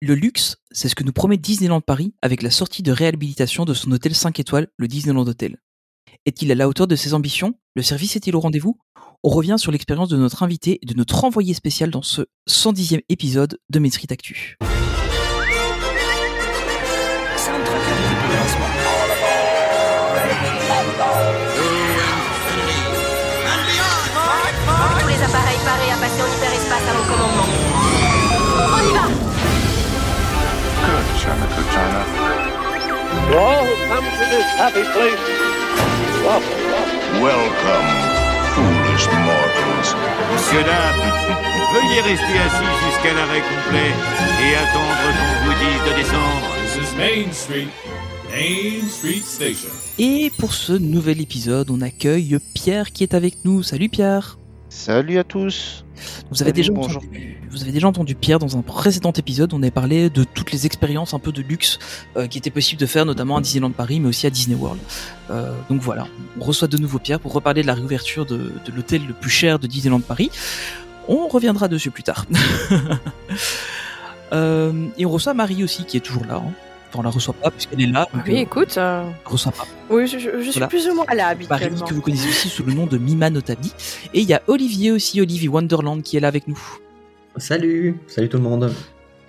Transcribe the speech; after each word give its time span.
Le 0.00 0.14
luxe, 0.14 0.58
c'est 0.70 0.88
ce 0.88 0.94
que 0.94 1.02
nous 1.02 1.12
promet 1.12 1.38
Disneyland 1.38 1.80
Paris 1.80 2.14
avec 2.22 2.42
la 2.42 2.52
sortie 2.52 2.84
de 2.84 2.92
réhabilitation 2.92 3.64
de 3.64 3.74
son 3.74 3.90
hôtel 3.90 4.14
5 4.14 4.38
étoiles, 4.38 4.68
le 4.76 4.86
Disneyland 4.86 5.26
Hotel. 5.26 5.56
Est-il 6.24 6.52
à 6.52 6.54
la 6.54 6.68
hauteur 6.68 6.86
de 6.86 6.94
ses 6.94 7.14
ambitions? 7.14 7.54
Le 7.74 7.82
service 7.82 8.14
est-il 8.14 8.36
au 8.36 8.40
rendez-vous? 8.40 8.78
On 9.24 9.28
revient 9.28 9.56
sur 9.58 9.72
l'expérience 9.72 10.08
de 10.08 10.16
notre 10.16 10.44
invité 10.44 10.78
et 10.80 10.86
de 10.86 10.94
notre 10.94 11.24
envoyé 11.24 11.52
spécial 11.52 11.90
dans 11.90 12.02
ce 12.02 12.22
110e 12.48 13.02
épisode 13.08 13.58
de 13.70 13.88
Street 13.88 14.06
Actu. 14.10 14.56
This 34.30 34.44
happy 34.60 34.82
place, 34.82 35.24
welcome. 36.22 36.68
Welcome, 37.22 37.88
foolish 38.54 39.06
mortals. 39.24 39.96
Monsieur, 40.32 40.62
dames, 40.62 41.02
veuillez 41.72 42.00
rester 42.02 42.38
assis 42.38 42.72
jusqu'à 42.84 43.14
l'arrêt 43.14 43.40
complet 43.40 43.90
et 44.44 44.54
attendre 44.54 44.94
qu'on 45.02 45.46
vous 45.46 45.56
dise 45.58 45.82
de 45.88 45.96
descendre. 45.96 46.48
This 46.62 46.76
is 46.76 46.96
Main 46.96 47.32
Street, 47.32 47.68
Main 48.30 48.88
Street 48.88 49.22
Station. 49.24 49.70
Et 49.98 50.30
pour 50.38 50.52
ce 50.52 50.74
nouvel 50.74 51.20
épisode, 51.20 51.70
on 51.70 51.80
accueille 51.80 52.38
Pierre 52.54 52.92
qui 52.92 53.04
est 53.04 53.14
avec 53.14 53.44
nous. 53.44 53.62
Salut 53.62 53.88
Pierre 53.88 54.36
Salut 54.70 55.18
à 55.18 55.24
tous. 55.24 55.84
vous 56.30 56.42
avez, 56.42 56.50
Salut, 56.50 56.52
déjà 56.52 56.72
entendu, 56.72 57.38
vous 57.50 57.62
avez 57.62 57.72
déjà 57.72 57.88
entendu 57.88 58.14
Pierre 58.14 58.38
dans 58.38 58.58
un 58.58 58.62
précédent 58.62 59.12
épisode, 59.12 59.54
on 59.54 59.62
avait 59.62 59.70
parlé 59.70 60.10
de 60.10 60.24
toutes 60.24 60.52
les 60.52 60.66
expériences 60.66 61.14
un 61.14 61.18
peu 61.18 61.32
de 61.32 61.40
luxe 61.40 61.78
euh, 62.16 62.26
qui 62.26 62.36
étaient 62.36 62.50
possibles 62.50 62.78
de 62.80 62.84
faire, 62.86 63.06
notamment 63.06 63.38
à 63.38 63.40
Disneyland 63.40 63.70
Paris, 63.70 63.98
mais 63.98 64.08
aussi 64.08 64.26
à 64.26 64.30
Disney 64.30 64.54
World. 64.56 64.78
Euh, 65.30 65.52
donc 65.70 65.80
voilà, 65.80 66.06
on 66.38 66.44
reçoit 66.44 66.68
de 66.68 66.76
nouveau 66.76 66.98
Pierre 66.98 67.18
pour 67.18 67.32
reparler 67.32 67.62
de 67.62 67.66
la 67.66 67.74
réouverture 67.74 68.26
de, 68.26 68.36
de 68.36 68.72
l'hôtel 68.76 69.06
le 69.06 69.14
plus 69.14 69.30
cher 69.30 69.58
de 69.58 69.66
Disneyland 69.66 70.00
Paris. 70.00 70.30
On 71.08 71.28
reviendra 71.28 71.68
dessus 71.68 71.90
plus 71.90 72.02
tard. 72.02 72.26
Euh, 74.30 74.88
et 74.98 75.06
on 75.06 75.10
reçoit 75.10 75.32
Marie 75.32 75.64
aussi, 75.64 75.86
qui 75.86 75.96
est 75.96 76.00
toujours 76.00 76.26
là. 76.26 76.34
hein. 76.46 76.52
Enfin, 76.90 77.00
on 77.00 77.02
la 77.02 77.10
reçoit 77.10 77.34
pas 77.34 77.50
puisqu'elle 77.50 77.80
est 77.82 77.86
là. 77.86 78.06
donc, 78.14 78.22
Oui, 78.26 78.34
euh, 78.36 78.38
écoute, 78.38 78.76
euh, 78.78 79.04
on 79.26 79.30
reçoit 79.30 79.52
pas. 79.52 79.66
oui, 79.90 80.06
je, 80.06 80.18
je- 80.18 80.30
je 80.38 80.42
suis 80.42 80.52
Voilà. 80.52 80.66
plus 80.68 80.88
ou 80.88 80.94
moins 80.94 81.04
là 81.10 81.16
Marie, 81.16 81.44
habituellement. 81.44 81.84
que 81.86 81.94
vous 81.94 82.00
connaissez 82.00 82.28
aussi 82.28 82.48
sous 82.48 82.62
le 82.64 82.72
nom 82.72 82.86
de 82.86 82.96
Mima 82.98 83.28
Notabi. 83.30 83.72
Et 84.14 84.20
il 84.20 84.28
y 84.28 84.32
a 84.34 84.42
Olivier 84.46 84.90
aussi, 84.90 85.20
Olivier 85.20 85.48
Wonderland, 85.48 86.02
qui 86.02 86.16
est 86.16 86.20
là 86.20 86.28
avec 86.28 86.48
nous. 86.48 86.58
Salut, 87.36 87.96
salut 88.06 88.28
tout 88.28 88.38
le 88.38 88.42
monde. 88.42 88.72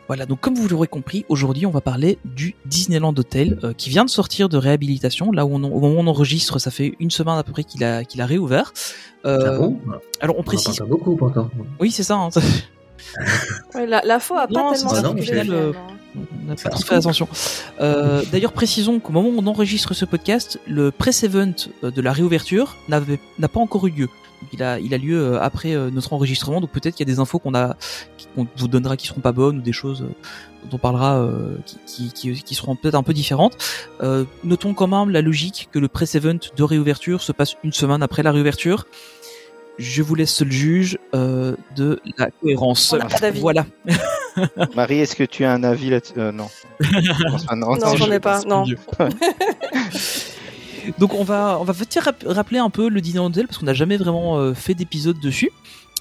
Voilà, 0.07 0.25
donc 0.25 0.39
comme 0.39 0.55
vous 0.55 0.67
l'aurez 0.67 0.87
compris, 0.87 1.23
aujourd'hui 1.30 1.67
on 1.67 1.69
va 1.69 1.81
parler 1.81 2.17
du 2.25 2.55
Disneyland 2.65 3.13
Hotel 3.15 3.59
euh, 3.63 3.73
qui 3.73 3.91
vient 3.91 4.05
de 4.05 4.09
sortir 4.09 4.49
de 4.49 4.57
réhabilitation. 4.57 5.31
Là 5.31 5.45
où 5.45 5.52
on, 5.53 5.63
au 5.63 5.80
moment 5.80 5.89
où 5.89 5.99
on 5.99 6.07
enregistre, 6.07 6.57
ça 6.57 6.71
fait 6.71 6.95
une 6.99 7.11
semaine 7.11 7.35
à 7.37 7.43
peu 7.43 7.52
près 7.52 7.63
qu'il 7.63 7.83
a, 7.83 8.03
qu'il 8.03 8.19
a 8.21 8.25
réouvert. 8.25 8.73
Euh, 9.25 9.52
ah 9.53 9.57
bon? 9.59 9.80
alors 10.19 10.35
on 10.37 10.39
On 10.39 10.43
précise. 10.43 10.80
beaucoup 10.87 11.15
pourtant. 11.15 11.52
Oui, 11.80 11.91
c'est 11.91 12.02
ça. 12.03 12.15
hein. 12.15 12.30
Ouais, 13.75 13.86
la, 13.86 14.02
la 14.03 14.19
faux 14.19 14.36
a 14.36 14.47
Non, 14.50 14.72
pas 14.72 14.75
tellement 14.75 14.89
ça, 14.89 15.08
euh, 15.08 15.22
finalement. 15.22 15.72
On 16.16 16.47
n'a 16.47 16.58
Ça 16.58 16.64
pas 16.64 16.69
trop 16.72 16.81
se 16.81 16.86
fait 16.88 16.95
attention. 16.95 17.28
Euh, 17.80 18.23
D'ailleurs, 18.31 18.52
précisons 18.53 19.00
qu'au 19.00 19.14
moment 19.14 19.30
où 19.30 19.36
on 19.38 19.45
enregistre 19.47 19.94
ce 19.94 20.05
podcast, 20.05 20.59
le 20.67 20.92
press 20.92 21.23
event 21.23 21.53
euh, 21.83 21.92
de 21.92 22.02
la 22.02 22.11
réouverture 22.11 22.77
n'avait- 22.88 23.20
n'a 23.38 23.47
pas 23.47 23.59
encore 23.59 23.86
eu 23.88 23.92
lieu. 23.92 24.09
Il 24.53 24.64
a, 24.64 24.80
il 24.80 24.94
a 24.94 24.97
lieu 24.97 25.20
euh, 25.20 25.42
après 25.42 25.73
euh, 25.75 25.89
notre 25.92 26.14
enregistrement, 26.14 26.61
donc 26.61 26.72
peut-être 26.72 26.95
qu'il 26.95 27.08
y 27.08 27.11
a 27.11 27.14
des 27.14 27.20
infos 27.20 27.39
qu'on 27.39 27.53
a, 27.53 27.75
qu'on 28.36 28.47
vous 28.58 28.67
donnera 28.70 28.95
qui 28.97 29.05
seront 29.08 29.20
pas 29.20 29.33
bonnes 29.33 29.58
ou 29.58 29.61
des 29.61 29.73
choses 29.73 30.00
dont 30.64 30.70
on 30.75 30.77
parlera 30.77 31.17
euh, 31.20 31.58
qui, 31.66 31.77
qui, 31.86 32.33
qui, 32.33 32.44
qui 32.44 32.55
seront 32.55 32.75
peut-être 32.75 32.95
un 32.95 33.03
peu 33.03 33.14
différentes. 33.14 33.58
Euh, 34.02 34.23
notons 34.44 34.73
quand 34.73 34.88
même 34.88 35.09
la 35.11 35.22
logique 35.22 35.67
que 35.72 35.77
le 35.80 35.89
press 35.89 36.16
event 36.16 36.38
de 36.55 36.64
réouverture 36.64 37.22
se 37.22 37.31
passe 37.33 37.55
une 37.64 37.73
semaine 37.73 38.02
après 38.02 38.23
la 38.23 38.31
réouverture. 38.31 38.86
Je 39.80 40.04
vous 40.04 40.14
laisse 40.14 40.42
le 40.42 40.52
juge 40.52 41.00
euh, 41.16 41.56
de 41.76 42.00
la 42.17 42.30
cohérence. 42.30 42.94
On 42.94 42.98
n'a 42.98 43.06
pas 43.06 43.20
d'avis. 43.20 43.40
Voilà. 43.40 43.66
Marie, 44.76 45.00
est-ce 45.00 45.16
que 45.16 45.23
tu 45.23 45.45
as 45.45 45.52
un 45.52 45.64
avis 45.64 45.90
là-dessus? 45.90 46.14
Euh, 46.17 46.32
Non. 46.32 46.50
Non, 47.56 47.76
Non, 47.78 47.95
j'en 47.95 48.12
ai 48.12 48.20
pas, 48.20 48.42
non. 48.44 48.66
Donc 50.98 51.14
on 51.14 51.23
va 51.23 51.58
on 51.60 51.64
va 51.64 51.73
rappeler 52.26 52.58
un 52.60 52.70
peu 52.70 52.90
le 52.90 53.02
Disneyland 53.02 53.28
Hotel 53.28 53.48
parce 53.48 53.58
qu'on 53.58 53.66
n'a 53.66 53.73
jamais 53.73 53.98
vraiment 53.98 54.38
euh, 54.38 54.54
fait 54.54 54.73
d'épisode 54.73 55.20
dessus. 55.20 55.52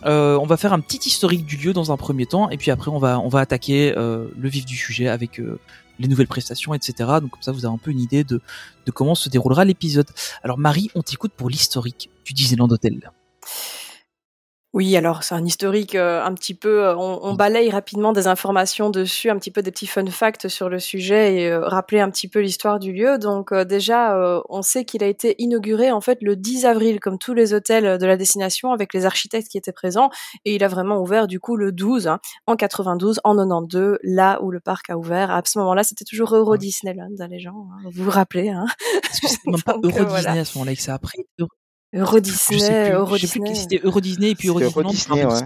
Euh, 0.05 0.39
on 0.39 0.47
va 0.47 0.57
faire 0.57 0.73
un 0.73 0.81
petit 0.81 1.09
historique 1.09 1.45
du 1.45 1.57
lieu 1.57 1.73
dans 1.73 1.91
un 1.91 1.97
premier 1.97 2.27
temps 2.27 2.49
et 2.51 2.57
puis 2.57 2.71
après 2.71 2.91
on 2.91 2.99
va 2.99 3.19
on 3.19 3.29
va 3.29 3.41
attaquer 3.41 3.95
euh, 3.97 4.29
le 4.39 4.49
vif 4.49 4.65
du 4.65 4.77
sujet 4.77 5.09
avec 5.09 5.41
euh, 5.41 5.59
les 5.99 6.07
nouvelles 6.07 6.29
prestations 6.29 6.73
etc. 6.73 6.95
Donc 7.21 7.31
comme 7.31 7.43
ça 7.43 7.51
vous 7.51 7.67
avez 7.67 7.75
un 7.75 7.79
peu 7.79 7.91
une 7.91 8.01
idée 8.01 8.23
de 8.23 8.41
de 8.87 8.91
comment 8.93 9.17
se 9.17 9.29
déroulera 9.29 9.65
l'épisode. 9.65 10.07
Alors 10.45 10.59
Marie, 10.59 10.91
on 10.95 11.03
t'écoute 11.03 11.33
pour 11.37 11.51
l'historique 11.51 12.11
du 12.25 12.33
Disneyland 12.33 12.71
Hotel. 12.71 13.11
Oui, 14.75 14.95
alors 14.99 15.23
c'est 15.23 15.35
un 15.35 15.47
historique 15.47 15.95
euh, 15.95 16.23
un 16.23 16.35
petit 16.35 16.53
peu. 16.55 16.85
euh, 16.85 16.95
on, 16.95 17.21
on 17.23 17.33
balaye 17.35 17.71
rapidement 17.71 18.13
des 18.13 18.27
informations 18.27 18.91
dessus, 18.91 19.31
un 19.31 19.39
petit 19.39 19.51
peu 19.51 19.63
des 19.63 19.71
petits 19.71 19.87
fun 19.87 20.05
facts 20.09 20.49
sur 20.49 20.69
le 20.69 20.79
sujet 20.79 21.37
et 21.37 21.49
euh, 21.51 21.67
rappeler 21.67 22.01
un 22.01 22.11
petit 22.11 22.29
peu 22.29 22.41
l'histoire 22.41 22.79
du 22.79 22.93
lieu. 22.93 23.17
Donc 23.19 23.51
euh, 23.51 23.65
déjà, 23.65 24.15
euh, 24.15 24.43
on 24.51 24.61
sait 24.61 24.85
qu'il 24.85 25.03
a 25.03 25.07
été 25.07 25.35
inauguré 25.39 25.91
en 25.91 26.03
fait 26.03 26.19
le 26.21 26.37
10 26.37 26.67
avril, 26.67 27.01
comme 27.01 27.19
tous 27.19 27.33
les 27.33 27.55
hôtels 27.55 27.97
de 27.97 28.07
la 28.07 28.19
destination, 28.19 28.71
avec 28.73 28.93
les 28.93 29.07
architectes 29.07 29.49
qui 29.49 29.57
étaient 29.57 29.73
présents, 29.73 30.11
et 30.45 30.55
il 30.55 30.63
a 30.63 30.69
vraiment 30.69 30.99
ouvert 31.01 31.29
du 31.29 31.41
coup 31.41 31.57
le 31.57 31.73
12 31.73 32.07
hein, 32.07 32.19
en 32.47 32.55
92, 32.55 33.21
en 33.25 33.37
92, 33.37 33.97
là 34.03 34.39
où 34.43 34.51
le 34.51 34.61
parc 34.61 34.91
a 34.91 34.99
ouvert. 34.99 35.31
À 35.31 35.41
ce 35.47 35.59
moment-là, 35.61 35.83
c'était 35.83 36.05
toujours 36.05 36.35
Euro 36.37 36.59
Disneyland, 36.59 37.09
hein, 37.19 37.29
les 37.31 37.41
gens. 37.41 37.69
hein, 37.73 37.89
vous 37.91 38.05
vous 38.05 38.11
rappelez 38.11 38.51
hein 38.51 38.67
Est-ce 39.11 39.21
que 39.23 39.29
c'est 39.29 39.39
même 39.47 39.63
pas 39.63 39.73
Euro 39.83 39.89
Disney 39.91 40.05
voilà. 40.11 40.33
à 40.33 40.45
ce 40.45 40.59
moment-là 40.59 40.75
que 40.77 40.83
c'est 40.83 40.91
après 40.93 41.17
Euro- 41.95 42.17
Euro 42.17 42.21
je 42.25 42.31
sais 42.31 42.55
Disney, 42.55 42.85
plus, 42.91 42.95
Euro 42.97 43.17
je 43.17 43.27
sais 43.27 43.39
plus 43.39 43.41
Disney. 43.41 43.55
si 43.55 43.61
c'était 43.63 43.81
Euro 43.87 44.01
Disney 44.01 44.31
et 44.31 44.35
puis 44.35 44.49
Euro 44.49 44.61
Disneyland. 44.61 44.91
Disney, 44.91 45.25
ouais. 45.25 45.41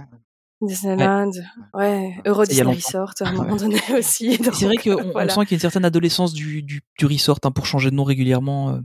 Disneyland, 0.60 1.30
ouais, 1.74 2.14
Euro 2.26 2.44
Disney. 2.44 2.74
Resort 2.74 3.12
à 3.20 3.28
un 3.28 3.32
moment 3.32 3.56
donné 3.56 3.80
aussi. 3.98 4.38
C'est 4.52 4.64
vrai 4.66 4.76
qu'on 4.76 4.92
on 5.08 5.12
voilà. 5.12 5.32
sent 5.34 5.40
qu'il 5.40 5.50
y 5.52 5.54
a 5.54 5.56
une 5.56 5.60
certaine 5.60 5.84
adolescence 5.84 6.32
du, 6.32 6.62
du, 6.62 6.82
du 6.98 7.06
resort 7.06 7.38
hein, 7.42 7.50
pour 7.50 7.66
changer 7.66 7.90
de 7.90 7.96
nom 7.96 8.04
régulièrement. 8.04 8.80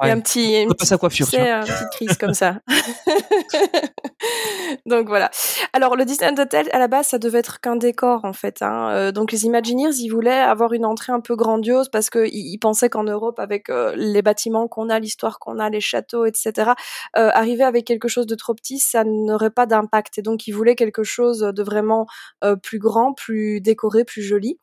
Ouais. 0.00 0.10
un 0.10 0.20
petit, 0.20 0.62
une 0.62 0.74
coiffure, 0.98 1.26
tu 1.26 1.30
sais, 1.32 1.36
tiens. 1.36 1.60
une 1.60 1.66
petite 1.66 1.90
crise 1.90 2.16
comme 2.16 2.34
ça. 2.34 2.60
donc 4.86 5.08
voilà. 5.08 5.30
Alors 5.72 5.96
le 5.96 6.04
Disneyland 6.04 6.40
Hotel, 6.40 6.68
à 6.72 6.78
la 6.78 6.88
base, 6.88 7.08
ça 7.08 7.18
devait 7.18 7.38
être 7.38 7.60
qu'un 7.60 7.76
décor 7.76 8.24
en 8.24 8.32
fait. 8.32 8.62
Hein. 8.62 8.90
Euh, 8.92 9.12
donc 9.12 9.32
les 9.32 9.44
Imagineers, 9.44 9.94
ils 9.98 10.08
voulaient 10.08 10.30
avoir 10.30 10.72
une 10.72 10.86
entrée 10.86 11.12
un 11.12 11.20
peu 11.20 11.36
grandiose 11.36 11.88
parce 11.90 12.10
que 12.10 12.26
ils, 12.26 12.52
ils 12.52 12.58
pensaient 12.58 12.88
qu'en 12.88 13.04
Europe, 13.04 13.38
avec 13.38 13.68
euh, 13.68 13.94
les 13.96 14.22
bâtiments 14.22 14.68
qu'on 14.68 14.88
a, 14.88 14.98
l'histoire 14.98 15.38
qu'on 15.38 15.58
a, 15.58 15.68
les 15.70 15.80
châteaux, 15.80 16.24
etc., 16.24 16.72
euh, 17.16 17.30
arriver 17.34 17.64
avec 17.64 17.86
quelque 17.86 18.08
chose 18.08 18.26
de 18.26 18.34
trop 18.34 18.54
petit, 18.54 18.78
ça 18.78 19.04
n'aurait 19.04 19.50
pas 19.50 19.66
d'impact. 19.66 20.18
Et 20.18 20.22
donc 20.22 20.46
ils 20.46 20.52
voulaient 20.52 20.76
quelque 20.76 21.02
chose 21.02 21.40
de 21.40 21.62
vraiment 21.62 22.06
euh, 22.44 22.56
plus 22.56 22.78
grand, 22.78 23.12
plus 23.12 23.60
décoré, 23.60 24.04
plus 24.04 24.22
joli. 24.22 24.58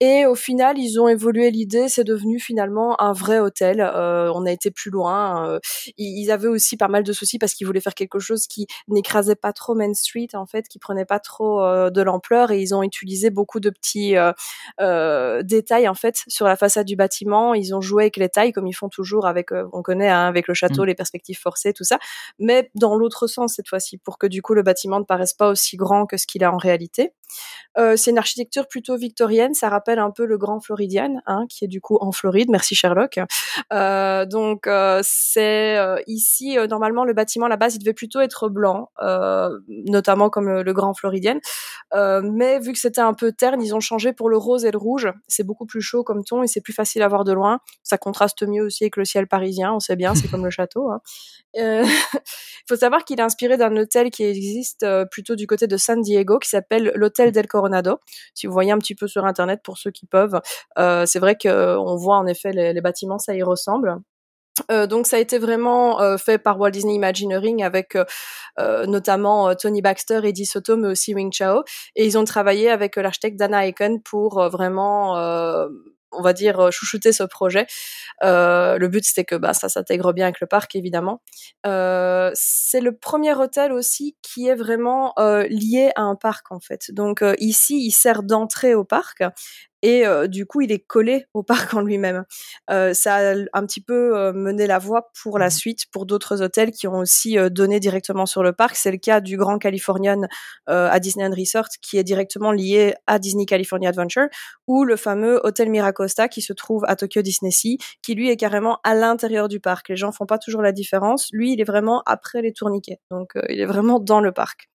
Et 0.00 0.24
au 0.24 0.34
final, 0.34 0.78
ils 0.78 0.98
ont 0.98 1.08
évolué 1.08 1.50
l'idée, 1.50 1.88
c'est 1.90 2.04
devenu 2.04 2.40
finalement 2.40 2.98
un 3.02 3.12
vrai 3.12 3.38
hôtel. 3.38 3.80
Euh, 3.80 4.32
on 4.34 4.46
a 4.46 4.50
été 4.50 4.70
plus 4.70 4.90
loin. 4.90 5.46
euh, 5.48 5.58
ils 5.98 6.30
avaient 6.30 6.48
aussi 6.48 6.76
pas 6.78 6.88
mal 6.88 7.02
de 7.04 7.12
soucis 7.12 7.38
parce 7.38 7.52
qu'ils 7.52 7.66
voulaient 7.66 7.80
faire 7.82 7.94
quelque 7.94 8.18
chose 8.18 8.46
qui 8.46 8.66
n'écrasait 8.88 9.36
pas 9.36 9.52
trop 9.52 9.74
Main 9.74 9.92
Street, 9.92 10.28
en 10.34 10.46
fait, 10.46 10.68
qui 10.68 10.78
prenait 10.78 11.04
pas 11.04 11.18
trop 11.20 11.62
euh, 11.62 11.90
de 11.90 12.00
l'ampleur. 12.00 12.50
Et 12.50 12.60
ils 12.60 12.74
ont 12.74 12.82
utilisé 12.82 13.28
beaucoup 13.30 13.60
de 13.60 13.68
petits 13.70 14.16
euh, 14.16 14.32
euh, 14.80 15.42
détails, 15.42 15.86
en 15.88 15.94
fait, 15.94 16.22
sur 16.28 16.46
la 16.46 16.56
façade 16.56 16.86
du 16.86 16.96
bâtiment. 16.96 17.52
Ils 17.54 17.74
ont 17.74 17.80
joué 17.80 18.04
avec 18.04 18.16
les 18.16 18.28
tailles, 18.30 18.52
comme 18.52 18.66
ils 18.66 18.72
font 18.72 18.88
toujours 18.88 19.26
avec, 19.26 19.52
euh, 19.52 19.66
on 19.72 19.82
connaît, 19.82 20.08
hein, 20.08 20.26
avec 20.26 20.48
le 20.48 20.54
château, 20.54 20.82
Mm. 20.84 20.86
les 20.86 20.94
perspectives 20.94 21.38
forcées, 21.38 21.72
tout 21.74 21.84
ça. 21.84 21.98
Mais 22.38 22.70
dans 22.74 22.94
l'autre 22.96 23.26
sens 23.26 23.54
cette 23.56 23.68
fois-ci, 23.68 23.98
pour 23.98 24.16
que 24.18 24.26
du 24.26 24.40
coup 24.40 24.54
le 24.54 24.62
bâtiment 24.62 24.98
ne 24.98 25.04
paraisse 25.04 25.34
pas 25.34 25.48
aussi 25.50 25.76
grand 25.76 26.06
que 26.06 26.16
ce 26.16 26.26
qu'il 26.26 26.42
a 26.44 26.52
en 26.52 26.56
réalité. 26.56 27.12
Euh, 27.78 27.96
c'est 27.96 28.10
une 28.10 28.18
architecture 28.18 28.66
plutôt 28.68 28.96
victorienne, 28.96 29.54
ça 29.54 29.68
rappelle 29.68 29.89
un 29.98 30.10
peu 30.10 30.24
le 30.24 30.38
Grand 30.38 30.60
Floridian, 30.60 31.20
hein, 31.26 31.46
qui 31.48 31.64
est 31.64 31.68
du 31.68 31.80
coup 31.80 31.98
en 32.00 32.12
Floride. 32.12 32.50
Merci 32.50 32.74
Sherlock. 32.74 33.18
Euh, 33.72 34.26
donc 34.26 34.66
euh, 34.66 35.00
c'est 35.02 35.76
euh, 35.78 35.96
ici 36.06 36.56
normalement 36.68 37.04
le 37.04 37.12
bâtiment 37.12 37.46
à 37.46 37.48
la 37.48 37.56
base 37.56 37.76
il 37.76 37.78
devait 37.78 37.92
plutôt 37.94 38.20
être 38.20 38.48
blanc, 38.48 38.90
notamment 39.68 40.30
comme 40.30 40.48
le, 40.48 40.72
Grand 40.72 40.94
Floridian. 40.94 41.38
Mais 41.94 42.58
vu 42.60 42.72
que 42.72 42.78
c'était 42.78 43.00
un 43.00 43.14
peu 43.14 43.32
terne, 43.32 43.60
ils 43.62 43.74
ont 43.74 43.80
changé 43.80 44.12
pour 44.12 44.30
le 44.30 44.36
rose 44.36 44.64
et 44.64 44.70
le 44.70 44.78
rouge. 44.78 45.12
C'est 45.26 45.44
beaucoup 45.44 45.66
plus 45.66 45.80
chaud 45.80 46.04
comme 46.04 46.24
ton 46.24 46.42
et 46.42 46.46
c'est 46.46 46.60
plus 46.60 46.72
facile 46.72 47.02
à 47.02 47.08
voir 47.08 47.24
de 47.24 47.32
loin. 47.32 47.58
Ça 47.82 47.98
contraste 47.98 48.46
mieux 48.46 48.62
aussi 48.62 48.84
avec 48.84 48.96
le 48.96 49.04
ciel 49.04 49.26
parisien, 49.26 49.72
on 49.72 49.80
sait 49.80 49.96
bien, 49.96 50.14
c'est 50.14 50.28
comme 50.28 50.44
le 50.44 50.50
château. 50.50 50.90
Hein. 50.90 51.00
Il 51.54 52.68
faut 52.68 52.76
savoir 52.76 53.04
qu'il 53.04 53.18
est 53.18 53.22
inspiré 53.22 53.56
d'un 53.56 53.76
hôtel 53.76 54.10
qui 54.10 54.22
existe 54.22 54.86
plutôt 55.10 55.34
du 55.34 55.48
côté 55.48 55.66
de 55.66 55.76
San 55.76 56.00
Diego, 56.00 56.38
qui 56.38 56.48
s'appelle 56.48 56.92
l'hôtel 56.94 57.32
del 57.32 57.48
Coronado. 57.48 57.98
Si 58.34 58.46
vous 58.46 58.52
voyez 58.52 58.70
un 58.70 58.78
petit 58.78 58.94
peu 58.94 59.08
sur 59.08 59.24
internet, 59.24 59.60
pour 59.64 59.78
ceux 59.80 59.90
qui 59.90 60.06
peuvent, 60.06 60.40
euh, 60.78 61.06
c'est 61.06 61.18
vrai 61.18 61.36
qu'on 61.40 61.96
voit 61.96 62.16
en 62.16 62.26
effet 62.26 62.52
les, 62.52 62.80
bâtiments, 62.80 63.18
ça 63.18 63.34
y 63.34 63.42
ressemble. 63.42 63.96
Euh, 64.70 64.86
donc 64.86 65.06
ça 65.06 65.16
a 65.16 65.18
été 65.20 65.38
vraiment 65.38 66.00
euh, 66.00 66.18
fait 66.18 66.38
par 66.38 66.58
Walt 66.58 66.70
Disney 66.70 66.94
Imagineering 66.94 67.62
avec 67.62 67.96
notamment 68.86 69.54
Tony 69.54 69.80
Baxter, 69.80 70.20
Eddie 70.22 70.44
Soto, 70.44 70.76
mais 70.76 70.88
aussi 70.88 71.14
Wing 71.14 71.32
Chao. 71.32 71.62
Et 71.96 72.04
ils 72.04 72.18
ont 72.18 72.24
travaillé 72.24 72.68
avec 72.70 72.96
l'architecte 72.96 73.38
Dana 73.38 73.66
Aiken 73.66 74.02
pour 74.02 74.46
vraiment, 74.50 75.14
on 76.12 76.22
va 76.22 76.32
dire, 76.34 76.70
chouchouter 76.70 77.12
ce 77.12 77.22
projet. 77.22 77.66
Le 78.20 78.86
but 78.88 79.02
c'était 79.02 79.24
que 79.24 79.34
bah, 79.34 79.54
ça 79.54 79.70
s'intègre 79.70 80.12
bien 80.12 80.26
avec 80.26 80.40
le 80.40 80.46
parc, 80.46 80.76
évidemment. 80.76 81.22
C'est 81.64 82.80
le 82.82 82.90
premier 83.00 83.34
hôtel 83.34 83.72
aussi 83.72 84.18
qui 84.20 84.48
est 84.48 84.56
vraiment 84.56 85.14
lié 85.48 85.90
à 85.96 86.02
un 86.02 86.16
parc 86.16 86.52
en 86.52 86.60
fait. 86.60 86.90
Donc 86.90 87.24
ici, 87.38 87.86
il 87.86 87.92
sert 87.92 88.22
d'entrée 88.22 88.74
au 88.74 88.84
parc 88.84 89.22
et 89.82 90.06
euh, 90.06 90.26
du 90.26 90.46
coup, 90.46 90.60
il 90.60 90.72
est 90.72 90.80
collé 90.80 91.26
au 91.34 91.42
parc 91.42 91.74
en 91.74 91.80
lui-même. 91.80 92.24
Euh, 92.70 92.94
ça 92.94 93.32
a 93.32 93.34
un 93.52 93.66
petit 93.66 93.80
peu 93.80 94.16
euh, 94.16 94.32
mené 94.32 94.66
la 94.66 94.78
voie 94.78 95.10
pour 95.22 95.38
la 95.38 95.50
suite 95.50 95.86
pour 95.92 96.06
d'autres 96.06 96.42
hôtels 96.42 96.70
qui 96.70 96.86
ont 96.86 96.98
aussi 96.98 97.38
euh, 97.38 97.48
donné 97.48 97.80
directement 97.80 98.26
sur 98.26 98.42
le 98.42 98.52
parc. 98.52 98.76
C'est 98.76 98.90
le 98.90 98.98
cas 98.98 99.20
du 99.20 99.36
Grand 99.36 99.58
Californian 99.58 100.22
euh, 100.68 100.88
à 100.90 101.00
Disneyland 101.00 101.34
Resort 101.36 101.68
qui 101.82 101.98
est 101.98 102.04
directement 102.04 102.52
lié 102.52 102.94
à 103.06 103.18
Disney 103.18 103.46
California 103.46 103.88
Adventure 103.88 104.28
ou 104.66 104.84
le 104.84 104.96
fameux 104.96 105.40
hôtel 105.44 105.70
Miracosta 105.70 106.28
qui 106.28 106.42
se 106.42 106.52
trouve 106.52 106.84
à 106.86 106.96
Tokyo 106.96 107.22
Disney 107.22 107.50
Sea 107.50 107.78
qui 108.02 108.14
lui 108.14 108.30
est 108.30 108.36
carrément 108.36 108.78
à 108.84 108.94
l'intérieur 108.94 109.48
du 109.48 109.60
parc. 109.60 109.88
Les 109.88 109.96
gens 109.96 110.12
font 110.12 110.26
pas 110.26 110.38
toujours 110.38 110.62
la 110.62 110.72
différence. 110.72 111.28
Lui, 111.32 111.52
il 111.52 111.60
est 111.60 111.64
vraiment 111.64 112.02
après 112.06 112.42
les 112.42 112.52
tourniquets. 112.52 112.98
Donc, 113.10 113.36
euh, 113.36 113.42
il 113.48 113.60
est 113.60 113.66
vraiment 113.66 113.98
dans 114.00 114.20
le 114.20 114.32
parc. 114.32 114.68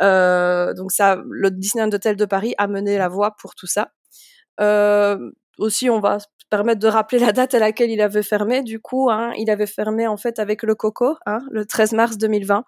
Euh, 0.00 0.74
donc 0.74 0.92
ça, 0.92 1.20
le 1.28 1.50
Disneyland 1.50 1.90
Hotel 1.92 2.16
de 2.16 2.24
Paris 2.24 2.54
a 2.58 2.66
mené 2.66 2.98
la 2.98 3.08
voie 3.08 3.36
pour 3.40 3.54
tout 3.54 3.66
ça. 3.66 3.90
Euh, 4.60 5.30
aussi, 5.58 5.90
on 5.90 6.00
va 6.00 6.20
se 6.20 6.26
permettre 6.50 6.80
de 6.80 6.88
rappeler 6.88 7.18
la 7.18 7.32
date 7.32 7.54
à 7.54 7.58
laquelle 7.58 7.90
il 7.90 8.00
avait 8.00 8.22
fermé. 8.22 8.62
Du 8.62 8.80
coup, 8.80 9.10
hein, 9.10 9.32
il 9.38 9.50
avait 9.50 9.66
fermé 9.66 10.06
en 10.06 10.16
fait 10.16 10.38
avec 10.38 10.62
le 10.62 10.74
Coco, 10.74 11.16
hein, 11.26 11.40
le 11.50 11.66
13 11.66 11.92
mars 11.92 12.18
2020. 12.18 12.64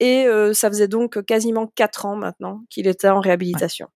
Et 0.00 0.26
euh, 0.26 0.52
ça 0.52 0.68
faisait 0.68 0.88
donc 0.88 1.24
quasiment 1.24 1.66
quatre 1.66 2.06
ans 2.06 2.16
maintenant 2.16 2.62
qu'il 2.68 2.86
était 2.86 3.08
en 3.08 3.20
réhabilitation. 3.20 3.88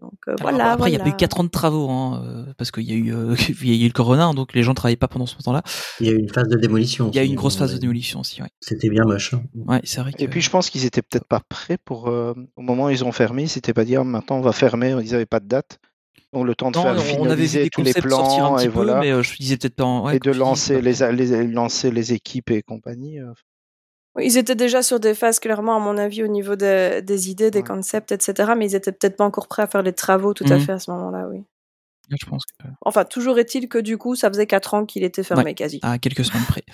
Donc 0.00 0.12
euh, 0.28 0.34
Alors, 0.38 0.52
voilà. 0.52 0.72
après, 0.72 0.90
il 0.90 0.92
y 0.92 0.96
a 0.96 0.98
voilà. 0.98 1.12
pas 1.12 1.16
eu 1.16 1.18
4 1.18 1.40
ans 1.40 1.44
de 1.44 1.48
travaux, 1.48 1.90
hein, 1.90 2.46
parce 2.56 2.70
qu'il 2.70 2.84
y 2.84 2.92
a 2.92 2.94
eu, 2.94 3.14
euh, 3.14 3.34
il 3.62 3.74
y 3.74 3.82
a 3.82 3.84
eu 3.84 3.88
le 3.88 3.92
corona, 3.92 4.32
donc 4.32 4.54
les 4.54 4.62
gens 4.62 4.74
travaillaient 4.74 4.96
pas 4.96 5.08
pendant 5.08 5.26
ce 5.26 5.36
temps-là. 5.42 5.62
Il 6.00 6.06
y 6.06 6.08
a 6.08 6.12
eu 6.12 6.18
une 6.18 6.28
phase 6.28 6.48
de 6.48 6.56
démolition. 6.56 7.10
Il 7.12 7.16
y 7.16 7.18
a 7.18 7.24
eu 7.24 7.26
une 7.26 7.34
grosse 7.34 7.56
phase 7.56 7.74
de 7.74 7.78
démolition 7.78 8.20
aussi, 8.20 8.40
ouais. 8.42 8.48
C'était 8.60 8.88
bien 8.88 9.04
moche. 9.04 9.34
Ouais, 9.54 9.80
c'est 9.84 10.00
vrai 10.00 10.12
que. 10.12 10.22
Et 10.22 10.28
puis 10.28 10.40
je 10.40 10.50
pense 10.50 10.70
qu'ils 10.70 10.84
étaient 10.84 11.02
peut-être 11.02 11.26
pas 11.26 11.40
prêts 11.46 11.78
pour 11.78 12.08
euh, 12.08 12.34
au 12.56 12.62
moment 12.62 12.84
où 12.84 12.90
ils 12.90 13.04
ont 13.04 13.12
fermé, 13.12 13.42
ils 13.42 13.48
s'étaient 13.48 13.74
pas 13.74 13.84
dit 13.84 13.96
Ah, 13.96 14.04
maintenant 14.04 14.36
on 14.36 14.42
va 14.42 14.52
fermer, 14.52 14.96
ils 15.02 15.14
avaient 15.14 15.26
pas 15.26 15.40
de 15.40 15.48
date. 15.48 15.78
Donc 16.32 16.46
le 16.46 16.54
temps 16.54 16.70
de 16.70 16.76
Non, 16.76 16.82
faire 16.84 16.92
on 16.92 16.98
avait 16.98 17.10
finaliser 17.12 17.62
des 17.64 17.70
tous 17.70 17.82
les 17.82 17.92
plans 17.92 18.54
petit 18.56 18.64
et 18.64 18.68
peu, 18.68 18.74
voilà 18.74 19.00
mais 19.00 19.10
euh, 19.10 19.22
je 19.22 19.36
disais 19.36 19.56
peut-être 19.56 19.74
pas. 19.74 19.84
en- 19.84 20.04
ouais, 20.06 20.16
et 20.16 20.18
de 20.20 20.30
lancer 20.30 20.80
les, 20.80 21.46
lancer 21.48 21.90
les 21.90 22.12
équipes 22.12 22.50
et 22.50 22.62
compagnie. 22.62 23.18
euh. 23.18 23.32
Oui, 24.16 24.26
Ils 24.26 24.38
étaient 24.38 24.54
déjà 24.56 24.82
sur 24.82 24.98
des 25.00 25.14
phases, 25.14 25.38
clairement, 25.40 25.76
à 25.76 25.80
mon 25.80 25.96
avis, 25.96 26.22
au 26.24 26.28
niveau 26.28 26.56
des, 26.56 27.00
des 27.02 27.30
idées, 27.30 27.50
des 27.50 27.60
Ouais. 27.60 27.64
concepts, 27.64 28.10
etc. 28.12 28.52
Mais 28.56 28.66
ils 28.66 28.74
étaient 28.74 28.90
peut-être 28.92 29.16
pas 29.16 29.24
encore 29.24 29.46
prêts 29.48 29.62
à 29.62 29.66
faire 29.68 29.82
les 29.82 29.92
travaux 29.92 30.34
tout 30.34 30.44
à 30.50 30.56
Mhm. 30.56 30.60
fait 30.60 30.72
à 30.72 30.78
ce 30.80 30.90
moment-là, 30.90 31.26
oui. 31.30 31.42
Je 32.10 32.26
pense 32.26 32.44
que. 32.44 32.66
Enfin, 32.82 33.04
toujours 33.04 33.38
est-il 33.38 33.68
que 33.68 33.78
du 33.78 33.96
coup, 33.98 34.16
ça 34.16 34.28
faisait 34.28 34.46
quatre 34.48 34.74
ans 34.74 34.84
qu'il 34.84 35.04
était 35.04 35.22
fermé 35.22 35.44
Ouais. 35.44 35.54
quasi. 35.54 35.78
à 35.82 35.98
quelques 35.98 36.24
semaines 36.24 36.42
près. 36.44 36.64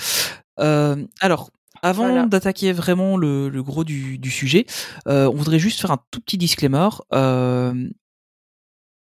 Euh, 0.60 0.96
alors, 1.20 1.50
avant 1.82 2.06
Voilà. 2.08 2.24
d'attaquer 2.26 2.72
vraiment 2.72 3.18
le, 3.18 3.50
le 3.50 3.62
gros 3.62 3.84
du, 3.84 4.16
du 4.18 4.30
sujet, 4.30 4.64
euh, 5.08 5.28
on 5.30 5.34
voudrait 5.34 5.58
juste 5.58 5.78
faire 5.80 5.90
un 5.90 5.98
tout 6.10 6.20
petit 6.20 6.38
disclaimer. 6.38 6.88
Euh, 7.12 7.74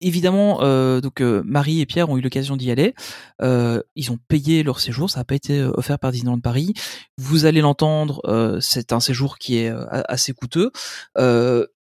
évidemment, 0.01 0.61
euh, 0.61 1.01
donc 1.01 1.21
euh, 1.21 1.41
Marie 1.45 1.81
et 1.81 1.85
Pierre 1.85 2.09
ont 2.09 2.17
eu 2.17 2.21
l'occasion 2.21 2.55
d'y 2.55 2.71
aller. 2.71 2.93
Euh, 3.41 3.81
ils 3.95 4.11
ont 4.11 4.19
payé 4.27 4.63
leur 4.63 4.79
séjour, 4.79 5.09
ça 5.09 5.19
n'a 5.19 5.23
pas 5.23 5.35
été 5.35 5.61
offert 5.61 5.99
par 5.99 6.11
Disneyland 6.11 6.39
Paris. 6.39 6.73
Vous 7.17 7.45
allez 7.45 7.61
l'entendre, 7.61 8.21
c'est 8.61 8.93
un 8.93 8.99
séjour 8.99 9.37
qui 9.37 9.57
est 9.57 9.71
assez 9.89 10.33
coûteux. 10.33 10.71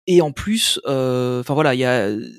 Et 0.06 0.20
en 0.20 0.32
plus, 0.32 0.80
enfin 0.84 1.54
voilà, 1.54 1.74
il 1.74 1.80
y 1.80 2.34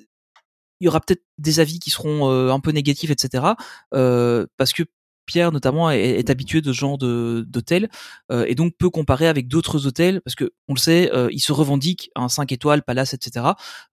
il 0.82 0.86
y 0.86 0.88
aura 0.90 1.00
peut-être 1.00 1.24
des 1.38 1.62
avis 1.62 1.80
qui 1.80 1.90
seront 1.90 2.30
un 2.30 2.60
peu 2.60 2.72
négatifs, 2.72 3.12
etc. 3.12 3.44
Parce 3.92 4.74
que 4.74 4.84
Pierre 5.26 5.52
notamment 5.52 5.90
est, 5.92 6.30
habitué 6.30 6.62
de 6.62 6.72
ce 6.72 6.78
genre 6.78 6.98
d'hôtel 6.98 7.90
euh, 8.32 8.46
et 8.48 8.56
donc 8.56 8.74
peut 8.78 8.90
comparer 8.90 9.28
avec 9.28 9.48
d'autres 9.48 9.88
hôtels 9.88 10.22
parce 10.22 10.36
que 10.36 10.52
on 10.68 10.74
le 10.74 10.80
sait, 10.80 11.12
euh, 11.14 11.30
il 11.32 11.40
se 11.40 11.52
revendique 11.52 12.12
un 12.16 12.30
5 12.30 12.52
étoiles, 12.52 12.84
palace, 12.84 13.14
etc. 13.14 13.48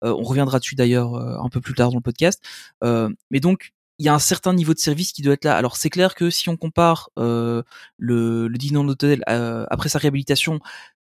Euh, 0.04 0.14
on 0.18 0.22
reviendra 0.22 0.58
dessus 0.58 0.74
d'ailleurs 0.74 1.14
euh, 1.14 1.36
un 1.42 1.48
peu 1.48 1.60
plus 1.60 1.74
tard 1.74 1.90
dans 1.90 1.96
le 1.96 2.02
podcast. 2.02 2.42
Euh, 2.84 3.08
mais 3.30 3.40
donc 3.40 3.72
il 3.98 4.06
y 4.06 4.08
a 4.08 4.14
un 4.14 4.18
certain 4.18 4.52
niveau 4.52 4.74
de 4.74 4.78
service 4.78 5.12
qui 5.12 5.22
doit 5.22 5.34
être 5.34 5.44
là. 5.44 5.56
Alors 5.56 5.76
c'est 5.76 5.90
clair 5.90 6.14
que 6.14 6.30
si 6.30 6.48
on 6.48 6.56
compare 6.56 7.10
le, 7.16 7.64
le 7.98 8.78
Hotel 8.88 9.22
euh, 9.28 9.66
après 9.70 9.88
sa 9.88 9.98
réhabilitation 9.98 10.60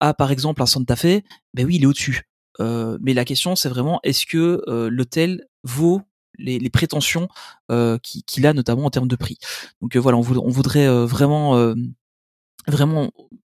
à 0.00 0.14
par 0.14 0.30
exemple 0.30 0.62
un 0.62 0.66
Santa 0.66 0.96
Fe, 0.96 1.22
ben 1.54 1.64
oui 1.64 1.76
il 1.76 1.84
est 1.84 1.86
au-dessus. 1.86 2.22
Mais 2.58 3.14
la 3.14 3.24
question 3.24 3.56
c'est 3.56 3.68
vraiment 3.68 4.00
est-ce 4.02 4.26
que 4.26 4.62
l'hôtel 4.90 5.46
vaut 5.64 6.02
les, 6.38 6.58
les 6.58 6.70
prétentions 6.70 7.28
qui- 8.02 8.22
qu'il 8.24 8.46
a 8.46 8.52
notamment 8.52 8.84
en 8.84 8.90
termes 8.90 9.08
de 9.08 9.16
prix. 9.16 9.38
Donc 9.80 9.96
voilà, 9.96 10.18
on, 10.18 10.22
voud- 10.22 10.38
on 10.44 10.48
voudrait 10.50 10.88
vraiment, 11.06 11.74
vraiment, 12.68 13.10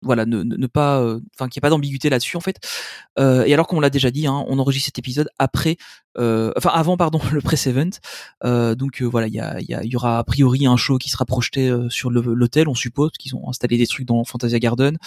voilà, 0.01 0.25
ne, 0.25 0.43
ne- 0.43 0.67
pas, 0.67 1.01
enfin 1.35 1.47
qu'il 1.47 1.57
n'y 1.57 1.61
ait 1.61 1.61
pas 1.61 1.69
d'ambiguïté 1.69 2.09
là-dessus 2.09 2.35
en 2.35 2.41
fait. 2.41 2.57
Euh, 3.19 3.45
et 3.45 3.53
alors 3.53 3.67
comme 3.67 3.77
on 3.77 3.81
l'a 3.81 3.89
déjà 3.89 4.11
dit, 4.11 4.27
hein, 4.27 4.43
on 4.47 4.59
enregistre 4.59 4.87
cet 4.87 4.99
épisode 4.99 5.29
après, 5.39 5.77
euh, 6.17 6.51
enfin 6.57 6.71
avant 6.73 6.97
pardon 6.97 7.19
le 7.31 7.39
press 7.41 7.67
event. 7.67 7.89
Donc 8.75 9.01
voilà, 9.01 9.27
il 9.27 9.33
y, 9.33 9.73
y, 9.73 9.87
y 9.89 9.95
aura 9.95 10.19
a 10.19 10.23
priori 10.25 10.65
un 10.67 10.75
show 10.77 10.97
qui 10.97 11.09
sera 11.09 11.25
projeté 11.25 11.73
sur 11.89 12.11
l'hôtel, 12.11 12.67
on 12.67 12.75
suppose 12.75 13.11
qu'ils 13.17 13.35
ont 13.35 13.47
installé 13.49 13.77
des 13.77 13.87
trucs 13.87 14.05
dans 14.05 14.23
Fantasia 14.25 14.59
Garden. 14.59 14.97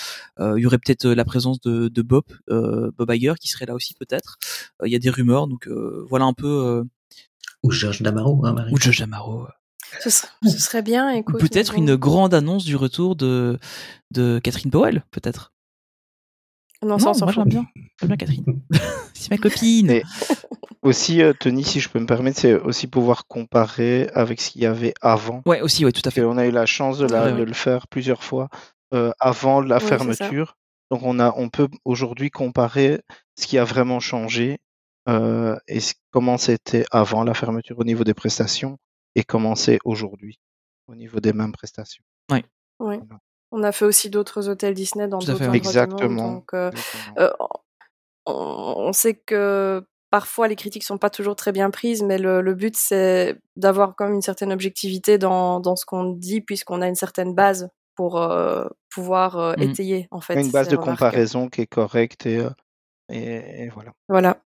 Il 0.40 0.58
y 0.58 0.66
aurait 0.66 0.78
peut-être 0.78 1.06
la 1.08 1.24
présence 1.26 1.60
de, 1.60 1.88
de 1.88 2.02
Bob, 2.02 2.24
Bob 2.48 3.10
Iger 3.12 3.34
qui 3.38 3.48
serait 3.48 3.66
là 3.66 3.74
aussi 3.74 3.92
peut-être. 3.94 4.38
Il 4.84 4.90
y 4.90 4.96
a 4.96 4.98
des 4.98 5.10
rumeurs, 5.10 5.46
donc 5.46 5.68
voilà 6.08 6.24
un 6.24 6.32
peu. 6.32 6.84
Ou 7.62 7.70
Georges 7.70 8.02
Damaro, 8.02 8.44
hein, 8.46 8.52
Marie. 8.52 8.72
ou 8.72 8.78
Josh 8.78 9.00
Amaro. 9.00 9.46
Ce, 10.00 10.10
serait, 10.10 10.28
ce 10.44 10.58
serait 10.58 10.82
bien, 10.82 11.12
Ou 11.14 11.18
écoute. 11.18 11.40
peut-être 11.40 11.72
bon. 11.72 11.78
une 11.78 11.96
grande 11.96 12.34
annonce 12.34 12.64
du 12.64 12.76
retour 12.76 13.16
de, 13.16 13.58
de 14.12 14.40
Catherine 14.42 14.70
Powell, 14.70 15.04
peut-être. 15.10 15.52
Non, 16.82 16.98
ça, 16.98 17.10
on 17.10 17.14
s'en 17.14 17.26
moi 17.26 17.32
j'aime 17.32 17.44
bien. 17.48 17.66
J'aime 18.00 18.08
bien 18.08 18.16
Catherine. 18.16 18.44
C'est 19.14 19.30
ma 19.30 19.38
copine. 19.38 19.90
Et 19.90 20.02
aussi, 20.82 21.22
euh, 21.22 21.32
Tony, 21.32 21.64
si 21.64 21.80
je 21.80 21.88
peux 21.88 21.98
me 21.98 22.06
permettre, 22.06 22.38
c'est 22.38 22.54
aussi 22.54 22.86
pouvoir 22.86 23.26
comparer 23.26 24.08
avec 24.14 24.40
ce 24.40 24.50
qu'il 24.50 24.62
y 24.62 24.66
avait 24.66 24.92
avant. 25.00 25.42
Ouais, 25.46 25.60
aussi, 25.62 25.84
ouais, 25.84 25.92
tout 25.92 26.02
à 26.04 26.10
fait. 26.10 26.20
qu'on 26.20 26.36
a 26.38 26.46
eu 26.46 26.50
la 26.50 26.66
chance 26.66 26.98
de, 26.98 27.06
la- 27.06 27.24
Ouais, 27.26 27.32
de 27.32 27.38
ouais. 27.38 27.44
le 27.46 27.52
faire 27.54 27.88
plusieurs 27.88 28.22
fois 28.22 28.48
euh, 28.94 29.10
avant 29.18 29.60
la 29.60 29.80
fermeture. 29.80 30.56
Donc 30.90 31.00
on 31.02 31.18
a, 31.18 31.32
on 31.36 31.48
peut 31.48 31.68
aujourd'hui 31.84 32.30
comparer 32.30 33.00
ce 33.38 33.46
qui 33.46 33.58
a 33.58 33.64
vraiment 33.64 33.98
changé 33.98 34.58
euh, 35.08 35.56
et 35.68 35.78
comment 36.10 36.38
c'était 36.38 36.84
avant 36.90 37.24
la 37.24 37.34
fermeture 37.34 37.78
au 37.78 37.84
niveau 37.84 38.04
des 38.04 38.14
prestations 38.14 38.78
et 39.14 39.24
comment 39.24 39.54
c'est 39.54 39.78
aujourd'hui 39.84 40.38
au 40.88 40.94
niveau 40.94 41.20
des 41.20 41.32
mêmes 41.32 41.52
prestations? 41.52 42.02
Oui. 42.30 42.44
Voilà. 42.78 43.00
On 43.52 43.62
a 43.62 43.72
fait 43.72 43.84
aussi 43.84 44.10
d'autres 44.10 44.48
hôtels 44.48 44.74
Disney 44.74 45.08
dans 45.08 45.18
d'autres 45.18 45.32
endroits 45.42 45.52
du 45.58 45.58
monde, 45.58 45.66
Exactement. 45.66 46.32
donc, 46.32 46.52
euh, 46.54 46.70
Exactement. 46.70 47.14
euh, 47.18 47.30
on, 48.26 48.74
on 48.88 48.92
sait 48.92 49.14
que 49.14 49.84
parfois 50.10 50.48
les 50.48 50.56
critiques 50.56 50.82
sont 50.84 50.98
pas 50.98 51.10
toujours 51.10 51.36
très 51.36 51.52
bien 51.52 51.70
prises, 51.70 52.02
mais 52.02 52.18
le, 52.18 52.40
le 52.40 52.54
but 52.54 52.76
c'est 52.76 53.36
d'avoir 53.56 53.94
quand 53.96 54.04
même 54.06 54.14
une 54.14 54.22
certaine 54.22 54.52
objectivité 54.52 55.16
dans, 55.18 55.60
dans 55.60 55.76
ce 55.76 55.86
qu'on 55.86 56.04
dit, 56.12 56.40
puisqu'on 56.40 56.82
a 56.82 56.88
une 56.88 56.94
certaine 56.96 57.34
base 57.34 57.68
pour 57.94 58.20
euh, 58.20 58.66
pouvoir 58.90 59.38
euh, 59.38 59.54
Mhm. 59.56 59.62
étayer 59.62 60.08
en 60.10 60.20
fait. 60.20 60.34
une 60.40 60.50
base 60.50 60.68
de 60.68 60.76
comparaison 60.76 61.48
qui 61.48 61.62
est 61.62 61.66
correcte 61.66 62.26
et, 62.26 62.42
et, 63.10 63.62
et 63.64 63.68
voilà. 63.68 63.92
Voilà. 64.08 64.38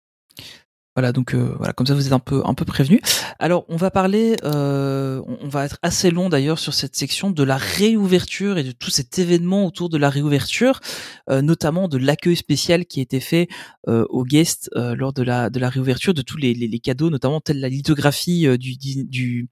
Voilà, 0.95 1.13
donc 1.13 1.33
euh, 1.33 1.53
voilà, 1.57 1.71
comme 1.71 1.87
ça 1.87 1.93
vous 1.93 2.07
êtes 2.07 2.13
un 2.13 2.19
peu 2.19 2.41
un 2.43 2.53
peu 2.53 2.65
prévenus. 2.65 2.99
Alors, 3.37 3.63
on 3.69 3.77
va 3.77 3.89
parler, 3.89 4.35
euh, 4.43 5.21
on 5.41 5.47
va 5.47 5.63
être 5.63 5.77
assez 5.81 6.11
long 6.11 6.27
d'ailleurs 6.27 6.59
sur 6.59 6.73
cette 6.73 6.95
section 6.95 7.31
de 7.31 7.43
la 7.43 7.55
réouverture 7.55 8.57
et 8.57 8.63
de 8.63 8.71
tout 8.71 8.89
cet 8.89 9.17
événement 9.17 9.65
autour 9.65 9.87
de 9.87 9.97
la 9.97 10.09
réouverture, 10.09 10.81
euh, 11.29 11.41
notamment 11.41 11.87
de 11.87 11.97
l'accueil 11.97 12.35
spécial 12.35 12.85
qui 12.85 12.99
a 12.99 13.03
été 13.03 13.21
fait 13.21 13.47
euh, 13.87 14.03
aux 14.09 14.25
guests 14.25 14.69
euh, 14.75 14.93
lors 14.95 15.13
de 15.13 15.23
la 15.23 15.49
de 15.49 15.59
la 15.59 15.69
réouverture, 15.69 16.13
de 16.13 16.21
tous 16.21 16.37
les, 16.37 16.53
les, 16.53 16.67
les 16.67 16.79
cadeaux, 16.79 17.09
notamment 17.09 17.39
telle 17.39 17.61
la 17.61 17.69
lithographie 17.69 18.45
euh, 18.45 18.57
du, 18.57 18.75
du 18.75 19.47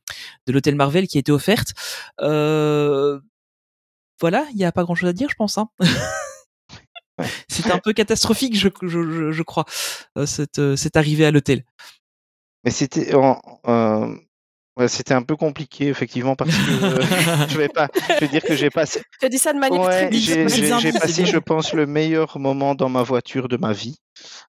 de 0.48 0.52
l'hôtel 0.52 0.76
Marvel 0.76 1.08
qui 1.08 1.18
a 1.18 1.22
été 1.22 1.32
offerte. 1.32 1.74
Voilà, 4.20 4.48
il 4.54 4.60
y 4.60 4.66
a 4.66 4.72
pas 4.72 4.84
grand 4.84 4.96
chose 4.96 5.10
à 5.10 5.14
dire, 5.14 5.30
je 5.30 5.36
pense. 5.36 5.58
Hein. 5.58 5.70
C'était 7.48 7.72
un 7.72 7.80
peu 7.80 7.94
catastrophique, 7.94 8.56
je, 8.56 8.70
je, 8.84 8.88
je, 9.12 9.32
je 9.32 9.44
crois, 9.44 9.66
euh, 10.18 10.26
cette, 10.26 10.60
euh, 10.60 10.76
cette 10.76 10.98
arrivée 10.98 11.26
à 11.26 11.32
l'hôtel. 11.32 11.64
Mais 12.64 12.72
c'était 12.72 13.14
en- 13.16 13.42
euh, 13.68 14.16
ouais, 14.78 14.88
c'était 14.88 15.14
un 15.14 15.22
peu 15.24 15.36
compliqué 15.36 15.88
effectivement 15.88 16.36
parce 16.36 16.52
que 16.52 16.84
euh, 16.84 17.02
je 17.50 17.58
vais 17.58 17.70
pas 17.70 17.88
je 18.10 18.20
vais 18.20 18.28
dire 18.28 18.42
que 18.44 18.56
j'ai 18.56 18.70
passé 18.70 19.02
Tu 19.20 19.26
as 19.26 19.30
dit 19.30 19.38
ça 19.40 19.54
de 19.54 19.60
manière 19.60 19.82
Ouais, 19.82 20.08
très 20.10 20.12
j'ai 20.18 20.48
j'ai- 20.80 20.92
passé, 20.92 21.26
je 21.26 21.38
pense, 21.38 21.74
le 21.74 21.86
meilleur 21.86 22.40
moment 22.40 22.76
dans 22.76 22.90
ma 22.90 23.04
voiture 23.04 23.48
de 23.48 23.58
ma 23.58 23.74
vie. 23.74 23.98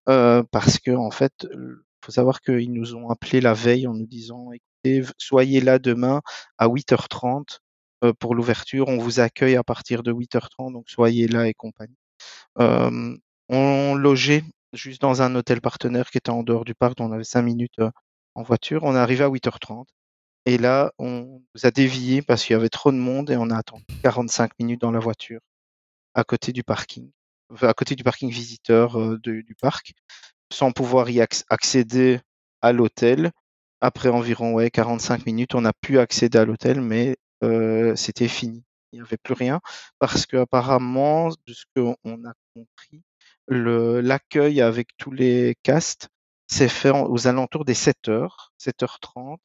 Euh, 0.09 0.43
parce 0.51 0.79
que, 0.79 0.91
en 0.91 1.11
fait, 1.11 1.33
il 1.53 1.77
faut 2.05 2.13
savoir 2.13 2.41
qu'ils 2.41 2.73
nous 2.73 2.95
ont 2.95 3.11
appelé 3.11 3.41
la 3.41 3.55
veille 3.55 3.87
en 3.87 3.95
nous 3.95 4.07
disant 4.07 4.49
écoutez, 4.53 5.07
soyez 5.19 5.61
là 5.61 5.79
demain 5.79 6.21
à 6.57 6.67
8h30 6.69 7.59
euh, 8.05 8.13
pour 8.19 8.35
l'ouverture. 8.35 8.89
On 8.89 8.99
vous 8.99 9.21
accueille 9.21 9.57
à 9.57 9.63
partir 9.65 10.03
de 10.03 10.13
8h30, 10.13 10.73
donc 10.73 10.89
soyez 10.89 11.29
là 11.29 11.47
et 11.49 11.55
compagnie. 11.55 11.97
On 12.57 13.95
logeait 13.95 14.45
juste 14.73 15.01
dans 15.03 15.23
un 15.23 15.35
hôtel 15.35 15.61
partenaire 15.61 16.11
qui 16.11 16.19
était 16.19 16.31
en 16.31 16.43
dehors 16.43 16.65
du 16.65 16.75
parc, 16.75 17.01
on 17.01 17.13
avait 17.13 17.25
5 17.25 17.43
minutes 17.43 17.81
en 18.35 18.43
voiture. 18.43 18.85
On 18.85 18.95
est 18.95 18.99
arrivé 18.99 19.25
à 19.25 19.29
8h30. 19.29 19.89
Et 20.47 20.59
là, 20.59 20.93
on 20.99 21.43
nous 21.55 21.67
a 21.67 21.71
dévié 21.71 22.23
parce 22.23 22.45
qu'il 22.45 22.55
y 22.55 22.57
avait 22.57 22.69
trop 22.69 22.93
de 22.93 22.97
monde 22.97 23.31
et 23.31 23.37
on 23.37 23.51
a 23.51 23.57
attendu 23.59 23.85
45 24.03 24.53
minutes 24.59 24.81
dans 24.81 24.91
la 24.91 24.99
voiture 25.01 25.41
à 26.15 26.25
côté 26.25 26.53
du 26.53 26.65
parking, 26.65 27.11
à 27.63 27.75
côté 27.75 27.95
du 27.97 28.05
parking 28.05 28.31
visiteur 28.31 29.19
du 29.21 29.57
parc, 29.61 29.93
sans 30.53 30.73
pouvoir 30.73 31.11
y 31.11 31.21
acc- 31.21 31.45
accéder 31.51 32.21
à 32.63 32.73
l'hôtel. 32.73 33.33
Après 33.81 34.09
environ 34.09 34.55
ouais, 34.55 34.71
45 34.71 35.27
minutes, 35.27 35.55
on 35.55 35.65
a 35.65 35.73
pu 35.73 35.99
accéder 35.99 36.39
à 36.39 36.45
l'hôtel, 36.45 36.81
mais 36.81 37.17
c'était 37.97 38.29
fini. 38.29 38.65
Il 38.93 38.97
n'y 39.01 39.03
avait 39.07 39.17
plus 39.19 39.35
rien 39.35 39.61
parce 39.99 40.27
que 40.27 40.37
apparemment, 40.39 41.29
de 41.47 41.53
ce 41.53 41.65
qu'on 41.77 41.95
a 42.27 42.33
compris, 42.55 43.03
le 43.47 44.01
l'accueil 44.01 44.61
avec 44.63 44.89
tous 44.99 45.11
les 45.13 45.57
castes 45.63 46.09
s'est 46.47 46.69
fait 46.69 46.91
en- 46.91 47.07
aux 47.07 47.27
alentours 47.27 47.65
des 47.65 47.75
7h, 47.75 48.53
7h30, 48.59 49.41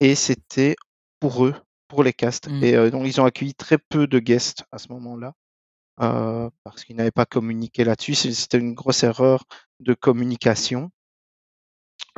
et 0.00 0.14
c'était 0.14 0.76
pour 1.20 1.46
eux, 1.46 1.54
pour 1.88 2.02
les 2.04 2.12
castes. 2.12 2.48
Mm. 2.48 2.64
Et 2.64 2.74
euh, 2.76 2.90
donc 2.90 3.06
ils 3.06 3.20
ont 3.20 3.24
accueilli 3.24 3.54
très 3.54 3.78
peu 3.78 4.06
de 4.06 4.18
guests 4.18 4.64
à 4.72 4.78
ce 4.78 4.88
moment-là. 4.92 5.32
euh, 6.02 6.50
parce 6.64 6.84
qu'ils 6.84 6.96
n'avaient 6.96 7.10
pas 7.10 7.26
communiqué 7.26 7.84
là-dessus. 7.84 8.14
C'était 8.14 8.58
une 8.58 8.74
grosse 8.74 9.02
erreur 9.04 9.44
de 9.80 9.94
communication 9.94 10.90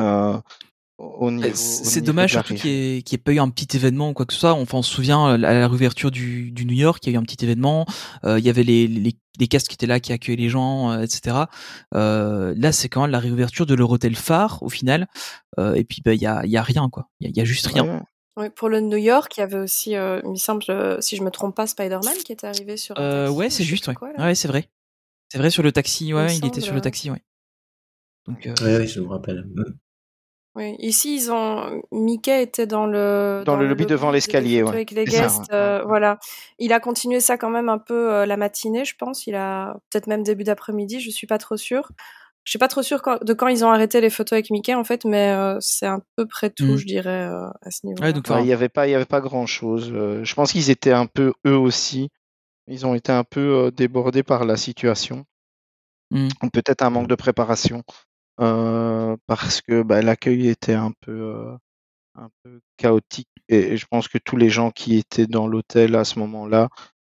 euh, 0.00 0.40
au 0.98 1.26
au 1.26 1.30
niveau. 1.30 1.48
Au 1.48 1.54
C'est 1.54 2.00
dommage 2.00 2.32
surtout 2.32 2.54
qu'il 2.54 2.70
n'y 2.70 2.98
ait, 2.98 3.18
pas 3.18 3.32
eu 3.32 3.38
un 3.38 3.48
petit 3.48 3.76
événement 3.76 4.10
ou 4.10 4.12
quoi 4.12 4.26
que 4.26 4.32
ce 4.32 4.40
soit. 4.40 4.52
Enfin, 4.52 4.78
on 4.78 4.82
se 4.82 4.92
souvient 4.92 5.28
euh, 5.28 5.34
à 5.34 5.54
la 5.54 5.68
réouverture 5.68 6.10
du, 6.10 6.50
du 6.50 6.66
New 6.66 6.74
York, 6.74 7.04
il 7.06 7.10
y 7.10 7.12
a 7.12 7.16
eu 7.16 7.18
un 7.18 7.22
petit 7.22 7.44
événement. 7.44 7.86
Euh, 8.24 8.38
il 8.38 8.44
y 8.44 8.50
avait 8.50 8.64
les, 8.64 8.86
les, 8.86 9.16
les 9.38 9.46
castes 9.48 9.68
qui 9.68 9.74
étaient 9.74 9.86
là, 9.86 10.00
qui 10.00 10.12
accueillaient 10.12 10.42
les 10.42 10.48
gens, 10.48 10.90
euh, 10.90 11.02
etc. 11.02 11.36
Euh, 11.94 12.52
là, 12.56 12.72
c'est 12.72 12.88
quand 12.88 13.02
même 13.02 13.10
la 13.10 13.20
réouverture 13.20 13.64
de 13.66 13.74
leur 13.74 13.90
hôtel 13.90 14.16
phare 14.16 14.62
au 14.62 14.68
final. 14.68 15.06
Euh, 15.58 15.74
et 15.74 15.84
puis, 15.84 16.02
bah, 16.04 16.14
il 16.14 16.20
y 16.20 16.26
a, 16.26 16.44
il 16.44 16.50
y 16.50 16.56
a 16.56 16.62
rien 16.62 16.88
quoi. 16.90 17.08
Il 17.20 17.26
y 17.26 17.28
a, 17.28 17.30
il 17.30 17.36
y 17.36 17.40
a 17.40 17.44
juste 17.44 17.66
rien. 17.68 17.84
Ouais. 17.84 18.02
Oui, 18.36 18.50
pour 18.50 18.68
le 18.68 18.80
New 18.80 18.96
York, 18.98 19.36
il 19.36 19.40
y 19.40 19.42
avait 19.42 19.58
aussi, 19.58 19.96
euh, 19.96 20.20
il 20.24 20.30
me 20.30 20.36
semble, 20.36 20.64
si 21.00 21.16
je 21.16 21.24
me 21.24 21.30
trompe 21.30 21.56
pas, 21.56 21.66
Spider-Man 21.66 22.18
qui 22.24 22.32
était 22.32 22.46
arrivé 22.46 22.76
sur 22.76 22.96
Euh, 22.96 23.24
taxi, 23.26 23.36
ouais, 23.36 23.46
ou 23.46 23.50
c'est 23.50 23.64
juste. 23.64 23.88
Ouais, 23.88 23.94
quoi, 23.94 24.10
ouais 24.16 24.36
c'est 24.36 24.46
vrai. 24.46 24.68
C'est 25.28 25.38
vrai 25.38 25.50
sur 25.50 25.64
le 25.64 25.72
taxi. 25.72 26.14
Ouais, 26.14 26.36
il 26.36 26.46
était 26.46 26.60
semble, 26.60 26.62
sur 26.62 26.74
le 26.74 26.80
taxi. 26.80 27.10
Ouais. 27.10 27.22
Donc, 28.28 28.46
euh, 28.46 28.54
Oui, 28.62 28.76
oui, 28.78 28.86
je 28.86 29.00
me 29.00 29.08
rappelle. 29.08 29.44
Oui, 30.54 30.74
ici 30.80 31.14
ils 31.16 31.30
ont 31.30 31.82
Mickey 31.92 32.42
était 32.42 32.66
dans 32.66 32.86
le 32.86 33.42
Dans 33.46 33.56
le 33.56 33.68
lobby 33.68 33.86
devant 33.86 34.10
l'escalier, 34.10 34.62
ouais. 34.62 34.68
avec 34.70 34.90
les 34.90 35.06
ça, 35.06 35.22
guests, 35.22 35.38
ouais, 35.40 35.46
euh, 35.54 35.84
voilà. 35.84 36.18
Il 36.58 36.72
a 36.72 36.80
continué 36.80 37.20
ça 37.20 37.36
quand 37.38 37.50
même 37.50 37.68
un 37.68 37.78
peu 37.78 38.12
euh, 38.12 38.26
la 38.26 38.36
matinée, 38.36 38.84
je 38.84 38.96
pense. 38.96 39.26
Il 39.26 39.34
a 39.36 39.76
peut-être 39.90 40.06
même 40.08 40.22
début 40.24 40.44
d'après-midi, 40.44 41.00
je 41.00 41.10
suis 41.10 41.26
pas 41.28 41.38
trop 41.38 41.56
sûre. 41.56 41.90
Je 42.44 42.50
suis 42.52 42.58
pas 42.58 42.66
trop 42.68 42.82
sûre 42.82 43.02
quand- 43.02 43.22
de 43.22 43.34
quand 43.34 43.46
ils 43.48 43.62
ont 43.64 43.70
arrêté 43.70 44.00
les 44.00 44.08
photos 44.10 44.32
avec 44.32 44.50
Mickey 44.50 44.74
en 44.74 44.82
fait, 44.82 45.04
mais 45.04 45.30
euh, 45.32 45.58
c'est 45.60 45.86
à 45.86 46.00
peu 46.16 46.26
près 46.26 46.48
tout, 46.50 46.64
Mm. 46.64 46.76
je 46.78 46.86
dirais, 46.86 47.26
euh, 47.30 47.46
à 47.62 47.70
ce 47.70 47.86
niveau-là. 47.86 48.06
ouais, 48.06 48.12
donc, 48.14 48.24
Ouais, 48.26 48.32
enfin, 48.32 48.40
il 48.40 48.46
n'y 48.46 48.52
avait 48.54 48.70
pas, 48.70 48.88
il 48.88 48.90
y 48.90 48.94
avait 48.94 49.04
pas 49.04 49.20
grand 49.20 49.46
chose. 49.46 49.92
je 49.92 50.34
pense 50.34 50.52
qu'ils 50.52 50.70
étaient 50.70 50.92
un 50.92 51.06
peu 51.06 51.34
eux 51.46 51.56
aussi. 51.58 52.08
Ils 52.66 52.84
ont 52.86 52.94
été 52.94 53.12
un 53.12 53.24
peu 53.24 53.66
euh, 53.66 53.70
débordés 53.70 54.22
par 54.22 54.44
la 54.44 54.56
situation. 54.56 55.24
Mm. 56.10 56.28
Ou 56.42 56.48
Peut-être 56.50 56.82
un 56.82 56.90
manque 56.90 57.06
de 57.08 57.14
préparation 57.14 57.82
euh, 58.40 59.16
parce 59.26 59.60
que 59.62 59.82
bah, 59.82 60.02
l'accueil 60.02 60.48
était 60.48 60.74
un 60.74 60.92
peu, 61.00 61.12
euh, 61.12 61.52
un 62.16 62.28
peu 62.44 62.60
chaotique. 62.76 63.28
Et, 63.48 63.58
et 63.74 63.76
je 63.76 63.86
pense 63.90 64.08
que 64.08 64.18
tous 64.18 64.36
les 64.36 64.50
gens 64.50 64.70
qui 64.70 64.96
étaient 64.96 65.26
dans 65.26 65.46
l'hôtel 65.46 65.94
à 65.96 66.04
ce 66.04 66.18
moment-là 66.20 66.68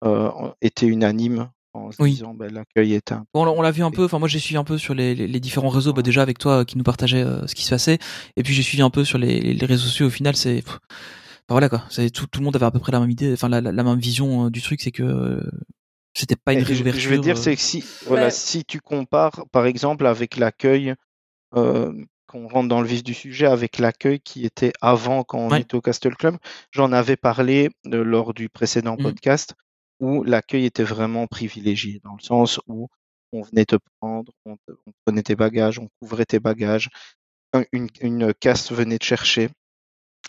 euh, 0.04 0.31
étaient 0.61 0.87
unanimes 0.87 1.50
en 1.73 1.90
se 1.90 2.00
Oui. 2.02 2.12
disant 2.12 2.35
bah, 2.35 2.49
l'accueil 2.50 2.95
était 2.95 3.14
un 3.14 3.25
Bon, 3.35 3.43
on 3.43 3.45
l'a- 3.47 3.52
on 3.52 3.62
l'a 3.62 3.71
vu 3.71 3.83
un 3.83 3.90
peu. 3.90 4.04
Enfin, 4.04 4.19
moi, 4.19 4.28
j'ai 4.28 4.38
suivi 4.38 4.57
un 4.59 4.64
peu 4.64 4.78
sur 4.78 4.95
les, 4.95 5.14
les, 5.14 5.26
les 5.26 5.40
différents 5.40 5.69
réseaux. 5.71 5.93
Bah, 5.93 6.02
déjà 6.02 6.23
avec 6.23 6.38
toi, 6.38 6.64
qui 6.64 6.78
nous 6.78 6.85
partageait 6.85 7.23
euh, 7.23 7.47
ce 7.47 7.54
qui 7.54 7.64
se 7.64 7.71
passait. 7.71 7.99
Et 8.37 8.43
puis 8.43 8.52
j'ai 8.54 8.62
suivi 8.62 8.83
un 8.83 8.90
peu 8.90 9.04
sur 9.04 9.19
les, 9.19 9.40
les 9.40 9.66
réseaux 9.66 9.85
sociaux. 9.87 10.07
Au 10.07 10.11
final, 10.11 10.37
c'est 10.37 10.62
enfin, 10.66 10.78
voilà 11.49 11.69
quoi. 11.69 11.85
C'est 11.90 12.11
tout, 12.11 12.26
tout 12.26 12.40
le 12.40 12.45
monde 12.45 12.57
avait 12.57 12.66
à 12.66 12.71
peu 12.71 12.78
près 12.81 12.93
la 12.93 13.00
même 13.00 13.11
idée, 13.11 13.33
enfin 13.33 13.49
la, 13.49 13.61
la, 13.61 13.73
la 13.73 13.83
même 13.85 13.99
vision 13.99 14.47
euh, 14.47 14.50
du 14.50 14.62
truc. 14.62 14.81
C'est 14.83 14.93
que 14.93 15.02
euh, 15.02 15.40
c'était 16.14 16.37
pas 16.37 16.52
une 16.52 16.61
Et 16.61 16.62
je- 16.64 16.73
réouverture. 16.75 17.02
Je 17.02 17.09
vais 17.09 17.19
dire, 17.19 17.37
euh, 17.37 17.40
c'est 17.40 17.57
que 17.57 17.61
si, 17.62 17.85
voilà, 18.07 18.26
Ouais. 18.26 18.31
si 18.31 18.64
tu 18.64 18.81
compares, 18.81 19.45
par 19.50 19.66
exemple, 19.66 20.07
avec 20.07 20.37
l'accueil, 20.37 20.90
euh, 20.90 20.95
qu'on 22.26 22.49
rentre 22.49 22.68
dans 22.68 22.80
le 22.80 22.87
vif 22.87 23.02
du 23.04 23.14
sujet, 23.14 23.46
avec 23.46 23.78
l'accueil 23.78 24.20
qui 24.20 24.44
était 24.44 24.73
avant 24.80 25.23
quand 25.25 25.38
on 25.38 25.50
Ouais. 25.50 25.61
était 25.61 25.75
au 25.75 25.80
Castle 25.80 26.16
Club, 26.16 26.37
j'en 26.73 26.92
avais 26.92 27.16
parlé 27.16 27.70
euh, 27.87 28.02
lors 28.02 28.34
du 28.34 28.49
précédent 28.49 28.96
Mhm. 28.96 29.04
podcast, 29.04 29.54
où 30.00 30.25
l'accueil 30.25 30.64
était 30.66 30.84
vraiment 30.84 31.26
privilégié, 31.26 32.00
dans 32.04 32.14
le 32.14 32.23
sens 32.23 32.61
où 32.66 32.88
on 33.32 33.42
venait 33.42 33.64
te 33.64 33.76
prendre, 34.00 34.32
on, 34.44 34.56
te- 34.56 34.73
on 34.87 34.92
prenait 35.04 35.23
tes 35.23 35.37
bagages, 35.37 35.78
on 35.78 35.88
couvrait 36.00 36.25
tes 36.25 36.40
bagages, 36.40 36.88
un- 37.52 37.64
une, 37.73 37.88
une 38.00 38.34
caste 38.34 38.73
venait 38.73 38.99
te 38.99 39.04
chercher 39.04 39.49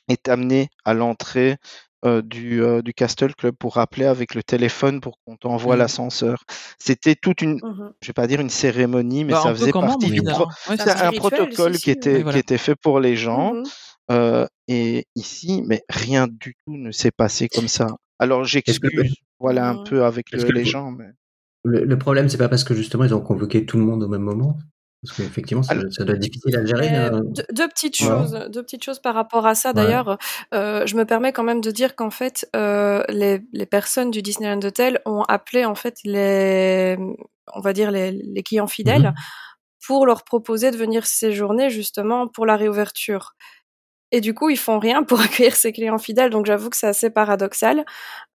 et 0.08 0.17
t'amener 0.17 0.70
à 0.84 0.94
l'entrée 0.94 1.58
euh, 2.06 2.22
du, 2.22 2.62
euh, 2.64 2.82
du 2.82 2.94
Castle 2.94 3.34
Club 3.36 3.56
pour 3.58 3.78
appeler 3.78 4.06
avec 4.06 4.36
le 4.36 4.44
téléphone 4.44 5.02
pour 5.02 5.18
qu'on 5.26 5.36
t'envoie 5.38 5.76
Mhm. 5.76 5.80
l'ascenseur. 5.80 6.44
C'était 6.80 7.16
toute 7.16 7.42
une, 7.42 7.60
Mhm. 7.64 7.92
je 8.02 8.08
vais 8.08 8.14
pas 8.14 8.28
dire 8.28 8.40
une 8.42 8.50
cérémonie, 8.50 9.24
mais 9.26 9.34
bah, 9.34 9.42
ça 9.44 9.54
faisait 9.56 9.72
partie 9.72 10.12
du 10.12 10.22
pro- 10.24 10.44
hein. 10.44 10.48
Ouais, 10.70 10.78
C'est 10.78 10.90
un 10.92 11.12
protocole 11.12 11.78
qui 11.78 11.92
était, 11.92 12.24
qui 12.24 12.38
était 12.38 12.58
fait 12.58 12.76
pour 12.76 13.00
les 13.00 13.16
gens. 13.16 13.54
Mhm. 13.56 13.64
euh, 14.12 14.46
et 14.68 15.06
ici, 15.16 15.64
mais 15.66 15.82
rien 15.90 16.28
du 16.28 16.56
tout 16.66 16.78
ne 16.78 16.92
s'est 16.92 17.12
passé 17.12 17.48
comme 17.50 17.68
ça. 17.68 17.88
Alors 18.20 18.42
que 18.44 18.48
j'excuse, 18.48 19.16
voilà 19.40 19.70
un 19.70 19.74
Mhm. 19.76 19.84
peu 19.86 20.04
avec 20.06 20.32
le- 20.32 20.44
les 20.44 20.64
le, 20.64 20.64
gens, 20.64 20.92
mais 20.92 21.08
le, 21.64 21.86
le 21.86 21.98
problème, 21.98 22.30
c'est 22.30 22.38
pas 22.38 22.50
parce 22.50 22.64
que 22.64 22.74
justement 22.76 23.04
ils 23.04 23.14
ont 23.16 23.22
convoqué 23.22 23.66
tout 23.66 23.78
le 23.78 23.84
monde 23.84 24.04
au 24.04 24.08
même 24.08 24.22
moment? 24.22 24.58
Parce 25.06 25.18
qu'effectivement, 25.18 25.64
ça, 25.64 25.76
doit 25.76 26.16
être 26.16 26.20
difficile 26.20 26.56
à 26.58 26.66
gérer. 26.66 26.90
Là. 26.90 27.10
deux, 27.12 27.44
deux 27.52 27.68
petites 27.68 28.00
Ouais. 28.02 28.08
choses, 28.08 28.32
deux 28.50 28.64
petites 28.64 28.84
choses 28.84 29.00
par 29.00 29.14
rapport 29.16 29.46
à 29.46 29.56
ça. 29.56 29.70
Ouais. 29.70 29.76
D'ailleurs, 29.76 30.18
euh, 30.54 30.86
je 30.86 30.96
me 30.96 31.06
permets 31.06 31.32
quand 31.32 31.44
même 31.44 31.62
de 31.62 31.72
dire 31.72 31.96
qu'en 31.96 32.10
fait, 32.10 32.48
euh, 32.56 33.04
les, 33.10 33.42
les 33.54 33.66
personnes 33.66 34.12
du 34.12 34.22
Disneyland 34.22 34.62
Hotel 34.64 35.00
ont 35.06 35.24
appelé 35.24 35.66
en 35.66 35.76
fait 35.76 35.98
les, 36.04 36.98
on 37.54 37.62
va 37.62 37.74
dire 37.74 37.92
les, 37.92 38.12
les 38.12 38.44
clients 38.44 38.68
fidèles 38.68 39.04
Mhm. 39.04 39.14
pour 39.88 40.06
leur 40.06 40.24
proposer 40.24 40.72
de 40.72 40.78
venir 40.78 41.06
séjourner 41.06 41.70
justement 41.70 42.28
pour 42.28 42.46
la 42.46 42.56
réouverture. 42.56 43.36
Et 44.12 44.22
du 44.22 44.34
coup, 44.34 44.50
ils 44.50 44.58
font 44.58 44.80
rien 44.80 45.04
pour 45.04 45.20
accueillir 45.22 45.56
ces 45.56 45.72
clients 45.72 45.98
fidèles. 45.98 46.30
Donc, 46.30 46.46
j'avoue 46.46 46.70
que 46.70 46.78
c'est 46.78 46.88
assez 46.88 47.10
paradoxal. 47.10 47.86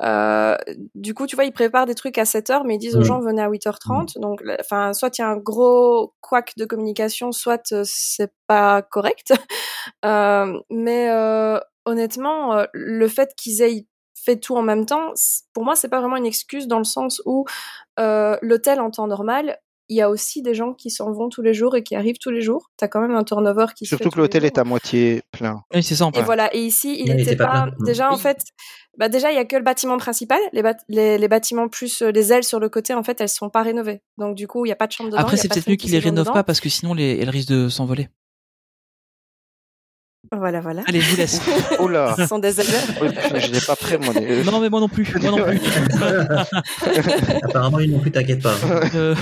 Euh, 0.03 0.57
du 0.95 1.13
coup, 1.13 1.27
tu 1.27 1.35
vois, 1.35 1.45
ils 1.45 1.53
préparent 1.53 1.85
des 1.85 1.95
trucs 1.95 2.17
à 2.17 2.25
7 2.25 2.49
heures, 2.49 2.63
mais 2.65 2.75
ils 2.75 2.79
disent 2.79 2.95
aux 2.97 2.99
Mhm. 2.99 3.05
gens 3.05 3.19
venez 3.21 3.41
à 3.41 3.49
8h30. 3.49 4.17
Donc, 4.19 4.41
le- 4.41 4.57
enfin, 4.59 4.93
soit 4.93 5.17
il 5.17 5.21
y 5.21 5.25
a 5.25 5.29
un 5.29 5.37
gros 5.37 6.13
couac 6.21 6.53
de 6.57 6.65
communication, 6.65 7.31
soit 7.31 7.71
euh, 7.73 7.83
c'est 7.85 8.31
pas 8.47 8.81
correct. 8.81 9.33
Euh, 10.05 10.59
mais 10.69 11.09
euh, 11.09 11.59
honnêtement, 11.85 12.53
euh, 12.55 12.65
le 12.73 13.07
fait 13.07 13.33
qu'ils 13.35 13.61
aient 13.61 13.85
fait 14.15 14.37
tout 14.37 14.55
en 14.55 14.61
même 14.61 14.85
temps, 14.85 15.13
pour 15.53 15.63
moi, 15.65 15.75
c'est 15.75 15.89
pas 15.89 15.99
vraiment 16.01 16.17
une 16.17 16.25
excuse 16.25 16.67
dans 16.67 16.77
le 16.79 16.83
sens 16.85 17.21
où 17.25 17.45
euh, 17.99 18.37
l'hôtel 18.41 18.79
en 18.81 18.91
temps 18.91 19.07
normal, 19.07 19.59
il 19.89 19.97
y 19.97 20.01
a 20.01 20.09
aussi 20.09 20.41
des 20.43 20.53
gens 20.53 20.73
qui 20.73 20.89
s'en 20.91 21.11
vont 21.11 21.29
tous 21.29 21.41
les 21.41 21.53
jours 21.53 21.75
et 21.75 21.83
qui 21.83 21.95
arrivent 21.95 22.19
tous 22.19 22.29
les 22.29 22.41
jours. 22.41 22.69
T'as 22.77 22.87
quand 22.87 23.01
même 23.01 23.15
un 23.15 23.23
turnover 23.23 23.65
qui 23.75 23.85
se 23.85 23.89
fait 23.89 23.95
surtout 24.03 24.11
que 24.11 24.15
les 24.17 24.21
l'hôtel 24.23 24.45
est 24.45 24.57
à 24.59 24.63
moitié 24.63 25.23
plein. 25.31 25.63
Oui, 25.73 25.81
c'est 25.83 25.95
ça. 25.95 26.05
en 26.05 26.11
Et 26.11 26.21
voilà. 26.21 26.53
Et 26.55 26.59
ici, 26.59 26.95
il 26.99 27.07
n'était 27.09 27.33
était 27.33 27.35
pas. 27.35 27.67
Déjà, 27.85 28.11
en 28.11 28.15
Oui. 28.15 28.21
fait, 28.21 28.37
bah 28.97 29.09
déjà, 29.09 29.31
il 29.31 29.35
y 29.35 29.39
a 29.39 29.45
que 29.45 29.55
le 29.55 29.63
bâtiment 29.63 29.97
principal. 29.97 30.39
Les, 30.53 30.61
bat- 30.61 30.77
les, 30.89 31.17
les 31.17 31.27
bâtiments 31.27 31.67
plus 31.69 32.01
euh, 32.03 32.11
les 32.11 32.31
ailes 32.31 32.43
sur 32.43 32.59
le 32.59 32.69
côté, 32.69 32.93
en 32.93 33.01
fait, 33.03 33.19
elles 33.19 33.29
sont 33.29 33.49
pas 33.49 33.63
rénovées. 33.63 34.01
Donc, 34.17 34.35
du 34.35 34.47
coup, 34.47 34.65
il 34.65 34.69
y 34.69 34.71
a 34.71 34.75
pas 34.75 34.87
de 34.87 34.91
chambre 34.91 35.09
dedans. 35.09 35.21
Après, 35.21 35.37
c'est 35.37 35.47
peut-être 35.47 35.67
mieux 35.67 35.75
qui 35.75 35.85
qu'ils 35.87 35.91
les 35.93 35.97
séjourne 35.97 36.11
rénovent 36.15 36.25
dedans. 36.25 36.33
pas 36.33 36.43
parce 36.43 36.59
que 36.59 36.69
sinon, 36.69 36.93
les, 36.93 37.17
elles 37.19 37.29
risquent 37.29 37.49
de 37.49 37.67
s'envoler. 37.69 38.09
Voilà, 40.31 40.59
voilà. 40.59 40.83
Allez, 40.85 40.99
je 41.01 41.09
vous 41.11 41.17
laisse. 41.17 41.41
Oh 41.79 41.87
là 41.87 42.13
Ce 42.17 42.27
sont 42.27 42.37
des 42.37 42.59
ailes. 42.59 42.67
Oui, 43.01 43.07
Je 43.39 43.51
n'ai 43.51 43.61
pas 43.61 43.75
prêt, 43.75 43.97
moi. 43.97 44.13
des- 44.13 44.43
non, 44.43 44.59
mais 44.59 44.69
moi 44.69 44.79
non 44.79 44.89
plus. 44.89 45.07
Moi 45.19 45.31
non 45.31 45.43
plus. 45.43 45.59
Apparemment, 47.43 47.79
ils 47.79 47.89
n'ont 47.91 47.99
plus, 47.99 48.11
t'inquiète 48.11 48.43
pas. 48.43 48.53
Euh, 48.95 49.15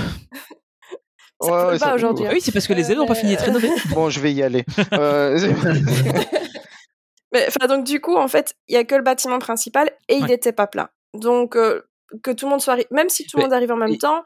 Ça 1.42 1.68
Ouais, 1.68 1.78
pas 1.80 1.94
aujourd'hui. 1.94 2.26
ah 2.26 2.30
hein. 2.30 2.34
oui, 2.34 2.42
c'est 2.42 2.52
parce 2.52 2.66
que 2.68 2.74
les 2.74 2.92
ailes 2.92 2.98
n'ont 2.98 3.06
pas 3.06 3.14
fini 3.16 3.32
d'être 3.32 3.46
rénovées. 3.46 3.70
Bon, 3.94 4.10
je 4.10 4.20
vais 4.20 4.34
y 4.34 4.42
aller. 4.42 4.66
Euh, 4.94 5.38
Mais 7.34 7.46
enfin, 7.48 7.68
donc 7.68 7.86
du 7.86 8.00
coup, 8.00 8.16
en 8.16 8.28
fait, 8.28 8.56
il 8.70 8.74
y 8.76 8.78
a 8.78 8.84
que 8.86 8.96
le 8.96 9.04
bâtiment 9.04 9.40
principal 9.40 9.92
et 10.08 10.16
il 10.16 10.24
Ouais. 10.24 10.30
n'était 10.30 10.54
pas 10.54 10.66
plein. 10.68 10.90
Donc 11.14 11.56
euh, 11.56 11.82
que 12.24 12.32
tout 12.32 12.46
le 12.46 12.52
monde 12.52 12.62
soit 12.62 12.78
même 12.92 13.10
si 13.10 13.26
tout 13.28 13.38
le 13.38 13.44
monde 13.44 13.54
arrive 13.54 13.72
en 13.72 13.76
même 13.78 13.92
et- 13.94 13.98
temps, 13.98 14.24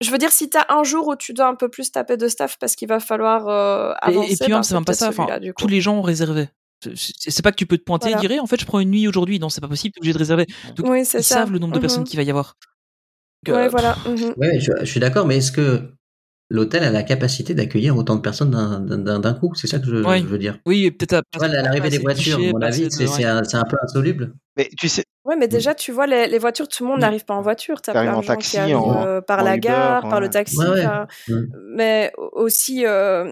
je 0.00 0.10
veux 0.10 0.18
dire 0.18 0.32
si 0.32 0.50
t'as 0.50 0.64
un 0.68 0.82
jour 0.82 1.06
où 1.08 1.16
tu 1.16 1.32
dois 1.32 1.46
un 1.46 1.54
peu 1.54 1.68
plus 1.68 1.92
taper 1.92 2.16
de 2.16 2.26
staff 2.28 2.56
parce 2.58 2.74
qu'il 2.74 2.88
va 2.88 2.98
falloir 3.00 3.46
euh, 3.48 3.92
Et, 3.92 4.10
avancer, 4.10 4.32
et 4.32 4.36
puis 4.36 4.52
ben, 4.52 4.62
c'est 4.62 4.74
même 4.74 4.84
pas 4.84 4.94
ça. 4.94 5.08
Enfin, 5.08 5.26
tous 5.56 5.68
les 5.68 5.80
gens 5.80 5.96
ont 5.96 6.02
réservé. 6.02 6.48
C'est- 6.96 7.42
pas 7.42 7.52
que 7.52 7.56
tu 7.56 7.66
peux 7.66 7.76
te 7.78 7.84
pointer 7.84 8.08
Voilà. 8.08 8.18
et 8.24 8.28
dire, 8.28 8.36
Eh, 8.38 8.40
en 8.40 8.46
fait, 8.46 8.58
je 8.60 8.64
prends 8.66 8.80
une 8.80 8.90
nuit 8.90 9.06
aujourd'hui. 9.06 9.38
Non, 9.38 9.48
c'est 9.50 9.60
pas 9.60 9.68
possible. 9.68 9.92
T'es 9.92 10.00
obligé 10.00 10.14
de 10.14 10.18
réserver. 10.18 10.46
Donc, 10.76 10.86
Oui, 10.88 11.00
ils 11.00 11.06
ça. 11.06 11.22
savent 11.22 11.52
le 11.52 11.58
nombre 11.58 11.74
de 11.74 11.78
personnes 11.78 12.00
Mhm. 12.00 12.06
qu'il 12.06 12.16
va 12.16 12.22
y 12.22 12.30
avoir. 12.30 12.56
Donc, 13.46 13.54
Ouais, 13.56 13.64
euh, 13.64 13.68
voilà. 13.68 13.96
mhm. 14.06 14.32
Ouais, 14.38 14.58
je, 14.58 14.72
je 14.80 14.84
suis 14.86 14.98
d'accord, 15.00 15.26
mais 15.26 15.36
est-ce 15.36 15.52
que 15.52 15.92
l'hôtel 16.50 16.82
a 16.84 16.90
la 16.90 17.02
capacité 17.02 17.54
d'accueillir 17.54 17.96
autant 17.96 18.16
de 18.16 18.20
personnes 18.20 18.50
d'un- 18.50 18.80
d'un 18.80 19.18
d'un 19.20 19.34
coup 19.34 19.54
C'est 19.54 19.66
ça 19.68 19.78
que 19.78 19.86
je, 19.86 19.94
veux 19.96 20.38
dire. 20.38 20.58
Oui, 20.66 20.90
peut-être. 20.90 21.22
Vois, 21.36 21.48
l'arrivée 21.48 21.88
des 21.90 21.98
voitures, 21.98 22.38
à 22.38 22.52
mon 22.52 22.60
avis, 22.60 22.90
c'est 22.90 23.06
c'est 23.06 23.24
un, 23.24 23.44
c'est 23.44 23.56
un 23.56 23.64
peu 23.64 23.76
insoluble. 23.82 24.34
Mais 24.56 24.68
tu 24.78 24.88
sais, 24.88 25.04
Ouais, 25.24 25.36
mais 25.36 25.48
déjà, 25.48 25.74
tu 25.74 25.92
vois, 25.92 26.06
les, 26.06 26.26
les 26.26 26.38
voitures, 26.38 26.66
tout 26.66 26.82
le 26.82 26.88
monde 26.88 26.98
Mm. 26.98 27.02
n'arrive 27.02 27.24
pas 27.24 27.34
en 27.34 27.42
voiture. 27.42 27.80
T'as 27.82 27.92
plein 27.92 28.14
en 28.14 28.18
de 28.20 28.24
gens 28.24 28.32
taxi, 28.34 28.50
qui 28.52 28.56
arrivent 28.58 28.76
en- 28.78 29.06
euh, 29.06 29.20
par 29.20 29.40
en 29.40 29.44
la 29.44 29.56
Uber, 29.56 29.68
gare, 29.68 30.08
par 30.08 30.20
le 30.20 30.28
taxi. 30.30 30.56
Ouais, 30.58 30.68
ouais. 30.70 30.80
enfin, 30.86 31.06
Mm. 31.28 31.40
mais 31.76 32.12
aussi 32.32 32.84
euh, 32.86 33.24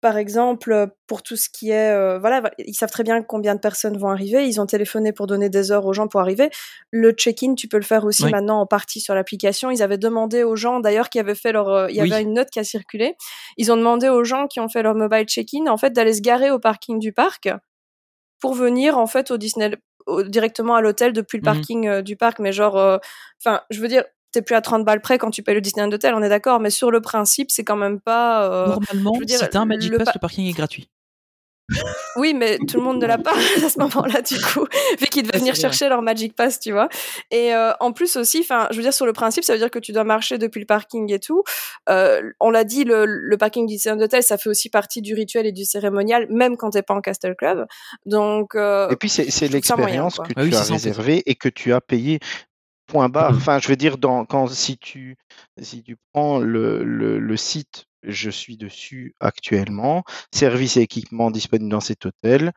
par 0.00 0.16
exemple 0.16 0.88
pour 1.06 1.22
tout 1.22 1.36
ce 1.36 1.48
qui 1.48 1.70
est 1.70 1.90
euh, 1.90 2.18
voilà 2.18 2.42
ils 2.58 2.74
savent 2.74 2.90
très 2.90 3.02
bien 3.02 3.22
combien 3.22 3.54
de 3.54 3.60
personnes 3.60 3.96
vont 3.98 4.10
arriver 4.10 4.46
ils 4.46 4.60
ont 4.60 4.66
téléphoné 4.66 5.12
pour 5.12 5.26
donner 5.26 5.48
des 5.48 5.72
heures 5.72 5.86
aux 5.86 5.92
gens 5.92 6.06
pour 6.08 6.20
arriver 6.20 6.50
le 6.92 7.10
check-in 7.12 7.54
tu 7.54 7.66
peux 7.68 7.78
le 7.78 7.82
faire 7.84 8.04
aussi 8.04 8.24
Oui. 8.24 8.30
maintenant 8.30 8.60
en 8.60 8.66
partie 8.66 9.00
sur 9.00 9.14
l'application 9.14 9.70
ils 9.70 9.82
avaient 9.82 9.98
demandé 9.98 10.44
aux 10.44 10.56
gens 10.56 10.80
d'ailleurs 10.80 11.08
qui 11.10 11.18
avaient 11.18 11.34
fait 11.34 11.52
leur 11.52 11.68
euh, 11.68 11.86
il 11.90 11.96
y 11.96 12.02
Oui. 12.02 12.12
avait 12.12 12.22
une 12.22 12.34
note 12.34 12.50
qui 12.50 12.60
a 12.60 12.64
circulé 12.64 13.16
ils 13.56 13.72
ont 13.72 13.76
demandé 13.76 14.08
aux 14.08 14.22
gens 14.24 14.46
qui 14.46 14.60
ont 14.60 14.68
fait 14.68 14.82
leur 14.82 14.94
mobile 14.94 15.24
check-in 15.26 15.66
en 15.66 15.76
fait 15.76 15.90
d'aller 15.92 16.14
se 16.14 16.20
garer 16.22 16.50
au 16.50 16.58
parking 16.60 16.98
du 17.00 17.12
parc 17.12 17.48
pour 18.40 18.54
venir 18.54 18.98
en 18.98 19.06
fait 19.06 19.30
au 19.30 19.36
Disney 19.36 19.70
directement 20.28 20.74
à 20.76 20.80
l'hôtel 20.80 21.12
depuis 21.12 21.36
le 21.38 21.42
Mhm. 21.42 21.44
parking 21.44 21.88
euh, 21.88 22.02
du 22.02 22.16
parc 22.16 22.38
mais 22.38 22.52
genre 22.52 22.76
euh, 22.78 22.98
enfin 23.44 23.60
je 23.70 23.80
veux 23.80 23.88
dire 23.88 24.04
t'es 24.32 24.42
plus 24.42 24.54
à 24.54 24.60
30 24.60 24.84
balles 24.84 25.00
près 25.00 25.18
quand 25.18 25.30
tu 25.30 25.42
payes 25.42 25.54
le 25.54 25.60
Disneyland 25.60 25.90
Hotel 25.92 26.14
on 26.14 26.22
est 26.22 26.28
d'accord 26.28 26.60
mais 26.60 26.70
sur 26.70 26.90
le 26.90 27.00
principe 27.00 27.50
c'est 27.50 27.64
quand 27.64 27.76
même 27.76 28.00
pas 28.00 28.44
euh, 28.50 28.66
Normalement, 28.68 29.12
je 29.14 29.20
veux 29.20 29.24
dire, 29.26 29.38
si 29.38 29.48
t'as 29.48 29.60
un 29.60 29.64
Magic 29.66 29.90
le 29.90 29.98
Pass, 29.98 30.06
pa- 30.06 30.12
le 30.14 30.20
parking 30.20 30.46
est 30.48 30.52
gratuit. 30.52 30.88
oui, 32.16 32.32
mais 32.32 32.56
tout 32.66 32.78
le 32.78 32.82
monde 32.82 32.98
ne 33.00 33.06
l'a 33.06 33.18
pas 33.18 33.34
à 33.64 33.68
ce 33.68 33.78
moment-là, 33.80 34.22
du 34.22 34.40
coup, 34.40 34.66
vu 34.98 35.06
qu'ils 35.06 35.22
devaient 35.22 35.38
venir 35.38 35.54
chercher 35.54 35.90
leur 35.90 36.00
Magic 36.00 36.34
Pass, 36.34 36.58
tu 36.60 36.72
vois. 36.72 36.88
Et 37.30 37.54
euh, 37.54 37.72
en 37.80 37.92
plus 37.92 38.16
aussi, 38.16 38.40
enfin, 38.40 38.68
je 38.70 38.76
veux 38.76 38.82
dire, 38.82 38.94
sur 38.94 39.04
le 39.04 39.12
principe, 39.12 39.44
ça 39.44 39.52
veut 39.52 39.58
dire 39.58 39.70
que 39.70 39.78
tu 39.78 39.92
dois 39.92 40.04
marcher 40.04 40.38
depuis 40.38 40.60
le 40.60 40.66
parking 40.66 41.12
et 41.12 41.18
tout. 41.20 41.42
Euh, 41.90 42.22
on 42.40 42.48
l'a 42.50 42.64
dit, 42.64 42.84
le, 42.84 43.04
le 43.04 43.36
parking 43.36 43.66
du 43.66 43.74
Disneyland 43.74 44.00
Hotel, 44.00 44.22
ça 44.22 44.38
fait 44.38 44.48
aussi 44.48 44.70
partie 44.70 45.02
du 45.02 45.12
rituel 45.12 45.44
et 45.44 45.52
du 45.52 45.66
cérémonial, 45.66 46.26
même 46.30 46.56
quand 46.56 46.70
t'es 46.70 46.80
pas 46.82 46.94
en 46.94 47.02
Castle 47.02 47.34
Club. 47.36 47.66
Donc, 48.06 48.54
euh, 48.54 48.88
Et 48.88 48.96
puis 48.96 49.10
c'est 49.10 49.48
l'expérience 49.48 50.16
que 50.20 50.32
Ah 50.36 50.42
oui, 50.44 50.48
tu 50.50 50.56
as 50.56 50.62
réservée 50.62 51.22
et 51.26 51.34
que 51.34 51.50
tu 51.50 51.74
as 51.74 51.82
payé. 51.82 52.18
Point 52.88 53.08
barre. 53.10 53.32
Mhm. 53.32 53.36
Enfin, 53.36 53.58
je 53.60 53.68
veux 53.68 53.76
dire, 53.76 53.98
dans, 53.98 54.24
quand, 54.26 54.48
si, 54.48 54.78
tu, 54.78 55.16
si 55.60 55.82
tu 55.84 55.96
prends 56.12 56.38
le, 56.40 56.82
le, 56.84 57.18
le 57.20 57.36
site, 57.36 57.86
je 58.02 58.30
suis 58.30 58.56
dessus 58.56 59.14
actuellement, 59.20 60.04
service 60.34 60.76
et 60.76 60.82
équipement 60.82 61.30
disponibles 61.30 61.70
dans 61.70 61.80
cet 61.80 62.06
hôtel, 62.06 62.52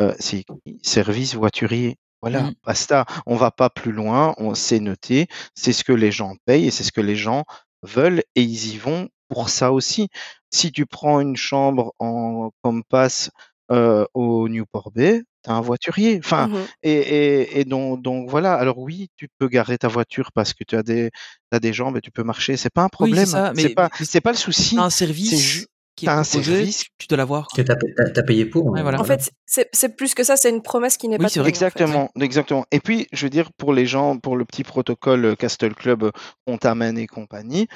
euh, 0.00 0.14
c'est 0.18 0.44
service 0.82 1.34
voiturier. 1.34 1.96
Voilà, 2.22 2.44
Mhm. 2.44 2.54
basta. 2.66 3.06
On 3.26 3.36
va 3.36 3.50
pas 3.52 3.70
plus 3.70 3.92
loin, 3.92 4.34
on 4.38 4.54
s'est 4.54 4.80
noté, 4.80 5.28
c'est 5.54 5.72
ce 5.72 5.84
que 5.84 5.92
les 5.92 6.12
gens 6.12 6.34
payent 6.46 6.66
et 6.66 6.70
c'est 6.72 6.84
ce 6.84 6.92
que 6.92 7.00
les 7.02 7.16
gens 7.16 7.44
veulent 7.82 8.22
et 8.34 8.42
ils 8.42 8.74
y 8.74 8.78
vont 8.78 9.08
pour 9.28 9.50
ça 9.50 9.72
aussi. 9.72 10.08
Si 10.52 10.72
tu 10.72 10.86
prends 10.86 11.20
une 11.20 11.36
chambre 11.36 11.94
en 12.00 12.50
comme 12.62 12.82
passe 12.84 13.30
euh, 13.70 14.04
au 14.14 14.48
Newport 14.48 14.90
Bay, 14.92 15.22
t'as 15.42 15.52
un 15.52 15.60
voiturier. 15.60 16.18
Enfin, 16.24 16.48
Mhm. 16.48 16.66
et, 16.82 16.92
et, 16.92 17.60
et 17.60 17.64
donc, 17.64 18.02
donc 18.02 18.28
voilà. 18.30 18.54
Alors 18.54 18.78
oui, 18.78 19.08
tu 19.16 19.28
peux 19.38 19.48
garer 19.48 19.78
ta 19.78 19.88
voiture 19.88 20.32
parce 20.32 20.54
que 20.54 20.64
tu 20.64 20.76
as 20.76 20.82
des, 20.82 21.10
t'as 21.50 21.58
des 21.60 21.72
jambes 21.72 21.96
et 21.96 22.00
tu 22.00 22.10
peux 22.10 22.22
marcher. 22.24 22.56
C'est 22.56 22.70
pas 22.72 22.82
un 22.82 22.86
Oui, 22.86 22.90
problème. 22.92 23.26
c'est 23.26 23.32
ça, 23.32 23.52
mais- 23.54 23.62
c'est 23.62 23.68
pas, 23.74 23.88
mais- 24.14 24.20
pas 24.20 24.32
le 24.32 24.36
souci. 24.36 24.78
Un 24.78 24.90
C'est 24.90 25.06
service 25.06 25.66
qui 25.96 26.04
est 26.04 26.06
t'as 26.06 26.18
un 26.18 26.22
proposé, 26.22 26.52
service. 26.56 26.78
tu, 26.84 26.90
tu 26.98 27.06
dois 27.08 27.18
l'avoir. 27.18 27.48
Que 27.54 27.60
t'as 27.62 27.74
t'as- 27.74 28.10
t'as 28.10 28.22
payé 28.22 28.46
pour. 28.46 28.66
Ouais, 28.66 28.82
voilà. 28.82 29.00
En 29.00 29.04
fait, 29.04 29.30
c'est 29.46 29.96
plus 29.96 30.14
que 30.14 30.22
ça, 30.22 30.36
c'est 30.36 30.48
une 30.50 30.62
promesse 30.62 30.96
qui 30.96 31.08
n'est 31.08 31.16
Oui, 31.16 31.24
pas 31.24 31.28
tenue, 31.30 31.40
en 31.42 31.44
fait. 31.44 31.48
Exactement, 31.50 32.10
exactement. 32.20 32.64
Et 32.70 32.78
puis, 32.80 33.06
je 33.12 33.26
veux 33.26 33.30
dire, 33.30 33.50
pour 33.58 33.72
les 33.72 33.84
gens, 33.84 34.16
pour 34.18 34.36
le 34.36 34.44
petit 34.44 34.62
protocole 34.64 35.24
euh, 35.24 35.34
Castle 35.34 35.74
Club, 35.74 36.04
euh, 36.04 36.10
on 36.46 36.56
t'amène 36.56 36.96
et 36.98 37.06
compagnie. 37.08 37.66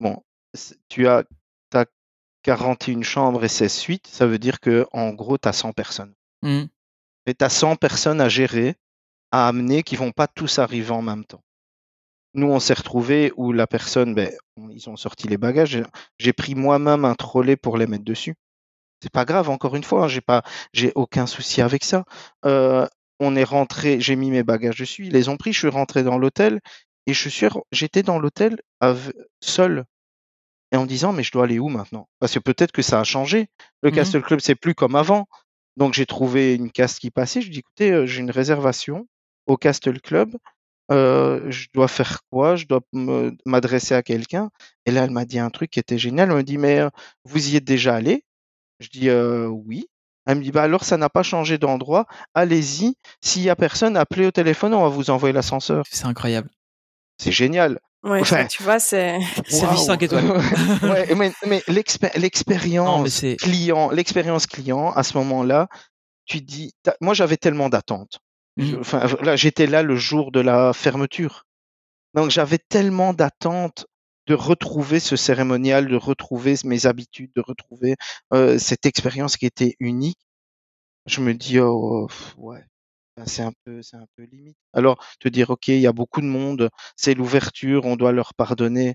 Bon, 0.00 0.16
tu 0.88 1.06
as, 1.08 1.24
41 2.42 3.02
chambres 3.02 3.44
et 3.44 3.48
16 3.48 3.72
suites. 3.72 4.06
Ça 4.06 4.26
veut 4.26 4.38
dire 4.38 4.60
que, 4.60 4.86
en 4.92 5.10
gros, 5.10 5.38
tu 5.38 5.48
as 5.48 5.52
100 5.52 5.72
personnes. 5.72 6.14
Mhm. 6.42 6.68
Et 7.26 7.34
tu 7.34 7.44
as 7.44 7.50
100 7.50 7.76
personnes 7.76 8.20
à 8.20 8.28
gérer, 8.28 8.76
à 9.32 9.48
amener, 9.48 9.82
qui 9.82 9.96
vont 9.96 10.12
pas 10.12 10.26
tous 10.26 10.58
arriver 10.58 10.90
en 10.90 11.02
même 11.02 11.24
temps. 11.24 11.42
Nous, 12.34 12.46
on 12.46 12.60
s'est 12.60 12.74
retrouvés 12.74 13.32
où 13.36 13.52
la 13.52 13.66
personne, 13.66 14.14
ben, 14.14 14.30
ils 14.70 14.88
ont 14.88 14.96
sorti 14.96 15.28
les 15.28 15.38
bagages. 15.38 15.82
J'ai- 16.18 16.32
pris 16.32 16.54
moi-même 16.54 17.04
un 17.04 17.14
trolley 17.14 17.56
pour 17.56 17.76
les 17.78 17.86
mettre 17.86 18.04
dessus. 18.04 18.34
C'est 19.02 19.12
pas 19.12 19.24
grave, 19.24 19.48
encore 19.48 19.76
une 19.76 19.84
fois, 19.84 20.04
hein, 20.04 20.08
j'ai 20.08 20.20
pas, 20.20 20.42
j'ai 20.72 20.92
aucun 20.94 21.26
souci 21.26 21.62
avec 21.62 21.84
ça. 21.84 22.04
Euh, 22.44 22.86
on 23.20 23.34
est 23.36 23.44
rentré, 23.44 24.00
j'ai 24.00 24.16
mis 24.16 24.30
mes 24.30 24.42
bagages 24.42 24.78
dessus, 24.78 25.06
ils 25.06 25.12
les 25.12 25.28
ont 25.28 25.36
pris, 25.36 25.52
je 25.52 25.58
suis 25.58 25.68
rentré 25.68 26.02
dans 26.02 26.18
l'hôtel 26.18 26.60
et 27.06 27.14
je 27.14 27.28
suis 27.28 27.48
j'étais 27.72 28.02
dans 28.02 28.18
l'hôtel 28.18 28.60
seul 29.40 29.84
et 30.72 30.76
en 30.76 30.82
me 30.82 30.86
disant 30.88 31.12
mais 31.12 31.22
je 31.22 31.32
dois 31.32 31.44
aller 31.44 31.58
où 31.58 31.68
maintenant? 31.68 32.08
Parce 32.20 32.34
que 32.34 32.38
peut-être 32.38 32.72
que 32.72 32.82
ça 32.82 33.00
a 33.00 33.04
changé. 33.04 33.48
Le 33.82 33.90
Mhm. 33.90 33.96
Castle 33.96 34.22
Club 34.22 34.40
c'est 34.40 34.54
plus 34.54 34.74
comme 34.74 34.96
avant. 34.96 35.26
Donc 35.76 35.94
j'ai 35.94 36.06
trouvé 36.06 36.54
une 36.54 36.70
caste 36.70 36.98
qui 36.98 37.10
passait. 37.10 37.40
Je 37.40 37.50
dis 37.50 37.60
écoutez, 37.60 37.92
euh, 37.92 38.06
j'ai 38.06 38.20
une 38.20 38.30
réservation 38.30 39.06
au 39.46 39.56
Castle 39.56 40.00
Club. 40.00 40.36
Euh, 40.90 41.50
je 41.50 41.68
dois 41.74 41.86
faire 41.88 42.20
quoi? 42.30 42.56
Je 42.56 42.66
dois 42.66 42.80
m'adresser 43.44 43.94
à 43.94 44.02
quelqu'un. 44.02 44.50
Et 44.86 44.90
là, 44.90 45.04
elle 45.04 45.10
m'a 45.10 45.24
dit 45.26 45.38
un 45.38 45.50
truc 45.50 45.70
qui 45.70 45.78
était 45.80 45.98
génial. 45.98 46.30
Elle 46.30 46.36
me 46.36 46.42
dit 46.42 46.58
mais 46.58 46.80
euh, 46.80 46.88
vous 47.24 47.50
y 47.50 47.56
êtes 47.56 47.64
déjà 47.64 47.94
allé? 47.94 48.24
Je 48.80 48.88
dis 48.88 49.10
oui. 49.10 49.86
Elle 50.26 50.38
me 50.38 50.42
dit 50.42 50.50
bah 50.50 50.62
alors 50.62 50.84
ça 50.84 50.96
n'a 50.98 51.08
pas 51.08 51.22
changé 51.22 51.56
d'endroit. 51.58 52.06
Allez-y. 52.34 52.96
S'il 53.22 53.42
y 53.42 53.50
a 53.50 53.56
personne, 53.56 53.96
appelez 53.96 54.26
au 54.26 54.30
téléphone. 54.30 54.74
On 54.74 54.82
va 54.82 54.88
vous 54.88 55.10
envoyer 55.10 55.32
l'ascenseur. 55.32 55.84
C'est 55.90 56.04
incroyable. 56.06 56.50
C'est 57.18 57.32
génial. 57.32 57.80
Ouais, 58.04 58.20
Enfin, 58.20 58.46
tu 58.46 58.62
vois, 58.62 58.78
c'est. 58.78 59.18
Service 59.48 59.80
Waouh. 59.80 59.86
5 59.86 60.02
étoiles. 60.02 60.30
ouais, 60.82 61.14
mais, 61.14 61.32
mais 61.46 61.62
l'expérience 61.66 63.20
client, 63.38 63.90
l'expérience 63.90 64.46
client, 64.46 64.92
à 64.92 65.02
ce 65.02 65.16
moment-là, 65.18 65.68
tu 66.26 66.40
dis, 66.40 66.72
moi 67.00 67.14
j'avais 67.14 67.36
tellement 67.36 67.68
d'attentes. 67.68 68.20
Mhm. 68.56 68.78
Enfin, 68.80 69.06
là, 69.22 69.36
j'étais 69.36 69.66
là 69.66 69.82
le 69.82 69.96
jour 69.96 70.30
de 70.32 70.40
la 70.40 70.72
fermeture. 70.72 71.44
Donc 72.14 72.30
j'avais 72.30 72.58
tellement 72.58 73.14
d'attentes 73.14 73.86
de 74.26 74.34
retrouver 74.34 75.00
ce 75.00 75.16
cérémonial, 75.16 75.88
de 75.88 75.96
retrouver 75.96 76.54
mes 76.64 76.86
habitudes, 76.86 77.30
de 77.34 77.40
retrouver 77.40 77.96
euh, 78.34 78.58
cette 78.58 78.86
expérience 78.86 79.36
qui 79.36 79.46
était 79.46 79.74
unique. 79.80 80.18
Je 81.06 81.20
me 81.22 81.34
dis, 81.34 81.58
oh, 81.60 82.08
ouais, 82.36 82.64
c'est 83.26 83.42
un 83.42 83.52
peu, 83.64 83.82
c'est 83.82 83.96
un 83.96 84.06
peu 84.16 84.24
limite. 84.24 84.56
Alors, 84.72 85.04
te 85.20 85.28
dire, 85.28 85.50
ok, 85.50 85.68
il 85.68 85.80
y 85.80 85.86
a 85.86 85.92
beaucoup 85.92 86.20
de 86.20 86.26
monde, 86.26 86.68
c'est 86.96 87.14
l'ouverture, 87.14 87.84
on 87.84 87.96
doit 87.96 88.12
leur 88.12 88.34
pardonner. 88.34 88.94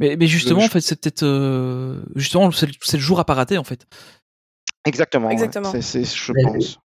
Mais, 0.00 0.16
mais 0.16 0.26
justement, 0.26 0.62
en 0.62 0.68
fait, 0.68 0.80
c'est 0.80 1.00
peut-être. 1.00 1.22
euh, 1.22 2.02
Justement, 2.14 2.50
c'est 2.50 2.66
le, 2.66 2.98
jour 2.98 3.20
à 3.20 3.24
pas 3.24 3.34
rater, 3.34 3.58
en 3.58 3.64
fait. 3.64 3.86
Exactement. 4.84 5.30
Exactement. 5.30 5.72
C'est- 5.80 6.04
je 6.04 6.32
Mais- 6.32 6.42
pense. 6.42 6.78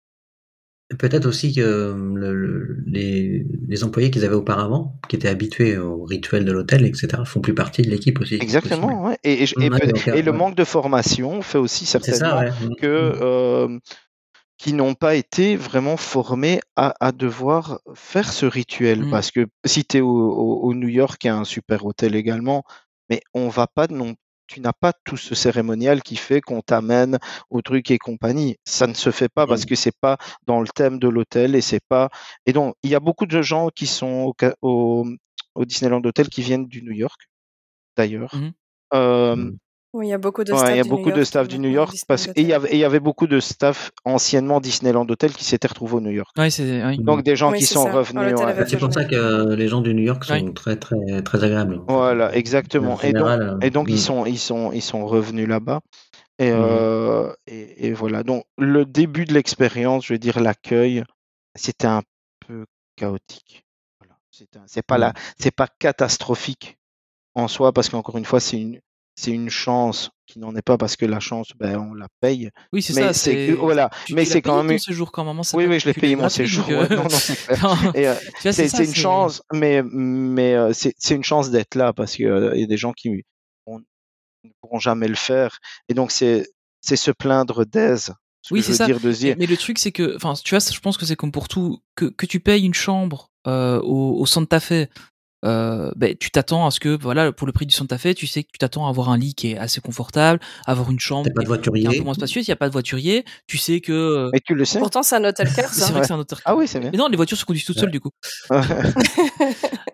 Peut-être 0.99 1.25
aussi 1.25 1.55
que 1.55 1.63
euh, 1.63 1.95
le- 2.15 2.35
le- 2.35 2.83
les, 2.87 3.47
les 3.67 3.83
employés 3.85 4.11
qu'ils 4.11 4.27
avaient 4.27 4.35
auparavant, 4.35 5.01
qui 5.09 5.17
étaient 5.17 5.29
habitués 5.29 5.79
au 5.79 6.05
rituel 6.05 6.45
de 6.45 6.53
l'hôtel, 6.53 6.85
etc., 6.85 7.09
font 7.25 7.41
plus 7.41 7.55
partie 7.55 7.81
de 7.81 7.89
l'équipe 7.89 8.21
aussi. 8.21 8.35
Exactement. 8.35 9.07
Ouais. 9.07 9.17
Et, 9.25 9.45
et, 9.45 10.23
le 10.23 10.33
manque 10.33 10.55
de 10.55 10.65
formation 10.65 11.41
fait 11.41 11.57
aussi 11.57 11.87
certainement 11.87 12.19
ça, 12.19 12.39
ouais. 12.41 12.51
que 12.79 12.87
euh, 12.87 13.79
qui 14.63 14.73
n'ont 14.75 14.95
pas 14.95 15.17
été 15.17 15.57
vraiment 15.57 15.97
formés 15.97 16.61
à, 16.77 16.95
à 17.01 17.11
devoir 17.11 17.81
faire 17.95 18.33
ce 18.33 18.47
rituel. 18.47 19.07
Mm. 19.07 19.11
Parce 19.11 19.31
que 19.33 19.47
si 19.65 19.85
tu 19.85 19.97
es 19.97 20.01
au, 20.01 20.09
au- 20.09 20.61
au 20.69 20.75
New 20.75 20.89
York, 20.89 21.19
il 21.25 21.27
y 21.27 21.31
a 21.31 21.37
un 21.37 21.45
super 21.45 21.85
hôtel 21.85 22.15
également, 22.15 22.63
mais 23.11 23.21
on 23.35 23.49
va 23.49 23.67
pas 23.67 23.87
non 23.89 24.15
tu 24.49 24.61
n'as 24.61 24.73
pas 24.75 24.93
tout 25.05 25.17
ce 25.17 25.35
cérémonial 25.35 26.03
qui 26.03 26.17
fait 26.17 26.43
qu'on 26.43 26.61
t'amène 26.61 27.19
au 27.49 27.63
truc 27.63 27.91
et 27.91 27.97
compagnie. 27.99 28.57
Ça 28.67 28.87
ne 28.87 28.93
se 28.95 29.11
fait 29.11 29.31
pas 29.31 29.47
parce 29.47 29.63
Mm. 29.63 29.67
que 29.71 29.75
c'est 29.77 29.97
pas 30.01 30.17
dans 30.47 30.61
le 30.61 30.69
thème 30.69 30.99
de 30.99 31.09
l'hôtel 31.09 31.55
et 31.57 31.63
c'est 31.63 31.83
pas. 31.89 32.11
Et 32.47 32.53
donc 32.53 32.75
il 32.83 32.91
y 32.91 32.95
a 32.95 33.01
beaucoup 33.01 33.27
de 33.27 33.41
gens 33.43 33.69
qui 33.75 33.87
sont 33.87 34.31
au, 34.31 34.35
au, 34.61 35.07
au 35.55 35.65
Disneyland 35.65 36.03
Hotel 36.05 36.29
qui 36.29 36.43
viennent 36.43 36.67
du 36.67 36.83
New 36.83 36.93
York, 36.93 37.21
d'ailleurs. 37.97 38.35
Mhm. 38.35 38.53
Euh, 38.95 39.37
Mm. 39.37 39.57
Oui, 39.95 40.07
il 40.07 40.11
y 40.11 40.13
a 40.15 40.19
beaucoup 40.19 40.43
de 40.43 40.53
Ouais, 40.53 40.59
staff 40.59 40.71
il 40.71 40.77
y 40.77 40.81
a 40.81 40.85
du 40.85 40.89
beaucoup 40.89 41.03
New 41.11 41.13
de 41.13 41.17
York 41.19 41.27
staff 41.27 41.49
du 41.49 41.59
New 41.59 41.85
parce 42.09 42.27
et 42.29 42.33
il 42.37 42.47
y 42.47 42.55
avait 42.55 42.71
et 42.71 42.77
il 42.77 42.79
y 42.79 42.85
avait 42.85 42.99
beaucoup 43.01 43.27
de 43.27 43.41
staff 43.41 43.91
anciennement 44.07 44.59
Disneyland 44.61 45.07
Hotel 45.09 45.33
qui 45.35 45.45
s'étaient 45.45 45.69
retrouvés 45.69 45.97
au 45.97 46.01
New 46.01 46.11
York. 46.11 46.31
Ouais, 46.39 46.49
c'est. 46.49 46.83
oui. 46.85 46.97
Donc 46.99 47.23
des 47.23 47.37
gens 47.37 47.53
Oui, 47.53 47.59
qui 47.59 47.67
sont 47.67 47.85
ça. 47.85 47.93
Revenus. 47.93 48.33
ouais. 48.41 48.65
C'est 48.67 48.79
pour 48.79 48.91
ça 48.93 49.05
que 49.05 49.53
les 49.55 49.69
gens 49.69 49.83
du 49.83 49.93
New 49.95 50.03
York 50.05 50.25
sont 50.25 50.33
Ouais. 50.33 50.53
très 50.55 50.77
très 50.77 51.21
très 51.23 51.45
agréables. 51.45 51.81
Voilà, 51.89 52.35
exactement. 52.35 52.95
En 52.95 53.01
Et 53.01 53.13
donc, 53.13 53.29
général, 53.29 53.43
euh, 53.43 53.59
et 53.67 53.69
donc 53.71 53.89
ils 53.91 54.01
sont 54.01 54.25
ils 54.25 54.39
sont 54.39 54.73
ils 54.73 54.81
sont 54.83 55.05
revenus 55.07 55.47
là-bas. 55.47 55.81
Et, 56.39 56.51
euh, 56.51 57.31
et, 57.47 57.89
et 57.89 57.93
voilà. 57.93 58.23
Donc 58.23 58.45
le 58.57 58.87
début 58.87 59.27
de 59.27 59.35
l'expérience, 59.35 60.07
je 60.07 60.15
veux 60.15 60.19
dire 60.19 60.41
l'accueil, 60.41 61.05
c'était 61.55 61.87
un 61.87 62.03
peu 62.47 62.65
chaotique. 62.97 63.63
Voilà. 64.01 64.17
C'est 64.31 64.57
un- 64.57 64.63
c'est 64.67 64.83
pas 64.83 64.97
la 64.97 65.13
c'est 65.39 65.55
pas 65.55 65.69
catastrophique 65.79 66.79
en 67.35 67.47
soi 67.47 67.73
parce 67.73 67.91
qu'encore 67.91 68.17
une 68.17 68.25
fois 68.25 68.41
c'est 68.41 68.59
une 68.59 68.81
c'est 69.15 69.31
une 69.33 69.51
chance 69.51 70.11
qui 70.27 70.39
n'en 70.39 70.55
est 70.57 70.63
pas 70.63 70.79
parce 70.79 70.97
que 70.97 71.05
la 71.05 71.21
chance 71.21 71.49
ben 71.59 71.77
on 71.79 71.95
la 71.95 72.09
paye. 72.21 72.51
Oui, 72.73 72.81
c'est 72.83 72.95
ça. 72.95 73.13
c'est 73.13 73.49
c'est- 73.49 73.53
voilà. 73.53 73.91
Tu, 74.07 74.15
Mais 74.15 74.25
c'est 74.25 74.41
quand 74.41 74.63
même 74.63 74.79
séjour 74.79 75.13
quand 75.13 75.43
c'est 75.43 75.57
Oui 75.57 75.67
oui 75.67 75.79
je 75.79 75.87
l'ai 75.87 75.93
payé 75.95 76.17
mon 76.17 76.29
séjour. 76.29 76.65
euh, 76.71 76.89
Non 76.97 77.03
non 77.05 77.09
c'est 77.11 77.49
euh, 77.97 78.85
une 78.85 78.95
chance, 78.95 79.43
mais, 79.53 79.83
mais 79.83 80.55
euh, 80.55 80.73
c'est 80.73 80.95
c'est 80.99 81.15
une 81.15 81.25
chance 81.25 81.51
d'être 81.51 81.75
là 81.75 81.93
parce 81.93 82.15
qu'il 82.17 82.27
y 82.27 82.63
a 82.63 82.67
des 82.67 82.77
gens 82.79 82.93
qui 82.93 83.25
on- 83.67 83.81
ne 84.45 84.51
pourront 84.61 84.79
jamais 84.79 85.09
le 85.09 85.15
faire. 85.15 85.59
Et 85.89 85.95
donc, 85.95 86.11
c'est 86.11 86.49
c'est 86.81 86.97
se 86.97 87.11
plaindre 87.11 87.65
d'aise. 87.65 88.13
Ce 88.45 88.53
Oui, 88.55 88.61
que 88.61 88.67
c'est 88.67 88.73
ça. 88.75 88.87
de 88.89 89.13
dire. 89.13 89.37
mais 89.39 89.47
le 89.47 89.57
truc, 89.57 89.79
c'est 89.79 89.93
que, 89.93 90.17
enfin, 90.17 90.35
tu 90.43 90.57
vois, 90.57 90.59
je 90.69 90.81
pense 90.81 90.97
que 90.97 91.07
c'est 91.07 91.15
comme 91.15 91.31
pour 91.31 91.47
tout, 91.47 91.79
que, 91.95 92.07
que 92.07 92.27
tu 92.27 92.41
payes 92.41 92.65
une 92.65 92.75
chambre 92.75 93.31
euh, 93.47 93.81
au, 93.83 94.19
au 94.19 94.27
Santa 94.27 94.59
Fe, 94.59 94.89
euh, 95.45 95.91
ben, 95.97 96.15
tu 96.19 96.31
t'attends 96.31 96.67
à 96.67 96.71
ce 96.71 96.81
que, 96.81 96.97
voilà, 97.01 97.33
pour 97.33 97.47
le 97.47 97.53
prix 97.53 97.67
du 97.67 97.75
Santa 97.75 97.99
Fe, 97.99 98.15
tu 98.15 98.27
sais 98.27 98.43
que 98.45 98.49
tu 98.53 98.59
t'attends 98.59 98.87
à 98.87 98.91
avoir 98.91 99.11
un 99.11 99.17
lit 99.17 99.35
qui 99.35 99.53
est 99.53 99.59
assez 99.59 99.81
confortable, 99.81 100.41
avoir 100.67 100.91
une 100.91 101.01
chambre 101.01 101.29
pas 101.35 101.43
de 101.43 101.57
qui 101.57 101.85
est 101.85 101.87
un 101.87 101.91
peu 101.91 102.05
moins 102.05 102.15
spacieuse, 102.15 102.47
il 102.47 102.51
n'y 102.51 102.55
a 102.55 102.57
pas 102.57 102.69
de 102.69 102.73
voiturier, 102.73 103.25
tu 103.47 103.59
sais 103.59 103.81
que... 103.81 103.93
euh, 103.93 104.31
Mais 104.33 104.41
tu 104.45 104.55
le 104.55 104.65
sais 104.65 104.79
Pourtant, 104.79 105.03
c'est 105.03 105.17
un 105.17 105.25
hôtel 105.25 105.49
car, 105.55 105.69
c'est 105.73 105.91
vrai 105.93 106.03
que 106.03 106.07
c'est 106.07 106.13
un 106.13 106.19
auteur. 106.19 106.41
Ah 106.45 106.55
oui, 106.55 106.67
c'est 106.69 106.81
bien. 106.81 106.91
Mais 106.93 106.99
non, 106.99 107.09
les 107.09 107.17
voitures 107.17 107.37
se 107.39 107.45
conduisent 107.45 107.65
toutes 107.65 107.79
seules 107.79 107.91
du 107.91 108.01
coup. 108.01 108.11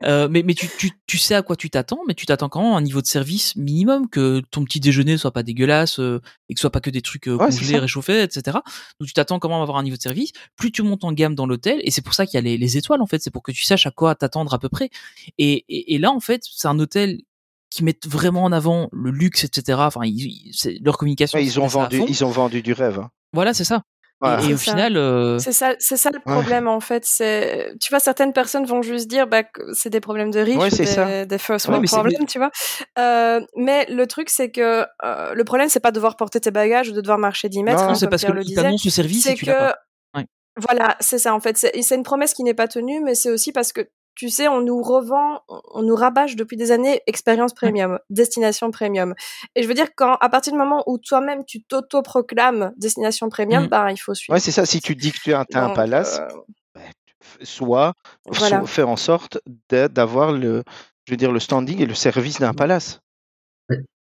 Euh, 0.09 0.27
mais 0.31 0.43
mais 0.43 0.55
tu, 0.55 0.69
tu, 0.79 0.91
tu 1.07 1.19
sais 1.19 1.35
à 1.35 1.43
quoi 1.43 1.55
tu 1.55 1.69
t'attends, 1.71 2.01
mais 2.09 2.15
tu 2.15 2.25
t'attends 2.25 2.49
quand 2.49 2.63
même 2.63 2.73
à 2.73 2.77
un 2.77 2.81
niveau 2.81 3.03
de 3.03 3.07
service 3.07 3.55
minimum, 3.57 4.09
que 4.09 4.41
ton 4.51 4.65
petit 4.65 4.81
déjeuner 4.81 5.19
soit 5.19 5.33
pas 5.33 5.43
dégueulasse 5.43 5.99
euh, 6.01 6.21
et 6.49 6.55
que 6.55 6.59
ce 6.61 6.63
soit 6.63 6.71
pas 6.71 6.81
que 6.81 6.91
des 6.91 7.03
trucs 7.03 7.29
euh, 7.29 7.37
Ouais, 7.37 7.47
congelés, 7.47 7.79
réchauffés, 7.79 8.23
etc. 8.23 8.59
Donc 9.01 9.07
tu 9.07 9.13
t'attends 9.13 9.39
quand 9.39 9.49
même 9.49 9.59
à 9.59 9.63
avoir 9.63 9.77
un 9.79 9.83
niveau 9.83 9.97
de 9.97 10.03
service. 10.03 10.33
Plus 10.57 10.73
tu 10.73 10.83
montes 10.83 11.05
en 11.05 11.13
gamme 11.13 11.35
dans 11.35 11.47
l'hôtel, 11.47 11.81
et 11.85 11.91
c'est 11.91 12.03
pour 12.03 12.15
ça 12.15 12.25
qu'il 12.27 12.35
y 12.35 12.39
a 12.39 12.41
les, 12.41 12.57
les 12.57 12.77
étoiles 12.79 13.03
en 13.03 13.07
fait, 13.07 13.23
c'est 13.23 13.31
pour 13.31 13.43
que 13.43 13.53
tu 13.53 13.65
saches 13.65 13.87
à 13.87 13.91
quoi 13.91 14.15
t'attendre 14.15 14.55
à 14.55 14.59
peu 14.59 14.69
près. 14.69 14.89
Et, 15.37 15.65
et, 15.69 15.95
et 15.95 15.99
là 15.99 16.11
en 16.11 16.21
fait, 16.21 16.43
c'est 16.51 16.69
un 16.69 16.79
hôtel 16.79 17.21
qui 17.71 17.85
met 17.85 17.95
vraiment 18.07 18.45
en 18.45 18.53
avant 18.53 18.89
le 18.93 19.11
luxe, 19.11 19.45
etc. 19.45 19.79
Enfin, 19.83 20.01
ils, 20.05 20.53
leur 20.81 20.97
communication. 20.97 21.39
Ouais, 21.39 21.45
ils 21.45 21.61
ont 21.61 21.67
vendu, 21.67 22.03
ils 22.09 22.25
ont 22.25 22.31
vendu 22.31 22.63
du 22.63 22.73
rêve. 22.73 22.99
hein. 22.99 23.11
Voilà, 23.35 23.53
c'est 23.53 23.65
ça. 23.65 23.83
Voilà. 24.21 24.43
Et, 24.43 24.49
et 24.51 24.55
au 24.55 24.57
ça. 24.57 24.73
final, 24.73 24.97
euh, 24.97 25.39
C'est 25.39 25.53
ça, 25.53 25.75
c'est 25.79 25.97
ça 25.97 26.11
le 26.11 26.19
Ouais. 26.27 26.33
problème 26.41 26.67
en 26.67 26.81
fait. 26.81 27.05
C'est, 27.05 27.73
tu 27.81 27.91
vois, 27.91 28.01
certaines 28.01 28.33
personnes 28.33 28.65
vont 28.67 28.83
juste 28.83 29.07
dire 29.09 29.27
bah, 29.29 29.45
que 29.45 29.73
c'est 29.75 29.91
des 29.91 30.01
problèmes 30.01 30.31
de 30.33 30.41
riches, 30.41 30.57
Ouais, 30.57 30.71
des, 30.71 30.87
ça. 30.87 31.25
des 31.25 31.39
first 31.39 31.67
Ouais, 31.67 31.73
world 31.75 31.89
c'est- 31.89 31.97
problems, 31.97 32.27
tu 32.27 32.39
vois. 32.39 32.51
Euh, 32.99 33.41
mais 33.57 33.87
le 33.91 34.07
truc, 34.09 34.29
c'est 34.31 34.51
que 34.51 34.85
euh, 35.05 35.35
le 35.35 35.45
problème, 35.45 35.69
c'est 35.69 35.81
pas 35.81 35.91
de 35.91 35.95
devoir 35.97 36.17
porter 36.17 36.41
tes 36.41 36.51
bagages 36.51 36.89
ou 36.89 36.93
de 36.93 37.01
devoir 37.01 37.19
marcher 37.19 37.49
10 37.49 37.63
mètres, 37.63 37.83
Non, 37.85 37.91
hein, 37.91 37.95
c'est 37.95 38.09
parce 38.09 38.23
Pierre 38.23 38.35
le 38.35 38.43
disait. 38.43 38.69
le 38.71 38.91
service 38.91 39.27
et 39.27 39.31
C'est 39.31 39.35
tu 39.37 39.45
l'as 39.45 39.55
pas. 39.55 39.73
que 40.15 40.19
Ouais. 40.21 40.27
voilà, 40.57 40.97
c'est 41.01 41.19
ça 41.19 41.33
en 41.35 41.41
fait. 41.41 41.57
C'est 41.57 41.81
c'est 41.83 41.95
une 41.95 42.03
promesse 42.03 42.35
qui 42.35 42.43
n'est 42.43 42.55
pas 42.55 42.67
tenue, 42.67 43.01
mais 43.05 43.15
c'est 43.15 43.31
aussi 43.31 43.53
parce 43.53 43.73
que 43.73 43.83
tu 44.19 44.31
sais, 44.31 44.49
on 44.49 44.61
nous 44.61 44.83
revend, 44.83 45.43
on 45.49 45.83
nous 45.83 45.95
rabâche 45.95 46.35
depuis 46.35 46.57
des 46.57 46.73
années 46.73 47.03
expérience 47.07 47.55
premium, 47.55 48.01
destination 48.11 48.73
premium. 48.73 49.15
Et 49.55 49.63
je 49.63 49.69
veux 49.69 49.75
dire, 49.75 49.95
quand 49.95 50.17
à 50.21 50.29
partir 50.29 50.53
du 50.53 50.59
moment 50.59 50.83
où 50.89 50.99
toi-même 50.99 51.45
tu 51.45 51.63
t'auto-proclames 51.63 52.73
destination 52.77 53.29
premium, 53.29 53.69
bah 53.69 53.93
il 53.93 53.97
faut 53.97 54.15
suivre. 54.15 54.35
Ouais, 54.35 54.41
c'est 54.41 54.51
ça. 54.51 54.67
Si 54.67 54.81
tu 54.81 54.97
dis 54.97 55.13
que 55.13 55.19
tu 55.19 55.33
as 55.33 55.47
un, 55.55 55.67
Donc, 55.67 55.77
palace, 55.77 56.19
euh, 56.19 56.27
bah, 56.75 56.81
soit, 57.45 57.95
Voilà. 58.27 58.59
soit 58.59 58.67
fais 58.67 58.83
en 58.83 58.97
sorte 58.97 59.39
d'avoir 59.71 60.33
le, 60.33 60.65
je 61.07 61.13
veux 61.13 61.17
dire, 61.17 61.31
le 61.31 61.39
standing 61.39 61.81
et 61.81 61.87
le 61.87 61.95
service 61.95 62.41
d'un 62.41 62.55
palace. 62.55 62.99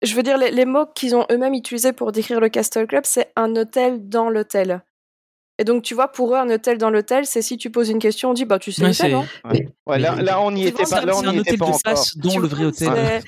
je 0.03 0.14
veux 0.14 0.22
dire, 0.22 0.37
les, 0.37 0.51
les 0.51 0.66
mots 0.66 0.85
qu'ils 0.94 1.16
ont 1.16 1.25
eux-mêmes 1.33 1.55
utilisés 1.55 1.94
pour 1.94 2.12
décrire 2.12 2.38
le 2.38 2.51
Castle 2.51 2.87
Club, 2.87 3.05
c'est 3.07 3.33
un 3.35 3.57
hôtel 3.57 4.11
dans 4.11 4.29
l'hôtel. 4.29 4.83
Et 5.62 5.64
donc, 5.64 5.85
tu 5.85 5.94
vois, 5.94 6.09
pour 6.09 6.35
eux, 6.35 6.37
un 6.38 6.51
hôtel 6.51 6.77
dans 6.77 6.90
l'hôtel, 6.90 7.25
c'est 7.25 7.40
si 7.40 7.57
tu 7.57 7.70
poses 7.70 7.88
une 7.88 8.01
question, 8.01 8.31
on 8.31 8.33
dit, 8.35 8.44
bah, 8.44 8.59
tu 8.59 8.72
sais 8.72 8.83
Ouais, 8.83 8.90
où 8.90 8.92
c'est, 8.92 9.05
c'est- 9.05 9.12
non 9.12 9.25
Ouais. 9.48 9.68
Ouais, 9.87 9.98
là, 10.01 10.40
on 10.40 10.51
n'y 10.51 10.66
était 10.66 10.83
pas, 10.83 11.05
là, 11.05 11.12
c'est 11.12 11.18
on 11.25 11.29
un 11.29 11.33
n'y 11.33 11.38
était 11.38 11.51
hôtel 11.53 11.59
pas 11.61 11.66
de 11.66 11.70
encore. 11.94 12.05
dans 12.16 12.38
le 12.40 12.48
vrai 12.48 12.64
hôtel? 12.64 13.22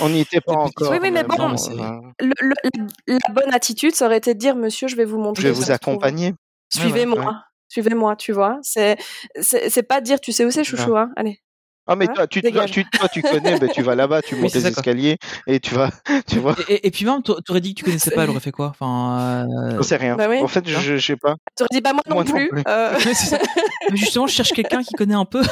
On 0.00 0.08
n'y 0.08 0.20
était 0.22 0.40
pas 0.40 0.52
Oui, 0.52 0.58
encore. 0.60 0.90
oui, 0.92 0.98
mais 1.02 1.22
bon, 1.24 1.50
euh, 1.50 2.00
Le- 2.20 2.32
le- 2.40 2.86
la, 3.06 3.34
bonne 3.34 3.52
attitude, 3.52 3.94
ça 3.94 4.06
aurait 4.06 4.16
été 4.16 4.32
de 4.32 4.38
dire, 4.38 4.56
monsieur, 4.56 4.88
je 4.88 4.96
vais 4.96 5.04
vous 5.04 5.18
montrer. 5.18 5.42
je 5.42 5.48
vais 5.48 5.52
vous 5.52 5.70
accompagner. 5.70 6.32
Suivez-moi. 6.74 7.20
Ouais. 7.22 7.32
Suivez-moi, 7.68 8.16
tu 8.16 8.32
vois. 8.32 8.58
C'est, 8.62 8.96
c'est, 9.42 9.68
c'est 9.68 9.82
pas 9.82 10.00
dire, 10.00 10.20
tu 10.22 10.32
sais 10.32 10.46
où 10.46 10.50
c'est, 10.50 10.64
chouchou, 10.64 10.96
hein. 10.96 11.10
Allez. 11.16 11.38
Ah, 11.86 11.96
mais 11.96 12.08
Hein 12.08 12.12
toi, 12.14 12.26
tu, 12.26 12.40
toi, 12.40 12.64
tu, 12.64 12.84
toi, 12.88 13.08
tu 13.08 13.20
connais, 13.22 13.58
ben, 13.58 13.68
tu 13.68 13.82
vas 13.82 13.94
là-bas, 13.94 14.22
tu 14.22 14.36
montes 14.36 14.54
les 14.54 14.60
quoi. 14.62 14.70
escaliers 14.70 15.18
et 15.46 15.60
tu 15.60 15.74
vas, 15.74 15.90
tu 16.26 16.38
vois, 16.38 16.56
Et, 16.68 16.74
et- 16.74 16.86
et 16.86 16.90
puis 16.90 17.04
même, 17.04 17.22
t'a- 17.22 17.34
t'aurais 17.44 17.60
dit 17.60 17.74
que 17.74 17.80
tu 17.80 17.84
connaissais 17.84 18.10
pas, 18.10 18.24
elle 18.24 18.30
aurait 18.30 18.40
fait 18.40 18.52
quoi? 18.52 18.68
Enfin, 18.68 19.46
euh, 19.50 19.82
sais 19.82 19.96
rien. 19.96 20.16
Bah. 20.16 20.28
En 20.42 20.48
fait, 20.48 20.66
je, 20.66 20.78
je 20.78 20.98
sais 20.98 21.16
pas. 21.16 21.36
T'aurais 21.56 21.68
dit, 21.72 21.80
bah, 21.82 21.92
moi 21.92 22.02
non 22.08 22.14
Moi 22.16 22.24
non 22.24 22.32
plus. 22.32 22.48
plus. 22.48 22.62
Euh. 22.66 22.98
Mais 23.90 23.96
justement, 23.96 24.26
je 24.26 24.32
cherche 24.32 24.52
quelqu'un 24.52 24.82
qui 24.82 24.94
connaît 24.94 25.14
un 25.14 25.26
peu. 25.26 25.42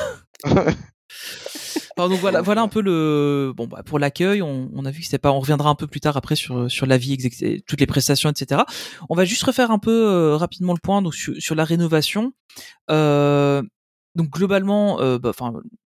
Alors, 1.97 2.09
donc 2.09 2.19
voilà, 2.21 2.41
voilà 2.41 2.63
un 2.63 2.69
peu 2.69 2.81
le 2.81 3.53
bon 3.55 3.67
bah, 3.67 3.83
pour 3.85 3.99
l'accueil. 3.99 4.41
On, 4.41 4.71
on 4.75 4.85
a 4.87 4.91
vu 4.91 5.01
que 5.01 5.05
c'était 5.05 5.19
pas. 5.19 5.31
On 5.31 5.41
reviendra 5.41 5.69
un 5.69 5.75
peu 5.75 5.87
plus 5.87 6.01
tard 6.01 6.17
après 6.17 6.37
sur 6.37 6.71
sur 6.71 6.87
la 6.87 6.97
vie, 6.97 7.19
toutes 7.67 7.81
les 7.81 7.87
prestations, 7.87 8.31
etc. 8.31 8.63
On 9.11 9.15
va 9.15 9.25
juste 9.27 9.43
refaire 9.43 9.71
un 9.71 9.79
peu 9.79 10.07
euh, 10.09 10.37
rapidement 10.37 10.73
le 10.73 10.79
point 10.83 11.03
donc 11.03 11.15
sur, 11.15 11.35
sur 11.39 11.55
la 11.55 11.65
rénovation. 11.65 12.33
Euh, 12.91 13.63
donc 14.15 14.29
globalement, 14.29 15.01
euh, 15.01 15.19
bah, 15.19 15.33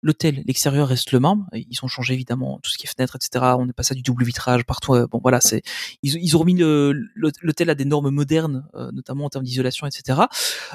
l'hôtel, 0.02 0.42
l'extérieur 0.46 0.88
reste 0.88 1.12
le 1.12 1.20
même. 1.20 1.46
Ils 1.52 1.78
ont 1.82 1.88
changé 1.88 2.14
évidemment 2.14 2.58
tout 2.62 2.70
ce 2.70 2.78
qui 2.78 2.86
est 2.86 2.90
fenêtre, 2.90 3.16
etc. 3.16 3.54
On 3.58 3.68
est 3.68 3.72
passé 3.72 3.94
du 3.94 4.02
double 4.02 4.24
vitrage 4.24 4.64
partout. 4.64 4.94
euh, 4.94 5.06
Bon 5.06 5.20
voilà, 5.22 5.40
c'est 5.40 5.62
ils, 6.02 6.36
ont 6.36 6.40
remis 6.40 6.56
l'hôtel 6.56 7.70
à 7.70 7.74
des 7.76 7.84
normes 7.84 8.10
modernes, 8.10 8.66
euh, 8.74 8.90
notamment 8.92 9.26
en 9.26 9.28
termes 9.28 9.44
d'isolation, 9.44 9.86
etc. 9.86 10.22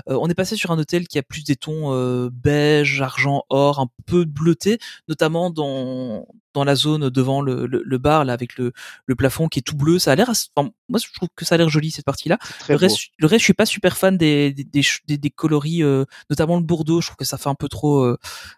Euh, 0.09 0.17
on 0.21 0.29
est 0.29 0.33
passé 0.33 0.55
sur 0.55 0.71
un 0.71 0.79
hôtel 0.79 1.07
qui 1.07 1.19
a 1.19 1.23
plus 1.23 1.43
des 1.43 1.57
tons 1.57 1.91
beige, 2.31 3.01
argent, 3.01 3.43
or, 3.49 3.79
un 3.79 3.89
peu 4.05 4.23
bleuté, 4.23 4.79
notamment 5.09 5.49
dans 5.49 6.25
dans 6.53 6.63
la 6.63 6.75
zone 6.75 7.09
devant 7.09 7.41
le, 7.41 7.65
le, 7.65 7.81
le 7.85 7.97
bar 7.97 8.25
là 8.25 8.33
avec 8.33 8.57
le, 8.57 8.71
le 9.05 9.15
plafond 9.15 9.47
qui 9.47 9.59
est 9.59 9.61
tout 9.61 9.75
bleu. 9.75 9.99
Ça 9.99 10.11
a 10.11 10.15
l'air, 10.15 10.29
enfin, 10.55 10.69
moi 10.89 10.99
je 11.03 11.11
trouve 11.13 11.29
que 11.35 11.45
ça 11.45 11.55
a 11.55 11.57
l'air 11.57 11.69
joli 11.69 11.91
cette 11.91 12.05
partie-là. 12.05 12.37
Très 12.59 12.73
Le 12.73 12.79
beau. 12.79 12.85
reste, 12.85 12.99
le 13.17 13.27
reste, 13.27 13.39
je 13.41 13.45
suis 13.45 13.53
pas 13.53 13.65
super 13.65 13.97
fan 13.97 14.17
des 14.17 14.51
des, 14.53 14.63
des, 14.63 14.83
ch- 14.83 15.01
des- 15.07 15.17
des 15.17 15.29
coloris, 15.29 15.83
euh, 15.83 16.05
notamment 16.29 16.57
le 16.57 16.63
Bordeaux. 16.63 17.01
Je 17.01 17.07
trouve 17.07 17.17
que 17.17 17.25
ça 17.25 17.37
fait 17.37 17.49
un 17.49 17.55
peu 17.55 17.69
trop, 17.69 18.01
euh, 18.03 18.17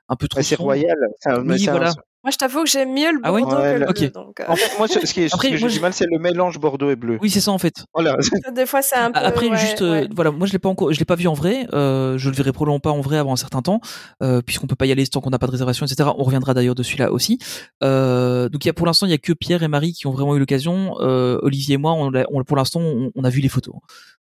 un 0.09 0.15
peu 0.15 0.27
trop. 0.27 0.41
C'est 0.41 0.55
royal. 0.55 0.97
c'est 1.19 1.29
un- 1.29 1.43
mais 1.43 1.53
Oui, 1.53 1.59
c'est 1.59 1.69
un- 1.69 1.71
voilà. 1.73 1.93
Moi, 2.23 2.31
je 2.31 2.37
t'avoue 2.37 2.63
que 2.63 2.69
j'aime 2.69 2.93
mieux 2.93 3.11
le 3.11 3.19
Ah 3.21 3.31
Bordeaux 3.31 3.57
Ouais, 3.57 3.73
que 3.75 3.79
le 3.79 3.85
bleu. 3.93 4.09
Donc, 4.09 4.39
euh, 4.39 4.45
En 4.47 4.55
fait, 4.55 4.77
moi, 4.77 4.87
ce 4.87 5.05
ce 5.05 5.13
qui 5.13 5.23
est, 5.23 5.27
ce 5.29 5.35
Après, 5.35 5.49
que 5.49 5.57
j'ai 5.57 5.61
moi, 5.65 5.69
du 5.69 5.79
mal, 5.81 5.93
c'est 5.93 6.05
le 6.09 6.19
mélange 6.19 6.57
Bordeaux 6.57 6.89
et 6.89 6.95
bleu. 6.95 7.17
Oui, 7.21 7.29
c'est 7.29 7.41
ça 7.41 7.51
en 7.51 7.57
fait. 7.57 7.85
Voilà. 7.93 8.15
des 8.55 8.65
fois, 8.65 8.81
c'est 8.81 8.95
un 8.95 9.11
peu. 9.11 9.19
Après, 9.19 9.49
ouais, 9.49 9.57
juste, 9.57 9.81
euh, 9.81 10.07
voilà, 10.15 10.31
moi 10.31 10.47
je 10.47 10.53
l'ai 10.53 10.59
pas 10.59 10.69
encore, 10.69 10.93
je 10.93 10.99
l'ai 10.99 11.05
pas 11.05 11.15
vu 11.15 11.27
en 11.27 11.33
vrai. 11.33 11.67
Euh, 11.73 12.17
je 12.17 12.29
le 12.29 12.35
verrai 12.35 12.53
probablement 12.53 12.79
pas 12.79 12.91
en 12.91 13.01
vrai 13.01 13.17
avant 13.17 13.33
un 13.33 13.37
certain 13.37 13.61
temps, 13.61 13.81
euh, 14.21 14.41
puisqu'on 14.41 14.67
peut 14.67 14.75
pas 14.75 14.85
y 14.85 14.91
aller 14.93 15.05
tant 15.05 15.19
qu'on 15.19 15.31
n'a 15.31 15.39
pas 15.39 15.47
de 15.47 15.51
réservation, 15.51 15.85
etc. 15.85 16.11
On 16.17 16.23
reviendra 16.23 16.53
d'ailleurs 16.53 16.75
dessus 16.75 16.97
là 16.97 17.11
aussi. 17.11 17.39
Euh, 17.83 18.47
donc 18.47 18.63
il 18.63 18.67
y 18.67 18.71
a 18.71 18.73
pour 18.73 18.85
l'instant, 18.85 19.05
il 19.05 19.11
y 19.11 19.15
a 19.15 19.17
que 19.17 19.33
Pierre 19.33 19.61
et 19.61 19.67
Marie 19.67 19.91
qui 19.91 20.07
ont 20.07 20.11
vraiment 20.11 20.35
eu 20.35 20.39
l'occasion. 20.39 20.95
Euh, 21.01 21.39
Olivier 21.41 21.75
et 21.75 21.77
moi, 21.77 21.93
on, 21.93 22.43
pour 22.45 22.55
l'instant, 22.55 22.79
on, 22.79 23.11
on 23.15 23.23
a 23.25 23.29
vu 23.29 23.41
les 23.41 23.49
photos. 23.49 23.75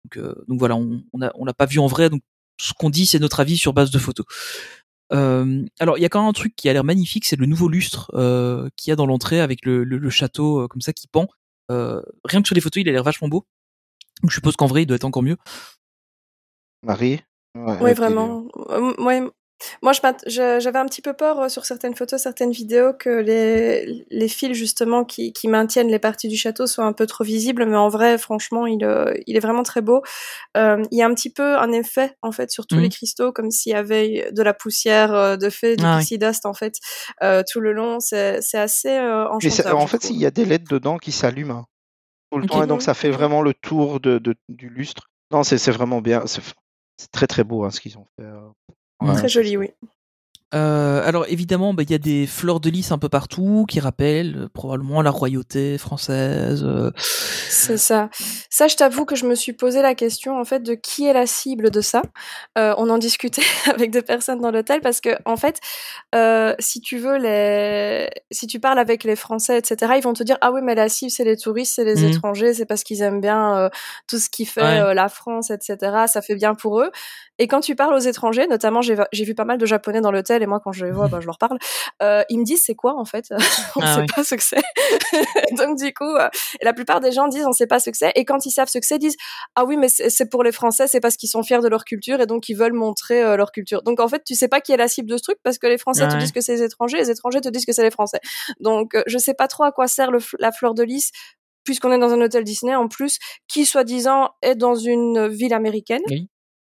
Donc, 0.04 0.16
euh, 0.24 0.34
donc 0.46 0.60
voilà, 0.60 0.76
on, 0.76 1.02
on 1.12 1.22
a, 1.22 1.32
on 1.34 1.44
l'a 1.44 1.54
pas 1.54 1.66
vu 1.66 1.80
en 1.80 1.88
vrai. 1.88 2.08
Donc 2.08 2.22
ce 2.60 2.72
qu'on 2.74 2.90
dit, 2.90 3.06
c'est 3.06 3.18
notre 3.18 3.40
avis 3.40 3.56
sur 3.56 3.72
base 3.72 3.90
de 3.90 3.98
photos. 3.98 4.26
Euh, 5.12 5.64
alors 5.80 5.98
il 5.98 6.02
y 6.02 6.04
a 6.04 6.08
quand 6.08 6.20
même 6.20 6.28
un 6.28 6.32
truc 6.32 6.54
qui 6.54 6.68
a 6.68 6.72
l'air 6.72 6.84
magnifique, 6.84 7.24
c'est 7.24 7.36
le 7.36 7.46
nouveau 7.46 7.68
lustre 7.68 8.10
euh, 8.14 8.68
qu'il 8.76 8.90
y 8.90 8.92
a 8.92 8.96
dans 8.96 9.06
l'entrée 9.06 9.40
avec 9.40 9.64
le, 9.66 9.82
le, 9.84 9.98
le 9.98 10.10
château 10.10 10.60
euh, 10.60 10.68
comme 10.68 10.80
ça 10.80 10.92
qui 10.92 11.08
pend. 11.08 11.26
Euh, 11.70 12.00
rien 12.24 12.42
que 12.42 12.48
sur 12.48 12.54
les 12.54 12.60
photos, 12.60 12.80
il 12.82 12.88
a 12.88 12.92
l'air 12.92 13.02
vachement 13.02 13.28
beau. 13.28 13.44
Donc 14.22 14.30
je 14.30 14.34
suppose 14.36 14.56
qu'en 14.56 14.66
vrai, 14.66 14.82
il 14.82 14.86
doit 14.86 14.96
être 14.96 15.04
encore 15.04 15.22
mieux. 15.22 15.36
Marie? 16.82 17.20
Ouais, 17.56 17.78
Oui, 17.80 17.90
elle 17.90 17.96
vraiment. 17.96 18.46
Euh, 18.70 18.94
ouais. 19.02 19.22
Moi, 19.82 19.92
j'avais 20.26 20.78
un 20.78 20.86
petit 20.86 21.02
peu 21.02 21.12
peur 21.12 21.40
euh, 21.40 21.48
sur 21.48 21.64
certaines 21.64 21.94
photos, 21.94 22.20
certaines 22.22 22.50
vidéos, 22.50 22.92
que 22.92 23.10
les, 23.10 24.06
les 24.10 24.28
fils, 24.28 24.54
justement, 24.56 25.04
qui, 25.04 25.32
qui 25.32 25.48
maintiennent 25.48 25.88
les 25.88 25.98
parties 25.98 26.28
du 26.28 26.36
château 26.36 26.66
soient 26.66 26.84
un 26.84 26.92
peu 26.92 27.06
trop 27.06 27.24
visibles, 27.24 27.64
mais 27.66 27.76
en 27.76 27.88
vrai, 27.88 28.18
franchement, 28.18 28.66
il, 28.66 28.84
euh, 28.84 29.12
il 29.26 29.36
est 29.36 29.40
vraiment 29.40 29.62
très 29.62 29.80
beau. 29.82 30.02
Euh, 30.56 30.82
il 30.90 30.98
y 30.98 31.02
a 31.02 31.06
un 31.06 31.14
petit 31.14 31.30
peu 31.32 31.56
un 31.58 31.72
effet, 31.72 32.14
en 32.22 32.32
fait, 32.32 32.50
sur 32.50 32.66
tous 32.66 32.76
les 32.78 32.88
cristaux, 32.88 33.32
comme 33.32 33.50
s'il 33.50 33.72
y 33.72 33.74
avait 33.74 34.30
de 34.32 34.42
la 34.42 34.54
poussière 34.54 35.36
de 35.38 35.50
fait, 35.50 35.76
du 35.76 35.84
Ah 35.84 35.94
ouais. 35.94 36.00
pixie 36.00 36.18
dust, 36.18 36.46
en 36.46 36.54
fait, 36.54 36.74
euh, 37.22 37.42
tout 37.50 37.60
le 37.60 37.72
long. 37.72 38.00
C'est 38.00 38.38
assez 38.54 38.90
euh, 38.90 39.28
enchanteur. 39.28 39.78
en 39.78 39.86
fait, 39.86 40.10
il 40.10 40.16
y 40.16 40.26
a 40.26 40.30
des 40.30 40.44
LED 40.44 40.64
dedans 40.68 40.98
qui 40.98 41.12
s'allument 41.12 41.50
hein, 41.58 41.66
tout 42.32 42.38
le 42.38 42.46
temps, 42.46 42.62
et 42.62 42.66
donc 42.66 42.82
ça 42.82 42.94
fait 42.94 43.10
vraiment 43.10 43.42
le 43.42 43.54
tour 43.54 44.00
de, 44.00 44.18
de- 44.18 44.36
du 44.48 44.68
lustre. 44.68 45.10
Non, 45.32 45.42
c'est 45.42 45.56
vraiment 45.70 46.00
bien. 46.00 46.26
C'est 46.26 46.42
c'est 46.96 47.10
très 47.10 47.26
très 47.26 47.44
beau 47.44 47.64
hein, 47.64 47.70
ce 47.70 47.80
qu'ils 47.80 47.96
ont 47.96 48.04
fait. 48.18 48.26
Ouais, 49.00 49.14
Très 49.14 49.28
joli, 49.28 49.56
oui. 49.56 49.70
Euh, 50.54 51.06
alors 51.06 51.26
évidemment, 51.28 51.74
bah, 51.74 51.84
il 51.84 51.90
y 51.90 51.94
a 51.94 51.98
des 51.98 52.26
fleurs 52.26 52.58
de 52.60 52.70
lys 52.70 52.90
un 52.90 52.98
peu 52.98 53.08
partout 53.08 53.66
qui 53.68 53.78
rappellent 53.78 54.36
euh, 54.36 54.48
probablement 54.52 55.00
la 55.02 55.10
royauté 55.10 55.78
française. 55.78 56.64
euh. 56.66 56.90
C'est 56.96 57.76
ça. 57.78 58.08
Ça, 58.50 58.66
je 58.66 58.74
t'avoue 58.76 59.04
que 59.04 59.14
je 59.16 59.26
me 59.26 59.34
suis 59.34 59.52
posé 59.52 59.80
la 59.82 59.94
question 59.94 60.38
en 60.40 60.44
fait 60.44 60.60
de 60.62 60.74
qui 60.74 61.06
est 61.06 61.12
la 61.12 61.26
cible 61.26 61.70
de 61.70 61.80
ça. 61.80 62.02
On 62.56 62.90
en 62.90 62.98
discutait 62.98 63.42
avec 63.72 63.90
des 63.90 64.02
personnes 64.02 64.40
dans 64.40 64.50
l'hôtel 64.50 64.80
parce 64.80 65.00
que 65.00 65.10
en 65.24 65.36
fait, 65.36 65.60
si 66.58 66.80
tu 66.80 66.98
veux 66.98 67.16
les, 67.18 68.08
si 68.30 68.46
tu 68.46 68.58
parles 68.60 68.78
avec 68.78 69.04
les 69.04 69.16
Français, 69.16 69.58
etc., 69.58 69.92
ils 69.98 70.02
vont 70.02 70.12
te 70.14 70.22
dire 70.22 70.36
ah 70.40 70.52
oui 70.52 70.60
mais 70.62 70.74
la 70.74 70.88
cible 70.88 71.10
c'est 71.10 71.24
les 71.24 71.36
touristes, 71.36 71.74
c'est 71.76 71.84
les 71.84 72.00
Mhm. 72.02 72.08
étrangers, 72.12 72.54
c'est 72.54 72.66
parce 72.66 72.82
qu'ils 72.82 73.02
aiment 73.02 73.20
bien 73.20 73.70
tout 74.08 74.18
ce 74.18 74.28
qui 74.30 74.44
fait 74.46 74.60
Ouais. 74.62 74.94
la 74.94 75.08
France, 75.08 75.50
etc. 75.50 75.76
Ça 76.06 76.22
fait 76.22 76.34
bien 76.34 76.54
pour 76.54 76.80
eux. 76.80 76.90
Et 77.38 77.48
quand 77.48 77.60
tu 77.60 77.74
parles 77.74 77.94
aux 77.94 77.98
étrangers, 77.98 78.46
notamment 78.46 78.80
j'ai 78.82 79.24
vu 79.24 79.34
pas 79.34 79.44
mal 79.44 79.58
de 79.58 79.66
Japonais 79.66 80.00
dans 80.00 80.10
l'hôtel 80.12 80.39
et 80.42 80.46
moi 80.46 80.60
quand 80.62 80.72
je 80.72 80.84
les 80.84 80.92
vois, 80.92 81.08
bah, 81.08 81.18
je 81.20 81.26
leur 81.26 81.38
parle. 81.38 81.58
Euh, 82.02 82.22
ils 82.28 82.38
me 82.38 82.44
disent 82.44 82.62
c'est 82.64 82.74
quoi 82.74 82.94
en 82.98 83.04
fait? 83.04 83.26
On 83.76 83.80
Ah 83.82 83.94
sait 83.94 84.00
oui. 84.00 84.06
pas 84.14 84.24
ce 84.24 84.34
que 84.34 84.42
c'est. 84.42 84.62
Donc 85.56 85.78
du 85.78 85.92
coup, 85.94 86.04
euh, 86.16 86.28
la 86.62 86.72
plupart 86.72 87.00
des 87.00 87.12
gens 87.12 87.28
disent 87.28 87.46
on 87.46 87.52
sait 87.52 87.66
pas 87.66 87.78
ce 87.80 87.90
que 87.90 87.96
c'est 87.96 88.12
et 88.14 88.24
quand 88.24 88.44
ils 88.46 88.50
savent 88.50 88.68
ce 88.68 88.78
que 88.78 88.86
c'est 88.86 88.98
disent 88.98 89.16
ah 89.54 89.64
oui 89.64 89.76
mais 89.76 89.88
c'est 89.88 90.28
pour 90.30 90.42
les 90.42 90.52
Français 90.52 90.86
c'est 90.86 91.00
parce 91.00 91.16
qu'ils 91.16 91.28
sont 91.28 91.42
fiers 91.42 91.60
de 91.60 91.68
leur 91.68 91.84
culture 91.84 92.20
et 92.20 92.26
donc 92.26 92.48
ils 92.48 92.54
veulent 92.56 92.72
montrer 92.72 93.22
euh, 93.22 93.36
leur 93.36 93.52
culture. 93.52 93.82
Donc 93.82 94.00
en 94.00 94.08
fait 94.08 94.22
tu 94.24 94.34
sais 94.34 94.48
pas 94.48 94.60
qui 94.60 94.72
est 94.72 94.76
la 94.76 94.88
cible 94.88 95.10
de 95.10 95.16
ce 95.16 95.22
truc 95.22 95.38
parce 95.42 95.58
que 95.58 95.66
les 95.66 95.78
Français 95.78 96.06
te 96.08 96.12
Ouais. 96.14 96.18
disent 96.18 96.32
que 96.32 96.40
c'est 96.40 96.54
les 96.56 96.62
étrangers, 96.62 96.98
les 96.98 97.10
étrangers 97.10 97.40
te 97.40 97.48
disent 97.48 97.66
que 97.66 97.72
c'est 97.72 97.82
les 97.84 97.90
Français. 97.90 98.20
Donc 98.60 98.96
je 99.06 99.18
sais 99.18 99.34
pas 99.34 99.48
trop 99.48 99.64
à 99.64 99.72
quoi 99.72 99.86
sert 99.88 100.10
le 100.10 100.18
la 100.38 100.52
fleur 100.52 100.74
de 100.74 100.82
lys 100.82 101.10
puisqu'on 101.64 101.92
est 101.92 101.98
dans 101.98 102.12
un 102.12 102.20
hôtel 102.22 102.42
Disney 102.44 102.74
en 102.74 102.88
plus 102.88 103.18
qui 103.46 103.66
soi-disant 103.66 104.30
est 104.42 104.54
dans 104.54 104.74
une 104.74 105.28
ville 105.28 105.52
américaine 105.52 106.00
Oui. 106.08 106.28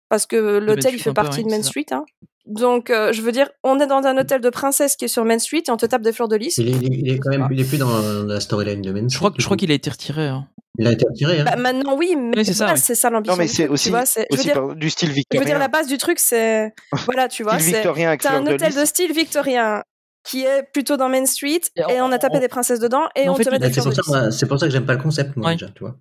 parce 0.09 0.27
que 0.27 0.37
Main 0.59 0.61
l'hôtel 0.61 0.95
il 0.95 0.99
fait 0.99 1.11
peu, 1.11 1.15
partie 1.15 1.45
de 1.45 1.49
Main. 1.51 1.63
Street 1.63 1.87
hein. 1.93 2.05
Donc, 2.47 2.91
euh, 2.91 3.13
je 3.13 3.23
veux 3.23 3.31
dire, 3.33 3.49
on 3.63 3.79
est 3.79 3.87
dans 3.87 4.03
un 4.05 4.17
hôtel 4.19 4.41
de 4.41 4.51
princesse 4.51 4.97
qui 4.97 5.05
est 5.05 5.09
sur 5.09 5.25
Main 5.25 5.39
Street 5.39 5.63
et 5.67 5.71
on 5.71 5.77
te 5.77 5.87
tape 5.87 6.03
des 6.03 6.13
fleurs 6.13 6.29
de 6.29 6.37
lys. 6.37 6.59
Il 6.59 6.69
est, 6.69 6.73
il 6.73 6.85
est- 6.93 6.97
il 6.99 7.09
est 7.13 7.19
quand 7.19 7.31
même, 7.31 7.47
il 7.53 7.61
est 7.61 7.65
plus 7.65 7.79
dans 7.79 7.89
la 8.27 8.41
storyline 8.41 8.83
de 8.83 8.91
Main 8.93 9.07
Je 9.09 9.17
crois, 9.17 9.31
Street, 9.31 9.37
je 9.39 9.45
crois 9.45 9.57
du 9.57 9.61
coup. 9.61 9.67
qu'il 9.67 9.71
a 9.71 9.75
été 9.75 9.91
retiré. 9.91 10.27
hein. 10.27 10.49
Il 10.79 10.87
a 10.87 10.93
été 10.93 11.07
retiré, 11.07 11.41
hein. 11.41 11.45
Bah, 11.45 11.57
maintenant, 11.57 11.97
oui, 11.97 12.17
mais 12.19 12.37
Oui, 12.39 12.45
c'est 12.45 12.55
ça, 12.55 12.75
c'est 12.77 12.95
ça 12.95 13.11
l'ambition. 13.11 13.35
Non, 13.35 13.39
mais 13.39 13.47
du 13.47 13.53
c'est 13.53 13.69
aussi, 13.69 13.85
tu 13.85 13.91
vois, 13.91 14.07
c'est- 14.07 14.27
je 14.31 14.37
veux 14.37 14.41
aussi 14.41 14.49
dire, 14.49 14.55
par- 14.55 14.75
du 14.75 14.91
style 14.91 15.09
je 15.11 15.15
victorien. 15.15 15.41
veux 15.41 15.47
dire, 15.51 15.59
la 15.59 15.69
base 15.69 15.87
du 15.87 15.99
truc, 15.99 16.19
c'est, 16.19 16.73
voilà, 17.07 17.29
tu 17.29 17.43
vois, 17.43 17.59
c'est, 17.59 17.87
un 17.87 18.47
hôtel 18.47 18.75
de 18.75 18.85
style 18.87 19.13
victorien 19.13 19.83
qui 20.25 20.43
est 20.45 20.63
plutôt 20.73 20.97
dans 20.97 21.09
Main 21.09 21.27
Street 21.27 21.61
Et 21.91 22.01
on 22.01 22.11
a 22.11 22.19
tapé 22.19 22.39
des 22.41 22.49
princesses 22.49 22.79
dedans 22.81 23.03
et 23.15 23.29
on 23.29 23.35
fait, 23.35 23.45
te 23.45 23.51
met 23.51 23.59
des 23.59 23.67
C'est 23.67 23.73
fleurs 23.83 23.85
pour, 23.85 23.93
de 23.93 24.03
ça, 24.03 24.27
lys. 24.29 24.39
c'est 24.39 24.47
pour 24.47 24.59
ça 24.59 24.67
que 24.67 24.73
j'aime 24.73 24.87
pas 24.87 24.95
le 24.95 25.03
concept, 25.03 25.37
moi, 25.37 25.49
Ouais. 25.49 25.55
déjà, 25.55 25.69
tu 25.75 25.81
vois. 25.85 25.97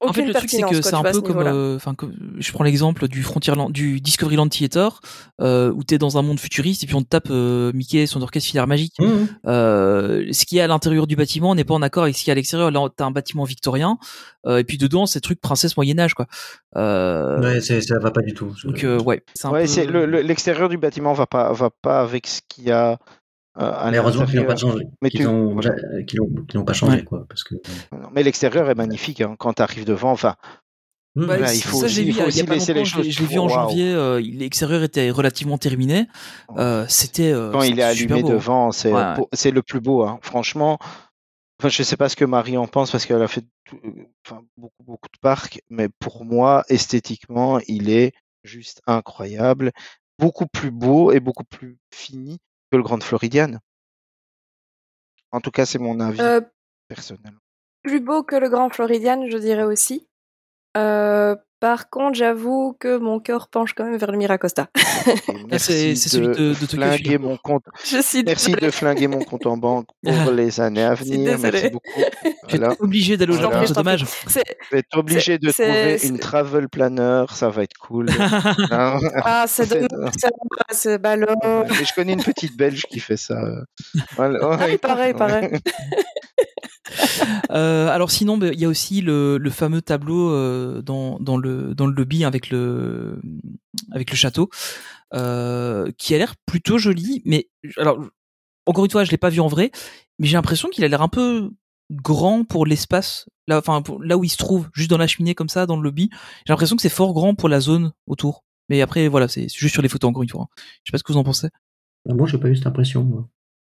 En 0.00 0.12
fait, 0.12 0.24
le 0.26 0.34
truc, 0.34 0.50
c'est 0.50 0.62
que 0.62 0.82
c'est 0.82 0.94
un 0.94 1.02
peu 1.02 1.12
ce 1.12 1.18
comme, 1.20 1.38
euh, 1.38 1.76
enfin, 1.76 1.94
comme- 1.94 2.14
je 2.38 2.52
prends 2.52 2.64
l'exemple 2.64 3.08
du 3.08 3.22
Frontierland, 3.22 3.70
du 3.70 4.00
Discoveryland 4.00 4.48
Theater, 4.48 5.00
euh, 5.40 5.72
où 5.72 5.82
t'es 5.84 5.98
dans 5.98 6.18
un 6.18 6.22
monde 6.22 6.38
futuriste 6.40 6.82
et 6.82 6.86
puis 6.86 6.94
on 6.94 7.02
te 7.02 7.08
tape 7.08 7.28
euh, 7.30 7.72
Mickey 7.74 7.98
et 7.98 8.06
son 8.06 8.20
orchestre 8.22 8.48
filaire 8.48 8.66
magique. 8.66 8.94
Mmh. 8.98 9.06
Euh, 9.46 10.24
ce 10.32 10.44
qui 10.46 10.58
est 10.58 10.60
à 10.62 10.66
l'intérieur 10.66 11.06
du 11.06 11.16
bâtiment 11.16 11.54
n'est 11.54 11.64
pas 11.64 11.74
en 11.74 11.82
accord 11.82 12.02
avec 12.04 12.16
ce 12.16 12.24
qui 12.24 12.30
est 12.30 12.32
à 12.32 12.34
l'extérieur. 12.34 12.70
Là, 12.70 12.88
t'as 12.96 13.04
un 13.06 13.10
bâtiment 13.10 13.44
victorien, 13.44 13.98
euh, 14.46 14.58
et 14.58 14.64
puis 14.64 14.78
dedans, 14.78 15.06
c'est 15.06 15.20
truc 15.20 15.40
princesse 15.40 15.76
Moyen 15.76 15.98
Âge, 15.98 16.14
quoi. 16.14 16.26
Euh, 16.76 17.40
Ouais, 17.40 17.60
c'est- 17.60 17.80
ça 17.80 17.98
va 17.98 18.10
pas 18.10 18.22
du 18.22 18.34
tout. 18.34 18.52
donc 18.64 18.82
euh, 18.84 18.98
ouais, 19.00 19.22
c'est 19.34 19.46
un 19.46 19.50
Ouais, 19.50 19.62
peu. 19.62 19.66
c'est 19.66 19.86
le- 19.86 20.06
le- 20.06 20.20
l'extérieur 20.22 20.68
du 20.68 20.76
bâtiment 20.78 21.12
va 21.12 21.26
pas 21.26 21.52
va 21.52 21.70
pas 21.82 22.00
avec 22.00 22.26
ce 22.26 22.40
qu'il 22.48 22.64
y 22.64 22.70
a 22.72 22.98
euh, 23.60 23.90
Mais 23.90 23.98
heureusement 23.98 24.26
qu'ils 24.26 24.40
n'ont 24.40 24.46
pas 24.46 24.56
changé. 24.56 24.86
Mais 25.02 25.10
Qu'ils 25.10 25.20
tu- 25.20 25.26
ont, 25.26 25.52
voilà. 25.54 25.74
qu'ils 26.06 26.20
ont, 26.20 26.28
qu'ils 26.48 26.58
n'ont 26.58 26.64
pas 26.64 26.72
changé, 26.72 26.96
Ouais. 26.98 27.04
quoi. 27.04 27.24
Parce 27.28 27.44
que. 27.44 27.54
Non, 27.92 28.08
Mais 28.12 28.22
l'extérieur 28.22 28.68
est 28.70 28.74
magnifique 28.74 29.20
hein, 29.20 29.36
quand 29.38 29.54
tu 29.54 29.62
arrives 29.62 29.84
devant. 29.84 30.10
Enfin, 30.12 30.36
Mmh. 31.16 31.26
Bah, 31.26 31.36
il 31.54 31.62
faut 31.62 31.78
ça, 31.78 31.84
aussi- 31.86 31.94
j'ai 31.94 32.02
vu 32.02 32.08
il 32.08 32.14
il 32.14 32.18
y 32.18 32.22
a- 32.22 32.26
aussi 32.26 32.42
pas 32.42 32.54
laisser 32.54 32.74
les 32.74 32.84
choses 32.84 33.08
je 33.08 33.20
l'ai 33.20 33.26
vu 33.26 33.38
en 33.38 33.42
waouh. 33.46 33.54
janvier. 33.68 33.92
euh, 33.94 34.20
l'extérieur 34.20 34.82
était 34.82 35.10
relativement 35.12 35.58
terminé. 35.58 36.08
Euh, 36.56 36.84
c'était. 36.88 37.30
euh, 37.30 37.52
quand 37.52 37.62
il 37.62 37.78
est 37.78 37.84
allumé 37.84 38.20
beau, 38.22 38.30
devant, 38.30 38.72
c'est 38.72 38.92
Ouais, 38.92 39.14
ouais. 39.20 39.50
le 39.52 39.62
plus 39.62 39.78
beau. 39.80 40.02
Hein. 40.02 40.18
Franchement, 40.22 40.76
enfin, 41.60 41.68
je 41.68 41.84
sais 41.84 41.96
pas 41.96 42.08
ce 42.08 42.16
que 42.16 42.24
Marie 42.24 42.56
en 42.56 42.66
pense 42.66 42.90
parce 42.90 43.06
qu'elle 43.06 43.22
a 43.22 43.28
fait 43.28 43.44
tout- 43.64 43.78
enfin, 44.26 44.42
beaucoup 44.56 44.82
beaucoup 44.82 45.08
de 45.14 45.18
parcs, 45.20 45.60
mais 45.70 45.88
pour 46.00 46.24
moi, 46.24 46.64
esthétiquement, 46.68 47.60
il 47.68 47.90
est 47.90 48.12
juste 48.42 48.82
incroyable, 48.88 49.70
beaucoup 50.18 50.46
plus 50.48 50.72
beau 50.72 51.12
et 51.12 51.20
beaucoup 51.20 51.44
plus 51.44 51.78
fini 51.94 52.38
que 52.74 52.78
le 52.78 52.82
Grand 52.82 53.00
Floridian. 53.02 53.58
En 55.30 55.40
tout 55.40 55.52
cas, 55.52 55.64
c'est 55.64 55.78
mon 55.78 56.00
avis 56.00 56.20
Euh, 56.20 56.40
personnel. 56.88 57.34
plus 57.84 58.00
beau 58.00 58.24
que 58.24 58.34
le 58.34 58.48
Grand 58.48 58.68
Floridian, 58.70 59.28
je 59.28 59.38
dirais 59.38 59.62
aussi. 59.62 60.08
Euh, 60.76 61.36
par 61.64 61.88
contre, 61.88 62.18
j'avoue 62.18 62.76
que 62.78 62.98
mon 62.98 63.20
cœur 63.20 63.48
penche 63.48 63.72
quand 63.72 63.84
même 63.84 63.96
vers 63.96 64.12
le 64.12 64.18
Miracosta. 64.18 64.68
Ah, 65.06 65.32
merci 65.50 65.96
c'est 65.96 66.18
de, 66.18 66.54
flinguer 66.54 67.18
mon 67.18 67.36
compte. 67.36 67.64
je 67.84 68.00
suis 68.00 68.22
Merci 68.24 68.52
de 68.52 68.70
flinguer 68.70 69.06
mon 69.06 69.22
compte 69.22 69.44
en 69.46 69.58
banque 69.58 69.86
pour 70.02 70.32
les 70.32 70.60
années 70.60 70.82
à 70.82 70.94
venir. 70.94 71.38
Merci 71.38 71.70
beaucoup. 71.70 72.00
Voilà. 72.48 72.74
obligé 72.78 73.16
d'aller 73.16 73.32
au 73.32 73.40
Japon, 73.40 73.62
c'est 73.66 73.74
dommage. 73.74 74.04
Vais 74.70 74.78
être 74.80 74.96
obligé 74.96 75.38
de 75.38 75.50
trouver 75.50 75.98
une 76.06 76.18
travel 76.18 76.68
planner, 76.68 77.24
ça 77.30 77.48
va 77.48 77.62
être 77.62 77.76
cool. 77.78 78.08
Ah, 78.70 79.46
c'est 79.46 79.68
dommage. 79.68 80.12
c'est 80.18 80.28
dommage, 80.28 80.72
C'est 80.72 80.98
ballot. 80.98 81.26
Mais 81.42 81.84
je 81.84 81.94
connais 81.94 82.12
une 82.12 82.22
petite 82.22 82.56
Belge 82.56 82.82
qui 82.90 83.00
fait 83.00 83.16
ça. 83.16 83.40
Voilà. 84.16 84.38
Ah, 84.60 84.68
il 84.68 84.78
paraît, 84.78 85.10
il 85.10 85.16
paraît. 85.16 85.50
Euh, 87.50 87.88
alors 87.88 88.10
sinon, 88.10 88.36
bah, 88.36 88.48
il 88.52 88.60
y 88.60 88.64
a 88.64 88.68
aussi 88.68 89.00
le, 89.00 89.38
le 89.38 89.50
fameux 89.50 89.82
tableau 89.82 90.30
euh, 90.30 90.82
dans, 90.82 91.18
dans 91.20 91.36
le 91.36 91.53
dans 91.74 91.86
le 91.86 91.92
lobby 91.94 92.24
avec 92.24 92.50
le 92.50 93.20
avec 93.92 94.10
le 94.10 94.16
château, 94.16 94.50
euh, 95.14 95.90
qui 95.98 96.14
a 96.14 96.18
l'air 96.18 96.34
plutôt 96.46 96.78
joli. 96.78 97.22
Mais 97.24 97.48
alors 97.76 97.98
encore 98.66 98.84
une 98.84 98.90
fois, 98.90 99.04
je 99.04 99.10
l'ai 99.10 99.18
pas 99.18 99.28
vu 99.30 99.40
en 99.40 99.46
vrai, 99.48 99.70
mais 100.18 100.26
j'ai 100.26 100.34
l'impression 100.36 100.68
qu'il 100.70 100.84
a 100.84 100.88
l'air 100.88 101.02
un 101.02 101.08
peu 101.08 101.50
grand 101.90 102.44
pour 102.44 102.64
l'espace 102.66 103.26
là, 103.46 103.58
enfin 103.58 103.82
pour- 103.82 104.02
là 104.02 104.16
où 104.16 104.24
il 104.24 104.30
se 104.30 104.38
trouve, 104.38 104.70
juste 104.74 104.88
dans 104.90 104.96
la 104.96 105.06
cheminée 105.06 105.34
comme 105.34 105.50
ça, 105.50 105.66
dans 105.66 105.76
le 105.76 105.82
lobby. 105.82 106.08
J'ai 106.46 106.52
l'impression 106.52 106.76
que 106.76 106.82
c'est 106.82 106.88
fort 106.88 107.12
grand 107.12 107.34
pour 107.34 107.48
la 107.50 107.60
zone 107.60 107.92
autour. 108.06 108.42
Mais 108.70 108.80
après, 108.80 109.08
voilà, 109.08 109.28
c'est 109.28 109.48
juste 109.54 109.74
sur 109.74 109.82
les 109.82 109.90
photos 109.90 110.08
encore 110.08 110.22
une 110.22 110.30
fois. 110.30 110.42
hein. 110.44 110.54
Je 110.56 110.88
sais 110.88 110.92
pas 110.92 110.98
ce 110.98 111.02
que 111.04 111.12
vous 111.12 111.18
en 111.18 111.24
pensez. 111.24 111.48
Ah, 112.08 112.14
Moi, 112.14 112.26
j'ai 112.26 112.38
pas 112.38 112.48
eu 112.48 112.56
cette 112.56 112.66
impression, 112.66 113.04
moi. 113.04 113.28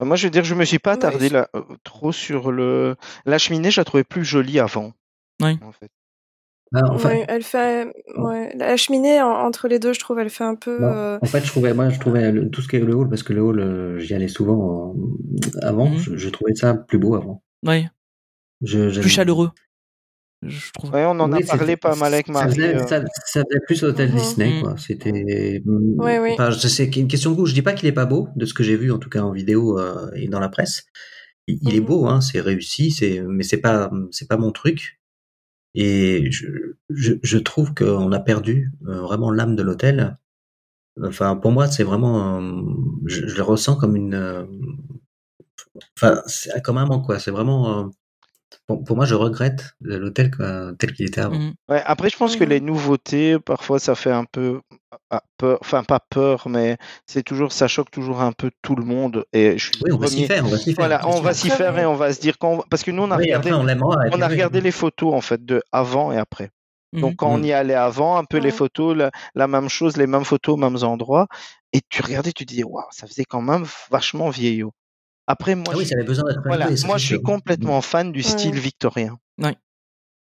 Moi, 0.03 0.17
je 0.17 0.27
veux 0.27 0.31
dire, 0.31 0.45
je 0.45 0.55
me 0.55 0.67
suis 0.67 0.79
pas 0.79 0.93
attardé 0.93 1.31
là, 1.31 1.49
euh, 1.57 1.63
trop 1.85 2.13
sur 2.13 2.53
le. 2.53 2.97
La 3.25 3.39
cheminée, 3.39 3.71
je 3.71 3.81
la 3.81 3.85
trouvais 3.87 4.05
plus 4.05 4.25
jolie 4.25 4.59
avant. 4.59 4.93
Oui. 5.41 5.57
En 5.63 5.73
fait. 5.73 5.91
Ah, 6.75 6.81
enfin, 6.91 7.09
Ouais, 7.11 7.25
elle 7.29 7.43
fait, 7.45 7.93
ouais, 8.17 8.53
la 8.57 8.77
cheminée 8.77 9.21
en- 9.23 9.31
entre 9.31 9.69
les 9.69 9.79
deux, 9.79 9.93
je 9.93 10.01
trouve, 10.01 10.19
elle 10.19 10.31
fait 10.31 10.45
un 10.45 10.55
peu. 10.57 10.79
euh, 10.83 11.19
En 11.23 11.27
fait, 11.27 11.41
je 11.45 11.49
trouvais, 11.49 11.73
moi, 11.75 11.89
je 11.91 12.01
trouvais 12.01 12.33
le- 12.33 12.51
tout 12.51 12.61
ce 12.63 12.69
qui 12.69 12.77
est 12.77 12.81
le 12.81 12.95
hall, 12.95 13.09
parce 13.09 13.23
que 13.23 13.33
le 13.33 13.43
hall, 13.43 13.61
euh, 13.61 13.99
j'y 14.01 14.15
allais 14.15 14.29
souvent 14.29 14.55
en- 14.93 14.97
avant, 15.63 15.89
Mhm. 15.91 15.99
je, 15.99 16.17
je 16.17 16.29
trouvais 16.31 16.55
ça 16.55 16.75
plus 16.75 16.99
beau 16.99 17.15
avant. 17.15 17.43
Ouais, 17.65 17.87
Je, 18.63 19.01
plus 19.01 19.09
chaleureux, 19.11 19.51
je 20.43 20.73
trouve. 20.73 20.91
Ouais, 20.93 21.05
on 21.05 21.11
en 21.21 21.31
Oui, 21.33 21.43
a 21.43 21.47
parlé 21.57 21.77
pas 21.77 21.95
mal 21.97 22.13
avec 22.15 22.27
ça 22.27 22.33
Marie. 22.33 22.55
faisait, 22.55 22.75
euh. 22.75 22.87
ça, 22.87 23.03
ça 23.27 23.43
faisait 23.49 23.61
plus 23.67 23.83
hôtel 23.85 24.11
Mhm. 24.11 24.17
Disney, 24.17 24.53
Mhm. 24.55 24.61
quoi. 24.63 24.75
C'était. 24.79 25.63
Oui, 25.67 26.13
oui. 26.21 26.31
Enfin, 26.33 26.51
sais 26.69 26.85
une 26.87 27.09
question 27.09 27.31
de 27.31 27.37
goût. 27.37 27.47
Je 27.47 27.55
dis 27.55 27.63
pas 27.63 27.73
qu'il 27.75 27.89
est 27.89 27.93
pas 27.93 28.07
beau, 28.07 28.29
de 28.37 28.47
ce 28.47 28.55
que 28.55 28.63
j'ai 28.65 28.77
vu 28.77 28.91
en 28.91 28.99
tout 28.99 29.11
cas 29.11 29.21
en 29.23 29.33
vidéo 29.33 29.79
euh, 29.79 30.11
et 30.17 30.29
dans 30.29 30.41
la 30.41 30.49
presse. 30.49 30.85
Il, 31.47 31.59
il 31.63 31.75
est 31.77 31.81
beau, 31.81 32.07
hein, 32.07 32.21
c'est 32.21 32.41
réussi, 32.41 32.91
c'est, 32.91 33.21
mais 33.29 33.43
c'est 33.45 33.59
pas, 33.59 33.91
c'est 34.11 34.29
pas 34.29 34.37
mon 34.39 34.51
truc. 34.51 34.99
Et 35.75 36.31
je, 36.31 36.47
je, 36.91 37.15
je 37.23 37.39
trouve 37.39 37.75
qu'on 37.75 38.13
a 38.13 38.21
perdu 38.21 38.71
euh, 38.87 39.01
vraiment 39.01 39.31
l'âme 39.31 39.57
de 39.57 39.63
l'hôtel. 39.63 40.17
Enfin, 41.03 41.37
pour 41.37 41.51
moi, 41.51 41.67
c'est 41.67 41.83
vraiment, 41.83 42.39
euh, 42.39 42.63
je, 43.07 43.27
je 43.27 43.37
le 43.37 43.43
ressens 43.43 43.77
comme 43.77 43.97
une, 43.97 44.15
euh, 44.15 44.45
enfin, 45.97 46.23
c'est 46.27 46.63
comme 46.63 46.79
un 46.79 46.87
manque, 46.87 47.07
quoi. 47.07 47.19
C'est 47.19 47.33
vraiment, 47.33 47.91
pour, 48.67 48.85
pour 48.85 48.97
moi, 48.97 49.05
je 49.05 49.17
regrette 49.17 49.75
l'hôtel 49.81 50.31
tel 50.79 50.93
qu'il 50.93 51.07
était 51.07 51.21
avant. 51.21 51.39
Mhm. 51.39 51.55
Ouais, 51.69 51.83
après, 51.85 52.11
je 52.11 52.17
pense 52.17 52.37
que 52.37 52.45
les 52.45 52.61
nouveautés, 52.61 53.41
parfois, 53.41 53.81
ça 53.81 53.97
fait 53.97 54.13
un 54.13 54.25
peu 54.25 54.61
peur. 55.38 55.59
Enfin, 55.61 55.85
pas 55.85 56.00
peur, 56.00 56.48
mais 56.48 56.76
c'est 57.07 57.22
toujours, 57.22 57.52
ça 57.52 57.68
choque 57.68 57.90
toujours 57.90 58.20
un 58.20 58.33
peu 58.33 58.50
tout 58.62 58.76
le 58.76 58.85
monde. 58.85 59.24
Et 59.33 59.59
je 59.59 59.64
suis 59.70 59.83
Oui, 59.85 59.92
on 59.92 59.98
va 59.98 60.07
s'y 60.09 60.26
faire, 60.26 60.44
on 60.44 60.48
va 60.48 60.59
s'y 60.59 60.74
faire. 60.74 60.74
Voilà, 60.76 61.09
on 61.09 61.20
va 61.20 61.35
s'y 61.35 61.50
faire 61.50 61.78
et 61.78 61.87
on 61.87 61.94
va 61.94 62.12
se 62.12 62.20
dire 62.20 62.38
qu'on, 62.38 62.62
parce 62.70 62.83
que 62.83 62.90
nous, 62.90 63.02
on 63.02 63.11
a 63.11 63.16
Oui, 63.16 63.24
regardé, 63.24 63.50
après, 63.50 63.62
on 64.12 64.20
a 64.22 64.26
oui. 64.26 64.33
regardé 64.33 64.61
les 64.61 64.70
photos 64.70 65.14
en 65.14 65.20
fait 65.20 65.44
de 65.44 65.62
avant 65.72 66.12
et 66.12 66.18
après. 66.18 66.50
Donc 66.92 67.11
Mhm. 67.11 67.16
quand 67.16 67.30
on 67.30 67.42
y 67.42 67.52
allait 67.52 67.74
avant, 67.74 68.16
un 68.16 68.24
peu 68.24 68.38
les 68.38 68.52
photos, 68.52 68.96
la, 68.96 69.11
la 69.35 69.48
même 69.48 69.68
chose, 69.68 69.96
les 69.96 70.07
mêmes 70.07 70.24
photos, 70.24 70.57
mêmes 70.59 70.78
endroits, 70.83 71.26
et 71.72 71.80
tu 71.88 72.02
regardais, 72.02 72.30
tu 72.33 72.46
te 72.46 72.54
dis 72.54 72.62
waouh, 72.62 72.85
ça 72.92 73.07
faisait 73.09 73.24
quand 73.24 73.42
même 73.42 73.64
vachement 73.90 74.30
vieillot. 74.30 74.70
Après 75.26 75.54
moi, 75.57 75.72
Ah 75.72 75.76
oui, 75.76 75.85
je, 75.85 75.88
ça 75.88 75.94
avait 75.96 76.04
besoin 76.04 76.28
d'être 76.28 76.40
voilà, 76.44 76.66
relevé, 76.66 76.76
ça, 76.76 76.87
moi 76.87 76.98
je 76.98 77.07
suis 77.07 77.16
sûr. 77.16 77.22
complètement 77.24 77.80
fan 77.80 78.12
du 78.12 78.20
Ouais. 78.20 78.28
style 78.28 78.59
victorien. 78.61 79.16
Ouais. 79.38 79.57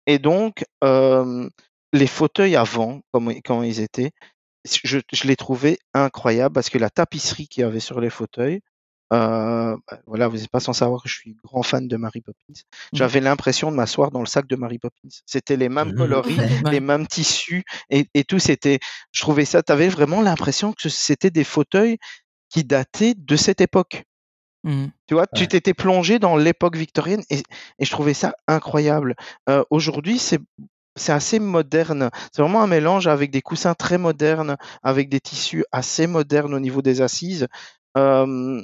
Et 0.08 0.18
donc 0.18 0.66
euh, 0.84 1.48
les 1.94 2.08
fauteuils 2.08 2.56
avant, 2.56 3.02
comme 3.12 3.32
quand 3.46 3.62
ils 3.62 3.80
étaient, 3.82 4.12
je, 4.84 5.00
je 5.12 5.28
les 5.28 5.36
trouvais 5.36 5.78
incroyables 5.94 6.54
parce 6.54 6.70
que 6.70 6.78
la 6.78 6.90
tapisserie 6.90 7.48
qu'il 7.48 7.62
y 7.62 7.64
avait 7.66 7.80
sur 7.80 8.00
les 8.02 8.10
fauteuils. 8.10 8.62
euh, 9.14 9.78
bah, 9.90 10.00
voilà, 10.08 10.28
vous 10.28 10.38
n'êtes 10.38 10.50
pas 10.50 10.60
sans 10.60 10.74
savoir 10.74 11.04
que 11.04 11.10
je 11.10 11.16
suis 11.16 11.36
grand 11.44 11.64
fan 11.64 11.88
de 11.88 11.98
Mary 11.98 12.22
Poppins. 12.22 12.62
J'avais 12.94 13.20
l'impression 13.22 13.72
de 13.72 13.76
m'asseoir 13.76 14.12
dans 14.12 14.22
le 14.22 14.26
sac 14.26 14.48
de 14.48 14.56
Mary 14.56 14.80
Poppins. 14.80 15.10
C'était 15.26 15.58
les 15.58 15.70
mêmes 15.70 15.90
Mhm. 15.90 15.94
coloris, 15.94 16.40
les 16.72 16.80
mêmes 16.80 17.08
tissus 17.08 17.64
et, 17.90 18.08
et 18.14 18.24
tout. 18.24 18.40
C'était, 18.40 18.80
je 19.12 19.22
trouvais 19.22 19.46
ça. 19.46 19.62
T'avais 19.64 19.90
vraiment 19.90 20.22
l'impression 20.22 20.74
que 20.74 20.90
c'était 20.90 21.30
des 21.32 21.44
fauteuils 21.44 21.98
qui 22.50 22.64
dataient 22.64 23.16
de 23.18 23.36
cette 23.36 23.62
époque. 23.62 24.04
Mhm. 24.64 24.92
Tu 25.08 25.16
vois, 25.16 25.28
tu 25.28 25.48
t'étais 25.48 25.74
plongé 25.74 26.20
dans 26.20 26.38
l'époque 26.38 26.78
victorienne 26.78 27.24
et, 27.30 27.44
et 27.80 27.86
je 27.86 27.92
trouvais 27.92 28.14
ça 28.14 28.34
incroyable. 28.48 29.16
Euh, 29.50 29.64
Aujourd'hui, 29.70 30.18
c'est 30.18 30.40
c'est 30.96 31.12
assez 31.12 31.40
moderne. 31.40 32.10
C'est 32.32 32.42
vraiment 32.42 32.62
un 32.62 32.68
mélange 32.68 33.08
avec 33.08 33.32
des 33.32 33.42
coussins 33.42 33.74
très 33.74 33.98
modernes, 33.98 34.58
avec 34.84 35.10
des 35.10 35.20
tissus 35.20 35.66
assez 35.72 36.08
modernes 36.08 36.54
au 36.54 36.60
niveau 36.60 36.82
des 36.82 37.02
assises. 37.02 37.48
Euh, 37.98 38.62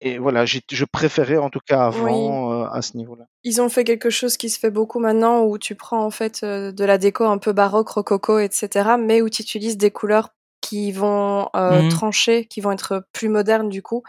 et 0.00 0.18
voilà, 0.18 0.46
j'ai- 0.46 0.62
je 0.70 0.84
préférais 0.84 1.36
en 1.36 1.50
tout 1.50 1.60
cas 1.66 1.84
avant 1.86 2.52
euh, 2.52 2.66
à 2.72 2.82
ce 2.82 2.96
niveau-là. 2.96 3.24
Ils 3.44 3.60
ont 3.60 3.68
fait 3.68 3.84
quelque 3.84 4.10
chose 4.10 4.36
qui 4.36 4.48
se 4.50 4.58
fait 4.58 4.70
beaucoup 4.70 4.98
maintenant 4.98 5.42
où 5.44 5.58
tu 5.58 5.74
prends 5.74 6.04
en 6.04 6.10
fait 6.10 6.40
euh, 6.42 6.72
de 6.72 6.84
la 6.84 6.98
déco 6.98 7.24
un 7.24 7.38
peu 7.38 7.52
baroque, 7.52 7.88
rococo, 7.90 8.38
etc. 8.38 8.96
Mais 8.98 9.22
où 9.22 9.28
tu 9.28 9.42
utilises 9.42 9.76
des 9.76 9.90
couleurs 9.90 10.30
qui 10.62 10.92
vont 10.92 11.48
euh, 11.56 11.82
Mhm. 11.82 11.88
trancher, 11.88 12.46
qui 12.46 12.60
vont 12.60 12.72
être 12.72 13.04
plus 13.12 13.28
modernes 13.28 13.68
du 13.68 13.82
coup. 13.82 14.02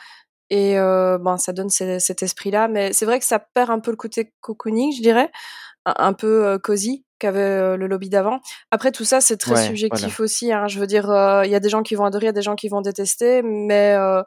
Et 0.49 0.77
euh, 0.79 1.17
ben, 1.17 1.37
ça 1.37 1.53
donne 1.53 1.69
ce- 1.69 1.99
cet 1.99 2.23
esprit-là. 2.23 2.67
Mais 2.67 2.93
c'est 2.93 3.05
vrai 3.05 3.19
que 3.19 3.25
ça 3.25 3.39
perd 3.39 3.69
un 3.69 3.79
peu 3.79 3.91
le 3.91 3.97
côté 3.97 4.33
cocooning, 4.41 4.93
je 4.95 5.01
dirais. 5.01 5.31
Un, 5.85 5.95
un 5.97 6.13
peu 6.13 6.45
euh, 6.45 6.59
cosy 6.59 7.05
qu'avait 7.21 7.39
euh, 7.39 7.77
le 7.77 7.87
lobby 7.87 8.09
d'avant. 8.09 8.39
Après, 8.71 8.91
tout 8.91 9.05
ça, 9.05 9.21
c'est 9.21 9.37
très 9.37 9.53
Ouais, 9.53 9.67
subjectif 9.67 10.19
aussi. 10.19 10.51
Hein. 10.51 10.67
Je 10.67 10.79
veux 10.79 10.87
dire, 10.87 11.09
euh, 11.09 11.45
il 11.45 11.51
y 11.51 11.55
a 11.55 11.59
des 11.59 11.69
gens 11.69 11.83
qui 11.83 11.95
vont 11.95 12.05
adorer, 12.05 12.25
il 12.25 12.27
y 12.27 12.29
a 12.29 12.33
des 12.33 12.41
gens 12.41 12.55
qui 12.55 12.67
vont 12.67 12.81
détester. 12.81 13.41
Mais 13.43 13.93
euh, 13.93 14.21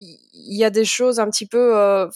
il 0.00 0.56
y 0.56 0.64
a 0.64 0.70
des 0.70 0.84
choses 0.84 1.18
un 1.20 1.28
petit 1.30 1.46
peu... 1.46 2.06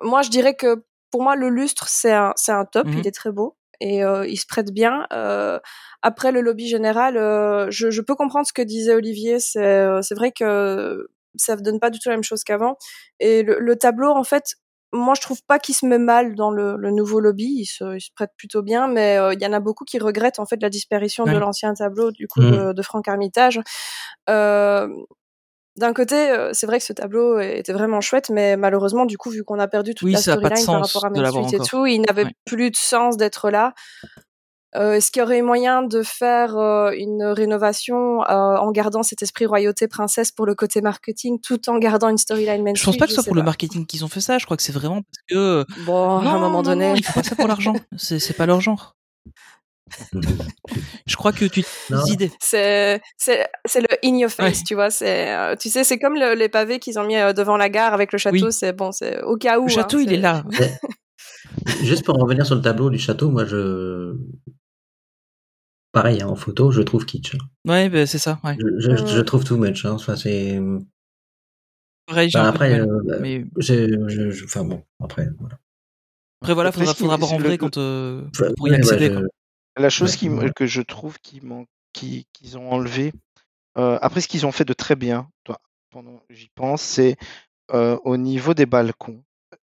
Moi, 0.00 0.22
je 0.22 0.30
dirais 0.30 0.54
que 0.54 0.84
pour 1.10 1.22
moi, 1.22 1.36
le 1.36 1.48
lustre, 1.48 1.88
c'est 1.88 2.12
un, 2.12 2.34
top. 2.70 2.86
Il 2.92 3.06
est 3.06 3.14
très 3.14 3.32
beau. 3.32 3.56
et 3.80 4.04
euh, 4.04 4.26
il 4.26 4.36
se 4.36 4.46
prête 4.46 4.72
bien. 4.72 5.06
Euh, 5.12 5.58
après 6.02 6.32
le 6.32 6.40
lobby 6.40 6.68
général, 6.68 7.16
euh, 7.16 7.68
je, 7.70 7.90
je 7.90 8.00
peux 8.02 8.14
comprendre 8.14 8.46
ce 8.46 8.52
que 8.52 8.62
disait 8.62 8.94
Olivier. 8.94 9.40
C'est 9.40 9.86
c'est 10.02 10.14
vrai 10.14 10.32
que 10.32 11.08
ça 11.36 11.56
ne 11.56 11.62
donne 11.62 11.80
pas 11.80 11.90
du 11.90 11.98
tout 11.98 12.08
la 12.08 12.16
même 12.16 12.24
chose 12.24 12.44
qu'avant. 12.44 12.76
Et 13.20 13.42
le, 13.42 13.58
le 13.60 13.76
tableau, 13.76 14.10
en 14.10 14.24
fait, 14.24 14.54
moi 14.92 15.14
je 15.14 15.20
trouve 15.20 15.42
pas 15.46 15.58
qu'il 15.58 15.74
se 15.74 15.84
met 15.86 15.98
mal 15.98 16.34
dans 16.34 16.50
le, 16.50 16.76
le 16.76 16.90
nouveau 16.90 17.20
lobby. 17.20 17.44
Il 17.60 17.66
se, 17.66 17.96
il 17.96 18.00
se 18.00 18.10
prête 18.14 18.30
plutôt 18.36 18.62
bien, 18.62 18.88
mais 18.88 19.18
euh, 19.18 19.34
il 19.34 19.40
y 19.42 19.46
en 19.46 19.52
a 19.52 19.60
beaucoup 19.60 19.84
qui 19.84 19.98
regrettent 19.98 20.38
en 20.38 20.46
fait 20.46 20.60
la 20.62 20.70
disparition 20.70 21.24
de 21.24 21.38
l'ancien 21.38 21.74
tableau 21.74 22.10
du 22.10 22.26
coup 22.26 22.40
Mhm. 22.40 22.50
de, 22.68 22.72
de 22.72 22.82
Franck 22.82 23.08
Armitage. 23.08 23.60
Euh, 24.30 24.88
d'un 25.76 25.92
côté, 25.92 26.16
euh, 26.30 26.50
c'est 26.54 26.66
vrai 26.66 26.78
que 26.78 26.84
ce 26.84 26.92
tableau 26.92 27.38
était 27.38 27.72
vraiment 27.72 28.00
chouette, 28.00 28.30
mais 28.30 28.56
malheureusement, 28.56 29.06
du 29.06 29.16
coup, 29.16 29.30
vu 29.30 29.44
qu'on 29.44 29.60
a 29.60 29.68
perdu 29.68 29.94
toute 29.94 30.06
Oui, 30.06 30.12
la 30.12 30.18
storyline 30.20 30.66
par 30.66 30.80
rapport 30.82 31.04
à 31.04 31.10
Main 31.10 31.24
Street 31.30 31.56
et 31.56 31.60
tout, 31.68 31.86
il 31.86 32.00
n'avait 32.00 32.24
Ouais. 32.24 32.32
plus 32.46 32.70
de 32.72 32.76
sens 32.76 33.16
d'être 33.16 33.48
là. 33.50 33.74
Euh, 34.76 34.92
Est-ce 34.92 35.10
qu'il 35.10 35.20
y 35.20 35.22
aurait 35.22 35.38
eu 35.38 35.42
moyen 35.42 35.82
de 35.82 36.02
faire 36.02 36.56
euh, 36.58 36.90
une 36.94 37.22
rénovation 37.24 38.22
euh, 38.22 38.56
en 38.56 38.70
gardant 38.70 39.02
cet 39.02 39.22
esprit 39.22 39.46
royauté 39.46 39.88
princesse 39.88 40.30
pour 40.30 40.44
le 40.44 40.54
côté 40.54 40.82
marketing, 40.82 41.40
tout 41.40 41.70
en 41.70 41.78
gardant 41.78 42.08
une 42.10 42.18
storyline 42.18 42.62
Main 42.62 42.72
Je 42.74 42.84
pense 42.84 42.94
Street 42.94 42.98
pas 42.98 43.06
que 43.06 43.10
ce 43.12 43.16
soit 43.16 43.24
pour 43.24 43.34
le 43.34 43.42
marketing 43.42 43.86
qu'ils 43.86 44.04
ont 44.04 44.08
fait 44.08 44.20
ça. 44.20 44.36
Je 44.38 44.44
crois 44.44 44.56
que 44.58 44.62
c'est 44.62 44.72
vraiment 44.72 45.00
parce 45.02 45.24
que 45.30 45.64
Bon, 45.86 46.18
à 46.18 46.28
un 46.28 46.38
moment 46.38 46.50
non, 46.58 46.62
donné. 46.62 46.88
non, 46.90 46.94
ils 46.96 47.02
font 47.04 47.14
pas 47.14 47.22
ça 47.22 47.34
pour 47.34 47.48
l'argent. 47.48 47.72
C'est 47.96 48.36
pas 48.36 48.44
leur 48.46 48.60
genre. 48.60 48.94
Je 51.06 51.16
crois 51.16 51.32
que 51.32 51.46
tu 51.46 51.64
idées. 52.08 52.30
C'est 52.38 53.00
le 53.30 53.86
in 54.04 54.16
your 54.18 54.30
face, 54.30 54.58
Ouais. 54.58 54.64
tu 54.66 54.74
vois. 54.74 54.90
C'est 54.90 55.34
euh, 55.34 55.56
tu 55.56 55.70
sais, 55.70 55.82
c'est 55.82 55.98
comme 55.98 56.14
le- 56.14 56.34
les 56.34 56.50
pavés 56.50 56.78
qu'ils 56.78 56.98
ont 56.98 57.04
mis 57.04 57.14
devant 57.34 57.56
la 57.56 57.70
gare 57.70 57.94
avec 57.94 58.12
le 58.12 58.18
château. 58.18 58.46
Oui. 58.48 58.52
C'est 58.52 58.74
bon, 58.74 58.92
c'est 58.92 59.22
au 59.22 59.36
cas 59.38 59.58
où. 59.58 59.62
Le 59.64 59.70
château, 59.70 59.96
hein, 59.96 60.02
il 60.04 60.12
est 60.12 60.18
là. 60.18 60.44
Juste 61.82 62.04
pour 62.04 62.16
revenir 62.16 62.44
sur 62.46 62.54
le 62.54 62.60
tableau 62.62 62.90
du 62.90 62.98
château, 62.98 63.30
moi 63.30 63.44
je. 63.44 64.16
Pareil, 65.92 66.20
hein, 66.22 66.28
en 66.28 66.36
photo, 66.36 66.70
je 66.70 66.82
trouve 66.82 67.06
kitsch. 67.06 67.34
hein. 67.34 67.38
Ouais, 67.66 67.88
bah, 67.88 68.06
c'est 68.06 68.18
ça. 68.18 68.38
Ouais. 68.44 68.56
Je, 68.58 68.78
je, 68.78 69.06
je 69.06 69.20
trouve 69.20 69.44
tout 69.44 69.56
much. 69.56 69.84
Hein. 69.84 69.92
Enfin, 69.92 70.16
c'est. 70.16 70.60
Pareil, 72.06 72.30
j'ai 72.30 72.38
après, 72.38 72.80
euh, 72.80 73.18
Mais 73.20 73.44
j'ai- 73.58 73.88
je- 74.08 74.30
je- 74.30 74.44
enfin 74.44 74.64
bon, 74.64 74.82
après, 75.02 75.28
voilà. 75.38 75.58
après, 76.40 76.54
voilà, 76.54 76.68
Après, 76.70 76.80
faudra, 76.80 76.94
faudra 76.94 77.16
voir 77.16 77.32
en 77.32 77.38
le- 77.38 77.44
vrai 77.44 77.58
quand 77.58 77.76
euh, 77.76 78.26
Enfin, 78.34 78.50
pour 78.56 78.68
y 78.68 78.70
ouais, 78.70 78.76
accéder. 78.78 79.14
La 79.76 79.90
chose 79.90 80.12
Ouais, 80.12 80.16
qui, 80.48 80.52
que 80.54 80.66
je 80.66 80.80
trouve 80.82 81.18
qui 81.20 81.40
manque, 81.42 81.68
qui- 81.92 82.26
qu'ils 82.32 82.56
ont 82.58 82.70
enlevé, 82.72 83.12
euh, 83.76 83.98
après 84.00 84.20
ce 84.22 84.28
qu'ils 84.28 84.46
ont 84.46 84.52
fait 84.52 84.64
de 84.64 84.72
très 84.72 84.96
bien, 84.96 85.28
toi, 85.44 85.60
pendant 85.90 86.22
j'y 86.30 86.48
pense, 86.54 86.82
c'est 86.82 87.16
euh, 87.74 87.98
au 88.04 88.16
niveau 88.16 88.54
des 88.54 88.64
balcons, 88.66 89.22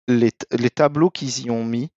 les, 0.07 0.31
tableaux 0.69 1.09
qu'ils 1.09 1.45
y 1.45 1.51
ont 1.51 1.63
mis, 1.63 1.89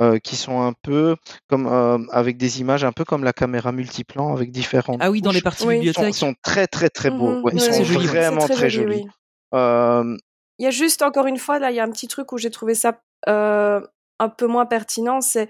euh, 0.00 0.18
qui 0.18 0.36
sont 0.36 0.60
un 0.62 0.72
peu 0.72 1.16
comme 1.48 1.66
euh, 1.66 1.98
avec 2.12 2.36
des 2.36 2.60
images 2.60 2.84
un 2.84 2.92
peu 2.92 3.04
comme 3.04 3.24
la 3.24 3.32
caméra 3.32 3.72
multiplan 3.72 4.32
avec 4.34 4.50
différentes 4.50 4.98
Ah 5.00 5.10
oui, 5.10 5.22
dans 5.22 5.32
les 5.32 5.40
parties 5.40 5.64
Oui. 5.66 5.76
sont, 5.76 5.80
bibliothèques. 5.80 6.14
sont 6.14 6.34
très 6.42 6.66
très 6.66 6.90
très 6.90 7.10
beaux. 7.10 7.36
Mhm, 7.36 7.44
Ouais, 7.44 7.52
ils 7.54 7.60
sont 7.60 7.84
joli, 7.84 8.06
vraiment 8.06 8.46
très, 8.46 8.68
jolis. 8.70 9.04
oui. 9.04 9.08
Euh, 9.54 10.16
Il 10.58 10.64
y 10.64 10.66
a 10.66 10.70
juste 10.70 11.02
encore 11.02 11.26
une 11.26 11.38
fois 11.38 11.58
là, 11.58 11.70
il 11.70 11.76
y 11.76 11.80
a 11.80 11.84
un 11.84 11.90
petit 11.90 12.08
truc 12.08 12.30
où 12.32 12.38
j'ai 12.38 12.50
trouvé 12.50 12.74
ça 12.74 13.00
euh, 13.28 13.80
un 14.18 14.28
peu 14.28 14.46
moins 14.46 14.66
pertinent. 14.66 15.20
C'est 15.20 15.48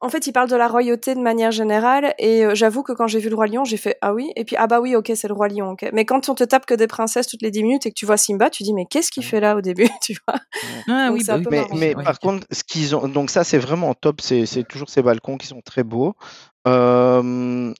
en 0.00 0.08
fait, 0.08 0.26
il 0.26 0.32
parle 0.32 0.48
de 0.50 0.56
la 0.56 0.68
royauté 0.68 1.14
de 1.14 1.20
manière 1.20 1.50
générale 1.50 2.14
et 2.18 2.44
euh, 2.44 2.54
j'avoue 2.54 2.82
que 2.82 2.92
quand 2.92 3.06
j'ai 3.06 3.18
vu 3.18 3.28
le 3.28 3.34
roi 3.34 3.46
lion, 3.46 3.64
j'ai 3.64 3.76
fait 3.76 3.96
ah 4.02 4.12
oui 4.14 4.30
et 4.36 4.44
puis 4.44 4.56
ah 4.56 4.66
bah 4.66 4.80
oui 4.80 4.94
ok 4.96 5.12
c'est 5.14 5.28
le 5.28 5.34
roi 5.34 5.48
lion 5.48 5.70
ok. 5.70 5.88
Mais 5.92 6.04
quand 6.04 6.28
on 6.28 6.34
te 6.34 6.44
tape 6.44 6.66
que 6.66 6.74
des 6.74 6.86
princesses 6.86 7.26
toutes 7.26 7.42
les 7.42 7.50
10 7.50 7.62
minutes 7.62 7.86
et 7.86 7.90
que 7.90 7.94
tu 7.94 8.06
vois 8.06 8.16
Simba, 8.16 8.50
tu 8.50 8.62
dis 8.62 8.74
mais 8.74 8.86
qu'est-ce 8.86 9.10
qu'il 9.10 9.24
fait 9.24 9.40
là 9.40 9.56
au 9.56 9.60
début 9.60 9.88
tu 10.02 10.16
vois? 10.26 10.38
Ah 10.88 11.06
Donc 11.08 11.16
oui, 11.16 11.22
c'est 11.24 11.32
bah 11.32 11.34
un 11.34 11.38
oui. 11.38 11.46
Mais, 11.50 11.56
marrant. 11.56 11.76
mais 11.76 11.94
Ouais, 11.94 12.04
par 12.04 12.18
contre, 12.20 12.46
ce 12.50 12.62
qu'ils 12.64 12.94
ont, 12.96 13.08
donc 13.08 13.30
ça 13.30 13.44
c'est 13.44 13.58
vraiment 13.58 13.94
top, 13.94 14.20
c'est 14.20 14.46
c'est 14.46 14.64
toujours 14.64 14.88
ces 14.90 15.02
balcons 15.02 15.36
qui 15.38 15.46
sont 15.46 15.60
très 15.62 15.82
beaux. 15.84 16.14
Euh, 16.66 17.72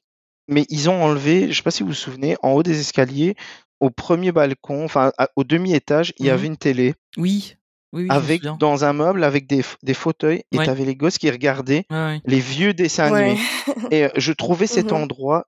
mais 0.48 0.64
ils 0.68 0.88
ont 0.88 1.02
enlevé, 1.02 1.50
je 1.50 1.56
sais 1.56 1.62
pas 1.62 1.70
si 1.70 1.82
vous 1.82 1.90
vous 1.90 1.94
souvenez, 1.94 2.36
en 2.42 2.52
haut 2.52 2.62
des 2.62 2.78
escaliers, 2.80 3.34
au 3.80 3.90
premier 3.90 4.32
balcon, 4.32 4.84
enfin 4.84 5.12
au 5.36 5.44
demi-étage, 5.44 6.12
il 6.18 6.26
y 6.26 6.28
Mhm. 6.28 6.34
avait 6.34 6.46
une 6.46 6.56
télé 6.56 6.94
Oui, 7.16 7.56
oui, 7.92 8.02
oui, 8.02 8.08
avec 8.10 8.42
dans 8.58 8.84
un 8.84 8.92
meuble 8.92 9.24
avec 9.24 9.46
des, 9.46 9.62
des 9.82 9.94
fauteuils 9.94 10.42
et 10.52 10.58
Ouais. 10.58 10.64
tu 10.64 10.70
avais 10.70 10.84
les 10.84 10.96
gosses 10.96 11.18
qui 11.18 11.30
regardaient 11.30 11.84
Ouais, 11.90 11.96
ouais. 11.96 12.20
les 12.26 12.40
vieux 12.40 12.74
dessins 12.74 13.10
Ouais. 13.12 13.24
animés. 13.30 13.40
Et 13.92 14.04
euh, 14.04 14.08
je 14.16 14.32
trouvais 14.32 14.66
cet 14.66 14.90
Mhm. 14.92 15.02
endroit 15.02 15.46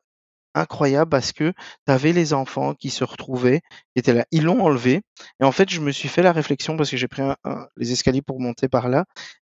incroyable 0.54 1.10
parce 1.10 1.32
que 1.32 1.52
tu 1.52 1.92
avais 1.92 2.12
les 2.12 2.32
enfants 2.32 2.74
qui 2.74 2.90
se 2.90 3.04
retrouvaient, 3.04 3.60
qui 3.94 4.00
étaient 4.00 4.14
là. 4.14 4.24
Ils 4.32 4.44
l'ont 4.44 4.60
enlevé. 4.64 5.02
Et 5.40 5.44
en 5.44 5.52
fait, 5.52 5.68
je 5.70 5.80
me 5.80 5.92
suis 5.92 6.08
fait 6.08 6.22
la 6.22 6.32
réflexion 6.32 6.76
parce 6.76 6.90
que 6.90 6.96
j'ai 6.96 7.06
pris 7.08 7.22
un- 7.22 7.36
un- 7.44 7.66
les 7.76 7.92
escaliers 7.92 8.22
pour 8.22 8.40
monter 8.40 8.66
par 8.68 8.88
là. 8.88 9.04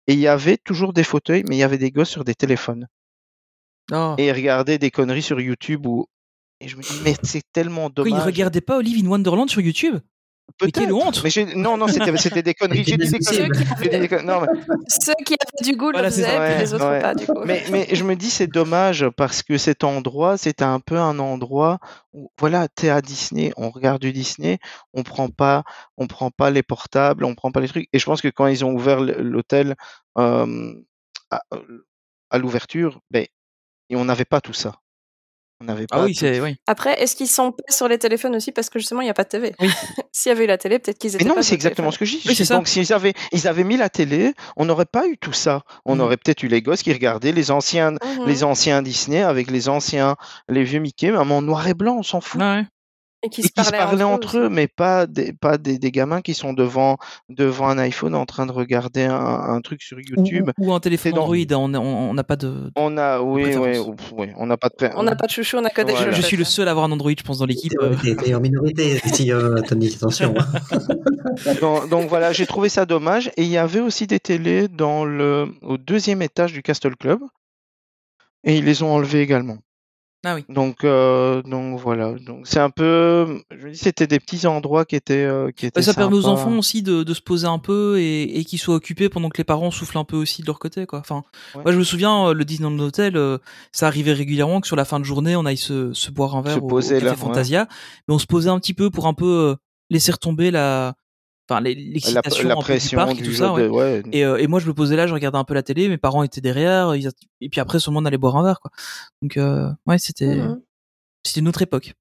Et 0.07 0.13
il 0.13 0.19
y 0.19 0.27
avait 0.27 0.57
toujours 0.57 0.93
des 0.93 1.03
fauteuils, 1.03 1.43
mais 1.49 1.55
il 1.55 1.59
y 1.59 1.63
avait 1.63 1.77
des 1.77 1.91
gosses 1.91 2.09
sur 2.09 2.23
des 2.23 2.35
téléphones. 2.35 2.87
Oh. 3.91 4.15
Et 4.17 4.27
ils 4.27 4.31
regardaient 4.31 4.77
des 4.77 4.91
conneries 4.91 5.21
sur 5.23 5.39
YouTube. 5.41 5.85
Ou... 5.85 6.05
Et 6.61 6.67
je 6.67 6.77
me 6.77 6.81
dis, 6.81 6.93
mais 7.03 7.15
c'est 7.23 7.43
tellement 7.51 7.89
Quoi, 7.89 8.05
ils 8.05 8.11
dommage. 8.11 8.25
regardaient 8.25 8.61
pas 8.61 8.77
Olive 8.77 9.03
in 9.03 9.09
Wonderland 9.09 9.49
sur 9.49 9.61
YouTube? 9.61 9.97
Mais 10.61 10.71
quelle 10.71 10.87
Peut-être. 10.89 11.05
honte 11.07 11.23
Mais 11.23 11.29
j'ai- 11.29 11.55
non, 11.55 11.77
non, 11.77 11.87
c'était 11.87 12.15
c'était 12.17 12.41
des 12.43 12.53
conneries. 12.53 12.83
J'ai 12.83 12.97
dit 12.97 13.09
des 13.09 13.19
Ceux 13.21 13.37
conneries. 13.47 13.51
qui 13.51 13.65
J'ai 13.83 13.89
dit 13.89 13.99
des 13.99 14.07
conneries. 14.07 14.25
Non, 14.25 14.41
mais 14.41 14.47
Ceux 14.87 15.13
qui 15.25 15.33
avaient 15.35 15.71
du 15.71 15.77
goût 15.77 15.87
le 15.87 15.93
Voilà, 15.93 16.09
faisaient, 16.11 16.37
Ouais, 16.39 16.59
les 16.59 16.73
autres 16.73 16.89
ouais. 16.89 17.01
pas 17.01 17.15
du 17.15 17.25
coup. 17.25 17.33
Mais, 17.45 17.63
mais 17.71 17.87
je 17.91 18.03
me 18.03 18.15
dis 18.15 18.29
c'est 18.29 18.47
dommage 18.47 19.07
parce 19.17 19.43
que 19.43 19.57
cet 19.57 19.83
endroit, 19.83 20.37
c'était 20.37 20.63
un 20.63 20.79
peu 20.79 20.97
un 20.97 21.19
endroit 21.19 21.79
où 22.13 22.31
voilà, 22.39 22.67
t'es 22.67 22.89
à 22.89 23.01
Disney, 23.01 23.53
on 23.57 23.69
regarde 23.69 24.01
du 24.01 24.11
Disney, 24.11 24.59
on 24.93 25.03
prend 25.03 25.29
pas, 25.29 25.63
on 25.97 26.07
prend 26.07 26.31
pas 26.31 26.49
les 26.51 26.63
portables, 26.63 27.23
on 27.25 27.35
prend 27.35 27.51
pas 27.51 27.59
les 27.61 27.67
trucs. 27.67 27.87
Et 27.93 27.99
je 27.99 28.05
pense 28.05 28.21
que 28.21 28.27
quand 28.27 28.47
ils 28.47 28.63
ont 28.65 28.71
ouvert 28.73 28.99
l'hôtel 29.01 29.75
euh, 30.17 30.73
à, 31.29 31.41
à 32.29 32.37
l'ouverture, 32.37 32.99
ben, 33.11 33.25
et 33.89 33.95
on 33.95 34.05
n'avait 34.05 34.25
pas 34.25 34.41
tout 34.41 34.53
ça. 34.53 34.75
On 35.61 35.65
n'avait 35.65 35.85
pas. 35.87 35.97
Ah 35.99 36.03
oui, 36.03 36.13
tout- 36.13 36.19
c'est 36.21 36.41
oui. 36.41 36.55
Après, 36.67 36.99
est-ce 37.01 37.15
qu'ils 37.15 37.27
sont 37.27 37.51
pas 37.51 37.63
sur 37.69 37.87
les 37.87 37.99
téléphones 37.99 38.35
aussi 38.35 38.51
parce 38.51 38.69
que 38.69 38.79
justement 38.79 39.01
il 39.01 39.05
n'y 39.05 39.09
a 39.11 39.13
pas 39.13 39.23
de 39.23 39.29
TV 39.29 39.53
Oui. 39.59 39.69
S'il 40.11 40.29
y 40.31 40.33
avait 40.33 40.45
eu 40.45 40.47
la 40.47 40.57
télé, 40.57 40.79
peut-être 40.79 40.97
qu'ils 40.97 41.13
étaient 41.15 41.23
Mais 41.23 41.29
non, 41.29 41.35
pas 41.35 41.43
c'est 41.43 41.53
exactement 41.55 41.91
téléphone. 41.91 42.07
ce 42.07 42.13
que 42.13 42.17
je 42.19 42.23
dis. 42.23 42.27
Oui, 42.29 42.35
c'est. 42.35 42.53
Donc, 42.53 42.67
s'ils 42.67 42.91
avaient, 42.93 43.13
ils 43.31 43.47
avaient 43.47 43.63
mis 43.63 43.77
la 43.77 43.89
télé, 43.89 44.33
on 44.57 44.65
n'aurait 44.65 44.85
pas 44.85 45.07
eu 45.07 45.17
tout 45.17 45.33
ça. 45.33 45.61
On 45.85 45.95
Mhm. 45.95 46.01
aurait 46.01 46.17
peut-être 46.17 46.43
eu 46.43 46.47
les 46.47 46.61
gosses 46.61 46.83
qui 46.83 46.91
regardaient 46.91 47.31
les 47.31 47.51
anciens, 47.51 47.91
Mhm. 47.91 48.25
les 48.27 48.43
anciens 48.43 48.81
Disney 48.81 49.21
avec 49.21 49.49
les 49.51 49.69
anciens, 49.69 50.15
les 50.49 50.63
vieux 50.63 50.79
Mickey, 50.79 51.11
mais 51.11 51.17
en 51.17 51.41
noir 51.41 51.67
et 51.67 51.73
blanc, 51.73 51.97
on 51.99 52.03
s'en 52.03 52.21
fout. 52.21 52.41
Ouais. 52.41 52.63
Et 53.23 53.29
qui 53.29 53.41
et 53.41 53.43
se 53.43 53.49
qui 53.49 53.63
se 53.63 53.69
parlaient, 53.69 54.03
entre 54.03 54.39
eux, 54.39 54.49
mais 54.49 54.67
pas 54.67 55.05
des, 55.05 55.31
pas 55.31 55.59
des, 55.59 55.77
des 55.77 55.91
gamins 55.91 56.21
qui 56.21 56.33
sont 56.33 56.53
devant, 56.53 56.97
devant 57.29 57.67
un 57.69 57.77
iPhone 57.77 58.15
en 58.15 58.25
train 58.25 58.47
de 58.47 58.51
regarder 58.51 59.03
un, 59.03 59.13
un 59.15 59.61
truc 59.61 59.83
sur 59.83 59.97
Ou, 59.97 60.01
YouTube. 60.01 60.49
ou- 60.57 60.69
ou 60.69 60.73
un 60.73 60.79
téléphone 60.79 61.11
dans- 61.13 61.21
Android, 61.21 61.37
on 61.51 61.73
on- 61.75 62.09
on 62.09 62.13
n'a 62.15 62.23
pas 62.23 62.35
de. 62.35 62.71
On 62.75 62.97
a, 62.97 63.21
oui, 63.21 63.55
oui, 64.17 64.29
on 64.37 64.47
n'a 64.47 64.57
pas 64.57 64.69
de 64.69 64.89
On 64.95 65.03
n'a 65.03 65.15
pas 65.15 65.27
de 65.27 65.31
chouchou, 65.31 65.57
on 65.57 65.65
a 65.65 65.69
que 65.69 65.83
des 65.83 65.93
Voilà. 65.93 66.11
Je, 66.11 66.21
suis 66.21 66.35
le 66.37 66.43
seul 66.43 66.67
à 66.67 66.71
avoir 66.71 66.85
un 66.87 66.91
Android, 66.91 67.11
je 67.15 67.23
pense, 67.23 67.37
dans 67.37 67.45
l'équipe. 67.45 67.73
T'es 68.23 68.33
en 68.33 68.39
minorité 68.39 68.99
ici, 69.05 69.31
euh, 69.31 69.61
Tony, 69.61 69.93
attention. 69.93 70.33
donc, 71.61 71.89
donc 71.89 72.09
voilà, 72.09 72.33
j'ai 72.33 72.47
trouvé 72.47 72.69
ça 72.69 72.85
dommage. 72.85 73.27
Et 73.37 73.43
il 73.43 73.49
y 73.49 73.57
avait 73.57 73.79
aussi 73.81 74.07
des 74.07 74.19
télés 74.19 74.67
dans 74.67 75.05
le, 75.05 75.47
au 75.61 75.77
deuxième 75.77 76.21
étage 76.21 76.53
du 76.53 76.61
Castle 76.63 76.95
Club. 76.95 77.19
Et 78.43 78.57
ils 78.57 78.65
les 78.65 78.81
ont 78.81 78.91
enlevés 78.93 79.21
également. 79.21 79.57
Ah 80.23 80.35
oui. 80.35 80.45
Donc, 80.49 80.83
euh, 80.83 81.41
donc 81.41 81.79
voilà. 81.79 82.13
Donc 82.13 82.45
c'est 82.45 82.59
un 82.59 82.69
peu, 82.69 83.41
je 83.49 83.65
me 83.67 83.71
dis, 83.71 83.77
c'était 83.77 84.05
des 84.05 84.19
petits 84.19 84.45
endroits 84.45 84.85
qui 84.85 84.95
étaient, 84.95 85.23
euh, 85.25 85.49
qui 85.51 85.65
étaient 85.65 85.81
ça 85.81 85.95
permet 85.95 86.15
aux 86.15 86.27
enfants 86.27 86.55
aussi 86.59 86.83
de, 86.83 87.01
de 87.01 87.13
se 87.15 87.21
poser 87.21 87.47
un 87.47 87.57
peu 87.57 87.99
et, 87.99 88.37
et 88.39 88.43
qu'ils 88.45 88.59
soient 88.59 88.75
occupés 88.75 89.09
pendant 89.09 89.29
que 89.29 89.37
les 89.39 89.43
parents 89.43 89.71
soufflent 89.71 89.97
un 89.97 90.03
peu 90.03 90.17
aussi 90.17 90.43
de 90.43 90.47
leur 90.47 90.59
côté, 90.59 90.85
quoi. 90.85 90.99
Enfin, 90.99 91.23
Ouais. 91.55 91.63
moi 91.63 91.71
je 91.71 91.77
me 91.79 91.83
souviens 91.83 92.27
euh, 92.27 92.33
le 92.33 92.45
Disneyland 92.45 92.77
Hotel, 92.79 93.17
euh, 93.17 93.39
ça 93.71 93.87
arrivait 93.87 94.13
régulièrement 94.13 94.61
que 94.61 94.67
sur 94.67 94.75
la 94.75 94.85
fin 94.85 94.99
de 94.99 95.05
journée 95.05 95.35
on 95.35 95.45
aille 95.45 95.57
se, 95.57 95.91
se 95.93 96.11
boire 96.11 96.35
un 96.35 96.41
verre 96.43 96.61
au, 96.61 96.65
au 96.65 96.67
poser 96.67 96.95
café 96.95 97.05
là, 97.05 97.11
ouais. 97.11 97.17
Fantasia, 97.17 97.67
mais 98.07 98.13
on 98.13 98.19
se 98.19 98.27
posait 98.27 98.49
un 98.49 98.59
petit 98.59 98.73
peu 98.75 98.89
pour 98.91 99.07
un 99.07 99.13
peu 99.15 99.25
euh, 99.25 99.55
laisser 99.89 100.11
retomber 100.11 100.51
la, 100.51 100.93
enfin 101.49 101.61
les- 101.61 101.75
La, 101.75 101.81
l'excitation 101.93 102.47
la 102.49 102.55
peu 102.55 102.61
pression 102.61 102.97
du 102.99 103.05
parc 103.05 103.19
et 103.19 103.23
tout 103.23 103.31
ça. 103.33 103.53
ouais. 103.53 103.63
de, 103.63 103.69
ouais. 103.69 104.03
Et, 104.11 104.23
euh, 104.25 104.37
et 104.37 104.47
moi 104.47 104.59
je 104.59 104.67
me 104.67 104.73
posais 104.73 104.95
là, 104.95 105.07
je 105.07 105.13
regardais 105.13 105.37
un 105.37 105.43
peu 105.43 105.53
la 105.53 105.63
télé, 105.63 105.89
mes 105.89 105.97
parents 105.97 106.23
étaient 106.23 106.41
derrière, 106.41 106.95
ils 106.95 107.09
et 107.41 107.49
puis 107.49 107.59
après 107.61 107.79
tout 107.79 107.89
le 107.89 107.93
monde 107.95 108.07
allait 108.07 108.17
boire 108.17 108.37
un 108.37 108.43
verre, 108.43 108.59
quoi. 108.59 108.71
Donc 109.21 109.37
euh, 109.37 109.69
ouais, 109.87 109.97
c'était 109.97 110.35
Mhm. 110.35 110.61
c'était 111.23 111.39
une 111.41 111.47
autre 111.47 111.61
époque. 111.61 111.93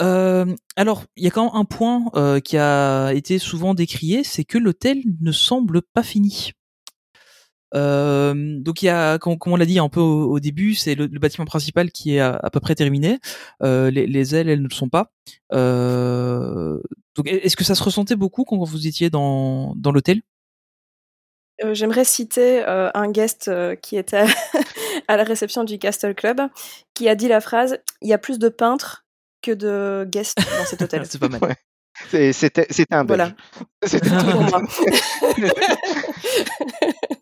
Euh, 0.00 0.54
alors, 0.76 1.04
il 1.16 1.24
y 1.24 1.26
a 1.26 1.30
quand 1.30 1.44
même 1.46 1.60
un 1.60 1.64
point 1.64 2.04
euh, 2.14 2.38
qui 2.38 2.56
a 2.56 3.12
été 3.14 3.38
souvent 3.40 3.74
décrié, 3.74 4.22
c'est 4.22 4.44
que 4.44 4.56
l'hôtel 4.56 5.02
ne 5.20 5.32
semble 5.32 5.82
pas 5.82 6.04
fini. 6.04 6.52
Euh, 7.74 8.34
donc 8.60 8.82
il 8.82 8.86
y 8.86 8.88
a, 8.88 9.18
comme, 9.18 9.38
comme 9.38 9.52
on 9.52 9.56
l'a 9.56 9.66
dit 9.66 9.78
un 9.78 9.88
peu 9.88 10.00
au, 10.00 10.30
au 10.32 10.40
début, 10.40 10.74
c'est 10.74 10.94
le, 10.94 11.06
le 11.06 11.18
bâtiment 11.18 11.44
principal 11.44 11.90
qui 11.90 12.16
est 12.16 12.20
à, 12.20 12.34
à 12.42 12.50
peu 12.50 12.60
près 12.60 12.74
terminé. 12.74 13.18
Euh, 13.62 13.90
les, 13.90 14.06
les 14.06 14.34
ailes, 14.34 14.48
elles 14.48 14.62
ne 14.62 14.68
le 14.68 14.74
sont 14.74 14.88
pas. 14.88 15.12
Euh, 15.52 16.80
donc 17.14 17.26
est-ce 17.28 17.56
que 17.56 17.64
ça 17.64 17.74
se 17.74 17.82
ressentait 17.82 18.16
beaucoup 18.16 18.44
quand 18.44 18.56
vous 18.62 18.86
étiez 18.86 19.10
dans, 19.10 19.74
dans 19.76 19.92
l'hôtel? 19.92 20.22
Euh, 21.64 21.74
J'aimerais 21.74 22.04
citer 22.04 22.64
euh, 22.66 22.90
un 22.94 23.10
guest 23.10 23.48
euh, 23.48 23.74
qui 23.74 23.96
était 23.96 24.24
à 25.08 25.16
la 25.16 25.24
réception 25.24 25.64
du 25.64 25.78
Castle 25.78 26.14
Club, 26.14 26.40
qui 26.94 27.08
a 27.08 27.14
dit 27.14 27.28
la 27.28 27.40
phrase 27.40 27.78
Il 28.00 28.08
y 28.08 28.12
a 28.12 28.18
plus 28.18 28.38
de 28.38 28.48
peintres 28.48 29.04
que 29.42 29.50
de 29.50 30.06
guests 30.08 30.38
dans 30.38 30.64
cet 30.64 30.82
hôtel. 30.82 31.04
C'est 31.08 31.18
pas 31.18 31.28
mal. 31.28 31.42
Ouais. 31.42 31.56
C'était 32.10 32.66
un 32.90 33.04
Voilà. 33.04 33.34
belge. 33.82 34.00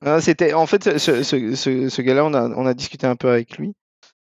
Ah, 0.03 0.21
C'était 0.21 0.53
en 0.53 0.67
fait 0.67 0.99
ce, 0.99 1.23
ce, 1.23 1.55
ce, 1.55 1.89
ce 1.89 2.03
gars-là, 2.03 2.25
on 2.25 2.35
a, 2.35 2.49
on 2.49 2.67
a 2.67 2.75
discuté 2.75 3.07
un 3.07 3.17
peu 3.17 3.29
avec 3.31 3.59
lui 3.59 3.73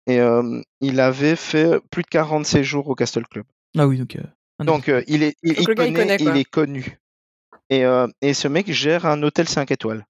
et 0.06 0.20
euh, 0.20 0.60
il 0.80 1.00
avait 1.00 1.36
fait 1.36 1.80
plus 1.90 2.02
de 2.02 2.08
40 2.08 2.46
séjours 2.46 2.88
au 2.88 2.94
Castle 2.94 3.26
Club. 3.26 3.44
Ah 3.76 3.86
oui, 3.86 3.98
donc. 3.98 4.16
euh, 4.16 4.64
Donc 4.64 4.88
euh, 4.88 5.02
il 5.06 5.22
est, 5.22 5.34
il, 5.42 5.54
Donc 5.54 5.60
il 5.62 5.68
le 5.68 5.74
gars, 5.74 5.86
il 5.86 5.94
connaît, 5.94 6.16
il 6.20 6.36
est 6.36 6.44
connu. 6.44 6.98
Et, 7.70 7.84
euh, 7.84 8.06
et 8.20 8.34
ce 8.34 8.48
mec 8.48 8.70
gère 8.72 9.06
un 9.06 9.22
hôtel 9.22 9.48
5 9.48 9.70
étoiles. 9.70 10.04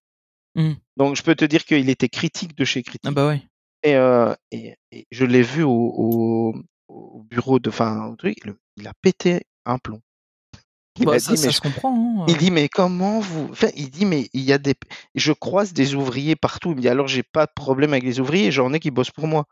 Mhm. 0.57 0.77
Donc 0.97 1.17
je 1.17 1.23
peux 1.23 1.35
te 1.35 1.45
dire 1.45 1.65
qu'il 1.65 1.89
était 1.89 2.09
critique 2.09 2.57
de 2.57 2.65
chez 2.65 2.83
critique. 2.83 3.03
Ah 3.07 3.13
bah 3.13 3.29
ouais. 3.29 3.43
Et, 3.83 3.97
euh, 3.97 4.35
et, 4.51 4.77
et 4.93 5.07
je 5.11 5.25
l'ai 5.25 5.43
vu 5.43 5.63
au, 5.63 5.71
au, 5.71 6.55
au 6.89 7.23
bureau 7.31 7.59
de, 7.59 7.69
enfin, 7.71 8.07
au 8.09 8.17
truc, 8.17 8.45
le- 8.45 8.59
il 8.77 8.87
a 8.87 8.93
pété 9.01 9.43
un 9.65 9.79
plomb. 9.79 10.01
Il 10.99 11.07
Bah, 11.07 11.13
m'a 11.13 11.21
ça, 11.21 11.33
dit, 11.33 11.37
ça 11.37 11.47
mais 11.47 11.51
se 11.51 11.57
je- 11.57 11.61
comprend. 11.61 12.25
hein, 12.25 12.27
il 12.29 12.37
dit 12.39 12.51
mais 12.51 12.69
comment 12.69 13.21
vous 13.21 13.49
enfin, 13.51 13.69
il 13.77 13.91
dit 13.91 14.07
mais 14.07 14.29
il 14.33 14.43
y 14.43 14.53
a 14.53 14.59
des 14.59 14.75
je 15.15 15.33
croise 15.33 15.73
des 15.73 15.95
ouvriers 15.95 16.37
partout. 16.37 16.71
Il 16.71 16.77
me 16.77 16.81
dit 16.83 16.89
alors 16.89 17.09
j'ai 17.09 17.23
pas 17.23 17.47
de 17.47 17.53
problème 17.55 17.93
avec 17.93 18.05
les 18.05 18.21
ouvriers 18.21 18.53
j'en 18.53 18.73
ai 18.73 18.81
qui 18.81 18.91
bossent 18.91 19.11
pour 19.11 19.27
moi. 19.27 19.47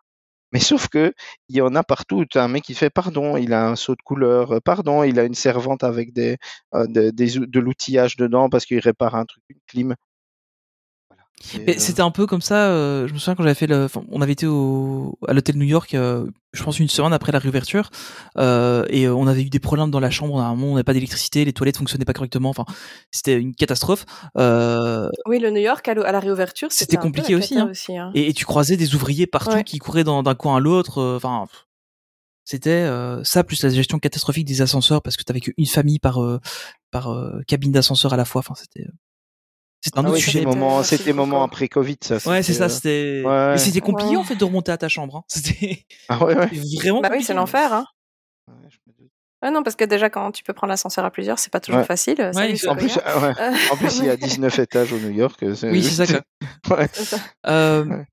Mais 0.52 0.60
sauf 0.60 0.88
que 0.88 1.14
il 1.48 1.56
y 1.56 1.62
en 1.62 1.74
a 1.76 1.84
partout 1.84 2.24
t'as 2.26 2.44
un 2.44 2.48
mec 2.48 2.64
qui 2.64 2.74
fait 2.74 2.90
pardon 2.90 3.36
il 3.38 3.52
a 3.54 3.68
un 3.68 3.76
seau 3.76 3.94
de 3.96 4.02
couleur 4.04 4.52
euh, 4.54 4.60
pardon 4.60 5.02
il 5.04 5.18
a 5.20 5.24
une 5.24 5.34
servante 5.34 5.84
avec 5.84 6.12
des, 6.14 6.38
euh, 6.74 6.86
de, 6.88 7.10
des 7.10 7.38
de 7.40 7.60
l'outillage 7.60 8.16
dedans 8.16 8.48
parce 8.50 8.66
qu'il 8.66 8.78
répare 8.80 9.14
un 9.16 9.26
truc 9.26 9.42
une 9.50 9.58
clim 9.68 9.94
Mais 11.66 11.76
euh, 11.76 11.78
c'était 11.78 12.02
un 12.02 12.10
peu 12.10 12.26
comme 12.26 12.40
ça. 12.42 12.68
euh, 12.68 13.08
je 13.08 13.12
me 13.14 13.18
souviens 13.18 13.34
quand 13.34 13.42
j'avais 13.42 13.54
fait 13.54 13.66
le, 13.66 13.84
enfin, 13.84 14.02
on 14.10 14.20
avait 14.20 14.32
été 14.32 14.46
au, 14.46 15.18
à 15.26 15.32
l'hôtel 15.32 15.56
New 15.56 15.64
York, 15.64 15.94
euh, 15.94 16.26
je 16.52 16.62
pense 16.62 16.78
une 16.78 16.88
semaine 16.88 17.12
après 17.12 17.32
la 17.32 17.38
réouverture, 17.38 17.90
euh, 18.38 18.84
et 18.90 19.08
on 19.08 19.26
avait 19.26 19.42
eu 19.42 19.50
des 19.50 19.58
problèmes 19.58 19.90
dans 19.90 20.00
la 20.00 20.10
chambre. 20.10 20.40
À 20.40 20.46
un 20.46 20.54
moment, 20.54 20.72
on 20.72 20.74
n'avait 20.74 20.84
pas 20.84 20.92
d'électricité, 20.92 21.44
les 21.44 21.52
toilettes 21.52 21.78
fonctionnaient 21.78 22.04
pas 22.04 22.12
correctement. 22.12 22.50
Enfin, 22.50 22.64
c'était 23.10 23.38
une 23.40 23.54
catastrophe. 23.54 24.04
Euh, 24.36 25.08
Oui, 25.26 25.38
le 25.38 25.50
New 25.50 25.60
York 25.60 25.86
à, 25.88 25.94
la 25.94 26.20
réouverture, 26.20 26.68
C'était 26.70 26.96
compliqué 26.98 27.34
aussi, 27.34 27.58
hein. 27.58 27.68
aussi, 27.70 27.96
hein. 27.96 28.10
et, 28.14 28.28
et 28.28 28.32
tu 28.34 28.44
croisais 28.44 28.76
des 28.76 28.94
ouvriers 28.94 29.26
partout 29.26 29.50
Ouais. 29.56 29.64
qui 29.64 29.78
couraient 29.78 30.04
d'un 30.04 30.22
coin 30.34 30.56
à 30.56 30.60
l'autre. 30.60 31.02
Enfin, 31.16 31.46
c'était 32.44 32.70
euh, 32.70 33.22
ça 33.22 33.44
plus 33.44 33.62
la 33.62 33.70
gestion 33.70 33.98
catastrophique 33.98 34.44
des 34.44 34.60
ascenseurs 34.60 35.02
parce 35.02 35.16
que 35.16 35.22
t'avais 35.22 35.40
qu'une 35.40 35.66
famille 35.66 36.00
par 36.00 36.20
euh, 36.22 36.40
par 36.90 37.12
euh, 37.12 37.40
cabine 37.46 37.70
d'ascenseur 37.70 38.12
à 38.12 38.16
la 38.16 38.24
fois. 38.24 38.40
Enfin, 38.40 38.54
c'était 38.56 38.86
c'était 39.80 39.98
un 39.98 40.04
ah 40.04 40.08
autre 40.08 40.14
oui, 40.16 40.20
sujet. 40.20 40.44
c'était 40.84 41.12
moment 41.12 41.42
après 41.42 41.68
Covid 41.68 41.96
ça 42.02 42.14
Ouais, 42.26 42.42
c'est 42.42 42.52
c'était, 42.52 42.58
ça. 42.58 42.64
euh, 42.64 42.68
C'était 42.68 43.22
ouais. 43.26 43.50
mais 43.52 43.58
c'était 43.58 43.80
compliqué 43.80 44.10
Ouais. 44.10 44.16
en 44.16 44.24
fait 44.24 44.36
de 44.36 44.44
remonter 44.44 44.72
à 44.72 44.78
ta 44.78 44.88
chambre. 44.88 45.16
hein. 45.16 45.24
C'était 45.28 45.84
ah 46.08 46.24
ouais 46.24 46.36
ouais 46.36 46.50
vraiment 46.82 47.00
Bah 47.00 47.08
oui, 47.12 47.22
c'est 47.22 47.34
l'enfer. 47.34 47.72
Hein. 47.72 47.86
Je 48.48 48.76
me 49.46 49.50
non, 49.52 49.62
parce 49.62 49.74
que 49.74 49.84
déjà, 49.86 50.10
quand 50.10 50.32
tu 50.32 50.44
peux 50.44 50.52
prendre 50.52 50.68
l'ascenseur 50.70 51.02
à 51.02 51.10
plusieurs, 51.10 51.38
c'est 51.38 51.50
pas 51.50 51.60
toujours 51.60 51.80
Ouais. 51.80 51.86
facile. 51.86 52.16
Salut, 52.34 52.36
Ouais, 52.52 52.56
c'est 52.56 52.68
en 52.68 52.76
plus 52.76 52.92
Corinne. 52.94 53.02
ah 53.06 53.18
ouais. 53.20 53.34
Euh, 53.40 53.72
en 53.72 53.76
plus 53.76 53.98
il 54.00 54.04
y 54.04 54.10
a 54.10 54.16
19 54.18 54.58
étages 54.58 54.92
au 54.92 54.98
New 54.98 55.08
York 55.10 55.38
Oui, 55.62 55.82
c'est 55.82 56.04
ça. 56.06 56.20
Quoi. 56.66 56.76
ouais. 56.78 56.88
c'est 56.92 57.04
ça. 57.04 57.16
Euh, 57.46 57.84
Ouais. 57.86 58.04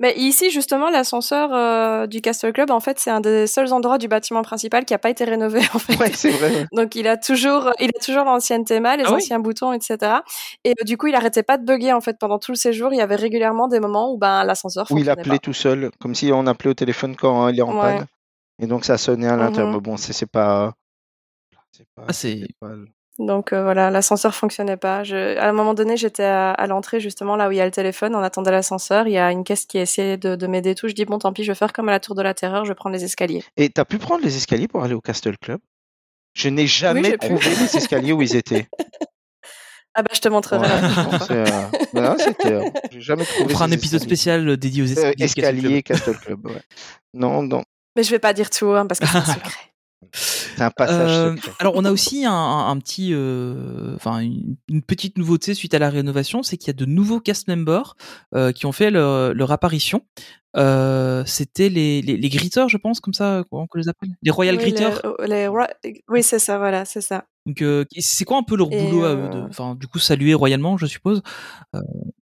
Mais 0.00 0.14
ici, 0.16 0.50
justement, 0.50 0.90
l'ascenseur 0.90 1.52
euh, 1.54 2.06
du 2.06 2.20
Castle 2.20 2.52
Club, 2.52 2.70
en 2.70 2.80
fait, 2.80 2.98
c'est 2.98 3.10
un 3.10 3.20
des 3.20 3.46
seuls 3.46 3.72
endroits 3.72 3.98
du 3.98 4.08
bâtiment 4.08 4.42
principal 4.42 4.84
qui 4.84 4.94
a 4.94 4.98
pas 4.98 5.10
été 5.10 5.24
rénové, 5.24 5.60
en 5.74 5.78
fait. 5.78 5.96
ouais 5.96 6.12
c'est 6.12 6.30
vrai. 6.30 6.66
Donc 6.72 6.94
il 6.94 7.06
a 7.08 7.16
toujours, 7.16 7.70
il 7.80 7.90
a 7.96 8.00
toujours 8.04 8.24
l'ancienne 8.24 8.64
théma, 8.64 8.96
les 8.96 9.04
Ah 9.06 9.10
oui? 9.10 9.16
anciens 9.16 9.38
boutons, 9.38 9.72
etc. 9.72 10.22
Et 10.64 10.70
euh, 10.70 10.84
du 10.84 10.96
coup, 10.96 11.06
il 11.08 11.14
arrêtait 11.14 11.42
pas 11.42 11.58
de 11.58 11.64
bugger 11.64 11.92
en 11.92 12.00
fait 12.00 12.16
pendant 12.18 12.38
tout 12.38 12.52
le 12.52 12.56
séjour. 12.56 12.92
Il 12.92 12.96
y 12.96 13.00
avait 13.02 13.16
régulièrement 13.16 13.68
des 13.68 13.80
moments 13.80 14.12
où 14.12 14.18
ben 14.18 14.44
l'ascenseur 14.44 14.86
où 14.90 14.98
il 14.98 15.08
appelait 15.10 15.34
pas. 15.34 15.38
tout 15.38 15.52
seul, 15.52 15.90
comme 16.00 16.14
si 16.14 16.30
on 16.32 16.46
appelait 16.46 16.70
au 16.70 16.74
téléphone 16.74 17.16
quand 17.16 17.42
hein, 17.44 17.50
il 17.52 17.58
est 17.58 17.62
en 17.62 17.74
Ouais. 17.74 17.80
panne. 17.98 18.06
Et 18.60 18.66
donc 18.66 18.84
ça 18.84 18.98
sonnait 18.98 19.28
à 19.28 19.36
l'intérieur. 19.36 19.72
Mais 19.72 19.80
bon, 19.80 19.96
c'est 19.96 20.12
c'est 20.12 20.26
pas. 20.30 20.72
C'est 21.72 21.86
pas. 21.94 22.04
Ah, 22.08 22.12
c'est- 22.12 22.46
pas 22.60 22.70
Donc 23.18 23.52
euh, 23.52 23.62
voilà, 23.64 23.90
l'ascenseur 23.90 24.32
fonctionnait 24.34 24.76
pas. 24.76 25.02
Je... 25.02 25.36
À 25.38 25.48
un 25.48 25.52
moment 25.52 25.74
donné, 25.74 25.96
j'étais 25.96 26.22
à, 26.24 26.50
à 26.52 26.66
l'entrée 26.68 27.00
justement 27.00 27.34
là 27.34 27.48
où 27.48 27.50
il 27.50 27.56
y 27.56 27.60
a 27.60 27.64
le 27.64 27.70
téléphone, 27.72 28.14
on 28.14 28.20
attendait 28.22 28.52
l'ascenseur. 28.52 29.08
Il 29.08 29.12
y 29.12 29.18
a 29.18 29.32
une 29.32 29.42
caisse 29.42 29.64
qui 29.66 29.78
essayait 29.78 30.16
de, 30.16 30.36
de 30.36 30.46
m'aider 30.46 30.70
et 30.70 30.74
tout. 30.76 30.86
Je 30.88 30.94
dis 30.94 31.04
bon, 31.04 31.18
tant 31.18 31.32
pis, 31.32 31.42
je 31.42 31.50
vais 31.50 31.56
faire 31.56 31.72
comme 31.72 31.88
à 31.88 31.92
la 31.92 32.00
tour 32.00 32.14
de 32.14 32.22
la 32.22 32.32
terreur, 32.34 32.64
je 32.64 32.70
vais 32.70 32.76
prendre 32.76 32.94
les 32.94 33.02
escaliers. 33.04 33.42
Et 33.56 33.70
t'as 33.70 33.84
pu 33.84 33.98
prendre 33.98 34.22
les 34.24 34.36
escaliers 34.36 34.68
pour 34.68 34.84
aller 34.84 34.94
au 34.94 35.00
Castle 35.00 35.36
Club? 35.38 35.58
Je 36.34 36.48
n'ai 36.48 36.68
jamais 36.68 37.12
pu. 37.12 37.18
trouvé 37.18 37.50
les 37.50 37.76
escaliers 37.76 38.12
où 38.12 38.22
ils 38.22 38.36
étaient. 38.36 38.68
Ah 39.94 40.02
bah 40.02 40.10
je 40.14 40.20
te 40.20 40.28
montrerai 40.28 40.58
Ouais, 40.60 40.68
euh, 41.32 41.44
voilà, 41.92 42.14
c'était. 42.18 42.52
euh, 42.52 42.62
J'ai 42.92 43.00
jamais 43.00 43.24
trouvé. 43.24 43.46
on 43.46 43.48
fera 43.48 43.64
un 43.64 43.70
épisode 43.72 44.00
escaliers. 44.00 44.16
spécial 44.16 44.56
dédié 44.56 44.82
aux 44.84 44.98
Euh, 44.98 45.12
escaliers. 45.18 45.18
Castle 45.18 45.40
Club. 45.40 45.54
escalier 45.56 45.82
Castle 45.82 46.16
Club. 46.18 46.46
Ouais. 46.46 46.62
Non, 47.14 47.42
non, 47.42 47.64
Mais 47.96 48.04
je 48.04 48.10
vais 48.10 48.20
pas 48.20 48.32
dire 48.32 48.48
tout 48.48 48.66
hein, 48.68 48.86
parce 48.86 49.00
que 49.00 49.06
c'est 49.06 49.16
un 49.16 49.24
secret. 49.34 49.67
C'est 50.12 50.62
un 50.62 50.70
passage 50.70 51.10
Euh, 51.10 51.36
secret. 51.36 51.52
alors 51.58 51.74
on 51.76 51.84
a 51.84 51.90
aussi 51.92 52.24
un, 52.24 52.32
un- 52.32 52.70
un 52.70 52.76
petit, 52.78 53.10
euh, 53.12 53.94
enfin 53.96 54.20
une, 54.20 54.56
une 54.68 54.82
petite 54.82 55.18
nouveauté 55.18 55.54
suite 55.54 55.74
à 55.74 55.78
la 55.78 55.90
rénovation, 55.90 56.42
c'est 56.42 56.56
qu'il 56.56 56.68
y 56.68 56.70
a 56.70 56.74
de 56.74 56.84
nouveaux 56.84 57.20
cast 57.20 57.48
members 57.48 57.96
euh, 58.34 58.52
qui 58.52 58.66
ont 58.66 58.72
fait 58.72 58.90
leur, 58.90 59.34
leur 59.34 59.52
apparition. 59.52 60.02
Euh, 60.56 61.22
C'était 61.26 61.68
les, 61.68 62.00
les, 62.00 62.16
les 62.16 62.28
gritters, 62.30 62.68
je 62.68 62.78
pense, 62.78 63.00
comme 63.00 63.12
ça, 63.14 63.44
comment 63.50 63.66
on 63.72 63.78
les 63.78 63.88
appelle 63.88 64.10
Les 64.22 64.30
royal 64.30 64.56
Oui, 64.56 64.62
gritters. 64.62 65.00
les- 65.20 65.26
les 65.28 65.46
ro- 65.48 65.58
oui, 66.08 66.22
c'est 66.22 66.38
ça, 66.38 66.58
voilà, 66.58 66.84
c'est 66.84 67.02
ça. 67.02 67.24
Donc 67.46 67.62
euh, 67.62 67.84
c'est 67.98 68.24
quoi 68.24 68.38
un 68.38 68.42
peu 68.42 68.56
leur 68.56 68.72
Et, 68.72 68.82
boulot 68.82 69.04
à 69.04 69.14
eux 69.14 69.28
de, 69.30 69.38
enfin 69.48 69.74
du 69.74 69.86
coup 69.88 69.98
saluer 69.98 70.34
royalement, 70.34 70.76
je 70.78 70.86
suppose. 70.86 71.22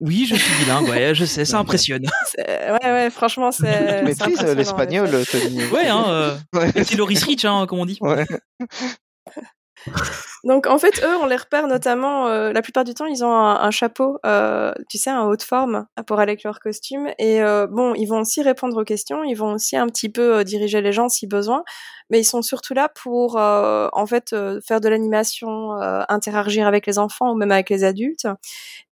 Oui, 0.01 0.25
je 0.27 0.35
suis 0.35 0.63
bilingue, 0.63 0.89
ouais, 0.89 1.13
je 1.15 1.25
sais, 1.25 1.45
ça 1.45 1.59
impressionne. 1.59 2.03
C'est- 2.25 2.71
Ouais, 2.71 2.91
ouais, 2.91 3.09
franchement, 3.11 3.51
c'est. 3.51 3.63
Tu 3.63 3.87
c'est 3.87 4.03
maîtrises 4.03 4.39
impressionnant, 4.39 4.51
euh, 4.51 4.55
l'espagnol. 4.55 5.09
Tony. 5.31 5.63
ouais, 5.67 5.87
hein. 5.87 6.03
Euh, 6.07 6.35
Ouais. 6.55 6.71
petit 6.73 6.95
Loris 6.97 7.23
Rich, 7.23 7.45
hein, 7.45 7.65
comme 7.67 7.79
on 7.79 7.85
dit. 7.85 7.97
Ouais. 8.01 8.25
Donc 10.43 10.65
en 10.65 10.79
fait, 10.79 11.03
eux, 11.03 11.17
on 11.21 11.27
les 11.27 11.35
repère 11.35 11.67
notamment, 11.67 12.27
euh, 12.27 12.51
la 12.51 12.61
plupart 12.61 12.83
du 12.83 12.93
temps, 12.93 13.05
ils 13.05 13.23
ont 13.23 13.31
un, 13.31 13.61
un 13.61 13.71
chapeau, 13.71 14.17
euh, 14.25 14.73
tu 14.89 14.97
sais, 14.97 15.11
un 15.11 15.23
haut 15.23 15.35
de 15.35 15.41
forme 15.43 15.85
pour 16.07 16.19
aller 16.19 16.31
avec 16.31 16.43
leur 16.43 16.59
costume. 16.59 17.09
Et 17.19 17.41
euh, 17.43 17.67
bon, 17.67 17.93
ils 17.93 18.07
vont 18.07 18.21
aussi 18.21 18.41
répondre 18.41 18.79
aux 18.81 18.83
questions, 18.83 19.23
ils 19.23 19.35
vont 19.35 19.53
aussi 19.53 19.77
un 19.77 19.87
petit 19.87 20.09
peu 20.09 20.43
diriger 20.43 20.81
les 20.81 20.93
gens 20.93 21.09
si 21.09 21.27
besoin, 21.27 21.63
mais 22.09 22.19
ils 22.19 22.25
sont 22.25 22.41
surtout 22.41 22.73
là 22.73 22.89
pour, 22.89 23.37
en 23.37 24.05
fait, 24.05 24.35
faire 24.67 24.81
de 24.81 24.89
l'animation, 24.89 25.71
interagir 26.09 26.67
avec 26.67 26.85
les 26.85 26.99
enfants 26.99 27.31
ou 27.31 27.35
même 27.35 27.51
avec 27.51 27.69
les 27.69 27.83
adultes. 27.83 28.27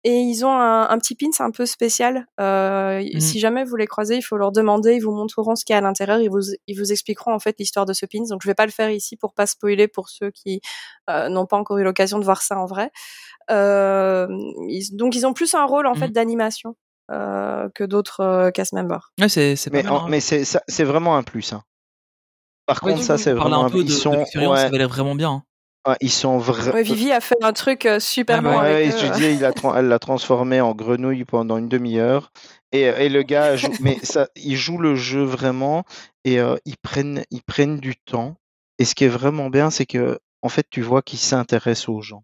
Et 0.05 0.13
ils 0.13 0.45
ont 0.45 0.53
un, 0.53 0.89
un 0.89 0.97
petit 0.97 1.15
pin, 1.15 1.27
c'est 1.33 1.43
un 1.43 1.51
peu 1.51 1.65
spécial. 1.65 2.27
Mhm. 2.39 3.19
Si 3.19 3.39
jamais 3.39 3.65
vous 3.65 3.75
les 3.75 3.87
croisez, 3.87 4.15
il 4.15 4.21
faut 4.21 4.37
leur 4.37 4.53
demander, 4.53 4.93
ils 4.95 5.03
vous 5.03 5.11
montreront 5.11 5.55
ce 5.55 5.65
qu'il 5.65 5.73
y 5.73 5.75
a 5.75 5.79
à 5.79 5.81
l'intérieur, 5.81 6.19
ils 6.19 6.29
vous, 6.29 6.53
ils 6.67 6.79
vous 6.79 6.91
expliqueront 6.93 7.33
en 7.33 7.39
fait 7.39 7.55
l'histoire 7.59 7.85
de 7.85 7.91
ce 7.91 8.05
pin. 8.05 8.23
Donc 8.29 8.41
je 8.41 8.47
vais 8.47 8.55
pas 8.55 8.65
le 8.65 8.71
faire 8.71 8.91
ici 8.91 9.17
pour 9.17 9.33
pas 9.33 9.45
spoiler 9.45 9.89
pour 9.89 10.07
ceux 10.07 10.31
qui 10.31 10.61
euh, 11.09 11.27
n'ont 11.39 11.45
pas 11.47 11.57
encore 11.57 11.77
eu 11.77 11.83
l'occasion 11.83 12.19
de 12.19 12.25
voir 12.25 12.41
ça 12.41 12.57
en 12.59 12.65
vrai. 12.65 12.91
Euh, 13.51 14.27
ils- 14.67 14.95
donc 14.95 15.15
ils 15.15 15.25
ont 15.25 15.33
plus 15.33 15.55
un 15.55 15.65
rôle 15.65 15.87
en 15.87 15.95
fait 15.95 16.07
Mhm. 16.07 16.13
d'animation 16.13 16.75
euh, 17.11 17.67
que 17.73 17.83
d'autres 17.83 18.19
euh, 18.19 18.51
cast 18.51 18.73
members. 18.73 19.11
Ouais, 19.19 19.27
c'est 19.29 19.55
Mais, 19.71 19.81
mal. 19.83 19.93
hein. 19.93 20.05
mais 20.09 20.19
c'est 20.19 20.45
ça- 20.45 20.61
c'est 20.67 20.83
vraiment 20.83 21.17
un 21.17 21.23
plus. 21.23 21.53
hein. 21.53 21.63
Par 22.67 22.83
Ouais, 22.83 22.91
contre, 22.93 23.03
ça 23.03 23.17
c'est 23.17 23.33
vraiment. 23.33 23.65
un 23.65 23.69
peu 23.71 23.79
Ils 23.79 23.85
de, 23.85 23.89
de 23.89 23.93
sont, 23.95 24.25
ça 24.25 24.39
ouais, 24.39 24.59
avait 24.59 24.77
l'air 24.77 24.89
vraiment 24.89 25.15
bien. 25.15 25.31
hein. 25.31 25.43
ouais, 25.91 25.97
ils 26.01 26.11
sont 26.11 26.37
vrais. 26.37 26.71
Ouais, 26.71 26.83
Vivi 26.83 27.11
a 27.11 27.19
fait 27.19 27.35
un 27.41 27.51
truc 27.53 27.87
super 27.99 28.37
Ah 28.37 28.41
bon 28.41 28.49
Ouais, 28.49 28.57
avec 28.57 28.89
ouais, 28.89 28.95
eux. 28.95 28.97
je 29.07 29.11
disais, 29.13 29.33
il 29.33 29.43
a 29.43 29.51
tra- 29.51 29.75
elle 29.79 29.87
l'a 29.87 29.97
transformé 29.97 30.61
en 30.61 30.75
grenouille 30.75 31.25
pendant 31.25 31.57
une 31.57 31.67
demi-heure. 31.67 32.31
Et, 32.71 32.81
et 32.81 33.09
le 33.09 33.23
gars 33.23 33.55
joue, 33.55 33.73
mais 33.79 33.97
ça, 34.03 34.27
il 34.35 34.55
joue 34.55 34.77
le 34.77 34.93
jeu 34.95 35.23
vraiment 35.23 35.83
et 36.25 36.39
euh, 36.39 36.57
ils 36.65 36.77
prennent, 36.77 37.23
ils 37.31 37.41
prennent 37.41 37.79
du 37.79 37.95
temps. 37.95 38.35
Et 38.77 38.85
ce 38.85 38.93
qui 38.93 39.05
est 39.05 39.09
vraiment 39.09 39.49
bien, 39.49 39.71
c'est 39.71 39.87
que 39.87 40.19
en 40.41 40.49
fait, 40.49 40.65
tu 40.69 40.81
vois 40.81 41.01
qu'ils 41.01 41.19
s'intéressent 41.19 41.89
aux 41.89 42.01
gens. 42.01 42.23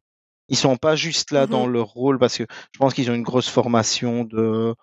Ils 0.49 0.57
sont 0.57 0.78
pas 0.78 0.95
juste 0.95 1.32
là 1.32 1.47
dans 1.47 1.66
Mhm. 1.68 1.74
leur 1.74 1.88
rôle 1.88 2.20
parce 2.20 2.38
que 2.38 2.45
je 2.72 2.78
pense 2.80 2.93
qu'ils 2.93 3.09
ont 3.11 3.16
une 3.16 3.24
grosse 3.24 3.49
formation 3.49 4.24
de, 4.24 4.76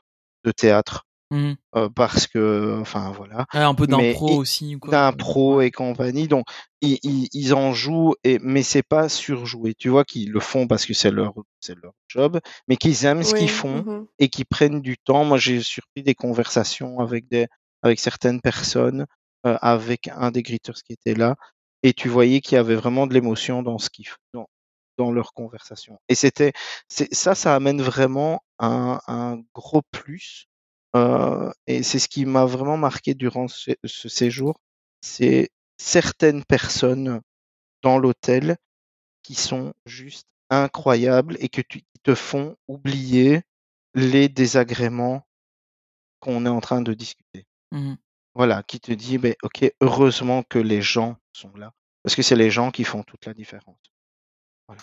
de 0.45 0.51
théâtre. 0.53 1.07
Mhm. 1.31 1.57
euh, 1.77 1.89
parce 1.89 2.27
que, 2.27 2.77
enfin 2.79 3.11
voilà, 3.11 3.47
Ouais, 3.55 3.61
un 3.61 3.75
peu 3.75 3.87
d'impro 3.87 4.37
aussi. 4.37 4.77
d'impro 4.87 5.63
et 5.63 5.71
compagnie. 5.71 6.29
Donc, 6.29 6.45
ils, 6.83 6.99
ils, 7.05 7.29
ils 7.33 7.55
en 7.55 7.73
jouent, 7.73 8.15
et, 8.23 8.39
mais 8.43 8.63
c'est 8.63 8.83
pas 8.83 9.09
surjoué. 9.09 9.73
Tu 9.75 9.89
vois 9.89 10.05
qu'ils 10.05 10.31
le 10.31 10.41
font 10.41 10.67
parce 10.67 10.85
que 10.85 10.93
c'est 10.93 11.11
leur, 11.11 11.33
leur 11.83 11.93
job, 12.07 12.39
mais 12.69 12.77
qu'ils 12.77 13.07
aiment 13.07 13.23
ce 13.23 13.35
qu'ils 13.35 13.49
font 13.49 13.83
mhm. 13.83 14.07
et 14.19 14.29
qu'ils 14.29 14.45
prennent 14.45 14.83
du 14.83 14.99
temps. 14.99 15.25
Moi, 15.25 15.39
j'ai 15.39 15.63
surpris 15.63 16.03
des 16.03 16.15
conversations 16.15 16.99
avec 17.01 17.29
des, 17.31 17.47
avec 17.83 17.99
certaines 17.99 18.43
personnes, 18.43 19.07
euh, 19.47 19.57
avec 19.63 20.09
un 20.09 20.33
des 20.33 20.43
greeters 20.43 20.83
qui 20.87 20.93
était 20.93 21.15
là, 21.15 21.37
et 21.83 21.93
tu 21.93 22.09
voyais 22.09 22.41
qu'il 22.41 22.57
y 22.57 22.59
avait 22.59 22.75
vraiment 22.75 23.07
de 23.07 23.15
l'émotion 23.15 23.63
dans 23.63 23.79
ce 23.79 23.91
qu'ils 23.91 24.09
dans, 24.33 24.49
dans 24.99 25.13
leur 25.13 25.33
conversation. 25.35 25.99
Et 26.09 26.15
c'était, 26.15 26.53
ça, 26.89 27.35
ça 27.35 27.55
amène 27.55 27.83
vraiment 27.83 28.43
un, 28.59 29.01
un 29.07 29.43
gros 29.55 29.83
plus. 29.91 30.47
Euh, 30.95 31.51
et 31.67 31.83
c'est 31.83 31.99
ce 31.99 32.09
qui 32.09 32.27
m'a 32.27 32.45
vraiment 32.45 32.77
marqué 32.77 33.15
durant 33.15 33.49
ce, 33.49 33.73
ce 33.85 34.09
séjour, 34.09 34.61
c'est 35.01 35.51
certaines 35.79 36.45
personnes 36.45 37.21
dans 37.83 37.99
l'hôtel 37.99 38.57
qui 39.23 39.35
sont 39.35 39.73
juste 39.87 40.27
incroyables 40.51 41.37
et 41.41 41.49
que 41.49 41.63
tu, 41.63 41.81
qui 41.81 42.01
te 42.03 42.15
font 42.15 42.57
oublier 42.69 43.43
les 43.95 44.29
désagréments 44.29 45.27
qu'on 46.21 46.47
est 46.47 46.51
en 46.51 46.61
train 46.61 46.83
de 46.83 46.95
discuter. 46.95 47.47
Mhm. 47.73 47.97
Voilà, 48.35 48.63
qui 48.63 48.81
te 48.81 48.93
dit, 48.93 49.19
ben, 49.19 49.35
ok, 49.43 49.71
heureusement 49.81 50.43
que 50.49 50.59
les 50.59 50.81
gens 50.83 51.17
sont 51.33 51.53
là, 51.57 51.73
parce 52.03 52.15
que 52.17 52.23
c'est 52.23 52.37
les 52.37 52.51
gens 52.51 52.71
qui 52.71 52.85
font 52.85 53.03
toute 53.03 53.27
la 53.27 53.35
différence. 53.35 53.77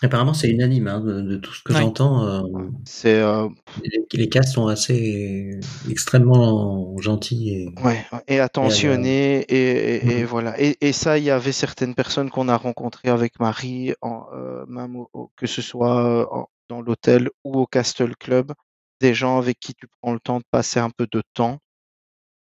Apparemment, 0.03 0.33
c'est 0.35 0.49
unanime, 0.49 0.87
hein, 0.87 0.99
de, 0.99 1.21
de 1.21 1.37
tout 1.37 1.51
ce 1.53 1.63
que 1.63 1.73
Ouais. 1.73 1.79
j'entends. 1.79 2.23
euh, 2.25 2.41
C'est 2.85 3.19
euh, 3.19 3.47
les, 3.83 4.05
les 4.13 4.29
castes 4.29 4.53
sont 4.53 4.67
assez 4.67 5.59
extrêmement 5.89 6.95
gentils 6.99 7.49
et 7.49 7.69
ouais, 7.83 8.05
et 8.27 8.39
attentionné 8.39 9.39
et, 9.49 9.55
et, 9.95 10.19
et 10.19 10.21
Mhm. 10.21 10.25
voilà. 10.25 10.61
Et, 10.61 10.77
et 10.81 10.93
ça, 10.93 11.17
il 11.17 11.23
y 11.23 11.31
avait 11.31 11.51
certaines 11.51 11.95
personnes 11.95 12.29
qu'on 12.29 12.49
a 12.49 12.57
rencontrées 12.57 13.09
avec 13.09 13.39
Marie, 13.39 13.93
en, 14.01 14.27
euh, 14.33 14.65
même 14.67 14.95
au- 14.95 15.09
au- 15.13 15.31
que 15.35 15.47
ce 15.47 15.61
soit 15.61 16.31
en- 16.35 16.47
dans 16.69 16.81
l'hôtel 16.81 17.29
ou 17.43 17.57
au 17.59 17.65
Castle 17.65 18.15
Club, 18.15 18.53
des 19.01 19.13
gens 19.15 19.39
avec 19.39 19.59
qui 19.59 19.73
tu 19.73 19.87
prends 20.01 20.13
le 20.13 20.19
temps 20.19 20.37
de 20.37 20.45
passer 20.51 20.79
un 20.79 20.91
peu 20.91 21.07
de 21.11 21.23
temps 21.33 21.57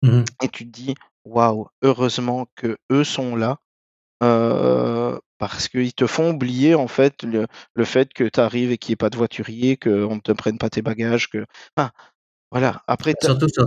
Mhm. 0.03 0.24
et 0.42 0.49
tu 0.49 0.64
te 0.66 0.70
dis 0.70 0.94
waouh, 1.24 1.68
heureusement 1.82 2.46
que 2.57 2.76
eux 2.92 3.05
sont 3.05 3.36
là. 3.36 3.59
euh, 4.22 5.18
parce 5.38 5.68
qu'ils 5.68 5.94
te 5.94 6.07
font 6.09 6.30
oublier 6.32 6.74
en 6.74 6.88
fait 6.88 7.22
le, 7.24 7.46
le 7.74 7.84
fait 7.84 8.12
que 8.14 8.24
tu 8.24 8.40
arrives 8.40 8.72
et 8.72 8.78
qu'il 8.78 8.92
n'y 8.92 8.94
ait 8.94 8.96
pas 8.96 9.11
de 9.11 9.16
voiturier, 9.18 9.76
qu'on 9.76 10.16
ne 10.16 10.20
te 10.20 10.32
prenne 10.32 10.59
pas 10.59 10.70
tes 10.70 10.82
bagages, 10.82 11.28
que 11.30 11.44
enfin, 11.76 11.90
voilà. 12.53 12.82
Après, 12.88 13.14
surtout 13.22 13.49
sur- 13.49 13.66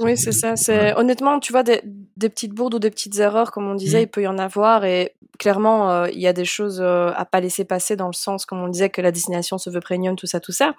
Oui, 0.00 0.16
c'est 0.18 0.32
ça. 0.32 0.56
C'est 0.58 0.94
honnêtement, 0.96 1.40
tu 1.40 1.52
vois, 1.52 1.62
des, 1.64 1.82
des 1.84 2.28
petites 2.30 2.52
bourdes 2.54 2.74
ou 2.74 2.78
des 2.80 2.90
petites 2.90 3.18
erreurs, 3.18 3.52
comme 3.52 3.68
on 3.70 3.74
disait, 3.76 3.98
Mhm. 4.00 4.04
il 4.04 4.08
peut 4.10 4.22
y 4.22 4.28
en 4.28 4.38
avoir. 4.38 4.84
Et 4.86 5.14
clairement, 5.38 5.90
euh, 5.90 6.08
il 6.12 6.20
y 6.20 6.26
a 6.28 6.32
des 6.34 6.44
choses 6.46 6.80
euh, 6.82 7.12
à 7.16 7.24
pas 7.26 7.40
laisser 7.40 7.64
passer 7.66 7.96
dans 7.96 8.08
le 8.08 8.14
sens, 8.14 8.46
comme 8.46 8.60
on 8.60 8.68
disait, 8.68 8.90
que 8.90 9.02
la 9.02 9.12
destination 9.12 9.58
se 9.58 9.70
veut 9.70 9.80
premium, 9.80 10.16
tout 10.16 10.26
ça, 10.26 10.40
tout 10.40 10.52
ça. 10.52 10.74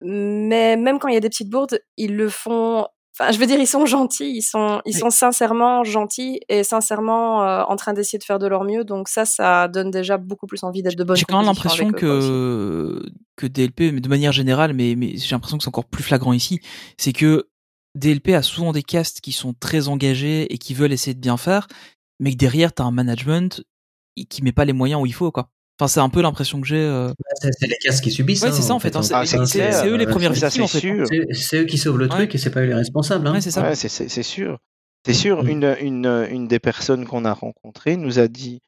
Mais 0.00 0.76
même 0.76 0.98
quand 0.98 1.08
il 1.08 1.14
y 1.14 1.16
a 1.16 1.20
des 1.20 1.28
petites 1.30 1.50
bourdes, 1.50 1.80
ils 1.96 2.16
le 2.16 2.28
font. 2.28 2.86
Enfin, 3.18 3.30
je 3.30 3.38
veux 3.38 3.44
dire, 3.46 3.60
ils 3.60 3.66
sont 3.66 3.84
gentils, 3.84 4.32
ils 4.36 4.42
sont, 4.42 4.80
ils 4.86 4.94
Oui. 4.94 5.00
sont 5.00 5.10
sincèrement 5.10 5.84
gentils 5.84 6.40
et 6.48 6.64
sincèrement 6.64 7.42
euh, 7.46 7.62
en 7.64 7.76
train 7.76 7.92
d'essayer 7.92 8.18
de 8.18 8.24
faire 8.24 8.38
de 8.38 8.46
leur 8.46 8.64
mieux. 8.64 8.84
Donc 8.84 9.08
ça, 9.08 9.26
ça 9.26 9.68
donne 9.68 9.90
déjà 9.90 10.16
beaucoup 10.16 10.46
plus 10.46 10.62
envie 10.64 10.82
d'être 10.82 10.96
de 10.96 11.04
bonne 11.04 11.16
J'ai 11.16 11.24
quand 11.26 11.36
même 11.38 11.46
l'impression 11.46 11.90
que 11.90 13.02
que 13.36 13.46
DLP, 13.46 13.92
mais 13.92 14.00
de 14.00 14.08
manière 14.08 14.32
générale, 14.32 14.72
mais, 14.72 14.94
mais 14.96 15.16
j'ai 15.16 15.34
l'impression 15.34 15.58
que 15.58 15.64
c'est 15.64 15.68
encore 15.68 15.84
plus 15.84 16.02
flagrant 16.02 16.32
ici, 16.32 16.60
c'est 16.96 17.12
que 17.12 17.48
DLP 17.94 18.30
a 18.30 18.42
souvent 18.42 18.72
des 18.72 18.82
castes 18.82 19.20
qui 19.20 19.32
sont 19.32 19.52
très 19.52 19.88
engagés 19.88 20.52
et 20.52 20.56
qui 20.58 20.72
veulent 20.72 20.92
essayer 20.92 21.14
de 21.14 21.20
bien 21.20 21.36
faire, 21.36 21.66
mais 22.20 22.30
que 22.32 22.36
derrière 22.36 22.72
t'as 22.72 22.84
un 22.84 22.90
management 22.92 23.62
qui 24.28 24.42
met 24.42 24.52
pas 24.52 24.64
les 24.64 24.72
moyens 24.72 25.02
où 25.02 25.06
il 25.06 25.14
faut 25.14 25.30
quoi. 25.30 25.50
Enfin, 25.78 25.88
c'est 25.88 26.00
un 26.00 26.08
peu 26.08 26.22
l'impression 26.22 26.60
que 26.60 26.66
j'ai. 26.66 26.76
euh. 26.76 27.12
C'est 27.40 27.50
c'est 27.58 27.66
les 27.66 27.76
castes 27.76 28.04
qui 28.04 28.10
subissent. 28.10 28.42
Ouais, 28.42 28.48
hein, 28.48 28.52
c'est 28.52 28.62
ça 28.62 28.72
en 28.74 28.76
en 28.76 28.78
fait. 28.80 28.90
fait, 28.90 28.96
hein, 28.96 29.00
hein. 29.00 29.02
c'est 29.02 29.14
Ah, 29.14 29.26
c'est 29.26 29.46
c'est- 29.46 29.72
c'est 29.72 29.88
eux 29.88 29.96
les 29.96 30.06
Euh, 30.06 30.10
premières 30.10 30.32
victimes 30.32 30.50
c'est 30.50 30.62
en 30.62 30.66
fait. 30.68 30.78
hein. 30.78 30.80
sûr. 30.80 31.06
C'est 31.08 31.34
c'est 31.34 31.58
eux 31.60 31.64
qui 31.64 31.78
sauvent 31.78 31.98
le 31.98 32.04
Ouais. 32.04 32.10
truc 32.10 32.34
et 32.34 32.38
c'est 32.38 32.50
pas 32.50 32.60
eux 32.60 32.66
les 32.66 32.74
responsables. 32.74 33.26
Hein. 33.26 33.32
Ouais, 33.32 33.40
c'est 33.40 33.50
ça. 33.50 33.62
Ouais, 33.62 33.74
c'est 33.74 33.88
c'est- 33.88 34.08
c'est 34.08 34.22
sûr. 34.22 34.58
C'est 35.04 35.14
sûr. 35.14 35.42
Mm. 35.42 35.48
Une, 35.48 35.76
une, 35.80 36.26
une 36.30 36.46
des 36.48 36.60
personnes 36.60 37.06
qu'on 37.06 37.24
a 37.24 37.32
rencontrées 37.32 37.96
nous 37.96 38.18
a 38.20 38.28
dit, 38.28 38.60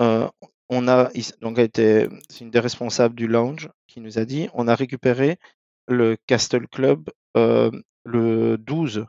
euh, 0.00 0.28
on 0.68 0.88
a 0.88 1.10
donc 1.42 1.58
c'est 1.58 2.08
une 2.40 2.50
des 2.50 2.58
responsables 2.58 3.14
du 3.14 3.28
lounge 3.28 3.68
qui 3.86 4.00
nous 4.00 4.18
a 4.18 4.24
dit, 4.24 4.48
on 4.54 4.66
a 4.66 4.74
récupéré 4.74 5.38
le 5.86 6.16
Castle 6.26 6.66
Club 6.66 7.08
euh, 7.36 7.70
le 8.04 8.56
12. 8.58 9.06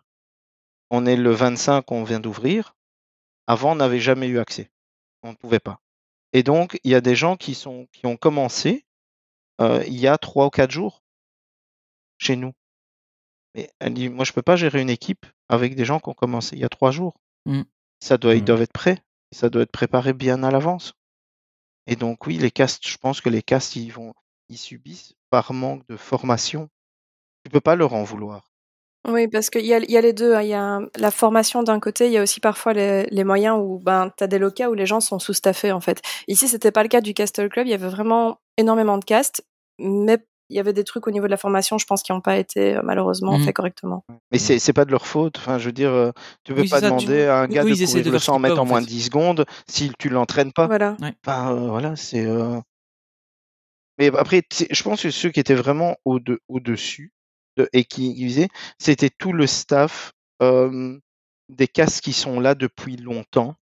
On 0.91 1.06
est 1.08 1.16
le 1.18 1.32
25, 1.32 1.91
on 1.91 2.04
vient 2.04 2.20
d'ouvrir. 2.20 2.76
Avant, 3.48 3.72
on 3.72 3.76
n'avait 3.76 4.00
jamais 4.00 4.28
eu 4.28 4.38
accès. 4.38 4.70
On 5.24 5.32
ne 5.32 5.36
pouvait 5.36 5.60
pas. 5.60 5.80
Et 6.34 6.44
donc, 6.44 6.80
il 6.84 6.92
y 6.92 6.96
a 6.96 7.02
des 7.02 7.16
gens 7.16 7.38
qui 7.38 7.56
sont 7.56 7.88
qui 7.92 8.06
ont 8.06 8.18
commencé 8.18 8.86
euh, 9.62 9.84
il 9.88 9.98
y 9.98 10.08
a 10.08 10.18
trois 10.18 10.46
ou 10.48 10.50
quatre 10.50 10.72
jours 10.72 11.04
chez 12.18 12.36
nous. 12.36 12.54
Mais 13.56 13.70
elle 13.80 13.94
dit, 13.94 14.10
moi, 14.10 14.26
je 14.26 14.34
peux 14.34 14.42
pas 14.42 14.56
gérer 14.56 14.82
une 14.82 14.90
équipe 14.90 15.26
avec 15.50 15.76
des 15.76 15.86
gens 15.86 16.00
qui 16.00 16.10
ont 16.10 16.14
commencé 16.14 16.56
il 16.56 16.60
y 16.60 16.66
a 16.66 16.70
trois 16.70 16.92
jours. 16.92 17.16
Mm. 17.46 17.62
Ça 18.00 18.18
doit, 18.18 18.36
ils 18.36 18.42
Mm. 18.42 18.46
doivent 18.46 18.62
être 18.62 18.74
prêts. 18.74 19.04
Ça 19.32 19.50
doit 19.50 19.64
être 19.64 19.72
préparé 19.72 20.14
bien 20.14 20.44
à 20.44 20.52
l'avance. 20.52 20.94
Et 21.88 21.96
donc, 21.96 22.28
oui, 22.28 22.38
les 22.38 22.52
castes, 22.52 22.88
je 22.88 22.98
pense 22.98 23.22
que 23.22 23.30
les 23.30 23.42
castes, 23.42 23.76
ils 23.76 23.92
vont, 23.92 24.14
ils 24.50 24.58
subissent 24.58 25.16
par 25.30 25.54
manque 25.54 25.88
de 25.88 25.98
formation. 25.98 26.70
Tu 27.44 27.52
peux 27.52 27.62
pas 27.62 27.76
leur 27.76 27.94
en 27.94 28.04
vouloir. 28.04 28.47
Oui, 29.08 29.28
parce 29.28 29.49
qu'il 29.49 29.66
y 29.66 29.74
a, 29.74 29.78
il 29.80 29.89
y 29.89 29.97
a 29.97 30.01
les 30.01 30.14
deux. 30.14 30.34
hein. 30.36 30.41
Il 30.41 30.49
y 30.49 30.53
a 30.53 30.80
la 30.97 31.12
formation 31.12 31.64
d'un 31.64 31.80
côté, 31.80 32.08
il 32.08 32.12
y 32.12 32.18
a 32.18 32.24
aussi 32.24 32.39
parfois 32.39 32.74
les, 32.74 33.05
les 33.05 33.24
moyens 33.24 33.58
où 33.62 33.80
ben, 33.80 34.12
tu 34.18 34.24
as 34.24 34.28
des 34.28 34.38
locaux 34.39 34.66
où 34.66 34.74
les 34.74 34.86
gens 34.86 34.99
sont 34.99 35.18
sous-staffés 35.20 35.72
en 35.72 35.80
fait. 35.80 36.01
Ici, 36.28 36.47
c'était 36.47 36.72
pas 36.72 36.84
le 36.84 36.89
cas 36.89 36.99
du 37.01 37.14
Castle 37.14 37.47
Club, 37.49 37.68
il 37.68 37.72
y 37.72 37.74
avait 37.74 37.88
vraiment 37.88 38.39
énormément 38.58 38.97
de 38.97 39.05
castes, 39.05 39.43
mais 39.80 40.18
il 40.49 40.55
y 40.58 40.60
avait 40.60 40.74
des 40.74 40.84
trucs 40.84 41.08
au 41.08 41.12
niveau 41.12 41.26
de 41.26 41.32
la 41.32 41.38
formation, 41.38 41.78
je 41.78 41.86
pense, 41.86 42.03
qui 42.03 42.12
n'ont 42.12 42.22
pas 42.22 42.38
été 42.38 42.76
euh, 42.76 42.82
malheureusement 42.84 43.38
Mhm. 43.38 43.45
faits 43.45 43.55
correctement. 43.55 44.03
Mais 44.32 44.38
c'est, 44.39 44.60
c'est 44.60 44.72
pas 44.74 44.86
de 44.86 44.91
leur 44.91 45.05
faute. 45.05 45.38
Enfin, 45.38 45.58
je 45.58 45.66
veux 45.66 45.72
dire, 45.74 45.91
euh, 45.91 46.12
tu 46.45 46.53
peux 46.53 46.62
Oui, 46.62 46.70
pas 46.70 46.80
tu- 46.80 46.86
demander 46.86 47.24
à 47.26 47.39
un 47.39 47.47
gars 47.47 47.64
oui, 47.64 47.78
de 47.78 47.86
courir 47.86 48.03
de 48.03 48.10
le 48.10 48.12
faire 48.14 48.20
ce 48.22 48.26
100 48.28 48.34
qu'ils 48.34 48.41
mètres 48.43 48.60
en 48.60 48.62
en 48.62 48.66
moins 48.66 48.82
de 48.82 48.88
10 48.88 49.03
secondes 49.03 49.45
si 49.68 49.91
tu 49.99 50.10
l'entraînes 50.10 50.53
pas. 50.53 50.68
Voilà. 50.68 50.95
Enfin, 51.26 51.53
euh, 51.53 51.68
voilà, 51.70 51.95
c'est. 51.95 52.26
euh, 52.26 52.60
Mais 53.99 54.08
après, 54.18 54.41
tu 54.41 54.47
sais, 54.58 54.68
je 54.70 54.84
pense 54.84 55.01
que 55.01 55.12
ceux 55.12 55.30
qui 55.32 55.39
étaient 55.39 55.55
vraiment 55.55 55.95
au 56.05 56.20
de, 56.20 56.39
au-dessus 56.49 57.12
de, 57.58 57.70
et 57.74 57.84
qui 57.86 58.14
disaient, 58.14 58.49
c'était 58.80 59.10
tout 59.10 59.34
le 59.34 59.47
staff 59.47 60.14
euh, 60.41 60.97
des 61.49 61.68
castes 61.68 62.01
qui 62.01 62.14
sont 62.14 62.39
là 62.39 62.55
depuis 62.55 62.95
longtemps 62.97 63.55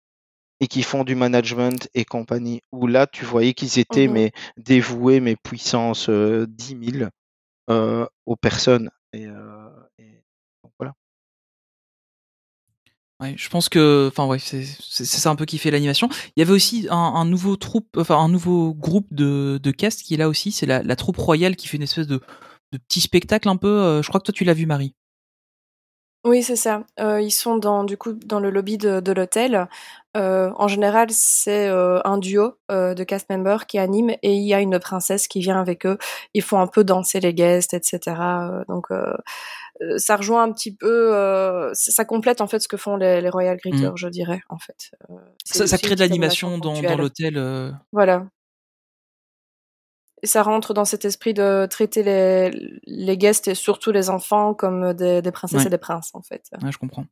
et 0.62 0.68
qui 0.68 0.84
font 0.84 1.04
du 1.04 1.16
management 1.16 1.90
et 1.94 2.06
compagnie. 2.06 2.62
Où 2.72 2.88
là, 2.88 3.08
tu 3.08 3.26
voyais 3.26 3.54
qu'ils 3.54 3.80
étaient 3.80 4.08
Mhm. 4.08 4.14
mais 4.14 4.32
dévoués, 4.58 5.20
mais 5.20 5.36
puissance 5.36 6.10
euh, 6.10 6.46
10 6.50 6.78
000 7.00 7.10
euh, 7.70 8.06
aux 8.26 8.36
personnes. 8.36 8.90
Et, 9.14 9.28
euh, 9.28 9.70
et 10.00 10.22
donc, 10.64 10.74
voilà. 10.80 10.94
Ouais, 13.22 13.34
je 13.38 13.48
pense 13.50 13.70
que, 13.70 14.10
enfin 14.12 14.26
ouais, 14.28 14.40
c'est 14.40 14.66
ça 14.66 15.30
un 15.30 15.38
peu 15.38 15.46
qui 15.46 15.58
fait 15.58 15.72
l'animation. 15.72 16.10
Il 16.36 16.40
y 16.40 16.42
avait 16.42 16.52
aussi 16.52 16.88
un, 16.90 16.98
un 16.98 17.24
nouveau 17.24 17.56
troupe, 17.56 17.88
enfin 17.98 18.18
un 18.18 18.28
nouveau 18.28 18.74
groupe 18.74 19.08
de 19.12 19.58
de 19.64 19.72
cast 19.72 20.02
qui 20.04 20.16
est 20.16 20.18
là 20.18 20.28
aussi. 20.28 20.52
C'est 20.52 20.66
la, 20.66 20.84
la 20.84 20.96
troupe 20.98 21.16
royale 21.18 21.56
qui 21.56 21.70
fait 21.70 21.78
une 21.78 21.84
espèce 21.84 22.08
de 22.08 22.20
de 22.72 22.78
petit 22.78 23.02
spectacle 23.02 23.50
un 23.50 23.58
peu. 23.58 23.68
euh, 23.68 24.02
je 24.02 24.08
crois 24.10 24.20
que 24.20 24.26
toi 24.26 24.34
tu 24.34 24.44
l'as 24.44 24.54
vu, 24.54 24.66
Marie. 24.66 24.96
Oui, 26.26 26.42
c'est 26.42 26.56
ça. 26.56 26.84
Euh, 27.00 27.22
ils 27.22 27.30
sont 27.32 27.56
dans, 27.58 27.84
du 27.84 27.98
coup, 27.98 28.14
dans 28.14 28.40
le 28.40 28.50
lobby 28.50 28.80
de, 28.80 29.00
de 29.00 29.12
l'hôtel. 29.12 29.68
Euh, 30.18 30.50
en 30.56 30.68
général, 30.68 31.10
c'est 31.12 31.68
euh, 31.68 32.00
un 32.04 32.18
duo 32.18 32.58
de 32.70 33.04
cast 33.04 33.30
members 33.30 33.68
qui 33.68 33.78
anime 33.78 34.10
et 34.24 34.34
il 34.34 34.42
y 34.42 34.56
a 34.56 34.60
une 34.60 34.80
princesse 34.80 35.28
qui 35.28 35.40
vient 35.40 35.62
avec 35.62 35.86
eux. 35.86 36.00
Ils 36.34 36.42
font 36.42 36.60
un 36.60 36.66
peu 36.66 36.84
danser 36.84 37.20
les 37.20 37.36
guests, 37.36 37.76
etc. 37.76 38.00
Donc, 38.68 38.88
ça 39.98 40.16
rejoint 40.16 40.42
un 40.42 40.52
petit 40.52 40.76
peu, 40.76 41.12
ça 41.74 42.06
complète 42.06 42.42
en 42.42 42.48
fait 42.48 42.60
ce 42.60 42.68
que 42.68 42.78
font 42.78 42.96
les, 42.96 43.22
les 43.22 43.30
Royal 43.30 43.58
Greeters, 43.58 43.92
Mhm. 43.92 43.98
je 43.98 44.08
dirais, 44.08 44.42
en 44.50 44.58
fait. 44.58 44.92
Ça, 45.44 45.78
crée 45.78 45.94
de 45.94 46.00
l'animation 46.00 46.48
animation 46.48 46.82
dans, 46.82 46.98
l'hôtel. 46.98 47.76
Voilà. 47.92 48.26
Et 50.26 50.28
ça 50.28 50.42
rentre 50.42 50.74
dans 50.74 50.86
cet 50.86 51.06
esprit 51.06 51.36
de 51.36 51.68
traiter 51.70 52.02
les, 52.02 52.50
les 52.88 53.16
guests 53.16 53.48
et 53.48 53.54
surtout 53.54 53.92
les 53.92 54.10
enfants 54.10 54.56
comme 54.56 54.92
des, 54.96 55.22
des 55.22 55.32
princesses 55.32 55.62
Ouais. 55.62 55.68
et 55.68 55.70
des 55.70 55.78
princes, 55.78 56.10
en 56.16 56.24
fait. 56.24 56.42
Ouais, 56.64 56.72
je 56.72 56.80
comprends. 56.80 57.06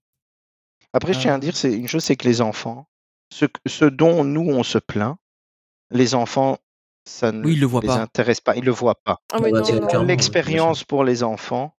Après, 0.94 1.14
je 1.14 1.20
tiens 1.20 1.34
à 1.34 1.36
Euh. 1.38 1.40
dire, 1.40 1.56
c'est 1.56 1.72
une 1.72 1.88
chose, 1.88 2.04
c'est 2.04 2.16
que 2.16 2.28
les 2.28 2.42
enfants, 2.42 2.88
ce, 3.32 3.46
ce 3.68 3.86
dont 3.86 4.24
nous 4.24 4.50
on 4.50 4.64
se 4.64 4.80
plaint, 4.80 5.18
les 5.92 6.16
enfants, 6.16 6.58
ça 7.08 7.32
ne 7.32 7.46
Oui, 7.46 7.56
le 7.56 7.68
les 7.82 7.88
pas. 7.88 8.02
intéresse 8.02 8.42
pas, 8.42 8.56
ils 8.56 8.64
le 8.66 8.72
voient 8.72 9.00
pas. 9.04 9.20
Ah 9.32 9.38
L'expérience 10.04 10.84
pour 10.84 11.04
les 11.04 11.22
enfants, 11.22 11.76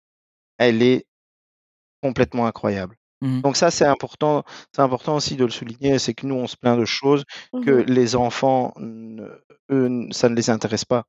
elle 0.60 0.84
est 0.84 1.08
complètement 2.04 2.46
incroyable. 2.46 2.96
Mhm. 3.22 3.42
Donc 3.42 3.58
ça, 3.58 3.72
c'est 3.72 3.86
important, 3.86 4.44
c'est 4.72 4.84
important 4.84 5.16
aussi 5.16 5.36
de 5.36 5.46
le 5.46 5.50
souligner, 5.52 5.98
c'est 5.98 6.14
que 6.14 6.28
nous, 6.28 6.36
on 6.36 6.46
se 6.46 6.58
plaint 6.58 6.78
de 6.80 6.86
choses 6.86 7.24
que 7.66 7.72
Mhm. 7.72 7.86
les 7.88 8.16
enfants, 8.16 8.76
eux, 9.72 10.08
ça 10.12 10.30
ne 10.30 10.36
les 10.36 10.52
intéresse 10.52 10.86
pas. 10.86 11.06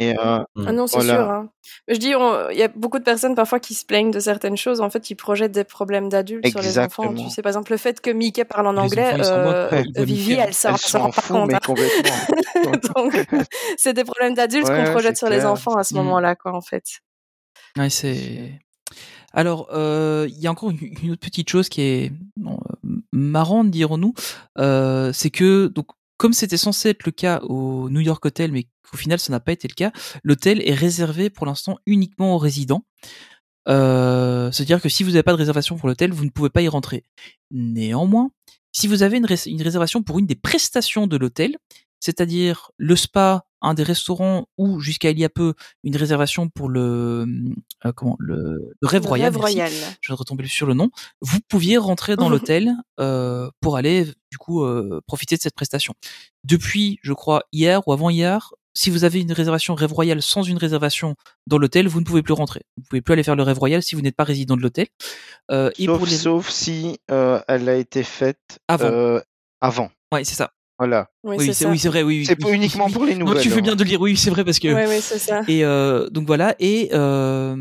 Et 0.00 0.16
euh, 0.18 0.38
Ah 0.66 0.72
non, 0.72 0.86
c'est 0.86 0.98
Voilà. 1.00 1.14
sûr. 1.14 1.30
hein. 1.30 1.48
Je 1.88 1.96
dis, 1.96 2.12
il 2.52 2.56
y 2.58 2.62
a 2.62 2.68
beaucoup 2.68 2.98
de 2.98 3.04
personnes 3.04 3.34
parfois 3.34 3.58
qui 3.58 3.74
se 3.74 3.84
plaignent 3.84 4.10
de 4.12 4.20
certaines 4.20 4.56
choses. 4.56 4.80
En 4.80 4.90
fait, 4.90 5.10
ils 5.10 5.16
projettent 5.16 5.52
des 5.52 5.64
problèmes 5.64 6.08
d'adultes 6.08 6.46
sur 6.46 6.60
les 6.62 6.78
enfants. 6.78 7.12
Tu 7.14 7.30
sais, 7.30 7.42
par 7.42 7.50
exemple, 7.50 7.72
le 7.72 7.78
fait 7.78 8.00
que 8.00 8.10
Mickey 8.10 8.44
parle 8.44 8.68
en 8.68 8.72
Les 8.72 8.78
anglais, 8.78 9.14
euh, 9.20 9.82
Vivi, 9.96 10.34
elle 10.34 10.54
s'en 10.54 10.70
rend 11.00 11.10
pas 11.10 11.20
fout, 11.22 11.32
compte. 11.32 11.50
hein. 12.96 13.44
c'est 13.76 13.92
des 13.92 14.04
problèmes 14.04 14.34
d'adultes 14.34 14.68
Ouais, 14.68 14.76
qu'on 14.84 14.84
projette 14.92 15.16
sur 15.18 15.28
les 15.28 15.44
enfants 15.44 15.74
à 15.76 15.84
ce 15.84 15.94
Mhm. 15.94 16.04
moment-là, 16.04 16.36
quoi, 16.36 16.52
en 16.54 16.60
fait. 16.60 16.84
Ouais, 17.76 17.90
c'est. 17.90 18.58
Alors, 19.32 19.68
euh, 19.72 20.26
il 20.30 20.38
y 20.38 20.46
a 20.46 20.50
encore 20.50 20.70
une, 20.70 20.78
une 21.02 21.10
autre 21.12 21.20
petite 21.20 21.48
chose 21.50 21.68
qui 21.68 21.82
est 21.82 22.12
bon, 22.36 22.58
euh, 22.86 22.96
marrante, 23.12 23.70
dirons-nous, 23.70 24.14
euh, 24.58 25.12
c'est 25.12 25.30
que 25.30 25.66
donc 25.66 25.86
comme 26.18 26.34
c'était 26.34 26.58
censé 26.58 26.90
être 26.90 27.06
le 27.06 27.12
cas 27.12 27.40
au 27.44 27.88
New 27.88 28.00
York 28.00 28.24
Hotel, 28.24 28.52
mais 28.52 28.64
qu'au 28.88 28.96
final 28.96 29.18
ça 29.18 29.32
n'a 29.32 29.40
pas 29.40 29.52
été 29.52 29.66
le 29.68 29.74
cas, 29.74 29.92
l'hôtel 30.22 30.60
est 30.68 30.74
réservé 30.74 31.30
pour 31.30 31.46
l'instant 31.46 31.78
uniquement 31.86 32.34
aux 32.34 32.38
résidents. 32.38 32.84
Euh, 33.68 34.50
C'est-à-dire 34.52 34.82
que 34.82 34.88
si 34.88 35.02
vous 35.04 35.10
n'avez 35.10 35.22
pas 35.22 35.32
de 35.32 35.38
réservation 35.38 35.76
pour 35.76 35.88
l'hôtel, 35.88 36.12
vous 36.12 36.24
ne 36.24 36.30
pouvez 36.30 36.50
pas 36.50 36.62
y 36.62 36.68
rentrer. 36.68 37.04
Néanmoins, 37.50 38.30
si 38.72 38.86
vous 38.86 39.02
avez 39.02 39.16
une 39.16 39.62
réservation 39.62 40.02
pour 40.02 40.18
une 40.18 40.26
des 40.26 40.34
prestations 40.34 41.06
de 41.06 41.16
l'hôtel, 41.16 41.56
c'est-à-dire 42.00 42.70
le 42.76 42.96
spa, 42.96 43.44
un 43.62 43.74
des 43.74 43.82
restaurants 43.82 44.46
ou 44.56 44.80
jusqu'à 44.80 45.10
il 45.10 45.18
y 45.18 45.24
a 45.24 45.28
peu 45.28 45.54
une 45.84 45.96
réservation 45.96 46.48
pour 46.48 46.68
le 46.68 47.26
euh, 47.84 47.92
comment 47.92 48.16
le, 48.18 48.72
le 48.80 48.88
rêve 48.88 49.02
Le 49.02 49.08
royal, 49.08 49.32
rêve 49.32 49.40
royal. 49.40 49.72
je 50.00 50.12
vais 50.12 50.16
retomber 50.16 50.46
sur 50.46 50.66
le 50.66 50.74
nom, 50.74 50.90
vous 51.20 51.38
pouviez 51.48 51.76
rentrer 51.78 52.16
dans 52.16 52.28
l'hôtel 52.30 52.72
euh, 53.00 53.50
pour 53.60 53.76
aller 53.76 54.06
du 54.30 54.38
coup 54.38 54.62
euh, 54.64 55.00
profiter 55.06 55.36
de 55.36 55.40
cette 55.42 55.54
prestation. 55.54 55.94
Depuis, 56.44 56.98
je 57.02 57.12
crois 57.12 57.42
hier 57.52 57.86
ou 57.86 57.92
avant 57.92 58.10
hier, 58.10 58.52
si 58.74 58.90
vous 58.90 59.02
avez 59.02 59.20
une 59.20 59.32
réservation 59.32 59.74
rêve 59.74 59.92
royal 59.92 60.22
sans 60.22 60.42
une 60.44 60.56
réservation 60.56 61.16
dans 61.48 61.58
l'hôtel, 61.58 61.88
vous 61.88 61.98
ne 61.98 62.04
pouvez 62.04 62.22
plus 62.22 62.34
rentrer. 62.34 62.60
Vous 62.76 62.84
pouvez 62.88 63.00
plus 63.02 63.12
aller 63.12 63.24
faire 63.24 63.34
le 63.34 63.42
rêve 63.42 63.58
royal 63.58 63.82
si 63.82 63.96
vous 63.96 64.02
n'êtes 64.02 64.14
pas 64.14 64.22
résident 64.22 64.56
de 64.56 64.62
l'hôtel. 64.62 64.86
Euh, 65.50 65.70
et 65.78 65.86
Sauf, 65.86 65.98
pour 65.98 66.06
les... 66.06 66.16
sauf 66.16 66.48
si 66.48 66.98
euh, 67.10 67.40
elle 67.48 67.68
a 67.68 67.74
été 67.74 68.04
faite 68.04 68.60
Avant. 68.68 68.84
euh, 68.86 69.20
avant. 69.60 69.90
Ouais, 70.12 70.22
c'est 70.22 70.36
ça. 70.36 70.52
Voilà. 70.78 71.08
Oui, 71.24 71.36
Oui, 71.38 71.54
c'est 71.54 71.66
oui, 71.66 71.76
vrai. 71.78 72.02
Oui, 72.02 72.18
oui, 72.20 72.26
C'est 72.26 72.38
uniquement 72.54 72.88
pour 72.88 73.04
les 73.04 73.14
Non, 73.16 73.26
nouvelles. 73.26 73.42
tu 73.42 73.50
fais 73.50 73.58
hein. 73.58 73.62
bien 73.62 73.76
de 73.76 73.82
le 73.82 73.88
dire. 73.88 74.00
Oui, 74.00 74.16
c'est 74.16 74.30
vrai 74.30 74.44
parce 74.44 74.58
que. 74.58 74.68
Oui, 74.68 74.82
oui, 74.88 75.00
c'est 75.00 75.18
ça. 75.18 75.42
Et 75.48 75.64
euh, 75.64 76.08
donc 76.10 76.26
voilà. 76.26 76.54
Et 76.60 76.90
euh, 76.92 77.56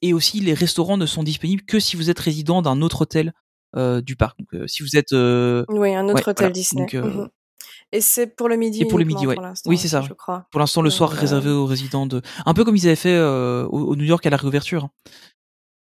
et 0.00 0.12
aussi 0.14 0.40
les 0.40 0.54
restaurants 0.54 0.96
ne 0.96 1.06
sont 1.06 1.22
disponibles 1.22 1.62
que 1.62 1.78
si 1.80 1.96
vous 1.96 2.08
êtes 2.10 2.18
résident 2.18 2.62
d'un 2.62 2.80
autre 2.82 3.02
hôtel 3.02 3.32
euh, 3.76 4.00
du 4.00 4.16
parc. 4.16 4.38
Donc 4.38 4.48
euh, 4.54 4.66
si 4.66 4.82
vous 4.82 4.96
êtes 4.96 5.12
euh, 5.12 5.64
Oui, 5.68 5.94
un 5.94 6.04
autre 6.06 6.14
Ouais, 6.14 6.20
hôtel 6.22 6.34
voilà. 6.46 6.50
Disney. 6.52 6.82
Donc, 6.82 6.94
euh, 6.94 7.02
Mhm. 7.02 7.28
Et 7.90 8.02
c'est 8.02 8.26
pour 8.36 8.50
le 8.50 8.56
midi. 8.56 8.82
et 8.82 8.84
pour 8.84 8.98
le 8.98 9.06
midi, 9.06 9.26
ouais. 9.26 9.34
pour 9.34 9.44
Oui, 9.66 9.78
c'est 9.78 9.88
ça. 9.88 10.02
Je 10.06 10.12
crois. 10.12 10.44
pour 10.50 10.60
l'instant 10.60 10.82
le 10.82 10.90
soir 10.90 11.10
euh, 11.12 11.16
réservé 11.16 11.50
aux 11.50 11.64
résidents 11.64 12.04
de. 12.06 12.20
Un 12.44 12.52
peu 12.54 12.62
comme 12.64 12.76
ils 12.76 12.86
avaient 12.86 12.96
fait 12.96 13.14
euh, 13.14 13.64
au, 13.66 13.80
au 13.92 13.96
New 13.96 14.04
York 14.04 14.24
à 14.26 14.30
la 14.30 14.36
réouverture. 14.36 14.88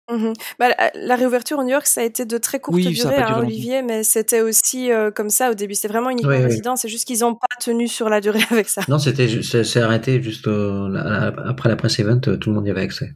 Hein. 0.09 0.17
Mhm. 0.17 0.33
Bah, 0.59 0.69
la, 0.69 0.91
la 0.95 1.15
réouverture 1.15 1.59
au 1.59 1.63
New 1.63 1.69
York, 1.69 1.85
ça 1.87 2.01
a 2.01 2.03
été 2.03 2.25
de 2.25 2.37
très 2.37 2.59
courte 2.59 2.75
Oui, 2.77 2.87
durée, 2.87 3.17
hein. 3.17 3.39
Olivier, 3.39 3.81
mais 3.81 4.03
c'était 4.03 4.41
aussi 4.41 4.91
euh, 4.91 5.11
comme 5.11 5.29
ça 5.29 5.51
au 5.51 5.53
début. 5.53 5.75
C'était 5.75 5.87
vraiment 5.89 6.09
uniquement 6.09 6.31
Oui. 6.31 6.61
C'est 6.77 6.89
juste 6.89 7.05
qu'ils 7.07 7.19
n'ont 7.19 7.35
pas 7.35 7.47
tenu 7.61 7.87
sur 7.87 8.09
la 8.09 8.21
durée 8.21 8.39
avec 8.51 8.69
ça. 8.69 8.81
Non, 8.87 8.99
c'était 8.99 9.27
c'est 9.41 9.81
arrêté 9.81 10.21
juste 10.21 10.47
euh, 10.47 10.89
la- 10.89 11.03
la- 11.31 11.49
après 11.49 11.69
la 11.69 11.75
presse 11.75 11.99
event, 11.99 12.19
euh, 12.27 12.37
tout 12.37 12.49
le 12.49 12.55
monde 12.55 12.67
y 12.67 12.71
avait 12.71 12.81
accès. 12.81 13.13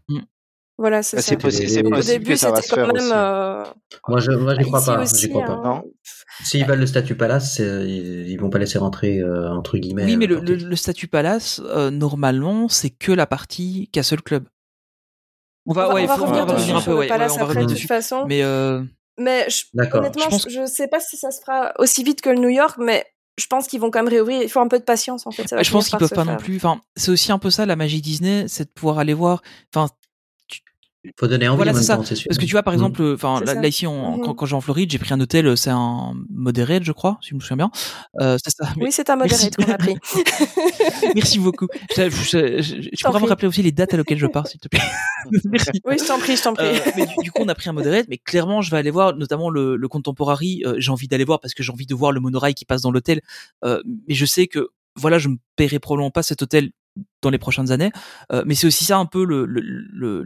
Voilà, 0.78 1.04
c'est 1.04 1.18
Bah, 1.18 1.22
ça. 1.22 1.30
c'est 1.30 1.36
possi- 1.36 1.68
c'est 1.68 1.86
Au 1.86 1.90
possible 1.92 2.20
début, 2.24 2.36
c'était 2.36 2.68
quand 2.70 2.88
même. 2.94 3.12
euh, 3.14 3.64
Moi, 4.08 4.20
je, 4.20 4.32
moi, 4.32 4.54
j'y 4.56 4.60
bah, 4.72 4.80
crois 4.80 4.96
pas. 4.96 5.02
aussi, 5.04 5.18
J'y 5.20 5.30
crois 5.30 5.46
pas. 5.46 5.52
hein. 5.54 5.62
Non. 5.64 5.84
S'ils 6.44 6.66
veulent 6.66 6.80
le 6.80 6.88
statut 6.88 7.14
palace, 7.16 7.60
ils, 7.60 8.28
ils 8.28 8.38
vont 8.40 8.50
pas 8.50 8.58
laisser 8.58 8.80
rentrer 8.80 9.20
euh, 9.20 9.52
entre 9.52 9.78
guillemets. 9.78 10.06
Oui, 10.06 10.18
mais 10.18 10.26
le, 10.26 10.40
le, 10.40 10.56
le 10.56 10.76
statut 10.76 11.08
palace, 11.08 11.62
euh, 11.64 11.92
normalement, 11.92 12.68
c'est 12.70 12.90
que 12.90 13.12
la 13.12 13.28
partie 13.28 13.88
Castle 13.94 14.24
Club. 14.24 14.46
On 15.66 15.74
va, 15.74 15.86
On 15.86 15.88
va, 15.90 15.94
ouais, 15.96 16.04
on 16.04 16.08
va 16.08 16.16
faut- 16.18 16.24
revenir 16.24 16.44
on 16.44 16.46
va 16.46 16.54
dessus 16.54 16.62
revenir 16.62 16.76
un 16.76 16.80
sur 16.82 16.86
peu, 16.86 16.92
le 16.92 16.98
ouais, 16.98 17.04
ouais, 17.04 17.08
palace 17.10 17.32
on 17.34 17.38
va 17.38 17.44
après, 17.46 17.66
de 17.66 17.74
toute 17.74 17.88
façon. 17.88 18.26
Mais 18.28 18.44
euh, 18.44 18.84
Mais 19.18 19.48
je- 19.50 19.64
honnêtement, 19.94 20.24
Je 20.26 20.30
pense- 20.30 20.50
je, 20.50 20.66
sais 20.66 20.88
pas 20.88 21.00
si 21.00 21.18
ça 21.18 21.32
se 21.32 21.40
fera 21.42 21.72
aussi 21.80 22.04
vite 22.04 22.22
que 22.22 22.30
le 22.30 22.40
New 22.40 22.50
York, 22.50 22.76
mais 22.80 23.06
je 23.40 23.46
pense 23.48 23.68
qu'ils 23.68 23.80
vont 23.80 23.90
quand 23.92 24.00
même 24.00 24.10
réouvrir. 24.14 24.42
Il 24.42 24.50
faut 24.50 24.60
un 24.60 24.68
peu 24.68 24.80
de 24.80 24.84
patience 24.84 25.26
en 25.28 25.32
fait. 25.32 25.48
Ça 25.48 25.56
va 25.56 25.64
je 25.64 25.72
pense 25.72 25.90
qu'ils 25.90 25.98
peuvent 26.00 26.10
pas 26.10 26.26
non 26.26 26.38
plus. 26.38 26.58
Enfin, 26.58 26.82
c'est 26.96 27.12
aussi 27.12 27.32
un 27.32 27.40
peu 27.40 27.50
ça 27.50 27.66
la 27.66 27.76
magie 27.76 28.02
Disney, 28.02 28.46
c'est 28.48 28.66
de 28.66 28.70
pouvoir 28.70 29.00
aller 29.00 29.14
voir. 29.14 29.42
Enfin, 29.74 29.90
Faut 31.20 31.28
donner 31.28 31.48
envie 31.50 31.58
voilà, 31.58 31.74
c'est 31.74 31.84
ça. 31.84 31.98
temps, 31.98 32.04
c'est 32.04 32.16
sûr. 32.16 32.30
Parce 32.30 32.38
que 32.38 32.46
tu 32.46 32.52
vois, 32.54 32.64
par 32.64 32.74
Mm. 32.74 32.76
exemple, 32.76 33.02
euh, 33.02 33.16
enfin 33.16 33.42
là, 33.44 33.68
ici, 33.68 33.86
on- 33.88 34.18
Mhm. 34.18 34.24
quand, 34.24 34.34
quand 34.36 34.46
j'ai 34.46 34.56
en 34.56 34.62
Floride, 34.62 34.90
j'ai 34.90 35.00
pris 35.00 35.14
un 35.14 35.20
hôtel, 35.20 35.48
euh, 35.48 35.56
c'est 35.58 35.70
un 35.70 36.14
moderate, 36.30 36.84
je 36.84 36.92
crois, 36.94 37.18
si 37.22 37.30
je 37.32 37.36
me 37.36 37.40
souviens 37.42 37.58
bien. 37.58 37.72
Euh, 38.22 38.38
c'est 38.44 38.52
ça. 38.56 38.70
Mais- 38.78 38.86
Oui, 38.86 38.92
c'est 38.92 39.10
un 39.10 39.16
Merci. 39.18 39.46
modérate 39.52 39.56
qu'on 39.58 39.74
a 39.74 39.78
pris. 39.78 39.96
Merci 41.16 41.40
beaucoup. 41.40 41.68
Je, 41.96 42.10
je- 42.10 42.62
je- 42.62 42.90
je- 42.94 43.04
pourras 43.06 43.20
me 43.20 43.26
rappeler 43.28 43.48
aussi 43.48 43.62
les 43.62 43.72
dates 43.72 43.94
à 43.94 43.98
laquelle 43.98 44.18
je 44.18 44.28
pars, 44.28 44.48
s'il 44.48 44.60
te 44.60 44.68
plaît. 44.68 44.80
Merci. 45.46 45.72
oui, 45.86 45.96
je 46.00 46.06
t'en 46.08 46.20
prie, 46.20 46.36
je 46.38 46.44
t'en 46.44 46.54
prie. 46.54 46.66
Euh, 46.68 46.80
mais 46.96 47.06
du, 47.06 47.14
du 47.24 47.32
coup, 47.32 47.42
on 47.44 47.48
a 47.50 47.56
pris 47.56 47.70
un 47.70 47.74
moderate, 47.74 48.06
mais 48.10 48.18
clairement, 48.18 48.62
je 48.62 48.72
vais 48.72 48.78
aller 48.78 48.92
voir, 48.92 49.16
notamment 49.16 49.50
le, 49.50 49.76
le 49.76 49.88
contemporary. 49.88 50.64
euh, 50.66 50.76
j'ai 50.78 50.92
envie 50.92 51.08
d'aller 51.08 51.26
voir 51.26 51.40
parce 51.40 51.54
que 51.54 51.64
j'ai 51.64 51.72
envie 51.72 51.86
de 51.86 51.96
voir 51.96 52.12
le 52.12 52.20
monorail 52.20 52.54
qui 52.54 52.66
passe 52.66 52.82
dans 52.82 52.92
l'hôtel. 52.92 53.22
Euh, 53.66 53.82
mais 54.08 54.14
je 54.14 54.26
sais 54.26 54.48
que, 54.48 54.70
voilà, 54.96 55.18
je 55.20 55.30
me 55.30 55.38
paierai 55.56 55.80
probablement 55.80 56.12
pas 56.12 56.24
cet 56.24 56.42
hôtel 56.42 56.72
dans 57.22 57.30
les 57.30 57.40
prochaines 57.40 57.72
années. 57.72 57.92
Euh, 58.32 58.44
mais 58.46 58.56
c'est 58.56 58.68
aussi 58.68 58.86
ça 58.86 58.98
un 58.98 59.06
peu 59.06 59.26
le, 59.26 59.46
le, 59.46 59.62
le, 59.62 60.26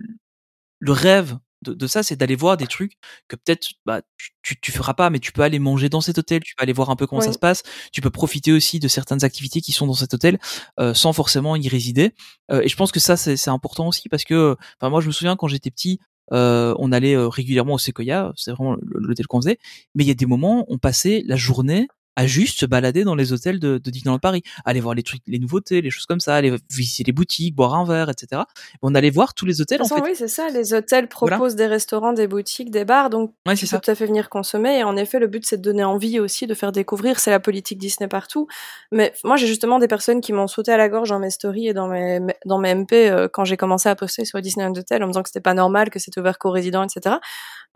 le 0.80 0.92
rêve 0.92 1.38
de, 1.64 1.74
de 1.74 1.88
ça, 1.88 2.04
c'est 2.04 2.16
d'aller 2.16 2.36
voir 2.36 2.58
des 2.58 2.68
trucs 2.68 2.94
que 3.28 3.36
peut-être 3.36 3.70
bah, 3.86 4.02
tu, 4.18 4.32
tu, 4.44 4.60
tu 4.60 4.72
feras 4.72 4.94
pas, 4.94 5.10
mais 5.10 5.20
tu 5.20 5.32
peux 5.32 5.42
aller 5.42 5.60
manger 5.60 5.90
dans 5.90 6.02
cet 6.02 6.18
hôtel, 6.18 6.42
tu 6.44 6.56
peux 6.56 6.64
aller 6.64 6.74
voir 6.74 6.90
un 6.90 6.96
peu 6.96 7.08
comment 7.08 7.22
ça 7.22 7.34
se 7.34 7.40
passe, 7.40 7.64
tu 7.92 8.02
peux 8.02 8.10
profiter 8.10 8.52
aussi 8.52 8.80
de 8.80 8.88
certaines 8.88 9.24
activités 9.24 9.62
qui 9.62 9.72
sont 9.72 9.88
dans 9.88 9.94
cet 9.94 10.14
hôtel 10.14 10.40
euh, 10.80 10.94
sans 10.94 11.14
forcément 11.14 11.56
y 11.56 11.68
résider. 11.68 12.14
Euh, 12.52 12.62
et 12.62 12.68
je 12.68 12.76
pense 12.76 12.92
que 12.92 13.00
ça, 13.00 13.18
c'est 13.18 13.50
important 13.50 13.88
aussi 13.88 14.10
parce 14.10 14.24
que, 14.24 14.56
enfin, 14.80 14.90
moi, 14.90 15.02
je 15.02 15.08
me 15.08 15.12
souviens 15.12 15.36
quand 15.36 15.48
j'étais 15.48 15.72
petit, 15.72 16.00
euh, 16.34 16.76
on 16.78 16.92
allait 16.92 17.16
régulièrement 17.18 17.74
au 17.74 17.78
Sequoia, 17.80 18.34
c'est 18.36 18.52
vraiment 18.52 18.76
l'hôtel 18.82 19.28
qu'on 19.28 19.42
faisait, 19.42 19.58
mais 19.96 20.04
il 20.04 20.08
y 20.08 20.12
a 20.12 20.16
des 20.16 20.26
moments, 20.26 20.66
on 20.68 20.78
passait 20.78 21.24
la 21.26 21.38
journée 21.38 21.88
à 22.18 22.26
juste 22.26 22.60
se 22.60 22.66
balader 22.66 23.04
dans 23.04 23.14
les 23.14 23.32
hôtels 23.32 23.60
de, 23.60 23.78
de 23.78 23.90
Disneyland 23.92 24.18
Paris, 24.18 24.42
aller 24.66 24.80
voir 24.80 24.96
les 24.96 25.04
trucs, 25.04 25.22
les 25.28 25.38
nouveautés, 25.38 25.82
les 25.82 25.92
choses 25.92 26.08
comme 26.08 26.20
ça, 26.20 26.36
aller 26.36 26.54
visiter 26.72 27.04
les 27.04 27.12
boutiques, 27.12 27.56
boire 27.56 27.76
un 27.76 27.86
verre, 27.86 28.10
etc. 28.10 28.42
On 28.82 28.96
allait 28.96 29.12
voir 29.12 29.36
tous 29.36 29.46
les 29.46 29.62
hôtels 29.62 29.78
De 29.78 29.84
toute 29.84 29.92
en 29.92 29.96
fait. 29.98 30.02
oui, 30.02 30.16
c'est 30.16 30.28
ça. 30.28 30.50
Les 30.50 30.74
hôtels 30.74 31.08
Voilà. 31.20 31.36
proposent 31.38 31.56
des 31.56 31.68
restaurants, 31.68 32.14
des 32.14 32.26
boutiques, 32.28 32.72
des 32.72 32.86
bars, 32.86 33.12
donc 33.12 33.34
Ouais, 33.46 33.56
tu 33.56 33.68
peux 33.68 33.80
tout 33.80 33.92
à 33.92 33.94
fait 33.96 34.08
venir 34.08 34.30
consommer. 34.30 34.80
Et 34.80 34.84
en 34.84 34.98
effet, 34.98 35.20
le 35.20 35.28
but, 35.28 35.46
c'est 35.46 35.58
de 35.58 35.62
donner 35.62 35.84
envie 35.84 36.20
aussi, 36.20 36.48
de 36.48 36.56
faire 36.56 36.72
découvrir. 36.72 37.20
C'est 37.20 37.30
la 37.32 37.40
politique 37.40 37.78
Disney 37.78 38.08
partout. 38.08 38.48
Mais 38.92 39.14
moi, 39.24 39.36
j'ai 39.38 39.46
justement 39.46 39.78
des 39.78 39.88
personnes 39.88 40.20
qui 40.20 40.34
m'ont 40.34 40.48
sauté 40.48 40.72
à 40.72 40.78
la 40.78 40.90
gorge 40.90 41.10
dans 41.10 41.20
mes 41.20 41.30
stories 41.30 41.68
et 41.68 41.74
dans 41.74 41.88
mes, 41.88 42.20
dans 42.46 42.58
mes 42.58 42.74
MP 42.74 42.94
euh, 42.94 43.28
quand 43.32 43.46
j'ai 43.46 43.58
commencé 43.58 43.90
à 43.90 43.96
poster 43.96 44.26
sur 44.26 44.42
Disneyland 44.42 44.74
Hotel 44.76 45.04
en 45.04 45.06
me 45.06 45.12
disant 45.12 45.22
que 45.22 45.30
c'était 45.30 45.40
pas 45.40 45.54
normal, 45.54 45.92
que 45.92 46.00
c'était 46.00 46.20
ouvert 46.20 46.40
qu'aux 46.40 46.50
résidents, 46.52 46.84
etc. 46.84 47.18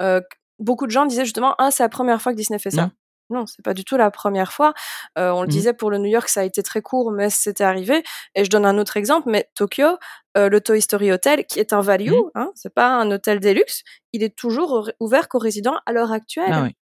Euh, 0.01 0.19
beaucoup 0.57 0.87
de 0.87 0.91
gens 0.91 1.05
disaient 1.05 1.25
justement, 1.25 1.53
ah, 1.59 1.69
c'est 1.69 1.83
la 1.83 1.89
première 1.89 2.21
fois 2.21 2.31
que 2.31 2.37
Disney 2.37 2.57
fait 2.59 2.71
ça. 2.71 2.91
Non, 3.31 3.45
c'est 3.47 3.63
pas 3.63 3.73
du 3.73 3.85
tout 3.85 3.97
la 3.97 4.11
première 4.11 4.51
fois. 4.53 4.73
Euh, 5.17 5.31
on 5.31 5.41
le 5.41 5.47
Mhm. 5.47 5.51
disait 5.51 5.73
pour 5.73 5.89
le 5.91 5.97
New 5.97 6.09
York, 6.09 6.27
ça 6.29 6.41
a 6.41 6.43
été 6.43 6.61
très 6.63 6.81
court, 6.81 7.11
mais 7.11 7.29
c'était 7.29 7.63
arrivé. 7.63 8.03
Et 8.35 8.45
je 8.45 8.49
donne 8.49 8.65
un 8.65 8.77
autre 8.77 8.97
exemple, 8.97 9.29
mais 9.29 9.49
Tokyo, 9.55 9.97
euh, 10.37 10.49
le 10.49 10.61
Toy 10.61 10.81
Story 10.81 11.11
Hotel, 11.11 11.45
qui 11.45 11.59
est 11.59 11.73
un 11.73 11.81
value, 11.81 12.11
Mhm. 12.11 12.31
hein, 12.35 12.51
c'est 12.55 12.73
pas 12.73 12.89
un 12.89 13.09
hôtel 13.11 13.39
deluxe, 13.39 13.83
il 14.13 14.23
est 14.23 14.35
toujours 14.35 14.91
ouvert 14.99 15.29
qu'aux 15.29 15.39
résidents 15.39 15.79
à 15.85 15.93
l'heure 15.93 16.11
actuelle. 16.11 16.51
Ah 16.53 16.63
oui. 16.63 16.75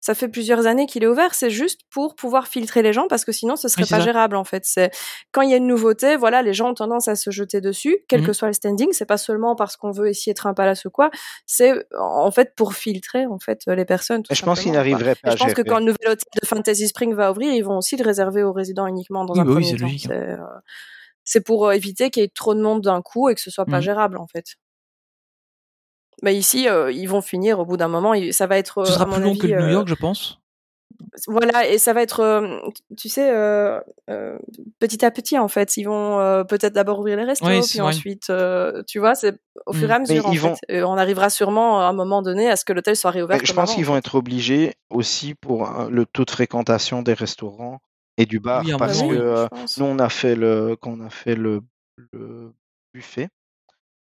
Ça 0.00 0.14
fait 0.14 0.28
plusieurs 0.28 0.66
années 0.66 0.86
qu'il 0.86 1.04
est 1.04 1.06
ouvert, 1.06 1.34
c'est 1.34 1.50
juste 1.50 1.82
pour 1.90 2.14
pouvoir 2.14 2.48
filtrer 2.48 2.80
les 2.82 2.92
gens 2.94 3.06
parce 3.06 3.24
que 3.26 3.32
sinon 3.32 3.56
ce 3.56 3.68
serait 3.68 3.82
Oui, 3.82 3.88
pas 3.90 3.98
ça. 3.98 4.04
gérable 4.04 4.36
en 4.36 4.44
fait. 4.44 4.64
C'est 4.64 4.90
quand 5.30 5.42
il 5.42 5.50
y 5.50 5.54
a 5.54 5.58
une 5.58 5.66
nouveauté, 5.66 6.16
voilà, 6.16 6.40
les 6.42 6.54
gens 6.54 6.70
ont 6.70 6.74
tendance 6.74 7.06
à 7.08 7.16
se 7.16 7.30
jeter 7.30 7.60
dessus, 7.60 7.98
quel 8.08 8.20
Mhm. 8.20 8.26
que 8.28 8.32
soit 8.32 8.48
le 8.48 8.54
standing. 8.54 8.88
C'est 8.92 9.04
pas 9.06 9.18
seulement 9.18 9.54
parce 9.56 9.76
qu'on 9.76 9.90
veut 9.90 10.08
essayer 10.08 10.32
être 10.32 10.46
un 10.46 10.54
palace 10.54 10.86
ou 10.86 10.90
quoi, 10.90 11.10
c'est 11.46 11.74
en 11.98 12.30
fait 12.30 12.54
pour 12.56 12.74
filtrer 12.74 13.26
en 13.26 13.38
fait 13.38 13.60
les 13.66 13.84
personnes. 13.84 14.22
tout 14.22 14.34
je 14.34 14.42
pense 14.42 14.60
qu'ils 14.60 14.72
n'arriveraient 14.72 15.12
Et 15.12 15.14
pas 15.16 15.32
à 15.32 15.36
je 15.36 15.36
pense 15.36 15.52
que 15.54 15.62
quand 15.62 15.78
le 15.80 15.84
nouvel 15.86 16.08
hôtel 16.08 16.24
de 16.42 16.46
Fantasy 16.46 16.88
Spring 16.88 17.14
va 17.14 17.30
ouvrir, 17.30 17.52
ils 17.52 17.62
vont 17.64 17.76
aussi 17.76 17.96
le 17.96 18.04
réserver 18.04 18.42
aux 18.42 18.52
résidents 18.52 18.86
uniquement 18.86 19.24
dans 19.26 19.34
Oui, 19.34 19.40
un 19.40 19.44
bah 19.44 19.52
oui, 19.54 19.62
premier 19.64 19.70
c'est 19.72 19.78
temps. 19.78 19.86
hein. 19.86 19.96
C'est, 19.98 20.12
euh, 20.12 20.36
c'est 21.24 21.40
pour 21.42 21.66
euh, 21.68 21.72
éviter 21.72 22.10
qu'il 22.10 22.22
y 22.22 22.26
ait 22.26 22.32
trop 22.34 22.54
de 22.54 22.62
monde 22.62 22.80
d'un 22.82 23.02
coup 23.02 23.28
et 23.28 23.34
que 23.34 23.40
ce 23.40 23.50
soit 23.50 23.66
pas 23.66 23.76
Mhm. 23.78 23.82
gérable 23.82 24.18
en 24.18 24.26
fait. 24.26 24.44
Mais 26.22 26.34
ici, 26.36 26.68
euh, 26.68 26.92
ils 26.92 27.06
vont 27.08 27.22
finir 27.22 27.58
au 27.60 27.64
bout 27.64 27.76
d'un 27.76 27.88
moment. 27.88 28.12
Ça 28.32 28.46
va 28.46 28.58
être. 28.58 28.84
Ce 28.84 28.90
euh, 28.90 28.94
sera 28.94 29.06
plus 29.06 29.20
long 29.22 29.30
avis, 29.30 29.38
que 29.38 29.46
le 29.46 29.54
New 29.56 29.66
euh, 29.68 29.72
York, 29.72 29.88
je 29.88 29.94
pense. 29.94 30.38
voilà, 31.26 31.66
et 31.66 31.78
ça 31.78 31.92
va 31.92 32.02
être, 32.02 32.62
tu 32.96 33.08
sais, 33.08 33.30
euh, 33.30 33.80
euh, 34.10 34.38
petit 34.80 35.04
à 35.04 35.10
petit 35.10 35.38
en 35.38 35.48
fait. 35.48 35.76
Ils 35.76 35.84
vont 35.84 36.20
euh, 36.20 36.44
peut-être 36.44 36.74
d'abord 36.74 36.98
ouvrir 37.00 37.16
les 37.16 37.24
restos, 37.24 37.46
Oui, 37.46 37.60
puis 37.68 37.78
vrai. 37.78 37.88
ensuite, 37.88 38.28
euh, 38.30 38.82
tu 38.86 38.98
vois, 38.98 39.14
c'est 39.14 39.34
au 39.66 39.72
fur 39.72 39.84
et 39.90 39.92
Mm. 39.92 39.92
à 39.92 39.98
mesure 40.00 40.26
en 40.26 40.32
fait. 40.32 40.38
vont- 40.38 40.56
Et 40.68 40.82
on 40.82 40.94
arrivera 40.98 41.30
sûrement 41.30 41.80
à 41.80 41.84
un 41.84 41.92
moment 41.94 42.20
donné 42.22 42.50
à 42.50 42.56
ce 42.56 42.64
que 42.64 42.72
l'hôtel 42.72 42.96
soit 42.96 43.10
réouvert. 43.12 43.38
Mais 43.40 43.46
je 43.46 43.52
pense 43.52 43.74
qu'ils 43.74 43.86
vont 43.86 43.94
fait. 43.94 43.98
être 44.00 44.14
obligés 44.16 44.74
aussi 44.90 45.34
pour 45.34 45.68
le 45.90 46.04
taux 46.06 46.24
de 46.26 46.30
fréquentation 46.30 47.02
des 47.02 47.14
restaurants 47.14 47.80
et 48.18 48.26
du 48.26 48.38
bar 48.40 48.62
Oui, 48.64 48.72
parce 48.78 48.98
Bah 48.98 49.06
moment, 49.06 49.48
que 49.48 49.54
oui, 49.54 49.64
nous 49.78 49.84
on 49.86 49.98
a 49.98 50.08
fait 50.10 50.34
le 50.36 50.76
quand 50.80 50.92
on 50.92 51.00
a 51.00 51.10
fait 51.10 51.34
le, 51.34 51.62
le 52.12 52.52
buffet 52.92 53.28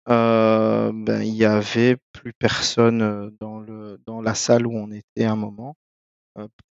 euh, 0.10 0.59
ben 1.10 1.22
il 1.24 1.36
y 1.36 1.45
avait 1.45 1.97
plus 2.14 2.34
personne 2.34 3.36
dans 3.41 3.60
le 3.60 3.99
dans 4.05 4.22
la 4.22 4.36
salle 4.36 4.68
où 4.68 4.74
on 4.78 4.91
était 4.91 5.26
à 5.26 5.32
un 5.34 5.36
moment 5.36 5.76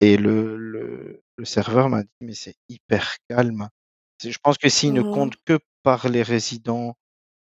et 0.00 0.16
le 0.16 0.56
le, 0.56 1.22
le 1.36 1.44
serveur 1.44 1.88
m'a 1.88 2.02
dit 2.02 2.10
mais 2.20 2.34
c'est 2.34 2.56
hyper 2.68 3.16
calme 3.28 3.68
je 4.24 4.36
pense 4.42 4.58
que 4.58 4.68
s'il 4.68 4.92
ne 4.94 5.02
Mhm. 5.02 5.10
compte 5.12 5.34
que 5.44 5.58
par 5.82 6.08
les 6.08 6.22
résidents 6.22 6.96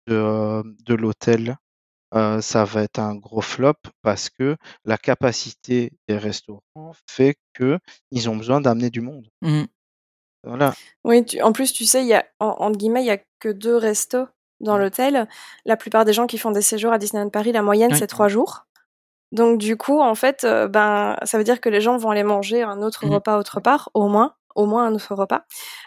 de, 0.08 0.62
de 0.84 0.94
l'hôtel 0.94 1.56
euh, 2.14 2.40
ça 2.40 2.64
va 2.64 2.82
être 2.84 3.00
un 3.00 3.16
gros 3.16 3.42
flop 3.42 3.74
parce 4.02 4.30
que 4.30 4.56
la 4.84 4.98
capacité 4.98 5.92
des 6.08 6.18
restaurants 6.18 6.92
fait 7.10 7.36
que 7.54 7.78
ils 8.12 8.30
ont 8.30 8.36
besoin 8.36 8.60
d'amener 8.60 8.90
du 8.90 9.00
monde. 9.00 9.28
Mhm. 9.42 9.66
Voilà. 10.44 10.74
Oui, 11.04 11.24
tu- 11.24 11.42
en 11.42 11.52
plus, 11.52 11.72
tu 11.72 11.84
sais, 11.86 12.02
il 12.02 12.08
y 12.08 12.14
a, 12.14 12.26
en, 12.40 12.48
entre 12.60 12.78
guillemets, 12.78 13.02
il 13.02 13.06
y 13.06 13.10
a 13.10 13.18
que 13.40 13.48
deux 13.50 13.76
restos 13.76 14.26
dans 14.60 14.78
l'hôtel. 14.78 15.26
La 15.64 15.76
plupart 15.76 16.04
des 16.04 16.12
gens 16.12 16.26
qui 16.26 16.38
font 16.38 16.50
des 16.50 16.62
séjours 16.62 16.92
à 16.92 16.98
Disneyland 16.98 17.30
Paris, 17.30 17.52
la 17.52 17.62
moyenne, 17.62 17.92
Oui. 17.92 17.98
c'est 17.98 18.06
trois 18.06 18.28
jours. 18.28 18.66
Donc, 19.32 19.58
du 19.58 19.76
coup, 19.76 20.00
en 20.00 20.14
fait, 20.14 20.44
euh, 20.44 20.66
ben, 20.68 21.16
ça 21.22 21.38
veut 21.38 21.44
dire 21.44 21.60
que 21.60 21.68
les 21.68 21.80
gens 21.80 21.96
vont 21.96 22.10
aller 22.10 22.24
manger 22.24 22.62
un 22.62 22.82
autre 22.82 23.06
Mhm. 23.06 23.12
repas 23.14 23.38
autre 23.38 23.60
part, 23.60 23.88
au 23.94 24.08
moins, 24.08 24.34
au 24.56 24.66
moins 24.66 24.86
un 24.86 24.94
autre 24.94 25.14
repas. 25.14 25.44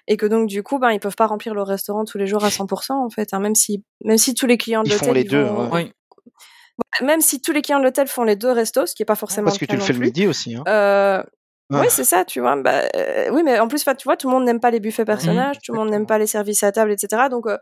Et 0.08 0.16
que 0.16 0.26
donc, 0.26 0.48
du 0.48 0.64
coup, 0.64 0.80
ben, 0.80 0.92
ils 0.92 1.00
peuvent 1.02 1.16
pas 1.18 1.28
remplir 1.28 1.54
le 1.54 1.62
restaurant 1.62 2.06
tous 2.06 2.18
les 2.18 2.26
jours 2.28 2.46
à 2.46 2.50
100%, 2.50 3.04
en 3.04 3.10
fait, 3.10 3.34
hein, 3.34 3.40
même 3.40 3.56
si, 3.56 3.84
même 4.06 4.18
si 4.18 4.34
tous 4.34 4.46
les 4.48 4.58
clients 4.58 4.84
de 4.84 4.88
Ils 4.88 4.94
font 4.94 5.08
l'hôtel, 5.08 5.14
les 5.16 5.22
ils 5.24 5.30
deux. 5.30 5.44
vont-. 5.44 5.70
Oui. 5.74 5.92
même 7.02 7.22
si 7.22 7.42
tous 7.42 7.52
les 7.52 7.62
clients 7.62 7.80
de 7.80 7.84
l'hôtel 7.84 8.08
font 8.08 8.24
les 8.24 8.36
deux 8.36 8.52
restos, 8.52 8.86
ce 8.88 8.96
qui 8.96 9.04
est 9.04 9.06
pas 9.06 9.16
forcément 9.16 9.46
Parce 9.46 9.58
que 9.58 9.66
tu 9.66 9.76
le 9.76 9.82
fais 9.82 9.94
le 9.94 10.00
midi 10.00 10.26
aussi. 10.28 10.56
Hein. 10.56 10.64
Euh, 10.68 11.24
Ah. 11.72 11.80
Oui, 11.80 11.88
c'est 11.90 12.04
ça, 12.04 12.24
tu 12.26 12.40
vois. 12.42 12.56
Bah, 12.58 12.84
euh, 12.96 13.30
oui, 13.32 13.42
mais 13.42 13.58
en 13.60 13.68
plus, 13.68 13.84
tu 13.84 14.04
vois, 14.04 14.16
tout 14.18 14.28
le 14.28 14.34
monde 14.34 14.44
n'aime 14.44 14.60
pas 14.60 14.70
les 14.70 14.80
buffets 14.82 15.06
personnages, 15.06 15.58
tout 15.64 15.72
le 15.72 15.80
monde 15.80 15.90
n'aime 15.90 16.06
pas 16.06 16.18
les 16.20 16.28
services 16.28 16.62
à 16.62 16.72
table, 16.72 16.92
etc. 16.92 17.24
Donc, 17.32 17.48
euh, 17.48 17.58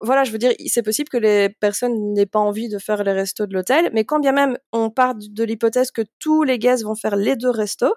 voilà, 0.00 0.24
je 0.24 0.30
veux 0.30 0.38
dire, 0.38 0.52
c'est 0.66 0.82
possible 0.82 1.08
que 1.08 1.16
les 1.16 1.48
personnes 1.48 2.12
n'aient 2.14 2.26
pas 2.26 2.38
envie 2.38 2.68
de 2.68 2.78
faire 2.78 3.02
les 3.02 3.12
restos 3.12 3.46
de 3.46 3.54
l'hôtel, 3.54 3.90
mais 3.92 4.04
quand 4.04 4.20
bien 4.20 4.32
même 4.32 4.56
on 4.72 4.90
part 4.90 5.14
de 5.16 5.44
l'hypothèse 5.44 5.90
que 5.90 6.02
tous 6.20 6.44
les 6.44 6.58
guests 6.58 6.84
vont 6.84 6.94
faire 6.94 7.16
les 7.16 7.34
deux 7.36 7.50
restos, 7.50 7.94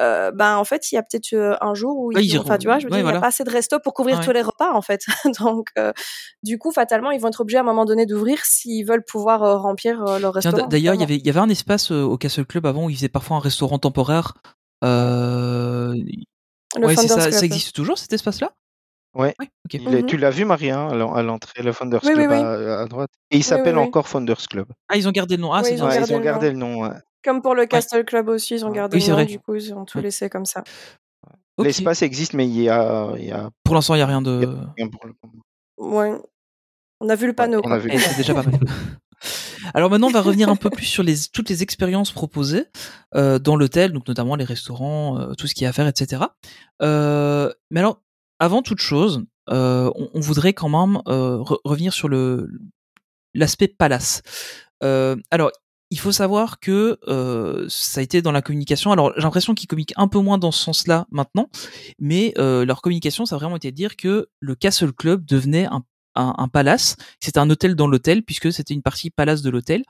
euh, 0.00 0.30
ben 0.32 0.56
en 0.56 0.64
fait 0.64 0.90
il 0.90 0.94
y 0.94 0.98
a 0.98 1.02
peut-être 1.02 1.34
euh, 1.34 1.54
un 1.60 1.74
jour 1.74 1.96
où 1.98 2.12
ils, 2.12 2.32
Ouais, 2.32 2.38
enfin 2.38 2.56
tu 2.56 2.66
vois, 2.66 2.78
je 2.78 2.84
veux 2.86 2.90
dire, 2.90 3.00
il 3.00 3.04
n'y 3.04 3.10
a 3.10 3.20
pas 3.20 3.26
assez 3.26 3.44
de 3.44 3.50
resto 3.50 3.78
pour 3.80 3.92
couvrir 3.92 4.18
Ouais. 4.18 4.24
tous 4.24 4.32
les 4.32 4.40
repas 4.40 4.72
en 4.72 4.80
fait. 4.80 5.02
Donc 5.40 5.66
euh, 5.78 5.92
du 6.42 6.58
coup 6.58 6.72
fatalement 6.72 7.10
ils 7.10 7.20
vont 7.20 7.28
être 7.28 7.42
obligés 7.42 7.58
à 7.58 7.60
un 7.60 7.64
moment 7.64 7.84
donné 7.84 8.06
d'ouvrir 8.06 8.42
s'ils 8.44 8.86
veulent 8.86 9.04
pouvoir 9.04 9.42
euh, 9.42 9.58
remplir 9.58 10.02
leur 10.18 10.32
restaurant. 10.32 10.66
D'ailleurs, 10.68 10.94
il 10.94 11.00
y 11.00 11.04
avait, 11.04 11.16
il 11.16 11.26
y 11.26 11.30
avait 11.30 11.40
un 11.40 11.50
espace 11.50 11.90
au 11.90 12.16
Castle 12.16 12.46
Club 12.46 12.64
avant 12.64 12.86
où 12.86 12.90
ils 12.90 12.96
faisaient 12.96 13.08
parfois 13.08 13.36
un 13.36 13.40
restaurant 13.40 13.78
temporaire. 13.78 14.34
Euh... 14.82 15.94
Le 16.78 16.86
ouais, 16.86 16.96
ça, 16.96 17.30
ça 17.30 17.44
existe 17.44 17.74
toujours 17.74 17.98
cet 17.98 18.12
espace-là? 18.14 18.54
Ouais. 19.14 19.34
Ouais, 19.38 19.48
ok. 19.66 19.74
Il 19.74 19.94
est- 19.94 20.00
Mhm. 20.02 20.06
Tu 20.06 20.16
l'as 20.16 20.30
vu, 20.30 20.44
Marie, 20.44 20.70
hein, 20.70 20.88
à 20.90 20.94
l'en- 20.94 21.12
à 21.14 21.22
l'entrée, 21.22 21.62
le 21.62 21.72
Founders 21.72 22.00
Oui, 22.04 22.12
Club 22.14 22.30
oui. 22.30 22.36
À, 22.36 22.80
à 22.80 22.86
droite? 22.86 23.10
Et 23.30 23.36
il 23.36 23.44
s'appelle 23.44 23.76
encore 23.78 24.08
Founders 24.08 24.46
Club. 24.48 24.66
Ah, 24.88 24.96
ils 24.96 25.06
ont 25.08 25.12
gardé 25.12 25.36
le 25.36 25.42
nom. 25.42 25.52
Ah, 25.52 25.60
ils 25.68 25.82
ont 25.82 25.86
Ouais, 25.88 25.96
gardé 25.96 26.10
ils 26.12 26.14
ont 26.14 26.18
le 26.18 26.24
gardé 26.24 26.52
nom. 26.52 26.68
le 26.68 26.74
nom. 26.76 26.82
ouais. 26.88 26.96
Comme 27.24 27.40
pour 27.42 27.54
le 27.54 27.66
Castle 27.66 28.04
Club 28.04 28.28
aussi, 28.28 28.54
ils 28.54 28.64
ont 28.64 28.70
gardé 28.72 28.96
Oui, 28.96 29.00
le 29.00 29.04
c'est 29.04 29.10
nom, 29.12 29.16
vrai. 29.18 29.26
du 29.26 29.38
coup 29.38 29.54
ils 29.54 29.72
ont 29.74 29.84
tout 29.84 30.00
laissé 30.00 30.28
comme 30.30 30.44
ça. 30.46 30.64
L'espace 31.58 32.02
existe, 32.02 32.32
mais 32.34 32.46
il 32.48 32.60
y 32.62 32.68
a, 32.68 33.12
il 33.18 33.26
y 33.26 33.30
a 33.30 33.50
Pour 33.64 33.74
l'instant, 33.74 33.94
il 33.94 33.98
n'y 33.98 34.02
a 34.02 34.06
rien 34.06 34.18
a 34.18 34.22
de. 34.22 34.58
rien 34.76 34.88
pour 34.88 35.06
le. 35.06 35.12
Ouais. 35.78 36.12
On 37.00 37.08
a 37.08 37.14
vu 37.14 37.26
le 37.26 37.32
panneau 37.32 37.60
on 37.64 37.70
a 37.70 37.78
vu. 37.78 37.90
Eh, 37.92 37.98
c'est 37.98 38.16
déjà 38.16 38.32
pas 38.34 38.42
mal. 38.42 38.58
Alors 39.74 39.90
maintenant, 39.90 40.08
on 40.08 40.12
va 40.12 40.20
revenir 40.22 40.48
un 40.48 40.56
peu 40.56 40.70
plus 40.70 40.84
sur 40.86 41.02
les, 41.04 41.14
toutes 41.32 41.48
les 41.48 41.62
expériences 41.62 42.10
proposées 42.10 42.64
euh, 43.14 43.38
dans 43.38 43.54
l'hôtel, 43.56 43.92
donc 43.92 44.08
notamment 44.08 44.34
les 44.34 44.44
restaurants, 44.44 45.18
euh, 45.20 45.34
tout 45.34 45.46
ce 45.46 45.54
qu'il 45.54 45.62
y 45.62 45.66
a 45.66 45.70
à 45.70 45.72
faire, 45.72 45.86
etc. 45.86 46.22
Euh, 46.82 47.52
mais 47.70 47.78
alors, 47.80 48.00
avant 48.42 48.60
toute 48.60 48.80
chose, 48.80 49.24
euh, 49.50 49.88
on, 49.94 50.18
voudrait 50.18 50.52
quand 50.52 50.68
même 50.68 51.00
euh, 51.06 51.36
re- 51.38 51.60
revenir 51.64 51.92
sur 51.92 52.08
l'aspect 53.34 53.68
palace. 53.68 54.22
Euh, 54.82 55.14
alors, 55.30 55.52
il 55.90 55.98
faut 56.00 56.10
savoir 56.10 56.58
que 56.58 56.98
ça 57.68 58.00
a 58.00 58.02
été 58.02 58.20
dans 58.20 58.32
la 58.32 58.42
communication. 58.42 58.90
Alors, 58.90 59.12
j'ai 59.14 59.22
l'impression 59.22 59.54
qu'ils 59.54 59.68
communiquent 59.68 59.92
un 59.96 60.08
peu 60.08 60.18
moins 60.18 60.38
dans 60.38 60.50
ce 60.50 60.60
sens-là 60.64 61.06
maintenant, 61.12 61.50
mais 62.00 62.34
leur 62.36 62.82
communication, 62.82 63.26
ça 63.26 63.36
a 63.36 63.38
vraiment 63.38 63.56
été 63.56 63.70
de 63.70 63.76
dire 63.76 63.94
que 63.96 64.28
le 64.40 64.54
Castle 64.56 64.92
Club 64.92 65.24
devenait 65.24 65.66
un 65.66 65.84
un, 66.14 66.48
palace, 66.48 66.96
c'était 67.20 67.38
un 67.38 67.48
hôtel 67.50 67.74
dans 67.74 67.86
l'hôtel 67.86 68.22
puisque 68.22 68.52
c'était 68.52 68.74
une 68.74 68.82
partie 68.82 69.10
palace 69.10 69.42
de 69.42 69.50
l'hôtel 69.50 69.84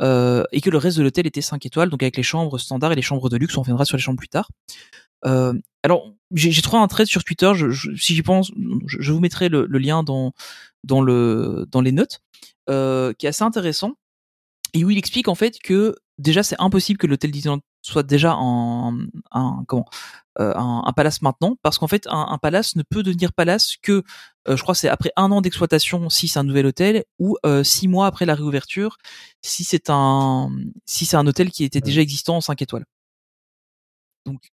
euh, 0.00 0.44
et 0.52 0.60
que 0.60 0.70
le 0.70 0.78
reste 0.78 0.96
de 0.98 1.02
l'hôtel 1.02 1.26
était 1.26 1.42
5 1.42 1.64
étoiles, 1.66 1.90
donc 1.90 2.02
avec 2.02 2.16
les 2.16 2.22
chambres 2.22 2.58
standards 2.58 2.92
et 2.92 2.96
les 2.96 3.02
chambres 3.02 3.28
de 3.28 3.36
luxe, 3.36 3.56
on 3.56 3.60
reviendra 3.60 3.84
sur 3.84 3.96
les 3.96 4.02
chambres 4.02 4.18
plus 4.18 4.28
tard. 4.28 4.48
Euh, 5.24 5.54
alors 5.82 6.12
j'ai 6.32 6.62
trouvé 6.62 6.82
un 6.82 6.88
thread 6.88 7.06
sur 7.06 7.24
Twitter, 7.24 7.52
je, 7.54 7.94
si 7.96 8.14
j'y 8.14 8.22
pense, 8.22 8.50
je, 8.86 8.98
je 9.00 9.12
vous 9.12 9.20
mettrai 9.20 9.48
le, 9.48 9.66
le 9.66 9.78
lien 9.78 10.02
dans 10.02 10.32
dans 10.84 11.00
le 11.00 11.66
dans 11.70 11.80
les 11.80 11.92
notes, 11.92 12.20
euh, 12.68 13.12
qui 13.14 13.26
est 13.26 13.30
assez 13.30 13.44
intéressant 13.44 13.94
et 14.74 14.84
où 14.84 14.90
il 14.90 14.98
explique 14.98 15.28
en 15.28 15.34
fait 15.34 15.58
que 15.58 15.94
déjà 16.18 16.42
c'est 16.42 16.56
impossible 16.58 16.98
que 16.98 17.06
l'hôtel 17.06 17.30
Disneyland 17.30 17.60
soit 17.86 18.02
déjà 18.02 18.32
un, 18.32 18.96
un 19.30 19.64
comment 19.66 19.86
euh, 20.38 20.52
un, 20.54 20.82
un 20.84 20.92
palace 20.92 21.22
maintenant 21.22 21.56
parce 21.62 21.78
qu'en 21.78 21.86
fait 21.86 22.06
un, 22.08 22.26
un 22.30 22.38
palace 22.38 22.76
ne 22.76 22.82
peut 22.82 23.02
devenir 23.02 23.32
palace 23.32 23.76
que 23.80 24.02
euh, 24.48 24.56
je 24.56 24.62
crois 24.62 24.74
c'est 24.74 24.88
après 24.88 25.12
un 25.16 25.30
an 25.30 25.40
d'exploitation 25.40 26.08
si 26.10 26.28
c'est 26.28 26.38
un 26.38 26.44
nouvel 26.44 26.66
hôtel 26.66 27.04
ou 27.18 27.36
euh, 27.46 27.62
six 27.62 27.88
mois 27.88 28.06
après 28.06 28.26
la 28.26 28.34
réouverture 28.34 28.98
si 29.42 29.64
c'est 29.64 29.88
un 29.88 30.50
si 30.84 31.06
c'est 31.06 31.16
un 31.16 31.26
hôtel 31.26 31.50
qui 31.50 31.64
était 31.64 31.80
déjà 31.80 32.00
existant 32.00 32.36
en 32.36 32.40
5 32.40 32.60
étoiles. 32.60 32.84
Donc 34.26 34.50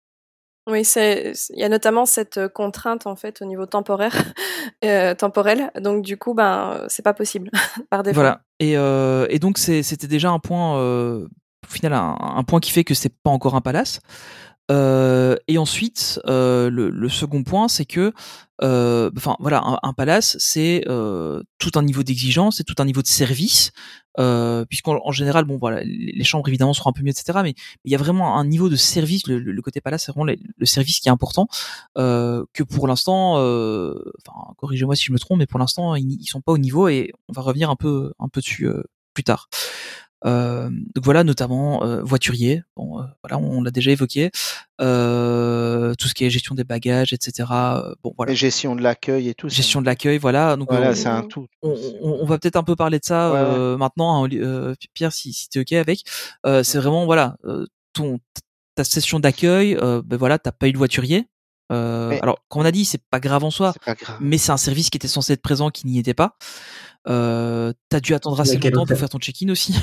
Oui, 0.70 0.86
c'est 0.86 1.34
il 1.50 1.60
y 1.60 1.64
a 1.64 1.70
notamment 1.70 2.06
cette 2.06 2.48
contrainte 2.50 3.08
en 3.08 3.16
fait 3.16 3.42
au 3.42 3.46
niveau 3.46 3.66
temporaire, 3.66 4.16
euh, 4.86 5.16
temporel. 5.16 5.72
Donc 5.82 6.04
du 6.04 6.18
coup, 6.18 6.34
ben 6.34 6.86
c'est 6.88 7.02
pas 7.02 7.14
possible 7.14 7.50
par 7.90 8.04
défaut. 8.04 8.16
Voilà. 8.16 8.42
Et, 8.60 8.78
euh, 8.78 9.26
et 9.30 9.40
donc 9.40 9.58
c'était 9.58 10.08
déjà 10.08 10.30
un 10.30 10.40
point, 10.40 10.78
euh, 10.78 11.28
au 11.64 11.72
final, 11.72 11.94
un, 11.94 12.44
point 12.44 12.60
qui 12.60 12.72
fait 12.72 12.84
que 12.84 12.94
c'est 12.94 13.14
pas 13.24 13.32
encore 13.32 13.56
un 13.56 13.62
palace. 13.62 14.02
Euh, 14.72 15.36
et 15.48 15.58
ensuite, 15.58 16.22
euh, 16.26 16.70
le, 16.70 16.90
le 16.90 17.10
second 17.10 17.44
point, 17.44 17.68
c'est 17.68 17.86
que, 17.86 18.14
euh, 18.62 19.12
enfin 19.18 19.36
voilà, 19.40 19.62
un, 19.62 19.78
un 19.84 19.94
palace, 19.94 20.38
c'est 20.40 20.86
euh, 20.88 21.44
tout 21.60 21.72
un 21.76 21.84
niveau 21.84 22.02
d'exigence, 22.04 22.58
c'est 22.58 22.64
tout 22.64 22.76
un 22.80 22.86
niveau 22.86 23.02
de 23.02 23.08
service, 23.08 23.72
euh, 24.20 24.64
puisqu'en 24.66 25.00
en 25.04 25.12
général, 25.12 25.44
bon 25.44 25.58
voilà, 25.58 25.82
les, 25.84 26.24
chambres 26.24 26.48
évidemment 26.48 26.74
seront 26.74 26.92
un 26.92 26.94
peu 26.94 27.02
mieux, 27.04 27.10
etc. 27.10 27.40
Mais 27.44 27.56
il 27.84 27.92
y 27.92 27.96
a 27.96 27.98
vraiment 27.98 28.38
un 28.38 28.46
niveau 28.46 28.70
de 28.70 28.78
service. 28.78 29.28
Le, 29.28 29.38
le- 29.40 29.62
côté 29.62 29.82
palace, 29.82 30.06
c'est 30.06 30.14
vraiment 30.14 30.32
le, 30.58 30.66
service 30.66 31.00
qui 31.02 31.10
est 31.10 31.12
important, 31.12 31.48
euh, 31.98 32.46
que 32.54 32.64
pour 32.64 32.88
l'instant, 32.88 33.34
enfin 33.34 34.54
corrigez-moi 34.58 34.96
si 34.96 35.06
je 35.06 35.12
me 35.12 35.20
trompe, 35.20 35.40
mais 35.40 35.48
pour 35.48 35.60
l'instant, 35.60 35.96
ils, 35.96 36.22
ils 36.22 36.28
sont 36.28 36.42
pas 36.42 36.54
au 36.54 36.58
niveau 36.58 36.88
et 36.88 37.12
on 37.28 37.34
va 37.34 37.42
revenir 37.42 37.70
un 37.70 37.76
peu, 37.76 38.14
un 38.20 38.30
peu 38.30 38.40
dessus 38.40 38.70
plus 39.14 39.24
tard. 39.24 39.50
Euh, 40.26 40.70
donc 40.96 41.04
voilà, 41.04 41.24
notamment 41.24 41.84
euh, 41.84 42.02
voiturier. 42.04 42.64
Bon, 42.78 43.00
euh, 43.00 43.04
voilà, 43.24 43.38
on 43.38 43.62
l'a 43.62 43.72
déjà 43.72 43.92
évoqué. 43.92 44.32
Euh, 44.82 45.94
tout 45.96 46.08
ce 46.08 46.14
qui 46.14 46.24
est 46.26 46.30
gestion 46.30 46.56
des 46.56 46.64
bagages, 46.64 47.14
etc. 47.14 47.50
Bon, 48.04 48.14
voilà. 48.18 48.32
Et 48.32 48.36
gestion 48.36 48.76
de 48.76 48.82
l'accueil 48.82 49.30
et 49.30 49.34
tout. 49.34 49.50
Gestion 49.50 49.82
de 49.82 49.86
l'accueil, 49.86 50.18
voilà. 50.18 50.56
Donc 50.56 50.70
Voilà, 50.70 50.90
euh, 50.90 50.96
c'est 50.96 51.08
un 51.08 51.24
tout. 51.24 51.48
on, 51.62 51.72
on- 52.02 52.20
on 52.22 52.26
va 52.26 52.38
peut-être 52.38 52.56
un 52.56 52.64
peu 52.64 52.76
parler 52.76 53.00
de 53.00 53.06
ça 53.06 53.32
Ouais, 53.32 53.40
ouais. 53.40 53.46
euh, 53.48 53.78
maintenant, 53.78 54.24
hein, 54.26 54.30
euh, 54.34 54.76
Pierre, 54.94 55.12
si, 55.14 55.34
si 55.34 55.50
tu 55.50 55.60
es 55.60 55.62
ok 55.62 55.74
avec. 55.74 56.02
Euh, 56.46 56.64
c'est 56.64 56.78
vraiment 56.80 57.06
voilà, 57.06 57.38
euh, 57.46 57.66
ton 57.94 58.20
ta 58.76 58.84
session 58.84 59.20
d'accueil, 59.20 59.76
euh, 59.76 60.02
ben 60.04 60.18
voilà, 60.18 60.40
t'as 60.40 60.52
pas 60.52 60.68
eu 60.68 60.72
de 60.74 60.78
voiturier. 60.78 61.28
Euh, 61.72 62.18
alors, 62.22 62.40
comme 62.50 62.62
on 62.64 62.66
a 62.66 62.72
dit, 62.72 62.86
c'est 62.86 63.02
pas 63.10 63.20
grave 63.20 63.44
en 63.44 63.52
soi, 63.52 63.72
C'est 63.74 63.84
pas 63.84 63.96
grave. 63.96 64.18
mais 64.20 64.38
c'est 64.38 64.52
un 64.52 64.58
service 64.58 64.90
qui 64.90 64.98
était 64.98 65.08
censé 65.08 65.34
être 65.34 65.42
présent 65.42 65.70
qui 65.70 65.86
n'y 65.88 66.00
était 66.00 66.14
pas. 66.14 66.38
Euh, 67.08 67.74
t'as 67.90 68.00
dû 68.00 68.14
attendre 68.14 68.40
assez 68.40 68.58
longtemps 68.58 68.86
pour 68.86 68.98
faire 68.98 69.10
ton 69.10 69.20
check-in 69.20 69.50
aussi. 69.50 69.76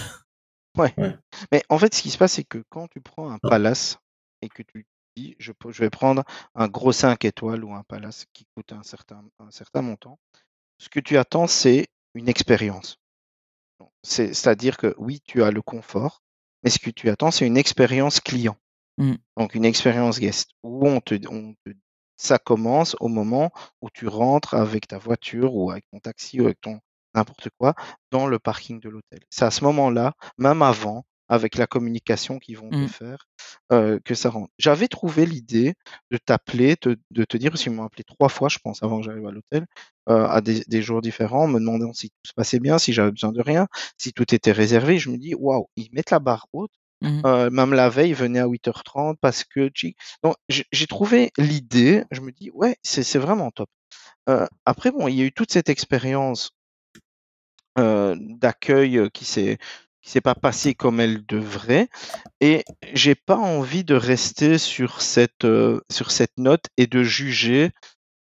Mais 1.52 1.62
en 1.68 1.78
fait, 1.78 1.94
ce 1.94 2.02
qui 2.02 2.10
se 2.10 2.18
passe, 2.18 2.34
c'est 2.34 2.44
que 2.44 2.62
quand 2.68 2.88
tu 2.88 3.00
prends 3.00 3.30
un 3.30 3.38
Ah. 3.42 3.48
palace 3.48 3.98
et 4.42 4.48
que 4.48 4.62
tu 4.62 4.86
dis, 5.16 5.36
je, 5.38 5.52
vais 5.78 5.90
prendre 5.90 6.24
un 6.54 6.68
gros 6.68 6.92
5 6.92 7.24
étoiles 7.24 7.64
ou 7.64 7.74
un 7.74 7.82
palace 7.84 8.26
qui 8.32 8.46
coûte 8.54 8.72
un 8.72 8.82
certain, 8.82 9.24
un 9.38 9.50
certain 9.50 9.82
montant, 9.82 10.18
ce 10.78 10.88
que 10.88 11.00
tu 11.00 11.18
attends, 11.18 11.46
c'est 11.46 11.88
une 12.14 12.28
expérience. 12.28 12.96
C'est-à-dire 14.02 14.76
que 14.76 14.94
oui, 14.98 15.20
tu 15.24 15.42
as 15.42 15.50
le 15.50 15.62
confort, 15.62 16.22
mais 16.62 16.70
ce 16.70 16.78
que 16.78 16.90
tu 16.90 17.08
attends, 17.08 17.30
c'est 17.30 17.46
une 17.46 17.56
expérience 17.56 18.20
client. 18.20 18.56
Mm. 18.98 19.14
Donc 19.36 19.54
une 19.54 19.64
expérience 19.64 20.18
guest, 20.20 20.50
où 20.62 20.86
on 20.86 21.00
te, 21.00 21.14
on 21.28 21.54
te- 21.64 21.74
ça 22.16 22.38
commence 22.38 22.96
au 23.00 23.08
moment 23.08 23.50
où 23.80 23.88
tu 23.90 24.06
rentres 24.06 24.54
avec 24.54 24.86
ta 24.86 24.98
voiture 24.98 25.54
ou 25.54 25.70
avec 25.70 25.84
ton 25.90 26.00
taxi 26.00 26.40
ou 26.40 26.44
avec 26.44 26.60
ton 26.60 26.80
n'importe 27.14 27.48
quoi 27.58 27.74
dans 28.10 28.26
le 28.26 28.38
parking 28.38 28.80
de 28.80 28.88
l'hôtel. 28.88 29.20
C'est 29.30 29.44
à 29.44 29.50
ce 29.50 29.64
moment-là, 29.64 30.14
même 30.38 30.62
avant, 30.62 31.04
avec 31.28 31.56
la 31.56 31.68
communication 31.68 32.40
qu'ils 32.40 32.58
vont 32.58 32.70
Mm. 32.70 32.86
te 32.86 32.90
faire, 32.92 33.26
euh, 33.72 34.00
que 34.04 34.14
ça 34.16 34.30
rentre. 34.30 34.50
J'avais 34.58 34.88
trouvé 34.88 35.26
l'idée 35.26 35.74
de 36.10 36.16
t'appeler, 36.18 36.74
de 36.82 37.24
te 37.24 37.36
dire, 37.36 37.50
parce 37.52 37.62
qu'ils 37.62 37.70
m'ont 37.72 37.84
appelé 37.84 38.02
trois 38.02 38.28
fois, 38.28 38.48
je 38.48 38.58
pense, 38.58 38.82
avant 38.82 38.98
que 38.98 39.04
j'arrive 39.06 39.26
à 39.28 39.30
l'hôtel, 39.30 39.66
euh, 40.08 40.26
à 40.26 40.40
des, 40.40 40.64
des 40.66 40.82
jours 40.82 41.00
différents, 41.00 41.46
me 41.46 41.60
demandant 41.60 41.92
si 41.92 42.08
tout 42.10 42.28
se 42.28 42.32
passait 42.34 42.58
bien, 42.58 42.78
si 42.78 42.92
j'avais 42.92 43.12
besoin 43.12 43.30
de 43.30 43.40
rien, 43.40 43.68
si 43.96 44.12
tout 44.12 44.34
était 44.34 44.50
réservé. 44.50 44.98
Je 44.98 45.08
me 45.10 45.18
dis, 45.18 45.34
waouh, 45.36 45.68
ils 45.76 45.88
mettent 45.92 46.10
la 46.10 46.18
barre 46.18 46.46
haute. 46.52 46.72
Euh, 47.24 47.48
même 47.48 47.72
la 47.74 47.88
veille, 47.88 48.12
venait 48.12 48.40
à 48.40 48.46
8h30 48.46 49.16
parce 49.22 49.44
que 49.44 49.70
donc 50.22 50.34
j'ai 50.48 50.86
trouvé 50.86 51.30
l'idée. 51.38 52.04
Je 52.10 52.20
me 52.20 52.30
dis 52.32 52.50
ouais, 52.52 52.76
c'est 52.82 53.18
vraiment 53.18 53.50
top. 53.52 53.70
Après 54.64 54.90
bon, 54.90 55.08
il 55.08 55.14
y 55.16 55.22
a 55.22 55.24
eu 55.24 55.32
toute 55.32 55.50
cette 55.52 55.68
expérience 55.68 56.50
d'accueil 57.76 58.98
euh, 58.98 59.08
qui 59.08 59.24
s'est 59.24 59.58
qui 60.02 60.10
s'est 60.10 60.20
pas 60.20 60.34
passée 60.34 60.74
comme 60.74 61.00
elle 61.00 61.24
devrait. 61.26 61.88
Et 62.40 62.64
j'ai 62.94 63.14
pas 63.14 63.36
envie 63.36 63.84
de 63.84 63.94
rester 63.94 64.58
sur 64.58 65.02
cette 65.02 65.44
euh, 65.44 65.80
sur 65.90 66.10
cette 66.10 66.38
note 66.38 66.66
et 66.76 66.86
de 66.86 67.02
juger 67.02 67.70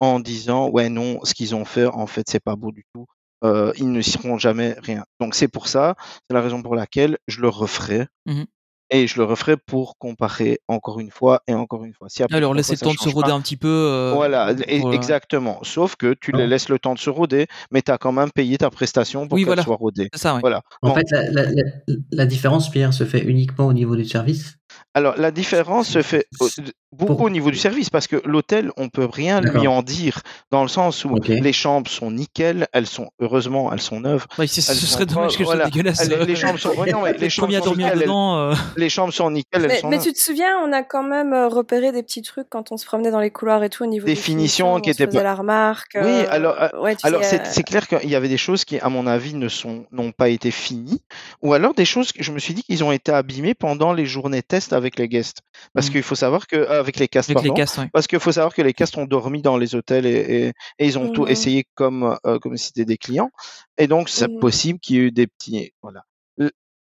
en 0.01 0.20
disant 0.20 0.68
ouais 0.68 0.88
non 0.88 1.24
ce 1.24 1.34
qu'ils 1.34 1.55
ont 1.55 1.64
fait 1.64 1.86
en 1.86 2.07
fait 2.07 2.26
c'est 2.28 2.42
pas 2.42 2.57
beau 2.57 2.72
du 2.72 2.84
tout. 2.95 3.07
Euh, 3.42 3.72
ils 3.76 3.90
ne 3.90 4.01
seront 4.01 4.38
jamais 4.38 4.76
rien. 4.78 5.05
Donc 5.20 5.34
c'est 5.34 5.49
pour 5.49 5.68
ça 5.68 5.97
c'est 6.28 6.34
la 6.34 6.40
raison 6.42 6.62
pour 6.62 6.74
laquelle 6.76 7.18
je 7.26 7.40
le 7.40 7.49
referai. 7.49 8.07
Mhm. 8.26 8.47
Et 8.95 9.07
je 9.07 9.16
le 9.18 9.24
referai 9.24 9.57
pour 9.57 9.99
comparer 9.99 10.61
encore 10.68 11.01
une 11.01 11.11
fois 11.11 11.42
et 11.49 11.55
encore 11.55 11.84
une 11.84 11.92
fois 11.92 12.09
si 12.09 12.22
après 12.22 12.36
Alors 12.36 12.53
fois, 12.55 12.57
le 12.74 12.78
temps 12.78 12.92
de 12.92 12.99
se 13.11 13.14
roder 13.14 13.28
pas, 13.28 13.34
un 13.34 13.40
petit 13.40 13.57
peu. 13.57 13.68
euh, 13.68 14.12
voilà, 14.14 14.55
pour, 14.55 14.88
euh, 14.88 14.92
exactement. 14.92 15.59
Sauf 15.62 15.97
que 15.97 16.14
tu 16.14 16.32
les 16.32 16.45
Non. 16.45 16.47
laisses 16.49 16.68
le 16.68 16.78
temps 16.78 16.95
de 16.95 16.99
se 16.99 17.11
roder, 17.11 17.47
mais 17.70 17.82
tu 17.82 17.90
as 17.90 17.99
quand 17.99 18.12
même 18.12 18.30
payé 18.30 18.57
ta 18.59 18.70
prestation 18.70 19.26
pour 19.26 19.34
Oui, 19.34 19.40
qu'elle 19.42 19.47
voilà. 19.49 19.62
soit 19.64 19.76
rodée. 19.76 20.09
Ça. 20.14 20.38
Voilà. 20.40 20.62
En 20.82 20.88
Bon, 20.90 20.95
fait, 20.95 21.07
la, 21.11 21.30
la- 21.30 21.42
la- 21.51 21.95
la 22.12 22.26
différence, 22.26 22.70
Pierre, 22.70 22.92
se 22.95 23.05
fait 23.05 23.22
uniquement 23.24 23.66
au 23.66 23.72
niveau 23.72 23.97
du 23.97 24.05
service. 24.05 24.57
Alors 24.95 25.14
la 25.16 25.31
différence 25.31 25.89
se 25.89 26.03
fait 26.03 26.27
au- 26.41 26.49
beaucoup 26.93 27.14
Pour- 27.16 27.22
au 27.22 27.31
niveau 27.31 27.51
du 27.51 27.57
service 27.59 27.91
parce 27.91 28.07
que 28.07 28.22
l'hôtel, 28.25 28.70
on 28.77 28.89
peut 28.89 29.09
rien 29.11 29.41
lui 29.41 29.66
en 29.66 29.83
dire 29.83 30.20
dans 30.53 30.62
le 30.62 30.68
sens 30.68 31.05
où 31.05 31.16
les 31.27 31.53
chambres 31.53 31.91
sont 31.91 32.12
nickel, 32.12 32.68
elles 32.72 32.87
sont 32.87 33.11
heureusement 33.18 33.72
elles 33.72 33.81
sont 33.81 33.99
neuves. 34.01 34.27
Ouais, 34.39 34.47
ce, 34.47 34.61
Elles 34.61 34.77
ce 34.77 34.87
sont 34.87 34.93
serait 34.95 35.07
dommage 35.07 35.37
qu'elles 35.37 35.47
soient 35.47 35.55
voilà. 35.57 35.70
dégueulasses. 35.70 36.09
Les, 36.09 36.25
les 36.25 36.37
chambres 36.37 36.59
sont 36.61 36.68
ouais, 36.77 36.93
non, 36.93 37.03
mais 37.03 37.12
les 37.14 37.18
T'es 37.18 37.25
le 37.25 37.29
chambres 37.31 37.47
premier 37.49 37.57
à 37.57 37.61
sont 37.61 37.64
dormir 37.66 37.87
nickel, 37.87 37.99
elles- 38.03 38.07
dedans. 38.07 38.39
euh, 38.39 38.55
les 38.77 38.89
chambres 38.89 39.12
sont 39.12 39.31
nickel, 39.33 39.64
elles 39.68 39.79
sont 39.81 39.89
mais 39.89 39.99
tu 39.99 40.12
te 40.12 40.18
souviens, 40.20 40.57
on 40.64 40.72
a 40.72 40.83
quand 40.85 41.03
même 41.03 41.33
euh, 41.33 41.49
repéré 41.49 41.91
des 41.91 42.05
petits 42.05 42.22
trucs 42.22 42.49
quand 42.49 42.70
on 42.70 42.77
se 42.77 42.87
promenait 42.87 43.11
dans 43.11 43.20
les 43.20 43.31
couloirs 43.31 43.64
et 43.64 43.70
tout 43.70 43.83
au 43.83 43.87
niveau 43.87 44.07
Des 44.07 44.14
des 44.14 44.20
finitions 44.20 44.79
qui 44.81 44.91
étaient 44.91 45.09
pas- 45.09 45.22
la 45.25 45.35
remarque. 45.35 45.97
Oui, 45.97 46.03
euh, 46.07 46.27
alors, 46.31 46.55
euh, 46.62 46.68
Alors 47.03 47.22
sais, 47.25 47.31
c'est 47.31 47.41
euh, 47.41 47.45
c'est 47.51 47.62
clair 47.64 47.89
qu'il 47.89 48.09
y 48.09 48.14
avait 48.14 48.29
des 48.29 48.37
choses 48.39 48.64
qui, 48.64 48.79
à 48.79 48.89
mon 48.89 49.09
avis, 49.09 49.35
ne 49.35 49.49
sont 49.49 49.85
n'ont 49.91 50.12
pas 50.12 50.29
été 50.29 50.53
finies, 50.53 51.03
ou 51.43 51.55
alors 51.55 51.75
des 51.75 51.85
choses 51.85 52.12
que 52.12 52.22
je 52.22 52.31
me 52.31 52.39
suis 52.39 52.55
dit 52.55 52.62
qu'ils 52.62 52.85
ont 52.85 52.93
été 52.93 53.11
abîmés 53.11 53.55
pendant 53.55 53.93
les 53.93 54.07
journées 54.07 54.43
tests 54.43 54.63
avec 54.72 54.98
les 54.98 55.08
guests. 55.08 55.40
Parce 55.74 55.88
Mm. 55.88 55.92
qu'il 55.92 56.02
faut 56.02 56.14
savoir 56.14 56.46
que 56.46 56.56
euh, 56.56 56.80
avec 56.80 56.96
les 56.98 57.08
castes, 57.08 57.30
Avec 57.30 57.42
les 57.42 57.48
pardon, 57.48 57.60
castes, 57.62 57.78
ouais. 57.78 57.88
parce 57.92 58.06
qu'il 58.06 58.18
faut 58.20 58.32
savoir 58.32 58.54
que 58.54 58.62
les 58.62 58.72
castes 58.72 58.96
ont 58.96 59.04
dormi 59.04 59.42
dans 59.42 59.56
les 59.58 59.74
hôtels 59.74 60.06
et, 60.06 60.10
et, 60.10 60.48
et 60.78 60.86
ils 60.86 60.98
ont 60.98 61.08
tout 61.08 61.24
Mhm. 61.24 61.30
essayé 61.30 61.64
comme 61.74 62.16
euh, 62.26 62.38
comme 62.38 62.56
si 62.56 62.66
c'était 62.68 62.84
des 62.84 62.98
clients. 62.98 63.30
Et 63.78 63.86
donc 63.86 64.08
c'est 64.08 64.28
Mhm. 64.28 64.40
possible 64.40 64.78
qu'il 64.80 64.96
y 64.96 64.98
ait 65.00 65.02
eu 65.02 65.12
des 65.12 65.26
petits 65.26 65.72
voilà. 65.82 66.02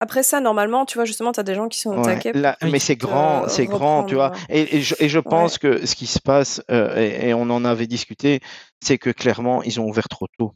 Après 0.01 0.23
ça, 0.23 0.41
normalement, 0.41 0.85
tu 0.85 0.99
vois, 0.99 1.07
justement, 1.07 1.33
tu 1.33 1.41
as 1.41 1.45
des 1.45 1.55
gens 1.55 1.69
qui 1.69 1.79
sont 1.79 1.97
au 1.97 1.99
Ouais, 1.99 2.15
taquet. 2.17 2.33
là, 2.35 2.59
mais 2.63 2.79
c'est 2.79 2.97
grand, 2.97 3.49
c'est 3.49 3.65
grand, 3.65 4.05
tu 4.05 4.17
vois. 4.17 4.33
Et, 4.51 4.77
et 4.77 4.83
je, 4.83 4.95
et 4.99 5.09
je 5.09 5.19
pense 5.19 5.57
que 5.57 5.87
ce 5.87 5.95
qui 5.95 6.07
se 6.07 6.21
passe, 6.21 6.61
euh, 6.71 6.95
et, 6.97 7.29
et 7.29 7.35
on 7.35 7.43
en 7.43 7.65
avait 7.65 7.87
discuté, 7.87 8.41
c'est 8.83 8.99
que 8.99 9.09
clairement, 9.09 9.63
ils 9.63 9.81
ont 9.81 9.89
ouvert 9.89 10.09
trop 10.09 10.27
tôt. 10.37 10.53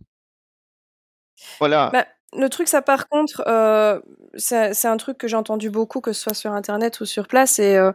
Voilà. 1.60 1.90
Bah, 1.92 2.06
le 2.36 2.48
truc, 2.48 2.68
ça 2.68 2.82
par 2.82 3.08
contre, 3.08 3.42
euh, 3.46 3.98
c'est 4.34 4.74
c'est 4.74 4.88
un 4.88 4.96
truc 4.98 5.16
que 5.18 5.26
j'ai 5.28 5.36
entendu 5.36 5.70
beaucoup, 5.70 6.00
que 6.00 6.12
ce 6.12 6.20
soit 6.20 6.34
sur 6.34 6.52
Internet 6.52 7.00
ou 7.00 7.06
sur 7.06 7.26
place. 7.26 7.58
Et 7.58 7.76
euh, 7.76 7.90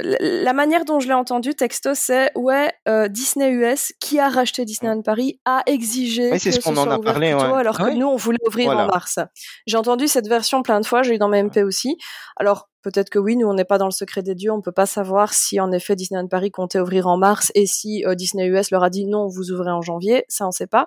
euh, 0.00 0.14
la 0.20 0.52
manière 0.52 0.84
dont 0.84 0.98
je 1.00 1.06
l'ai 1.06 1.14
entendu, 1.14 1.54
texto, 1.54 1.90
c'est 1.94 2.32
ouais, 2.36 2.72
euh, 2.88 3.08
Disney 3.08 3.50
US, 3.50 3.92
qui 4.00 4.18
a 4.18 4.28
racheté 4.28 4.64
Disneyland 4.64 5.02
Paris, 5.02 5.40
a 5.44 5.62
exigé 5.66 6.30
Oui, 6.32 6.40
c'est 6.40 6.50
que 6.50 6.56
ce 6.56 6.60
qu'on 6.60 6.74
ce 6.74 6.80
en 6.80 6.90
a 6.90 6.98
ouvert 6.98 7.12
parlé, 7.12 7.32
plus 7.32 7.38
tôt, 7.44 7.52
ouais. 7.52 7.60
alors 7.60 7.76
Ah 7.78 7.84
que 7.84 7.90
ouais? 7.90 7.94
nous, 7.96 8.06
on 8.08 8.16
voulait 8.16 8.38
ouvrir 8.46 8.66
Voilà. 8.66 8.84
en 8.84 8.88
mars. 8.88 9.18
J'ai 9.66 9.76
entendu 9.76 10.08
cette 10.08 10.26
version 10.28 10.62
plein 10.62 10.80
de 10.80 10.86
fois, 10.86 11.02
j'ai 11.02 11.14
eu 11.14 11.18
dans 11.18 11.28
mes 11.28 11.42
MP 11.42 11.62
aussi. 11.62 11.96
Alors, 12.36 12.68
peut-être 12.86 13.10
que 13.10 13.18
oui, 13.18 13.36
nous, 13.36 13.48
on 13.48 13.54
n'est 13.54 13.64
pas 13.64 13.78
dans 13.78 13.86
le 13.86 13.90
secret 13.90 14.22
des 14.22 14.36
dieux, 14.36 14.52
on 14.52 14.60
peut 14.60 14.70
pas 14.70 14.86
savoir 14.86 15.34
si 15.34 15.58
en 15.58 15.72
effet 15.72 15.96
Disneyland 15.96 16.28
Paris 16.28 16.52
comptait 16.52 16.78
ouvrir 16.78 17.08
en 17.08 17.16
mars 17.16 17.50
et 17.56 17.66
si 17.66 18.04
euh, 18.06 18.14
Disney 18.14 18.46
US 18.46 18.70
leur 18.70 18.84
a 18.84 18.90
dit 18.90 19.06
non, 19.06 19.26
vous 19.26 19.50
ouvrez 19.50 19.72
en 19.72 19.82
janvier, 19.82 20.24
ça 20.28 20.46
on 20.46 20.52
sait 20.52 20.68
pas. 20.68 20.86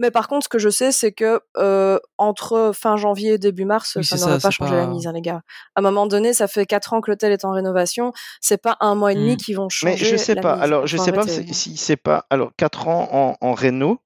Mais 0.00 0.10
par 0.10 0.26
contre, 0.26 0.44
ce 0.44 0.48
que 0.48 0.58
je 0.58 0.68
sais, 0.68 0.90
c'est 0.90 1.12
que 1.12 1.40
euh, 1.56 1.98
entre 2.18 2.72
fin 2.74 2.96
janvier 2.96 3.34
et 3.34 3.38
début 3.38 3.64
mars, 3.64 3.94
Oui, 3.96 4.04
ça 4.04 4.16
c'est 4.16 4.24
n'aurait 4.26 4.40
pas 4.40 4.50
changé 4.50 4.72
pas- 4.72 4.76
la 4.78 4.86
mise, 4.88 5.06
hein, 5.06 5.12
les 5.12 5.20
gars. 5.22 5.42
À 5.76 5.78
un 5.78 5.82
moment 5.82 6.06
donné, 6.06 6.32
ça 6.34 6.48
fait 6.48 6.66
quatre 6.66 6.92
ans 6.92 7.00
que 7.00 7.10
l'hôtel 7.10 7.30
est 7.30 7.44
en 7.44 7.52
rénovation, 7.52 8.12
c'est 8.40 8.60
pas 8.60 8.76
un 8.80 8.96
mois 8.96 9.12
et 9.12 9.14
demi 9.14 9.34
Mm. 9.34 9.36
qui 9.36 9.54
vont 9.54 9.68
changer 9.68 9.92
Mais 9.92 9.96
je 9.96 10.16
sais 10.16 10.34
la 10.34 10.42
pas. 10.42 10.54
mise. 10.56 10.64
Alors, 10.64 10.86
je 10.88 10.96
sais 10.96 11.12
pas 11.12 11.20
arrêter. 11.22 11.46
si, 11.52 11.54
si 11.54 11.76
c'est 11.76 11.96
pas. 11.96 12.26
Alors, 12.30 12.50
4 12.56 12.88
ans 12.88 13.08
en, 13.12 13.36
en 13.40 13.52
réno, 13.54 13.98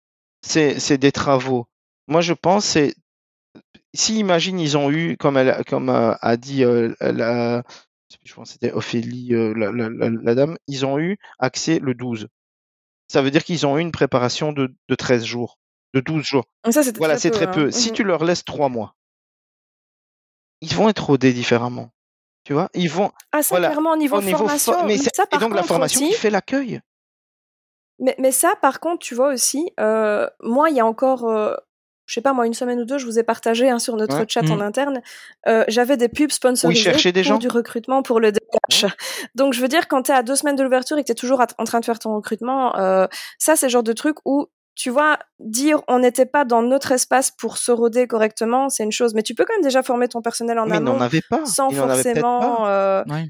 c'est 0.44 0.78
c'est 0.78 0.98
des 0.98 1.12
travaux. 1.12 1.66
Moi, 2.08 2.20
je 2.20 2.34
pense 2.34 2.64
c'est 2.66 2.94
si 3.95 4.18
imagine 4.18 4.59
ils 4.61 4.76
ont 4.76 4.90
eu 4.90 5.16
comme 5.16 5.36
elle 5.36 5.62
comme 5.66 5.88
euh, 5.90 6.14
a 6.20 6.36
dit 6.36 6.64
euh, 6.64 6.95
la 7.01 7.62
je 8.24 8.34
pense 8.34 8.49
que 8.49 8.53
c'était 8.55 8.72
Ophélie 8.72 9.34
euh, 9.34 9.55
la, 9.57 9.72
la, 9.72 9.88
la, 9.88 10.11
la 10.11 10.34
dame, 10.34 10.57
ils 10.66 10.84
ont 10.84 10.99
eu 10.99 11.18
accès 11.38 11.78
le 11.78 11.95
12. 11.95 12.28
Ça 13.09 13.22
veut 13.22 13.30
dire 13.30 13.43
qu'ils 13.45 13.66
ont 13.66 13.78
eu 13.78 13.80
une 13.80 13.93
préparation 13.93 14.53
de, 14.53 14.74
de 14.88 14.95
13 14.95 15.24
jours, 15.24 15.59
de 15.95 16.01
12 16.01 16.24
jours. 16.24 16.45
Ça, 16.70 16.82
Voilà, 16.99 17.14
très 17.14 17.20
c'est 17.20 17.30
peu, 17.30 17.36
très 17.36 17.45
hein. 17.47 17.51
peu. 17.53 17.70
Si 17.70 17.88
Mhm. 17.88 17.95
tu 17.95 18.05
leur 18.05 18.24
laisses 18.24 18.45
3 18.45 18.68
mois, 18.68 18.95
ils 20.61 20.74
vont 20.74 20.88
être 20.88 21.05
rodés 21.07 21.32
différemment. 21.32 21.90
Tu 22.45 22.53
vois, 22.53 22.68
ils 22.74 22.90
vont 22.90 23.12
Ah, 23.32 23.43
ça, 23.43 23.51
voilà 23.51 23.68
clairement, 23.68 23.93
au 23.93 23.97
niveau, 23.97 24.18
au 24.18 24.20
niveau 24.22 24.47
fo- 24.47 24.59
formation, 24.59 24.86
mais 24.86 24.97
ça, 24.99 25.24
et 25.24 25.26
par 25.30 25.40
donc 25.40 25.55
la 25.55 25.62
formation 25.62 26.01
aussi, 26.01 26.12
qui 26.12 26.18
fait 26.20 26.30
l'accueil. 26.30 26.80
Mais, 27.99 28.16
mais 28.18 28.32
ça, 28.32 28.55
par 28.61 28.80
contre, 28.80 28.99
tu 29.05 29.14
vois 29.14 29.32
aussi, 29.32 29.70
euh, 29.78 30.28
moi, 30.43 30.70
il 30.70 30.76
y 30.76 30.80
a 30.80 30.86
encore, 30.86 31.24
euh, 31.28 31.55
je 32.07 32.14
sais 32.14 32.20
pas, 32.20 32.32
moi, 32.32 32.46
une 32.46 32.55
semaine 32.55 32.80
ou 32.80 32.84
deux, 32.84 32.98
je 32.98 33.07
vous 33.07 33.18
ai 33.18 33.22
partagé 33.22 33.70
hein, 33.70 33.78
sur 33.78 33.96
notre 33.96 34.18
Ouais. 34.18 34.24
chat 34.28 34.42
en 34.50 34.57
Mm. 34.57 34.62
interne, 34.62 35.03
euh, 35.46 35.64
j'avais 35.68 35.96
des 35.96 36.09
pubs 36.09 36.30
sponsorisées 36.32 37.12
des 37.12 37.22
pour 37.22 37.22
gens. 37.22 37.38
du 37.38 37.48
recrutement 37.48 38.03
pour 38.03 38.20
le 38.20 38.32
DH. 38.32 38.86
Donc, 39.34 39.53
je 39.55 39.61
veux 39.61 39.68
dire, 39.68 39.88
quand 39.88 40.03
tu 40.05 40.12
es 40.12 40.14
à 40.14 40.22
deux 40.22 40.36
semaines 40.36 40.57
de 40.57 40.62
l'ouverture 40.62 40.98
et 40.98 41.03
que 41.03 41.07
tu 41.07 41.12
es 41.12 41.16
toujours 41.16 41.40
en 41.59 41.64
train 41.64 41.80
de 41.80 41.84
faire 41.84 41.98
ton 41.98 42.14
recrutement, 42.16 42.76
euh, 42.78 43.07
ça, 43.38 43.57
c'est 43.57 43.66
le 43.66 43.70
genre 43.70 43.82
de 43.82 43.92
truc 43.92 44.16
où, 44.24 44.46
tu 44.74 44.90
vois, 44.90 45.18
dire 45.38 45.80
on 45.88 45.98
n'était 46.00 46.26
pas 46.26 46.44
dans 46.44 46.62
notre 46.62 46.92
espace 46.92 47.30
pour 47.30 47.59
se 47.59 47.70
roder 47.72 48.07
correctement, 48.07 48.68
c'est 48.68 48.84
une 48.84 48.92
chose. 48.92 49.14
Mais 49.14 49.22
tu 49.22 49.34
peux 49.34 49.44
quand 49.44 49.55
même 49.55 49.62
déjà 49.62 49.82
former 49.82 50.09
ton 50.09 50.22
personnel 50.22 50.59
en 50.59 50.66
Mais 50.66 50.76
amont 50.76 50.98
pas. 51.30 51.44
sans 51.46 51.70
forcément... 51.70 52.40
pas. 52.40 52.70
euh, 52.70 53.05
Ouais. 53.09 53.26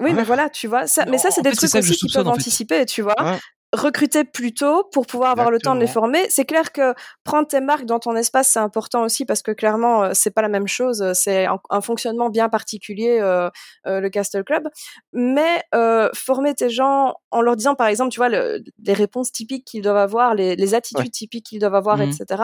Oui, 0.00 0.12
mais 0.12 0.24
voilà, 0.24 0.50
tu 0.50 0.66
vois. 0.66 0.86
Ça, 0.88 1.04
mais 1.06 1.18
ça, 1.18 1.30
c'est 1.30 1.40
des 1.42 1.52
trucs 1.52 1.72
aussi 1.74 1.94
qu'ils 1.94 2.12
peuvent 2.12 2.26
en 2.26 2.32
fait. 2.34 2.40
anticiper, 2.40 2.84
tu 2.84 3.00
vois 3.00 3.14
Ouais. 3.22 3.38
Recruter 3.74 4.24
plus 4.24 4.54
tôt 4.54 4.84
pour 4.92 5.06
pouvoir 5.06 5.30
avoir 5.32 5.50
le 5.50 5.58
temps 5.58 5.74
de 5.74 5.80
les 5.80 5.86
former. 5.86 6.24
C'est 6.30 6.44
clair 6.44 6.72
que 6.72 6.94
prendre 7.24 7.46
tes 7.46 7.60
marques 7.60 7.84
dans 7.84 7.98
ton 7.98 8.14
espace, 8.16 8.48
c'est 8.48 8.58
important 8.60 9.02
aussi 9.02 9.24
parce 9.24 9.42
que 9.42 9.50
clairement, 9.52 10.04
euh, 10.04 10.10
c'est 10.14 10.30
pas 10.30 10.42
la 10.42 10.48
même 10.48 10.66
chose. 10.68 11.02
euh, 11.02 11.12
C'est 11.14 11.46
un, 11.46 11.58
un 11.70 11.80
fonctionnement 11.80 12.30
bien 12.30 12.48
particulier, 12.48 13.18
euh, 13.20 13.50
euh, 13.86 14.00
le 14.00 14.08
Castle 14.10 14.44
Club. 14.44 14.68
Mais 15.12 15.62
euh, 15.74 16.08
former 16.14 16.54
tes 16.54 16.70
gens 16.70 17.14
en 17.30 17.40
leur 17.42 17.56
disant, 17.56 17.74
par 17.74 17.88
exemple, 17.88 18.10
tu 18.12 18.18
vois, 18.20 18.28
le, 18.28 18.62
les 18.82 18.92
réponses 18.92 19.32
typiques 19.32 19.64
qu'ils 19.66 19.82
doivent 19.82 19.96
avoir, 19.96 20.34
les, 20.34 20.56
les 20.56 20.74
attitudes 20.74 21.04
Ouais. 21.04 21.10
typiques 21.10 21.46
qu'ils 21.46 21.58
doivent 21.60 21.74
avoir, 21.74 22.00
etc. 22.00 22.42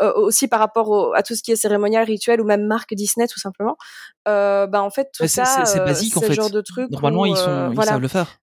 Euh, 0.00 0.12
aussi 0.14 0.46
par 0.48 0.60
rapport 0.60 0.88
au- 0.90 1.12
à 1.14 1.22
tout 1.22 1.34
ce 1.34 1.42
qui 1.42 1.50
est 1.52 1.56
cérémonial, 1.56 2.04
rituel 2.04 2.40
ou 2.40 2.44
même 2.44 2.64
marque 2.66 2.94
Disney, 2.94 3.26
tout 3.26 3.40
simplement. 3.40 3.76
Bah, 4.26 4.68
en 4.82 4.90
fait, 4.90 5.10
tout 5.12 5.26
ça, 5.26 5.64
c'est 5.64 5.80
basique 5.80 6.16
en 6.16 6.20
fait. 6.20 6.34
genre 6.34 6.50
de 6.50 6.60
truc 6.60 6.90
Normalement, 6.90 7.22
où, 7.22 7.26
ils, 7.26 7.36
sont, 7.36 7.70
ils 7.70 7.74
voilà. 7.74 7.92
savent 7.92 8.00
le 8.00 8.08
faire. 8.08 8.38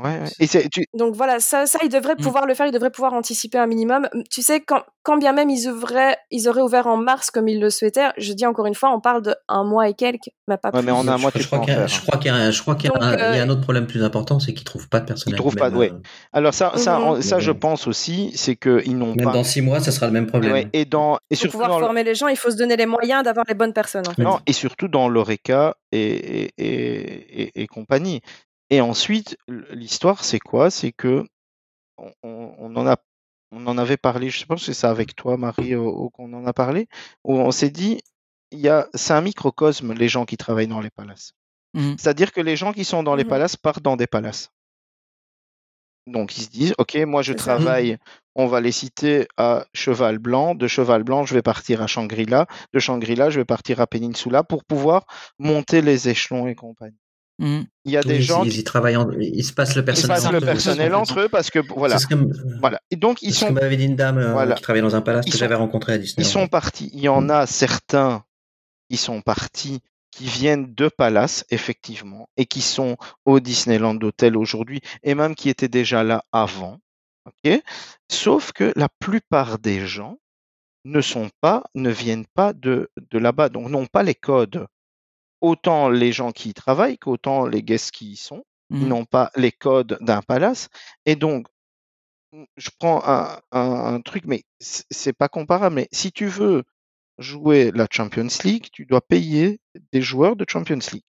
Ouais, 0.00 0.10
ouais. 0.20 0.28
Et 0.38 0.46
c'est, 0.46 0.68
tu, 0.68 0.84
Donc 0.94 1.14
voilà, 1.16 1.40
ça, 1.40 1.66
ça 1.66 1.78
ils 1.82 1.88
devraient 1.88 2.14
Mm. 2.14 2.22
pouvoir 2.22 2.46
le 2.46 2.54
faire, 2.54 2.66
ils 2.66 2.72
devraient 2.72 2.90
pouvoir 2.90 3.14
anticiper 3.14 3.58
un 3.58 3.66
minimum. 3.66 4.08
Tu 4.30 4.42
sais, 4.42 4.60
quand, 4.60 4.82
quand 5.02 5.16
bien 5.16 5.32
même 5.32 5.50
ils 5.50 5.68
ouvraient, 5.68 6.16
ils 6.30 6.48
auraient 6.48 6.60
ouvert 6.62 6.86
en 6.86 6.96
mars 6.96 7.30
comme 7.32 7.48
ils 7.48 7.60
le 7.60 7.68
souhaitaient, 7.70 8.08
je 8.16 8.32
dis 8.32 8.46
encore 8.46 8.66
une 8.66 8.74
fois, 8.76 8.94
on 8.94 9.00
parle 9.00 9.22
de 9.22 9.34
un 9.48 9.64
mois 9.64 9.88
et 9.88 9.94
quelques, 9.94 10.28
mais 10.46 10.56
pas 10.56 10.68
Ouais, 10.68 10.80
plus. 10.80 10.86
mais 10.86 10.92
un 10.92 11.18
mois, 11.18 11.30
je, 11.34 11.46
crois 11.46 11.58
qu'il 11.58 11.68
y 11.70 11.72
a, 11.72 11.78
faire. 11.78 11.88
je 11.88 12.00
crois 12.02 12.18
qu'il 12.18 12.26
y 12.30 12.34
a, 12.34 12.36
un- 12.36 12.50
je 12.52 12.62
crois 12.62 12.74
qu'il 12.76 12.90
y 12.90 12.92
a, 12.94 12.98
Donc, 12.98 13.02
un, 13.02 13.12
il 13.16 13.18
y 13.18 13.22
a 13.38 13.42
euh, 13.42 13.44
un 13.44 13.48
autre 13.48 13.62
problème 13.62 13.86
plus 13.88 14.04
important, 14.04 14.38
c'est 14.38 14.54
qu'ils 14.54 14.64
trouvent 14.64 14.88
pas 14.88 15.00
de 15.00 15.06
personnel. 15.06 15.36
trouvent 15.38 15.56
pas 15.56 15.70
de- 15.70 15.74
Même, 15.74 15.80
ouais. 15.80 15.90
euh, 15.92 16.00
Alors 16.32 16.54
ça, 16.54 16.72
ça, 16.76 17.00
on- 17.00 17.20
ça, 17.20 17.40
je 17.40 17.50
pense 17.50 17.88
aussi, 17.88 18.30
c'est 18.36 18.54
qu'ils 18.54 18.96
n'ont 18.96 19.14
même 19.16 19.24
pas. 19.26 19.32
dans 19.32 19.42
six 19.44 19.62
mois, 19.62 19.80
ça 19.80 19.90
sera 19.90 20.06
le 20.06 20.12
même 20.12 20.26
problème. 20.26 20.52
Ouais, 20.52 20.68
et 20.72 20.84
dans 20.84 21.16
et 21.16 21.18
Pour 21.30 21.36
surtout 21.38 21.50
pouvoir 21.52 21.70
dans 21.70 21.78
le- 21.80 21.84
former 21.86 22.04
les 22.04 22.14
gens, 22.14 22.28
il 22.28 22.36
faut 22.36 22.50
se 22.52 22.56
donner 22.56 22.76
les 22.76 22.86
moyens 22.86 23.24
d'avoir 23.24 23.44
les 23.48 23.54
bonnes 23.54 23.72
personnes. 23.72 24.06
En 24.06 24.12
fait. 24.14 24.22
non, 24.22 24.38
et 24.46 24.52
surtout 24.52 24.86
dans 24.86 25.08
l'Oreca 25.08 25.74
et, 25.90 25.98
et, 25.98 26.50
et, 26.58 27.42
et- 27.42 27.62
et 27.62 27.66
compagnie. 27.66 28.20
Et 28.70 28.80
ensuite, 28.80 29.36
l'histoire, 29.48 30.24
c'est 30.24 30.38
quoi? 30.40 30.70
C'est 30.70 30.92
que 30.92 31.24
on, 31.98 32.12
on- 32.22 32.76
en 32.76 32.86
a 32.86 32.96
on 33.52 33.66
en 33.66 33.78
avait 33.78 33.96
parlé, 33.98 34.30
je 34.30 34.44
pense 34.46 34.60
que 34.60 34.66
c'est 34.66 34.74
ça 34.74 34.90
avec 34.90 35.16
toi, 35.16 35.36
Marie, 35.38 35.72
qu'on 36.14 36.32
en 36.34 36.46
a 36.46 36.52
parlé, 36.52 36.88
où 37.24 37.34
on 37.36 37.50
s'est 37.50 37.70
dit, 37.70 38.00
il 38.52 38.60
y 38.60 38.68
a, 38.68 38.88
c'est 38.94 39.14
un 39.14 39.22
microcosme, 39.22 39.94
les 39.94 40.08
gens 40.08 40.26
qui 40.26 40.36
travaillent 40.36 40.68
dans 40.68 40.80
les 40.82 40.90
palaces. 40.90 41.32
Mhm. 41.74 41.96
C'est-à-dire 41.98 42.32
que 42.32 42.40
les 42.42 42.56
gens 42.56 42.72
qui 42.72 42.84
sont 42.84 43.02
dans 43.02 43.16
les 43.16 43.24
Mhm. 43.24 43.30
palaces 43.30 43.56
partent 43.56 43.82
dans 43.82 43.96
des 43.96 44.06
palaces. 44.08 44.50
Donc 46.08 46.36
ils 46.38 46.42
se 46.42 46.48
disent, 46.50 46.74
ok, 46.78 46.96
moi 47.06 47.22
je 47.22 47.32
ça. 47.32 47.36
travaille, 47.36 47.98
on 48.34 48.46
va 48.46 48.60
les 48.60 48.72
citer 48.72 49.28
à 49.36 49.66
Cheval 49.74 50.18
Blanc, 50.18 50.54
de 50.56 50.66
Cheval 50.66 51.04
Blanc 51.04 51.24
je 51.26 51.34
vais 51.34 51.42
partir 51.42 51.82
à 51.82 51.86
Shangri-La, 51.86 52.46
de 52.72 52.78
Shangri-La 52.78 53.30
je 53.30 53.38
vais 53.40 53.44
partir 53.44 53.80
à 53.80 53.86
Peninsula 53.86 54.42
pour 54.42 54.64
pouvoir 54.64 55.06
monter 55.38 55.82
les 55.82 56.08
échelons 56.08 56.48
et 56.48 56.54
compagnie. 56.54 56.98
Mhm. 57.38 57.66
Il 57.84 57.92
y 57.92 57.96
a 57.96 58.02
des 58.02 58.20
gens 58.20 58.42
ils, 58.44 58.50
qui 58.50 58.58
ils 58.58 58.64
travaillent, 58.64 58.96
en- 58.96 59.10
ils 59.12 59.44
se 59.44 59.52
passent 59.52 59.76
le 59.76 59.82
ils 59.82 59.84
personnel. 59.84 60.08
passent 60.16 60.24
entre 60.26 60.32
le 60.34 60.38
eux, 60.42 60.44
personnel 60.46 60.94
entre 60.94 61.20
eux 61.20 61.28
parce 61.28 61.50
que 61.50 61.60
voilà, 61.74 61.96
que, 61.98 62.14
voilà. 62.60 62.80
Et 62.90 62.96
donc 62.96 63.22
ils 63.22 63.32
c'est 63.32 63.40
ce 63.40 63.40
que 63.44 63.46
sont 63.48 63.52
m'avait 63.52 63.76
dit 63.76 63.84
une 63.84 63.94
dame 63.96 64.18
euh, 64.18 64.32
Voilà. 64.32 64.54
qui 64.56 64.62
travaillait 64.62 64.82
dans 64.82 64.96
un 64.96 65.00
palace 65.00 65.24
Ils 65.26 65.30
que 65.30 65.36
sont- 65.38 65.44
j'avais 65.44 65.54
rencontré 65.54 65.92
à 65.92 65.98
Disney. 65.98 66.24
Ils 66.26 66.28
sont 66.28 66.48
partis. 66.48 66.90
Il 66.92 67.00
y 67.00 67.08
en 67.08 67.28
a 67.28 67.46
certains 67.46 68.24
qui 68.90 68.96
sont 68.96 69.20
partis, 69.20 69.80
qui 70.10 70.24
viennent 70.24 70.74
de 70.74 70.88
Palace, 70.88 71.44
effectivement, 71.50 72.28
et 72.36 72.46
qui 72.46 72.60
sont 72.62 72.96
au 73.24 73.38
Disneyland 73.38 73.98
Hotel 74.02 74.36
aujourd'hui, 74.36 74.80
et 75.04 75.14
même 75.14 75.34
qui 75.36 75.48
étaient 75.50 75.68
déjà 75.68 76.02
là 76.02 76.24
avant. 76.32 76.78
ok? 77.26 77.60
Sauf 78.10 78.52
que 78.52 78.72
la 78.74 78.88
plupart 78.98 79.58
des 79.58 79.86
gens 79.86 80.18
ne 80.86 81.00
sont 81.02 81.28
pas, 81.42 81.62
ne 81.74 81.90
viennent 81.90 82.24
pas 82.34 82.52
de, 82.54 82.90
de 83.10 83.18
là-bas, 83.18 83.50
donc 83.50 83.68
n'ont 83.68 83.86
pas 83.86 84.02
les 84.02 84.14
codes. 84.14 84.66
Autant 85.40 85.88
les 85.88 86.12
gens 86.12 86.32
qui 86.32 86.50
y 86.50 86.54
travaillent 86.54 86.98
qu'autant 86.98 87.46
les 87.46 87.62
guests 87.62 87.90
qui 87.92 88.12
y 88.12 88.16
sont, 88.16 88.44
ils 88.70 88.78
Mhm. 88.82 88.88
n'ont 88.88 89.04
pas 89.04 89.30
les 89.36 89.52
codes 89.52 89.96
d'un 90.00 90.20
palace. 90.22 90.68
Et 91.06 91.16
donc, 91.16 91.46
je 92.56 92.70
prends 92.78 93.02
un, 93.06 93.40
un- 93.52 93.94
un 93.94 94.00
truc, 94.00 94.24
mais 94.26 94.42
c'est 94.60 95.12
pas 95.16 95.28
comparable. 95.28 95.76
Mais 95.76 95.88
si 95.92 96.12
tu 96.12 96.26
veux 96.26 96.64
jouer 97.18 97.70
la 97.74 97.86
Champions 97.90 98.28
League, 98.44 98.68
tu 98.72 98.84
dois 98.84 99.00
payer 99.00 99.60
des 99.92 100.02
joueurs 100.02 100.36
de 100.36 100.44
Champions 100.48 100.78
League. 100.92 101.04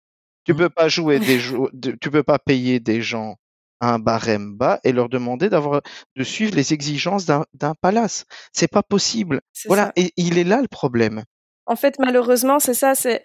Tu 0.44 0.52
Mhm. 0.52 0.58
peux 0.58 0.70
pas 0.70 0.88
jouer 0.88 1.18
des 1.38 1.38
de- 1.72 1.92
tu 2.00 2.10
peux 2.10 2.22
pas 2.22 2.38
payer 2.38 2.80
des 2.80 3.02
gens 3.02 3.36
à 3.80 3.94
un 3.94 3.98
barème 3.98 4.56
bas 4.56 4.80
et 4.84 4.92
leur 4.92 5.08
demander 5.08 5.48
d'avoir 5.48 5.82
de 6.16 6.24
suivre 6.24 6.54
les 6.54 6.72
exigences 6.72 7.26
d'un 7.26 7.74
palace. 7.80 8.24
C'est 8.52 8.68
pas 8.68 8.82
possible. 8.82 9.40
Voilà, 9.66 9.86
ça. 9.86 9.92
et 9.96 10.12
il 10.16 10.38
est 10.38 10.44
là 10.44 10.60
le 10.62 10.68
problème. 10.68 11.24
En 11.66 11.76
fait, 11.76 11.96
malheureusement, 11.98 12.58
c'est 12.60 12.74
ça, 12.74 12.94
c'est 12.94 13.22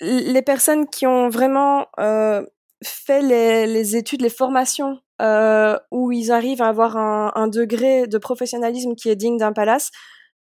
les 0.00 0.42
personnes 0.42 0.86
qui 0.88 1.06
ont 1.06 1.28
vraiment 1.28 1.86
euh, 2.00 2.44
fait 2.84 3.22
les, 3.22 3.66
les 3.66 3.96
études, 3.96 4.20
les 4.22 4.28
formations 4.30 4.98
euh, 5.22 5.78
où 5.90 6.10
ils 6.12 6.32
arrivent 6.32 6.62
à 6.62 6.68
avoir 6.68 6.96
un, 6.96 7.32
un 7.34 7.46
degré 7.48 8.06
de 8.06 8.18
professionnalisme 8.18 8.94
qui 8.94 9.08
est 9.08 9.16
digne 9.16 9.36
d'un 9.38 9.52
palace. 9.52 9.90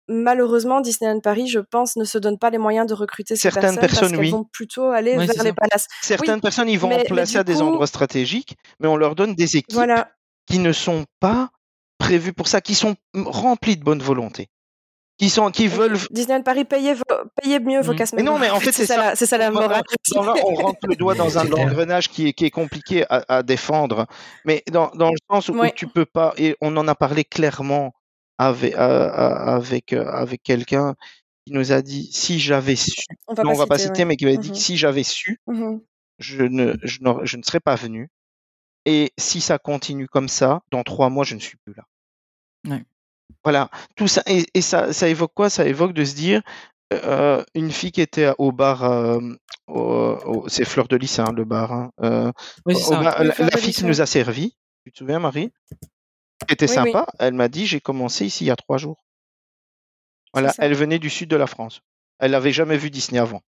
Malheureusement, 0.08 0.80
Disneyland 0.80 1.20
Paris, 1.20 1.46
je 1.46 1.60
pense, 1.60 1.94
ne 1.96 2.04
se 2.04 2.18
donne 2.18 2.36
pas 2.38 2.50
les 2.50 2.58
moyens 2.58 2.86
de 2.86 2.94
recruter 2.94 3.36
ces 3.36 3.42
Certaines 3.42 3.62
personnes 3.76 3.80
parce 3.80 3.92
personnes, 3.92 4.10
qu'elles 4.10 4.20
oui. 4.26 4.30
vont 4.30 4.44
plutôt 4.44 4.86
aller 4.88 5.16
vers 5.16 5.44
les 5.44 5.52
palaces. 5.52 5.86
Certaines 6.02 6.34
Oui, 6.36 6.40
personnes, 6.40 6.68
ils 6.68 6.78
vont 6.78 6.88
mais- 6.88 7.00
en 7.00 7.04
placer 7.14 7.38
à 7.38 7.44
des 7.44 7.54
coup- 7.54 7.60
endroits 7.62 7.86
stratégiques, 7.86 8.56
mais 8.80 8.88
on 8.88 8.96
leur 8.96 9.14
donne 9.14 9.34
des 9.34 9.56
équipes 9.56 9.72
Voilà. 9.74 10.10
qui 10.46 10.58
ne 10.58 10.72
sont 10.72 11.04
pas 11.20 11.50
prévues 11.98 12.32
pour 12.32 12.48
ça, 12.48 12.60
qui 12.60 12.74
sont 12.74 12.96
remplies 13.14 13.76
de 13.76 13.84
bonne 13.84 14.02
volonté, 14.02 14.48
qui 15.20 15.28
sont, 15.28 15.50
qui 15.50 15.68
veulent. 15.68 15.98
Disneyland 16.10 16.42
Paris, 16.42 16.64
payez, 16.64 16.94
vos- 16.94 17.04
payez 17.42 17.60
mieux 17.60 17.82
vos 17.82 17.92
Mm. 17.92 17.96
casse 17.96 18.14
Mais 18.14 18.22
non, 18.22 18.38
mais 18.38 18.48
en 18.48 18.58
fait, 18.58 18.72
c'est 18.72 18.86
ça. 18.86 18.96
la- 18.96 19.14
C'est 19.16 19.26
ça 19.26 19.36
la 19.36 19.50
morale. 19.50 19.82
On 20.16 20.22
rentre 20.54 20.86
le 20.88 20.96
doigt 20.96 21.14
dans 21.14 21.36
un 21.36 21.52
engrenage 21.52 22.08
qui 22.08 22.28
est, 22.28 22.32
qui 22.32 22.46
est 22.46 22.50
compliqué 22.50 23.04
à, 23.10 23.22
à 23.28 23.42
défendre. 23.42 24.06
Mais 24.46 24.62
dans, 24.72 24.88
dans 24.94 25.10
le 25.10 25.18
sens 25.30 25.50
où, 25.50 25.52
où 25.52 25.60
Oui. 25.60 25.72
tu 25.76 25.86
peux 25.86 26.06
pas, 26.06 26.32
et 26.38 26.56
on 26.62 26.74
en 26.78 26.88
a 26.88 26.94
parlé 26.94 27.24
clairement 27.24 27.92
avec, 28.38 28.74
à- 28.76 29.08
à- 29.10 29.54
avec, 29.56 29.92
euh, 29.92 30.06
avec 30.06 30.42
quelqu'un 30.42 30.94
qui 31.46 31.52
nous 31.52 31.70
a 31.70 31.82
dit 31.82 32.08
si 32.10 32.40
j'avais 32.40 32.76
su, 32.76 33.02
On 33.28 33.34
va 33.34 33.42
non, 33.42 33.50
pas 33.50 33.54
on 33.56 33.58
va 33.58 33.66
pas 33.66 33.76
citer, 33.78 33.98
ouais. 33.98 34.04
mais 34.06 34.16
qui 34.16 34.24
avait 34.24 34.38
dit 34.38 34.48
Mhm. 34.48 34.54
que 34.54 34.60
si 34.60 34.78
j'avais 34.78 35.02
su, 35.02 35.38
Mhm. 35.46 35.82
je 36.18 36.42
ne, 36.44 36.74
je 36.82 37.36
ne 37.36 37.42
serais 37.42 37.60
pas 37.60 37.74
venu. 37.74 38.08
Et 38.86 39.12
si 39.18 39.42
ça 39.42 39.58
continue 39.58 40.08
comme 40.08 40.30
ça, 40.30 40.62
dans 40.72 40.82
trois 40.82 41.10
mois, 41.10 41.24
je 41.24 41.34
ne 41.34 41.40
suis 41.40 41.58
plus 41.58 41.74
là. 41.74 41.84
Ouais. 42.66 42.82
Voilà, 43.42 43.70
tout 43.96 44.08
ça, 44.08 44.22
et, 44.26 44.46
et 44.54 44.60
ça, 44.60 44.92
ça 44.92 45.08
évoque 45.08 45.32
quoi? 45.34 45.48
Ça 45.48 45.64
évoque 45.64 45.92
de 45.92 46.04
se 46.04 46.14
dire, 46.14 46.42
euh, 46.92 47.42
une 47.54 47.70
fille 47.70 47.92
qui 47.92 48.00
était 48.00 48.32
au 48.38 48.52
bar, 48.52 48.84
euh, 48.84 49.18
c'est 50.48 50.64
Fleur 50.64 50.88
de 50.88 50.96
Lys, 50.96 51.18
hein, 51.18 51.32
le 51.34 51.44
bar, 51.44 51.72
hein, 51.72 51.90
euh, 52.02 52.32
Oui, 52.66 52.76
c'est 52.76 52.88
au 52.88 52.90
ça. 52.90 53.02
bar- 53.02 53.24
la, 53.24 53.32
fille 53.56 53.72
qui 53.72 53.84
nous 53.84 54.00
a 54.00 54.06
servi, 54.06 54.56
tu 54.84 54.92
te 54.92 54.98
souviens, 54.98 55.18
Marie? 55.18 55.52
Qui 56.46 56.54
était 56.54 56.66
Oui, 56.66 56.76
oui. 56.82 56.92
sympa, 56.92 57.06
elle 57.18 57.34
m'a 57.34 57.48
dit, 57.48 57.66
j'ai 57.66 57.80
commencé 57.80 58.26
ici 58.26 58.44
il 58.44 58.48
y 58.48 58.50
a 58.50 58.56
trois 58.56 58.78
jours. 58.78 59.04
Voilà, 60.32 60.52
elle 60.58 60.74
venait 60.74 60.98
du 60.98 61.10
sud 61.10 61.28
de 61.28 61.36
la 61.36 61.46
France. 61.46 61.82
Elle 62.18 62.32
n'avait 62.32 62.52
jamais 62.52 62.76
vu 62.76 62.90
Disney 62.90 63.18
avant. 63.18 63.42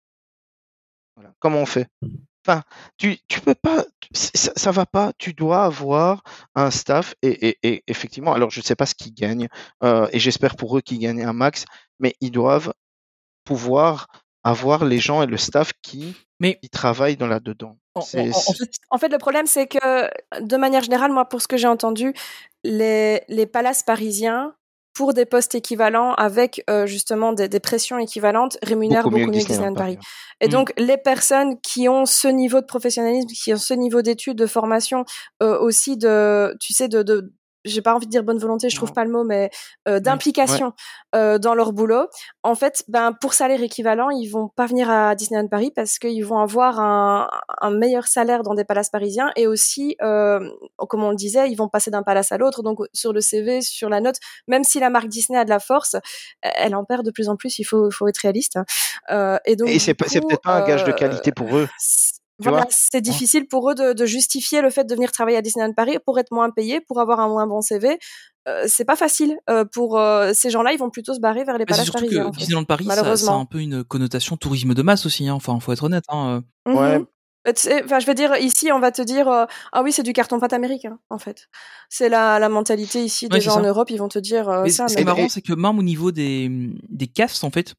Voilà. 1.17 1.33
Comment 1.39 1.59
on 1.59 1.67
fait? 1.67 1.87
Enfin, 2.47 2.63
tu, 2.97 3.19
tu 3.29 3.41
peux 3.41 3.55
pas, 3.55 3.85
ça, 4.13 4.51
ça 4.57 4.71
va 4.73 4.85
pas. 4.87 5.13
Tu 5.19 5.33
dois 5.33 5.65
avoir 5.65 6.23
un 6.55 6.71
staff 6.71 7.15
et, 7.23 7.49
et, 7.49 7.59
et 7.63 7.85
effectivement, 7.87 8.33
alors 8.33 8.51
je 8.51 8.61
sais 8.61 8.75
pas 8.75 8.87
ce 8.87 8.95
qu'ils 8.95 9.15
gagnent 9.15 9.49
euh, 9.85 10.09
et 10.13 10.19
j'espère 10.19 10.57
pour 10.57 10.77
eux 10.77 10.81
qu'ils 10.81 10.99
gagnent 10.99 11.25
un 11.25 11.33
max, 11.33 11.65
mais 12.01 12.15
ils 12.21 12.33
doivent 12.33 12.73
pouvoir 13.45 14.09
avoir 14.45 14.85
les 14.85 14.99
gens 14.99 15.23
et 15.23 15.27
le 15.27 15.37
staff 15.37 15.73
qui, 15.83 16.17
Mais- 16.41 16.59
qui 16.61 16.69
travaillent 16.69 17.17
dans 17.17 17.27
là-dedans. 17.29 17.77
En 17.95 18.01
fait, 18.01 18.31
En 18.91 18.99
fait, 18.99 19.09
le 19.09 19.19
problème, 19.19 19.47
c'est 19.47 19.67
que, 19.67 20.41
de 20.41 20.57
manière 20.57 20.83
générale, 20.83 21.13
moi, 21.13 21.29
pour 21.29 21.43
ce 21.43 21.47
que 21.49 21.57
j'ai 21.59 21.69
entendu, 21.69 22.15
les, 22.65 23.23
les 23.29 23.47
palaces 23.47 23.83
parisiens, 23.83 24.55
pour 24.95 25.15
des 25.15 25.25
postes 25.25 25.55
équivalents, 25.55 26.15
avec 26.15 26.63
euh, 26.69 26.87
justement 26.87 27.33
des, 27.33 27.49
des 27.49 27.61
pressions 27.61 27.99
équivalentes, 27.99 28.59
rémunèrent 28.63 29.05
beaucoup, 29.05 29.19
mieux 29.19 29.27
que 29.27 29.31
Disneyland 29.47 29.75
Paris. 29.75 29.99
Et 30.41 30.49
Mm. 30.49 30.51
donc, 30.51 30.73
les 30.77 30.97
personnes 30.99 31.61
qui 31.61 31.89
ont 31.89 32.05
ce 32.05 32.29
niveau 32.29 32.61
de 32.61 32.67
professionnalisme, 32.67 33.29
qui 33.29 33.53
ont 33.55 33.59
ce 33.59 33.75
niveau 33.75 34.03
d'études, 34.03 34.37
de 34.37 34.47
formation, 34.47 35.05
euh, 35.43 35.59
aussi 35.59 35.97
de, 35.97 36.55
tu 36.61 36.73
sais, 36.73 36.89
de, 36.89 37.03
de 37.03 37.33
j'ai 37.65 37.83
pas 37.83 37.95
envie 37.95 38.07
de 38.07 38.11
dire 38.11 38.23
bonne 38.25 38.39
volonté, 38.39 38.69
je 38.69 38.77
trouve 38.77 38.89
Non. 38.91 38.95
pas 38.95 39.05
le 39.05 39.11
mot, 39.11 39.25
mais 39.25 39.51
euh, 39.89 40.01
d'implication 40.01 40.73
euh, 41.15 41.39
dans 41.39 41.55
leur 41.55 41.73
boulot. 41.73 42.07
En 42.43 42.55
fait, 42.55 42.83
ben 42.89 43.13
pour 43.13 43.35
salaire 43.35 43.63
équivalent, 43.63 44.11
ils 44.11 44.29
vont 44.29 44.49
pas 44.49 44.67
venir 44.67 44.91
à 44.91 45.15
Disneyland 45.15 45.49
Paris 45.49 45.71
parce 45.75 45.99
qu'ils 45.99 46.25
vont 46.25 46.39
avoir 46.39 46.81
un, 46.81 47.29
un 47.61 47.71
meilleur 47.71 48.07
salaire 48.07 48.43
dans 48.43 48.55
des 48.55 48.65
palaces 48.65 48.91
parisiens 48.91 49.31
et 49.37 49.47
aussi, 49.47 49.97
euh, 50.03 50.41
comme 50.89 51.03
on 51.05 51.11
le 51.11 51.17
disait, 51.17 51.51
ils 51.51 51.57
vont 51.57 51.69
passer 51.69 51.91
d'un 51.91 52.03
palace 52.03 52.33
à 52.33 52.39
l'autre. 52.39 52.63
Donc 52.63 52.79
sur 52.93 53.13
le 53.13 53.21
CV, 53.21 53.61
sur 53.63 53.89
la 53.89 54.01
note, 54.01 54.17
même 54.49 54.65
si 54.65 54.81
la 54.81 54.91
marque 54.91 55.09
Disney 55.09 55.39
a 55.39 55.45
de 55.45 55.51
la 55.51 55.61
force, 55.61 55.97
elle 56.43 56.75
en 56.75 56.85
perd 56.85 57.05
de 57.05 57.11
plus 57.11 57.29
en 57.29 57.37
plus. 57.37 57.59
Il 57.59 57.65
faut, 57.65 57.91
faut 57.91 58.09
être 58.09 58.19
réaliste. 58.19 58.57
hein. 58.57 58.65
Euh, 59.11 59.39
et 59.45 59.57
donc 59.57 59.69
Et 59.69 59.79
c'est 59.79 59.95
peut-être 59.95 60.41
pas 60.43 60.55
un 60.57 60.67
gage 60.67 60.85
de 60.85 60.91
euh, 60.91 60.95
qualité 60.95 61.33
pour 61.33 61.57
eux. 61.57 61.69
C'est- 62.43 62.51
Voilà, 62.51 63.01
difficile 63.01 63.47
pour 63.49 63.71
eux 63.71 63.75
de, 63.75 63.93
de 63.93 64.07
justifier 64.07 64.61
le 64.63 64.71
fait 64.71 64.85
de 64.85 64.95
venir 64.95 65.13
travailler 65.13 65.37
à 65.37 65.43
Disneyland 65.43 65.73
Paris 65.73 65.99
pour 66.05 66.19
être 66.19 66.31
moins 66.33 66.51
payé, 66.51 66.81
pour 66.81 67.01
avoir 67.01 67.21
un 67.21 67.29
moins 67.29 67.47
bon 67.47 67.61
CV. 67.61 67.99
Euh, 68.49 68.65
c'est 68.67 68.85
pas 68.85 68.97
facile 68.97 69.39
euh, 69.49 69.65
pour 69.65 69.99
euh, 69.99 70.33
ces 70.35 70.51
gens-là. 70.51 70.73
Ils 70.73 70.79
vont 70.79 70.91
plutôt 70.91 71.15
se 71.15 71.21
barrer 71.21 71.45
vers 71.45 71.59
les 71.59 71.65
palaces 71.67 71.91
parisiens. 71.91 72.31
que. 72.31 72.37
Disneyland 72.37 72.65
Paris, 72.65 72.87
ça, 72.87 73.17
ça 73.17 73.31
a 73.33 73.35
un 73.35 73.45
peu 73.45 73.61
une 73.61 73.85
connotation 73.85 74.37
tourisme 74.37 74.75
de 74.75 74.83
masse 74.83 75.07
aussi. 75.07 75.29
Hein. 75.29 75.35
Enfin, 75.35 75.59
faut 75.61 75.73
être 75.73 75.85
honnête. 75.85 76.05
Hein. 76.09 76.43
euh. 76.69 76.73
Ouais. 76.75 77.05
Tu 77.45 77.53
sais, 77.57 77.83
Enfin, 77.85 77.99
je 77.99 78.07
veux 78.07 78.15
dire, 78.15 78.37
ici, 78.37 78.71
on 78.71 78.79
va 78.79 78.93
te 78.93 79.03
dire, 79.03 79.27
euh, 79.29 79.47
ah 79.73 79.83
oui, 79.83 79.91
c'est 79.93 80.05
du 80.05 80.13
carton-pâte 80.13 80.53
américain, 80.53 80.99
en 81.11 81.19
fait. 81.19 81.49
C'est 81.89 82.09
la, 82.09 82.39
la 82.39 82.49
mentalité 82.49 83.03
ici 83.05 83.29
des 83.29 83.35
Ouais, 83.37 83.41
gens 83.41 83.57
en. 83.59 83.63
Europe, 83.65 83.91
ils 83.91 83.99
vont 83.99 84.07
te 84.09 84.21
dire 84.21 84.49
euh, 84.49 84.63
Mais 84.63 84.71
ça. 84.71 84.87
ce 84.87 84.95
qui 84.95 85.03
est 85.03 85.05
marrant, 85.05 85.29
c'est 85.29 85.43
que 85.43 85.53
même 85.53 85.77
au 85.77 85.83
niveau 85.83 86.13
des, 86.13 86.49
des 86.89 87.07
castes, 87.09 87.43
en 87.43 87.51
fait, 87.51 87.71
euh, 87.71 87.75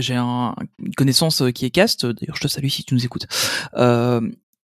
j'ai 0.00 0.14
un, 0.14 0.54
une 0.78 0.94
connaissance 0.94 1.42
euh, 1.42 1.50
qui 1.50 1.64
est 1.64 1.70
cast, 1.70 2.06
d'ailleurs 2.06 2.36
je 2.36 2.42
te 2.42 2.48
salue 2.48 2.68
si 2.68 2.84
tu 2.84 2.94
nous 2.94 3.04
écoutes. 3.04 3.26
Euh, 3.76 4.20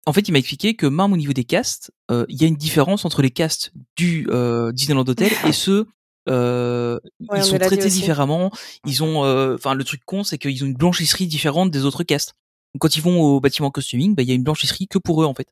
en 0.07 0.12
fait, 0.14 0.27
il 0.27 0.33
m'a 0.33 0.39
expliqué 0.39 0.75
que 0.75 0.87
même 0.87 1.12
au 1.12 1.16
niveau 1.19 1.35
des 1.35 1.45
castes, 1.45 1.93
euh, 2.11 2.25
il 2.31 2.41
y 2.41 2.45
a 2.45 2.49
une 2.49 2.57
différence 2.57 3.05
entre 3.05 3.21
les 3.21 3.31
castes 3.31 3.73
du 3.97 4.27
euh, 4.31 4.73
Disneyland 4.73 5.07
Hotel 5.07 5.31
et 5.47 5.53
ceux 5.53 5.87
euh, 6.31 6.99
Ouais, 7.29 7.41
ils 7.41 7.45
sont 7.45 7.59
traités 7.59 7.89
différemment. 7.89 8.51
Ils 8.87 9.03
ont, 9.03 9.25
euh, 9.25 9.55
enfin, 9.55 9.75
le 9.75 9.85
truc 9.85 10.01
con, 10.07 10.25
c'est 10.25 10.39
qu'ils 10.39 10.64
ont 10.64 10.66
une 10.66 10.75
blanchisserie 10.75 11.27
différente 11.27 11.71
des 11.71 11.85
autres 11.85 12.05
castes. 12.05 12.35
Quand 12.79 12.97
ils 12.97 13.03
vont 13.03 13.21
au 13.21 13.41
bâtiment 13.41 13.71
costuming, 13.71 14.14
bah, 14.14 14.23
il 14.23 14.29
y 14.29 14.33
a 14.33 14.35
une 14.35 14.43
blanchisserie 14.43 14.89
que 14.89 14.99
pour 14.99 15.23
eux, 15.23 15.27
en 15.27 15.35
fait. 15.35 15.49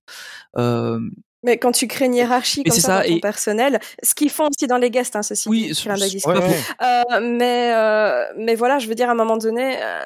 Mais 1.47 1.57
quand 1.59 1.73
tu 1.73 1.87
crées 1.87 2.05
une 2.07 2.15
hiérarchie 2.15 2.65
comme 2.65 2.77
ça, 2.77 2.81
ça, 2.83 3.03
dans 3.03 3.09
ton 3.09 3.17
et- 3.17 3.21
personnel, 3.21 3.79
ce 4.03 4.15
qu'ils 4.15 4.31
font 4.31 4.49
aussi 4.49 4.67
dans 4.67 4.77
les 4.79 4.91
guests, 4.91 5.17
hein, 5.17 5.23
ceci 5.23 5.49
Oui, 5.49 5.73
dit. 5.73 6.21
Ouais, 6.27 6.39
ouais. 6.39 6.57
Euh, 6.83 7.21
mais 7.23 7.73
euh, 7.75 8.25
mais 8.37 8.55
voilà, 8.57 8.79
je 8.79 8.89
veux 8.89 8.95
dire 8.95 9.09
à 9.09 9.13
un 9.13 9.15
moment 9.15 9.37
donné, 9.39 9.77
euh, 9.83 10.01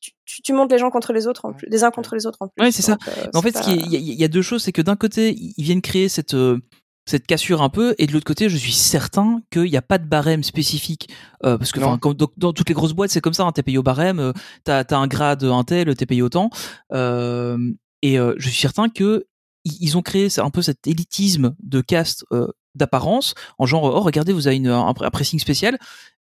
tu, 0.00 0.12
tu, 0.24 0.42
tu 0.42 0.52
montes 0.52 0.70
les 0.72 0.78
gens 0.78 0.90
contre 0.90 1.12
les 1.12 1.26
autres 1.26 1.44
en 1.44 1.52
plus, 1.52 1.66
les 1.68 1.84
uns 1.84 1.90
contre 1.90 2.14
les 2.14 2.24
autres 2.26 2.38
en 2.40 2.48
plus. 2.48 2.62
Ouais, 2.64 2.70
c'est 2.72 2.82
ça. 2.82 2.92
Euh, 3.08 3.12
Mais 3.32 3.36
en 3.36 3.42
fait, 3.42 3.52
pas- 3.52 3.62
il 3.66 3.92
y, 3.92 3.96
a- 3.96 3.98
il 3.98 4.14
y 4.20 4.24
a 4.24 4.28
deux 4.28 4.42
choses, 4.42 4.62
c'est 4.62 4.72
que 4.72 4.82
d'un 4.82 4.96
côté, 4.96 5.34
ils 5.36 5.62
viennent 5.64 5.82
créer 5.82 6.08
cette 6.08 6.34
euh, 6.34 6.58
cette 7.06 7.26
cassure 7.26 7.60
un 7.62 7.70
peu, 7.70 7.94
et 7.98 8.06
de 8.06 8.12
l'autre 8.12 8.26
côté, 8.26 8.48
je 8.48 8.56
suis 8.56 8.72
certain 8.72 9.42
qu'il 9.50 9.64
n'y 9.64 9.76
a 9.76 9.82
pas 9.82 9.98
de 9.98 10.06
barème 10.06 10.44
spécifique, 10.44 11.08
euh, 11.44 11.58
parce 11.58 11.72
que 11.72 11.80
dans, 11.80 11.98
dans 12.36 12.52
toutes 12.52 12.68
les 12.68 12.74
grosses 12.74 12.92
boîtes, 12.92 13.10
c'est 13.10 13.20
comme 13.20 13.32
ça, 13.34 13.42
hein, 13.42 13.50
t'es 13.52 13.64
payé 13.64 13.78
au 13.78 13.82
barème, 13.82 14.20
euh, 14.20 14.32
t'as 14.62 14.84
as 14.88 14.94
un 14.96 15.08
grade, 15.08 15.42
un 15.42 15.64
tel, 15.64 15.92
t'es 15.96 16.06
payé 16.06 16.22
autant, 16.22 16.50
euh, 16.92 17.58
et 18.02 18.18
euh, 18.18 18.34
je 18.38 18.48
suis 18.48 18.60
certain 18.60 18.88
que 18.88 19.26
ils 19.64 19.96
ont 19.98 20.02
créé 20.02 20.28
un 20.38 20.50
peu 20.50 20.62
cet 20.62 20.86
élitisme 20.86 21.54
de 21.62 21.80
caste 21.80 22.24
euh, 22.32 22.48
d'apparence, 22.74 23.34
en 23.58 23.66
genre, 23.66 23.84
oh 23.84 24.00
regardez, 24.00 24.32
vous 24.32 24.46
avez 24.46 24.56
une, 24.56 24.68
un, 24.68 24.86
un 24.88 25.10
pressing 25.10 25.38
spécial, 25.40 25.78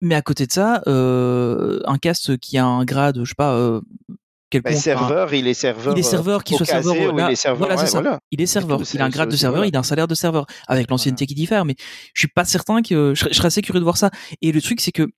mais 0.03 0.15
à 0.15 0.23
côté 0.23 0.47
de 0.47 0.53
ça, 0.53 0.83
euh, 0.87 1.81
un 1.87 1.99
cast 1.99 2.37
qui 2.39 2.59
a 2.59 2.67
un 2.67 2.85
grade, 2.85 3.21
je 3.25 3.29
sais 3.31 3.35
pas. 3.37 3.55
Euh, 3.55 3.81
quelconque, 4.51 4.73
Ben, 4.73 4.77
un- 4.79 4.81
serveur, 4.81 5.35
il 5.35 5.49
est 5.49 5.55
serveur. 5.55 5.95
il 5.97 5.99
est 6.01 6.07
euh, 6.07 6.11
serveur, 6.11 6.45
qu'il 6.45 6.55
au 6.55 6.59
soit 6.59 6.67
serveur. 6.67 6.95
là, 7.15 7.27
il 7.29 7.33
est 7.33 7.37
serveur. 7.37 7.67
voilà, 7.67 7.83
ouais, 7.83 7.91
voilà. 7.91 8.21
Il 8.31 8.41
est 8.41 8.47
serveur. 8.47 8.81
Il 8.95 9.01
a 9.01 9.05
un 9.07 9.09
grade 9.09 9.31
de 9.31 9.37
serveur, 9.37 9.65
il 9.65 9.75
a 9.75 9.79
un 9.81 9.83
salaire 9.83 10.07
de 10.09 10.15
serveur. 10.15 10.47
Avec 10.69 10.91
l'ancienneté 10.91 11.27
qui 11.27 11.35
diffère, 11.35 11.65
mais 11.65 11.75
je 12.15 12.21
suis 12.21 12.29
pas 12.29 12.45
certain 12.45 12.83
que 12.83 13.15
je 13.15 13.27
je 13.31 13.35
serais 13.35 13.47
assez 13.47 13.63
curieux 13.63 13.81
de 13.81 13.85
voir 13.85 13.97
ça. 13.97 14.11
Et 14.43 14.53
le 14.53 14.61
truc, 14.63 14.81
c'est 14.81 14.93
que 14.93 15.09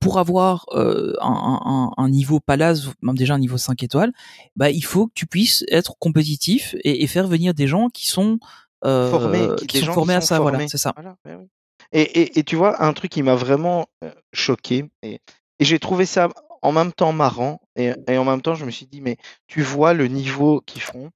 pour 0.00 0.18
avoir 0.18 0.66
euh, 0.72 1.14
un, 1.20 1.60
un- 1.64 2.02
un 2.02 2.08
niveau 2.08 2.40
palace, 2.40 2.88
même 3.02 3.16
déjà 3.16 3.34
un 3.34 3.38
niveau 3.38 3.56
5 3.56 3.82
étoiles, 3.82 4.12
bah, 4.56 4.70
il 4.70 4.84
faut 4.84 5.06
que 5.06 5.12
tu 5.14 5.26
puisses 5.26 5.64
être 5.68 5.96
compétitif 5.98 6.74
et, 6.84 7.02
et 7.02 7.06
faire 7.06 7.26
venir 7.26 7.54
des 7.54 7.66
gens 7.66 7.88
qui 7.88 8.06
sont, 8.08 8.38
euh, 8.84 9.10
Formés, 9.10 9.48
qui 9.66 9.78
sont 9.78 9.86
gens 9.86 9.94
formés 9.94 10.14
à 10.14 10.20
sont 10.20 10.26
ça. 10.26 10.40
Voilà, 10.40 10.68
c'est 10.68 10.78
ça. 10.78 10.92
Voilà, 10.96 11.16
ben 11.24 11.46
et, 11.92 12.02
et, 12.02 12.38
et 12.38 12.42
tu 12.44 12.56
vois, 12.56 12.82
un 12.84 12.92
truc 12.92 13.10
qui 13.12 13.22
m'a 13.22 13.36
vraiment 13.36 13.86
euh, 14.04 14.10
choqué, 14.32 14.84
et, 15.02 15.20
j'ai 15.60 15.78
trouvé 15.78 16.04
ça 16.04 16.28
en 16.62 16.72
même 16.72 16.92
temps 16.92 17.12
marrant, 17.12 17.60
et, 17.76 17.92
et 18.08 18.18
en 18.18 18.24
même 18.24 18.42
temps, 18.42 18.54
je 18.54 18.64
me 18.64 18.70
suis 18.70 18.86
dit, 18.86 19.00
mais 19.00 19.16
tu 19.46 19.62
vois 19.62 19.94
le 19.94 20.08
niveau 20.08 20.60
qu'ils 20.60 20.82
font. 20.82 21.10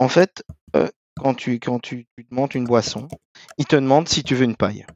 En 0.00 0.08
fait, 0.08 0.42
euh, 0.76 0.88
quand, 1.16 1.34
tu, 1.34 1.60
quand 1.60 1.78
tu, 1.78 2.06
tu 2.16 2.26
demandes 2.30 2.54
une 2.54 2.64
boisson, 2.64 3.06
ils 3.58 3.66
te 3.66 3.76
demandent 3.76 4.08
si 4.08 4.22
tu 4.24 4.34
veux 4.34 4.44
une 4.44 4.56
paille. 4.56 4.86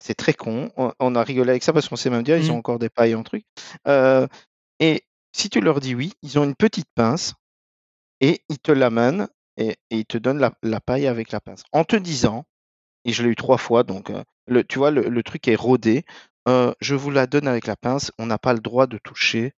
C'est 0.00 0.14
très 0.14 0.34
con. 0.34 0.70
On, 0.76 0.92
on 1.00 1.14
a 1.16 1.22
rigolé 1.22 1.50
avec 1.50 1.62
ça 1.62 1.72
parce 1.72 1.88
qu'on 1.88 1.96
sait 1.96 2.10
même 2.10 2.22
dire, 2.22 2.36
ils 2.38 2.44
Mhm. 2.46 2.50
ont 2.52 2.58
encore 2.58 2.78
des 2.78 2.88
pailles 2.88 3.14
en 3.14 3.22
truc. 3.22 3.44
Euh, 3.86 4.26
et 4.80 5.04
si 5.32 5.50
tu 5.50 5.60
leur 5.60 5.80
dis 5.80 5.94
oui, 5.94 6.12
ils 6.22 6.38
ont 6.38 6.44
une 6.44 6.54
petite 6.54 6.88
pince 6.94 7.34
et 8.20 8.42
ils 8.48 8.58
te 8.58 8.72
l'amènent 8.72 9.28
et, 9.56 9.70
et 9.90 9.98
ils 9.98 10.06
te 10.06 10.18
donnent 10.18 10.38
la, 10.38 10.52
la 10.62 10.80
paille 10.80 11.06
avec 11.06 11.32
la 11.32 11.40
pince. 11.40 11.62
En 11.72 11.84
te 11.84 11.96
disant, 11.96 12.44
et 13.04 13.12
je 13.12 13.22
l'ai 13.22 13.30
eu 13.30 13.36
trois 13.36 13.58
fois, 13.58 13.82
donc 13.82 14.10
euh, 14.10 14.22
le, 14.46 14.64
tu 14.64 14.78
vois, 14.78 14.90
le, 14.90 15.02
le 15.08 15.22
truc 15.22 15.48
est 15.48 15.56
rodé. 15.56 16.04
euh, 16.48 16.72
je 16.80 16.94
vous 16.94 17.10
la 17.10 17.26
donne 17.26 17.48
avec 17.48 17.66
la 17.66 17.76
pince, 17.76 18.12
on 18.18 18.26
n'a 18.26 18.38
pas 18.38 18.52
le 18.54 18.60
droit 18.60 18.86
de 18.86 18.98
toucher 18.98 19.52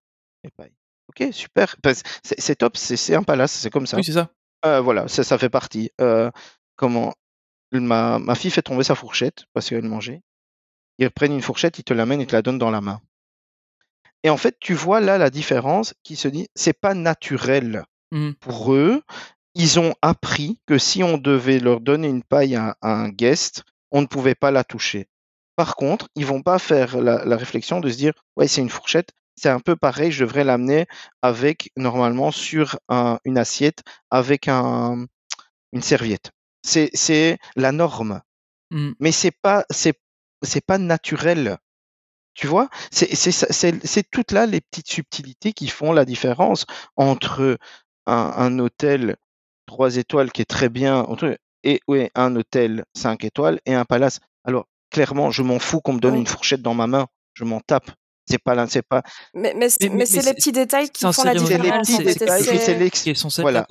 les 0.44 0.50
pailles. 0.50 0.74
Ok, 1.08 1.32
super. 1.32 1.76
C'est 2.22 2.56
top, 2.56 2.76
c'est 2.76 3.14
un 3.14 3.22
palace, 3.22 3.52
c'est 3.52 3.70
comme 3.70 3.86
ça. 3.86 3.96
Oui, 3.96 4.04
c'est 4.04 4.12
ça. 4.12 4.30
Euh, 4.64 4.80
voilà, 4.80 5.08
ça, 5.08 5.24
ça 5.24 5.38
fait 5.38 5.48
partie. 5.50 5.90
Comment 6.76 7.12
ma, 7.72 8.18
ma 8.18 8.34
fille 8.34 8.50
fait 8.50 8.62
tomber 8.62 8.84
sa 8.84 8.94
fourchette 8.94 9.44
parce 9.52 9.68
qu'elle 9.68 9.84
mangeait. 9.84 10.22
Ils 11.00 11.10
prennent 11.10 11.32
une 11.32 11.42
fourchette, 11.42 11.78
ils 11.78 11.84
te 11.84 11.94
l'amènent 11.94 12.20
et 12.20 12.26
te 12.26 12.36
la 12.36 12.42
donnent 12.42 12.58
dans 12.58 12.70
la 12.70 12.80
main. 12.80 13.00
Et 14.22 14.30
en 14.30 14.36
fait, 14.36 14.56
tu 14.60 14.74
vois 14.74 15.00
là 15.00 15.18
la 15.18 15.30
différence 15.30 15.94
qui 16.02 16.14
se 16.14 16.28
dit, 16.28 16.46
c'est 16.54 16.78
pas 16.78 16.94
naturel 16.94 17.84
Mhm. 18.12 18.34
pour 18.34 18.74
eux. 18.74 19.02
Ils 19.54 19.80
ont 19.80 19.94
appris 20.02 20.58
que 20.66 20.78
si 20.78 21.02
on 21.02 21.16
devait 21.16 21.58
leur 21.58 21.80
donner 21.80 22.08
une 22.08 22.22
paille 22.22 22.54
à, 22.54 22.76
à 22.82 22.92
un 22.92 23.08
guest, 23.08 23.64
on 23.90 24.02
ne 24.02 24.06
pouvait 24.06 24.34
pas 24.34 24.50
la 24.50 24.62
toucher. 24.62 25.08
Par 25.56 25.74
contre, 25.74 26.08
ils 26.14 26.26
vont 26.26 26.42
pas 26.42 26.58
faire 26.58 27.00
la, 27.00 27.24
la 27.24 27.36
réflexion 27.36 27.80
de 27.80 27.88
se 27.90 27.96
dire, 27.96 28.12
ouais, 28.36 28.46
c'est 28.46 28.60
une 28.60 28.68
fourchette, 28.70 29.10
c'est 29.36 29.48
un 29.48 29.60
peu 29.60 29.74
pareil, 29.76 30.12
je 30.12 30.24
devrais 30.24 30.44
l'amener 30.44 30.86
avec, 31.22 31.70
normalement, 31.76 32.30
sur 32.30 32.78
un- 32.88 33.18
une 33.24 33.38
assiette, 33.38 33.82
avec 34.10 34.48
un, 34.48 35.06
une 35.72 35.82
serviette. 35.82 36.30
C'est, 36.62 37.38
la 37.56 37.72
norme. 37.72 38.20
Mhm. 38.70 38.94
Mais 39.00 39.12
c'est 39.12 39.32
pas, 39.42 39.64
c'est, 39.70 39.94
c'est 40.42 40.64
pas 40.64 40.78
naturel. 40.78 41.58
Tu 42.34 42.46
vois, 42.46 42.68
c'est 42.90 43.14
c'est 43.14 43.32
ça- 43.32 43.48
c'est 43.50 43.84
c'est 43.86 44.08
toutes 44.10 44.32
là 44.32 44.46
les 44.46 44.60
petites 44.60 44.88
subtilités 44.90 45.52
qui 45.52 45.68
font 45.68 45.92
la 45.92 46.04
différence 46.04 46.64
entre 46.96 47.58
un, 48.06 48.32
un 48.36 48.58
hôtel 48.60 49.16
trois 49.66 49.96
étoiles 49.96 50.30
qui 50.32 50.42
est 50.42 50.46
très 50.46 50.68
bien 50.68 51.00
entre- 51.00 51.36
et 51.64 51.80
ouais, 51.88 52.10
un 52.14 52.34
hôtel 52.36 52.84
cinq 52.96 53.24
étoiles 53.24 53.60
et 53.66 53.74
un 53.74 53.84
palace. 53.84 54.20
Alors 54.44 54.66
clairement, 54.90 55.30
je 55.30 55.42
m'en 55.42 55.58
fous 55.58 55.80
qu'on 55.80 55.92
me 55.94 56.00
donne 56.00 56.14
Oui. 56.14 56.20
une 56.20 56.26
fourchette 56.26 56.62
dans 56.62 56.74
ma 56.74 56.86
main, 56.86 57.06
je 57.34 57.44
m'en 57.44 57.60
tape. 57.60 57.90
C'est 58.28 58.38
pas 58.38 58.54
là, 58.54 58.66
c'est 58.68 58.82
pas. 58.82 59.02
Mais, 59.34 59.52
mais, 59.56 59.68
c'est- 59.68 59.88
les 60.22 60.34
petits 60.34 60.52
détails 60.52 60.88
qui 60.90 61.04
font 61.12 61.24
la 61.24 61.32
C'est 61.32 61.38
les 61.40 61.56
différence. 61.56 61.88
petits 61.90 62.04
détails, 62.04 62.42
qui 62.44 63.10
être 63.10 63.42
Voilà. 63.42 63.66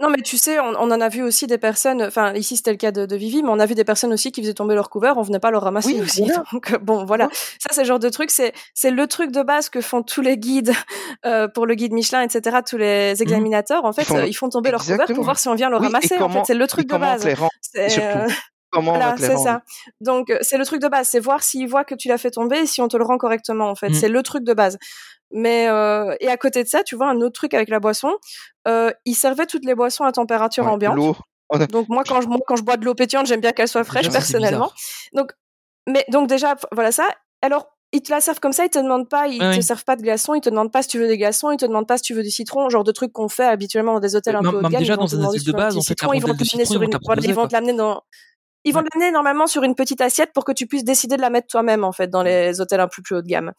Non, 0.00 0.10
mais 0.10 0.22
tu 0.22 0.36
sais, 0.36 0.60
on, 0.60 0.68
on 0.78 0.90
en 0.92 1.00
a 1.00 1.08
vu 1.08 1.22
aussi 1.22 1.46
des 1.48 1.58
personnes, 1.58 2.02
enfin, 2.02 2.32
ici 2.34 2.56
c'était 2.56 2.70
le 2.70 2.76
cas 2.76 2.92
de, 2.92 3.04
de 3.04 3.16
Vivi, 3.16 3.42
mais 3.42 3.48
on 3.48 3.58
a 3.58 3.66
vu 3.66 3.74
des 3.74 3.84
personnes 3.84 4.12
aussi 4.12 4.30
qui 4.30 4.40
faisaient 4.42 4.54
tomber 4.54 4.74
leur 4.76 4.90
couvert, 4.90 5.16
on 5.16 5.22
venait 5.22 5.40
pas 5.40 5.50
le 5.50 5.58
ramasser 5.58 5.94
Oui, 5.94 6.00
aussi. 6.02 6.22
Donc, 6.52 6.76
bon, 6.82 7.04
voilà. 7.04 7.28
Ça, 7.58 7.70
c'est 7.72 7.80
le 7.82 7.86
genre 7.88 7.98
de 7.98 8.08
truc, 8.08 8.30
c'est, 8.30 8.52
c'est 8.74 8.90
le 8.92 9.06
truc 9.08 9.32
de 9.32 9.42
base 9.42 9.68
que 9.70 9.80
font 9.80 10.02
tous 10.02 10.20
les 10.20 10.38
guides, 10.38 10.72
euh, 11.26 11.48
pour 11.48 11.66
le 11.66 11.74
guide 11.74 11.92
Michelin, 11.92 12.22
etc., 12.22 12.58
tous 12.68 12.76
les 12.76 13.20
examinateurs, 13.22 13.84
en 13.84 13.92
fait, 13.92 14.02
Ils 14.02 14.06
font- 14.06 14.16
euh, 14.18 14.26
ils 14.26 14.34
font 14.34 14.48
tomber 14.48 14.70
leur 14.70 14.80
couvert 14.82 15.06
pour 15.16 15.24
voir 15.24 15.38
si 15.38 15.48
on 15.48 15.54
vient 15.54 15.68
le 15.70 15.78
Oui, 15.78 15.86
ramasser, 15.86 16.16
en 16.18 16.28
fait. 16.28 16.42
C'est 16.46 16.54
le 16.54 16.66
truc 16.68 16.86
de 16.88 16.96
base. 16.96 17.28
C'est, 17.60 18.00
euh, 18.00 18.28
Comment 18.70 18.92
voilà, 18.92 19.14
c'est 19.16 19.36
ça. 19.36 19.62
Donc, 20.00 20.30
euh, 20.30 20.38
c'est 20.42 20.58
le 20.58 20.64
truc 20.66 20.80
de 20.82 20.88
base, 20.88 21.08
c'est 21.08 21.20
voir 21.20 21.42
s'ils 21.42 21.68
voient 21.68 21.84
que 21.84 21.94
tu 21.94 22.08
l'as 22.08 22.18
fait 22.18 22.30
tomber 22.30 22.58
et 22.58 22.66
si 22.66 22.80
on 22.82 22.88
te 22.88 22.96
le 22.96 23.04
rend 23.04 23.16
correctement, 23.18 23.68
en 23.70 23.74
fait. 23.74 23.88
Mm. 23.90 23.94
C'est 23.94 24.08
le 24.08 24.22
truc 24.22 24.44
de 24.44 24.52
base. 24.52 24.76
Mais, 25.30 25.68
euh, 25.68 26.14
et 26.20 26.28
à 26.28 26.36
côté 26.36 26.62
de 26.64 26.68
ça, 26.68 26.82
tu 26.82 26.94
vois, 26.96 27.08
un 27.08 27.20
autre 27.20 27.32
truc 27.34 27.54
avec 27.54 27.68
la 27.68 27.80
boisson, 27.80 28.12
euh, 28.66 28.90
ils 29.04 29.14
servaient 29.14 29.46
toutes 29.46 29.64
les 29.64 29.74
boissons 29.74 30.04
à 30.04 30.12
température 30.12 30.64
Ouais, 30.64 30.70
ambiante. 30.70 30.98
a- 31.50 31.66
Donc 31.72 31.88
moi 31.88 32.02
quand 32.06 32.20
je 32.20 32.28
moi, 32.28 32.38
quand 32.46 32.56
je 32.56 32.62
bois 32.62 32.76
de 32.76 32.84
l'eau 32.84 32.94
pétillante, 32.94 33.26
j'aime 33.26 33.40
bien 33.40 33.52
qu'elle 33.52 33.68
soit 33.68 33.84
fraîche 33.84 34.06
Déjà, 34.06 34.18
personnellement. 34.18 34.70
Donc 35.14 35.32
mais 35.88 36.04
donc 36.10 36.28
déjà 36.28 36.56
voilà 36.72 36.92
ça. 36.92 37.08
Alors 37.40 37.68
ils 37.92 38.02
te 38.02 38.10
la 38.12 38.20
servent 38.20 38.38
comme 38.40 38.52
ça, 38.52 38.66
ils 38.66 38.70
te 38.70 38.78
demandent 38.78 39.08
pas, 39.08 39.28
ils 39.28 39.40
Ouais, 39.42 39.50
te 39.52 39.56
oui. 39.56 39.62
servent 39.62 39.84
pas 39.84 39.96
de 39.96 40.02
glaçons, 40.02 40.34
ils 40.34 40.42
te 40.42 40.50
demandent 40.50 40.70
pas 40.72 40.82
si 40.82 40.88
tu 40.88 40.98
veux 40.98 41.06
des 41.08 41.16
glaçons, 41.16 41.50
ils 41.50 41.56
te 41.56 41.64
demandent 41.64 41.86
pas 41.88 41.96
si 41.96 42.02
tu 42.02 42.12
veux 42.12 42.22
du 42.22 42.30
citron, 42.30 42.68
genre 42.68 42.84
de 42.84 42.92
trucs 42.92 43.12
qu'on 43.14 43.28
fait 43.30 43.44
habituellement 43.46 43.94
dans 43.94 44.00
des 44.00 44.14
hôtels 44.14 44.36
un 44.36 44.42
Même- 44.42 44.50
peu 44.50 44.56
haut 44.58 44.62
de 44.62 44.68
gamme. 44.68 44.78
déjà 44.80 44.92
ils 44.92 44.96
vont 44.96 45.02
dans 45.04 45.08
te 45.08 45.14
un 45.14 45.18
demander 45.18 45.28
hôtel 45.38 45.40
si 45.40 45.46
de 45.46 45.52
base, 45.56 45.74
petit 45.74 45.78
en 45.78 45.82
fait, 45.82 45.88
la 45.88 45.94
citron, 45.94 46.12
ils 46.12 46.20
vont 46.20 46.26
te 46.26 46.32
l'amener 46.32 46.64
sur 46.66 46.82
une, 46.82 46.90
ils 47.24 47.34
vont 47.34 47.46
te 47.48 47.52
l'amener 47.54 47.72
dans 47.72 48.02
ils 48.68 48.72
vont 48.72 48.82
l'amener 48.94 49.10
normalement 49.10 49.46
sur 49.46 49.62
une 49.64 49.74
petite 49.74 50.00
assiette 50.00 50.32
pour 50.32 50.44
que 50.44 50.52
tu 50.52 50.66
puisses 50.66 50.84
décider 50.84 51.16
de 51.16 51.22
la 51.22 51.30
mettre 51.30 51.48
toi-même 51.48 51.84
en 51.84 51.92
fait 51.92 52.08
dans 52.08 52.22
les 52.22 52.60
hôtels 52.60 52.80
un 52.80 52.88
peu 52.88 53.02
plus 53.02 53.16
haut 53.16 53.22
de 53.22 53.26
gamme. 53.28 53.52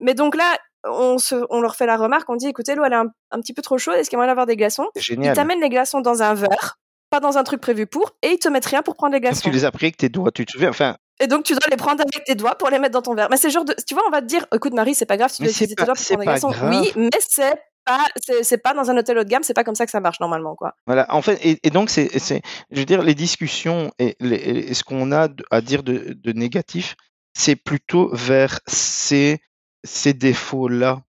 Mais 0.00 0.14
donc 0.14 0.36
là, 0.36 0.56
on, 0.84 1.18
se, 1.18 1.34
on 1.50 1.60
leur 1.60 1.76
fait 1.76 1.86
la 1.86 1.96
remarque, 1.96 2.28
on 2.30 2.36
dit 2.36 2.48
écoutez 2.48 2.74
l'eau 2.74 2.84
elle 2.84 2.92
est 2.92 2.96
un, 2.96 3.06
un 3.32 3.40
petit 3.40 3.52
peu 3.52 3.62
trop 3.62 3.76
chaude, 3.78 3.94
est-ce 3.96 4.08
qu'il 4.08 4.16
y 4.16 4.18
a 4.18 4.20
moyen 4.20 4.30
d'avoir 4.30 4.46
des 4.46 4.56
glaçons? 4.56 4.86
C'est 4.94 5.00
Ils 5.00 5.04
génial. 5.16 5.34
t'amènent 5.36 5.60
les 5.60 5.68
glaçons 5.68 6.00
dans 6.00 6.22
un 6.22 6.34
verre, 6.34 6.76
pas 7.10 7.20
dans 7.20 7.36
un 7.38 7.44
truc 7.44 7.60
prévu 7.60 7.86
pour, 7.86 8.12
et 8.22 8.28
ils 8.28 8.38
te 8.38 8.48
mettent 8.48 8.66
rien 8.66 8.82
pour 8.82 8.94
prendre 8.96 9.12
les 9.12 9.20
glaçons. 9.20 9.40
tu 9.42 9.50
les 9.50 9.64
as 9.64 9.70
pris 9.72 9.86
avec 9.86 9.96
tes 9.96 10.08
doigts, 10.08 10.30
tu 10.32 10.46
te 10.46 10.52
souviens 10.52 10.70
Enfin, 10.70 10.96
Et 11.20 11.26
donc 11.26 11.44
tu 11.44 11.52
dois 11.52 11.68
les 11.70 11.76
prendre 11.76 12.00
avec 12.00 12.24
tes 12.24 12.34
doigts 12.34 12.54
pour 12.56 12.70
les 12.70 12.78
mettre 12.78 12.92
dans 12.92 13.02
ton 13.02 13.14
verre. 13.14 13.28
Mais 13.30 13.36
c'est 13.36 13.50
genre 13.50 13.64
de, 13.64 13.74
tu 13.86 13.94
vois, 13.94 14.04
on 14.06 14.10
va 14.10 14.20
te 14.22 14.26
dire, 14.26 14.46
écoute 14.54 14.72
Marie, 14.72 14.94
c'est 14.94 15.04
pas 15.06 15.16
grave, 15.18 15.30
tu 15.30 15.44
c'est 15.44 15.50
utiliser 15.50 15.74
pas- 15.74 15.82
tes 15.82 15.86
doigts 15.86 15.94
pour 15.94 16.04
prendre 16.04 16.20
des 16.20 16.26
glaçons. 16.26 16.52
Oui, 16.70 16.92
mais 16.96 17.10
c'est 17.28 17.54
pas, 17.90 18.06
c'est 18.42 18.62
pas 18.62 18.74
dans 18.74 18.90
un 18.90 18.96
hôtel 18.96 19.18
haut 19.18 19.24
de 19.24 19.28
gamme, 19.28 19.42
c'est 19.42 19.54
pas 19.54 19.64
comme 19.64 19.74
ça 19.74 19.84
que 19.84 19.90
ça 19.90 20.00
marche 20.00 20.20
normalement, 20.20 20.54
quoi. 20.54 20.74
Voilà, 20.86 21.06
en 21.14 21.22
fait, 21.22 21.38
et, 21.44 21.58
et 21.62 21.70
donc, 21.70 21.90
c'est, 21.90 22.18
c'est, 22.18 22.42
je 22.70 22.78
veux 22.78 22.84
dire, 22.84 23.02
les 23.02 23.14
discussions 23.14 23.90
et, 23.98 24.16
les- 24.20 24.36
et 24.36 24.74
ce 24.74 24.84
qu'on 24.84 25.12
a 25.12 25.28
à 25.50 25.60
dire 25.60 25.82
de, 25.82 26.14
de 26.14 26.32
négatif, 26.32 26.96
c'est 27.34 27.56
plutôt 27.56 28.10
vers 28.12 28.60
ces, 28.66 29.38
ces 29.84 30.14
défauts-là 30.14 31.02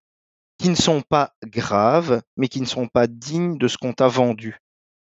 qui 0.58 0.68
ne 0.68 0.74
sont 0.76 1.02
pas 1.02 1.32
graves, 1.44 2.22
mais 2.36 2.48
qui 2.48 2.60
ne 2.60 2.66
sont 2.66 2.86
pas 2.86 3.06
dignes 3.06 3.58
de 3.58 3.68
ce 3.68 3.76
qu'on 3.78 3.92
t'a 3.92 4.08
vendu. 4.08 4.58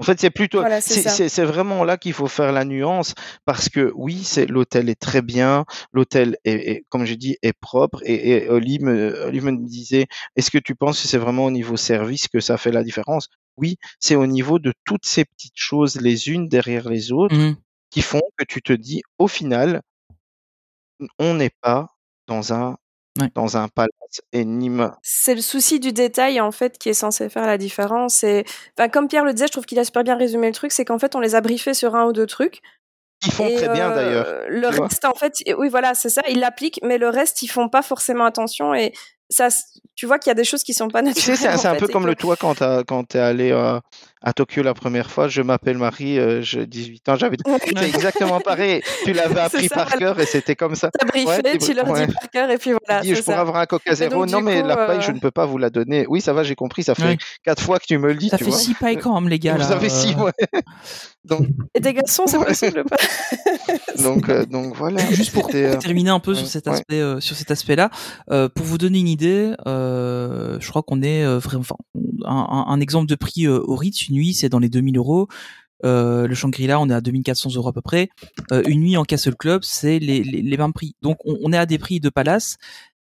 En 0.01 0.05
fait, 0.05 0.20
c'est 0.20 0.30
plutôt, 0.30 0.61
Voilà, 0.61 0.80
c'est 0.80 1.44
vraiment 1.44 1.82
là 1.82 1.96
qu'il 1.96 2.12
faut 2.12 2.28
faire 2.28 2.53
la 2.53 2.64
nuance 2.64 3.14
parce 3.44 3.68
que 3.68 3.92
oui, 3.96 4.22
c'est 4.22 4.46
l'hôtel 4.46 4.88
est 4.88 5.01
très 5.01 5.22
bien, 5.22 5.64
l'hôtel 5.92 6.36
est, 6.44 6.53
est- 6.70 6.84
comme 6.88 7.05
j'ai 7.05 7.16
dit, 7.16 7.36
est 7.42 7.53
propre 7.53 8.01
et, 8.05 8.44
et 8.44 8.49
Oli 8.49 8.78
me, 8.78 9.26
Oli 9.26 9.40
me 9.40 9.57
disait, 9.66 10.07
est-ce 10.36 10.53
que 10.53 10.59
tu 10.59 10.76
penses 10.76 11.03
que 11.03 11.09
c'est 11.09 11.18
vraiment 11.18 11.46
au 11.46 11.51
niveau 11.51 11.76
service 11.76 12.28
que 12.28 12.38
ça 12.38 12.57
fait 12.59 12.70
la 12.70 12.84
différence? 12.84 13.28
Oui, 13.57 13.76
c'est 13.99 14.14
au 14.14 14.26
niveau 14.26 14.61
de 14.61 14.72
toutes 14.84 15.05
ces 15.05 15.24
petites 15.24 15.57
choses 15.57 16.01
les 16.01 16.28
unes 16.28 16.49
derrière 16.49 16.88
les 16.88 17.11
autres 17.11 17.34
Mhm. 17.34 17.57
qui 17.90 18.03
font 18.03 18.22
que 18.36 18.44
tu 18.44 18.62
te 18.62 18.72
dis, 18.72 19.03
au 19.18 19.26
final, 19.26 19.82
on 21.18 21.34
n'est 21.34 21.51
pas 21.61 21.88
dans 22.26 22.53
un 22.53 22.76
Ouais. 23.18 23.28
dans 23.34 23.56
un 23.56 23.68
palace 23.68 23.90
ma- 24.34 24.98
C'est 25.02 25.34
le 25.34 25.40
souci 25.40 25.80
du 25.80 25.92
détail 25.92 26.40
en 26.40 26.50
fait 26.52 26.78
qui 26.78 26.88
est 26.88 26.94
censé 26.94 27.28
faire 27.28 27.46
la 27.46 27.58
différence. 27.58 28.22
Et 28.24 28.44
enfin, 28.78 28.88
comme 28.88 29.08
Pierre 29.08 29.24
le 29.24 29.32
disait, 29.32 29.46
je 29.46 29.52
trouve 29.52 29.66
qu'il 29.66 29.78
a 29.78 29.84
super 29.84 30.04
bien 30.04 30.16
résumé 30.16 30.46
le 30.48 30.54
truc, 30.54 30.72
c'est 30.72 30.84
qu'en 30.84 30.98
fait 30.98 31.14
on 31.14 31.20
les 31.20 31.34
a 31.34 31.40
briefés 31.40 31.74
sur 31.74 31.94
un 31.96 32.06
ou 32.06 32.12
deux 32.12 32.26
trucs. 32.26 32.60
Ils 33.26 33.32
font 33.32 33.46
Et, 33.48 33.56
très 33.56 33.68
bien 33.70 33.90
euh, 33.90 33.94
d'ailleurs. 33.94 34.42
Le 34.48 34.68
vois. 34.70 34.86
reste, 34.86 35.04
en 35.04 35.14
fait, 35.14 35.32
oui, 35.58 35.68
voilà, 35.68 35.94
c'est 35.94 36.08
ça, 36.08 36.22
ils 36.28 36.38
l'appliquent, 36.38 36.78
mais 36.84 36.98
le 36.98 37.08
reste, 37.08 37.42
ils 37.42 37.48
font 37.48 37.68
pas 37.68 37.82
forcément 37.82 38.24
attention. 38.24 38.74
Et 38.74 38.92
ça, 39.31 39.49
tu 39.95 40.07
vois 40.07 40.18
qu'il 40.18 40.31
y 40.31 40.33
a 40.33 40.35
des 40.35 40.45
choses 40.45 40.62
qui 40.62 40.72
sont 40.74 40.89
pas 40.89 41.01
Tu 41.01 41.07
naturelles. 41.09 41.37
sais, 41.37 41.57
c'est 41.59 41.66
un, 41.68 41.74
fait, 41.74 41.81
peu 41.81 41.89
comme 41.89 42.05
que- 42.05 42.09
le 42.09 42.14
toi 42.14 42.37
quand 42.37 42.62
quand 42.87 43.05
t'es 43.05 43.18
allé 43.18 43.51
euh, 43.51 43.79
à 44.22 44.33
Tokyo 44.33 44.62
la 44.62 44.74
première 44.74 45.11
fois. 45.11 45.29
Je 45.29 45.43
m'appelle 45.43 45.76
Marie, 45.79 46.18
euh, 46.18 46.41
j'ai 46.43 46.66
18 46.66 47.09
ans. 47.09 47.16
J'avais 47.16 47.37
c'est 47.76 47.89
exactement 47.89 48.41
pareil. 48.41 48.83
Tu 49.05 49.12
l'avais 49.12 49.39
appris 49.41 49.68
ça, 49.68 49.74
par 49.74 49.89
voilà. 49.89 49.99
cœur 49.99 50.20
et 50.20 50.26
c'était 50.26 50.57
comme 50.57 50.74
ça. 50.76 50.91
T'as 50.99 51.07
briefé, 51.07 51.26
Ouais, 51.29 51.59
tu 51.59 51.74
leur 51.74 51.89
ouais. 51.89 52.07
dis 52.07 52.12
par 52.12 52.31
cœur, 52.31 52.51
et 52.51 52.59
puis 52.59 52.72
voilà. 52.87 53.03
Tu 53.03 53.09
dis, 53.09 53.14
je 53.16 53.22
pourrais 53.22 53.37
avoir 53.37 53.57
un 53.57 53.66
Coca 53.66 53.95
zéro. 53.95 54.24
donc, 54.26 54.31
Non, 54.31 54.41
mais 54.41 54.62
coup, 54.62 54.66
la 54.68 54.76
paille, 54.76 54.99
euh, 54.99 55.03
je 55.03 55.12
ne 55.12 55.18
peux 55.20 55.31
pas 55.31 55.47
vous 55.47 55.59
la 55.59 55.70
donner. 55.70 56.07
Oui, 56.09 56.20
ça 56.20 56.33
va, 56.33 56.43
j'ai 56.43 56.55
compris. 56.55 56.83
Ça 56.83 56.95
fait 56.95 57.03
Ouais. 57.03 57.18
quatre 57.45 57.62
fois 57.62 57.79
que 57.79 57.85
tu 57.87 57.97
me 57.99 58.09
le 58.09 58.14
dis. 58.14 58.29
Ça 58.29 58.39
tu 58.39 58.45
fait 58.45 58.51
vois. 58.51 58.59
six 58.59 58.74
pailles 58.74 58.99
quand 58.99 59.14
même, 59.20 59.29
les 59.29 59.39
gars. 59.39 59.53
Vous 59.55 59.59
là, 59.61 59.68
avez 59.70 59.89
six, 59.89 60.14
euh. 60.18 60.24
ouais. 60.24 60.33
Donc, 61.24 61.47
Et 61.74 61.81
des 61.81 61.93
garçons, 61.93 62.24
c'est 62.26 62.39
possible 62.39 62.85
pas? 62.85 62.97
Donc, 64.03 64.29
euh, 64.31 64.47
donc 64.47 64.74
voilà. 64.76 65.05
Juste 65.11 65.33
pour, 65.33 65.49
terminer 65.49 66.09
un 66.11 66.20
peu 66.20 66.35
sur 66.35 66.47
cet 66.47 66.66
ouais. 66.66 66.72
aspect, 66.72 67.03
sur 67.20 67.37
cet 67.37 67.51
aspect-là, 67.51 67.91
pour 68.29 68.64
vous 68.64 68.79
donner 68.79 68.99
une 69.01 69.09
idée, 69.09 69.17
euh, 69.24 70.58
je 70.60 70.68
crois 70.68 70.82
qu'on 70.82 71.02
est 71.02 71.24
euh, 71.24 71.38
vraiment, 71.38 71.64
enfin, 71.68 72.64
un, 72.68 72.80
exemple 72.80 73.06
de 73.06 73.14
prix 73.14 73.46
euh, 73.46 73.60
au 73.60 73.76
Ritz, 73.76 74.08
une 74.08 74.16
nuit, 74.16 74.34
c'est 74.34 74.48
dans 74.48 74.58
les 74.58 74.68
2000 74.68 74.96
euros. 74.96 75.28
Euh, 75.84 76.26
le 76.26 76.34
Shangri-La, 76.34 76.80
on 76.80 76.90
est 76.90 76.94
à 76.94 77.00
2400 77.00 77.50
euros 77.54 77.68
à 77.68 77.72
peu 77.72 77.80
près. 77.80 78.08
Euh, 78.52 78.62
une 78.66 78.80
nuit 78.80 78.96
en 78.96 79.04
Castle 79.04 79.36
Club, 79.36 79.62
c'est 79.62 79.98
les, 79.98 80.22
les, 80.22 80.42
les 80.42 80.56
mêmes 80.56 80.72
prix. 80.72 80.96
Donc, 81.02 81.18
on, 81.24 81.38
on 81.42 81.52
est 81.52 81.58
à 81.58 81.66
des 81.66 81.78
prix 81.78 82.00
de 82.00 82.08
palace 82.08 82.56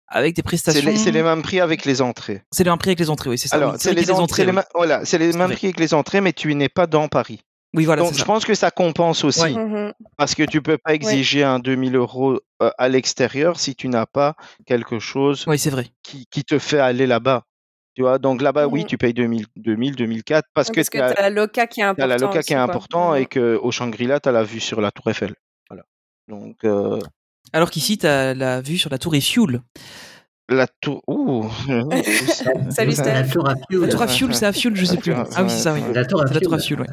avec 0.07 0.35
des 0.35 0.43
prestations. 0.43 0.89
les, 0.89 0.97
c'est 0.97 1.11
les 1.11 1.23
mêmes 1.23 1.41
prix 1.41 1.59
avec 1.59 1.85
les 1.85 2.01
entrées. 2.01 2.41
C'est 2.51 2.63
les 2.63 2.69
mêmes 2.69 2.79
prix 2.79 2.91
avec 2.91 2.99
les 2.99 3.09
entrées, 3.09 3.29
oui, 3.29 3.37
c'est 3.37 3.47
ça. 3.47 3.57
Alors, 3.57 3.73
oui. 3.73 3.77
c'est 3.79 3.93
les, 3.93 4.09
entrées, 4.11 4.45
les 4.45 4.51
oui. 4.51 4.61
voilà, 4.73 5.03
c'est 5.05 5.17
les 5.17 5.33
mêmes 5.33 5.51
prix 5.51 5.67
avec 5.67 5.79
les 5.79 5.93
entrées, 5.93 6.21
mais 6.21 6.33
tu 6.33 6.53
n'es 6.55 6.69
pas 6.69 6.87
dans 6.87 7.07
Paris. 7.07 7.41
Oui, 7.73 7.85
voilà, 7.85 8.01
Donc, 8.03 8.13
je 8.13 8.19
ça. 8.19 8.25
pense 8.25 8.45
que 8.45 8.55
ça 8.55 8.71
compense 8.71 9.23
aussi. 9.23 9.41
Ouais. 9.41 9.53
Mhm. 9.53 9.93
Parce 10.17 10.35
que 10.35 10.43
tu 10.43 10.61
peux 10.61 10.77
pas 10.77 10.93
exiger 10.93 11.43
un 11.43 11.59
2000 11.59 11.95
euros 11.95 12.39
euh, 12.61 12.71
à 12.77 12.87
l'extérieur 12.89 13.59
si 13.59 13.75
tu 13.75 13.87
n'as 13.89 14.05
pas 14.05 14.35
quelque 14.65 14.99
chose 14.99 15.43
Oui, 15.47 15.59
c'est 15.59 15.69
vrai. 15.69 15.87
qui, 16.01 16.25
qui 16.31 16.43
te 16.43 16.57
fait 16.59 16.79
aller 16.79 17.05
là-bas. 17.07 17.43
Tu 17.93 18.03
vois, 18.03 18.19
donc 18.19 18.41
là-bas, 18.41 18.67
oui, 18.67 18.81
Mhm. 18.81 18.85
tu 18.87 18.97
payes 18.97 19.13
2000, 19.13 19.47
2000 19.55 19.95
2004 19.95 20.47
parce 20.53 20.69
que 20.69 20.81
tu 20.81 20.99
as, 20.99 21.13
la 21.19 21.29
loca 21.29 21.65
qui 21.67 21.81
est 21.81 21.83
t'as 21.83 21.89
important. 21.89 22.07
la 22.07 22.17
loca 22.17 22.41
qui 22.43 22.53
est 22.53 22.55
important 22.55 23.11
Mhm. 23.11 23.17
et 23.17 23.25
qu'au 23.25 23.71
Shangri-La, 23.71 24.19
tu 24.19 24.29
as 24.29 24.31
la 24.31 24.43
vue 24.43 24.59
sur 24.59 24.79
la 24.81 24.91
Tour 24.91 25.09
Eiffel. 25.09 25.33
Voilà. 25.69 25.83
Donc, 26.27 26.57
euh, 26.63 26.99
Alors 27.53 27.71
qu'ici, 27.71 27.97
t'as 27.97 28.33
la 28.33 28.61
vue 28.61 28.77
sur 28.77 28.89
la 28.91 28.97
tour 28.99 29.15
Eiffel. 29.15 29.61
La 30.49 30.67
tour. 30.81 31.01
Ouh 31.07 31.45
Salut, 32.69 32.91
La 32.91 33.23
Steph. 33.25 33.29
tour 33.33 33.47
à 33.49 33.55
fuel. 33.55 33.81
La 33.81 33.87
tour 33.87 34.01
à 34.01 34.07
fuel, 34.07 34.35
c'est 34.35 34.45
à 34.45 34.53
fuel, 34.53 34.75
je 34.75 34.85
sais 34.85 34.97
plus. 34.97 35.13
Ah 35.13 35.25
oui, 35.43 35.49
c'est 35.49 35.57
ça, 35.59 35.73
oui. 35.73 35.81
La 35.93 36.05
tour 36.05 36.21
à 36.21 36.25
la 36.25 36.39
tour 36.39 36.53
à 36.53 36.59
fuel. 36.59 36.81
ouais. 36.81 36.87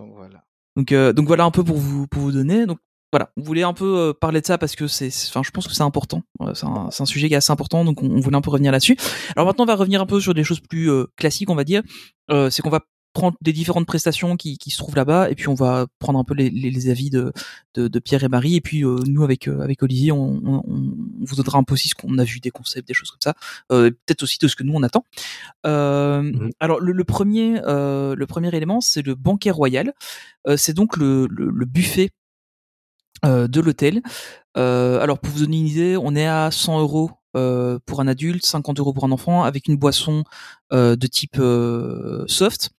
Donc 0.00 0.12
voilà. 0.16 0.44
Donc, 0.76 0.92
euh, 0.92 1.12
donc 1.12 1.26
voilà 1.26 1.44
un 1.44 1.50
peu 1.50 1.64
pour 1.64 1.76
vous 1.76 2.06
pour 2.06 2.22
vous 2.22 2.32
donner. 2.32 2.66
Donc 2.66 2.78
voilà, 3.12 3.30
on 3.38 3.42
voulait 3.42 3.62
un 3.62 3.72
peu 3.72 3.98
euh, 3.98 4.12
parler 4.12 4.40
de 4.42 4.46
ça 4.46 4.58
parce 4.58 4.76
que 4.76 4.86
c'est, 4.86 5.08
enfin, 5.28 5.42
je 5.42 5.50
pense 5.50 5.66
que 5.66 5.72
c'est 5.74 5.82
important. 5.82 6.22
Euh, 6.42 6.52
c'est, 6.54 6.66
un, 6.66 6.90
c'est 6.90 7.02
un 7.02 7.06
sujet 7.06 7.28
qui 7.28 7.34
est 7.34 7.38
assez 7.38 7.50
important, 7.50 7.84
donc 7.84 8.02
on, 8.02 8.10
on 8.10 8.20
voulait 8.20 8.36
un 8.36 8.42
peu 8.42 8.50
revenir 8.50 8.70
là-dessus. 8.70 8.96
Alors 9.34 9.46
maintenant, 9.46 9.64
on 9.64 9.66
va 9.66 9.76
revenir 9.76 10.00
un 10.02 10.06
peu 10.06 10.20
sur 10.20 10.34
des 10.34 10.44
choses 10.44 10.60
plus 10.60 10.90
euh, 10.90 11.06
classiques, 11.16 11.48
on 11.50 11.54
va 11.54 11.64
dire. 11.64 11.82
Euh, 12.30 12.50
c'est 12.50 12.60
qu'on 12.62 12.68
va 12.70 12.80
des 13.40 13.52
différentes 13.52 13.86
prestations 13.86 14.36
qui, 14.36 14.58
qui 14.58 14.70
se 14.70 14.78
trouvent 14.78 14.94
là-bas 14.94 15.28
et 15.30 15.34
puis 15.34 15.48
on 15.48 15.54
va 15.54 15.86
prendre 15.98 16.18
un 16.18 16.24
peu 16.24 16.34
les, 16.34 16.50
les, 16.50 16.70
les 16.70 16.88
avis 16.88 17.10
de, 17.10 17.32
de, 17.74 17.88
de 17.88 17.98
Pierre 17.98 18.22
et 18.22 18.28
Marie 18.28 18.54
et 18.56 18.60
puis 18.60 18.84
euh, 18.84 18.98
nous 19.06 19.24
avec 19.24 19.48
euh, 19.48 19.60
avec 19.60 19.82
Olivier, 19.82 20.12
on, 20.12 20.40
on, 20.44 20.62
on 20.66 20.94
vous 21.24 21.36
donnera 21.36 21.58
un 21.58 21.64
peu 21.64 21.74
aussi 21.74 21.88
ce 21.88 21.94
qu'on 21.94 22.16
a 22.18 22.24
vu 22.24 22.38
des 22.40 22.50
concepts, 22.50 22.86
des 22.86 22.94
choses 22.94 23.10
comme 23.10 23.20
ça, 23.20 23.34
euh, 23.72 23.90
peut-être 23.90 24.22
aussi 24.22 24.38
de 24.40 24.46
ce 24.46 24.54
que 24.56 24.62
nous 24.62 24.74
on 24.74 24.82
attend. 24.82 25.04
Euh, 25.66 26.22
Mhm. 26.22 26.50
Alors 26.60 26.80
le, 26.80 26.92
le 26.92 27.04
premier 27.04 27.60
le 27.64 28.24
premier 28.26 28.54
élément, 28.54 28.80
c'est 28.80 29.02
le 29.02 29.14
banquet 29.14 29.50
royal. 29.50 29.92
C'est 30.56 30.74
donc 30.74 30.96
le, 30.96 31.26
le, 31.30 31.50
le 31.50 31.64
buffet 31.66 32.10
de 33.24 33.60
l'hôtel. 33.60 34.02
Alors 34.54 35.18
pour 35.18 35.32
vous 35.32 35.40
donner 35.40 35.58
une 35.58 35.66
idée, 35.66 35.96
on 35.96 36.14
est 36.14 36.26
à 36.26 36.50
100 36.50 36.80
euros 36.80 37.10
euh, 37.36 37.78
pour 37.84 38.00
un 38.00 38.08
adulte, 38.08 38.44
50 38.46 38.78
euros 38.78 38.92
pour 38.92 39.04
un 39.04 39.12
enfant, 39.12 39.42
avec 39.42 39.68
une 39.68 39.76
boisson 39.76 40.24
euh, 40.72 40.96
de 40.96 41.06
type 41.06 41.38
euh, 41.38 42.24
soft. 42.26 42.70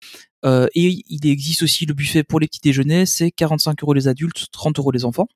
Et 0.43 1.03
il 1.07 1.27
existe 1.27 1.63
aussi 1.63 1.85
le 1.85 1.93
buffet 1.93 2.23
pour 2.23 2.39
les 2.39 2.47
petits 2.47 2.61
déjeuners, 2.63 3.05
c'est 3.05 3.29
45 3.29 3.83
euros 3.83 3.93
les 3.93 4.07
adultes, 4.07 4.45
30 4.53 4.79
euros 4.79 4.91
les 4.91 5.03
enfants. 5.03 5.27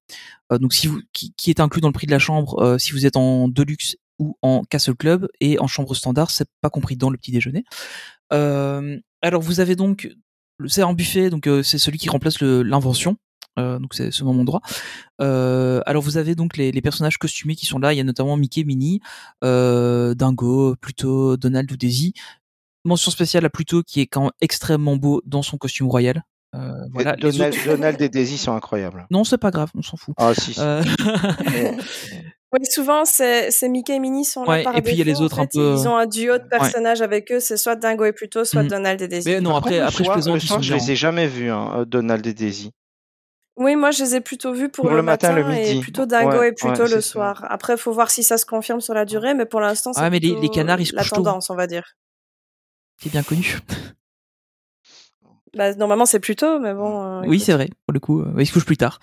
Donc 0.49 0.73
qui, 1.11 1.49
est 1.51 1.59
inclus 1.59 1.81
dans 1.81 1.89
le 1.89 1.93
prix 1.93 2.07
de 2.07 2.11
la 2.11 2.19
chambre 2.19 2.77
si 2.79 2.93
vous 2.93 3.05
êtes 3.05 3.17
en 3.17 3.49
deluxe 3.49 3.97
ou 4.17 4.37
en 4.41 4.63
castle 4.63 4.95
club 4.95 5.27
et 5.41 5.59
en 5.59 5.67
chambre 5.67 5.93
standard, 5.93 6.31
c'est 6.31 6.47
pas 6.61 6.69
compris 6.69 6.95
dans 6.95 7.09
le 7.09 7.17
petit 7.17 7.33
déjeuner. 7.33 7.65
Alors 8.31 9.41
vous 9.41 9.59
avez 9.59 9.75
donc 9.75 10.09
c'est 10.67 10.83
un 10.83 10.93
buffet, 10.93 11.29
donc 11.29 11.49
c'est 11.63 11.77
celui 11.77 11.97
qui 11.97 12.07
remplace 12.07 12.39
l'invention. 12.39 13.17
Euh, 13.59 13.77
donc 13.79 13.93
c'est 13.93 14.11
ce 14.11 14.23
moment 14.23 14.43
droit. 14.43 14.61
Euh, 15.21 15.81
alors 15.85 16.01
vous 16.01 16.17
avez 16.17 16.33
donc 16.35 16.57
les, 16.57 16.71
les 16.71 16.81
personnages 16.81 17.17
costumés 17.17 17.55
qui 17.55 17.65
sont 17.65 17.77
là. 17.79 17.93
Il 17.93 17.97
y 17.97 17.99
a 17.99 18.03
notamment 18.03 18.35
Mickey, 18.37 18.63
Minnie, 18.63 18.99
euh, 19.43 20.13
Dingo, 20.15 20.75
Pluto, 20.81 21.37
Donald 21.37 21.71
ou 21.71 21.77
Daisy. 21.77 22.13
Mention 22.85 23.11
spéciale 23.11 23.45
à 23.45 23.49
Pluto 23.49 23.81
qui 23.83 24.01
est 24.01 24.07
quand 24.07 24.21
même 24.23 24.31
extrêmement 24.41 24.97
beau 24.97 25.21
dans 25.25 25.41
son 25.43 25.57
costume 25.57 25.87
royal. 25.87 26.23
Euh, 26.55 26.71
voilà. 26.93 27.15
Donald, 27.15 27.53
autres- 27.55 27.65
Donald 27.65 28.01
et 28.01 28.09
Daisy 28.09 28.37
sont 28.37 28.53
incroyables. 28.53 29.07
Non, 29.09 29.23
c'est 29.23 29.37
pas 29.39 29.49
grave, 29.51 29.69
on 29.75 29.81
s'en 29.81 29.97
fout. 29.97 30.13
Ah 30.17 30.33
si. 30.35 30.53
si. 30.53 30.59
Euh, 30.59 30.83
Oui, 32.55 32.59
souvent, 32.69 33.03
c'est 33.03 33.49
c'est 33.49 33.67
Mickey 33.67 33.95
et 33.95 33.99
Minnie 33.99 34.25
sont 34.25 34.43
là 34.43 34.61
par 34.63 34.77
et 34.77 34.83
puis 34.83 34.93
il 34.93 34.99
y 34.99 35.01
a 35.01 35.05
les 35.05 35.17
en 35.17 35.23
autres 35.23 35.39
un 35.39 35.47
peu, 35.47 35.73
Ils 35.75 35.87
ont 35.87 35.95
un 35.97 36.05
duo 36.05 36.37
de 36.37 36.43
ouais. 36.43 36.49
personnages 36.51 37.01
avec 37.01 37.31
eux, 37.31 37.39
c'est 37.39 37.57
soit 37.57 37.75
Dingo 37.75 38.05
et 38.05 38.13
Pluto, 38.13 38.45
soit 38.45 38.61
Mhm. 38.61 38.69
Donald 38.69 39.01
et 39.01 39.07
Daisy. 39.07 39.27
Mais 39.27 39.41
non, 39.41 39.55
après, 39.55 39.79
après 39.79 40.03
je 40.03 40.11
je 40.11 40.57
bien. 40.59 40.75
les 40.75 40.91
ai 40.91 40.95
jamais 40.95 41.25
vus, 41.25 41.49
hein, 41.49 41.83
Donald 41.87 42.23
et 42.27 42.33
Daisy. 42.35 42.69
Oui, 43.55 43.75
moi, 43.75 43.91
je 43.91 44.03
les 44.03 44.15
ai 44.15 44.21
plutôt 44.21 44.51
vus 44.53 44.69
pour, 44.69 44.83
Pour 44.85 44.91
le, 44.91 44.97
le 44.97 45.03
matin, 45.03 45.31
le 45.33 45.41
et 45.53 45.73
midi. 45.73 45.79
plutôt 45.79 46.05
Dingo 46.07 46.39
Ouais, 46.39 46.49
et 46.49 46.51
plutôt 46.53 46.69
ouais, 46.83 46.89
le 46.89 46.95
c'est 46.95 47.01
ça. 47.01 47.11
soir. 47.11 47.45
Après, 47.49 47.73
il 47.73 47.77
faut 47.79 47.91
voir 47.91 48.09
si 48.09 48.23
ça 48.23 48.37
se 48.39 48.45
confirme 48.47 48.81
sur 48.81 48.93
la 48.95 49.05
durée, 49.05 49.35
mais 49.35 49.45
pour 49.45 49.59
l'instant, 49.61 49.93
c'est 49.93 50.01
Ah, 50.01 50.09
mais 50.09 50.19
les, 50.19 50.49
canards, 50.49 50.81
ils 50.81 50.87
se 50.87 50.95
la 50.95 51.01
couchent 51.03 51.11
tôt. 51.11 51.15
tendance, 51.17 51.49
on 51.51 51.55
va 51.55 51.67
dire. 51.67 51.83
C'est 53.01 53.11
bien 53.11 53.21
connu. 53.21 53.57
Bah, 55.55 55.71
normalement, 55.75 56.07
c'est 56.07 56.19
plutôt, 56.19 56.57
mais 56.59 56.73
bon. 56.73 57.03
euh, 57.21 57.27
Oui, 57.27 57.39
c'est 57.39 57.53
vrai. 57.53 57.69
Pour 57.85 57.93
le 57.93 57.99
coup, 57.99 58.21
euh, 58.21 58.33
il 58.39 58.47
se 58.47 58.53
couche 58.53 58.65
plus 58.65 58.75
tard. 58.77 58.99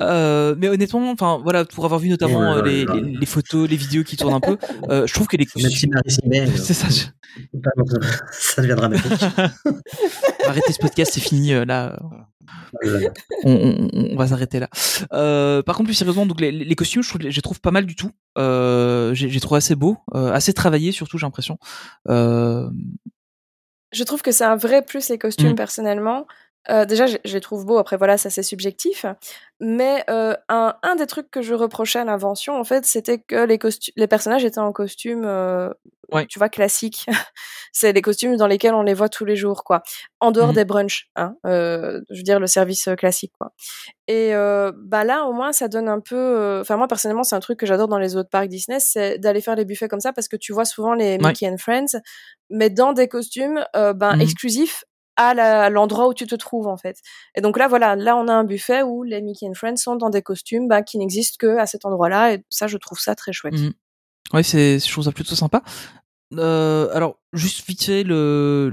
Euh, 0.00 0.56
mais 0.58 0.68
honnêtement, 0.68 1.08
enfin 1.12 1.38
voilà, 1.40 1.64
pour 1.64 1.84
avoir 1.84 2.00
vu 2.00 2.08
notamment 2.08 2.60
les, 2.60 2.84
là. 2.84 2.94
les, 2.94 3.02
les 3.02 3.26
photos, 3.26 3.68
les 3.70 3.76
vidéos 3.76 4.02
qui 4.02 4.16
tournent 4.16 4.34
un 4.34 4.40
peu, 4.40 4.58
euh, 4.90 5.06
je 5.06 5.14
trouve 5.14 5.28
que 5.28 5.36
les 5.36 5.46
c'est 5.46 5.60
ça. 6.74 6.88
je- 6.88 7.04
ça 8.32 8.62
devient 8.62 8.74
dramatique. 8.74 9.12
Arrêtez 10.44 10.72
ce 10.72 10.78
podcast, 10.80 11.12
c'est 11.14 11.20
fini 11.20 11.52
euh, 11.54 11.64
là. 11.64 11.96
Euh, 12.84 13.08
On, 13.44 13.52
on- 13.52 14.08
on 14.12 14.16
va 14.16 14.26
s'arrêter 14.26 14.58
là. 14.60 14.68
Euh, 15.12 15.62
par 15.62 15.76
contre, 15.76 15.88
plus 15.88 15.94
sérieusement, 15.94 16.26
donc 16.26 16.40
les, 16.40 16.50
les 16.52 16.74
costumes, 16.74 17.02
je 17.02 17.08
trouve, 17.08 17.20
je 17.22 17.28
les 17.36 17.42
trouve 17.42 17.60
pas 17.60 17.70
mal 17.70 17.86
du 17.86 17.94
tout. 17.96 18.10
Euh, 18.38 19.12
j'ai 19.14 19.40
trouvé 19.40 19.58
assez 19.58 19.74
beau, 19.74 19.98
euh, 20.14 20.32
assez 20.32 20.52
travaillé 20.52 20.92
surtout, 20.92 21.18
j'ai 21.18 21.26
l'impression. 21.26 21.58
Je 23.92 24.04
trouve 24.04 24.22
que 24.22 24.32
c'est 24.32 24.44
un 24.44 24.56
vrai 24.56 24.82
plus 24.82 25.08
les 25.10 25.18
costumes 25.18 25.52
Mm. 25.52 25.56
personnellement. 25.56 26.26
Déjà, 26.88 27.06
je, 27.06 27.16
je 27.24 27.34
les 27.34 27.40
trouve 27.40 27.66
beaux. 27.66 27.78
Après, 27.78 27.96
voilà, 27.96 28.16
ça 28.16 28.30
c'est 28.30 28.44
subjectif. 28.44 29.04
Mais 29.60 30.04
un, 30.08 30.74
un 30.82 30.96
des 30.96 31.06
trucs 31.06 31.30
que 31.30 31.42
je 31.42 31.54
reprochais 31.54 31.98
à 31.98 32.04
l'invention, 32.04 32.58
en 32.58 32.64
fait, 32.64 32.86
c'était 32.86 33.18
que 33.18 33.44
les, 33.44 33.58
les 33.96 34.06
personnages 34.06 34.44
étaient 34.44 34.60
en 34.60 34.72
costume, 34.72 35.24
Ouais. 36.14 36.26
tu 36.26 36.38
vois, 36.38 36.48
classique. 36.48 37.06
c'est 37.72 37.92
les 37.92 38.02
costumes 38.02 38.36
dans 38.36 38.46
lesquels 38.46 38.74
on 38.74 38.82
les 38.82 38.94
voit 38.94 39.08
tous 39.08 39.24
les 39.24 39.36
jours, 39.36 39.64
quoi. 39.64 39.82
En 40.20 40.30
dehors 40.30 40.48
Mhm. 40.48 40.54
des 40.54 40.64
brunchs, 40.64 41.08
hein. 41.16 41.36
euh, 41.46 42.00
je 42.10 42.16
veux 42.18 42.22
dire 42.22 42.38
le 42.40 42.46
service 42.46 42.88
euh, 42.88 42.94
classique, 42.94 43.32
quoi. 43.38 43.52
Et 44.08 44.34
euh, 44.34 44.72
bah 44.76 45.04
là, 45.04 45.24
au 45.24 45.32
moins, 45.32 45.52
ça 45.52 45.68
donne 45.68 45.88
un 45.88 46.00
peu. 46.00 46.58
Enfin, 46.60 46.76
moi 46.76 46.88
personnellement, 46.88 47.22
c'est 47.24 47.36
un 47.36 47.40
truc 47.40 47.58
que 47.58 47.66
j'adore 47.66 47.88
dans 47.88 47.98
les 47.98 48.16
autres 48.16 48.30
parcs 48.30 48.48
Disney, 48.48 48.78
c'est 48.80 49.18
d'aller 49.18 49.40
faire 49.40 49.56
les 49.56 49.64
buffets 49.64 49.88
comme 49.88 50.00
ça 50.00 50.12
parce 50.12 50.28
que 50.28 50.36
tu 50.36 50.52
vois 50.52 50.64
souvent 50.64 50.94
les 50.94 51.12
Ouais. 51.16 51.18
Mickey 51.28 51.48
and 51.48 51.56
Friends, 51.58 51.98
mais 52.50 52.68
dans 52.70 52.92
des 52.92 53.08
costumes 53.08 53.64
euh, 53.76 53.92
ben, 53.92 54.14
Mhm. 54.16 54.20
exclusifs 54.22 54.84
à 55.16 55.68
l'endroit 55.70 56.08
où 56.08 56.14
tu 56.14 56.26
te 56.26 56.34
trouves 56.34 56.66
en 56.66 56.76
fait. 56.78 56.96
Et 57.34 57.42
donc 57.42 57.58
là, 57.58 57.68
voilà, 57.68 57.96
là 57.96 58.16
on 58.16 58.28
a 58.28 58.32
un 58.32 58.44
buffet 58.44 58.82
où 58.82 59.02
les 59.02 59.20
Mickey 59.20 59.46
and 59.46 59.52
Friends 59.54 59.76
sont 59.76 59.94
dans 59.96 60.08
des 60.10 60.22
costumes 60.22 60.68
ben, 60.68 60.82
qui 60.82 60.96
n'existent 60.98 61.36
que 61.38 61.58
à 61.58 61.66
cet 61.66 61.84
endroit-là, 61.84 62.32
et 62.32 62.44
ça, 62.48 62.66
je 62.66 62.76
trouve 62.78 62.98
ça 62.98 63.14
très 63.14 63.32
chouette. 63.32 63.52
Mhm. 63.54 63.72
Ouais, 64.32 64.42
c'est, 64.42 64.78
je 64.78 64.90
trouve 64.90 65.04
ça 65.04 65.12
plutôt 65.12 65.34
sympa. 65.34 65.62
Euh, 66.38 66.88
alors, 66.92 67.18
juste 67.32 67.66
vite 67.66 67.88
le, 67.88 68.72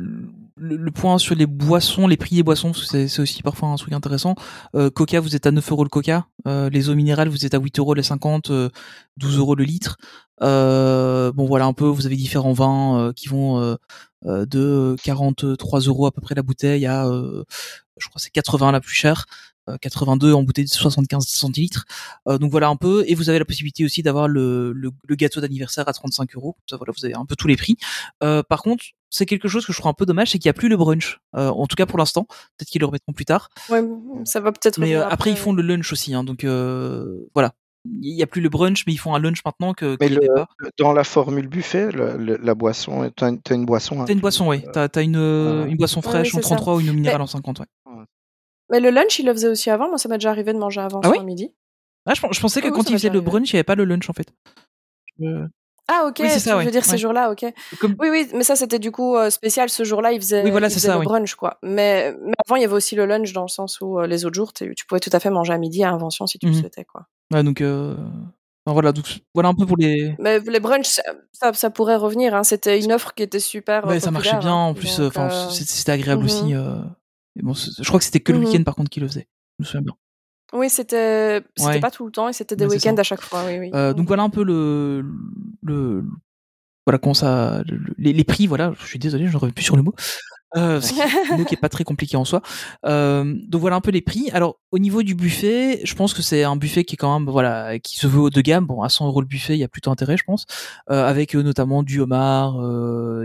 le, 0.60 0.92
point 0.92 1.18
sur 1.18 1.36
les 1.36 1.46
boissons, 1.46 2.08
les 2.08 2.18
prix 2.18 2.36
des 2.36 2.44
boissons, 2.44 2.74
c'est, 2.74 3.20
aussi 3.20 3.42
parfois 3.42 3.70
un 3.70 3.76
truc 3.76 3.94
intéressant. 3.94 4.36
Euh, 4.76 4.90
Coca, 4.90 5.20
vous 5.20 5.36
êtes 5.36 5.46
à 5.46 5.52
9 5.52 5.72
euros 5.72 5.84
le 5.84 5.90
Coca. 5.90 6.28
Euh, 6.48 6.70
les 6.70 6.90
eaux 6.90 6.96
minérales, 6.96 7.30
vous 7.30 7.46
êtes 7.46 7.54
à 7.54 7.60
8 7.60 7.80
euros 7.80 7.94
les 7.94 8.04
50, 8.04 8.50
euh, 8.52 8.70
12 9.18 9.38
euros 9.38 9.56
le 9.56 9.64
litre. 9.64 9.98
Euh, 10.42 11.32
bon, 11.32 11.46
voilà 11.46 11.66
un 11.66 11.74
peu, 11.74 11.86
vous 11.86 12.06
avez 12.06 12.16
différents 12.16 12.54
vins 12.54 13.00
euh, 13.00 13.14
qui 13.14 13.28
vont 13.28 13.78
de 14.24 14.96
43 15.04 15.80
euros 15.82 16.06
à 16.06 16.12
peu 16.12 16.22
près 16.22 16.36
la 16.36 16.42
bouteille 16.42 16.86
à, 16.86 17.06
je 17.06 18.08
crois, 18.10 18.20
c'est 18.20 18.32
80 18.32 18.72
la 18.72 18.82
plus 18.82 18.94
chère. 18.94 19.26
Euh, 19.70 19.78
82 19.82 20.34
en 20.34 20.44
bouteille 20.44 20.66
de 20.66 20.70
75 20.70 21.26
centilitres. 21.28 21.86
Euh, 22.28 22.38
donc 22.38 22.52
voilà 22.52 22.68
un 22.70 22.76
peu. 22.76 23.04
Et 23.08 23.16
vous 23.16 23.30
avez 23.30 23.40
la 23.40 23.46
possibilité 23.46 23.86
aussi 23.86 24.04
d'avoir 24.04 24.28
le, 24.28 24.72
le, 24.74 24.92
le 25.08 25.16
gâteau 25.16 25.42
d'anniversaire 25.42 25.88
à 25.88 25.94
35 25.94 26.36
euros. 26.36 26.56
Ça 26.70 26.78
voilà, 26.78 26.94
vous 26.98 27.06
avez 27.06 27.16
un 27.16 27.26
peu 27.26 27.36
tous 27.36 27.48
les 27.48 27.56
prix. 27.58 27.78
Euh, 28.24 28.44
par 28.44 28.62
contre, 28.62 28.84
c'est 29.10 29.26
quelque 29.26 29.48
chose 29.48 29.66
que 29.66 29.74
je 29.74 29.80
trouve 29.80 29.90
un 29.90 29.94
peu 29.94 30.06
dommage, 30.06 30.30
c'est 30.32 30.38
qu'il 30.40 30.48
n'y 30.48 30.52
a 30.52 30.54
plus 30.54 30.70
le 30.70 30.78
brunch. 30.78 31.20
Euh, 31.36 31.50
en 31.50 31.66
tout 31.68 31.76
cas 31.76 31.86
pour 31.86 31.98
l'instant. 31.98 32.26
Peut-être 32.58 32.70
qu'ils 32.70 32.82
le 32.82 32.86
remettront 32.88 33.14
plus 33.14 33.26
tard. 33.26 33.50
Ouais, 33.70 33.84
ça 34.26 34.40
va 34.40 34.52
peut-être. 34.52 34.78
Mais 34.80 34.96
euh, 34.96 35.08
après, 35.08 35.30
ils 35.32 35.38
font 35.38 35.54
le 35.54 35.62
lunch 35.64 35.92
aussi. 35.92 36.14
Hein, 36.14 36.24
donc 36.24 36.44
euh, 36.44 37.28
voilà. 37.34 37.54
Il 37.86 38.14
n'y 38.14 38.22
a 38.22 38.28
plus 38.28 38.42
le 38.42 38.50
brunch, 38.50 38.84
mais 38.86 38.92
ils 38.94 38.98
font 38.98 39.16
un 39.16 39.20
lunch 39.20 39.40
maintenant 39.46 39.74
que 39.74 39.96
Mais 40.02 40.10
le- 40.10 40.20
pas. 40.36 40.48
dans 40.78 40.92
la 40.92 41.06
formule 41.06 41.48
buffet, 41.48 41.92
le- 41.94 42.18
le- 42.18 42.38
la 42.38 42.54
boisson, 42.54 43.10
t'as 43.16 43.30
une, 43.56 43.66
boisson. 43.66 44.04
T'as 44.04 44.12
une 44.12 44.20
boisson, 44.20 44.50
oui. 44.50 44.64
T'as 44.74 44.90
t'as 44.90 45.02
une, 45.02 45.16
euh, 45.16 45.66
une 45.66 45.78
boisson 45.78 46.02
fraîche 46.02 46.36
en 46.36 46.40
c'est 46.40 46.44
ça. 46.44 46.56
33 46.56 46.76
ou 46.76 46.80
une 46.82 46.92
minérale 46.92 47.20
Mais- 47.20 47.24
en 47.24 47.28
50, 47.28 47.60
ouais. 47.62 47.66
Mais 48.72 48.80
le 48.80 48.90
lunch, 48.90 49.20
il 49.20 49.26
le 49.26 49.34
faisait 49.34 49.48
aussi 49.50 49.70
avant. 49.70 49.88
Moi, 49.90 49.98
ça 49.98 50.10
m'est 50.10 50.18
déjà 50.18 50.30
arrivé 50.32 50.54
de 50.54 50.60
manger 50.60 50.82
avant 50.82 51.02
Ah 51.04 51.10
oui 51.10 51.24
midi. 51.24 51.52
Ah, 52.06 52.14
je, 52.14 52.22
pen- 52.22 52.32
je 52.34 52.40
pensais 52.40 52.62
que 52.62 52.70
quand 52.70 52.84
faisaient 52.84 52.94
déjà 53.10 53.10
le 53.14 53.22
brunch, 53.22 53.52
il 53.52 53.56
n'y 53.56 53.60
avait 53.60 53.64
pas 53.64 53.76
le 53.76 53.86
lunch 53.86 54.10
en 54.10 54.14
fait. 54.14 54.28
Je- 55.20 55.48
Ah 55.92 56.06
ok, 56.08 56.18
Oui, 56.20 56.30
c'est 56.30 56.40
ça, 56.40 56.56
ouais. 56.58 56.66
veux 56.66 56.72
dire 56.72 56.86
ces 56.86 56.98
jours-là, 57.00 57.32
ok. 57.32 57.46
Comme- 57.80 57.96
Oui, 58.00 58.10
oui, 58.12 58.28
mais 58.36 58.44
ça 58.44 58.56
c'était 58.56 58.78
du 58.80 58.92
coup 58.92 59.16
euh, 59.16 59.30
spécial 59.32 59.70
ce 59.70 59.84
jour-là, 59.84 60.12
Oui, 60.12 60.52
voilà, 60.52 60.70
faisaient 60.70 60.88
ça, 60.88 60.94
le 60.94 61.00
oui. 61.00 61.06
brunch 61.06 61.34
quoi. 61.36 61.58
Mais, 61.64 62.16
mais 62.24 62.34
avant 62.46 62.56
il 62.58 62.62
y 62.62 62.66
avait 62.66 62.74
aussi 62.76 62.96
le 62.96 63.06
lunch 63.08 63.34
dans 63.34 63.42
le 63.42 63.48
sens 63.48 63.82
où 63.82 64.00
euh, 64.00 64.06
les 64.08 64.24
autres 64.26 64.36
jours 64.36 64.54
tu 64.54 64.72
pouvais 64.88 65.00
tout 65.00 65.10
à 65.14 65.20
fait 65.20 65.32
manger 65.32 65.54
à 65.54 65.58
midi 65.58 65.84
à 65.84 65.92
Invention 65.92 66.28
si 66.28 66.38
tu 66.38 66.46
le 66.46 66.52
Mhm. 66.54 66.60
souhaitais 66.60 66.86
quoi. 66.86 67.08
Ouais, 67.34 67.44
donc 67.44 67.62
euh... 67.62 67.96
enfin, 68.66 68.74
voilà, 68.74 68.92
donc 68.92 69.06
voilà 69.34 69.50
un 69.50 69.56
peu 69.56 69.66
pour 69.66 69.78
les. 69.78 70.16
Mais 70.20 70.40
les 70.40 70.60
brunchs, 70.60 71.00
ça, 71.54 71.70
pourrait 71.72 71.96
revenir. 71.96 72.36
Hein. 72.36 72.44
C'était 72.44 72.80
une 72.80 72.92
offre 72.94 73.14
qui 73.16 73.24
était 73.24 73.40
super. 73.40 73.86
Ouais, 73.88 74.00
ça 74.00 74.12
marchait 74.12 74.38
bien. 74.38 74.52
hein. 74.52 74.70
En 74.70 74.74
plus, 74.76 75.02
c'était 75.52 75.92
agréable 75.92 76.22
mhm. 76.22 76.26
aussi. 76.28 76.54
Et 77.40 77.42
bon, 77.42 77.54
je 77.54 77.84
crois 77.88 78.00
que 78.00 78.06
c'était 78.06 78.20
que 78.20 78.32
le 78.32 78.40
Mhm. 78.40 78.46
week-end 78.46 78.64
par 78.64 78.76
contre 78.76 78.90
qui 78.90 79.00
le 79.00 79.08
faisait. 79.08 79.28
Je 79.58 79.64
me 79.64 79.66
souviens 79.66 79.82
bien. 79.82 79.94
Oui, 80.54 80.70
c'était 80.70 81.42
c'était 81.56 81.70
Ouais. 81.70 81.80
pas 81.80 81.92
tout 81.92 82.06
le 82.06 82.12
temps 82.12 82.28
et 82.28 82.34
c'était 82.34 82.56
des 82.56 82.66
Ouais, 82.66 82.72
week-ends 82.76 82.96
à 82.98 83.04
chaque 83.04 83.22
fois. 83.22 83.44
Oui, 83.46 83.60
oui. 83.60 83.72
Euh, 83.74 83.94
donc 83.94 84.08
voilà 84.08 84.24
un 84.24 84.30
peu 84.30 84.44
le, 84.44 85.06
le, 85.62 86.04
voilà 86.88 86.98
comment 86.98 87.14
ça, 87.14 87.62
le- 87.68 87.78
le- 87.78 87.94
les, 88.00 88.14
les 88.14 88.24
prix. 88.24 88.48
Voilà, 88.48 88.74
je 88.80 88.86
suis 88.88 88.98
désolé, 89.00 89.28
je 89.28 89.34
ne 89.34 89.38
reviens 89.38 89.54
plus 89.54 89.64
sur 89.64 89.76
le 89.78 89.84
mot. 89.84 89.94
Euh, 90.58 90.82
c'est 90.82 91.00
un 91.32 91.38
mot 91.38 91.46
qui 91.46 91.54
est 91.54 91.58
pas 91.62 91.70
très 91.70 91.84
compliqué 91.84 92.18
en 92.18 92.26
soi. 92.26 92.42
Euh, 92.88 93.36
donc 93.48 93.62
voilà 93.62 93.76
un 93.76 93.82
peu 93.82 93.92
les 93.92 94.02
prix. 94.02 94.32
Alors 94.32 94.60
au 94.72 94.80
niveau 94.80 95.04
du 95.04 95.14
buffet, 95.14 95.82
je 95.84 95.94
pense 95.94 96.16
que 96.16 96.24
c'est 96.24 96.44
un 96.44 96.56
buffet 96.56 96.84
qui 96.84 96.96
est 96.96 96.98
quand 96.98 97.20
même 97.20 97.30
voilà 97.30 97.78
qui 97.78 97.96
se 98.00 98.08
veut 98.08 98.20
haut 98.20 98.30
de 98.32 98.42
gamme. 98.42 98.66
Bon 98.66 98.82
à 98.82 98.90
100 98.90 99.06
euros 99.06 99.22
le 99.22 99.28
buffet, 99.28 99.54
il 99.56 99.60
y 99.60 99.64
a 99.64 99.68
plutôt 99.68 99.92
intérêt, 99.92 100.18
je 100.18 100.24
pense, 100.24 100.48
euh, 100.90 101.06
avec 101.06 101.36
notamment 101.36 101.84
du 101.84 102.00
homard. 102.00 102.56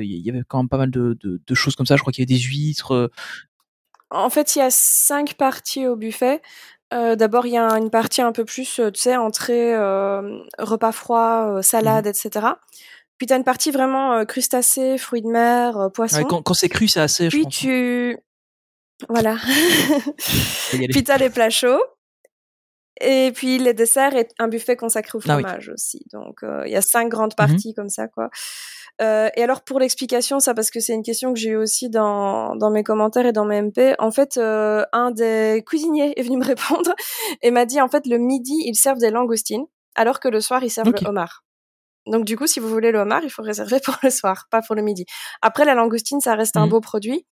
Il 0.03 0.11
y 0.21 0.29
avait 0.29 0.43
quand 0.47 0.59
même 0.59 0.69
pas 0.69 0.77
mal 0.77 0.91
de, 0.91 1.17
de, 1.23 1.41
de 1.47 1.55
choses 1.55 1.75
comme 1.75 1.87
ça. 1.87 1.97
Je 1.97 2.03
crois 2.03 2.13
qu'il 2.13 2.21
y 2.23 2.27
avait 2.31 2.39
des 2.39 2.45
huîtres. 2.45 3.11
En 4.15 4.31
fait, 4.31 4.55
il 4.57 4.61
y 4.61 4.63
a 4.63 4.71
cinq 4.71 5.35
parties 5.35 5.87
au 5.87 5.97
buffet. 5.97 6.41
Euh, 6.93 7.17
D'abord, 7.17 7.47
il 7.47 7.53
y 7.55 7.59
a 7.59 7.69
une 7.79 7.91
partie 7.91 8.23
un 8.23 8.33
peu 8.33 8.45
plus, 8.45 8.79
euh, 8.79 8.91
tu 8.91 9.01
sais, 9.01 9.17
entrée, 9.17 9.75
euh, 9.75 10.39
repas 10.59 10.93
froid, 10.93 11.57
euh, 11.59 11.63
salade, 11.63 12.07
etc. 12.07 12.47
Puis 13.19 13.27
tu 13.27 13.33
as 13.33 13.37
une 13.37 13.45
partie 13.45 13.71
vraiment 13.71 14.25
crustacés, 14.25 14.99
fruits 14.99 15.23
de 15.23 15.29
mer, 15.29 15.91
poissons. 15.93 16.19
ouais, 16.19 16.25
quand 16.29 16.43
quand 16.43 16.55
c'est 16.55 16.69
cru, 16.69 16.87
c'est 16.89 17.01
assez. 17.01 17.25
Je 17.25 17.31
Puis 17.31 17.43
pense. 17.45 17.57
tu... 17.57 18.17
Voilà. 19.09 19.37
Puis 20.71 21.05
tu 21.05 21.11
as 21.11 21.19
les 21.19 21.31
plats 21.31 21.51
chauds. 21.51 21.83
Et 23.01 23.33
puis 23.35 23.59
les 23.59 23.75
desserts 23.75 24.15
et 24.15 24.29
un 24.39 24.47
buffet 24.47 24.77
consacré 24.77 25.19
au 25.19 25.21
Ah 25.29 25.37
oui. 25.37 25.43
fromage 25.43 25.69
aussi. 25.69 26.05
Donc 26.13 26.41
il 26.65 26.71
y 26.71 26.77
a 26.77 26.83
cinq 26.83 27.09
grandes 27.09 27.33
Mhm. 27.33 27.47
parties 27.49 27.75
comme 27.75 27.89
ça, 27.89 28.07
quoi. 28.07 28.31
Euh, 29.03 29.29
et 29.37 29.43
alors 29.43 29.63
pour 29.63 29.81
l'explication, 29.81 30.39
ça 30.41 30.55
parce 30.55 30.71
que 30.71 30.81
c'est 30.81 30.95
une 30.95 31.03
question 31.03 31.33
que 31.33 31.39
j'ai 31.39 31.51
eu 31.51 31.57
aussi 31.57 31.91
dans, 31.91 32.55
dans 32.57 32.71
mes 32.71 32.85
commentaires 32.85 33.27
et 33.27 33.33
dans 33.33 33.45
mes 33.45 33.61
MP. 33.61 33.95
En 33.99 34.11
fait, 34.11 34.37
euh, 34.37 34.85
un 34.93 35.11
des 35.11 35.63
cuisiniers 35.67 36.19
est 36.19 36.23
venu 36.23 36.39
me 36.39 36.45
répondre 36.47 36.95
et 37.43 37.51
m'a 37.51 37.65
dit 37.65 37.81
en 37.81 37.89
fait 37.89 38.07
le 38.07 38.19
midi 38.19 38.55
ils 38.65 38.77
servent 38.77 38.99
des 38.99 39.11
langoustines 39.11 39.65
alors 39.97 40.21
que 40.21 40.29
le 40.29 40.41
soir 40.41 40.63
ils 40.63 40.71
servent 40.71 40.89
Ok. 40.89 41.01
le 41.01 41.09
homard. 41.09 41.44
Donc 42.07 42.25
du 42.27 42.37
coup, 42.37 42.47
si 42.47 42.61
vous 42.61 42.69
voulez 42.69 42.93
le 42.93 42.99
homard, 42.99 43.23
il 43.25 43.31
faut 43.31 43.43
réserver 43.43 43.81
pour 43.85 43.97
le 44.03 44.11
soir, 44.11 44.47
pas 44.51 44.61
pour 44.63 44.75
le 44.75 44.83
midi. 44.83 45.07
Après, 45.43 45.65
la 45.65 45.75
langoustine, 45.75 46.21
ça 46.21 46.35
reste 46.35 46.57
un 46.57 46.65
Mhm. 46.65 46.71
beau 46.71 46.81
produit. 46.81 47.27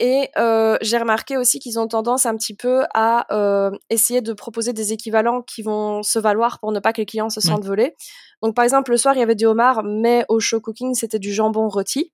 Et 0.00 0.30
euh, 0.38 0.76
j'ai 0.80 0.98
remarqué 0.98 1.36
aussi 1.36 1.58
qu'ils 1.60 1.78
ont 1.78 1.86
tendance 1.88 2.24
un 2.26 2.34
petit 2.36 2.54
peu 2.56 2.84
à 2.94 3.26
euh, 3.34 3.70
essayer 3.90 4.22
de 4.22 4.32
proposer 4.32 4.72
des 4.72 4.92
équivalents 4.92 5.42
qui 5.42 5.62
vont 5.62 6.02
se 6.02 6.18
valoir 6.18 6.58
pour 6.60 6.72
ne 6.72 6.80
pas 6.80 6.92
que 6.92 7.00
les 7.02 7.06
clients 7.06 7.30
se 7.30 7.40
sentent 7.40 7.64
volés. 7.64 7.94
Donc 8.42 8.54
par 8.56 8.64
exemple, 8.64 8.90
le 8.90 8.96
soir, 8.96 9.14
il 9.14 9.20
y 9.20 9.22
avait 9.22 9.34
du 9.36 9.46
homard, 9.46 9.82
mais 9.84 10.24
au 10.28 10.40
show 10.40 10.60
cooking, 10.60 10.94
c'était 10.94 11.18
du 11.18 11.32
jambon 11.32 11.68
rôti. 11.68 12.12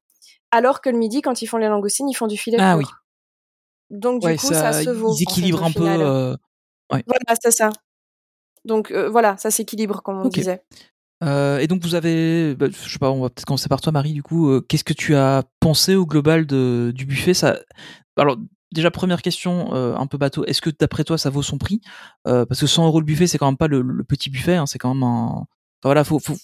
Alors 0.50 0.80
que 0.80 0.90
le 0.90 0.98
midi, 0.98 1.22
quand 1.22 1.42
ils 1.42 1.46
font 1.46 1.58
les 1.58 1.68
langoustines, 1.68 2.08
ils 2.08 2.14
font 2.14 2.26
du 2.26 2.36
filet 2.36 2.56
Ah 2.60 2.72
court. 2.74 2.78
oui. 2.80 2.86
Donc 3.90 4.20
du 4.20 4.26
Ouais, 4.26 4.36
coup, 4.36 4.48
ça, 4.48 4.72
se 4.72 4.90
vaut. 4.90 5.08
ils 5.08 5.12
en 5.12 5.16
fait, 5.16 5.22
équilibrent 5.22 5.64
un 5.64 5.72
peu. 5.72 5.86
euh, 5.86 6.36
Ouais. 6.92 7.04
Voilà, 7.06 7.38
c'est 7.40 7.50
ça. 7.52 7.70
Donc 8.64 8.90
euh, 8.90 9.08
voilà, 9.08 9.36
ça 9.38 9.50
s'équilibre, 9.50 10.02
comme 10.02 10.18
on 10.20 10.28
disait. 10.28 10.62
Euh, 11.22 11.58
et 11.58 11.66
donc 11.66 11.82
vous 11.82 11.94
avez, 11.94 12.54
bah, 12.54 12.66
je 12.70 12.90
sais 12.90 12.98
pas, 12.98 13.10
on 13.10 13.20
va 13.20 13.28
peut-être 13.28 13.44
commencer 13.46 13.68
par 13.68 13.80
toi, 13.80 13.92
Marie. 13.92 14.12
Du 14.12 14.22
coup, 14.22 14.50
euh, 14.50 14.60
qu'est-ce 14.60 14.84
que 14.84 14.92
tu 14.92 15.14
as 15.14 15.44
pensé 15.60 15.94
au 15.94 16.06
global 16.06 16.46
de, 16.46 16.92
du 16.94 17.04
buffet? 17.04 17.34
Ça, 17.34 17.58
alors 18.16 18.36
déjà 18.72 18.90
première 18.90 19.22
question 19.22 19.74
euh, 19.74 19.94
un 19.96 20.06
peu 20.06 20.18
bateau. 20.18 20.44
Est-ce 20.44 20.60
que 20.62 20.70
d'après 20.70 21.04
toi 21.04 21.18
ça 21.18 21.30
vaut 21.30 21.42
son 21.42 21.58
prix? 21.58 21.80
Parce 22.24 22.60
que 22.60 22.66
100 22.66 22.86
euros 22.86 23.00
le 23.00 23.06
buffet, 23.06 23.26
c'est 23.26 23.38
quand 23.38 23.46
même 23.46 23.56
pas 23.56 23.68
le, 23.68 24.04
petit 24.04 24.30
buffet. 24.30 24.56
Hein, 24.56 24.66
c'est 24.66 24.78
quand 24.78 24.94
même 24.94 25.02
un. 25.02 25.46
Voilà, 25.82 26.04
faut, 26.04 26.18
faut- 26.18 26.36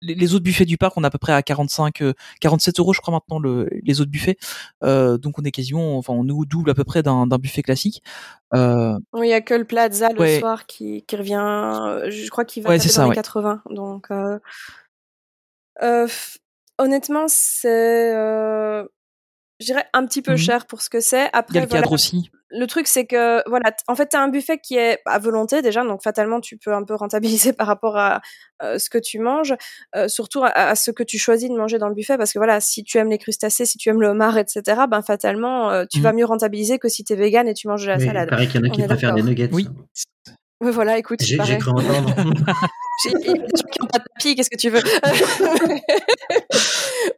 Les 0.00 0.34
autres 0.34 0.44
buffets 0.44 0.64
du 0.64 0.78
parc, 0.78 0.96
on 0.96 1.02
est 1.02 1.06
à 1.06 1.10
peu 1.10 1.18
près 1.18 1.32
à 1.32 1.42
45, 1.42 2.02
euh, 2.02 2.14
47 2.40 2.78
euros, 2.78 2.92
je 2.92 3.00
crois 3.00 3.12
maintenant 3.12 3.38
le, 3.40 3.68
les 3.82 4.00
autres 4.00 4.10
buffets. 4.10 4.36
Euh, 4.84 5.18
donc 5.18 5.38
on 5.40 5.42
est 5.44 5.50
quasiment, 5.50 5.98
enfin 5.98 6.12
on 6.12 6.28
au 6.28 6.44
double 6.44 6.70
à 6.70 6.74
peu 6.74 6.84
près 6.84 7.02
d'un 7.02 7.26
buffet 7.26 7.62
classique. 7.62 8.02
Euh, 8.54 8.96
Oui, 9.12 9.26
il 9.26 9.30
y 9.30 9.34
a 9.34 9.40
que 9.40 9.54
le 9.54 9.64
Plaza 9.64 10.12
le 10.12 10.20
Ouais. 10.20 10.38
soir 10.38 10.66
qui, 10.66 11.04
qui 11.04 11.16
revient. 11.16 11.34
euh, 11.42 12.10
Je 12.10 12.28
crois 12.30 12.44
qu'il 12.44 12.62
va 12.62 12.70
Ouais, 12.70 12.78
taper 12.78 12.94
dans 12.94 13.02
les 13.04 13.08
ouais. 13.10 13.14
80. 13.16 13.62
Donc, 13.70 14.06
euh, 14.10 14.38
euh, 15.82 16.06
honnêtement, 16.78 17.26
c'est, 17.28 18.14
euh, 18.14 18.84
je 19.60 19.66
dirais, 19.66 19.84
un 19.92 20.06
petit 20.06 20.22
peu 20.22 20.32
Mhm. 20.32 20.36
cher 20.38 20.66
pour 20.66 20.82
ce 20.82 20.90
que 20.90 21.00
c'est. 21.00 21.16
Il 21.18 21.22
y 21.22 21.24
a 21.24 21.30
Après, 21.32 21.60
le 21.60 21.66
voilà, 21.66 21.82
cadre 21.82 21.92
aussi. 21.92 22.30
le 22.50 22.66
truc, 22.66 22.86
c'est 22.86 23.06
que, 23.06 23.46
voilà, 23.48 23.72
en 23.88 23.94
fait, 23.94 24.06
t'as 24.06 24.20
un 24.22 24.28
buffet 24.28 24.58
qui 24.58 24.76
est 24.76 25.00
à 25.04 25.18
volonté 25.18 25.60
déjà, 25.62 25.84
donc 25.84 26.02
fatalement, 26.02 26.40
tu 26.40 26.56
peux 26.56 26.72
un 26.72 26.82
peu 26.84 26.94
rentabiliser 26.94 27.52
par 27.58 27.66
rapport 27.66 27.96
à 27.98 28.20
euh, 28.62 28.78
ce 28.78 28.88
que 28.90 28.98
tu 28.98 29.18
manges, 29.18 29.54
euh, 29.96 30.08
surtout 30.08 30.42
à, 30.44 30.48
à 30.48 30.74
ce 30.74 30.90
que 30.90 31.02
tu 31.02 31.18
choisis 31.18 31.48
de 31.48 31.54
manger 31.56 31.78
dans 31.78 31.88
le 31.88 31.94
buffet, 31.94 32.16
parce 32.16 32.32
que 32.32 32.38
voilà, 32.38 32.60
si 32.60 32.84
tu 32.84 32.98
aimes 32.98 33.10
les 33.10 33.18
crustacés, 33.18 33.66
si 33.66 33.78
tu 33.78 33.88
aimes 33.88 34.00
le 34.00 34.08
homard, 34.08 34.38
etc., 34.38 34.62
ben 34.88 35.02
fatalement, 35.02 35.70
euh, 35.70 35.84
tu 35.90 35.98
Mhm. 35.98 36.02
vas 36.04 36.12
mieux 36.12 36.24
rentabiliser 36.24 36.78
que 36.78 36.88
si 36.88 37.04
t'es 37.04 37.16
vegan 37.16 37.46
et 37.48 37.54
tu 37.54 37.68
manges 37.68 37.82
de 37.82 37.88
la 37.88 37.98
Mais 37.98 38.04
il 38.04 38.06
salade. 38.06 38.30
paraît 38.30 38.46
qu'il 38.46 38.60
y 38.60 38.64
en 38.64 38.70
a 38.70 38.74
qui 38.74 38.82
préfèrent 38.82 39.14
les 39.14 39.22
d'accord. 39.22 39.28
nuggets. 39.30 39.50
Oui. 39.52 39.68
Voilà, 40.60 40.98
écoute, 40.98 41.20
J'ai 41.22 41.36
cru 41.58 41.70
entendre. 41.70 42.14
J'ai 43.04 43.10
des 43.12 43.26
gens 43.26 43.34
qui 43.70 43.82
ont 43.82 43.86
pas 43.86 43.98
de 43.98 44.04
papy, 44.14 44.34
qu'est-ce 44.34 44.50
que 44.50 44.56
tu 44.56 44.70
veux? 44.70 44.82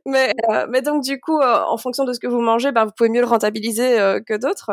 Mais, 0.06 0.32
euh, 0.50 0.66
mais 0.68 0.82
donc 0.82 1.02
du 1.04 1.20
coup, 1.20 1.38
euh, 1.40 1.62
en 1.66 1.76
fonction 1.76 2.04
de 2.04 2.12
ce 2.12 2.20
que 2.20 2.26
vous 2.26 2.40
mangez, 2.40 2.72
ben, 2.72 2.84
vous 2.84 2.90
pouvez 2.96 3.08
mieux 3.08 3.20
le 3.20 3.26
rentabiliser 3.26 3.98
euh, 4.00 4.20
que 4.20 4.34
d'autres. 4.36 4.72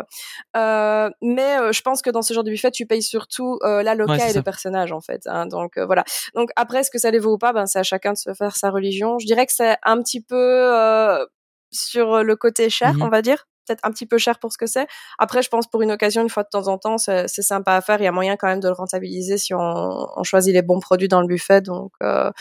Euh, 0.55 1.09
mais 1.21 1.57
euh, 1.59 1.71
je 1.71 1.81
pense 1.81 2.01
que 2.01 2.09
dans 2.09 2.21
ce 2.21 2.34
genre 2.34 2.43
de 2.43 2.49
buffet, 2.49 2.71
tu 2.71 2.85
payes 2.85 3.03
surtout 3.03 3.59
euh, 3.63 3.84
la 3.84 3.93
loca 3.95 4.13
Ouais, 4.13 4.17
et 4.17 4.29
ça. 4.29 4.34
les 4.34 4.41
personnages 4.41 4.91
en 4.91 5.01
fait. 5.01 5.21
Hein, 5.27 5.45
donc 5.45 5.77
euh, 5.77 5.85
voilà. 5.85 6.03
Donc 6.35 6.49
après, 6.55 6.79
est-ce 6.79 6.91
que 6.91 6.97
ça 6.99 7.11
les 7.11 7.19
vaut 7.19 7.34
ou 7.34 7.38
pas? 7.38 7.53
Ben 7.53 7.65
c'est 7.67 7.79
à 7.79 7.84
chacun 7.84 8.13
de 8.13 8.17
se 8.17 8.34
faire 8.34 8.55
sa 8.55 8.69
religion. 8.71 9.19
Je 9.19 9.25
dirais 9.27 9.45
que 9.45 9.53
c'est 9.53 9.77
un 9.84 10.01
petit 10.01 10.21
peu 10.21 10.35
euh, 10.35 11.23
sur 11.71 12.23
le 12.23 12.35
côté 12.35 12.69
cher, 12.69 12.93
Mhm. 12.95 13.03
on 13.03 13.09
va 13.09 13.21
dire. 13.21 13.45
Peut-être 13.68 13.81
un 13.84 13.91
petit 13.91 14.06
peu 14.06 14.18
cher 14.18 14.39
pour 14.39 14.52
ce 14.53 14.57
que 14.57 14.65
c'est. 14.65 14.88
Après, 15.19 15.41
je 15.41 15.49
pense 15.49 15.68
pour 15.68 15.81
une 15.81 15.91
occasion, 15.91 16.22
une 16.22 16.30
fois 16.30 16.44
de 16.44 16.49
temps 16.49 16.68
en 16.68 16.77
temps, 16.77 16.98
c'est 16.98 17.27
sympa 17.27 17.73
à 17.76 17.81
faire. 17.81 17.99
Il 17.99 18.06
y 18.06 18.07
a 18.07 18.11
moyen 18.11 18.38
quand 18.38 18.48
même 18.48 18.60
de 18.61 18.68
le 18.69 18.73
rentabiliser 18.73 19.38
si 19.38 19.53
on, 19.53 19.60
on 19.60 20.23
choisit 20.23 20.53
les 20.53 20.61
bons 20.61 20.80
produits 20.80 21.07
dans 21.10 21.22
le 21.22 21.27
buffet. 21.27 21.61
Donc, 21.61 21.91
euh, 22.03 22.31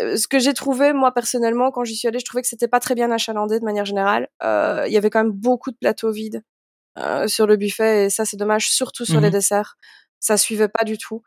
euh, 0.00 0.16
ce 0.16 0.26
que 0.28 0.38
j'ai 0.38 0.54
trouvé, 0.54 0.92
moi 0.92 1.12
personnellement, 1.12 1.70
quand 1.70 1.84
j'y 1.84 1.96
suis 1.96 2.08
allée, 2.08 2.18
je 2.18 2.24
trouvais 2.24 2.42
que 2.42 2.48
c'était 2.48 2.68
pas 2.68 2.80
très 2.80 2.94
bien 2.94 3.10
achalandé 3.10 3.58
de 3.60 3.64
manière 3.64 3.84
générale. 3.84 4.28
Euh, 4.42 4.84
Il 4.86 4.92
y 4.92 4.96
avait 4.96 5.10
quand 5.10 5.22
même 5.22 5.32
beaucoup 5.32 5.70
de 5.70 5.76
plateaux 5.76 6.10
vides 6.10 6.42
euh, 6.98 7.28
sur 7.28 7.46
le 7.46 7.56
buffet 7.56 8.06
et 8.06 8.10
ça, 8.10 8.24
c'est 8.24 8.36
dommage, 8.36 8.68
surtout 8.70 9.04
sur 9.04 9.20
les 9.20 9.28
Mhm. 9.28 9.32
desserts. 9.34 9.76
Ça 10.20 10.36
suivait 10.36 10.68
pas 10.68 10.84
du 10.84 10.98
tout. 10.98 11.22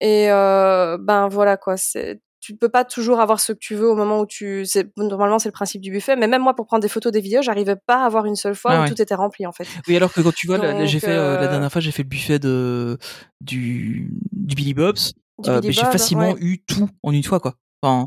Et 0.00 0.30
euh, 0.30 0.98
ben 1.00 1.28
voilà 1.28 1.56
quoi, 1.56 1.76
c'est 1.76 2.20
tu 2.44 2.54
peux 2.54 2.68
pas 2.68 2.84
toujours 2.84 3.20
avoir 3.20 3.40
ce 3.40 3.52
que 3.52 3.58
tu 3.58 3.74
veux 3.74 3.88
au 3.88 3.94
moment 3.96 4.20
où 4.20 4.26
tu 4.26 4.66
c'est 4.66 4.86
normalement 4.98 5.38
c'est 5.38 5.48
le 5.48 5.52
principe 5.52 5.80
du 5.80 5.90
buffet 5.90 6.14
mais 6.14 6.26
même 6.26 6.42
moi 6.42 6.54
pour 6.54 6.66
prendre 6.66 6.82
des 6.82 6.88
photos 6.88 7.10
des 7.10 7.20
vidéos 7.20 7.40
j'arrivais 7.40 7.76
pas 7.76 8.02
à 8.02 8.04
avoir 8.04 8.26
une 8.26 8.36
seule 8.36 8.54
fois 8.54 8.72
Ah 8.72 8.78
où 8.78 8.82
ouais. 8.82 8.88
tout 8.90 9.00
était 9.00 9.14
rempli 9.14 9.46
en 9.46 9.52
fait 9.52 9.66
Oui, 9.88 9.96
alors 9.96 10.12
que 10.12 10.20
quand 10.20 10.34
tu 10.34 10.46
vois, 10.46 10.84
j'ai 10.84 11.00
fait 11.00 11.08
euh, 11.10 11.36
la 11.36 11.42
euh, 11.44 11.48
dernière 11.48 11.72
fois, 11.72 11.80
j'ai 11.80 11.90
fait 11.90 12.02
le 12.02 12.08
buffet 12.08 12.38
de 12.38 12.98
du 13.40 14.10
du 14.32 14.54
Billy 14.54 14.74
Bob's. 14.74 15.12
Euh, 15.46 15.60
j'ai 15.62 15.72
facilement 15.84 16.32
ouais. 16.32 16.38
eu 16.40 16.62
tout 16.64 16.88
en 17.02 17.12
une 17.12 17.24
fois, 17.24 17.40
quoi. 17.40 17.54
Enfin, 17.82 18.06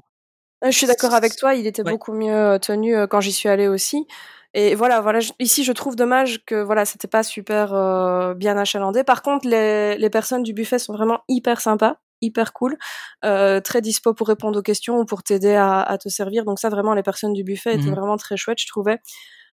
Euh, 0.64 0.72
Je 0.72 0.78
suis 0.78 0.88
d'accord 0.88 1.14
avec 1.14 1.36
toi, 1.36 1.56
il 1.56 1.66
était 1.68 1.84
Ouais. 1.84 1.92
beaucoup 1.92 2.14
mieux 2.14 2.58
tenu 2.62 2.96
quand 3.10 3.22
j'y 3.22 3.32
suis 3.34 3.50
allée 3.50 3.68
aussi. 3.68 4.06
Et 4.54 4.76
voilà, 4.76 5.02
voilà, 5.02 5.20
ici 5.40 5.64
je 5.64 5.72
trouve 5.72 5.96
dommage 5.96 6.44
que 6.46 6.56
voilà, 6.64 6.86
c'était 6.86 7.08
pas 7.08 7.22
super 7.24 7.74
euh, 7.74 8.34
bien 8.34 8.58
achalandé. 8.58 9.04
Par 9.04 9.22
contre, 9.22 9.48
les, 9.48 9.98
les 9.98 10.10
personnes 10.10 10.42
du 10.44 10.54
buffet 10.54 10.80
sont 10.80 10.94
vraiment 10.94 11.20
hyper 11.28 11.60
sympas, 11.62 11.98
hyper 12.22 12.54
cool, 12.54 12.78
euh, 13.26 13.60
très 13.62 13.82
dispo 13.82 14.14
pour 14.14 14.28
répondre 14.28 14.60
aux 14.60 14.64
questions 14.64 14.98
ou 15.00 15.06
pour 15.06 15.24
t'aider 15.24 15.54
à, 15.56 15.82
à 15.82 15.98
te 15.98 16.10
servir. 16.10 16.46
Donc 16.46 16.60
ça, 16.60 16.70
vraiment, 16.70 16.94
les 16.94 17.04
personnes 17.04 17.34
du 17.34 17.44
buffet 17.44 17.76
étaient 17.76 17.84
Mhm. 17.88 17.96
vraiment 17.96 18.18
très 18.18 18.38
chouettes, 18.38 18.60
je 18.62 18.68
trouvais. 18.68 19.00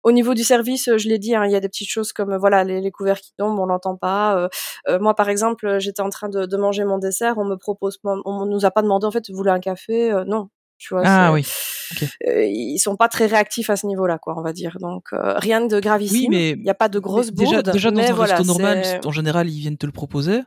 Au 0.04 0.14
niveau 0.14 0.34
du 0.34 0.44
service, 0.46 0.88
euh, 0.88 0.98
je 0.98 1.10
l'ai 1.10 1.20
dit, 1.20 1.36
hein, 1.36 1.46
il 1.46 1.52
y 1.52 1.56
a 1.58 1.60
des 1.60 1.68
petites 1.68 1.90
choses 1.90 2.14
comme 2.14 2.32
euh, 2.32 2.38
voilà 2.38 2.64
les, 2.64 2.80
les 2.80 2.90
couverts 2.92 3.20
qui 3.20 3.34
tombent, 3.38 3.60
on 3.60 3.66
n'entend 3.68 3.98
pas. 3.98 4.38
Euh, 4.38 4.48
euh, 4.88 4.98
moi, 5.00 5.14
par 5.14 5.28
exemple, 5.28 5.78
j'étais 5.80 6.02
en 6.02 6.10
train 6.10 6.30
de, 6.30 6.46
de 6.46 6.58
manger 6.58 6.86
mon 6.86 7.00
dessert, 7.00 7.38
on 7.38 7.44
me 7.46 7.56
propose, 7.58 7.98
on 8.04 8.46
nous 8.46 8.64
a 8.66 8.72
pas 8.72 8.82
demandé 8.82 9.06
en 9.06 9.12
fait, 9.12 9.30
vous 9.30 9.36
voulez 9.36 9.52
un 9.52 9.60
café 9.60 10.12
Euh, 10.12 10.24
Non, 10.26 10.48
tu 10.78 10.94
vois. 10.94 11.04
ah 11.06 11.34
oui. 11.34 11.46
Ok. 11.92 12.08
euh, 12.28 12.44
ils 12.46 12.78
sont 12.80 12.96
pas 12.96 13.10
très 13.10 13.26
réactifs 13.26 13.70
à 13.70 13.76
ce 13.76 13.88
niveau-là, 13.88 14.20
quoi, 14.20 14.36
on 14.38 14.42
va 14.42 14.54
dire. 14.54 14.78
Donc 14.80 15.08
euh, 15.12 15.34
rien 15.38 15.60
de 15.66 15.80
gravissime. 15.82 16.18
Oui, 16.18 16.28
mais 16.30 16.50
il 16.52 16.62
n'y 16.62 16.70
a 16.70 16.76
pas 16.76 16.88
de 16.88 17.00
grosses 17.00 17.32
mais 17.32 17.44
déjà, 17.44 17.52
bourdes. 17.56 17.72
déjà 17.72 17.92
dans 17.92 17.98
mais 18.00 18.10
un 18.10 18.14
voilà, 18.14 18.36
resto 18.38 18.48
normal, 18.48 19.02
en 19.04 19.12
général, 19.12 19.50
ils 19.50 19.60
viennent 19.60 19.78
te 19.78 19.86
le 19.86 19.92
proposer. 19.92 20.42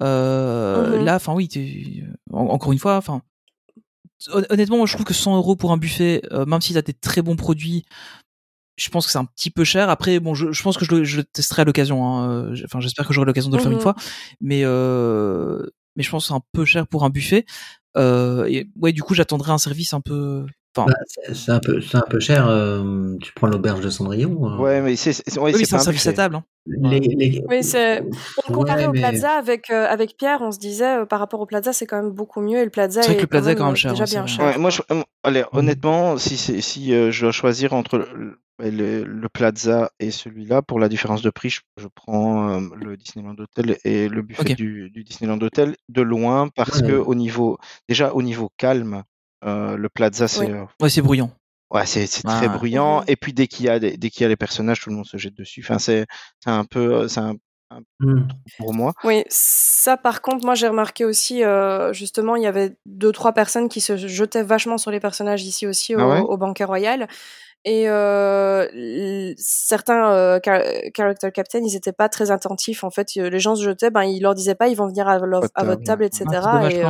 Euh, 0.00 0.98
Mhm. 0.98 1.04
Là, 1.04 1.16
enfin 1.16 1.34
oui, 1.34 1.48
en- 2.32 2.46
encore 2.46 2.72
une 2.72 2.78
fois, 2.78 2.96
enfin 2.96 3.22
hon- 4.32 4.44
honnêtement, 4.50 4.78
moi, 4.78 4.86
je 4.86 4.94
trouve 4.94 5.04
que 5.04 5.14
100 5.14 5.36
euros 5.36 5.56
pour 5.56 5.72
un 5.72 5.76
buffet, 5.76 6.22
euh, 6.32 6.46
même 6.46 6.60
si 6.60 6.72
t'as 6.74 6.82
des 6.82 6.94
très 6.94 7.22
bons 7.22 7.36
produits, 7.36 7.84
je 8.76 8.88
pense 8.88 9.04
que 9.06 9.12
c'est 9.12 9.18
un 9.18 9.26
petit 9.26 9.50
peu 9.50 9.64
cher. 9.64 9.90
Après, 9.90 10.18
bon, 10.18 10.34
je, 10.34 10.50
je 10.52 10.62
pense 10.62 10.78
que 10.78 10.84
je 10.84 10.90
le, 10.94 11.04
je 11.04 11.18
le 11.18 11.24
testerai 11.24 11.62
à 11.62 11.64
l'occasion. 11.66 12.06
hein. 12.06 12.30
Euh, 12.52 12.56
Enfin, 12.64 12.80
j'espère 12.80 13.06
que 13.06 13.12
j'aurai 13.12 13.26
l'occasion 13.26 13.50
de 13.50 13.56
le 13.56 13.62
faire 13.62 13.70
une 13.70 13.76
Mhm. 13.76 13.82
fois. 13.82 13.94
Mais 14.40 14.62
euh, 14.64 15.66
mais 15.96 16.02
je 16.02 16.10
pense 16.10 16.24
que 16.24 16.28
c'est 16.28 16.34
un 16.34 16.42
peu 16.52 16.64
cher 16.64 16.86
pour 16.86 17.04
un 17.04 17.10
buffet. 17.10 17.44
Euh, 17.98 18.46
et 18.46 18.70
ouais, 18.80 18.92
du 18.92 19.02
coup, 19.02 19.12
j'attendrai 19.14 19.52
un 19.52 19.58
service 19.58 19.92
un 19.92 20.00
peu. 20.00 20.46
Enfin, 20.74 20.86
Bah, 20.88 20.94
c'est 21.34 21.52
un 21.52 21.60
peu, 21.60 21.80
c'est 21.82 21.98
un 21.98 22.04
peu 22.08 22.18
cher. 22.18 22.46
euh, 22.48 23.14
tu 23.20 23.32
prends 23.34 23.46
l'auberge 23.46 23.80
de 23.82 23.90
Cendrillon. 23.90 24.38
euh, 24.46 24.56
Ouais, 24.58 24.80
mais 24.80 24.96
c'est 24.96 25.12
c'est- 25.12 25.38
ouais, 25.38 25.52
oui, 25.52 25.58
c'est 25.60 25.66
c'est 25.66 25.74
un 25.76 25.78
service 25.80 26.06
à 26.06 26.12
table. 26.14 26.36
Hein. 26.36 26.44
les, 26.66 27.00
les- 27.00 27.42
Oui, 27.48 27.62
c'est. 27.62 28.02
On 28.48 28.52
comparait 28.52 28.82
Ouais, 28.84 28.88
au 28.88 28.92
mais- 28.92 29.00
Plaza 29.00 29.32
avec 29.32 29.68
euh, 29.70 29.86
avec 29.86 30.16
Pierre, 30.16 30.38
on 30.40 30.50
se 30.50 30.58
disait 30.58 31.00
euh, 31.00 31.04
par 31.04 31.18
rapport 31.18 31.40
au 31.40 31.46
Plaza, 31.46 31.72
c'est 31.74 31.84
quand 31.86 32.00
même 32.02 32.12
beaucoup 32.12 32.40
mieux. 32.40 32.58
Et 32.58 32.64
le 32.64 32.70
Plaza 32.70 33.02
C'est 33.02 33.08
vrai 33.08 33.14
est 33.14 33.16
que 33.18 33.22
le 33.22 33.26
Plaza 33.26 33.52
est 33.52 33.54
quand 33.56 33.66
même 33.66 33.76
cher, 33.76 33.90
déjà 33.92 34.06
c'est 34.06 34.16
bien 34.16 34.26
cher. 34.26 34.44
Ouais, 34.46 34.56
moi, 34.58 34.70
je, 34.70 34.80
allez, 35.24 35.40
Mhm. 35.52 35.58
honnêtement, 35.58 36.16
si, 36.16 36.36
c'est- 36.38 36.60
si 36.62 36.94
euh, 36.94 37.10
je 37.10 37.20
dois 37.22 37.32
choisir 37.32 37.74
entre 37.74 37.98
le, 37.98 38.38
le, 38.70 39.02
le 39.04 39.28
Plaza 39.28 39.90
et 40.00 40.10
celui-là, 40.10 40.62
pour 40.62 40.78
la 40.78 40.88
différence 40.88 41.20
de 41.20 41.30
prix, 41.30 41.50
je, 41.50 41.60
je 41.78 41.88
prends 41.94 42.48
euh, 42.48 42.60
le 42.80 42.96
Disneyland 42.96 43.34
Hotel 43.38 43.76
et 43.84 44.08
le 44.08 44.22
buffet 44.22 44.54
du, 44.54 44.88
du 44.90 45.04
Disneyland 45.04 45.40
Hotel 45.42 45.74
de 45.90 46.00
loin 46.02 46.48
parce 46.54 46.80
Ouais. 46.80 46.88
que 46.88 46.92
au 46.94 47.14
niveau, 47.14 47.58
déjà 47.88 48.14
au 48.14 48.22
niveau 48.22 48.50
calme, 48.56 49.02
euh, 49.44 49.76
le 49.76 49.88
Plaza 49.88 50.28
c'est 50.28 50.40
Oui. 50.40 50.50
euh, 50.50 50.64
Ouais, 50.80 50.90
c'est 50.90 51.02
bruyant. 51.02 51.30
ouais, 51.70 51.86
c'est 51.86 52.06
c'est 52.06 52.22
très 52.22 52.48
bruyant 52.48 53.02
et 53.06 53.16
puis 53.16 53.32
dès 53.32 53.46
qu'il 53.46 53.66
y 53.66 53.68
a 53.68 53.78
des, 53.78 53.96
dès 53.96 54.10
qu'il 54.10 54.22
y 54.22 54.24
a 54.24 54.28
les 54.28 54.36
personnages, 54.36 54.80
tout 54.80 54.90
le 54.90 54.96
monde 54.96 55.06
se 55.06 55.16
jette 55.16 55.34
dessus. 55.34 55.62
Enfin, 55.64 55.78
c'est 55.78 56.06
c'est 56.40 56.50
un 56.50 56.64
peu, 56.64 56.94
euh, 56.94 57.08
c'est 57.08 57.20
un, 57.20 57.34
un 57.70 57.80
Hmm. 58.00 58.26
pour 58.58 58.74
moi. 58.74 58.92
Oui, 59.04 59.24
ça 59.28 59.96
par 59.96 60.22
contre, 60.22 60.44
moi 60.44 60.54
j'ai 60.54 60.66
remarqué 60.66 61.04
aussi, 61.04 61.44
euh, 61.44 61.92
justement, 61.92 62.34
il 62.36 62.42
y 62.42 62.46
avait 62.46 62.76
deux, 62.84 63.12
trois 63.12 63.32
personnes 63.32 63.68
qui 63.68 63.80
se 63.80 63.96
jetaient 63.96 64.42
vachement 64.42 64.76
sur 64.76 64.90
les 64.90 64.98
personnages 65.00 65.44
ici 65.44 65.66
aussi 65.66 65.94
au, 65.94 66.00
Ah 66.00 66.08
ouais? 66.08 66.20
au 66.20 66.36
banquet 66.36 66.64
royal. 66.64 67.06
Et 67.64 67.88
euh, 67.88 69.32
certains 69.36 70.10
euh, 70.10 70.40
char- 70.44 70.64
character 70.96 71.30
captain, 71.30 71.60
ils 71.60 71.76
étaient 71.76 71.92
pas 71.92 72.08
très 72.08 72.32
attentifs. 72.32 72.82
En 72.82 72.90
fait, 72.90 73.14
les 73.14 73.38
gens 73.38 73.54
se 73.54 73.62
jetaient, 73.62 73.90
ben 73.90 74.02
ils 74.02 74.20
leur 74.20 74.34
disaient 74.34 74.56
pas, 74.56 74.66
ils 74.66 74.74
vont 74.74 74.88
venir 74.88 75.06
à, 75.06 75.18
votre 75.18 75.84
table, 75.84 76.04
etc. 76.04 76.24
Ah, 76.28 76.40
c'est 76.42 76.50
dommage 76.50 76.74
et 76.74 76.82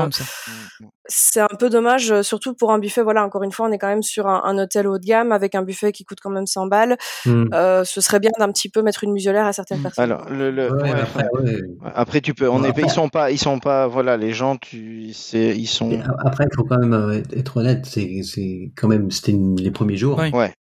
euh, 1.05 1.09
c'est 1.09 1.41
un 1.41 1.49
peu 1.59 1.69
dommage, 1.69 2.11
euh, 2.13 2.23
surtout 2.23 2.55
pour 2.55 2.71
un 2.73 2.79
buffet. 2.79 3.03
Voilà, 3.03 3.25
encore 3.25 3.43
une 3.43 3.53
fois, 3.53 3.67
on 3.69 3.73
est 3.73 3.79
quand 3.79 3.89
même 3.89 4.03
sur 4.03 4.27
un, 4.29 4.43
un 4.45 4.59
hôtel 4.59 4.87
haut 4.87 4.99
de 4.99 5.05
gamme 5.05 5.33
avec 5.33 5.55
un 5.55 5.63
buffet 5.63 5.93
qui 5.93 6.05
coûte 6.05 6.19
quand 6.23 6.31
même 6.31 6.47
100 6.47 6.67
balles. 6.67 6.97
Hmm. 7.27 7.47
Euh, 7.53 7.85
ce 7.85 8.01
serait 8.01 8.21
bien 8.21 8.31
d'un 8.39 8.51
petit 8.53 8.69
peu 8.69 8.83
mettre 8.83 9.05
une 9.05 9.13
muselière 9.13 9.47
à 9.47 9.53
certaines 9.53 9.81
Mm. 9.81 9.83
personnes. 9.83 10.05
Alors, 10.05 10.29
le, 10.31 10.51
le, 10.51 10.73
Ouais, 10.73 10.83
ouais, 10.83 11.01
après, 11.01 11.27
ouais. 11.43 11.57
Après, 11.95 12.21
tu 12.21 12.35
peux. 12.35 12.49
On 12.49 12.63
est, 12.65 12.69
après- 12.69 12.83
ils 12.83 12.91
sont 12.91 13.09
pas, 13.09 13.31
ils 13.31 13.39
sont 13.39 13.59
pas. 13.59 13.87
Voilà, 13.89 14.17
les 14.17 14.33
gens, 14.33 14.57
tu, 14.57 15.07
ils 15.09 15.67
sont. 15.67 15.91
Et 15.91 16.01
Après, 16.25 16.45
il 16.51 16.55
faut 16.55 16.65
quand 16.65 16.79
même 16.79 16.93
euh, 16.95 17.21
être- 17.37 17.57
honnête. 17.57 17.85
C'est, 17.87 18.23
c'est 18.23 18.73
quand 18.77 18.89
même, 18.89 19.11
c'était 19.11 19.33
une- 19.33 19.57
les 19.61 19.71
premiers 19.71 19.97
jours. 19.97 20.19
Ouais. 20.19 20.53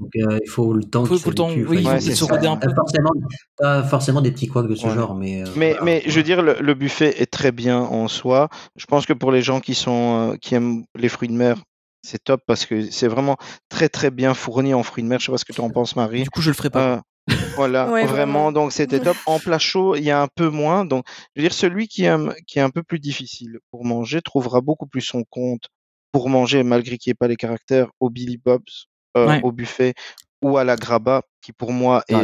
Donc, 0.00 0.10
euh, 0.16 0.38
il 0.42 0.48
faut 0.48 0.72
le 0.72 0.82
temps 0.84 1.04
Faut- 1.04 1.18
faut 1.18 1.28
le 1.28 1.34
temps, 1.34 1.48
s'habituent. 1.50 1.68
oui, 1.68 1.76
il 1.80 1.82
faut 2.16 2.24
un 2.34 2.38
pas 2.56 2.66
peu. 2.66 2.74
Forcément, 2.74 3.10
pas 3.58 3.82
forcément 3.82 4.20
des 4.22 4.30
petits 4.32 4.46
couacs 4.48 4.66
de 4.66 4.74
ce 4.74 4.86
Ouais. 4.86 4.94
genre, 4.94 5.14
mais. 5.14 5.42
euh, 5.42 5.46
Mais, 5.56 5.70
voilà, 5.72 5.84
mais 5.84 6.02
je 6.06 6.16
veux 6.16 6.22
dire, 6.22 6.40
le, 6.40 6.56
le 6.58 6.74
buffet 6.74 7.20
est 7.20 7.30
très 7.30 7.52
bien 7.52 7.78
en 7.80 8.08
soi. 8.08 8.48
Je 8.76 8.86
pense 8.86 9.04
que 9.04 9.12
pour 9.12 9.30
les 9.30 9.42
gens 9.42 9.60
qui 9.60 9.74
sont, 9.74 9.89
euh, 9.90 10.36
qui 10.36 10.54
aiment 10.54 10.84
les 10.94 11.08
fruits 11.08 11.28
de 11.28 11.34
mer, 11.34 11.62
c'est 12.02 12.22
top 12.22 12.40
parce 12.46 12.64
que 12.66 12.90
c'est 12.90 13.08
vraiment 13.08 13.36
très 13.68 13.88
très 13.88 14.10
bien 14.10 14.34
fourni 14.34 14.72
en 14.74 14.82
fruits 14.82 15.04
de 15.04 15.08
mer. 15.08 15.20
Je 15.20 15.26
sais 15.26 15.32
pas 15.32 15.38
ce 15.38 15.44
que 15.44 15.52
tu 15.52 15.60
en 15.60 15.70
penses, 15.70 15.96
Marie. 15.96 16.22
Du 16.22 16.30
coup, 16.30 16.40
je 16.42 16.50
le 16.50 16.54
ferai 16.54 16.70
pas. 16.70 17.02
Euh, 17.30 17.34
voilà, 17.56 17.90
Ouais, 17.90 18.04
vraiment. 18.06 18.12
vraiment. 18.14 18.52
Donc 18.52 18.72
c'était 18.72 19.00
top. 19.00 19.16
En 19.26 19.38
plat 19.38 19.58
chaud, 19.58 19.94
il 19.96 20.02
y 20.02 20.10
a 20.10 20.20
un 20.22 20.28
peu 20.34 20.48
moins. 20.48 20.84
Donc, 20.84 21.04
je 21.36 21.42
veux 21.42 21.48
dire, 21.48 21.54
celui 21.54 21.86
qui 21.88 22.04
aime, 22.04 22.34
qui 22.46 22.58
est 22.58 22.62
un 22.62 22.70
peu 22.70 22.82
plus 22.82 22.98
difficile 22.98 23.58
pour 23.70 23.84
manger, 23.84 24.20
trouvera 24.22 24.60
beaucoup 24.60 24.86
plus 24.86 25.02
son 25.02 25.24
compte 25.30 25.68
pour 26.12 26.28
manger, 26.28 26.62
malgré 26.64 26.98
qu'il 26.98 27.10
n'y 27.10 27.12
ait 27.12 27.14
pas 27.20 27.28
les 27.28 27.36
caractères, 27.36 27.88
au 28.00 28.10
Billy 28.10 28.36
Bob's, 28.38 28.86
euh, 29.16 29.26
Ouais. 29.28 29.40
au 29.44 29.52
buffet 29.52 29.94
ou 30.42 30.58
à 30.58 30.64
la 30.64 30.76
Graba, 30.76 31.22
qui 31.42 31.52
pour 31.52 31.72
moi 31.72 32.02
est 32.08 32.14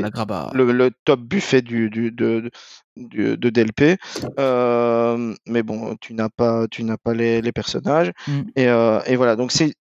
le, 0.52 0.72
le 0.72 0.90
top 1.04 1.20
buffet 1.20 1.62
du, 1.62 1.90
du, 1.90 2.10
de, 2.12 2.50
du- 2.96 3.36
de 3.36 3.50
DLP. 3.50 3.98
Euh, 4.38 5.34
mais 5.46 5.62
bon, 5.62 5.96
tu 6.00 6.14
n'as 6.14 6.28
pas, 6.28 6.66
tu 6.68 6.84
n'as 6.84 6.96
pas 6.96 7.14
les, 7.14 7.42
les 7.42 7.52
personnages. 7.52 8.12
Mm. 8.26 8.42
Et, 8.56 8.68
euh, 8.68 9.00
et 9.06 9.16
voilà, 9.16 9.36
donc 9.36 9.52
c'est, 9.52 9.74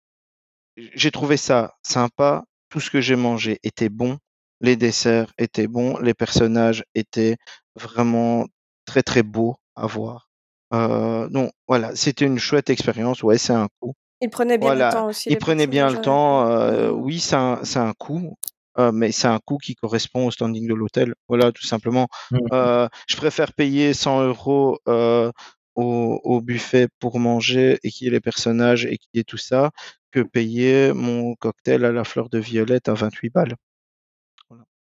j'ai 0.77 1.11
trouvé 1.11 1.37
ça 1.37 1.75
sympa. 1.83 2.43
Tout 2.69 2.79
ce 2.79 2.89
que 2.89 3.01
j'ai 3.01 3.15
mangé 3.15 3.59
était 3.63 3.89
bon. 3.89 4.17
les 4.61 4.75
desserts 4.77 5.31
étaient 5.37 5.67
bons, 5.67 5.97
les 5.99 6.13
personnages 6.13 6.83
étaient 6.95 7.37
vraiment 7.75 8.47
très 8.85 9.03
très 9.03 9.21
beaux 9.23 9.57
à 9.75 9.85
voir. 9.87 10.29
Euh, 10.73 11.27
donc 11.29 11.51
voilà, 11.67 11.95
c'était 11.95 12.25
une 12.25 12.39
chouette 12.39 12.69
expérience. 12.69 13.21
Ouais, 13.23 13.37
c'est 13.37 13.53
un 13.53 13.67
coût. 13.79 13.93
Ils 14.21 14.29
prenaient 14.29 14.57
bien 14.57 14.67
Voilà, 14.69 14.87
le 14.89 14.93
temps 14.93 15.07
aussi. 15.07 15.29
ils 15.29 15.33
les 15.33 15.37
prenaient 15.37 15.67
bien 15.67 15.89
le 15.89 16.01
temps. 16.01 16.47
euh, 16.49 16.89
oui, 16.91 17.19
c'est 17.19 17.35
un, 17.35 17.59
c'est 17.63 17.79
un 17.79 17.93
coût, 17.93 18.35
euh, 18.79 18.91
mais 18.93 19.11
c'est 19.11 19.27
un 19.27 19.39
coût 19.39 19.57
qui 19.57 19.75
correspond 19.75 20.27
au 20.27 20.31
standing 20.31 20.67
de 20.67 20.73
l'hôtel. 20.73 21.13
Voilà, 21.27 21.51
tout 21.51 21.65
simplement. 21.65 22.07
Mhm. 22.31 22.39
Euh, 22.53 22.87
je 23.07 23.17
préfère 23.17 23.53
payer 23.53 23.93
100 23.93 24.23
euros 24.23 24.79
euh, 24.87 25.31
au, 25.75 26.19
au 26.23 26.41
buffet 26.41 26.87
pour 26.99 27.19
manger 27.19 27.77
et 27.83 27.89
qu'il 27.91 28.05
y 28.05 28.07
ait 28.09 28.13
les 28.13 28.21
personnages 28.21 28.85
et 28.85 28.97
qu'il 28.97 29.09
y 29.15 29.19
ait 29.19 29.23
tout 29.25 29.37
ça 29.37 29.71
que 30.11 30.21
payer 30.21 30.93
mon 30.93 31.35
cocktail 31.35 31.83
à 31.83 31.91
la 31.91 32.05
fleur 32.05 32.29
de 32.29 32.39
violette 32.39 32.87
à 32.87 32.93
28 32.93 33.29
balles. 33.31 33.55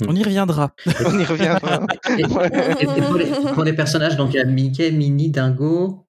On 0.08 0.14
y 0.16 0.22
reviendra. 0.24 0.74
On 1.06 1.18
y 1.18 1.24
reviendra. 1.24 1.80
Et, 2.20 2.26
Ouais. 2.26 2.50
et- 2.80 2.84
et 2.84 3.02
pour, 3.02 3.16
les, 3.16 3.32
pour 3.54 3.64
les 3.64 3.74
personnages, 3.74 4.18
donc 4.18 4.34
il 4.34 4.38
y 4.38 4.40
a 4.40 4.46
Mickey, 4.46 4.92
Minnie, 4.92 5.30
Dingo, 5.30 6.06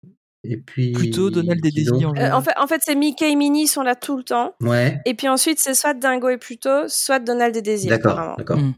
et 0.44 0.56
puis. 0.56 0.92
Plutôt 0.92 1.30
Donald 1.30 1.64
et 1.64 1.70
Daisy 1.70 2.04
en 2.04 2.14
Euh, 2.16 2.30
en, 2.32 2.40
fait, 2.42 2.52
en 2.58 2.66
fait, 2.66 2.80
c'est 2.84 2.94
Mickey 2.94 3.30
et 3.32 3.36
Minnie 3.36 3.66
sont 3.66 3.82
là 3.82 3.94
tout 3.94 4.16
le 4.16 4.24
temps. 4.24 4.54
Ouais, 4.60 5.00
Et 5.04 5.14
puis 5.14 5.28
ensuite, 5.28 5.58
c'est 5.60 5.74
soit 5.74 5.94
Dingo 5.94 6.28
et 6.28 6.38
Pluto, 6.38 6.88
soit 6.88 7.18
Donald 7.20 7.56
et 7.56 7.62
Daisy. 7.62 7.86
d'accord, 7.88 8.36
d'accord. 8.36 8.58
Mm. 8.58 8.74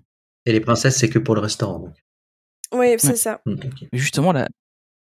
Et 0.47 0.53
les 0.53 0.61
princesses, 0.61 0.97
c'est 0.97 1.09
que 1.09 1.19
pour 1.19 1.35
le 1.35 1.41
restaurant. 1.41 1.79
Donc. 1.79 1.95
Oui, 2.73 2.95
c'est 2.99 3.09
Ouais. 3.11 3.17
ça. 3.17 3.41
Mm, 3.47 3.53
ok. 3.53 3.89
Justement, 3.93 4.33
la, 4.33 4.49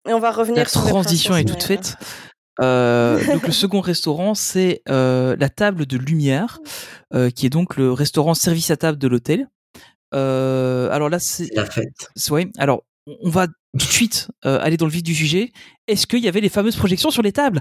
Et 0.07 0.13
on 0.13 0.19
va 0.19 0.31
revenir 0.31 0.63
la 0.63 0.69
sur 0.69 0.83
les 0.83 0.89
transition 0.89 1.35
est 1.35 1.45
toute 1.45 1.63
faite. 1.63 1.95
Euh, 2.59 3.23
donc 3.25 3.47
le 3.47 3.51
second 3.53 3.79
restaurant, 3.81 4.35
c'est 4.35 4.81
euh, 4.89 5.35
la 5.39 5.49
table 5.49 5.85
de 5.85 5.97
lumière, 5.97 6.59
euh, 7.13 7.29
qui 7.31 7.45
est 7.45 7.49
donc 7.49 7.77
le 7.77 7.91
restaurant 7.91 8.33
service 8.33 8.69
à 8.71 8.77
table 8.77 8.97
de 8.97 9.07
l'hôtel. 9.07 9.47
Euh, 10.13 10.89
alors 10.91 11.09
là, 11.09 11.19
c'est 11.19 11.47
la 11.55 11.65
fête. 11.65 12.09
ouais. 12.29 12.49
Alors 12.57 12.83
on 13.07 13.29
va 13.29 13.47
tout 13.47 13.53
de 13.73 13.81
suite 13.81 14.27
euh, 14.45 14.59
aller 14.61 14.77
dans 14.77 14.85
le 14.85 14.91
vif 14.91 15.03
du 15.03 15.15
sujet. 15.15 15.51
Est-ce 15.87 16.05
qu'il 16.07 16.19
y 16.19 16.27
avait 16.27 16.41
les 16.41 16.49
fameuses 16.49 16.75
projections 16.75 17.09
sur 17.11 17.21
les 17.23 17.31
tables? 17.31 17.59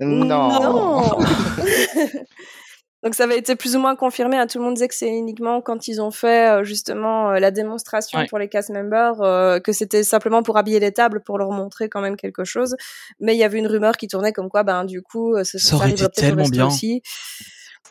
Non. 0.00 1.18
Donc 3.04 3.14
ça 3.14 3.24
avait 3.24 3.38
été 3.38 3.54
plus 3.54 3.76
ou 3.76 3.78
moins 3.78 3.94
confirmé. 3.94 4.36
à 4.38 4.46
Tout 4.48 4.58
le 4.58 4.64
monde 4.64 4.74
disait 4.74 4.88
que 4.88 4.94
c'est 4.94 5.08
uniquement 5.08 5.60
quand 5.60 5.86
ils 5.86 6.00
ont 6.00 6.10
fait 6.10 6.50
euh, 6.50 6.64
justement 6.64 7.30
euh, 7.30 7.38
la 7.38 7.52
démonstration 7.52 8.18
Ouais. 8.18 8.26
pour 8.26 8.38
les 8.40 8.48
cast 8.48 8.70
members 8.70 9.20
euh, 9.22 9.60
que 9.60 9.72
c'était 9.72 10.02
simplement 10.02 10.42
pour 10.42 10.56
habiller 10.56 10.80
les 10.80 10.90
tables 10.90 11.22
pour 11.22 11.38
leur 11.38 11.52
montrer 11.52 11.88
quand 11.88 12.00
même 12.00 12.16
quelque 12.16 12.42
chose. 12.44 12.74
Mais 13.20 13.34
il 13.36 13.38
y 13.38 13.44
avait 13.44 13.58
une 13.58 13.68
rumeur 13.68 13.96
qui 13.96 14.08
tournait 14.08 14.32
comme 14.32 14.48
quoi, 14.48 14.64
ben 14.64 14.84
du 14.84 15.00
coup, 15.02 15.36
ça, 15.44 15.58
Ça 15.58 15.76
arriverait 15.76 16.08
peut-être 16.08 16.32
au 16.34 16.36
resto 16.38 16.50
bien. 16.52 16.66
aussi. 16.66 17.02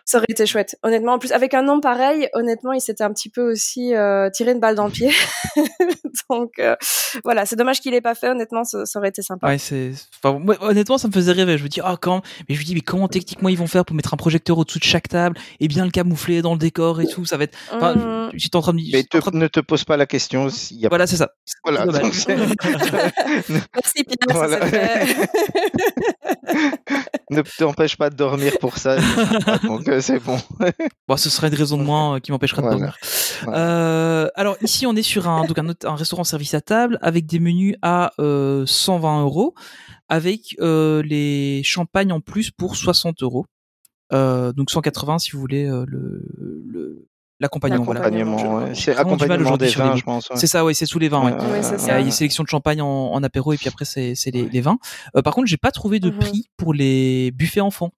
Ça 0.05 0.19
aurait 0.19 0.26
été 0.30 0.45
chouette. 0.45 0.77
Honnêtement, 0.84 1.14
en 1.14 1.19
plus 1.19 1.34
avec 1.34 1.53
un 1.53 1.64
nom 1.64 1.81
pareil, 1.81 2.30
honnêtement, 2.34 2.72
il 2.72 2.80
s'était 2.80 3.03
un 3.03 3.11
petit 3.11 3.30
peu 3.30 3.51
aussi 3.51 3.93
euh, 3.93 4.30
tiré 4.30 4.51
une 4.51 4.59
balle 4.61 4.76
dans 4.76 4.85
le 4.85 4.91
pied. 4.91 5.11
Donc 6.30 6.59
euh, 6.59 6.76
voilà, 7.26 7.45
c'est 7.45 7.55
dommage 7.57 7.81
qu'il 7.81 7.93
ait 7.93 7.99
pas 8.01 8.15
fait. 8.15 8.30
Honnêtement, 8.30 8.64
ça, 8.64 8.85
ça 8.85 8.99
aurait 8.99 9.09
été 9.09 9.22
sympa. 9.22 9.47
Ouais, 9.47 9.57
c'est. 9.57 9.91
Enfin, 10.23 10.39
moi, 10.39 10.55
honnêtement, 10.61 10.97
ça 10.97 11.07
me 11.09 11.14
faisait 11.14 11.34
rêver. 11.34 11.57
Je 11.57 11.64
me 11.64 11.68
dis, 11.69 11.81
ah, 11.84 11.97
quand. 11.99 12.22
Mais 12.47 12.55
je 12.55 12.59
me 12.61 12.65
dis, 12.65 12.73
mais 12.73 12.81
comment 12.81 13.07
techniquement 13.09 13.49
ils 13.49 13.57
vont 13.57 13.68
faire 13.68 13.84
pour 13.85 13.95
mettre 13.95 14.14
un 14.14 14.18
projecteur 14.18 14.57
au-dessous 14.57 14.80
de 14.80 14.84
chaque 14.85 15.09
table 15.09 15.38
et 15.59 15.68
bien 15.68 15.84
le 15.84 15.91
camoufler 15.91 16.41
dans 16.41 16.53
le 16.53 16.59
décor 16.59 17.01
et 17.01 17.07
tout? 17.07 17.26
Ça 17.26 17.35
va 17.38 17.43
être. 17.45 17.57
Enfin, 17.73 17.95
Mhm. 17.95 18.31
j'étais 18.34 18.55
en 18.55 18.61
train 18.61 18.72
de 18.73 18.77
me 18.77 18.84
Mais 18.84 18.99
j'étais 18.99 19.18
en 19.18 19.19
te- 19.19 19.23
train 19.23 19.31
de- 19.31 19.38
ne 19.43 19.47
te 19.47 19.59
pose 19.59 19.84
pas 19.84 19.97
la 19.97 20.05
question 20.05 20.47
y 20.72 20.85
a 20.85 20.89
Voilà, 20.89 21.05
c'est 21.07 21.18
ça. 21.18 21.31
Voilà, 21.65 21.85
donc 21.85 22.14
c'est- 22.14 22.27
Merci 23.49 24.03
Pierre, 24.05 24.18
Voilà. 24.30 24.59
ça 24.59 24.65
c'est 24.69 24.69
fait. 24.69 25.30
ne 27.30 27.41
t'empêche 27.57 27.97
pas 27.97 28.09
de 28.09 28.15
dormir 28.15 28.53
pour 28.59 28.77
ça. 28.77 28.97
Donc 29.78 29.88
euh, 29.88 30.02
c'est 30.02 30.20
bon. 30.20 30.38
Bon, 31.08 31.16
ce 31.18 31.30
serait 31.30 31.48
une 31.48 31.56
raison 31.56 31.78
de 31.78 31.84
moins 31.84 32.16
euh, 32.16 32.20
qui 32.20 32.32
m'empêcherait 32.32 32.62
de 32.62 32.68
Voilà. 32.68 32.78
dormir. 32.78 32.98
Voilà. 33.44 33.58
Euh, 33.60 34.28
alors 34.36 34.58
ici, 34.62 34.86
on 34.86 34.95
est 34.95 35.02
sur 35.04 35.28
un, 35.30 35.45
donc 35.45 35.58
un, 35.58 35.70
autre- 35.70 35.88
un 35.88 35.95
restaurant 35.95 36.24
service 36.24 36.54
à 36.54 36.62
table 36.62 36.98
avec 37.02 37.26
des 37.26 37.40
menus 37.40 37.76
à 37.82 38.12
euh, 38.20 38.66
120 38.66 39.22
euros, 39.24 39.54
avec 40.10 40.56
euh, 40.60 41.02
les 41.04 41.62
champagnes 41.64 42.12
en 42.12 42.20
plus 42.20 42.52
pour 42.52 42.76
60 42.76 43.24
euros. 43.24 43.45
Euh, 44.14 44.54
donc 44.54 44.72
180 44.72 45.20
si 45.20 45.32
vous 45.32 45.40
voulez 45.40 45.66
euh, 45.66 45.86
le 45.88 46.24
le- 46.66 47.08
l'accompagnement. 47.40 47.84
Voilà. 47.84 47.99
Accompagnement, 48.02 48.56
ouais. 48.60 48.74
C'est 48.74 48.95
accompagnement 48.95 49.58
des 49.58 49.68
vins, 49.68 49.95
je 49.95 50.04
pense. 50.04 50.30
ouais. 50.30 50.38
C'est 50.38 50.48
ça, 50.48 50.66
ouais, 50.66 50.74
c'est 50.74 50.86
sous 50.88 50.98
les 50.98 51.08
vins. 51.10 51.24
Ouais. 51.26 51.34
Ouais, 51.34 51.40
Oui, 51.54 51.60
c'est 51.62 51.76
Il 51.84 51.88
y 51.88 51.91
a 51.91 51.99
une 51.99 52.10
sélection 52.12 52.44
de 52.44 52.49
champagne 52.49 52.82
en, 52.82 53.12
en 53.14 53.22
apéro 53.24 53.54
et 53.54 53.58
puis 53.58 53.68
après 53.68 53.86
c'est 53.86 54.16
les, 54.34 54.49
les 54.49 54.62
vins. 54.62 54.78
Euh, 55.16 55.22
par 55.22 55.36
contre, 55.36 55.48
j'ai 55.48 55.58
pas 55.58 55.72
trouvé 55.72 55.99
de 55.99 56.10
Mhm. 56.10 56.18
prix 56.20 56.49
pour 56.58 56.74
les 56.74 57.32
buffets 57.32 57.60
enfants. 57.62 57.91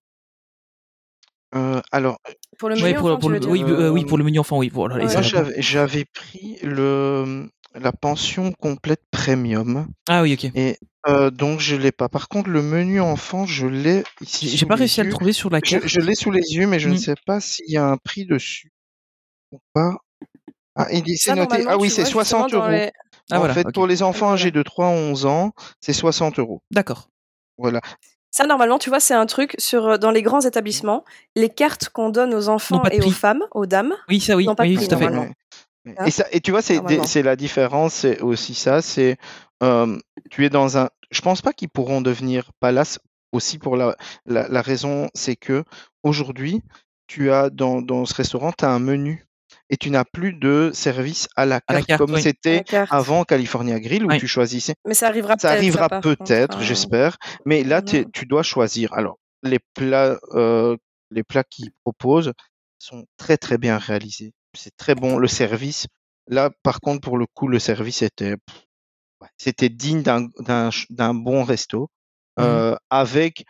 Euh, 1.56 1.82
alors, 1.92 2.20
Pour 2.60 2.70
le 2.70 2.76
Ouais, 2.76 2.82
menu 2.92 2.96
pour, 2.96 3.08
enfant, 3.10 3.20
pour 3.20 3.30
tu 3.30 3.36
le, 3.36 3.40
veux 3.42 3.52
oui, 3.52 3.60
dire 3.60 3.68
bu- 3.68 3.74
euh, 3.74 3.90
oui, 3.90 4.06
pour 4.06 4.18
le 4.18 4.24
menu 4.24 4.40
enfant, 4.40 4.58
oui. 4.58 4.70
Voilà, 4.72 4.96
Ouais. 4.98 5.06
moi 5.12 5.22
j'avais 5.22 5.62
j'avais 5.62 6.06
pris 6.06 6.58
le 6.62 7.50
la 7.76 7.92
pension 7.92 8.52
complète 8.52 9.02
premium 9.12 9.88
Ah 10.08 10.22
oui, 10.24 10.34
ok. 10.34 10.52
et 10.56 10.78
euh, 11.08 11.30
donc 11.32 11.60
je 11.60 11.76
l'ai 11.76 11.92
pas. 11.92 12.10
Par 12.10 12.28
contre, 12.28 12.50
le 12.50 12.62
menu 12.62 13.00
enfant, 13.00 13.46
je 13.46 13.66
l'ai 13.68 14.04
ici. 14.22 14.50
J'ai 14.50 14.58
sous 14.58 14.68
pas 14.68 14.76
les 14.76 14.80
réussi 14.80 15.00
à 15.00 15.04
le 15.04 15.10
yeux. 15.10 15.16
trouver 15.16 15.34
sur 15.34 15.50
la 15.50 15.62
carte. 15.62 15.88
je 15.88 16.00
l'ai 16.02 16.16
sous 16.16 16.32
les 16.32 16.42
yeux, 16.54 16.68
mais 16.68 16.80
je 16.80 16.90
ne 16.90 16.96
Mm. 16.96 16.98
sais 16.98 17.16
pas 17.26 17.40
s'il 17.40 17.70
y 17.72 17.78
a 17.78 17.86
un 17.88 17.98
prix 17.98 18.26
dessus 18.26 18.72
ou 19.52 19.60
pas. 19.74 19.96
Ah, 20.76 20.88
il 20.92 21.02
dit 21.04 21.18
c'est 21.18 21.34
noté. 21.36 21.64
Ah 21.68 21.78
oui, 21.78 21.90
c'est 21.90 22.02
vois, 22.12 22.24
justement, 22.24 22.48
60 22.48 22.52
dans 22.52 22.58
euros. 22.60 22.70
les- 22.70 22.92
Ah 23.32 23.36
en 23.36 23.40
voilà, 23.40 23.54
fait, 23.54 23.68
pour 23.74 23.88
les 23.88 24.02
enfants 24.04 24.32
âgés 24.34 24.52
de 24.52 24.62
3 24.64 24.88
à 24.88 24.90
11 24.90 25.26
ans, 25.26 25.52
c'est 25.82 25.94
60 25.94 26.38
euros. 26.40 26.62
D'accord. 26.72 27.10
Voilà. 27.58 27.82
Ça, 28.32 28.46
normalement, 28.46 28.78
tu 28.78 28.90
vois, 28.90 29.00
c'est 29.00 29.14
un 29.14 29.26
truc 29.26 29.56
sur 29.58 29.88
euh, 29.88 29.98
dans 29.98 30.12
les 30.12 30.22
grands 30.22 30.42
établissements, 30.42 31.04
les 31.36 31.50
cartes 31.50 31.90
qu'on 31.90 32.10
donne 32.10 32.34
aux 32.34 32.50
enfants 32.50 32.84
et 32.92 33.02
aux 33.02 33.12
femmes, 33.12 33.44
aux 33.52 33.66
dames. 33.66 33.96
Oui, 34.08 34.20
ça 34.20 34.36
oui, 34.36 34.46
Non, 34.46 34.56
pas 34.56 34.64
de 34.66 34.70
oui, 34.70 34.76
prix, 34.76 34.88
tout 34.88 34.96
à 34.96 34.98
fait. 34.98 35.08
Ouais. 35.10 35.32
Hein 35.98 36.06
Et, 36.06 36.12
ça, 36.12 36.26
et 36.32 36.40
tu 36.40 36.52
vois, 36.52 36.62
c'est 36.62 37.24
la 37.24 37.36
différence, 37.36 37.94
c'est 37.94 38.22
aussi 38.22 38.54
ça. 38.54 38.82
C'est 38.82 39.18
euh, 39.64 39.98
tu 40.30 40.46
es 40.46 40.50
dans 40.50 40.78
un. 40.78 40.90
Je 41.12 41.22
pense 41.22 41.42
pas 41.42 41.54
qu'ils 41.54 41.70
pourront 41.70 42.02
devenir 42.02 42.52
palace 42.60 43.00
aussi 43.32 43.58
pour 43.58 43.76
la, 43.76 43.96
la, 44.26 44.48
la 44.48 44.62
raison, 44.62 45.10
c'est 45.14 45.36
que 45.36 45.64
aujourd'hui, 46.04 46.62
tu 47.08 47.32
as 47.32 47.50
dans, 47.50 47.82
dans 47.82 48.06
ce 48.06 48.14
restaurant, 48.14 48.52
tu 48.52 48.66
as 48.66 48.70
un 48.70 48.80
menu 48.80 49.26
et 49.70 49.78
tu 49.78 49.90
n'as 49.92 50.04
plus 50.06 50.34
de 50.34 50.72
service 50.74 51.28
à 51.36 51.46
la 51.46 51.62
À 51.68 51.74
la 51.74 51.82
carte, 51.84 52.00
comme 52.00 52.14
oui. 52.16 52.22
C'était 52.22 52.64
avant 52.90 53.24
California 53.24 53.80
Grill 53.80 54.06
où 54.06 54.10
Oui. 54.10 54.18
tu 54.20 54.28
choisissais. 54.28 54.74
Mais 54.86 54.94
ça 54.94 55.08
arrivera 55.08 55.34
Ça 55.38 55.50
peut-être. 55.50 55.58
arrivera 55.58 55.90
par 55.90 56.02
contre, 56.02 56.24
peut-être, 56.24 56.58
hein. 56.58 56.62
j'espère. 56.64 57.18
Mais 57.46 57.64
là, 57.64 57.82
tu 57.82 58.26
dois 58.26 58.44
choisir. 58.44 58.94
Alors, 58.94 59.18
les 59.44 59.60
plats, 59.76 60.20
euh, 60.34 60.76
les 61.12 61.24
plats 61.24 61.44
qu'ils 61.44 61.72
proposent 61.84 62.34
sont 62.80 63.06
très 63.18 63.38
très 63.38 63.58
bien 63.58 63.78
réalisés. 63.78 64.34
C'est 64.58 64.76
très 64.76 64.96
bon. 64.96 65.18
Le 65.18 65.28
service, 65.28 65.88
là, 66.28 66.50
par 66.64 66.80
contre, 66.82 67.02
pour 67.02 67.18
le 67.18 67.26
coup, 67.34 67.48
le 67.48 67.60
service 67.60 68.02
était, 68.02 68.36
c'était 69.38 69.70
digne 69.70 70.02
d'un 70.02 71.14
bon 71.14 71.44
resto, 71.44 71.90
Mhm. 72.38 72.46
euh, 72.46 72.76
avec, 72.90 73.46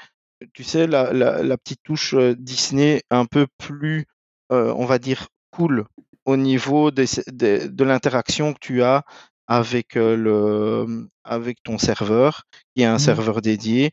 tu 0.54 0.64
sais, 0.64 0.88
la, 0.88 1.14
la, 1.14 1.44
la 1.44 1.58
petite 1.58 1.82
touche 1.84 2.14
euh, 2.16 2.36
Disney 2.38 3.04
un 3.12 3.26
peu 3.26 3.46
plus, 3.58 4.06
euh, 4.52 4.74
on 4.76 4.86
va 4.86 4.98
dire, 5.00 5.28
cool 5.52 5.86
au 6.32 6.36
niveau 6.38 6.92
des, 6.92 7.06
des- 7.42 7.68
de 7.80 7.84
l'interaction 7.90 8.54
que 8.54 8.60
tu 8.68 8.84
as 8.84 9.04
avec 9.48 9.96
euh, 9.98 10.16
le 10.16 11.08
avec 11.24 11.56
ton 11.64 11.78
serveur, 11.78 12.32
qui 12.76 12.82
est 12.84 12.86
un 12.86 12.94
Mhm. 12.94 13.00
serveur 13.10 13.38
dédié. 13.42 13.92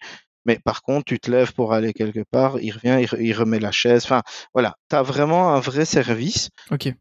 Mais 0.48 0.58
par 0.64 0.78
contre, 0.86 1.04
tu 1.06 1.18
te 1.18 1.28
lèves 1.30 1.52
pour 1.58 1.72
aller 1.76 1.92
quelque 2.00 2.24
part, 2.30 2.52
il 2.60 2.70
revient, 2.76 2.98
il, 3.04 3.06
re- 3.12 3.20
il 3.28 3.32
remet 3.40 3.58
la 3.68 3.72
chaise. 3.72 4.02
Enfin, 4.04 4.22
voilà, 4.54 4.70
tu 4.90 4.94
as 4.96 5.02
vraiment 5.02 5.44
un 5.56 5.60
vrai 5.60 5.84
service. 5.84 6.50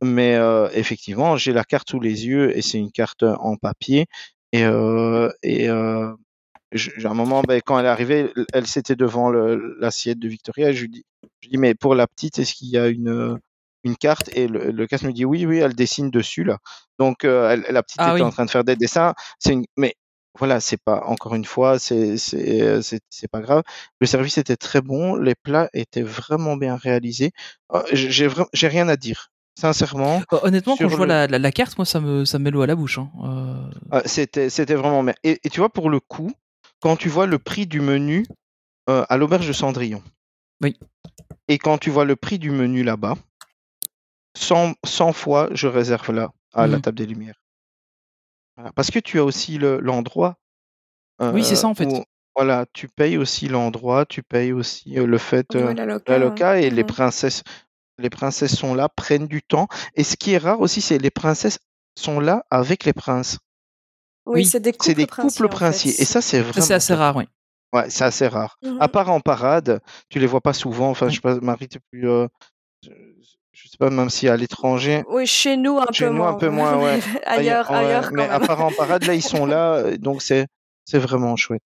Mais 0.01 0.33
euh, 0.35 0.67
effectivement, 0.73 1.37
j'ai 1.37 1.53
la 1.53 1.63
carte 1.63 1.89
sous 1.91 1.99
les 1.99 2.17
yeux 2.29 2.57
et 2.57 2.61
c'est 2.67 2.79
une 2.79 2.91
carte 2.91 3.23
en 3.49 3.55
papier. 3.55 4.01
Et, 4.51 4.63
euh, 4.65 5.29
et 5.43 5.69
euh, 5.69 6.11
j'ai 6.71 7.05
un 7.07 7.13
moment, 7.13 7.41
ben, 7.47 7.61
quand 7.65 7.77
elle 7.79 7.85
est 7.85 7.89
arrivée, 7.97 8.31
elle- 8.53 8.67
s'était 8.67 8.95
devant 9.05 9.29
l'assiette 9.31 10.19
de 10.19 10.27
Victoria. 10.27 10.69
Et 10.71 10.73
je 10.73 10.81
lui 10.83 10.89
dis, 10.89 11.03
je 11.41 11.49
dis, 11.49 11.57
mais 11.57 11.75
pour 11.75 11.93
la 11.95 12.07
petite, 12.07 12.39
est-ce 12.39 12.53
qu'il 12.55 12.69
y 12.69 12.77
a 12.77 12.87
une, 12.87 13.37
une 13.85 13.95
carte 13.95 14.29
Et 14.33 14.47
le, 14.47 14.71
le 14.71 14.87
casque 14.87 15.03
me 15.05 15.13
dit, 15.13 15.23
oui, 15.25 15.45
oui, 15.45 15.59
elle 15.59 15.73
dessine 15.75 16.09
dessus 16.09 16.43
là. 16.43 16.57
Donc 16.99 17.23
euh, 17.23 17.51
elle- 17.51 17.65
la 17.73 17.83
petite 17.83 17.99
Ah 18.01 18.07
était 18.11 18.15
oui. 18.15 18.27
en 18.27 18.31
train 18.31 18.45
de 18.45 18.49
faire 18.51 18.63
des 18.65 18.75
dessins. 18.75 19.13
C'est 19.39 19.53
une, 19.53 19.65
mais 19.77 19.95
voilà, 20.37 20.59
c'est 20.59 20.81
pas 20.83 21.01
encore 21.05 21.33
une 21.35 21.45
fois, 21.45 21.79
c'est 21.79 22.17
c'est 22.17 22.61
euh, 22.61 22.81
c'est 22.81 23.27
pas 23.31 23.39
grave. 23.39 23.63
Le 24.01 24.07
service 24.07 24.37
était 24.37 24.57
très 24.57 24.81
bon, 24.81 25.15
les 25.15 25.35
plats 25.35 25.69
étaient 25.73 26.01
vraiment 26.03 26.57
bien 26.57 26.75
réalisés. 26.75 27.31
Euh, 27.73 27.81
J'ai 27.93 28.67
rien 28.67 28.89
à 28.89 28.97
dire, 28.97 29.29
sincèrement. 29.57 30.21
Euh, 30.33 30.39
Honnêtement, 30.43 30.75
quand 30.75 30.89
je 30.89 30.95
vois 30.95 31.05
le- 31.05 31.09
la, 31.13 31.27
la, 31.27 31.39
la 31.39 31.51
carte, 31.53 31.77
moi, 31.77 31.85
ça 31.85 32.01
me, 32.01 32.25
ça 32.25 32.37
me 32.39 32.43
met 32.43 32.51
l'eau 32.51 32.63
à 32.63 32.67
la 32.67 32.75
bouche. 32.75 32.97
Hein. 32.97 33.09
Euh, 33.23 33.69
Ah, 33.91 34.01
C'était, 34.05 34.49
c'était 34.49 34.75
vraiment 34.75 35.03
bien. 35.03 35.13
Et, 35.23 35.39
et 35.43 35.49
tu 35.49 35.61
vois, 35.61 35.69
pour 35.69 35.89
le 35.89 36.01
coup, 36.01 36.31
quand 36.81 36.97
tu 36.97 37.07
vois 37.07 37.27
le 37.27 37.39
prix 37.39 37.65
du 37.65 37.79
menu 37.79 38.25
euh, 38.89 39.05
à 39.07 39.15
l'auberge 39.15 39.47
de 39.47 39.53
Cendrillon, 39.53 40.03
Oui. 40.61 40.77
et 41.47 41.57
quand 41.59 41.77
tu 41.77 41.89
vois 41.91 42.03
le 42.03 42.17
prix 42.17 42.39
du 42.39 42.51
menu 42.51 42.83
là-bas, 42.83 43.15
100, 44.35 44.73
100 44.85 45.13
fois, 45.13 45.49
je 45.53 45.67
réserve 45.67 46.11
là, 46.11 46.29
à 46.53 46.67
la 46.67 46.77
Mhm. 46.77 46.81
table 46.81 46.97
des 46.97 47.05
Lumières. 47.05 47.39
Voilà. 48.57 48.71
Parce 48.73 48.91
que 48.91 48.99
tu 48.99 49.19
as 49.19 49.23
aussi 49.23 49.57
le- 49.57 49.79
l'endroit. 49.79 50.37
Oui, 51.21 51.43
c'est 51.43 51.53
euh, 51.53 51.55
ça, 51.55 51.67
en 51.67 51.75
fait. 51.75 51.85
où- 51.87 52.03
voilà, 52.35 52.65
tu 52.73 52.87
payes 52.89 53.17
aussi 53.17 53.47
l'endroit, 53.47 54.05
tu 54.05 54.21
payes 54.23 54.51
aussi 54.51 54.99
euh, 54.99 55.05
le 55.05 55.17
fait, 55.17 55.55
Ouais, 55.55 55.61
euh, 55.61 55.73
la 55.73 55.85
loca, 55.85 56.11
la 56.11 56.19
loca 56.19 56.59
et 56.59 56.69
les 56.69 56.83
princesses. 56.83 57.43
les 57.97 58.09
princesses 58.09 58.55
sont 58.57 58.73
là, 58.75 58.89
prennent 58.89 59.27
du 59.27 59.41
temps. 59.41 59.67
Et 59.93 60.03
ce 60.03 60.17
qui 60.17 60.33
est 60.33 60.37
rare 60.37 60.59
aussi, 60.59 60.81
c'est 60.81 60.97
les 60.97 61.11
princesses 61.11 61.59
sont 61.97 62.19
là 62.19 62.45
avec 62.49 62.83
les 62.83 62.91
princes. 62.91 63.39
Oui, 64.25 64.41
Oui, 64.41 64.45
c'est 64.45 64.59
des 64.59 64.73
couples 64.73 64.85
C'est 64.85 64.93
des 64.95 65.05
princiers, 65.07 65.29
couples 65.31 65.45
en 65.45 65.49
fait. 65.49 65.55
princiers. 65.65 66.01
Et 66.01 66.03
ça, 66.05 66.19
c'est 66.21 66.41
vraiment 66.41 66.65
c'est 66.65 66.73
assez 66.73 66.93
rare, 66.93 67.15
oui. 67.15 67.23
Ouais, 67.71 67.89
c'est 67.89 68.03
assez 68.03 68.27
rare. 68.27 68.57
Mhm. 68.63 68.77
À 68.81 68.89
part 68.89 69.09
en 69.11 69.21
parade, 69.21 69.81
tu 70.09 70.19
les 70.19 70.27
vois 70.27 70.41
pas 70.41 70.51
souvent. 70.53 70.89
Enfin, 70.89 71.07
je 71.07 71.15
sais 71.15 71.21
pas, 71.21 71.39
Marie, 71.39 71.69
t'es 71.69 71.79
plus. 71.89 72.09
euh, 72.09 72.27
je, 73.55 73.67
sais 73.69 73.77
pas, 73.79 73.89
même 73.89 74.09
si 74.09 74.27
à 74.27 74.35
l'étranger. 74.37 75.03
Oui, 75.09 75.25
chez 75.25 75.55
nous 75.57 75.77
un 75.79 75.85
Chez 75.91 76.05
peu 76.05 76.11
nous, 76.11 76.17
moins. 76.17 76.29
un 76.29 76.33
peu 76.35 76.49
moins, 76.49 76.77
ouais. 76.77 76.99
Ailleurs, 77.25 77.69
ouais, 77.71 77.77
ailleurs 77.77 78.09
mais 78.11 78.27
à 78.27 78.39
part 78.39 78.61
en 78.63 78.71
parade, 78.71 79.05
là, 79.05 79.13
ils 79.13 79.21
sont 79.23 79.45
là. 79.45 79.75
euh, 79.77 79.97
Donc, 79.97 80.21
c'est 80.21 80.45
c'est 80.85 80.99
vraiment 80.99 81.35
chouette. 81.35 81.63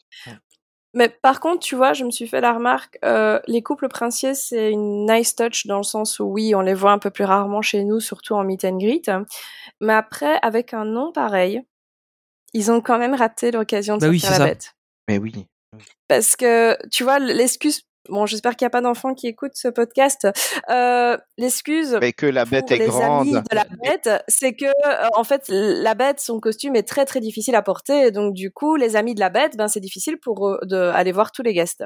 Mais 0.94 1.10
par 1.10 1.40
contre, 1.40 1.60
tu 1.60 1.76
vois, 1.76 1.94
je 1.94 2.04
me 2.04 2.10
suis 2.10 2.28
fait 2.28 2.42
la 2.42 2.54
remarque, 2.54 2.98
euh, 3.06 3.40
les 3.48 3.62
couples 3.62 3.90
princiers, 3.90 4.34
c'est 4.34 4.72
une 4.72 5.06
nice 5.06 5.36
touch 5.36 5.68
dans 5.68 5.78
le 5.78 5.84
sens 5.84 6.20
où 6.20 6.24
oui, 6.26 6.56
on 6.56 6.62
les 6.62 6.74
voit 6.74 6.92
un 6.92 6.98
peu 7.00 7.12
plus 7.12 7.26
rarement 7.26 7.62
chez 7.62 7.84
nous, 7.84 8.00
surtout 8.00 8.34
en 8.34 8.44
meet 8.44 8.66
and 8.66 8.78
greet. 8.78 9.10
Mais 9.82 9.94
après, 9.94 10.40
avec 10.42 10.74
un 10.74 10.86
nom 10.86 11.12
pareil, 11.12 11.62
ils 12.54 12.72
ont 12.72 12.82
quand 12.82 12.98
même 12.98 13.14
raté 13.14 13.52
l'occasion 13.52 13.98
de 13.98 14.02
Bah 14.02 14.10
oui, 14.10 14.20
sortir 14.20 14.36
c'est 14.38 14.40
la 14.40 14.48
ça. 14.48 14.52
bête. 14.54 14.74
Mais 15.08 15.18
oui. 15.20 15.46
Parce 16.08 16.36
que, 16.36 16.76
tu 16.90 17.04
vois, 17.04 17.20
l'excuse, 17.20 17.84
bon, 18.08 18.26
j'espère 18.26 18.56
qu'il 18.56 18.66
n'y 18.66 18.68
a 18.68 18.72
pas 18.72 18.82
d'enfants 18.82 19.14
qui 19.14 19.28
écoutent 19.28 19.56
ce 19.56 19.68
podcast, 19.68 20.28
euh, 20.70 21.18
l'excuse 21.38 21.98
Mais 22.02 22.14
que 22.14 22.26
la 22.26 22.46
bête 22.46 22.68
pour 22.68 22.76
est 22.76 22.80
les 22.80 22.86
grande. 22.88 23.22
amis 23.22 23.34
de 23.34 23.56
la 23.56 23.66
bête, 23.84 24.24
c'est 24.28 24.54
que 24.54 24.66
euh, 24.66 25.08
en 25.16 25.24
fait 25.24 25.46
la 25.50 25.96
bête, 25.96 26.20
son 26.20 26.40
costume 26.40 26.76
est 26.76 26.88
très 26.88 27.06
très 27.06 27.20
difficile 27.20 27.56
à 27.56 27.62
porter, 27.62 28.08
et 28.08 28.12
donc 28.12 28.34
du 28.34 28.52
coup 28.52 28.76
les 28.76 28.96
amis 28.96 29.16
de 29.16 29.20
la 29.20 29.30
bête, 29.30 29.58
ben 29.58 29.68
c'est 29.68 29.80
difficile 29.80 30.18
pour 30.22 30.48
eux 30.48 30.60
de 30.64 30.78
aller 30.78 31.12
voir 31.12 31.32
tous 31.32 31.44
les 31.44 31.54
guests. 31.54 31.84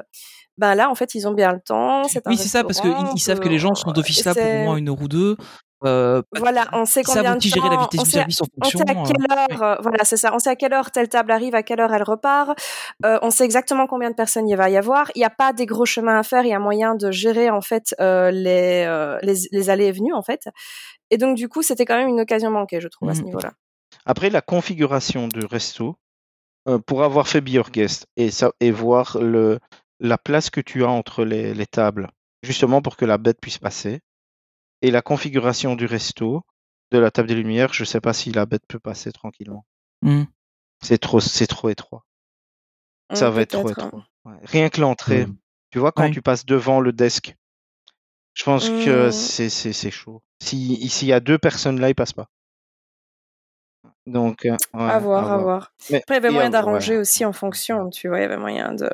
Ben 0.56 0.74
là 0.74 0.90
en 0.90 0.94
fait 0.94 1.14
ils 1.14 1.26
ont 1.26 1.34
bien 1.34 1.52
le 1.52 1.60
temps, 1.60 2.02
Oui, 2.26 2.36
c'est 2.36 2.48
ça, 2.48 2.62
parce 2.62 2.80
qu'ils 2.80 2.94
ils 3.14 3.20
savent 3.20 3.40
que 3.40 3.48
les 3.48 3.58
gens 3.58 3.74
sont 3.74 3.90
d'office 3.90 4.24
là 4.24 4.34
pour 4.34 4.44
au 4.44 4.64
moins 4.64 4.76
une 4.76 4.88
heure 4.88 5.00
ou 5.00 5.08
deux. 5.08 5.36
Euh, 5.84 6.22
Voilà, 6.36 6.66
on 6.72 6.84
sait 6.86 7.02
combien 7.02 7.32
de 7.32 7.36
aussi 7.38 7.48
gérer 7.50 7.68
la 7.68 7.76
temps, 7.76 7.82
vitesse 7.82 8.00
on 8.00 8.04
du 8.04 8.10
sait, 8.10 8.16
service 8.18 8.40
en 8.40 8.46
on 8.62 8.68
sait 8.68 8.80
à 8.90 8.94
quelle 8.94 9.26
heure, 9.30 9.62
euh, 9.62 9.76
voilà, 9.82 10.04
c'est 10.04 10.16
ça, 10.16 10.34
on 10.34 10.38
sait 10.38 10.50
à 10.50 10.56
quelle 10.56 10.72
heure 10.72 10.90
telle 10.90 11.08
table 11.08 11.30
arrive, 11.30 11.54
à 11.54 11.62
quelle 11.62 11.80
heure 11.80 11.92
elle 11.92 12.02
repart, 12.02 12.58
euh, 13.04 13.18
on 13.22 13.30
sait 13.30 13.44
exactement 13.44 13.86
combien 13.86 14.10
de 14.10 14.14
personnes 14.14 14.48
il 14.48 14.56
va 14.56 14.70
y 14.70 14.76
avoir. 14.76 15.10
Il 15.14 15.18
n'y 15.18 15.24
a 15.24 15.30
pas 15.30 15.52
des 15.52 15.66
gros 15.66 15.84
chemins 15.84 16.18
à 16.18 16.22
faire, 16.22 16.44
il 16.44 16.48
y 16.50 16.54
a 16.54 16.58
moyen 16.58 16.94
de 16.94 17.10
gérer 17.10 17.50
en 17.50 17.60
fait 17.60 17.94
euh, 18.00 18.30
les, 18.30 18.84
euh, 18.86 19.18
les 19.22 19.34
les 19.52 19.70
allées 19.70 19.86
et 19.86 19.92
venues 19.92 20.14
en 20.14 20.22
fait. 20.22 20.48
Et 21.10 21.18
donc 21.18 21.36
du 21.36 21.48
coup, 21.48 21.62
c'était 21.62 21.84
quand 21.84 21.96
même 21.96 22.08
une 22.08 22.20
occasion 22.20 22.50
manquée, 22.50 22.80
je 22.80 22.88
trouve, 22.88 23.10
à 23.10 23.14
ce 23.14 23.20
Mhm. 23.20 23.26
niveau-là. 23.26 23.52
Après, 24.06 24.30
la 24.30 24.40
configuration 24.40 25.28
du 25.28 25.44
resto, 25.44 25.96
euh, 26.68 26.78
pour 26.78 27.04
avoir 27.04 27.28
fait 27.28 27.40
Be 27.42 27.50
Your 27.50 27.70
Guest 27.70 28.06
et, 28.16 28.30
ça, 28.30 28.52
et 28.60 28.70
voir 28.70 29.18
le, 29.20 29.58
la 30.00 30.16
place 30.18 30.48
que 30.50 30.60
tu 30.62 30.82
as 30.84 30.88
entre 30.88 31.24
les, 31.24 31.52
les 31.54 31.66
tables, 31.66 32.08
justement 32.42 32.80
pour 32.82 32.96
que 32.96 33.04
la 33.04 33.18
bête 33.18 33.38
puisse 33.40 33.58
passer, 33.58 34.00
et 34.86 34.90
la 34.90 35.02
configuration 35.02 35.76
du 35.76 35.86
resto, 35.86 36.42
de 36.90 36.98
la 36.98 37.10
table 37.10 37.28
des 37.28 37.34
lumières, 37.34 37.72
je 37.72 37.84
sais 37.84 38.00
pas 38.00 38.12
si 38.12 38.30
la 38.32 38.46
bête 38.46 38.62
peut 38.68 38.78
passer 38.78 39.10
tranquillement. 39.12 39.64
hmm. 40.02 40.24
C'est 40.82 40.98
trop, 40.98 41.20
c'est 41.20 41.46
trop 41.46 41.70
étroit. 41.70 42.04
Ça 43.12 43.28
Hum, 43.28 43.34
va 43.34 43.40
être 43.42 43.50
trop 43.50 43.68
étroit. 43.70 44.04
Ouais. 44.26 44.36
Rien 44.44 44.68
que 44.68 44.80
l'entrée, 44.80 45.26
Mm. 45.26 45.36
tu 45.70 45.78
vois, 45.78 45.92
quand 45.92 46.10
tu 46.10 46.20
passes 46.22 46.44
devant 46.44 46.80
le 46.80 46.92
desk, 46.92 47.36
je 48.34 48.44
pense 48.44 48.68
que 48.68 49.08
Mm. 49.08 49.12
c'est 49.12 49.48
c'est- 49.48 49.72
c'est 49.72 49.90
chaud. 49.90 50.22
Si- 50.42 50.88
S'il 50.90 51.08
y 51.08 51.12
a 51.12 51.20
deux 51.20 51.38
personnes 51.38 51.80
là, 51.80 51.88
ils 51.88 51.94
passent 51.94 52.12
pas. 52.12 52.28
Donc, 54.06 54.44
euh, 54.44 54.50
ouais, 54.74 54.82
à 54.90 54.98
voir, 54.98 55.32
à 55.32 55.38
voir. 55.38 55.72
Mais- 55.90 55.98
Après, 55.98 56.14
il 56.14 56.22
y 56.22 56.26
avait 56.26 56.30
moyen 56.30 56.50
d'arranger 56.50 56.88
voilà. 56.92 57.00
aussi 57.00 57.24
en 57.24 57.32
fonction, 57.32 57.88
tu 57.88 58.08
vois, 58.08 58.18
il 58.18 58.22
y 58.22 58.24
avait 58.26 58.36
moyen 58.36 58.74
de, 58.74 58.88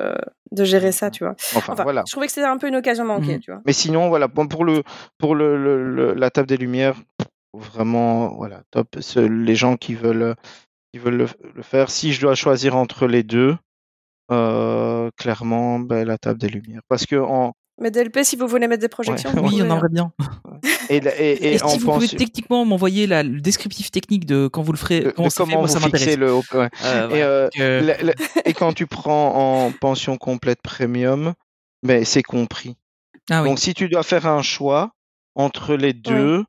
de 0.51 0.63
gérer 0.63 0.91
ça, 0.93 1.11
tu 1.11 1.25
vois. 1.25 1.33
Enfin, 1.55 1.73
Enfin, 1.73 1.83
voilà. 1.83 2.03
je 2.07 2.11
trouvais 2.11 2.27
que 2.27 2.31
c'était 2.33 2.47
un 2.47 2.57
peu 2.57 2.67
une 2.69 2.77
occasion 2.77 3.03
manquée, 3.03 3.33
Mhm. 3.35 3.39
tu 3.41 3.51
vois. 3.51 3.61
Mais 3.65 3.73
sinon, 3.73 4.07
voilà, 4.07 4.27
bon, 4.29 4.47
pour 4.47 4.63
le 4.63 4.83
pour 5.17 5.35
le, 5.35 5.61
le- 5.61 5.83
le- 5.93 6.13
la 6.13 6.29
table 6.29 6.47
des 6.47 6.55
lumières, 6.57 6.95
vraiment, 7.53 8.33
voilà, 8.35 8.61
top. 8.71 8.87
Ce- 9.01 9.19
Les 9.19 9.55
gens 9.55 9.75
qui 9.75 9.95
veulent 9.95 10.35
qui 10.93 10.99
veulent 10.99 11.17
le, 11.17 11.27
le 11.55 11.61
faire. 11.61 11.89
Si 11.89 12.13
je 12.13 12.21
dois 12.21 12.35
choisir 12.35 12.75
entre 12.77 13.05
les 13.07 13.23
deux, 13.23 13.55
euh, 14.31 15.09
clairement, 15.17 15.79
ben, 15.79 16.05
la 16.07 16.17
table 16.17 16.39
des 16.39 16.47
lumières, 16.49 16.81
parce 16.87 17.05
que 17.05 17.15
en 17.17 17.53
Mais 17.79 17.91
DLP, 17.91 18.23
si 18.23 18.35
vous 18.35 18.47
voulez 18.47 18.67
mettre 18.67 18.81
des 18.81 18.87
projections, 18.89 19.29
vous 19.31 19.39
Oui, 19.47 19.61
on 19.61 19.65
hein. 19.71 19.75
aimerait 19.75 19.89
bien. 19.89 20.11
Et, 20.95 20.99
la- 20.99 21.19
et, 21.19 21.31
et 21.31 21.53
Et, 21.55 21.63
en 21.63 21.67
si 21.69 21.79
vous 21.79 21.91
pouvez 21.91 22.07
techniquement 22.07 22.65
m'envoyer 22.65 23.07
la- 23.07 23.23
le 23.23 23.41
descriptif 23.41 23.91
technique 23.91 24.25
de 24.25 24.47
quand 24.47 24.61
vous 24.61 24.71
le 24.71 24.77
ferez, 24.77 25.11
comment 25.15 25.27
de 25.27 25.31
c'est 25.33 25.37
fait, 25.37 25.43
comment 25.43 25.57
moi 25.59 25.67
vous 25.67 25.73
ça 25.73 25.79
m'intéresse. 25.79 26.17
le 26.17 26.33
ouais. 26.35 26.69
Euh, 26.83 27.09
Et, 27.09 27.57
voilà. 27.57 27.79
Donc, 27.79 27.87
la- 27.87 28.03
la- 28.03 28.13
et 28.45 28.53
quand 28.53 28.73
tu 28.73 28.87
prends 28.87 29.65
en 29.67 29.71
pension 29.71 30.17
complète 30.17 30.61
premium, 30.61 31.33
ben, 31.83 32.03
c'est 32.05 32.23
compris. 32.23 32.75
Ah 33.29 33.43
oui. 33.43 33.49
Donc 33.49 33.59
si 33.59 33.73
tu 33.73 33.87
dois 33.89 34.03
faire 34.03 34.25
un 34.27 34.41
choix 34.41 34.91
entre 35.35 35.75
les 35.75 35.93
deux, 35.93 36.43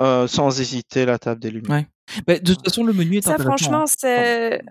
euh, 0.00 0.26
sans 0.28 0.60
hésiter, 0.60 1.04
la 1.04 1.18
table 1.18 1.40
des 1.40 1.50
lumières. 1.50 1.70
Ouais. 1.78 1.86
Bah, 2.26 2.38
de 2.38 2.54
toute 2.54 2.64
façon, 2.64 2.84
le 2.84 2.92
menu 2.92 3.18
est 3.18 3.22
Ça, 3.22 3.32
intéressant. 3.34 3.56
franchement, 3.56 3.82
hein. 3.82 3.86
c'est. 3.86 4.62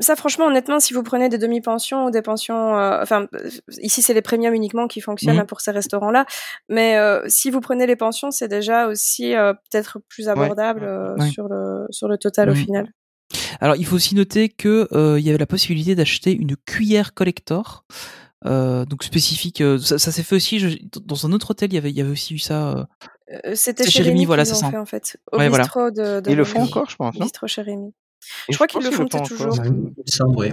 Ça, 0.00 0.16
franchement, 0.16 0.46
honnêtement, 0.46 0.80
si 0.80 0.92
vous 0.92 1.02
prenez 1.02 1.28
des 1.30 1.38
demi-pensions 1.38 2.04
ou 2.04 2.10
des 2.10 2.20
pensions, 2.20 2.76
euh, 2.78 3.00
enfin, 3.02 3.26
euh, 3.34 3.48
ici 3.80 4.02
c'est 4.02 4.12
les 4.12 4.20
premiums 4.20 4.52
uniquement 4.52 4.86
qui 4.86 5.00
fonctionnent 5.00 5.36
Mhm. 5.36 5.40
hein, 5.42 5.46
pour 5.46 5.62
ces 5.62 5.70
restaurants-là, 5.70 6.26
mais 6.68 6.96
euh, 6.98 7.22
si 7.28 7.50
vous 7.50 7.60
prenez 7.60 7.86
les 7.86 7.96
pensions, 7.96 8.30
c'est 8.30 8.48
déjà 8.48 8.86
aussi 8.86 9.34
euh, 9.34 9.54
peut-être 9.70 9.98
plus 10.10 10.28
abordable 10.28 10.84
euh, 10.84 11.14
Ouais. 11.16 11.30
sur 11.30 11.48
le 11.48 11.86
sur 11.90 12.06
le 12.06 12.18
total 12.18 12.50
au 12.50 12.52
Mhm. 12.54 12.58
final. 12.64 12.92
Alors, 13.60 13.76
il 13.76 13.86
faut 13.86 13.96
aussi 13.96 14.14
noter 14.14 14.50
que 14.50 14.88
euh, 14.92 15.18
il 15.18 15.24
y 15.26 15.30
avait 15.30 15.38
la 15.38 15.46
possibilité 15.46 15.94
d'acheter 15.94 16.32
une 16.32 16.56
cuillère 16.56 17.14
collector. 17.14 17.84
euh, 18.44 18.84
donc 18.84 19.02
spécifique, 19.02 19.62
euh, 19.62 19.78
ça, 19.78 19.98
ça 19.98 20.12
s'est 20.12 20.22
fait 20.22 20.36
aussi 20.36 20.58
je- 20.60 20.76
dans 21.02 21.26
un 21.26 21.32
autre 21.32 21.50
hôtel. 21.52 21.72
Il 21.72 21.74
y 21.74 21.78
avait, 21.78 21.90
il 21.90 21.96
y 21.96 22.00
avait 22.02 22.10
aussi 22.12 22.34
eu 22.34 22.38
ça. 22.38 22.72
euh, 22.76 22.84
Euh, 23.46 23.54
C'était 23.56 23.88
chez 23.90 24.02
Rémi, 24.04 24.24
voilà, 24.26 24.44
c'est 24.44 24.54
ça. 24.54 24.70
fait 24.70 24.76
en 24.76 24.84
fait, 24.86 25.16
au 25.32 25.38
Ouais, 25.38 25.48
voilà. 25.48 25.64
bistrot 25.64 25.90
de, 25.90 26.20
de 26.20 26.30
Ils 26.30 26.36
le 26.36 26.44
font 26.44 26.62
encore, 26.62 26.88
je 26.90 26.94
pense. 26.96 27.18
Bistrot 27.18 27.46
chez 27.48 27.62
Rémi. 27.62 27.92
Et 28.48 28.52
Je 28.52 28.56
crois 28.56 28.66
qu'ils 28.66 28.82
le 28.82 28.90
font 28.90 29.06
peut-être 29.06 29.28
toujours. 29.28 29.58
Ouais, 29.58 29.66
il 29.66 29.72
me 29.72 29.92
semble, 30.06 30.36
ouais. 30.36 30.52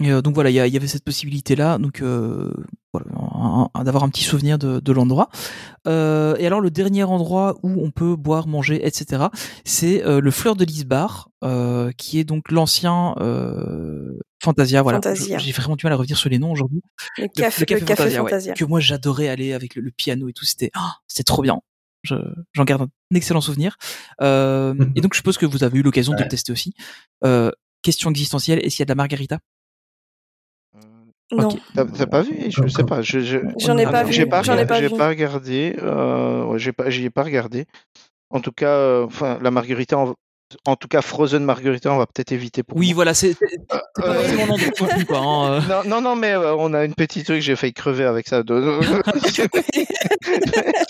Et 0.00 0.12
euh, 0.12 0.22
donc 0.22 0.34
voilà, 0.34 0.50
il 0.50 0.54
y, 0.54 0.76
avait 0.76 0.86
cette 0.86 1.02
possibilité-là, 1.02 1.78
donc 1.78 2.02
euh, 2.02 2.52
voilà, 2.92 3.68
d'avoir 3.82 4.04
un 4.04 4.08
petit 4.08 4.22
souvenir 4.22 4.56
de, 4.56 4.78
de 4.78 4.92
l'endroit. 4.92 5.28
Euh, 5.88 6.36
et 6.38 6.46
alors 6.46 6.60
le 6.60 6.70
dernier 6.70 7.02
endroit 7.02 7.56
où 7.64 7.84
on 7.84 7.90
peut 7.90 8.14
boire, 8.14 8.46
manger, 8.46 8.86
etc., 8.86 9.24
c'est 9.64 10.04
euh, 10.04 10.20
le 10.20 10.30
Fleur 10.30 10.54
de 10.54 10.64
Lys 10.64 10.84
Bar, 10.84 11.30
euh, 11.42 11.90
qui 11.96 12.20
est 12.20 12.24
donc 12.24 12.52
l'ancien 12.52 13.16
euh, 13.20 14.16
Fantasia. 14.40 14.82
Voilà, 14.82 15.00
j'ai 15.14 15.52
vraiment 15.52 15.74
du 15.74 15.84
mal 15.84 15.92
à 15.92 15.96
revenir 15.96 16.16
sur 16.16 16.30
les 16.30 16.38
noms 16.38 16.52
aujourd'hui. 16.52 16.80
Le 17.16 17.24
Le- 17.24 17.28
café, 17.28 17.62
le 17.62 17.66
café, 17.66 17.80
le 17.80 17.86
café 17.86 18.02
Fantasia, 18.02 18.22
ouais, 18.22 18.30
Fantasia. 18.30 18.54
que 18.54 18.64
moi 18.64 18.78
j'adorais 18.78 19.26
aller 19.26 19.52
avec 19.52 19.74
le, 19.74 19.82
le 19.82 19.90
piano 19.90 20.28
et 20.28 20.32
tout. 20.32 20.44
C'était, 20.44 20.70
ah, 20.74 20.94
c'était 21.08 21.24
trop 21.24 21.42
bien. 21.42 21.60
Je- 22.04 22.14
J'en 22.54 22.64
garde 22.64 22.82
un 22.82 23.16
excellent 23.16 23.40
souvenir. 23.40 23.76
Euh, 24.20 24.74
et 24.96 25.00
donc 25.00 25.14
je 25.14 25.18
suppose 25.18 25.38
que 25.38 25.46
vous 25.46 25.64
avez 25.64 25.78
eu 25.78 25.82
l'occasion 25.82 26.14
de 26.14 26.22
le 26.22 26.28
tester 26.28 26.52
aussi. 26.52 26.74
Euh, 27.24 27.50
question 27.82 28.10
existentielle, 28.10 28.58
est-ce 28.64 28.76
qu'il 28.76 28.80
y 28.80 28.82
a 28.82 28.86
de 28.86 28.90
la 28.90 28.94
margarita? 28.94 29.38
Non. 31.30 31.50
T'as 31.74 32.06
pas 32.06 32.22
vu? 32.22 32.34
Je 32.50 32.66
sais 32.68 32.84
pas. 32.84 33.02
Je, 33.02 33.20
je- 33.20 33.38
J'en 33.58 33.76
ai 33.76 33.84
pas 33.84 34.02
vu. 34.02 34.12
J'ai 34.14 34.24
pas, 34.26 34.42
J'en 34.42 34.56
ai 34.56 34.66
pas 34.66 34.80
j'ai 34.80 34.88
vu. 34.88 34.96
pas 34.96 35.08
regardé. 35.08 35.76
Euh, 35.82 36.44
ouais, 36.46 36.58
j'ai 36.58 36.72
pas, 36.72 36.88
j'y 36.88 37.04
ai 37.04 37.10
pas 37.10 37.22
regardé. 37.22 37.66
En 38.30 38.40
tout 38.40 38.52
cas, 38.52 38.70
euh, 38.70 39.04
enfin, 39.04 39.38
la 39.42 39.50
margarita, 39.50 39.98
en, 39.98 40.14
en 40.66 40.76
tout 40.76 40.88
cas, 40.88 41.02
Frozen 41.02 41.44
margarita, 41.44 41.92
on 41.92 41.98
va 41.98 42.06
peut-être 42.06 42.32
éviter 42.32 42.62
pour. 42.62 42.76
Oui, 42.78 42.88
moi. 42.88 42.94
voilà, 42.96 43.14
c'est 43.14 43.34
c'est 43.38 43.66
pas 43.66 43.82
Euh, 43.98 44.14
forcément 44.14 44.46
l'endroit 44.46 44.68
non 44.80 44.86
plus, 44.96 45.04
quoi. 45.06 45.18
hein, 45.18 45.52
euh. 45.52 45.60
Non, 45.68 45.82
non, 45.88 46.00
non, 46.00 46.16
mais 46.16 46.32
euh, 46.32 46.54
on 46.56 46.72
a 46.74 46.84
une 46.84 46.94
petite 46.94 47.26
truc, 47.26 47.40
j'ai 47.42 47.54
failli 47.56 47.72
crever 47.74 48.04
avec 48.04 48.26
ça. 48.28 48.42
De- 48.42 48.78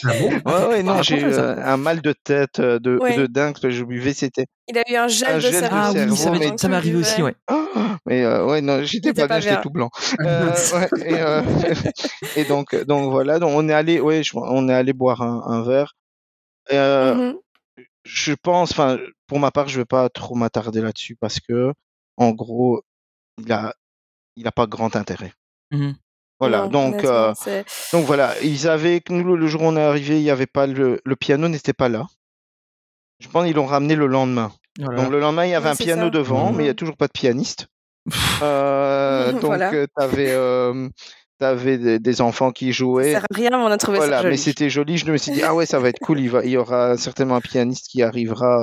Ah 0.04 0.12
bon? 0.20 0.28
Ouais, 0.50 0.66
ouais, 0.68 0.82
non, 0.82 0.94
Ah, 0.98 1.02
j'ai 1.02 1.20
eu 1.20 1.24
euh, 1.24 1.56
un 1.64 1.76
mal 1.76 2.00
de 2.00 2.12
tête 2.12 2.60
euh, 2.60 2.78
de, 2.78 2.98
Ouais. 2.98 3.16
de 3.16 3.26
dingue 3.26 3.52
parce 3.52 3.62
que 3.62 3.70
je 3.70 3.84
buvais, 3.84 4.12
c'était. 4.12 4.46
Il 4.68 4.78
a 4.78 4.82
eu 4.90 4.94
un 4.96 5.08
gel 5.08 5.28
Un 5.30 5.34
de 5.36 5.40
gel 5.40 5.52
de 5.52 5.58
cerveau. 5.58 5.76
Ah 5.78 5.92
oui, 5.94 6.16
ça 6.16 6.30
mais- 6.30 6.38
m'est 6.38 6.58
ça 6.58 6.68
m'est 6.68 6.76
arrivé 6.76 6.98
aussi, 6.98 7.22
ouais. 7.22 7.34
Mais 8.06 8.24
euh, 8.24 8.44
ouais, 8.46 8.60
non, 8.60 8.82
j'étais 8.84 9.12
pas 9.12 9.26
bien, 9.26 9.40
j'étais 9.40 9.60
tout 9.60 9.70
blanc. 9.70 9.90
Euh, 10.20 10.50
ouais, 10.74 10.88
et, 11.04 11.14
euh, 11.20 11.42
et 12.36 12.44
donc, 12.44 12.74
donc 12.86 13.10
voilà, 13.10 13.38
donc 13.38 13.50
on 13.54 13.68
est 13.68 13.72
allé, 13.74 14.00
ouais, 14.00 14.22
je- 14.22 14.32
on 14.36 14.68
est 14.68 14.74
allé 14.74 14.92
boire 14.92 15.22
un, 15.22 15.42
un 15.46 15.62
verre. 15.62 15.94
Euh, 16.72 17.14
Mhm. 17.14 17.34
Je 18.04 18.32
pense, 18.32 18.72
enfin, 18.72 18.98
pour 19.26 19.38
ma 19.40 19.50
part, 19.50 19.68
je 19.68 19.78
vais 19.80 19.84
pas 19.84 20.08
trop 20.08 20.34
m'attarder 20.34 20.80
là-dessus 20.80 21.16
parce 21.16 21.40
que, 21.40 21.72
en 22.16 22.30
gros, 22.30 22.82
il 23.38 23.50
a, 23.52 23.74
il 24.36 24.46
a 24.46 24.52
pas 24.52 24.66
grand 24.66 24.96
intérêt. 24.96 25.32
Mhm. 25.70 25.94
Voilà, 26.40 26.62
Non, 26.62 26.90
donc, 26.90 27.04
euh, 27.04 27.34
donc 27.92 28.04
voilà, 28.06 28.40
ils 28.42 28.68
avaient, 28.68 29.02
nous 29.10 29.36
le, 29.36 29.46
jour 29.48 29.62
où 29.62 29.64
on 29.66 29.76
est 29.76 29.82
arrivé, 29.82 30.18
il 30.18 30.22
y 30.22 30.30
avait 30.30 30.46
pas 30.46 30.68
le, 30.68 31.00
le 31.04 31.16
piano 31.16 31.48
n'était 31.48 31.72
pas 31.72 31.88
là. 31.88 32.06
Je 33.18 33.28
pense 33.28 33.44
qu'ils 33.44 33.56
l'ont 33.56 33.66
ramené 33.66 33.96
le 33.96 34.06
lendemain. 34.06 34.52
Voilà. 34.78 35.02
Donc 35.02 35.10
le 35.10 35.18
lendemain, 35.18 35.44
il 35.46 35.50
y 35.50 35.54
avait 35.54 35.66
Ouais, 35.66 35.72
un 35.72 35.76
piano 35.76 36.04
ça. 36.04 36.10
devant, 36.10 36.52
mais 36.52 36.62
il 36.62 36.66
y 36.68 36.70
a 36.70 36.74
toujours 36.74 36.96
pas 36.96 37.08
de 37.08 37.12
pianiste. 37.12 37.66
Euh, 38.42 39.32
donc 39.32 39.42
Voilà. 39.46 39.72
euh, 39.74 39.86
t'avais, 39.96 40.30
euh, 40.30 40.88
t'avais 41.38 41.78
des, 41.78 41.98
des 41.98 42.20
enfants 42.20 42.50
qui 42.52 42.66
Ça 42.66 42.72
jouaient. 42.78 43.12
sert 43.12 43.24
à 43.24 43.34
rien, 43.34 43.50
mais 43.50 43.56
on 43.56 43.66
a 43.66 43.78
trouvé 43.78 43.98
Voilà, 43.98 44.18
ça 44.18 44.22
mais 44.24 44.30
joli. 44.30 44.38
c'était 44.38 44.70
joli. 44.70 44.98
Je 44.98 45.10
me 45.10 45.16
suis 45.16 45.32
dit 45.32 45.42
ah 45.42 45.54
ouais, 45.54 45.66
ça 45.66 45.78
va 45.78 45.88
être 45.88 46.00
cool. 46.00 46.20
Il 46.20 46.30
va, 46.30 46.44
il 46.44 46.50
y 46.50 46.56
aura 46.56 46.96
certainement 46.96 47.36
un 47.36 47.40
pianiste 47.40 47.86
qui 47.88 48.02
arrivera 48.02 48.58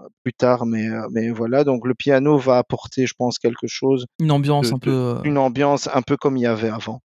euh, 0.00 0.06
plus 0.22 0.32
tard, 0.32 0.66
mais 0.66 0.88
euh, 0.88 1.06
mais 1.10 1.30
voilà. 1.30 1.64
Donc 1.64 1.86
le 1.86 1.94
piano 1.94 2.38
va 2.38 2.58
apporter, 2.58 3.06
je 3.06 3.14
pense, 3.16 3.38
quelque 3.38 3.66
chose, 3.66 4.06
Une 4.20 4.30
ambiance 4.30 4.70
de- 4.70 4.74
un 4.74 4.78
peu. 4.78 4.90
euh, 4.90 5.22
une 5.24 5.38
ambiance 5.38 5.88
un 5.92 6.02
peu 6.02 6.16
comme 6.16 6.36
il 6.36 6.42
y 6.42 6.46
avait 6.46 6.68
avant. 6.70 7.00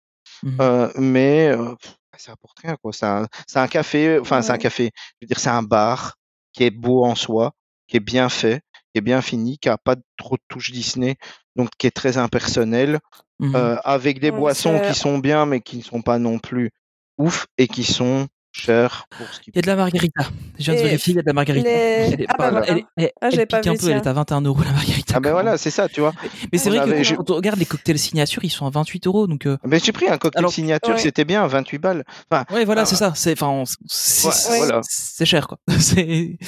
mhm. 0.43 0.57
Euh, 0.61 0.89
mais 0.97 1.49
euh, 1.49 1.75
ça 2.17 2.33
apporte 2.33 2.59
rien, 2.61 2.77
quoi. 2.83 2.93
C'est 2.93 3.07
un, 3.07 3.27
c'est 3.47 3.59
un 3.59 3.69
café, 3.69 4.19
enfin, 4.19 4.41
c'est 4.43 4.53
un 4.53 4.59
café. 4.59 4.91
Je 5.21 5.25
veux 5.25 5.29
dire, 5.29 5.39
c'est 5.39 5.51
un 5.51 5.63
bar 5.63 6.15
qui 6.53 6.65
est 6.65 6.71
beau 6.71 7.05
en 7.05 7.15
soi, 7.15 7.53
qui 7.89 7.99
est 7.99 8.01
bien 8.01 8.29
fait, 8.31 8.63
qui 8.93 8.99
est 8.99 9.03
bien 9.03 9.21
fini, 9.21 9.59
qui 9.59 9.69
a 9.69 9.77
pas 9.77 9.97
trop 10.17 10.37
de 10.37 10.43
touches 10.49 10.71
Disney, 10.73 11.17
donc 11.57 11.69
qui 11.77 11.87
est 11.87 11.91
très 11.91 12.17
impersonnel, 12.17 13.01
Mhm. 13.39 13.55
euh, 13.55 13.77
avec 13.85 14.19
des 14.21 14.31
boissons 14.31 14.81
qui 14.87 14.95
sont 14.99 15.19
bien, 15.19 15.45
mais 15.47 15.61
qui 15.61 15.79
ne 15.79 15.83
sont 15.83 16.03
pas 16.03 16.19
non 16.19 16.39
plus 16.39 16.71
ouf 17.19 17.47
et 17.59 17.69
qui 17.69 17.85
sont 17.85 18.27
chères 18.53 19.05
pour 19.11 19.27
ce 19.29 19.41
qu'ils 19.41 19.53
Il 19.55 19.57
y 19.57 19.59
a 19.59 19.63
de 19.63 19.67
la 19.67 19.77
margarita. 19.77 20.25
Je 20.59 20.65
viens 20.65 20.75
de 20.75 20.79
Et 20.79 20.83
vérifier, 20.85 21.13
il 21.13 21.17
y 21.17 21.19
a 21.19 21.23
de 21.23 21.27
la 21.27 21.33
margarita. 21.35 21.69
les- 21.69 21.75
Elle 21.75 22.21
est 22.23 22.27
Ah, 22.29 22.35
pas- 22.37 22.45
bah, 22.45 22.51
voilà. 22.53 22.67
elle 22.69 22.79
est- 22.79 22.87
elle- 22.97 23.13
Ah, 23.21 23.29
elle 23.31 23.47
pas 23.47 23.61
pique 23.61 23.67
un 23.67 23.75
elle 23.75 23.97
est 23.99 24.07
à 24.07 24.13
21 24.15 24.41
euros 24.41 24.63
la 24.65 24.73
margarita. 24.73 25.15
Ah 25.17 25.21
ben 25.21 25.33
voilà, 25.33 25.59
c'est 25.59 25.71
ça, 25.71 25.87
tu 25.91 26.01
vois. 26.01 26.15
Mais 26.51 26.57
c'est 26.59 26.71
vrai 26.71 26.79
avait- 26.79 27.03
que 27.03 27.15
quand 27.17 27.31
on 27.31 27.35
regarde 27.35 27.59
les 27.59 27.67
cocktails 27.67 27.99
signature, 27.99 28.43
ils 28.45 28.51
sont 28.51 28.65
à 28.67 28.71
28 28.71 29.07
euros. 29.07 29.27
Donc, 29.27 29.45
euh, 29.45 29.59
Mais 29.65 29.79
j'ai 29.79 29.93
pris 29.93 30.09
un 30.09 30.17
cocktail 30.17 30.39
Alors- 30.41 30.53
signature, 30.53 30.95
Ouais. 30.95 30.99
c'était 31.01 31.27
bien, 31.27 31.47
28 31.47 31.77
balles. 31.79 32.05
Enfin, 32.31 32.47
ouais, 32.55 32.65
voilà, 32.65 32.83
Ah, 32.83 32.87
c'est 32.87 32.97
ça. 32.97 33.13
C'est, 33.15 33.33
enfin, 33.33 33.59
Ouais, 33.61 33.65
c'est- 33.87 34.57
voilà. 34.57 34.81
c'est 34.89 35.27
cher, 35.27 35.47
quoi. 35.49 35.59
C'est, 35.79 36.39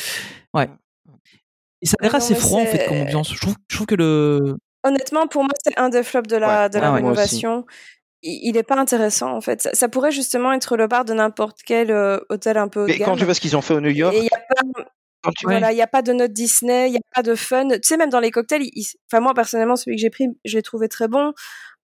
ouais. 0.55 0.71
Et 1.83 1.87
ça 1.87 1.97
a 2.01 2.03
l'air 2.03 2.15
assez 2.15 2.35
froid, 2.35 2.63
en 2.63 2.67
fait, 2.67 2.87
comme 2.89 2.97
ambiance. 3.03 3.33
Je 3.35 3.39
trouve, 3.41 3.55
je 3.69 3.77
trouve 3.77 3.87
que 3.87 3.95
le, 3.95 4.57
Honnêtement, 4.85 5.27
pour 5.27 5.43
moi, 5.43 5.53
c'est 5.65 5.79
un 5.79 5.89
des 5.89 6.03
flops 6.03 6.29
de 6.29 6.37
la, 6.37 6.63
Ouais, 6.65 6.69
de 6.71 6.79
la 6.79 6.89
aussi. 6.93 6.97
rénovation. 7.03 7.67
Il, 8.23 8.49
il 8.51 8.57
est 8.57 8.63
pas 8.63 8.77
intéressant, 8.77 9.33
en 9.33 9.41
fait. 9.41 9.63
Ça, 9.63 9.71
ça 9.75 9.89
pourrait 9.89 10.11
justement 10.13 10.53
être 10.53 10.77
le 10.77 10.87
bar 10.87 11.05
de 11.05 11.13
n'importe 11.15 11.59
quel 11.65 11.91
euh, 11.91 12.19
hôtel 12.31 12.57
un 12.59 12.69
peu 12.69 12.81
haut 12.83 12.87
de 12.87 12.93
mais 12.93 12.99
quand 12.99 13.17
tu 13.17 13.25
vois 13.25 13.35
ce 13.35 13.41
qu'ils 13.41 13.57
ont 13.57 13.61
fait 13.63 13.75
au 13.75 13.81
New 13.81 13.91
York, 13.91 14.15
Et 14.15 14.19
il 14.19 14.25
y 14.25 14.29
a 14.35 14.39
pas, 14.39 14.83
quand 15.23 15.33
tu 15.33 15.47
Ouais. 15.47 15.55
voilà, 15.55 15.73
il 15.73 15.79
y 15.79 15.83
a 15.83 15.87
pas 15.87 16.03
de 16.03 16.13
note 16.13 16.33
Disney, 16.33 16.89
il 16.89 16.95
y 16.95 16.97
a 16.97 17.01
pas 17.15 17.23
de 17.23 17.35
fun. 17.35 17.69
Tu 17.71 17.79
sais, 17.83 17.97
même 17.97 18.11
dans 18.11 18.21
les 18.21 18.31
cocktails, 18.31 18.63
il- 18.63 18.71
il- 18.75 18.87
enfin 19.11 19.21
moi 19.21 19.35
personnellement, 19.35 19.77
celui 19.77 19.97
que 19.97 20.01
j'ai 20.03 20.11
pris, 20.11 20.29
je 20.45 20.57
l'ai 20.57 20.63
trouvé 20.63 20.89
très 20.89 21.09
bon. 21.09 21.33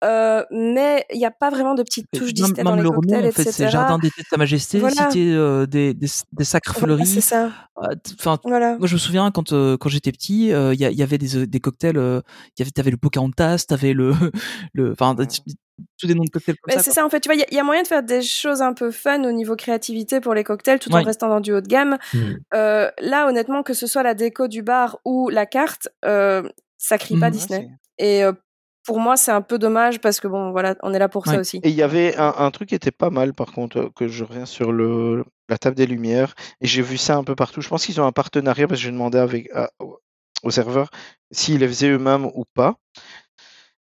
Euh, 0.04 0.44
mais 0.52 1.06
il 1.14 1.18
n'y 1.18 1.26
a 1.26 1.32
pas 1.32 1.50
vraiment 1.50 1.76
de 1.76 1.84
petites 1.84 2.08
touches 2.12 2.34
Disney 2.34 2.62
dans 2.64 2.76
les 2.76 2.84
le 2.84 2.92
cocktails, 2.92 3.26
en 3.28 3.32
fait, 3.32 3.44
c'est 3.44 3.50
etc. 3.64 3.70
Jardin 3.70 3.98
d'été 4.00 4.22
de 4.22 4.28
Sa 4.28 4.38
Majesté, 4.38 4.80
Voilà. 4.80 5.10
Cité 5.10 5.34
euh, 5.34 5.66
des, 5.66 5.94
des, 5.94 6.08
des 6.34 6.44
Sacres 6.44 6.74
Voilà, 6.78 6.96
Fleuries. 6.96 7.06
c'est 7.10 7.22
ça. 7.22 7.52
Ah, 7.78 7.90
Enfin, 8.20 8.38
Voilà. 8.44 8.78
moi 8.78 8.88
je 8.88 8.94
me 8.94 9.00
souviens 9.00 9.32
quand 9.32 9.54
euh, 9.54 9.78
quand 9.78 9.90
j'étais 9.90 10.12
petit, 10.12 10.48
il 10.50 10.74
y, 10.76 11.04
avait 11.04 11.18
des, 11.18 11.48
des 11.48 11.60
cocktails, 11.60 11.96
il 11.96 12.60
y 12.60 12.62
avait 12.62 12.72
t'avais 12.72 12.92
le 12.92 12.98
Pocahontas, 12.98 13.66
t'avais 13.68 13.94
le 13.94 14.14
le, 14.74 14.92
enfin 14.92 15.16
Ouais. 15.16 15.26
tous 16.00 16.06
des 16.08 16.14
noms 16.14 16.24
de 16.24 16.30
cocktails 16.30 16.56
comme 16.62 16.72
Mais 16.72 16.78
ça. 16.78 16.84
c'est 16.84 16.92
ça 16.92 17.06
en 17.06 17.10
fait, 17.10 17.20
tu 17.20 17.30
vois, 17.30 17.36
il 17.36 17.40
y, 17.40 17.44
a- 17.44 17.48
il 17.50 17.56
y 17.56 17.60
a 17.60 17.64
moyen 17.64 17.82
de 17.82 17.88
faire 17.88 18.04
des 18.04 18.22
choses 18.22 18.62
un 18.62 18.74
peu 18.74 18.92
fun 18.92 19.24
au 19.24 19.32
niveau 19.32 19.56
créativité 19.56 20.20
pour 20.22 20.34
les 20.36 20.44
cocktails 20.44 20.80
tout 20.80 20.94
en 20.94 21.02
restant 21.02 21.30
dans 21.30 21.40
du 21.40 21.52
haut 21.54 21.62
de 21.62 21.68
gamme. 21.68 21.98
Euh, 22.54 22.90
là, 23.00 23.28
honnêtement, 23.28 23.64
que 23.64 23.74
ce 23.74 23.88
soit 23.88 24.04
la 24.04 24.14
déco 24.14 24.48
du 24.48 24.62
bar 24.62 25.00
ou 25.06 25.30
la 25.30 25.46
carte, 25.46 25.88
euh, 26.06 26.44
ça 26.78 26.98
crie 26.98 27.18
pas 27.20 27.28
Mhm. 27.28 27.32
Disney. 27.34 27.70
Et 27.98 28.24
euh, 28.24 28.34
pour 28.86 29.00
moi, 29.00 29.16
c'est 29.18 29.32
un 29.32 29.42
peu 29.42 29.58
dommage 29.58 30.00
parce 30.02 30.20
que 30.20 30.28
bon, 30.28 30.52
voilà, 30.52 30.76
on 30.84 30.94
est 30.94 31.00
là 31.00 31.10
pour 31.10 31.26
Ouais. 31.28 31.34
ça 31.36 31.40
aussi. 31.40 31.58
Et 31.64 31.70
il 31.70 31.76
y 31.76 31.82
avait 31.84 32.16
un, 32.18 32.34
un 32.38 32.52
truc 32.52 32.70
qui 32.70 32.76
était 32.76 32.92
pas 32.92 33.10
mal, 33.10 33.34
par 33.34 33.52
contre, 33.52 33.78
euh, 33.78 33.90
que 33.96 34.08
je 34.08 34.24
reviens 34.24 34.46
sur 34.46 34.72
le, 34.72 35.24
la 35.50 35.58
table 35.58 35.76
des 35.76 35.86
lumières, 35.88 36.36
et 36.62 36.68
j'ai 36.68 36.82
vu 36.82 36.98
ça 36.98 37.16
un 37.16 37.24
peu 37.24 37.36
partout. 37.36 37.62
Je 37.62 37.70
pense 37.70 37.86
qu'ils 37.86 38.00
ont 38.02 38.06
un 38.06 38.12
partenariat, 38.12 38.68
parce 38.68 38.80
que 38.80 38.84
j'ai 38.86 38.92
demandé 38.92 39.18
avec, 39.18 39.50
à- 39.54 39.70
au- 39.80 40.00
aux 40.44 40.52
serveurs 40.52 40.90
s'ils 41.32 41.60
les 41.60 41.68
faisaient 41.68 41.90
eux-mêmes 41.90 42.26
ou 42.34 42.44
pas. 42.54 42.76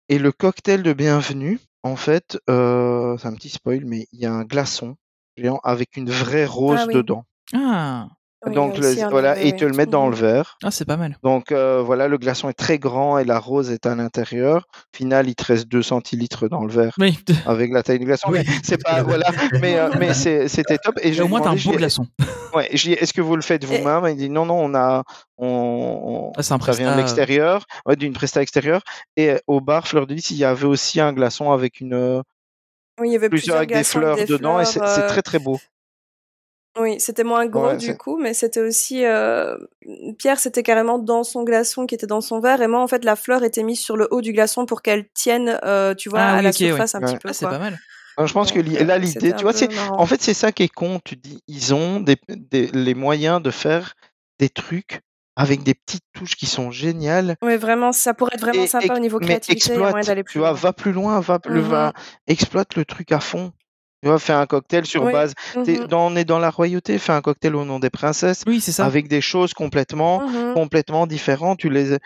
Et 0.09 0.19
le 0.19 0.33
cocktail 0.33 0.83
de 0.83 0.93
bienvenue, 0.93 1.59
en 1.83 1.97
fait, 1.97 2.39
euh, 2.51 3.17
c'est 3.19 3.29
un 3.29 3.35
petit 3.35 3.51
spoil, 3.51 3.85
mais 3.85 4.07
il 4.13 4.21
y 4.21 4.27
a 4.27 4.33
un 4.33 4.45
glaçon 4.45 4.97
géant 5.37 5.61
avec 5.63 5.97
une 5.97 6.11
vraie 6.11 6.47
rose 6.47 6.81
Ah 6.81 6.87
oui. 6.89 6.95
dedans. 6.95 7.25
Ah, 7.55 8.09
Oui, 8.47 8.55
Donc, 8.55 8.79
le- 8.79 9.09
voilà, 9.11 9.41
et 9.43 9.49
ils 9.49 9.57
te 9.57 9.65
le 9.65 9.73
mettent 9.73 9.91
dans 9.91 10.09
le 10.09 10.15
verre. 10.15 10.59
ah 10.63 10.71
c'est 10.71 10.85
pas 10.85 10.97
mal. 10.97 11.17
Donc 11.25 11.51
euh, 11.51 11.83
voilà, 11.85 12.07
le 12.07 12.19
glaçon 12.19 12.49
est 12.49 12.53
très 12.55 12.79
grand 12.79 13.19
et 13.19 13.25
la 13.25 13.41
rose 13.41 13.71
est 13.73 13.85
à 13.85 13.97
l'intérieur. 13.97 14.69
Au 14.95 14.97
final, 14.97 15.29
il 15.29 15.35
te 15.35 15.45
reste 15.45 15.67
2 15.67 15.83
centilitres 15.83 16.49
dans 16.49 16.63
le 16.65 16.71
verre 16.73 16.95
Oui. 16.99 17.19
avec 17.47 17.73
la 17.73 17.83
taille 17.83 17.99
du 17.99 18.05
glaçon. 18.05 18.29
Oui. 18.31 18.39
Mais 18.47 18.53
c'est 18.63 18.81
pas 18.81 19.03
voilà, 19.03 19.27
mais 19.61 19.77
euh, 19.79 19.91
mais 19.99 20.15
c'était 20.15 20.79
top. 20.79 21.01
Et 21.03 21.21
au 21.21 21.27
moins 21.27 21.41
t'as 21.41 21.51
un 21.51 21.57
beau 21.57 21.73
glaçon. 21.73 22.07
Ouais, 22.55 22.69
est-ce 22.73 23.13
que 23.13 23.21
vous 23.21 23.35
le 23.35 23.43
faites 23.43 23.65
vous-même? 23.65 24.07
Il 24.09 24.17
dit 24.17 24.31
non 24.31 24.47
non, 24.47 24.55
on 24.61 24.75
a 24.75 25.03
on, 25.37 26.33
Ah, 26.37 26.43
c'est 26.43 26.55
un 26.55 26.61
ça 26.61 26.73
vient 26.73 26.91
de 26.91 26.93
Presta, 26.93 26.97
l'extérieur, 26.97 27.65
ouais, 27.87 27.97
d'une 27.97 28.13
presta 28.13 28.41
extérieure. 28.41 28.83
Et 29.17 29.31
euh, 29.31 29.39
au 29.49 29.61
bar 29.61 29.87
Fleur 29.89 30.07
de 30.07 30.15
Lys, 30.15 30.31
il 30.31 30.37
y 30.39 30.45
avait 30.45 30.65
aussi 30.67 31.01
un 31.01 31.13
glaçon 31.13 31.51
avec 31.51 31.81
une 31.81 32.23
Oui, 33.01 33.09
il 33.09 33.13
y 33.13 33.17
avait 33.17 33.29
plusieurs 33.29 33.57
plusieurs 33.57 33.57
avec 33.59 33.73
des 33.73 33.85
fleurs 33.85 34.17
dedans 34.29 34.61
et 34.61 34.65
c'est 34.65 34.79
très 34.81 35.23
très 35.23 35.39
beau. 35.41 35.59
Oui, 36.81 37.01
c'était 37.01 37.25
moins 37.25 37.47
gros 37.47 37.69
Ouais, 37.69 37.77
du 37.77 37.97
coup, 37.97 38.19
mais 38.19 38.35
c'était 38.35 38.61
aussi 38.61 39.05
euh, 39.05 39.57
Pierre, 40.19 40.39
c'était 40.39 40.63
carrément 40.63 40.99
dans 40.99 41.25
son 41.25 41.43
glaçon 41.45 41.87
qui 41.87 41.95
était 41.95 42.07
dans 42.07 42.21
son 42.21 42.41
verre, 42.41 42.61
et 42.63 42.67
moi 42.69 42.81
en 42.81 42.87
fait 42.89 43.05
la 43.05 43.17
fleur 43.17 43.43
était 43.45 43.63
mise 43.63 43.81
sur 43.81 43.97
le 43.97 44.07
haut 44.11 44.21
du 44.21 44.33
glaçon 44.33 44.67
pour 44.67 44.83
qu'elle 44.83 45.09
tienne, 45.15 45.59
euh, 45.65 45.95
tu 45.95 46.09
vois, 46.09 46.21
Ah 46.21 46.33
à 46.35 46.37
oui, 46.39 46.43
la 46.45 46.49
ouais. 46.51 46.53
surface 46.53 46.95
un 46.95 47.01
Ouais. 47.01 47.07
petit 47.07 47.19
peu. 47.19 47.29
Ah, 47.31 47.33
c'est 47.33 47.47
pas 47.47 47.59
mal. 47.59 47.79
Alors, 48.17 48.27
je 48.27 48.33
pense 48.35 48.51
que 48.51 48.59
là 48.59 48.99
l'idée, 48.99 49.33
tu 49.33 49.43
vois, 49.45 49.53
c'est 49.53 49.69
en 49.91 50.05
fait 50.05 50.21
c'est 50.21 50.35
ça 50.35 50.51
qui 50.51 50.65
est 50.65 50.69
con. 50.69 51.01
Tu 51.05 51.15
dis, 51.15 51.41
ils 51.47 51.73
ont 51.73 52.01
des, 52.01 52.17
des- 52.29 52.67
les 52.73 52.95
moyens 52.95 53.41
de 53.41 53.51
faire 53.53 53.95
des 54.41 54.49
trucs 54.49 55.01
avec 55.37 55.63
des 55.63 55.75
petites 55.75 56.03
touches 56.15 56.35
qui 56.35 56.47
sont 56.47 56.73
géniales. 56.73 57.37
Oui, 57.43 57.57
vraiment, 57.57 57.93
ça 57.93 58.15
pourrait 58.15 58.33
être 58.35 58.41
vraiment 58.41 58.65
Et- 58.65 58.67
sympa 58.67 58.87
et- 58.95 58.97
au 58.97 58.99
niveau 58.99 59.21
mais 59.21 59.27
créativité, 59.27 59.69
il 59.69 59.73
y 59.73 59.77
a 59.77 59.79
moyen 59.79 59.87
exploite, 59.99 60.07
d'aller 60.09 60.25
tu 60.25 60.33
plus 60.33 60.39
vois, 60.41 60.49
loin. 60.51 60.59
va 60.59 60.73
plus 60.73 60.91
loin, 60.93 61.21
va, 61.21 61.39
le, 61.47 61.61
Mhm. 61.63 61.69
va, 61.69 61.93
exploite 62.27 62.75
le 62.75 62.85
truc 62.85 63.13
à 63.13 63.21
fond. 63.21 63.53
Tu 64.03 64.09
vois, 64.09 64.19
fais 64.19 64.33
un 64.33 64.47
cocktail 64.47 64.87
sur 64.87 65.05
base. 65.11 65.35
dans- 65.89 66.07
on 66.07 66.17
est 66.17 66.25
dans 66.25 66.39
la 66.39 66.51
royauté, 66.51 66.99
fais 66.99 67.13
un 67.13 67.21
cocktail 67.21 67.57
au 67.57 67.65
nom 67.65 67.79
des 67.81 67.91
princesses 67.91 68.43
Oui, 68.47 68.61
c'est 68.61 68.71
ça. 68.73 68.85
avec 68.87 69.09
des 69.09 69.21
choses 69.21 69.55
complètement, 69.55 70.21
Mhm. 70.27 70.55
complètement 70.55 71.07
différentes. 71.07 71.59
Tu 71.59 71.69
les, 71.69 71.97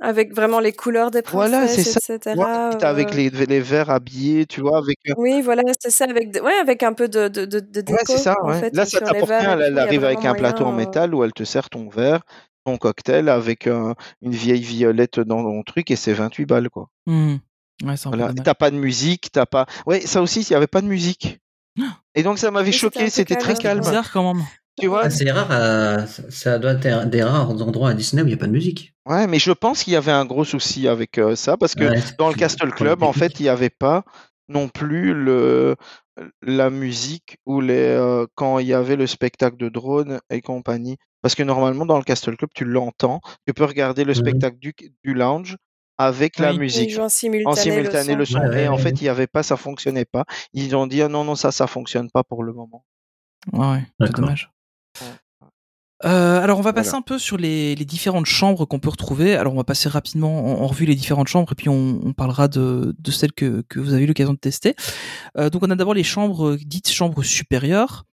Avec 0.00 0.34
vraiment 0.34 0.60
les 0.60 0.72
couleurs 0.72 1.10
des 1.10 1.22
voilà, 1.30 1.58
princesses, 1.66 1.98
ça. 1.98 2.14
etc. 2.14 2.42
Avec 2.82 3.12
euh, 3.12 3.16
les, 3.16 3.30
les 3.30 3.60
verres 3.60 3.90
habillés, 3.90 4.46
tu 4.46 4.60
vois, 4.62 4.78
avec. 4.78 4.98
euh, 5.08 5.14
Oui, 5.16 5.40
voilà, 5.42 5.62
c'est 5.80 5.90
ça, 5.90 6.04
avec, 6.04 6.34
ouais, 6.42 6.52
avec 6.54 6.82
un 6.82 6.92
peu 6.94 7.08
de, 7.08 7.28
de, 7.28 7.44
de, 7.44 7.60
de 7.60 7.78
Ouais, 7.80 7.82
déco, 7.98 7.98
c'est 8.06 8.18
ça. 8.18 8.36
en 8.42 8.48
Ouais. 8.48 8.60
fait, 8.60 8.74
Là, 8.74 8.84
ça 8.86 9.00
t'apporte 9.00 9.30
rien. 9.30 9.58
elle 9.58 9.78
arrive 9.78 10.04
avec 10.04 10.24
un 10.24 10.34
plateau 10.34 10.64
en 10.64 10.72
métal 10.72 11.14
où 11.14 11.22
elle 11.24 11.32
te 11.32 11.44
sert 11.44 11.68
ton 11.70 11.88
verre, 11.88 12.20
ton 12.64 12.76
cocktail 12.78 13.28
avec 13.28 13.66
euh, 13.66 13.94
une 14.22 14.32
vieille 14.32 14.62
violette 14.62 15.20
dans 15.20 15.42
ton 15.42 15.62
truc 15.62 15.90
et 15.90 15.96
c'est 15.96 16.12
28 16.14 16.46
balles, 16.46 16.68
quoi. 16.70 16.88
Mhm. 17.06 17.38
Ouais, 17.84 17.96
c'est 17.96 18.08
Voilà. 18.08 18.32
T'as 18.32 18.54
pas 18.54 18.70
de 18.70 18.76
musique, 18.76 19.30
t'as 19.32 19.46
pas. 19.46 19.66
Ouais, 19.86 20.00
ça 20.00 20.22
aussi, 20.22 20.40
il 20.40 20.50
y 20.50 20.54
avait 20.54 20.66
pas 20.66 20.80
de 20.80 20.86
musique. 20.86 21.40
Et 22.14 22.22
donc 22.22 22.38
ça 22.38 22.50
m'avait 22.50 22.72
choqué, 22.72 23.10
c'était 23.10 23.36
très 23.36 23.54
calme, 23.54 23.80
ouais. 23.80 23.86
Bizarre 23.86 24.10
quand 24.10 24.34
même. 24.34 24.44
Tu 24.78 24.88
vois? 24.88 25.04
Ah, 25.04 25.10
c'est 25.10 25.30
rare, 25.30 25.50
à- 25.50 26.06
ça- 26.06 26.58
doit 26.58 26.72
être 26.72 26.86
un 26.86 27.06
des 27.06 27.22
rares 27.22 27.50
endroits 27.50 27.90
à 27.90 27.94
Disney 27.94 28.22
où 28.22 28.26
il 28.26 28.28
n'y 28.28 28.34
a 28.34 28.38
pas 28.38 28.46
de 28.46 28.52
musique. 28.52 28.94
Ouais, 29.06 29.26
mais 29.26 29.38
je 29.38 29.52
pense 29.52 29.84
qu'il 29.84 29.92
y 29.92 29.96
avait 29.96 30.12
un 30.12 30.24
gros 30.26 30.44
souci 30.44 30.88
avec 30.88 31.18
euh, 31.18 31.36
ça 31.36 31.56
parce 31.56 31.74
que 31.74 31.84
Ouais, 31.84 32.00
c'est 32.00 32.18
dans 32.18 32.28
le 32.28 32.34
Castle 32.34 32.72
Club, 32.72 33.02
en 33.02 33.12
fait, 33.12 33.38
il 33.40 33.44
n'y 33.44 33.48
avait 33.48 33.70
pas 33.70 34.04
non 34.48 34.68
plus 34.68 35.14
le 35.14 35.76
la 36.42 36.70
musique 36.70 37.38
ou 37.46 37.60
les 37.60 37.74
euh, 37.78 38.26
quand 38.34 38.58
il 38.58 38.66
y 38.66 38.74
avait 38.74 38.96
le 38.96 39.06
spectacle 39.06 39.56
de 39.56 39.68
drone 39.68 40.20
et 40.30 40.40
compagnie. 40.40 40.96
Parce 41.22 41.34
que 41.34 41.42
normalement, 41.42 41.86
dans 41.86 41.98
le 41.98 42.04
Castle 42.04 42.36
Club, 42.36 42.50
tu 42.54 42.64
l'entends, 42.64 43.20
tu 43.46 43.52
peux 43.54 43.64
regarder 43.64 44.04
le 44.04 44.12
Mhm. 44.12 44.16
spectacle 44.18 44.58
du, 44.58 44.74
du 45.04 45.14
lounge 45.14 45.56
avec 45.98 46.38
la 46.38 46.52
Oui. 46.52 46.58
Musique. 46.58 46.98
en 46.98 47.04
En 47.04 47.08
simultané, 47.08 47.56
simultané 47.60 48.12
le 48.12 48.18
le 48.20 48.24
son. 48.24 48.38
ouais, 48.40 48.64
Et 48.64 48.68
en 48.68 48.76
ouais, 48.76 48.82
fait, 48.82 48.90
il 49.00 49.02
n'y 49.04 49.08
avait 49.08 49.26
pas, 49.26 49.42
ça 49.42 49.56
fonctionnait 49.56 50.04
pas. 50.04 50.24
Ils 50.52 50.74
ont 50.76 50.86
dit 50.86 51.02
ah 51.02 51.08
non, 51.08 51.24
non, 51.24 51.34
ça, 51.34 51.52
ça 51.52 51.66
fonctionne 51.66 52.10
pas 52.10 52.22
pour 52.24 52.42
le 52.42 52.52
moment. 52.52 52.84
Ouais, 53.52 53.66
ouais, 53.66 53.82
c'est 54.00 54.12
dommage. 54.12 54.50
Euh, 56.04 56.42
alors 56.42 56.58
on 56.58 56.62
va 56.62 56.74
passer 56.74 56.90
Voilà. 56.90 56.98
un 56.98 57.02
peu 57.02 57.18
sur 57.18 57.38
les, 57.38 57.74
les 57.74 57.84
différentes 57.86 58.26
chambres 58.26 58.66
qu'on 58.66 58.78
peut 58.78 58.90
retrouver. 58.90 59.34
Alors 59.34 59.54
on 59.54 59.56
va 59.56 59.64
passer 59.64 59.88
rapidement 59.88 60.44
en, 60.60 60.62
en 60.62 60.66
revue 60.66 60.84
les 60.84 60.94
différentes 60.94 61.28
chambres 61.28 61.50
et 61.52 61.54
puis 61.54 61.70
on, 61.70 62.00
on 62.04 62.12
parlera 62.12 62.48
de, 62.48 62.94
de 62.98 63.10
celles 63.10 63.32
que, 63.32 63.62
que 63.68 63.80
vous 63.80 63.94
avez 63.94 64.02
eu 64.04 64.06
l'occasion 64.06 64.34
de 64.34 64.38
tester. 64.38 64.74
Euh, 65.38 65.48
donc 65.48 65.62
on 65.62 65.70
a 65.70 65.74
d'abord 65.74 65.94
les 65.94 66.02
chambres 66.04 66.48
euh, 66.48 66.58
dites 66.64 66.90
chambres 66.90 67.22
supérieures, 67.22 68.04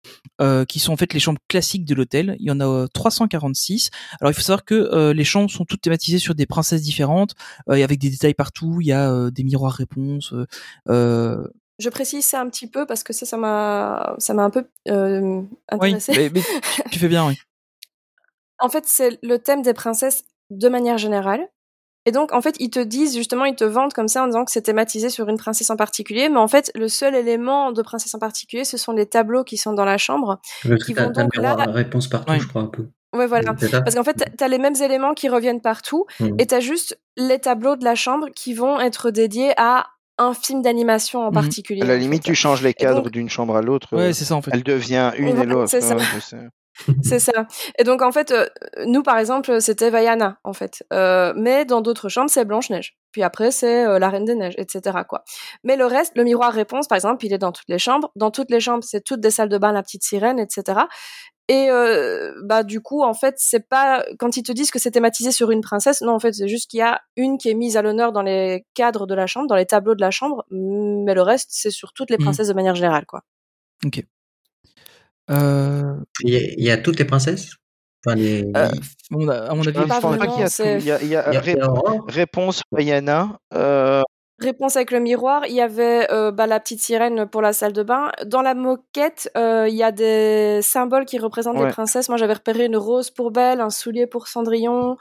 euh, 0.40 0.64
qui 0.64 0.78
sont 0.78 0.92
en 0.92 0.96
fait 0.96 1.12
les 1.12 1.18
chambres 1.18 1.40
classiques 1.48 1.84
de 1.84 1.94
l'hôtel. 1.96 2.36
Il 2.38 2.46
y 2.46 2.50
en 2.52 2.60
a 2.60 2.66
euh, 2.66 2.86
346. 2.94 3.90
Alors 4.20 4.30
il 4.30 4.34
faut 4.34 4.42
savoir 4.42 4.64
que 4.64 4.74
euh, 4.74 5.12
les 5.12 5.24
chambres 5.24 5.50
sont 5.50 5.64
toutes 5.64 5.80
thématisées 5.80 6.18
sur 6.20 6.36
des 6.36 6.46
princesses 6.46 6.82
différentes, 6.82 7.34
euh, 7.68 7.74
et 7.74 7.82
avec 7.82 7.98
des 7.98 8.10
détails 8.10 8.34
partout. 8.34 8.78
Il 8.80 8.86
y 8.86 8.92
a 8.92 9.10
euh, 9.10 9.30
des 9.32 9.42
miroirs 9.42 9.72
réponses. 9.72 10.32
euh, 10.34 10.46
euh, 10.88 11.48
Je 11.80 11.88
précise 11.88 12.24
ça 12.24 12.40
un 12.40 12.48
petit 12.48 12.68
peu 12.68 12.86
parce 12.86 13.02
que 13.02 13.12
ça, 13.12 13.26
ça 13.26 13.36
m'a, 13.36 14.14
ça 14.18 14.34
m'a 14.34 14.44
un 14.44 14.50
peu 14.50 14.68
euh, 14.88 15.40
oui, 15.40 15.48
intéressée. 15.96 16.12
mais, 16.16 16.30
mais 16.32 16.42
tu 16.92 17.00
fais 17.00 17.08
bien, 17.08 17.26
oui. 17.26 17.34
En 18.62 18.68
fait, 18.68 18.84
c'est 18.86 19.18
le 19.22 19.38
thème 19.38 19.60
des 19.62 19.74
princesses 19.74 20.22
de 20.50 20.68
manière 20.68 20.96
générale. 20.98 21.46
Et 22.04 22.10
donc, 22.10 22.32
en 22.32 22.40
fait, 22.40 22.56
ils 22.58 22.70
te 22.70 22.80
disent, 22.80 23.14
justement, 23.16 23.44
ils 23.44 23.54
te 23.54 23.62
vendent 23.64 23.92
comme 23.92 24.08
ça 24.08 24.24
en 24.24 24.26
disant 24.26 24.44
que 24.44 24.50
c'est 24.50 24.62
thématisé 24.62 25.08
sur 25.08 25.28
une 25.28 25.36
princesse 25.36 25.70
en 25.70 25.76
particulier. 25.76 26.28
Mais 26.28 26.38
en 26.38 26.48
fait, 26.48 26.72
le 26.74 26.88
seul 26.88 27.14
élément 27.14 27.70
de 27.72 27.80
princesse 27.82 28.12
en 28.14 28.18
particulier, 28.18 28.64
ce 28.64 28.76
sont 28.76 28.92
les 28.92 29.06
tableaux 29.06 29.44
qui 29.44 29.56
sont 29.56 29.72
dans 29.72 29.84
la 29.84 29.98
chambre. 29.98 30.40
Le 30.64 30.76
Qui 30.78 30.94
vont 30.94 31.10
donc 31.10 31.36
là- 31.36 31.54
réponse 31.68 32.08
partout, 32.08 32.32
Ouais. 32.32 32.40
je 32.40 32.48
crois, 32.48 32.62
un 32.62 32.66
peu. 32.66 32.86
Ouais, 33.14 33.26
voilà. 33.26 33.54
Ça 33.58 33.82
Parce 33.82 33.94
qu'en 33.94 34.02
fait, 34.04 34.14
t'as- 34.14 34.30
t'as 34.36 34.48
les 34.48 34.58
mêmes 34.58 34.74
éléments 34.82 35.12
qui 35.14 35.28
reviennent 35.28 35.60
partout. 35.60 36.06
Mhm. 36.18 36.36
Et 36.40 36.46
t'as 36.46 36.60
juste 36.60 36.98
les 37.16 37.38
tableaux 37.38 37.76
de 37.76 37.84
la 37.84 37.94
chambre 37.94 38.30
qui 38.34 38.54
vont 38.54 38.80
être 38.80 39.10
dédiés 39.10 39.52
à 39.56 39.86
un 40.18 40.34
film 40.34 40.60
d'animation 40.62 41.20
en 41.26 41.30
particulier. 41.30 41.82
À 41.82 41.86
la 41.86 41.96
limite, 41.98 42.22
tu 42.24 42.34
changes 42.34 42.62
les 42.62 42.70
Et 42.70 42.74
cadres 42.74 43.10
d'une 43.10 43.28
chambre 43.28 43.54
à 43.56 43.62
l'autre. 43.62 43.94
Ouais, 43.96 44.10
euh, 44.10 44.12
c'est 44.12 44.24
ça 44.24 44.34
en 44.34 44.42
fait. 44.42 44.50
elle 44.54 44.62
devient 44.62 45.12
une 45.18 45.28
et 45.28 45.32
Voilà, 45.34 45.52
l'autre. 45.52 45.70
c'est 45.70 45.80
ça. 45.80 45.96
ouais, 45.96 46.02
je 46.14 46.20
sais. 46.20 46.36
C'est 47.02 47.18
ça. 47.18 47.46
Et 47.78 47.84
donc, 47.84 48.02
en 48.02 48.12
fait, 48.12 48.30
euh, 48.30 48.46
nous, 48.86 49.02
par 49.02 49.18
exemple, 49.18 49.60
c'était 49.60 49.90
Vaiana, 49.90 50.38
en 50.44 50.52
fait. 50.52 50.82
Euh, 50.92 51.32
mais 51.36 51.64
dans 51.64 51.80
d'autres 51.82 52.08
chambres, 52.08 52.30
c'est 52.30 52.44
Blanche-Neige. 52.44 52.96
puis 53.12 53.22
après 53.22 53.50
c'est 53.50 53.84
euh, 53.84 53.98
la 53.98 54.08
Reine 54.08 54.24
des 54.24 54.34
Neiges, 54.34 54.54
etc. 54.56 54.98
quoi. 55.08 55.22
Mais 55.64 55.76
le 55.76 55.84
reste, 55.86 56.12
le 56.16 56.24
miroir 56.24 56.52
réponse, 56.52 56.88
par 56.88 56.96
exemple, 56.96 57.24
il 57.26 57.32
est 57.32 57.38
dans 57.38 57.52
toutes 57.52 57.68
les 57.68 57.78
chambres. 57.78 58.10
Dans 58.16 58.30
toutes 58.30 58.50
les 58.50 58.60
chambres, 58.60 58.82
c'est 58.84 59.02
toutes 59.04 59.20
des 59.20 59.30
salles 59.30 59.50
de 59.50 59.58
bain, 59.58 59.72
la 59.72 59.82
petite 59.82 60.02
sirène, 60.02 60.38
etc. 60.38 60.80
Et 61.48 61.68
bah 62.44 62.62
du 62.62 62.80
coup, 62.80 63.02
en 63.02 63.12
fait, 63.12 63.34
c'est 63.36 63.68
pas 63.68 64.02
quand 64.18 64.38
ils 64.38 64.42
te 64.42 64.52
disent 64.52 64.70
que 64.70 64.78
c'est 64.78 64.90
thématisé 64.92 65.32
sur 65.32 65.50
une 65.50 65.60
princesse. 65.60 66.00
Non, 66.00 66.12
en 66.14 66.18
fait, 66.18 66.32
c'est 66.32 66.48
juste 66.48 66.70
qu'il 66.70 66.78
y 66.78 66.82
a 66.82 67.02
une 67.16 67.36
qui 67.36 67.50
est 67.50 67.54
mise 67.54 67.76
à 67.76 67.82
l'honneur 67.82 68.12
dans 68.12 68.22
les 68.22 68.64
cadres 68.74 69.06
de 69.06 69.14
la 69.14 69.26
chambre, 69.26 69.48
dans 69.48 69.56
les 69.56 69.66
tableaux 69.66 69.94
de 69.94 70.00
la 70.00 70.10
chambre, 70.10 70.46
mais 70.50 71.12
le 71.14 71.20
reste, 71.22 71.48
c'est 71.50 71.70
sur 71.70 71.92
toutes 71.92 72.08
les 72.10 72.16
Mhm. 72.16 72.24
princesses 72.24 72.48
de 72.48 72.54
manière 72.54 72.74
générale, 72.74 73.04
quoi. 73.06 73.22
Ok. 73.84 74.02
Euh, 75.32 75.94
Il 76.20 76.34
y, 76.34 76.64
y 76.64 76.70
a 76.70 76.76
toutes 76.78 76.98
les 76.98 77.04
princesses? 77.04 77.50
Enfin, 78.04 78.16
les... 78.16 78.44
euh, 78.56 78.68
on 79.12 79.28
a- 79.28 79.46
à 79.50 79.54
mon 79.54 79.62
Je 79.62 79.70
avis, 79.70 79.78
pense 79.88 80.00
pas 80.18 80.26
qu'il 80.26 80.40
y 80.40 80.42
a 80.42 80.48
tout. 80.48 80.62
Il 80.80 80.84
y 80.84 80.90
a, 80.90 81.00
il 81.02 81.08
y 81.08 81.16
a 81.16 81.28
il 81.30 81.34
y 81.34 81.36
a 81.36 81.40
ré- 81.40 81.62
Aurore 81.62 82.04
réponse 82.08 82.62
Vaiana. 82.72 83.38
Euh, 83.54 84.02
Réponse 84.42 84.74
avec 84.76 84.90
le 84.90 84.98
miroir, 84.98 85.42
il 85.46 85.54
y 85.54 85.60
avait 85.60 86.10
euh, 86.10 86.32
bah, 86.32 86.46
la 86.48 86.58
petite 86.58 86.80
sirène 86.82 87.26
pour 87.26 87.42
la 87.42 87.52
salle 87.52 87.72
de 87.72 87.82
bain. 87.84 88.10
Dans 88.26 88.42
la 88.42 88.54
moquette, 88.54 89.30
euh, 89.36 89.66
il 89.68 89.74
y 89.76 89.82
a 89.84 89.92
des 89.92 90.58
symboles 90.62 91.04
qui 91.04 91.18
représentent 91.18 91.56
Ouais. 91.58 91.66
les 91.66 91.72
princesses. 91.72 92.08
Moi, 92.08 92.18
j'avais 92.18 92.32
repéré 92.34 92.64
une 92.64 92.76
rose 92.76 93.10
pour 93.10 93.30
Belle, 93.30 93.60
un 93.60 93.70
soulier 93.70 94.06
pour 94.08 94.26
Cendrillon, 94.26 94.96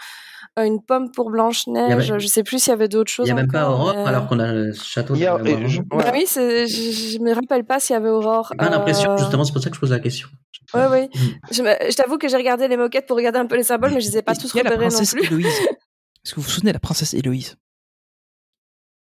euh, 0.59 0.63
une 0.63 0.81
pomme 0.83 1.11
pour 1.11 1.29
Il 1.29 1.31
Blanche-Neige. 1.31 2.11
avait- 2.11 2.19
Je 2.19 2.27
sais 2.27 2.43
plus 2.43 2.59
s'il 2.59 2.69
y 2.69 2.73
avait 2.73 2.87
d'autres 2.87 3.09
Il 3.11 3.15
choses 3.15 3.25
n'y 3.25 3.31
a 3.31 3.35
même 3.35 3.51
pas 3.51 3.67
Aurore 3.69 3.93
mais- 3.95 4.03
alors 4.05 4.27
qu'on 4.27 4.37
a 4.39 4.51
le 4.51 4.73
château 4.73 5.15
il 5.15 5.25
a- 5.25 5.37
de 5.39 5.47
je- 5.67 5.79
Maman. 5.79 5.85
Bah 5.89 5.97
ouais. 5.97 6.11
oui, 6.13 6.25
je, 6.27 6.67
je 7.15 7.19
me 7.19 7.33
rappelle 7.33 7.63
pas 7.63 7.79
s'il 7.79 7.93
y 7.95 7.97
avait 7.97 8.09
Aurore. 8.09 8.53
J'ai 8.59 8.69
l'impression, 8.69 9.17
justement, 9.17 9.43
c'est 9.43 9.53
pour 9.53 9.61
ça 9.63 9.69
que 9.69 9.75
je 9.75 9.81
pose 9.81 9.91
la 9.91 9.99
question. 9.99 10.27
Ouais, 10.75 10.87
ouais. 10.87 11.09
Mm. 11.13 11.19
Je, 11.51 11.63
me- 11.63 11.91
je 11.91 11.95
t'avoue 11.95 12.17
que 12.17 12.27
j'ai 12.27 12.37
regardé 12.37 12.67
les 12.67 12.77
moquettes 12.77 13.07
pour 13.07 13.17
regarder 13.17 13.39
un 13.39 13.45
peu 13.47 13.55
les 13.55 13.63
symboles, 13.63 13.91
mais 13.93 14.01
je 14.01 14.09
les 14.11 14.17
ai 14.19 14.21
pas 14.21 14.35
tous 14.35 14.53
il 14.53 14.57
y 14.57 14.59
a 14.59 14.63
la 14.63 14.69
repérés 14.69 14.85
non 14.89 14.95
princesse 14.95 15.13
plus. 15.15 15.45
Est-ce 16.23 16.31
que 16.31 16.35
vous 16.35 16.43
vous 16.43 16.49
souvenez 16.49 16.71
de 16.71 16.75
la 16.75 16.79
princesse 16.79 17.13
Héloïse? 17.15 17.55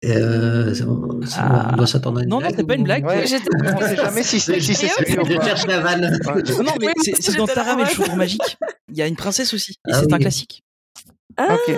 Euh, 0.06 0.74
Ah. 1.38 1.70
on 1.74 1.76
doit 1.78 1.88
s'attendre 1.88 2.20
à 2.20 2.24
une 2.24 2.30
Non, 2.30 2.36
non, 2.38 2.42
blague 2.42 2.56
c'est 2.58 2.68
pas 2.68 2.76
une 2.76 2.84
blague. 2.84 3.06
Ouais. 3.06 3.24
On 3.24 3.80
sait 3.82 3.96
jamais 3.96 4.24
si 4.24 4.40
c'est 4.40 4.60
si 4.60 4.76
celui 4.76 5.34
Je 5.36 5.42
cherche 5.42 5.66
la 5.68 5.80
vanne. 5.80 6.20
Ouais. 6.26 6.42
Non, 6.44 6.64
non, 6.64 6.72
mais 6.80 6.88
Oui, 6.88 7.14
c'est 7.20 7.38
dans 7.38 7.48
Taram 7.48 7.80
et 7.80 7.84
le 7.84 8.16
magique. 8.16 8.58
Il 8.90 8.98
y 8.98 9.02
a 9.02 9.08
une 9.08 9.16
princesse 9.16 9.54
aussi. 9.54 9.72
Et 9.88 9.92
Ah 9.94 10.02
c'est 10.02 10.12
un 10.14 10.18
classique. 10.20 10.64
Ah, 11.38 11.56
Ok. 11.56 11.76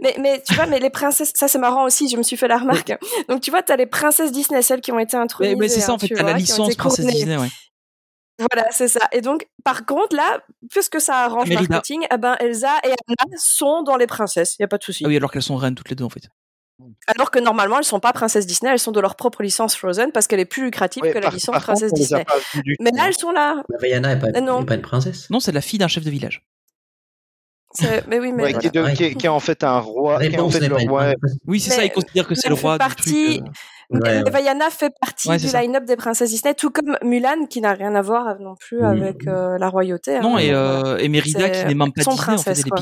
mais, 0.00 0.16
mais 0.20 0.42
tu 0.46 0.54
vois, 0.54 0.64
mais 0.66 0.78
les 0.80 0.88
princesses, 0.88 1.32
ça 1.34 1.46
c'est 1.46 1.58
marrant 1.58 1.84
aussi, 1.84 2.08
je 2.08 2.16
me 2.16 2.22
suis 2.22 2.36
fait 2.38 2.48
la 2.48 2.56
remarque. 2.58 2.96
Donc 3.28 3.42
tu 3.42 3.50
vois, 3.50 3.62
t'as 3.62 3.76
les 3.76 3.86
princesses 3.86 4.32
Disney, 4.32 4.62
celles 4.62 4.80
qui 4.80 4.92
ont 4.92 4.98
été 4.98 5.16
intronisées. 5.16 5.54
Mais, 5.56 5.60
mais 5.60 5.68
c'est 5.68 5.80
ça, 5.80 5.92
hein, 5.92 5.94
en 5.96 5.98
fait, 5.98 6.06
tu 6.06 6.14
t'as 6.14 6.22
la 6.22 6.30
vois, 6.30 6.38
licence 6.38 6.74
princesse. 6.76 7.06
Disney, 7.06 7.36
ouais. 7.36 7.48
Voilà, 8.50 8.66
c'est 8.72 8.88
ça. 8.88 9.00
Et 9.12 9.20
donc, 9.20 9.46
par 9.62 9.84
contre, 9.84 10.16
là, 10.16 10.40
puisque 10.70 11.00
ça 11.00 11.18
arrange 11.24 11.50
marketing, 11.50 12.06
eh 12.12 12.16
ben, 12.16 12.34
Elsa 12.40 12.78
et 12.84 12.88
Anna 12.88 13.36
sont 13.36 13.82
dans 13.82 13.96
les 13.96 14.06
princesses, 14.06 14.56
y 14.58 14.62
a 14.64 14.68
pas 14.68 14.78
de 14.78 14.82
souci. 14.82 15.04
Ah 15.04 15.08
oui, 15.08 15.16
alors 15.16 15.30
qu'elles 15.30 15.42
sont 15.42 15.56
reines 15.56 15.74
toutes 15.74 15.90
les 15.90 15.96
deux, 15.96 16.04
en 16.04 16.08
fait. 16.08 16.22
Alors 17.06 17.30
que 17.30 17.38
normalement, 17.38 17.78
elles 17.78 17.84
sont 17.84 18.00
pas 18.00 18.12
princesses 18.12 18.46
Disney, 18.46 18.70
elles 18.72 18.78
sont 18.78 18.92
de 18.92 19.00
leur 19.00 19.16
propre 19.16 19.42
licence 19.42 19.74
Frozen 19.76 20.12
parce 20.12 20.26
qu'elle 20.26 20.40
est 20.40 20.44
plus 20.44 20.64
lucrative 20.64 21.02
Ouais, 21.02 21.12
que 21.12 21.18
la 21.18 21.30
licence 21.30 21.54
contre, 21.54 21.66
princesse 21.66 21.92
Disney. 21.92 22.24
Mais 22.80 22.90
tout. 22.90 22.96
là, 22.96 23.04
elles 23.08 23.14
sont 23.14 23.32
là. 23.32 23.62
Vaiana 23.80 24.14
n'est 24.14 24.20
pas, 24.20 24.28
Mais 24.32 24.40
non. 24.40 24.60
n'est 24.60 24.66
pas 24.66 24.74
une 24.76 24.82
princesse. 24.82 25.28
Non, 25.30 25.40
c'est 25.40 25.52
la 25.52 25.60
fille 25.60 25.78
d'un 25.78 25.88
chef 25.88 26.04
de 26.04 26.10
village. 26.10 26.44
Mais 28.08 28.20
oui, 28.20 28.30
mais 28.32 28.44
Ouais, 28.44 28.52
voilà. 28.52 28.58
qui, 28.58 28.66
est 28.68 28.70
de- 28.70 28.94
qui 28.94 29.04
est, 29.04 29.14
qui 29.16 29.26
est 29.26 29.28
en 29.28 29.40
fait 29.40 29.64
un 29.64 29.80
roi, 29.80 30.20
qui 30.20 30.26
est 30.26 30.38
en 30.38 30.48
fait 30.48 30.60
le 30.68 30.76
roi. 30.88 31.12
Oui, 31.46 31.58
c'est 31.58 31.70
ça, 31.70 31.84
ils 31.84 31.90
considèrent 31.90 32.28
que 32.28 32.36
c'est 32.36 32.48
le 32.48 32.54
roi 32.54 32.78
fait 32.78 32.84
du 32.88 32.94
truc. 32.94 33.04
partie- 33.04 33.40
euh. 33.40 33.50
Mais 33.90 34.00
Ouais, 34.00 34.22
ouais. 34.22 34.30
Vaiana 34.30 34.70
fait 34.70 34.92
partie 35.00 35.28
Ouais, 35.28 35.36
du 35.36 35.46
line-up 35.48 35.84
des 35.84 35.96
princesses 35.96 36.30
Disney, 36.30 36.54
tout 36.54 36.70
comme 36.70 36.96
Mulan, 37.02 37.46
qui 37.50 37.60
n'a 37.60 37.74
rien 37.74 37.94
à 37.96 38.00
voir 38.00 38.38
non 38.40 38.54
plus 38.54 38.78
Mhm. 38.78 38.84
avec 38.84 39.26
euh, 39.26 39.58
la 39.58 39.68
royauté. 39.68 40.16
hein. 40.16 40.20
Non, 40.22 40.38
et, 40.38 40.52
euh, 40.52 40.96
et 40.98 41.08
Mérida, 41.08 41.50
qui 41.50 41.64
n'est 41.66 41.74
même 41.74 41.92
pas 41.92 42.02
Disney, 42.02 42.14
en 42.34 42.38
fait, 42.38 42.50
elle 42.52 42.58
est 42.60 42.62
quoi. 42.70 42.80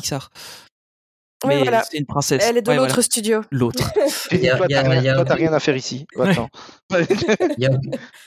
Oui, 1.45 1.59
voilà. 1.63 1.83
c'est 1.91 1.99
une 1.99 2.07
princesse. 2.07 2.45
Elle 2.49 2.59
est 2.59 2.63
de 2.63 2.69
Ouais, 2.71 2.77
l'autre 2.77 2.89
voilà. 2.89 3.03
studio. 3.03 3.41
L'autre. 3.51 3.93
Toi, 3.93 4.67
t'as 4.69 5.35
rien, 5.35 5.53
à 5.53 5.61
faire 5.61 5.77
ici. 5.77 6.07
Il 6.17 6.25
n'y 7.59 7.67
a, 7.67 7.71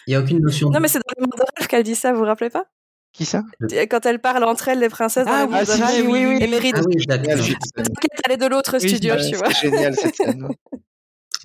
il 0.07 0.11
y 0.11 0.15
a 0.15 0.19
aucune 0.19 0.39
notion 0.39 0.69
Non, 0.69 0.79
mais 0.79 0.87
c'est 0.87 0.99
dans 0.99 1.13
le 1.17 1.21
monde 1.21 1.33
de 1.37 1.43
rêve 1.57 1.67
qu'elle 1.67 1.83
dit 1.83 1.95
ça, 1.95 2.11
vous 2.13 2.19
vous 2.19 2.25
rappelez 2.25 2.49
pas? 2.49 2.65
Qui 3.13 3.25
ça? 3.25 3.43
Quand 3.89 4.05
elle 4.05 4.19
parle 4.19 4.43
entre 4.43 4.67
elles, 4.67 4.79
les 4.79 4.89
princesses 4.89 5.25
dans 5.25 5.31
Ah 5.31 5.45
le 5.45 5.51
oui, 5.51 5.55
monde 5.55 5.65
ah, 5.69 5.87
si, 5.87 6.01
oui, 6.01 6.25
oui. 6.25 6.37
Et 6.41 6.73
Ah 6.73 6.81
oui, 6.85 7.05
elle 8.25 8.31
est 8.33 8.37
de 8.37 8.45
l'autre 8.47 8.79
studio, 8.79 9.15
tu 9.15 9.35
vois. 9.35 9.49
C'est 9.51 9.69
génial 9.69 9.95
cette 9.95 10.15
scène. 10.15 10.47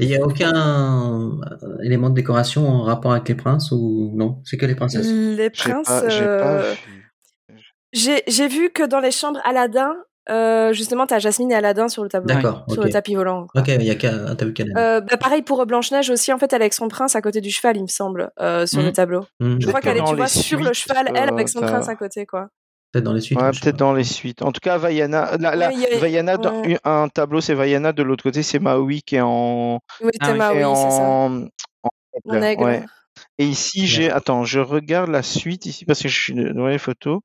Il 0.00 0.08
n'y 0.08 0.16
a 0.16 0.22
aucun 0.22 1.30
euh, 1.42 1.76
élément 1.84 2.08
de 2.08 2.14
décoration 2.14 2.66
en 2.66 2.82
rapport 2.84 3.12
avec 3.12 3.28
les 3.28 3.34
princes 3.34 3.70
ou 3.70 4.10
non? 4.14 4.40
C'est 4.44 4.56
que 4.56 4.64
les 4.64 4.74
princesses. 4.74 5.06
Les 5.06 5.50
princes, 5.50 5.90
euh, 5.90 6.74
j'ai 7.92 8.48
vu 8.48 8.70
que 8.70 8.82
dans 8.82 9.00
les 9.00 9.10
chambres 9.10 9.40
Aladdin, 9.44 9.94
euh, 10.30 10.72
justement, 10.72 11.06
t'as 11.06 11.18
Jasmine 11.18 11.50
et 11.52 11.54
Aladdin 11.54 11.88
sur 11.88 12.02
le 12.02 12.08
tableau, 12.08 12.32
D'accord, 12.34 12.64
sur 12.70 12.82
le 12.82 12.90
tapis 12.90 13.14
volant. 13.14 13.46
Ok, 13.54 13.68
il 13.68 13.82
y 13.82 13.90
a 13.90 13.94
vu 13.94 14.52
qu'elle 14.54 14.72
Euh, 14.76 15.00
bah 15.00 15.16
pareil 15.16 15.42
pour 15.42 15.64
Blanche-Neige 15.66 16.10
aussi, 16.10 16.32
en 16.32 16.38
fait, 16.38 16.52
elle 16.52 16.60
est 16.60 16.64
avec 16.64 16.74
son 16.74 16.88
prince 16.88 17.16
à 17.16 17.22
côté 17.22 17.40
du 17.40 17.50
cheval, 17.50 17.76
il 17.76 17.82
me 17.82 17.88
semble, 17.88 18.30
euh, 18.40 18.66
sur 18.66 18.80
Mhm. 18.80 18.86
le 18.86 18.92
tableau. 18.92 19.26
Je 19.40 19.66
crois 19.66 19.80
qu'elle 19.80 19.96
est, 19.96 20.00
que 20.00 20.04
dans 20.04 20.10
tu 20.10 20.16
vois, 20.16 20.28
sur 20.28 20.60
le 20.60 20.72
cheval, 20.72 21.06
elle, 21.14 21.28
euh, 21.30 21.32
avec 21.32 21.48
son 21.48 21.60
prince 21.60 21.88
à 21.88 21.96
côté, 21.96 22.26
quoi. 22.26 22.48
Peut-être 22.92 23.04
dans 23.04 23.12
les 23.12 23.20
suites. 23.20 23.38
Ouais, 23.40 23.50
peut-être 23.52 23.76
dans 23.76 23.92
les 23.92 24.02
suites. 24.02 24.42
En 24.42 24.50
tout 24.50 24.58
cas, 24.60 24.76
Vaiana, 24.76 25.36
la, 25.38 25.54
la- 25.54 25.68
Oui, 25.68 25.74
il 25.76 25.80
y 25.80 25.96
a- 25.96 26.00
Vaiana 26.00 26.36
dans 26.36 26.60
ouais. 26.62 26.76
un 26.82 27.08
tableau, 27.08 27.40
c'est 27.40 27.54
Vaiana. 27.54 27.92
De 27.92 28.02
l'autre 28.02 28.24
côté, 28.24 28.42
c'est 28.42 28.58
Maui 28.58 29.02
qui 29.02 29.14
est 29.16 29.20
en, 29.20 29.78
Oui, 30.00 30.10
Ah 30.18 30.32
Théma, 30.32 30.50
qui 30.50 30.56
est 30.58 30.64
oui, 30.64 30.72
c'est 30.74 30.90
ça. 30.90 31.02
en, 31.02 31.44
en 32.28 32.42
aigle. 32.42 32.64
ouais. 32.64 32.82
Et 33.38 33.44
ici, 33.44 33.86
j'ai. 33.86 34.10
Attends, 34.10 34.42
je 34.44 34.58
regarde 34.58 35.08
la 35.08 35.22
suite 35.22 35.66
ici 35.66 35.84
parce 35.84 36.02
que 36.02 36.08
je 36.08 36.20
suis 36.20 36.34
devant 36.34 36.66
les 36.66 36.78
photos. 36.78 37.20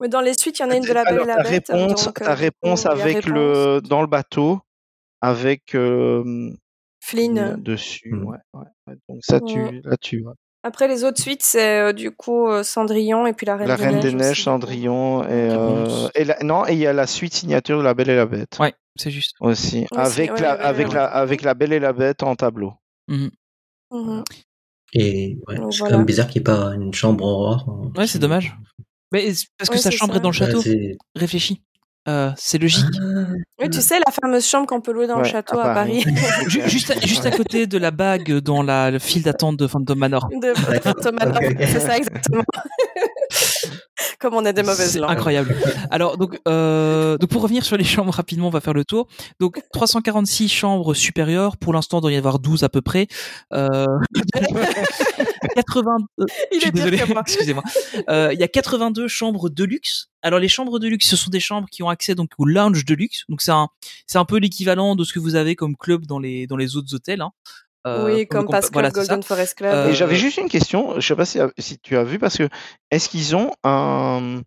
Mais 0.00 0.08
dans 0.08 0.20
les 0.20 0.34
suites, 0.34 0.58
il 0.58 0.62
y 0.62 0.64
en 0.64 0.70
a 0.70 0.76
une 0.76 0.82
de 0.84 0.92
la 0.92 1.04
Belle 1.04 1.20
et 1.22 1.26
la 1.26 1.36
ta 1.36 1.42
Bête. 1.42 1.68
réponse, 1.68 2.04
donc, 2.06 2.20
euh, 2.22 2.24
ta 2.24 2.34
du 2.34 2.40
réponse 2.42 2.86
avec 2.86 3.16
réponse. 3.16 3.26
le 3.26 3.80
dans 3.82 4.00
le 4.00 4.06
bateau 4.06 4.60
avec 5.20 5.74
euh, 5.74 6.50
Flynn. 7.02 7.56
dessus. 7.62 8.10
Mm. 8.12 8.24
Ouais, 8.24 8.38
ouais, 8.54 8.64
ouais. 8.86 8.94
Donc 9.08 9.18
ça, 9.22 9.40
tu 9.40 9.62
Ouais. 9.62 9.80
là, 9.84 9.96
tu 10.00 10.22
vois. 10.22 10.34
Après, 10.62 10.88
les 10.88 11.04
autres 11.04 11.20
suites, 11.20 11.42
c'est 11.42 11.80
euh, 11.80 11.92
du 11.94 12.10
coup 12.10 12.46
euh, 12.48 12.62
Cendrillon 12.62 13.26
et 13.26 13.32
puis 13.32 13.46
la 13.46 13.56
Reine 13.56 13.68
La 13.68 13.76
des 13.76 13.82
Reine 13.82 13.94
Neiges. 13.96 14.04
des 14.04 14.12
Neiges, 14.14 14.30
aussi. 14.32 14.42
Cendrillon 14.42 15.22
et, 15.24 15.26
euh, 15.30 15.84
Réponse. 15.84 16.10
et 16.14 16.24
la- 16.24 16.38
non 16.42 16.66
et 16.66 16.72
il 16.72 16.78
y 16.78 16.86
a 16.86 16.92
la 16.92 17.06
suite 17.06 17.32
signature 17.34 17.78
de 17.78 17.82
La 17.82 17.94
Belle 17.94 18.10
et 18.10 18.16
la 18.16 18.26
Bête 18.26 18.58
Ouais, 18.60 18.74
c'est 18.96 19.10
juste. 19.10 19.36
aussi 19.40 19.86
avec 19.96 20.32
ouais, 20.32 20.40
la 20.40 20.56
La 20.56 20.56
Belle 20.56 20.62
et 20.62 20.66
avec 20.68 20.92
la 20.92 21.00
la 21.00 21.06
avec 21.06 21.42
la 21.42 21.54
Belle 21.54 21.72
et 21.72 21.78
la 21.78 21.92
Bête 21.94 22.22
en 22.22 22.36
tableau. 22.36 22.74
Mhm. 23.08 23.30
Mhm. 23.90 24.24
Et 24.92 25.38
ouais, 25.48 25.54
c'est 25.56 25.78
voilà. 25.78 25.92
quand 25.92 25.96
même 25.98 26.04
bizarre 26.04 26.26
qu'il 26.26 26.42
n'y 26.42 26.50
ait 26.50 26.52
pas 26.52 26.74
une 26.74 26.92
chambre 26.92 27.24
aurore. 27.24 27.90
Ouais, 27.96 28.06
c'est 28.06 28.18
dommage. 28.18 28.54
Mais 29.12 29.32
parce 29.58 29.70
que 29.70 29.74
Ouais, 29.76 29.80
sa 29.80 29.90
chambre 29.90 30.12
ça. 30.12 30.18
est 30.18 30.22
dans 30.22 30.30
le 30.30 30.34
Ouais, 30.38 30.46
château? 30.46 30.60
c'est- 30.62 30.96
Réfléchis. 31.16 31.62
Euh, 32.08 32.30
c'est 32.38 32.56
logique. 32.58 32.86
Oui, 33.60 33.68
tu 33.68 33.80
sais, 33.82 33.98
la 33.98 34.10
fameuse 34.10 34.46
chambre 34.46 34.66
qu'on 34.66 34.80
peut 34.80 34.90
louer 34.92 35.06
dans 35.06 35.16
le 35.18 35.22
Ouais, 35.22 35.28
château 35.30 35.58
à 35.58 35.70
à 35.70 35.74
Paris. 35.74 36.02
Ju- 36.48 36.62
juste, 36.66 36.90
à, 36.90 36.98
juste 37.06 37.26
à 37.26 37.30
côté 37.30 37.66
de 37.66 37.76
la 37.76 37.90
bague 37.90 38.38
dans 38.38 38.62
la, 38.62 38.90
le 38.90 38.98
fil 38.98 39.22
d'attente 39.22 39.58
de 39.58 39.66
Phantom 39.66 39.98
Manor. 39.98 40.28
de 40.30 40.50
Ok, 40.50 41.50
ok. 41.50 41.56
C'est 41.60 41.80
ça, 41.80 41.98
exactement. 41.98 42.42
Comme 44.18 44.34
on 44.34 44.44
est 44.44 44.52
des 44.52 44.62
mauvaises 44.62 44.98
langues. 44.98 45.10
incroyable. 45.10 45.56
Alors 45.90 46.16
donc, 46.18 46.38
euh, 46.48 47.16
donc 47.18 47.30
pour 47.30 47.42
revenir 47.42 47.64
sur 47.64 47.76
les 47.76 47.84
chambres 47.84 48.12
rapidement, 48.12 48.48
on 48.48 48.50
va 48.50 48.60
faire 48.60 48.74
le 48.74 48.84
tour. 48.84 49.08
Donc 49.40 49.60
346 49.72 50.48
chambres 50.48 50.94
supérieures. 50.94 51.56
Pour 51.56 51.72
l'instant, 51.72 51.98
il 51.98 52.02
doit 52.02 52.12
y 52.12 52.16
avoir 52.16 52.38
12 52.38 52.64
à 52.64 52.68
peu 52.68 52.80
près. 52.82 53.06
Euh, 53.52 53.84
80. 55.54 55.96
euh, 56.20 56.24
Il 56.52 56.56
je 56.56 56.58
suis 56.60 56.68
est 56.68 56.72
désolé. 56.72 57.02
Excusez-moi. 57.20 57.62
Euh, 58.08 58.30
Il 58.32 58.40
y 58.40 58.42
a 58.42 58.48
82 58.48 59.08
chambres 59.08 59.48
de 59.50 59.64
luxe. 59.64 60.08
Alors 60.22 60.38
les 60.38 60.48
chambres 60.48 60.78
de 60.78 60.86
luxe, 60.88 61.08
ce 61.08 61.16
sont 61.16 61.30
des 61.30 61.40
chambres 61.40 61.68
qui 61.70 61.82
ont 61.82 61.88
accès 61.88 62.14
donc 62.14 62.30
au 62.38 62.44
lounge 62.44 62.84
de 62.84 62.94
luxe. 62.94 63.24
Donc 63.28 63.40
c'est 63.42 63.52
un, 63.52 63.68
c'est 64.06 64.18
un 64.18 64.24
peu 64.24 64.38
l'équivalent 64.38 64.94
de 64.96 65.04
ce 65.04 65.12
que 65.12 65.18
vous 65.18 65.34
avez 65.34 65.56
comme 65.56 65.76
club 65.76 66.06
dans 66.06 66.18
les 66.18 66.46
dans 66.46 66.56
les 66.56 66.76
autres 66.76 66.94
hôtels. 66.94 67.22
Hein. 67.22 67.30
Euh, 67.86 68.04
oui, 68.04 68.26
comme 68.26 68.46
Club, 68.46 68.62
voilà. 68.72 68.90
Golden 68.90 69.22
Forest 69.22 69.54
Club. 69.54 69.72
Euh, 69.72 69.88
Et 69.90 69.94
j'avais 69.94 70.16
juste 70.16 70.36
une 70.36 70.48
question, 70.50 71.00
je 71.00 71.06
sais 71.06 71.16
pas 71.16 71.24
si, 71.24 71.38
si 71.58 71.78
tu 71.78 71.96
as 71.96 72.04
vu 72.04 72.18
parce 72.18 72.36
que 72.36 72.48
est-ce 72.90 73.08
qu'ils 73.08 73.34
ont 73.36 73.52
un 73.64 74.42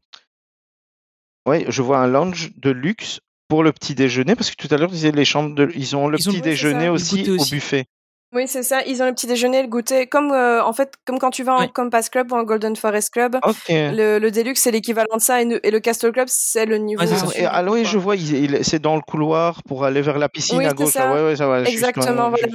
Ouais, 1.46 1.66
je 1.68 1.82
vois 1.82 1.98
un 1.98 2.08
lounge 2.08 2.52
de 2.58 2.70
luxe 2.70 3.20
pour 3.50 3.64
le 3.64 3.72
petit 3.74 3.96
déjeuner 3.96 4.36
parce 4.36 4.50
que 4.52 4.56
tout 4.56 4.74
à 4.74 4.78
l'heure 4.78 4.88
tu 4.90 4.96
disais 4.96 5.12
les 5.12 5.26
chambres 5.26 5.56
de 5.56 5.70
ils 5.76 5.96
ont 5.96 6.08
le 6.08 6.18
Ils 6.20 6.24
petit 6.26 6.36
Oui, 6.38 6.42
déjeuner 6.42 6.90
aussi, 6.90 7.30
au 7.30 7.44
buffet. 7.46 7.86
Oui, 8.36 8.48
c'est 8.48 8.64
ça. 8.64 8.82
Ils 8.86 9.04
ont 9.04 9.06
le 9.06 9.14
petit 9.14 9.28
déjeuner, 9.28 9.62
le 9.62 9.68
goûter. 9.68 10.08
Comme, 10.08 10.32
euh, 10.32 10.64
en 10.64 10.74
fait, 10.74 10.94
comme 11.06 11.20
quand 11.20 11.30
tu 11.30 11.44
vas 11.44 11.54
en. 11.56 11.68
Compass 11.68 12.10
Club 12.10 12.32
ou 12.32 12.36
en 12.36 12.44
Golden 12.44 12.76
Forest 12.76 13.12
Club. 13.14 13.36
OK. 13.44 13.56
Le, 13.70 14.18
le 14.18 14.32
Deluxe, 14.32 14.60
c'est 14.62 14.72
l'équivalent 14.72 15.18
de 15.18 15.22
ça. 15.22 15.40
Et, 15.42 15.46
le- 15.46 15.64
et 15.64 15.70
le 15.70 15.80
Castle 15.80 16.12
Club, 16.12 16.28
c'est 16.30 16.66
le 16.66 16.78
niveau. 16.78 17.04
Ah 17.04 17.64
oui, 17.70 17.86
je 17.86 17.98
vois, 18.00 18.16
c'est 18.64 18.80
dans 18.80 18.96
le 18.96 19.02
couloir 19.04 19.62
pour 19.64 19.84
aller 19.86 20.02
vers 20.02 20.18
la 20.18 20.30
piscine 20.30 20.58
Oui, 20.58 20.66
à 20.66 20.74
gauche. 20.74 20.94
ça. 20.94 21.06
là. 21.10 21.14
Ouais, 21.14 21.24
ouais, 21.26 21.36
ça 21.36 21.48
va. 21.48 21.62
Exactement, 21.62 22.30
voilà. 22.32 22.48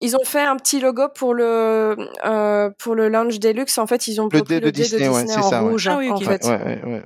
Ils 0.00 0.16
ont 0.16 0.24
fait 0.24 0.42
un 0.42 0.56
petit 0.56 0.80
logo 0.80 1.08
pour 1.14 1.34
le 1.34 1.96
euh, 2.24 2.70
pour 2.78 2.94
le 2.94 3.08
lounge 3.08 3.40
Deluxe. 3.40 3.78
En 3.78 3.86
fait, 3.86 4.06
ils 4.06 4.20
ont 4.20 4.28
Le 4.32 4.42
dé 4.42 4.60
de 4.60 4.66
le 4.66 4.72
dé 4.72 4.82
de 4.82 4.84
Disney, 4.84 5.08
Disney, 5.08 5.14
ouais, 5.14 5.26
c'est 5.26 5.38
en 5.38 5.42
ça, 5.50 5.62
ouais. 5.64 5.70
rouge, 5.70 5.88
Ah 5.88 5.98
oui, 5.98 6.10
en. 6.10 6.16
Ouais, 6.18 6.24
fait. 6.24 6.46
ouais. 6.46 7.02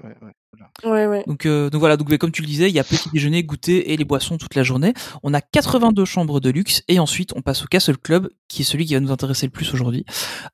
Ouais, 0.84 1.06
ouais. 1.06 1.24
Donc, 1.26 1.46
euh, 1.46 1.70
donc 1.70 1.80
voilà, 1.80 1.96
donc 1.96 2.16
comme 2.18 2.32
tu 2.32 2.42
le 2.42 2.46
disais, 2.46 2.68
il 2.68 2.74
y 2.74 2.78
a 2.78 2.84
petit 2.84 3.08
déjeuner, 3.10 3.42
goûter 3.44 3.92
et 3.92 3.96
les 3.96 4.04
boissons 4.04 4.36
toute 4.36 4.54
la 4.54 4.62
journée. 4.62 4.94
On 5.22 5.32
a 5.34 5.40
82 5.40 6.04
chambres 6.04 6.40
de 6.40 6.50
luxe 6.50 6.82
et 6.88 6.98
ensuite 6.98 7.32
on 7.36 7.42
passe 7.42 7.62
au 7.62 7.66
Castle 7.66 7.96
Club, 7.98 8.28
qui 8.48 8.62
est 8.62 8.64
celui 8.64 8.84
qui 8.86 8.94
va 8.94 9.00
nous 9.00 9.12
intéresser 9.12 9.46
le 9.46 9.52
plus 9.52 9.72
aujourd'hui. 9.74 10.04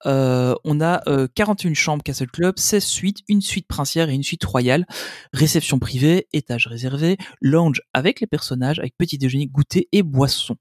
Euh, 0.06 0.54
on 0.64 0.80
a 0.80 1.02
euh, 1.08 1.28
41 1.34 1.74
chambres 1.74 2.02
Castle 2.02 2.30
Club, 2.30 2.58
16 2.58 2.84
suites, 2.84 3.18
une 3.28 3.40
suite 3.40 3.66
princière 3.68 4.08
et 4.10 4.14
une 4.14 4.22
suite 4.22 4.44
royale, 4.44 4.86
réception 5.32 5.78
privée, 5.78 6.26
étage 6.32 6.66
réservé, 6.66 7.16
lounge 7.40 7.80
avec 7.94 8.20
les 8.20 8.26
personnages, 8.26 8.78
avec 8.78 8.96
petit 8.98 9.18
déjeuner, 9.18 9.46
goûter 9.46 9.88
et 9.92 10.02
boissons. 10.02 10.56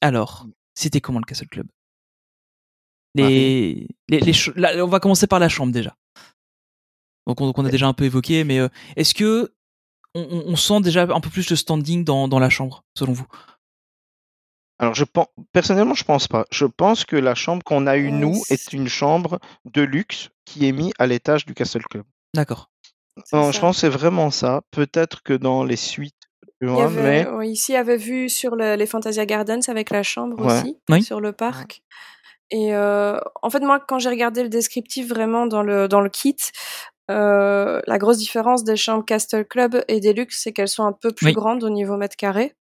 Alors, 0.00 0.46
c'était 0.78 1.00
comment 1.00 1.18
le 1.18 1.24
Castle 1.24 1.48
Club? 1.48 1.66
Les, 3.14 3.88
les, 4.08 4.20
les 4.20 4.32
ch- 4.32 4.54
là, 4.54 4.84
on 4.84 4.88
va 4.88 5.00
commencer 5.00 5.26
par 5.26 5.40
la 5.40 5.48
chambre 5.48 5.72
déjà. 5.72 5.96
Donc 7.26 7.40
on, 7.40 7.64
a 7.64 7.70
déjà 7.70 7.86
un 7.86 7.92
peu 7.92 8.04
évoqué, 8.04 8.44
mais 8.44 8.58
euh, 8.58 8.68
est-ce 8.96 9.12
que 9.12 9.52
on, 10.14 10.56
sent 10.56 10.80
déjà 10.80 11.02
un 11.02 11.20
peu 11.20 11.30
plus 11.30 11.46
de 11.46 11.54
standing 11.54 12.04
dans, 12.04 12.28
dans 12.28 12.38
la 12.38 12.48
chambre, 12.48 12.84
selon 12.96 13.12
vous? 13.12 13.26
Alors, 14.78 14.94
je 14.94 15.04
pense, 15.04 15.26
personnellement, 15.52 15.94
je 15.94 16.04
pense 16.04 16.28
pas. 16.28 16.46
Je 16.50 16.64
pense 16.64 17.04
que 17.04 17.16
la 17.16 17.34
chambre 17.34 17.62
qu'on 17.64 17.86
a 17.86 17.96
eue, 17.96 18.10
nous, 18.10 18.42
est 18.48 18.72
une 18.72 18.88
chambre 18.88 19.40
de 19.64 19.82
luxe 19.82 20.30
qui 20.44 20.66
est 20.66 20.72
mise 20.72 20.92
à 20.98 21.06
l'étage 21.06 21.44
du 21.44 21.54
Castle 21.54 21.82
Club. 21.82 22.04
D'accord. 22.34 22.70
Je 23.16 23.58
pense 23.58 23.76
que 23.76 23.80
c'est 23.80 23.88
vraiment 23.88 24.30
ça. 24.30 24.62
Peut-être 24.70 25.22
que 25.22 25.34
dans 25.34 25.64
les 25.64 25.76
suites, 25.76 26.14
tu 26.60 26.66
Il 26.66 26.70
y 26.70 26.72
vois, 26.72 26.84
avait, 26.84 27.24
mais 27.24 27.28
oui, 27.30 27.50
ici, 27.50 27.72
il 27.72 27.74
y 27.76 27.78
avait 27.78 27.96
vu 27.96 28.28
sur 28.28 28.56
le- 28.56 28.74
les 28.76 28.86
Fantasia 28.86 29.26
Gardens 29.26 29.60
avec 29.68 29.90
la 29.90 30.02
chambre 30.02 30.38
Ouais. 30.44 30.52
aussi, 30.60 30.78
Oui. 30.90 31.02
sur 31.02 31.20
le 31.20 31.32
parc. 31.32 31.82
Et 32.50 32.74
euh, 32.74 33.18
en 33.42 33.50
fait, 33.50 33.60
moi, 33.60 33.78
quand 33.78 33.98
j'ai 33.98 34.08
regardé 34.08 34.42
le 34.42 34.48
descriptif 34.48 35.08
vraiment 35.08 35.46
dans 35.46 35.62
le, 35.62 35.86
dans 35.86 36.00
le 36.00 36.08
kit, 36.08 36.36
euh, 37.10 37.80
la 37.86 37.98
grosse 37.98 38.18
différence 38.18 38.64
des 38.64 38.76
chambres 38.76 39.04
Castle 39.04 39.44
Club 39.44 39.82
et 39.88 40.00
Deluxe, 40.00 40.40
c'est 40.42 40.52
qu'elles 40.52 40.68
sont 40.68 40.84
un 40.84 40.92
peu 40.92 41.12
plus 41.12 41.26
Oui. 41.26 41.32
grandes 41.32 41.62
au 41.64 41.70
niveau 41.70 41.96
mètre 41.96 42.16
carré. 42.16 42.54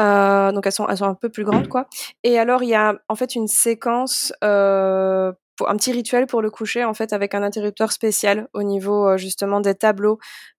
Euh, 0.00 0.50
donc 0.52 0.66
elles 0.66 0.72
sont, 0.72 0.88
elles 0.88 0.96
sont 0.98 1.04
un 1.06 1.14
peu 1.14 1.28
plus 1.28 1.44
grandes, 1.44 1.68
quoi. 1.68 1.86
Et 2.24 2.38
alors, 2.38 2.62
il 2.62 2.68
y 2.68 2.74
a 2.74 2.96
en 3.08 3.14
fait 3.14 3.34
une 3.36 3.46
séquence, 3.46 4.32
euh, 4.42 5.32
pour, 5.56 5.68
un 5.70 5.76
petit 5.76 5.92
rituel 5.92 6.26
pour 6.26 6.42
le 6.42 6.50
coucher, 6.50 6.84
en 6.84 6.94
fait, 6.94 7.12
avec 7.12 7.34
un 7.34 7.42
interrupteur 7.42 7.92
spécial 7.92 8.48
au 8.54 8.62
niveau 8.64 9.08
euh, 9.08 9.16
justement 9.16 9.60
des 9.60 9.74
tableaux 9.76 10.18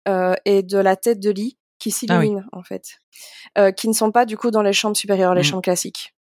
euh, 0.08 0.34
et 0.44 0.62
de 0.62 0.78
la 0.78 0.94
tête 0.96 1.20
de 1.20 1.30
lit 1.30 1.58
qui 1.90 2.06
Ah 2.08 2.18
oui. 2.18 2.26
s'illumine, 2.26 2.46
en 2.52 2.62
fait, 2.62 2.98
euh, 3.58 3.70
qui 3.72 3.88
ne 3.88 3.92
sont 3.92 4.10
pas 4.10 4.24
du 4.26 4.36
coup 4.36 4.50
dans 4.50 4.62
les 4.62 4.72
chambres 4.72 4.96
supérieures, 4.96 5.34
les 5.34 5.40
Mhm. 5.40 5.44
chambres 5.46 5.62
classiques. 5.62 6.14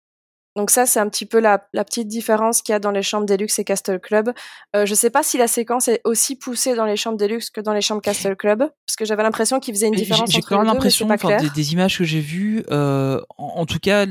Donc 0.55 0.69
ça, 0.69 0.85
c'est 0.85 0.99
un 0.99 1.09
petit 1.09 1.25
peu 1.25 1.39
la, 1.39 1.67
la 1.73 1.83
petite 1.83 2.07
différence 2.07 2.61
qu'il 2.61 2.73
y 2.73 2.75
a 2.75 2.79
dans 2.79 2.91
les 2.91 3.01
chambres 3.01 3.25
Deluxe 3.25 3.57
et 3.57 3.63
Castle 3.63 3.99
Club. 3.99 4.33
Euh, 4.75 4.85
je 4.85 4.93
sais 4.93 5.09
pas 5.09 5.23
si 5.23 5.39
la 5.39 5.47
séquence 5.47 5.87
est 5.87 5.99
aussi 6.03 6.35
poussée 6.35 6.75
dans 6.75 6.85
les 6.85 6.95
chambres 6.95 7.17
Deluxe 7.17 7.49
que 7.49 7.59
dans 7.59 7.73
les 7.73 7.81
chambres 7.81 8.01
Castle 8.03 8.35
Club, 8.35 8.59
parce 8.59 8.95
que 8.95 9.03
j'avais 9.05 9.23
l'impression 9.23 9.59
qu'ils 9.59 9.73
faisaient 9.73 9.87
une 9.87 9.95
différence 9.95 10.29
j'ai 10.29 10.37
entre 10.37 10.49
quand 10.49 10.57
même 10.59 10.67
l'impression, 10.67 11.07
des, 11.07 11.49
des 11.49 11.73
images 11.73 11.97
que 11.97 12.03
j'ai 12.03 12.19
vues, 12.19 12.63
euh, 12.69 13.19
en, 13.39 13.45
en 13.61 13.65
tout 13.65 13.79
cas, 13.79 14.05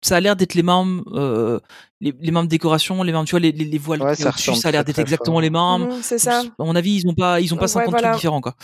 ça 0.00 0.16
a 0.16 0.20
l'air 0.20 0.36
d'être 0.36 0.54
les 0.54 0.62
mêmes, 0.62 1.02
euh, 1.08 1.58
les, 2.00 2.14
les 2.18 2.30
mêmes 2.30 2.46
décorations, 2.46 3.02
les 3.02 3.12
mêmes, 3.12 3.24
tu 3.26 3.32
vois, 3.32 3.40
les, 3.40 3.52
les, 3.52 3.64
les 3.66 3.78
voiles 3.78 4.00
Ouais, 4.00 4.14
ça 4.14 4.30
a 4.30 4.70
l'air 4.70 4.84
d'être 4.84 5.00
exactement 5.00 5.34
fort. 5.34 5.40
les 5.42 5.50
mêmes. 5.50 5.82
Mhm, 5.96 6.02
c'est 6.02 6.18
ça. 6.18 6.40
À 6.40 6.64
mon 6.64 6.76
avis, 6.76 6.94
ils 7.02 7.08
ont 7.08 7.14
pas, 7.14 7.40
ils 7.40 7.52
ont 7.52 7.56
pas 7.56 7.62
Ouais, 7.64 7.68
50 7.68 7.90
voilà. 7.90 8.08
trucs 8.08 8.16
différents, 8.20 8.40
quoi. 8.40 8.54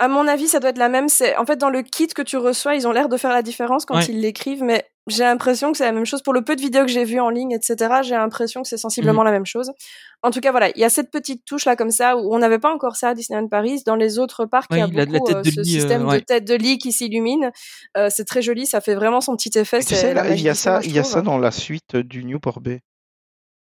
À 0.00 0.08
mon 0.08 0.26
avis, 0.26 0.48
ça 0.48 0.60
doit 0.60 0.70
être 0.70 0.78
la 0.78 0.88
même. 0.88 1.08
C'est 1.10 1.36
en 1.36 1.44
fait 1.44 1.56
dans 1.56 1.68
le 1.70 1.82
kit 1.82 2.06
que 2.08 2.22
tu 2.22 2.36
reçois, 2.38 2.74
ils 2.74 2.88
ont 2.88 2.92
l'air 2.92 3.08
de 3.10 3.16
faire 3.18 3.32
la 3.32 3.42
différence 3.42 3.84
quand 3.84 3.96
Ouais. 3.96 4.06
ils 4.08 4.18
l'écrivent, 4.20 4.62
mais 4.62 4.84
j'ai 5.08 5.24
l'impression 5.24 5.72
que 5.72 5.78
c'est 5.78 5.84
la 5.84 5.92
même 5.92 6.06
chose 6.06 6.22
pour 6.22 6.32
le 6.32 6.42
peu 6.42 6.56
de 6.56 6.60
vidéos 6.62 6.82
que 6.86 6.90
j'ai 6.90 7.04
vues 7.04 7.20
en 7.20 7.28
ligne, 7.28 7.52
etc. 7.52 7.76
J'ai 8.02 8.14
l'impression 8.14 8.62
que 8.62 8.68
c'est 8.68 8.78
sensiblement 8.78 9.22
la 9.22 9.30
même 9.30 9.44
chose. 9.44 9.72
En 10.22 10.30
tout 10.30 10.40
cas, 10.40 10.52
voilà, 10.52 10.70
il 10.70 10.78
y 10.78 10.84
a 10.84 10.88
cette 10.90 11.10
petite 11.10 11.44
touche 11.44 11.64
là 11.66 11.76
comme 11.76 11.90
ça 11.90 12.16
où 12.16 12.34
on 12.34 12.38
n'avait 12.38 12.58
pas 12.58 12.72
encore 12.72 12.96
ça 12.96 13.10
à 13.10 13.14
Disneyland 13.14 13.48
Paris. 13.48 13.82
Dans 13.84 13.94
les 13.96 14.18
autres 14.18 14.46
parcs, 14.46 14.70
il 14.70 14.78
y 14.78 14.80
a 14.80 14.86
la- 14.86 15.04
la 15.04 15.06
beaucoup 15.06 15.26
tête 15.26 15.36
euh, 15.36 15.42
de 15.42 15.50
ce 15.50 15.60
lit, 15.60 15.76
euh, 15.76 15.80
système 15.80 16.06
ouais. 16.08 16.20
de 16.20 16.24
tête 16.24 16.44
de 16.46 16.54
lit 16.54 16.78
qui 16.78 16.92
s'illumine. 16.92 17.50
Euh, 17.98 18.08
c'est 18.10 18.24
très 18.24 18.40
joli, 18.40 18.64
ça 18.66 18.80
fait 18.80 18.94
vraiment 18.94 19.20
son 19.20 19.36
petit 19.36 19.58
effet. 19.58 19.80
Et 19.80 19.84
tu 19.84 19.94
C'est 19.94 20.00
sais, 20.00 20.14
la 20.14 20.24
là, 20.24 20.30
il 20.34 20.40
y 20.40 20.48
a 20.48 20.54
ça, 20.54 20.80
il 20.82 20.92
y 20.92 20.98
a 20.98 21.04
ça 21.04 21.20
dans 21.20 21.36
la 21.38 21.50
suite 21.50 21.96
du 21.96 22.24
Newport 22.24 22.60
Bay. 22.60 22.80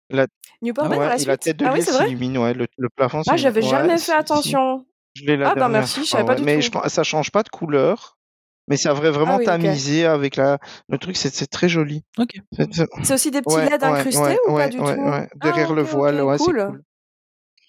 La, 0.10 0.28
Newport 0.62 0.86
Ah 0.86 0.90
ouais, 0.90 0.95
dans 0.98 1.02
la 1.04 1.18
suite. 1.18 1.28
la 1.28 1.38
tête 1.38 1.58
de 1.58 1.66
ah 1.66 1.72
oui, 1.74 1.80
lit 1.80 1.86
c'est 1.86 1.91
vrai? 1.91 2.06
s'illumine, 2.06 2.38
ouais, 2.38 2.54
le, 2.54 2.68
le 2.78 2.90
plafond 2.95 3.24
Ah, 3.28 3.36
j'avais 3.36 3.62
jamais 3.62 3.94
fait 3.94 3.98
si, 3.98 4.06
si. 4.06 4.12
attention. 4.12 4.86
Je 5.14 5.26
l'ai 5.26 5.38
la 5.38 5.49
Ah 5.49 5.49
bah 5.56 5.61
dernière 5.61 5.80
merci, 5.81 6.03
je 6.03 6.10
savais 6.10 6.23
pas 6.26 6.34
ouais. 6.34 6.40
du 6.40 6.45
Mais 6.45 6.61
tout. 6.61 6.72
pense, 6.72 6.88
ça 6.88 7.03
change 7.03 7.31
pas 7.31 7.44
de 7.44 7.49
couleur, 7.49 8.18
mais 8.68 8.77
ça 8.77 8.90
devrait 8.90 9.11
vraiment 9.11 9.35
Ah 9.35 9.40
oui, 9.40 9.45
tamiser 9.45 10.06
avec 10.06 10.35
la. 10.35 10.57
Le 10.90 10.98
truc, 10.98 11.15
c'est 11.18 11.34
c'est 11.34 11.48
très 11.48 11.69
joli. 11.69 12.03
Ok. 12.18 12.31
C'est- 13.03 13.14
aussi 13.14 13.31
des 13.31 13.41
petits 13.41 13.56
Ouais, 13.56 13.65
LED 13.69 13.84
incrustés 13.84 14.19
ouais, 14.22 14.40
ou 14.48 14.56
pas 14.57 14.68
du 14.69 14.77
ouais, 14.80 14.95
tout? 14.95 15.02
ouais. 15.02 15.30
Ah, 15.31 15.35
Derrière 15.44 15.73
le 15.73 15.81
voile, 15.84 16.22
ouais, 16.22 16.38
c'est 16.38 16.44
cool. 16.45 16.65
cool. 16.65 16.81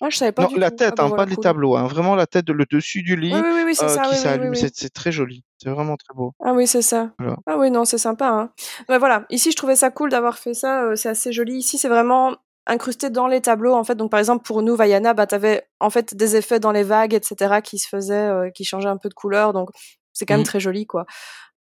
Ah, 0.00 0.10
je 0.10 0.16
savais 0.16 0.32
pas 0.32 0.42
Non, 0.42 0.48
du 0.48 0.58
la 0.58 0.70
tout. 0.70 0.76
tête, 0.76 0.88
Ah 0.92 0.96
bah 0.96 1.04
hein, 1.04 1.08
voilà, 1.08 1.24
pas 1.24 1.30
les 1.30 1.36
cool. 1.36 1.44
tableaux, 1.44 1.76
hein, 1.76 1.86
vraiment 1.86 2.14
la 2.16 2.26
tête, 2.26 2.44
de- 2.46 2.52
le 2.52 2.66
dessus 2.70 3.02
du 3.02 3.16
lit 3.16 3.32
oui, 3.32 3.40
oui, 3.42 3.62
oui, 3.64 3.74
c'est 3.74 3.84
euh, 3.84 3.88
ça, 3.88 4.02
qui 4.02 4.08
oui, 4.08 4.10
oui, 4.10 4.16
oui, 4.16 4.22
s'allume. 4.22 4.50
oui. 4.50 4.56
C'est 4.56 4.74
c'est 4.76 4.90
très 4.92 5.12
joli. 5.12 5.44
C'est 5.58 5.70
vraiment 5.70 5.96
très 5.96 6.12
beau. 6.14 6.34
Ah 6.44 6.52
oui, 6.52 6.66
c'est 6.66 6.82
ça. 6.82 7.12
Voilà. 7.18 7.36
Ah 7.46 7.56
oui, 7.58 7.70
non, 7.70 7.84
c'est 7.84 7.96
sympa. 7.98 8.28
Hein. 8.28 8.50
Mais 8.88 8.98
voilà, 8.98 9.24
ici, 9.30 9.50
je 9.50 9.56
trouvais 9.56 9.76
ça 9.76 9.90
cool 9.90 10.10
d'avoir 10.10 10.36
fait 10.38 10.52
ça. 10.54 10.82
euh, 10.84 10.96
c'est 10.96 11.08
assez 11.08 11.32
joli. 11.32 11.56
Ici, 11.58 11.78
c'est 11.78 11.88
vraiment 11.88 12.34
incrusté 12.66 13.10
dans 13.10 13.26
les 13.26 13.40
tableaux, 13.40 13.74
en 13.74 13.84
fait. 13.84 13.94
Donc, 13.94 14.10
par 14.10 14.20
exemple, 14.20 14.44
pour 14.44 14.62
nous, 14.62 14.74
Vaiana, 14.76 15.14
bah, 15.14 15.26
t'avais 15.26 15.66
en 15.80 15.90
fait 15.90 16.14
des 16.14 16.36
effets 16.36 16.60
dans 16.60 16.72
les 16.72 16.82
vagues, 16.82 17.14
etc., 17.14 17.60
qui 17.62 17.78
se 17.78 17.88
faisaient, 17.88 18.14
euh, 18.28 18.50
qui 18.50 18.64
changeaient 18.64 18.88
un 18.88 18.96
peu 18.96 19.08
de 19.08 19.14
couleur. 19.14 19.52
Donc, 19.52 19.70
c'est 20.12 20.26
quand 20.26 20.34
même 20.34 20.40
Mhm. 20.40 20.46
très 20.46 20.60
joli, 20.60 20.86
quoi. 20.86 21.04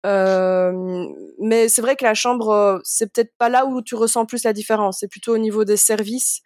Euh, 0.05 1.05
mais 1.39 1.69
c'est 1.69 1.81
vrai 1.81 1.95
que 1.95 2.03
la 2.03 2.13
chambre, 2.13 2.49
euh, 2.49 2.79
c'est 2.83 3.11
peut-être 3.11 3.33
pas 3.37 3.49
là 3.49 3.65
où 3.65 3.81
tu 3.81 3.95
ressens 3.95 4.25
plus 4.25 4.43
la 4.43 4.53
différence. 4.53 4.97
C'est 4.99 5.07
plutôt 5.07 5.33
au 5.33 5.37
niveau 5.37 5.63
des 5.63 5.77
services 5.77 6.41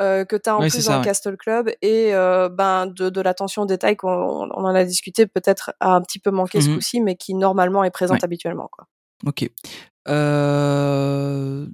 euh, 0.00 0.24
que 0.24 0.36
tu 0.36 0.48
as 0.48 0.56
en 0.56 0.60
plus 0.60 0.86
dans 0.86 0.98
ouais. 0.98 1.04
Castle 1.04 1.36
Club 1.36 1.68
et 1.82 2.14
euh, 2.14 2.48
ben 2.48 2.86
de, 2.86 3.10
de 3.10 3.20
l'attention 3.20 3.62
au 3.62 3.66
détail 3.66 3.96
qu'on 3.96 4.08
on 4.08 4.64
en 4.64 4.74
a 4.74 4.84
discuté 4.84 5.26
peut-être 5.26 5.72
a 5.80 5.90
un 5.94 6.00
petit 6.00 6.18
peu 6.18 6.30
manqué 6.30 6.60
ce 6.62 6.68
Mhm. 6.70 6.74
coup-ci, 6.76 7.00
mais 7.02 7.16
qui 7.16 7.34
normalement 7.34 7.84
est 7.84 7.90
présente 7.90 8.18
Ouais. 8.20 8.24
habituellement. 8.24 8.68
Quoi. 8.72 8.86
Ok. 9.26 9.50
Euh, 10.08 11.66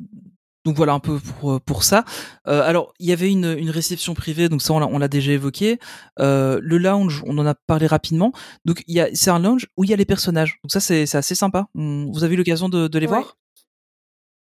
Donc 0.66 0.76
voilà 0.76 0.92
un 0.94 0.98
peu 0.98 1.20
pour, 1.20 1.60
pour 1.60 1.84
ça. 1.84 2.04
Euh, 2.48 2.60
alors, 2.62 2.92
il 2.98 3.06
y 3.08 3.12
avait 3.12 3.30
une, 3.30 3.56
une 3.56 3.70
réception 3.70 4.14
privée, 4.14 4.48
donc 4.48 4.60
ça 4.62 4.74
on 4.74 4.98
l'a, 4.98 5.06
déjà 5.08 5.30
évoqué. 5.30 5.78
Euh, 6.18 6.58
le 6.60 6.76
lounge, 6.76 7.22
on 7.24 7.38
en 7.38 7.46
a 7.46 7.54
parlé 7.54 7.86
rapidement. 7.86 8.32
Donc 8.64 8.82
il 8.88 8.96
y 8.96 9.00
a, 9.00 9.08
c'est 9.14 9.30
un 9.30 9.38
lounge 9.38 9.68
où 9.76 9.84
il 9.84 9.90
y 9.90 9.92
a 9.92 9.96
les 9.96 10.04
personnages. 10.04 10.58
Donc 10.64 10.72
ça 10.72 10.80
c'est, 10.80 11.06
c'est 11.06 11.18
assez 11.18 11.36
sympa. 11.36 11.68
On- 11.76 12.10
vous 12.12 12.24
avez 12.24 12.34
eu 12.34 12.38
l'occasion 12.38 12.68
de, 12.68 12.88
de 12.88 12.98
les 12.98 13.06
Ouais. 13.06 13.12
voir? 13.12 13.36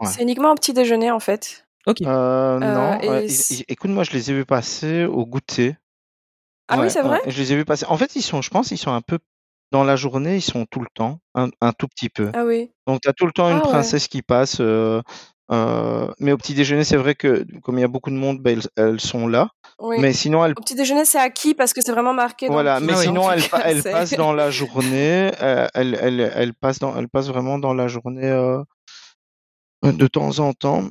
Ouais. 0.01 0.09
C'est 0.09 0.23
uniquement 0.23 0.53
au 0.53 0.55
petit 0.55 0.73
déjeuner 0.73 1.11
en 1.11 1.21
fait. 1.21 1.67
Ok. 1.87 2.01
Euh, 2.01 2.59
non, 2.59 2.99
euh, 3.05 3.29
écoute, 3.69 3.91
moi 3.91 4.03
je 4.03 4.13
les 4.13 4.31
ai 4.31 4.35
vus 4.35 4.47
passer 4.47 5.05
au 5.05 5.27
goûter. 5.27 5.77
Ah 6.69 6.81
oui, 6.81 6.91
c'est 6.91 7.03
vrai? 7.03 7.21
Je 7.27 7.39
les 7.39 7.53
ai 7.53 7.57
vus 7.57 7.65
passer. 7.67 7.85
En 7.91 7.97
fait, 7.99 8.17
ils 8.17 8.23
sont, 8.23 8.41
je 8.43 8.49
pense, 8.51 8.71
ils 8.71 8.79
sont 8.79 8.91
un 8.93 9.03
peu 9.03 9.19
dans 9.71 9.85
la 9.85 9.97
journée, 9.97 10.37
ils 10.37 10.43
sont 10.43 10.65
tout 10.65 10.81
le 10.81 10.89
temps, 10.95 11.21
un, 11.35 11.49
un 11.61 11.73
tout 11.73 11.89
petit 11.89 12.09
peu. 12.09 12.31
Ah 12.35 12.45
oui. 12.47 12.71
Donc 12.87 13.03
tu 13.03 13.09
as 13.09 13.13
tout 13.13 13.27
le 13.27 13.33
temps 13.33 13.49
une 13.51 13.59
Ah 13.59 13.65
ouais. 13.67 13.69
princesse 13.71 14.09
qui 14.09 14.23
passe. 14.23 14.57
euh, 14.61 15.03
euh, 15.53 16.09
mais 16.19 16.33
au 16.33 16.37
petit 16.37 16.55
déjeuner, 16.55 16.83
c'est 16.85 16.97
vrai 16.97 17.15
que 17.15 17.45
comme 17.63 17.79
il 17.79 17.83
y 17.83 17.85
a 17.85 17.89
beaucoup 17.89 18.11
de 18.11 18.17
monde, 18.17 18.39
ben, 18.41 18.59
elles, 18.59 18.85
elles 18.85 19.01
sont 19.01 19.29
là. 19.29 19.49
Oui. 19.79 19.97
Mais 20.01 20.13
sinon, 20.13 20.45
elles 20.45 20.53
Au 20.53 20.61
petit 20.63 20.75
déjeuner, 20.75 21.05
c'est 21.05 21.19
acquis 21.19 21.55
parce 21.55 21.73
que 21.73 21.81
c'est 21.83 21.93
vraiment 21.93 22.15
marqué. 22.15 22.49
Voilà, 22.49 22.81
dans 22.81 22.87
mais 22.87 22.95
sinon 22.97 23.25
tout 23.27 23.31
elle, 23.33 23.43
cas, 23.43 23.49
pa- 23.59 23.63
elle 23.67 23.83
c'est- 23.83 23.93
passe 23.93 24.13
dans 24.15 24.33
la 24.33 24.51
journée, 24.51 25.31
euh, 25.43 25.67
elle, 25.75 25.99
elle, 26.01 26.33
elle 26.35 26.55
passe 26.55 26.79
dans, 26.79 26.97
elle 26.97 27.09
passe 27.09 27.29
vraiment 27.29 27.59
dans 27.59 27.75
la 27.75 27.87
journée 27.89 28.25
euh, 28.29 28.63
de 29.85 30.07
temps 30.07 30.39
en 30.41 30.53
temps. 30.53 30.85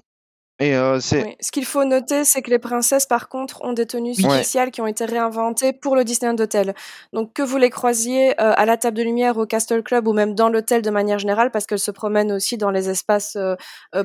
Et 0.60 0.74
euh, 0.74 1.00
Oui. 1.12 1.36
Ce 1.42 1.52
qu'il 1.52 1.66
faut 1.66 1.84
noter, 1.84 2.24
c'est 2.24 2.42
que 2.42 2.50
les 2.50 2.60
princesses, 2.60 3.06
par 3.06 3.28
contre, 3.28 3.62
ont 3.66 3.74
des 3.74 3.86
tenues 3.86 4.14
Ouais. 4.24 4.30
spéciales 4.36 4.72
qui 4.72 4.80
ont 4.80 4.88
été 4.88 5.04
réinventées 5.04 5.74
pour 5.74 5.98
le 5.98 6.06
Disneyland 6.06 6.38
Hotel. 6.40 6.74
Donc, 7.12 7.34
que 7.34 7.42
vous 7.42 7.58
les 7.58 7.70
croisiez 7.70 8.30
euh, 8.42 8.54
à 8.56 8.66
la 8.66 8.78
table 8.78 8.96
de 8.96 9.04
lumière 9.04 9.38
au 9.38 9.46
Castle 9.46 9.84
Club 9.84 10.08
ou 10.08 10.14
même 10.14 10.34
dans 10.34 10.48
l'hôtel 10.48 10.82
de 10.82 10.90
manière 10.90 11.20
générale, 11.20 11.52
parce 11.52 11.66
qu'elles 11.66 11.80
se 11.80 11.92
promènent 11.92 12.32
aussi 12.32 12.56
dans 12.56 12.72
les 12.72 12.90
espaces 12.90 13.36
euh, 13.36 13.56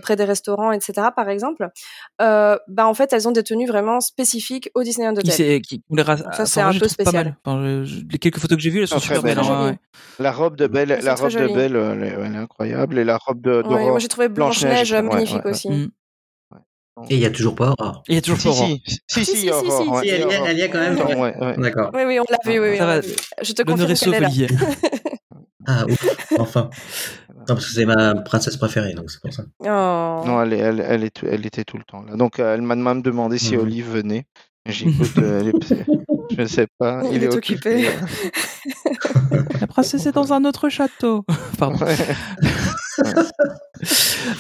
près 0.02 0.16
des 0.16 0.24
restaurants, 0.24 0.72
etc., 0.72 1.09
par 1.14 1.28
exemple, 1.28 1.68
euh, 2.20 2.59
bah, 2.66 2.86
en 2.89 2.94
fait, 2.94 3.12
elles 3.12 3.28
ont 3.28 3.32
des 3.32 3.44
tenues 3.44 3.66
vraiment 3.68 4.01
spécifiques 4.01 4.70
au 4.74 4.82
Disneyland 4.82 5.12
Hotel. 5.16 5.60
qui, 5.62 5.82
les 5.90 6.02
ra- 6.02 6.16
ça, 6.32 6.47
c'est 6.47 6.60
un 6.60 6.72
peu 6.77 6.89
spécial. 6.89 7.27
mal. 7.27 7.36
Enfin, 7.44 7.62
je- 7.62 7.85
je- 7.85 8.01
les 8.10 8.18
quelques 8.18 8.39
photos 8.39 8.56
que 8.56 8.62
j'ai 8.62 8.70
vues, 8.70 8.81
elles 8.81 8.89
sont 8.89 8.98
super 8.98 9.22
belle, 9.22 9.36
belles. 9.36 9.44
hein, 9.47 9.66
ouais. 9.66 9.78
la 10.18 10.32
robe 10.32 10.56
de 10.56 10.66
Belle, 10.66 10.98
la 11.01 11.14
robe 11.14 11.31
de. 11.31 11.47
Belle, 11.55 11.77
elle 11.77 12.02
est, 12.02 12.09
elle 12.27 12.35
est 12.35 12.39
incroyable, 12.39 12.98
et 12.98 13.05
la 13.05 13.18
robe 13.18 13.40
de, 13.40 13.62
Ouais, 13.64 13.85
moi, 13.89 14.01
j'ai 14.01 14.09
trouvé 14.09 14.28
Blanche-Neige, 14.28 14.93
magnifique 14.94 15.36
ouais, 15.36 15.44
ouais. 15.44 15.51
aussi. 15.52 15.68
Mm. 15.70 15.90
Et 17.09 17.14
il 17.14 17.20
y 17.20 17.27
a 17.27 17.31
toujours 17.31 17.55
pas 17.55 17.74
Aurore. 17.78 18.02
Il 18.09 18.14
y 18.14 18.18
a 18.18 18.20
toujours 18.20 18.39
Si, 18.39 18.44
pas 18.48 18.51
Aurore. 18.55 18.66
si, 18.66 19.01
si, 19.09 19.24
Si, 19.24 19.36
si, 19.36 19.51
Aurore, 19.51 19.82
si. 19.82 19.89
ouais, 19.89 20.01
Si, 20.02 20.09
elle 20.09 20.20
y 20.20 20.22
est- 20.22 20.24
Aurore. 20.36 20.47
elle 20.48 20.59
y 20.59 20.60
est 20.60 20.68
quand 20.70 20.78
même. 20.81 20.98
Ouais. 20.98 21.36
ouais. 21.39 21.56
D'accord. 21.59 21.90
Oui, 21.94 22.02
oui, 22.06 22.18
on 22.20 22.24
l'a 22.31 22.39
vu, 22.52 22.60
oui, 22.60 22.68
oui, 22.72 22.78
va. 22.78 23.01
vu. 23.01 23.12
Je 23.43 23.52
te 23.52 23.62
confirme 23.62 23.94
qu'elle 23.94 24.14
est 24.14 24.20
là. 24.20 24.28
Ah, 25.66 25.85
ouf, 25.86 26.06
enfin. 26.39 26.70
Non, 27.36 27.44
parce 27.55 27.66
que 27.66 27.72
c'est 27.74 27.85
ma 27.85 28.14
princesse 28.14 28.56
préférée, 28.56 28.94
donc 28.94 29.10
c'est 29.10 29.20
pour 29.20 29.32
ça. 29.32 29.44
Oh. 29.60 30.27
Non, 30.27 30.43
elle, 30.43 30.55
est- 30.55 30.59
elle, 30.59 30.81
elle, 30.86 31.05
est, 31.05 31.22
elle 31.22 31.44
était 31.47 31.64
tout 31.64 31.77
le 31.77 31.85
temps 31.85 32.02
là. 32.02 32.16
Donc, 32.16 32.39
euh, 32.40 32.55
elle 32.55 32.62
m'a 32.62 32.74
même 32.77 33.02
demandé 33.02 33.36
si 33.39 33.56
Mhm. 33.56 33.62
Olive 33.62 33.90
venait. 33.90 34.24
J'écoute, 34.66 35.12
euh, 35.18 35.52
je 36.31 36.40
ne 36.40 36.47
sais 36.47 36.66
pas. 36.78 37.02
Il 37.12 37.23
est 37.24 37.35
occupé. 37.35 37.89
La 39.61 39.66
princesse 39.66 40.07
est 40.07 40.12
dans 40.12 40.32
un 40.32 40.44
autre 40.44 40.69
château. 40.69 41.24
Pardon. 41.59 41.85
Ouais. 41.85 41.97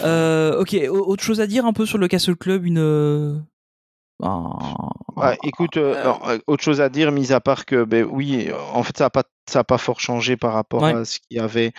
Euh, 0.04 0.60
ok, 0.60 0.76
au- 0.90 1.10
autre 1.10 1.22
chose 1.22 1.40
à 1.40 1.46
dire 1.46 1.64
un 1.64 1.72
peu 1.72 1.86
sur 1.86 1.96
le 1.98 2.08
Castle 2.08 2.36
Club, 2.36 2.66
une. 2.66 3.42
un- 4.22 4.58
Ouais, 5.16 5.38
écoute, 5.44 5.76
euh, 5.76 6.12
autre 6.46 6.62
chose 6.62 6.80
à 6.80 6.88
dire, 6.88 7.10
mis 7.12 7.32
à 7.32 7.40
part 7.40 7.64
que, 7.64 7.84
ben 7.84 8.04
oui, 8.10 8.50
en 8.74 8.82
fait, 8.82 8.96
ça 8.96 9.04
n'a 9.04 9.10
pas, 9.10 9.24
ça 9.48 9.60
a 9.60 9.64
pas 9.64 9.78
fort 9.78 10.00
changé 10.00 10.36
par 10.36 10.52
rapport 10.52 10.82
Ouais. 10.82 10.92
à 10.94 11.04
ce 11.04 11.18
qu'il 11.20 11.38
y 11.38 11.40
avait 11.40 11.72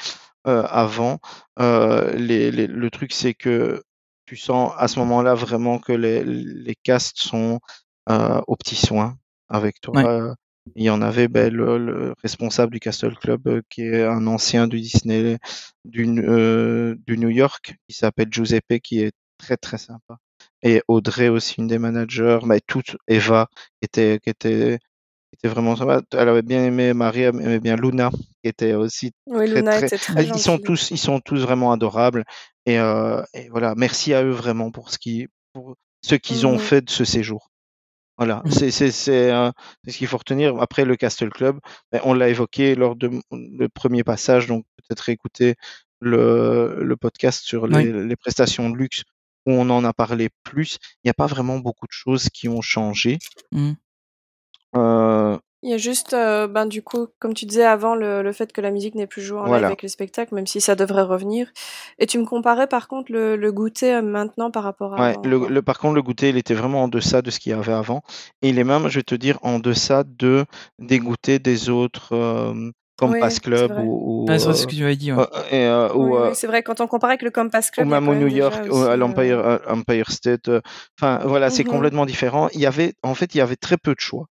euh, 0.48 0.64
avant. 0.70 1.20
Euh, 1.60 2.12
les, 2.16 2.52
les- 2.52 2.68
le 2.68 2.90
truc, 2.90 3.14
c'est 3.14 3.34
que 3.36 3.84
tu 4.26 4.36
sens 4.38 4.72
à 4.78 4.88
ce 4.88 4.98
moment-là 5.00 5.34
vraiment 5.36 5.78
que 5.80 5.94
les, 5.94 6.24
les 6.24 6.76
castes 6.84 7.18
sont 7.20 7.60
euh, 8.10 8.42
aux 8.48 8.56
petits 8.56 8.76
soins 8.76 9.18
avec 9.52 9.82
toi. 9.82 9.94
Ouais. 9.96 10.06
Euh, 10.06 10.34
Il 10.76 10.84
y 10.84 10.90
en 10.92 11.02
avait 11.02 11.28
ben, 11.28 11.52
le, 11.54 11.78
le 11.78 12.14
responsable 12.22 12.74
du 12.74 12.80
Castle 12.80 13.16
Club, 13.16 13.48
euh, 13.48 13.62
qui 13.70 13.82
est 13.82 14.04
un 14.04 14.28
ancien 14.28 14.68
du 14.68 14.80
Disney, 14.80 15.38
du, 15.86 16.06
euh, 16.28 16.96
du 17.08 17.18
New 17.18 17.30
York, 17.30 17.76
qui 17.88 17.96
s'appelle 17.96 18.28
Giuseppe, 18.32 18.80
qui 18.84 19.02
est 19.02 19.12
très 19.38 19.58
très 19.58 19.78
sympa. 19.80 20.18
Et 20.64 20.82
Audrey 20.88 21.30
aussi, 21.30 21.56
une 21.60 21.68
des 21.68 21.80
managers, 21.80 22.40
mais 22.46 22.60
toute 22.66 22.96
Eva, 23.08 23.48
qui 23.82 23.86
était, 23.86 24.20
qui 24.24 24.30
était, 24.30 24.78
était 25.34 25.48
vraiment 25.48 25.76
sympa. 25.76 26.02
Elle 26.14 26.30
avait 26.30 26.44
bien 26.44 26.64
aimé 26.64 26.94
Marie, 26.94 27.22
elle 27.22 27.36
aimait 27.42 27.60
bien 27.60 27.76
Luna, 27.76 28.12
qui 28.44 28.50
était 28.50 28.74
aussi 28.76 29.12
Oui, 29.26 29.48
très 29.48 29.56
Luna 29.56 29.78
très. 29.78 29.88
était 29.88 29.98
très 29.98 30.26
Ils 30.26 30.40
sont 30.40 30.58
tous, 30.60 30.92
ils 30.92 30.98
sont 31.00 31.20
tous 31.20 31.42
vraiment 31.42 31.72
adorables. 31.72 32.24
Et, 32.68 32.78
euh, 32.80 33.24
et 33.34 33.50
voilà, 33.50 33.74
merci 33.76 34.14
à 34.14 34.24
eux 34.24 34.30
vraiment 34.32 34.72
pour 34.72 34.92
ce 34.92 35.00
qui, 35.00 35.28
pour 35.54 35.76
ce 36.04 36.16
qu'ils 36.16 36.46
ont 36.46 36.54
Mhm. 36.54 36.60
fait 36.60 36.82
de 36.82 36.90
ce 36.92 37.04
séjour. 37.06 37.51
Voilà, 38.24 38.44
c'est 38.52 38.70
c'est 38.70 39.32
euh, 39.32 39.52
c'est 39.84 39.90
ce 39.92 39.98
qu'il 39.98 40.06
faut 40.06 40.18
retenir. 40.20 40.62
Après 40.62 40.86
le 40.86 40.96
Castle 40.96 41.32
Club, 41.32 41.60
ben, 41.92 42.02
on 42.04 42.14
l'a 42.14 42.30
évoqué 42.30 42.76
lors 42.76 42.96
de 42.96 43.10
le 43.32 43.68
premier 43.68 44.04
passage, 44.04 44.46
donc 44.46 44.64
peut-être 44.78 45.10
écouter 45.10 45.56
le, 46.02 46.84
le 46.84 46.98
podcast 46.98 47.44
sur 47.44 47.66
les, 47.66 47.92
Oui. 47.92 48.08
les 48.08 48.16
prestations 48.16 48.70
de 48.70 48.78
luxe 48.78 49.02
où 49.48 49.54
on 49.54 49.68
en 49.72 49.84
a 49.84 49.92
parlé 49.92 50.30
plus. 50.44 50.78
Il 50.98 51.08
n'y 51.08 51.10
a 51.10 51.16
pas 51.16 51.26
vraiment 51.26 51.58
beaucoup 51.58 51.88
de 51.88 51.92
choses 51.92 52.30
qui 52.30 52.48
ont 52.48 52.62
changé. 52.62 53.18
Mhm. 53.52 53.76
Euh, 54.76 55.40
Il 55.64 55.70
y 55.70 55.74
a 55.74 55.78
juste, 55.78 56.14
euh, 56.14 56.48
ben, 56.48 56.66
du 56.66 56.82
coup, 56.82 57.08
comme 57.20 57.34
tu 57.36 57.46
disais 57.46 57.66
avant, 57.66 57.94
le, 57.94 58.24
le 58.24 58.32
fait 58.34 58.52
que 58.52 58.62
la 58.62 58.72
musique 58.72 58.96
n'est 58.96 59.06
plus 59.08 59.22
jouée 59.22 59.40
en 59.40 59.48
live 59.48 59.50
Voilà. 59.50 59.68
avec 59.68 59.84
les 59.84 59.90
spectacles, 59.90 60.34
même 60.34 60.48
si 60.48 60.60
ça 60.60 60.76
devrait 60.76 61.04
revenir. 61.04 61.52
Et 62.00 62.08
tu 62.08 62.18
me 62.18 62.26
comparais 62.26 62.68
par 62.68 62.88
contre 62.88 63.12
le, 63.12 63.36
le 63.36 63.52
goûter 63.52 63.94
euh, 63.96 64.02
maintenant 64.02 64.50
par 64.50 64.64
rapport 64.64 64.96
à 64.96 65.02
ouais, 65.02 65.16
le, 65.24 65.48
le- 65.48 65.62
par 65.62 65.78
contre, 65.80 65.96
le 65.96 66.02
goûter, 66.02 66.30
il 66.30 66.38
était 66.38 66.54
vraiment 66.56 66.84
en 66.84 66.88
deçà 66.88 67.22
de 67.22 67.30
ce 67.32 67.40
qu'il 67.40 67.52
y 67.52 67.54
avait 67.54 67.74
avant. 67.74 68.02
Et 68.42 68.50
il 68.50 68.60
est 68.60 68.64
même, 68.64 68.88
je 68.90 69.00
vais 69.00 69.04
te 69.04 69.16
dire, 69.16 69.38
en 69.44 69.60
deçà 69.60 70.04
de, 70.04 70.46
des 70.80 71.00
goûters 71.00 71.40
des 71.40 71.70
autres, 71.70 72.14
euh, 72.14 72.72
comme 72.98 73.12
Oui, 73.12 73.20
Pass 73.20 73.36
c'est 73.36 73.42
Club 73.42 73.78
ou, 73.78 74.28
ou, 74.28 74.38
c'est 74.40 74.46
vrai, 74.46 74.54
c'est 74.56 74.62
ce 74.62 74.68
que 74.68 74.76
tu 74.76 74.82
m'avais 74.82 74.96
dit. 74.96 75.12
Ouais. 75.12 75.26
et, 75.52 75.66
euh, 75.66 75.94
ou, 75.94 76.16
Oui, 76.16 76.22
oui, 76.30 76.36
c'est 76.36 76.48
vrai. 76.48 76.64
Quand 76.64 76.82
on 76.82 76.88
compare 76.88 77.10
avec 77.10 77.22
le 77.22 77.32
Compass 77.32 77.70
ou 77.70 77.74
Club, 77.74 77.92
a 77.94 78.00
même 78.02 78.08
au 78.10 78.16
New 78.16 78.28
York, 78.28 78.68
ou 78.72 78.78
à 78.78 78.92
euh, 78.92 78.96
l'Empire 78.98 79.60
Empire 79.68 80.12
State. 80.12 80.48
euh, 80.50 80.62
Enfin, 81.00 81.20
voilà, 81.26 81.50
c'est 81.50 81.64
mhm. 81.64 81.70
complètement 81.70 82.06
différent. 82.06 82.50
Il 82.54 82.60
y 82.62 82.66
avait, 82.66 82.94
en 83.04 83.16
fait, 83.16 83.34
il 83.36 83.40
y 83.40 83.42
avait 83.42 83.56
très 83.56 83.78
peu 83.78 83.94
de 83.96 84.00
choix. 84.00 84.26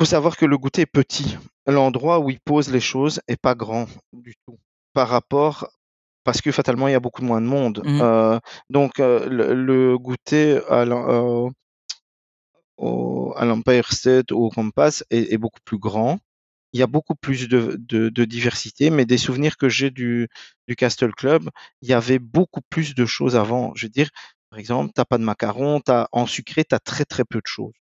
Faut 0.00 0.06
savoir 0.06 0.38
que 0.38 0.46
le 0.46 0.56
goûter 0.56 0.82
est 0.82 0.86
petit. 0.86 1.36
L'endroit 1.66 2.20
où 2.20 2.30
il 2.30 2.40
pose 2.40 2.72
les 2.72 2.80
choses 2.80 3.20
est 3.28 3.36
pas 3.36 3.54
grand 3.54 3.86
du 4.14 4.34
tout 4.46 4.58
par 4.94 5.08
rapport 5.08 5.68
parce 6.24 6.40
que 6.40 6.50
fatalement 6.50 6.88
il 6.88 6.92
y 6.92 6.94
a 6.94 7.00
beaucoup 7.00 7.22
moins 7.22 7.42
de 7.42 7.46
monde. 7.46 7.82
Mhm. 7.84 8.00
Euh, 8.00 8.38
donc 8.70 8.98
euh, 8.98 9.28
le, 9.28 9.52
le 9.52 9.98
goûter 9.98 10.58
à 10.70 10.84
euh, 10.84 11.50
l'Empire 12.78 13.92
State 13.92 14.32
ou 14.32 14.38
au 14.38 14.48
Compass 14.48 15.04
est, 15.10 15.34
est 15.34 15.36
beaucoup 15.36 15.60
plus 15.66 15.76
grand. 15.78 16.18
Il 16.72 16.80
y 16.80 16.82
a 16.82 16.86
beaucoup 16.86 17.14
plus 17.14 17.46
de, 17.46 17.76
de, 17.78 18.08
de 18.08 18.24
diversité, 18.24 18.88
mais 18.88 19.04
des 19.04 19.18
souvenirs 19.18 19.58
que 19.58 19.68
j'ai 19.68 19.90
du, 19.90 20.28
du 20.66 20.76
Castle 20.76 21.12
Club, 21.12 21.50
il 21.82 21.90
y 21.90 21.92
avait 21.92 22.20
beaucoup 22.20 22.62
plus 22.70 22.94
de 22.94 23.04
choses 23.04 23.36
avant. 23.36 23.74
Je 23.74 23.84
veux 23.84 23.90
dire, 23.90 24.08
par 24.48 24.58
exemple, 24.58 24.92
t'as 24.94 25.04
pas 25.04 25.18
de 25.18 25.24
macarons, 25.24 25.80
t'as 25.80 26.06
en 26.10 26.24
sucré, 26.24 26.64
t'as 26.64 26.78
très 26.78 27.04
très 27.04 27.26
peu 27.26 27.40
de 27.40 27.46
choses. 27.46 27.74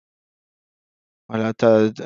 Voilà, 1.29 1.53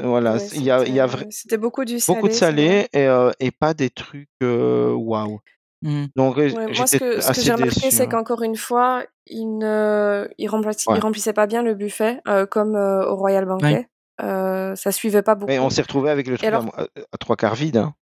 voilà, 0.02 0.34
Ouais, 0.36 0.46
il 0.54 0.62
y 0.62 0.70
a, 0.70 0.82
il 0.84 0.94
y 0.94 1.00
a 1.00 1.06
vra- 1.06 1.18
c'était 1.18 1.30
c'était 1.30 1.56
beaucoup 1.58 1.84
du 1.84 1.98
beaucoup 2.08 2.28
de 2.28 2.32
salé, 2.32 2.88
et, 2.94 3.06
euh, 3.06 3.30
et 3.38 3.50
pas 3.50 3.74
des 3.74 3.90
trucs 3.90 4.28
euh, 4.42 4.92
waouh. 4.92 5.40
Mhm. 5.82 6.08
Donc 6.16 6.38
euh, 6.38 6.50
Ouais, 6.52 6.66
moi, 6.74 6.86
ce 6.86 6.96
que, 6.96 7.20
ce 7.20 7.32
que 7.32 7.40
j'ai 7.42 7.52
remarqué, 7.52 7.90
c'est 7.90 8.04
hein. 8.04 8.06
qu'encore 8.06 8.42
une 8.42 8.56
fois, 8.56 9.04
il 9.26 9.58
ne, 9.58 10.26
il 10.38 10.48
remplissait, 10.48 10.84
il 10.88 10.92
Ouais. 10.94 10.98
remplissait 11.00 11.32
pas 11.34 11.46
bien 11.46 11.62
le 11.62 11.74
buffet, 11.74 12.20
euh, 12.28 12.46
comme 12.46 12.76
euh, 12.76 13.06
au 13.06 13.16
Royal 13.16 13.44
Ouais. 13.44 13.50
Banquet. 13.50 13.88
Euh, 14.22 14.74
ça 14.74 14.90
suivait 14.92 15.22
pas 15.22 15.34
Mais 15.34 15.58
on 15.58 15.62
beaucoup. 15.64 15.74
s'est 15.74 15.82
retrouvé 15.82 16.10
avec 16.10 16.26
le 16.26 16.36
truc 16.36 16.44
à, 16.44 16.48
alors, 16.48 16.64
mo- 16.64 16.72
à- 16.76 16.82
à 17.12 17.16
trois 17.18 17.36
quarts 17.36 17.54
vide. 17.54 17.76
Hein. 17.78 17.94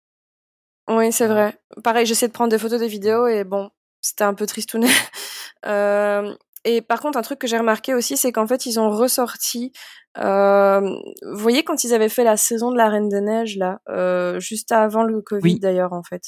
oui, 0.89 1.11
c'est 1.11 1.25
Ouais. 1.25 1.29
vrai. 1.33 1.59
Pareil, 1.83 2.05
j'essaie 2.05 2.27
de 2.27 2.33
prendre 2.33 2.49
des 2.51 2.57
photos, 2.59 2.79
des 2.79 2.87
vidéos, 2.87 3.27
et 3.27 3.43
bon, 3.43 3.69
c'était 4.01 4.23
un 4.23 4.33
peu 4.35 4.45
tristounet. 4.45 4.87
Et 6.69 6.81
par 6.81 6.99
contre, 6.99 7.17
un 7.17 7.21
truc 7.21 7.39
que 7.39 7.47
j'ai 7.47 7.57
remarqué 7.57 7.93
aussi, 7.93 8.17
c'est 8.17 8.31
qu'en 8.33 8.45
fait, 8.45 8.65
ils 8.65 8.77
ont 8.79 8.89
ressorti. 8.89 9.71
euh, 10.19 10.81
vous 10.81 11.37
voyez 11.39 11.63
quand 11.63 11.83
ils 11.83 11.93
avaient 11.93 12.09
fait 12.09 12.23
la 12.23 12.35
saison 12.37 12.71
de 12.71 12.77
la 12.77 12.89
Reine 12.89 13.07
des 13.07 13.21
Neiges 13.21 13.55
là, 13.57 13.79
euh, 13.89 14.39
juste 14.39 14.71
avant 14.71 15.03
le 15.03 15.21
Covid 15.21 15.53
Oui. 15.53 15.59
d'ailleurs 15.59 15.93
en 15.93 16.03
fait. 16.03 16.23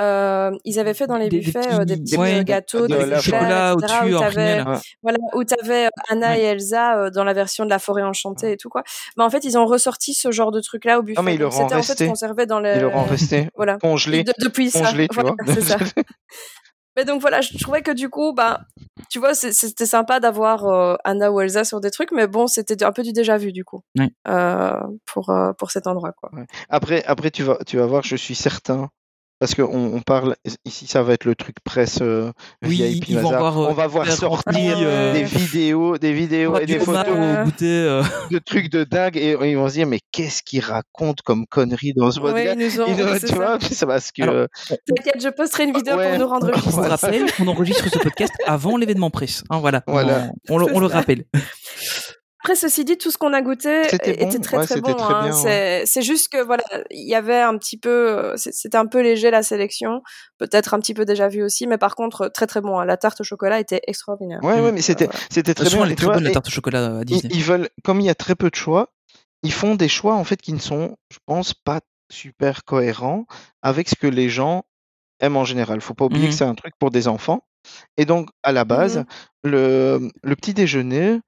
Euh, 0.00 0.50
ils 0.64 0.78
avaient 0.78 0.94
fait 0.94 1.06
dans 1.06 1.16
les 1.16 1.28
des 1.28 1.38
buffets 1.40 1.60
euh, 1.72 1.84
des 1.84 1.94
petits, 1.96 2.12
petits 2.12 2.16
ouais, 2.16 2.44
gâteaux, 2.44 2.86
de 2.86 2.96
des 2.96 3.02
éclairs, 3.02 3.22
chocolat 3.22 3.74
etc. 3.78 3.94
Où 4.14 4.18
t'avais. 4.18 4.62
Ouais. 4.62 4.76
voilà, 5.02 5.18
où 5.34 5.44
t'avais 5.44 5.88
Anna 6.08 6.30
Ouais. 6.30 6.40
et 6.40 6.44
Elsa 6.44 6.96
euh, 6.98 7.10
dans 7.10 7.24
la 7.24 7.32
version 7.32 7.64
de 7.64 7.70
la 7.70 7.78
forêt 7.78 8.02
enchantée 8.02 8.52
et 8.52 8.56
tout 8.56 8.68
quoi. 8.70 8.82
Mais 9.16 9.24
en 9.24 9.30
fait, 9.30 9.44
ils 9.44 9.58
ont 9.58 9.66
ressorti 9.66 10.14
ce 10.14 10.30
genre 10.30 10.50
de 10.52 10.60
truc 10.60 10.84
là 10.84 10.98
au 10.98 11.02
Non 11.02 11.22
mais 11.22 11.32
buffet. 11.32 11.34
il 11.34 11.38
Donc 11.38 11.52
leur 11.52 11.54
en 11.54 11.62
c'était 11.68 11.74
en 11.74 11.82
fait 11.82 12.06
conservé 12.08 12.46
dans 12.46 12.58
Il 12.60 12.80
leur 12.80 12.96
en 12.96 13.04
le, 13.04 13.10
restait 13.10 13.48
voilà, 13.56 13.78
congelé, 13.78 14.24
de- 14.24 14.32
depuis 14.40 14.70
ça. 14.70 14.80
congelé, 14.80 15.08
tu 15.08 15.14
Voilà, 15.14 15.34
vois. 15.44 15.54
c'est 15.54 15.62
ça. 15.62 15.76
Mais 16.98 17.04
donc 17.04 17.20
voilà, 17.20 17.40
je 17.40 17.56
trouvais 17.58 17.82
que 17.82 17.92
du 17.92 18.08
coup, 18.10 18.32
bah, 18.32 18.62
tu 19.08 19.20
vois, 19.20 19.32
c'est- 19.32 19.52
c'était 19.52 19.86
sympa 19.86 20.18
d'avoir 20.18 20.66
euh, 20.66 20.96
Anna 21.04 21.30
ou 21.30 21.40
Elsa 21.40 21.62
sur 21.62 21.80
des 21.80 21.92
trucs, 21.92 22.10
mais 22.10 22.26
bon, 22.26 22.48
c'était 22.48 22.82
un 22.82 22.90
peu 22.90 23.04
du 23.04 23.12
déjà 23.12 23.38
vu 23.38 23.52
du 23.52 23.64
coup 23.64 23.82
euh, 24.26 24.80
pour 25.06 25.30
euh, 25.30 25.52
pour 25.52 25.70
cet 25.70 25.86
endroit 25.86 26.10
quoi. 26.12 26.28
Ouais. 26.32 26.46
Après, 26.68 27.04
après 27.04 27.30
tu 27.30 27.44
vas, 27.44 27.58
tu 27.64 27.76
vas 27.76 27.86
voir, 27.86 28.02
je 28.02 28.16
suis 28.16 28.34
certain, 28.34 28.88
parce 29.40 29.54
que 29.54 29.62
on, 29.62 29.94
on 29.94 30.00
parle 30.00 30.36
ici, 30.64 30.86
ça 30.86 31.02
va 31.02 31.12
être 31.14 31.24
le 31.24 31.34
truc 31.34 31.56
presse 31.64 31.98
euh, 32.02 32.32
Oui, 32.62 32.76
VIP 32.82 33.08
ils 33.10 33.18
vont 33.18 33.30
bazar. 33.30 33.40
voir 33.52 33.58
euh, 33.60 33.70
On 33.70 33.74
va 33.74 33.86
voir 33.86 34.10
sortir 34.10 34.76
euh, 34.78 35.12
des 35.12 35.20
ouais. 35.20 35.24
vidéos, 35.24 35.98
des 35.98 36.12
vidéos 36.12 36.58
et 36.58 36.66
des 36.66 36.78
photos 36.80 37.06
goûter. 37.44 38.00
de 38.30 38.38
trucs 38.38 38.70
de 38.70 38.84
dingue 38.84 39.16
et, 39.16 39.30
et 39.40 39.50
ils 39.50 39.56
vont 39.56 39.68
se 39.68 39.74
dire 39.74 39.86
mais 39.86 40.00
qu'est-ce 40.12 40.42
qu'ils 40.42 40.60
racontent 40.64 41.22
comme 41.24 41.46
conneries 41.46 41.92
dans 41.94 42.10
ce 42.10 42.20
ouais, 42.20 42.32
podcast 42.32 42.56
ils 42.60 42.64
nous 42.64 42.80
ont, 42.80 42.86
Ils 42.88 42.96
nous- 43.04 43.12
c'est 43.14 43.20
Tu 43.20 43.26
ça. 43.28 43.34
vois, 43.36 43.58
c'est 43.60 43.86
parce 43.86 44.12
que 44.12 44.22
Alors, 44.22 44.46
on, 44.70 44.74
on- 44.74 44.94
T'inquiète, 44.96 45.22
je 45.22 45.28
posterai 45.28 45.64
une 45.64 45.72
vidéo 45.74 45.96
ouais, 45.96 46.10
pour 46.10 46.18
nous 46.18 46.26
rendre 46.28 46.50
on 46.66 46.80
rappelle 46.82 47.32
qu'on 47.32 47.46
enregistre 47.48 47.88
ce 47.88 47.98
podcast 47.98 48.32
avant 48.46 48.76
l'événement 48.76 49.10
presse. 49.10 49.44
Hein, 49.50 49.58
voilà, 49.60 49.82
voilà. 49.86 50.30
on, 50.48 50.54
on 50.56 50.58
le, 50.58 50.66
on 50.74 50.88
rappelle. 50.88 51.24
Après, 52.44 52.54
ceci 52.54 52.84
dit, 52.84 52.96
tout 52.96 53.10
ce 53.10 53.18
qu'on 53.18 53.32
a 53.32 53.42
goûté 53.42 53.82
bon, 53.82 53.88
était 53.96 54.38
très 54.38 54.58
ouais, 54.58 54.64
très 54.66 54.80
bon. 54.80 54.96
Hein. 54.98 55.32
ouais. 55.42 55.82
C'est 55.86 56.02
juste 56.02 56.30
que 56.32 56.40
voilà, 56.42 56.62
il 56.90 57.08
y 57.08 57.14
avait 57.16 57.40
un 57.40 57.58
petit 57.58 57.76
peu, 57.76 57.90
euh, 58.18 58.36
c'était 58.36 58.76
un 58.78 58.86
peu 58.86 59.00
léger 59.02 59.30
la 59.30 59.42
sélection, 59.42 60.02
peut-être 60.38 60.72
un 60.74 60.78
petit 60.78 60.94
peu 60.94 61.04
déjà 61.04 61.28
vu 61.28 61.42
aussi, 61.42 61.66
mais 61.66 61.78
par 61.78 61.96
contre 61.96 62.28
très 62.28 62.46
très 62.46 62.60
bon. 62.60 62.78
hein. 62.78 62.84
La 62.84 62.96
tarte 62.96 63.20
au 63.20 63.24
chocolat 63.24 63.58
était 63.58 63.80
extraordinaire. 63.88 64.38
Ouais, 64.44 64.60
ouais, 64.60 64.70
mais 64.72 64.78
Euh, 64.78 64.82
c'était 64.82 65.06
voilà. 65.06 65.18
c'était 65.30 65.54
très 65.54 65.68
bien. 65.68 65.84
elle 65.84 65.92
est 65.92 65.96
très 65.96 66.04
vois, 66.04 66.14
bonne 66.14 66.24
la 66.24 66.30
et 66.30 66.32
tarte 66.32 66.46
au 66.46 66.50
chocolat 66.50 66.86
à 66.86 67.00
ils, 67.00 67.04
Disney. 67.06 67.34
ils 67.34 67.42
veulent, 67.42 67.68
comme 67.82 68.00
il 68.00 68.06
y 68.06 68.10
a 68.10 68.14
très 68.14 68.36
peu 68.36 68.50
de 68.50 68.54
choix, 68.56 68.88
ils 69.42 69.52
font 69.52 69.74
des 69.74 69.88
choix 69.88 70.14
en 70.14 70.24
fait 70.24 70.40
qui 70.40 70.52
ne 70.52 70.60
sont, 70.60 70.96
je 71.12 71.18
pense, 71.26 71.54
pas 71.54 71.80
super 72.10 72.64
cohérents 72.64 73.26
avec 73.62 73.88
ce 73.88 73.94
que 73.96 74.06
les 74.06 74.28
gens 74.28 74.62
aiment 75.20 75.36
en 75.36 75.44
général. 75.44 75.80
Faut 75.80 75.94
pas 75.94 76.04
oublier 76.04 76.26
que 76.28 76.32
Mhm. 76.32 76.38
c'est 76.38 76.44
un 76.44 76.54
truc 76.54 76.74
pour 76.78 76.90
des 76.92 77.08
enfants. 77.08 77.42
Et 77.96 78.04
donc, 78.04 78.30
à 78.44 78.52
la 78.52 78.64
base, 78.64 78.98
Mhm. 78.98 79.04
le, 79.44 80.10
le 80.22 80.36
petit 80.36 80.54
déjeuner, 80.54 81.18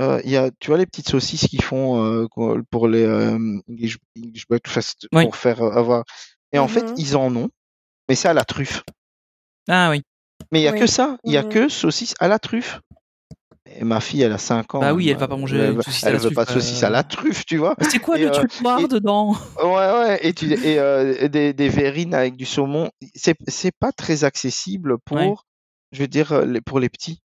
euh, 0.00 0.20
il 0.24 0.30
y 0.30 0.36
a, 0.36 0.50
tu 0.60 0.68
vois, 0.68 0.78
les 0.78 0.86
petites 0.86 1.08
saucisses 1.08 1.46
qu'ils 1.48 1.62
font 1.62 2.02
euh, 2.04 2.26
pour 2.70 2.88
les 2.88 3.04
euh, 3.04 3.36
English, 3.68 3.98
English 4.18 4.46
breakfast 4.48 5.06
Oui. 5.12 5.24
pour 5.24 5.36
faire 5.36 5.60
euh, 5.62 5.70
avoir. 5.72 6.04
Et 6.52 6.58
en 6.58 6.68
fait, 6.68 6.82
Mhm. 6.84 6.94
ils 6.96 7.16
en 7.16 7.34
ont, 7.36 7.50
mais 8.08 8.14
c'est 8.14 8.28
à 8.28 8.34
la 8.34 8.44
truffe. 8.44 8.82
Ah 9.68 9.90
oui. 9.90 10.02
Mais 10.52 10.60
il 10.60 10.64
y 10.64 10.68
a 10.68 10.72
Oui. 10.72 10.80
que 10.80 10.86
ça. 10.86 11.16
Il 11.24 11.32
y 11.32 11.36
a 11.36 11.42
Mhm. 11.42 11.48
que 11.50 11.68
saucisses 11.68 12.14
à 12.18 12.28
la 12.28 12.38
truffe. 12.38 12.80
Et 13.72 13.84
ma 13.84 14.00
fille, 14.00 14.22
elle 14.22 14.32
a 14.32 14.38
5 14.38 14.74
ans. 14.74 14.80
Bah 14.80 14.94
oui, 14.94 15.08
elle 15.10 15.16
va 15.16 15.28
pas 15.28 15.36
m'a- 15.36 15.42
manger 15.42 15.58
elle, 15.58 15.70
une 15.72 15.76
veut- 15.76 15.82
elle 16.02 16.16
veut 16.16 16.30
pas 16.32 16.44
de 16.44 16.50
saucisse 16.50 16.82
à 16.82 16.90
la 16.90 17.04
truffe, 17.04 17.44
tu 17.46 17.56
vois. 17.58 17.76
C'est 17.88 18.00
quoi 18.00 18.18
Et, 18.18 18.22
le 18.22 18.28
euh, 18.28 18.32
truc 18.32 18.60
noir 18.62 18.80
et- 18.80 18.88
dedans? 18.88 19.36
Ouais, 19.62 19.92
ouais, 19.92 20.18
et, 20.26 20.32
tu, 20.32 20.52
et 20.52 20.78
euh, 20.80 21.28
des, 21.28 21.52
des 21.52 21.68
verrines 21.68 22.14
avec 22.14 22.34
du 22.36 22.46
saumon, 22.46 22.90
c'est 23.14 23.36
c'est 23.46 23.70
pas 23.78 23.92
très 23.92 24.24
accessible 24.24 24.98
pour, 25.04 25.18
Ouais. 25.18 25.34
je 25.92 26.00
veux 26.00 26.08
dire, 26.08 26.44
les- 26.46 26.60
pour 26.60 26.80
les 26.80 26.88
petits. 26.88 27.20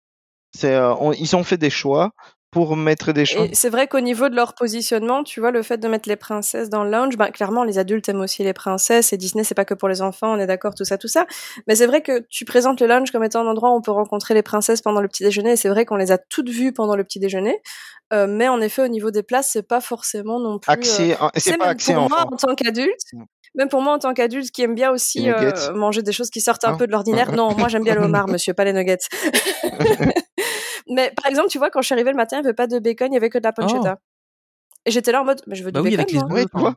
C'est, 0.55 0.73
euh, 0.73 0.95
on- 0.95 1.13
ils 1.13 1.35
ont 1.35 1.43
fait 1.43 1.57
des 1.57 1.69
choix 1.69 2.11
pour 2.51 2.75
mettre 2.75 3.13
des 3.13 3.25
choix. 3.25 3.45
Et 3.45 3.55
c'est 3.55 3.69
vrai 3.69 3.87
qu'au 3.87 4.01
niveau 4.01 4.27
de 4.29 4.35
leur 4.35 4.53
positionnement, 4.55 5.23
tu 5.23 5.39
vois, 5.39 5.51
le 5.51 5.63
fait 5.63 5.77
de 5.77 5.87
mettre 5.87 6.09
les 6.09 6.17
princesses 6.17 6.69
dans 6.69 6.83
le 6.83 6.91
lounge, 6.91 7.15
bah, 7.17 7.31
clairement, 7.31 7.63
les 7.63 7.79
adultes 7.79 8.07
aiment 8.09 8.19
aussi 8.21 8.43
les 8.43 8.53
princesses, 8.53 9.13
et 9.13 9.17
Disney, 9.17 9.43
c'est 9.45 9.55
pas 9.55 9.63
que 9.65 9.73
pour 9.73 9.87
les 9.87 10.01
enfants, 10.01 10.33
on 10.33 10.37
est 10.39 10.47
d'accord, 10.47 10.75
tout 10.75 10.83
ça, 10.83 10.97
tout 10.97 11.07
ça. 11.07 11.25
Mais 11.67 11.75
c'est 11.75 11.85
vrai 11.87 12.01
que 12.01 12.25
tu 12.29 12.43
présentes 12.45 12.81
le 12.81 12.87
lounge 12.87 13.11
comme 13.11 13.23
étant 13.23 13.39
un 13.41 13.47
endroit 13.49 13.69
où 13.71 13.75
on 13.75 13.81
peut 13.81 13.91
rencontrer 13.91 14.33
les 14.33 14.43
princesses 14.43 14.81
pendant 14.81 14.99
le 15.01 15.07
petit 15.07 15.23
déjeuner, 15.23 15.51
et 15.53 15.55
c'est 15.55 15.69
vrai 15.69 15.85
qu'on 15.85 15.95
les 15.95 16.11
a 16.11 16.17
toutes 16.17 16.49
vues 16.49 16.73
pendant 16.73 16.95
le 16.95 17.03
petit 17.05 17.19
déjeuner. 17.19 17.61
Euh, 18.13 18.27
mais 18.27 18.49
en 18.49 18.59
effet, 18.59 18.81
au 18.83 18.89
niveau 18.89 19.09
des 19.11 19.23
places, 19.23 19.49
c'est 19.53 19.65
pas 19.65 19.79
forcément 19.79 20.37
non 20.41 20.59
plus. 20.59 20.69
euh, 20.69 20.73
Accès, 20.73 21.17
tu 21.33 21.39
c'est 21.39 21.51
pas 21.57 21.57
même 21.65 21.69
accès 21.69 21.93
pour 21.93 22.09
moi, 22.09 22.25
en 22.29 22.35
tant 22.35 22.53
qu'adulte, 22.55 22.99
Mm. 23.13 23.23
même 23.55 23.69
pour 23.69 23.81
moi, 23.81 23.93
en 23.93 23.99
tant 23.99 24.13
qu'adulte, 24.13 24.51
qui 24.51 24.61
aime 24.63 24.75
bien 24.75 24.91
aussi 24.91 25.29
euh, 25.29 25.51
manger 25.73 26.01
des 26.01 26.11
choses 26.11 26.29
qui 26.29 26.41
sortent 26.41 26.65
un 26.65 26.73
Hein? 26.73 26.77
peu 26.77 26.87
de 26.87 26.91
l'ordinaire. 26.91 27.31
Non, 27.37 27.55
moi, 27.55 27.69
j'aime 27.69 27.83
bien 27.85 27.95
le 27.95 28.01
homard, 28.01 28.27
monsieur, 28.27 28.53
pas 28.53 28.65
les 28.65 28.73
nuggets. 28.73 28.97
mais 30.91 31.11
par 31.15 31.29
exemple, 31.29 31.49
tu 31.49 31.57
vois, 31.57 31.69
quand 31.71 31.81
je 31.81 31.87
suis 31.87 31.93
arrivée 31.93 32.11
le 32.11 32.17
matin, 32.17 32.37
il 32.37 32.41
n'y 32.41 32.47
avait 32.47 32.53
pas 32.55 32.67
de 32.67 32.77
bacon, 32.79 33.07
il 33.11 33.15
y 33.15 33.17
avait 33.17 33.29
que 33.29 33.37
de 33.39 33.43
la 33.43 33.51
Oh. 33.57 33.61
pancetta. 33.61 33.97
Et 34.85 34.89
j'étais 34.91 35.11
là 35.11 35.21
en 35.21 35.25
mode, 35.25 35.41
mais 35.47 35.55
je 35.55 35.63
veux 35.63 35.71
Bah 35.71 35.79
du 35.83 35.89
oui, 35.89 35.97
bacon, 35.97 36.31
avec 36.31 36.33
les. 36.33 36.35
Ouais, 36.35 36.45
bacon. 36.45 36.75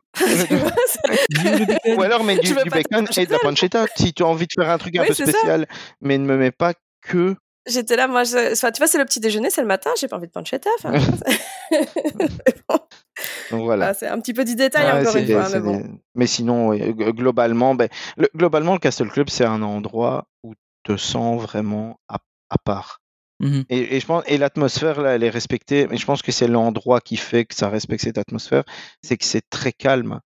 Ou 1.97 2.01
alors, 2.03 2.23
mets 2.23 2.37
du, 2.37 2.53
du 2.53 2.69
bacon 2.69 3.07
et 3.17 3.25
de 3.25 3.31
la 3.31 3.39
pancetta. 3.39 3.85
Si 3.95 4.13
tu 4.13 4.23
as 4.23 4.27
envie 4.27 4.45
de 4.47 4.53
faire 4.53 4.69
un 4.69 4.77
truc 4.77 4.95
un 4.97 5.01
Oui, 5.01 5.07
peu 5.07 5.13
ça. 5.13 5.25
spécial, 5.25 5.67
mais 6.01 6.17
ne 6.17 6.25
me 6.25 6.37
mets 6.37 6.51
pas 6.51 6.73
que. 7.01 7.35
J'étais 7.67 7.95
là, 7.95 8.07
moi, 8.07 8.23
je... 8.23 8.53
enfin, 8.53 8.71
tu 8.71 8.77
vois, 8.77 8.85
c'est 8.87 8.99
le 8.99 9.05
petit 9.05 9.19
déjeuner, 9.19 9.49
c'est 9.49 9.61
le 9.61 9.67
matin, 9.67 9.89
j'ai 9.99 10.07
pas 10.07 10.17
envie 10.17 10.27
de 10.27 10.31
pancetta. 10.31 10.69
Enfin, 10.77 10.91
Donc 13.51 13.63
voilà. 13.63 13.87
Ah, 13.87 13.93
c'est 13.93 14.07
un 14.07 14.19
petit 14.19 14.33
peu 14.33 14.43
du 14.45 14.55
détail 14.55 14.85
Ouais, 14.85 14.99
encore 15.07 15.15
une 15.15 15.27
fois, 15.27 15.49
mais 15.49 15.59
bon. 15.59 15.77
des- 15.77 15.85
mais 16.15 16.27
sinon, 16.27 16.75
globalement, 16.75 17.73
ben, 17.75 17.89
le, 18.17 18.29
globalement, 18.35 18.73
le 18.73 18.79
Castle 18.79 19.09
Club, 19.09 19.29
c'est 19.29 19.45
un 19.45 19.61
endroit 19.63 20.27
où 20.43 20.53
tu 20.83 20.93
te 20.93 20.97
sens 20.97 21.41
vraiment 21.41 21.99
à, 22.07 22.17
à 22.49 22.57
part. 22.57 23.01
Mhm. 23.39 23.65
Et, 23.69 23.95
et 23.95 23.99
je 23.99 24.05
pense, 24.05 24.23
et 24.27 24.37
l'atmosphère, 24.37 25.01
là, 25.01 25.15
elle 25.15 25.23
est 25.23 25.29
respectée. 25.29 25.87
Mais 25.87 25.97
je 25.97 26.05
pense 26.05 26.21
que 26.21 26.31
c'est 26.31 26.47
l'endroit 26.47 27.01
qui 27.01 27.17
fait 27.17 27.45
que 27.45 27.53
ça 27.55 27.69
respecte 27.69 28.03
cette 28.03 28.17
atmosphère. 28.17 28.63
C'est 29.01 29.17
que 29.17 29.25
c'est 29.25 29.47
très 29.49 29.73
calme. 29.73 30.19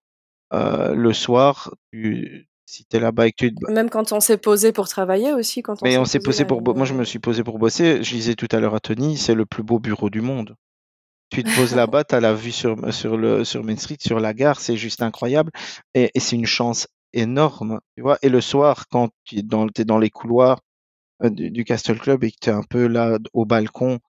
Euh, 0.53 0.94
le 0.95 1.14
soir, 1.14 1.73
tu, 1.91 2.48
si 2.65 2.86
tu 2.86 2.98
es 2.98 2.99
là-bas 2.99 3.27
et 3.27 3.31
que 3.31 3.45
tu 3.48 3.53
te- 3.56 3.72
Même 3.72 3.90
quand 3.90 4.11
on 4.14 4.19
s'est 4.19 4.38
posé 4.38 4.72
pour 4.72 4.88
travailler 4.88 5.34
aussi, 5.34 5.61
quand 5.61 5.73
on 5.81 5.86
Mais 5.86 5.98
on 5.98 6.06
s'est 6.06 6.19
posé 6.19 6.45
pour. 6.45 6.61
bo- 6.61 6.73
Moi, 6.73 6.86
je 6.86 6.94
me 6.94 7.03
suis 7.03 7.19
posé 7.19 7.44
pour 7.44 7.60
bosser. 7.60 8.03
Je 8.03 8.10
disais 8.15 8.36
tout 8.36 8.48
à 8.52 8.60
l'heure 8.60 8.76
à 8.76 8.80
Tony, 8.80 9.18
c'est 9.18 9.36
le 9.36 9.45
plus 9.45 9.64
beau 9.64 9.80
bureau 9.80 10.10
du 10.10 10.22
monde. 10.22 10.56
Tu 11.31 11.44
te 11.44 11.56
poses 11.56 11.76
là-bas, 11.76 12.03
tu 12.03 12.15
as 12.15 12.19
la 12.19 12.34
vue 12.34 12.52
sur, 12.52 12.91
sur, 12.91 13.15
le, 13.15 13.44
sur 13.44 13.64
Main 13.64 13.76
Street, 13.77 13.98
sur 13.99 14.19
la 14.19 14.34
gare, 14.34 14.60
c'est 14.60 14.77
juste 14.77 15.03
incroyable. 15.03 15.52
Et, 15.94 16.10
et 16.15 16.19
c'est 16.19 16.36
une 16.36 16.48
chance 16.48 16.88
énorme. 17.14 17.80
Tu 17.95 18.02
vois 18.02 18.18
et 18.23 18.30
le 18.30 18.41
soir, 18.41 18.86
quand 18.90 19.10
tu 19.26 19.38
es 19.40 19.41
dans, 19.44 19.68
t'es 19.68 19.86
dans 19.86 19.99
les 19.99 20.10
couloirs 20.10 20.60
du, 21.24 21.52
du 21.52 21.64
Castle 21.66 22.00
Club 22.00 22.24
et 22.24 22.32
que 22.32 22.38
tu 22.41 22.50
es 22.50 22.54
un 22.54 22.64
peu 22.64 22.88
là 22.88 23.18
au 23.34 23.46
balcon 23.46 24.00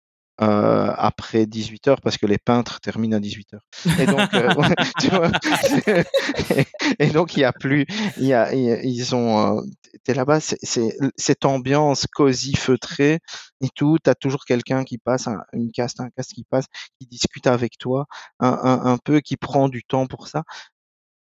euh, 0.42 0.92
après 0.96 1.44
18 1.44 1.86
heures, 1.88 2.00
parce 2.00 2.16
que 2.16 2.24
les 2.24 2.38
peintres 2.38 2.80
terminent 2.80 3.16
à 3.18 3.20
18 3.20 3.52
heures. 3.54 3.66
Et 3.98 4.06
donc, 4.06 4.32
euh, 4.34 4.54
tu 4.98 5.08
vois, 5.08 5.30
et, 5.86 6.64
et 6.98 7.06
donc 7.08 7.36
il 7.36 7.40
y 7.40 7.44
a 7.44 7.52
plus, 7.52 7.84
il 8.16 8.24
y 8.26 8.32
a, 8.32 8.54
ils 8.54 9.14
ont, 9.14 9.58
euh, 9.58 9.62
t'es 10.04 10.14
là-bas, 10.14 10.40
c'est 10.40 10.56
c'est- 10.62 10.96
cette 11.16 11.44
ambiance 11.44 12.06
cosy, 12.06 12.54
feutrée 12.56 13.18
et 13.60 13.68
tout. 13.74 13.98
T'as 14.02 14.14
toujours 14.14 14.46
quelqu'un 14.46 14.84
qui 14.84 14.96
passe, 14.96 15.28
un- 15.28 15.42
une 15.52 15.70
caste, 15.72 16.00
un 16.00 16.08
caste 16.10 16.32
qui 16.32 16.44
passe, 16.44 16.64
qui 16.98 17.06
discute 17.06 17.46
avec 17.46 17.76
toi, 17.76 18.06
un, 18.38 18.48
un, 18.62 18.92
un 18.92 18.98
peu, 18.98 19.20
qui 19.20 19.36
prend 19.36 19.68
du 19.68 19.82
temps 19.84 20.06
pour 20.06 20.28
ça. 20.28 20.44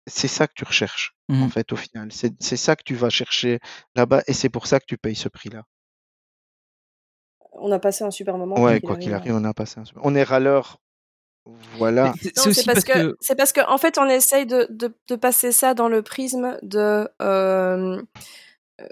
C'est 0.07 0.29
ça 0.29 0.47
que 0.47 0.53
tu 0.57 0.65
recherches, 0.65 1.15
en 1.29 1.35
Mhm. 1.47 1.51
fait, 1.51 1.73
au 1.73 1.77
final. 1.77 2.13
C'est 2.13 2.35
c'est 2.43 2.57
ça 2.57 2.77
que 2.77 2.83
tu 2.85 2.95
vas 2.95 3.11
chercher 3.11 3.61
là-bas, 3.97 4.23
et 4.27 4.33
c'est 4.35 4.51
pour 4.51 4.67
ça 4.67 4.81
que 4.81 4.87
tu 4.87 4.99
payes 4.99 5.17
ce 5.17 5.29
prix-là. 5.29 5.65
On 7.59 7.73
a 7.73 7.79
passé 7.79 8.05
un 8.05 8.11
super 8.11 8.37
moment. 8.39 8.61
Ouais, 8.61 8.81
quoi 8.81 8.97
qu'il 8.97 9.13
arrive, 9.15 9.35
on 9.35 9.45
a 9.45 9.55
passé 9.55 9.81
un 9.81 9.85
super- 9.85 10.03
On 10.05 10.15
est 10.15 10.23
râleur, 10.23 10.79
voilà. 11.79 12.13
C'est 12.21 12.35
parce, 12.35 12.65
parce 12.65 12.85
que, 12.85 12.93
que 12.93 13.17
c'est 13.21 13.37
parce 13.37 13.53
que 13.53 13.61
en 13.69 13.79
fait 13.79 13.99
on 13.99 14.09
essaye 14.09 14.47
de, 14.47 14.67
de, 14.71 14.93
de 15.09 15.17
passer 15.17 15.53
ça 15.53 15.75
dans 15.75 15.89
le 15.89 16.03
prisme 16.03 16.59
de 16.63 16.79
euh, 16.79 17.09
euh, 17.23 18.03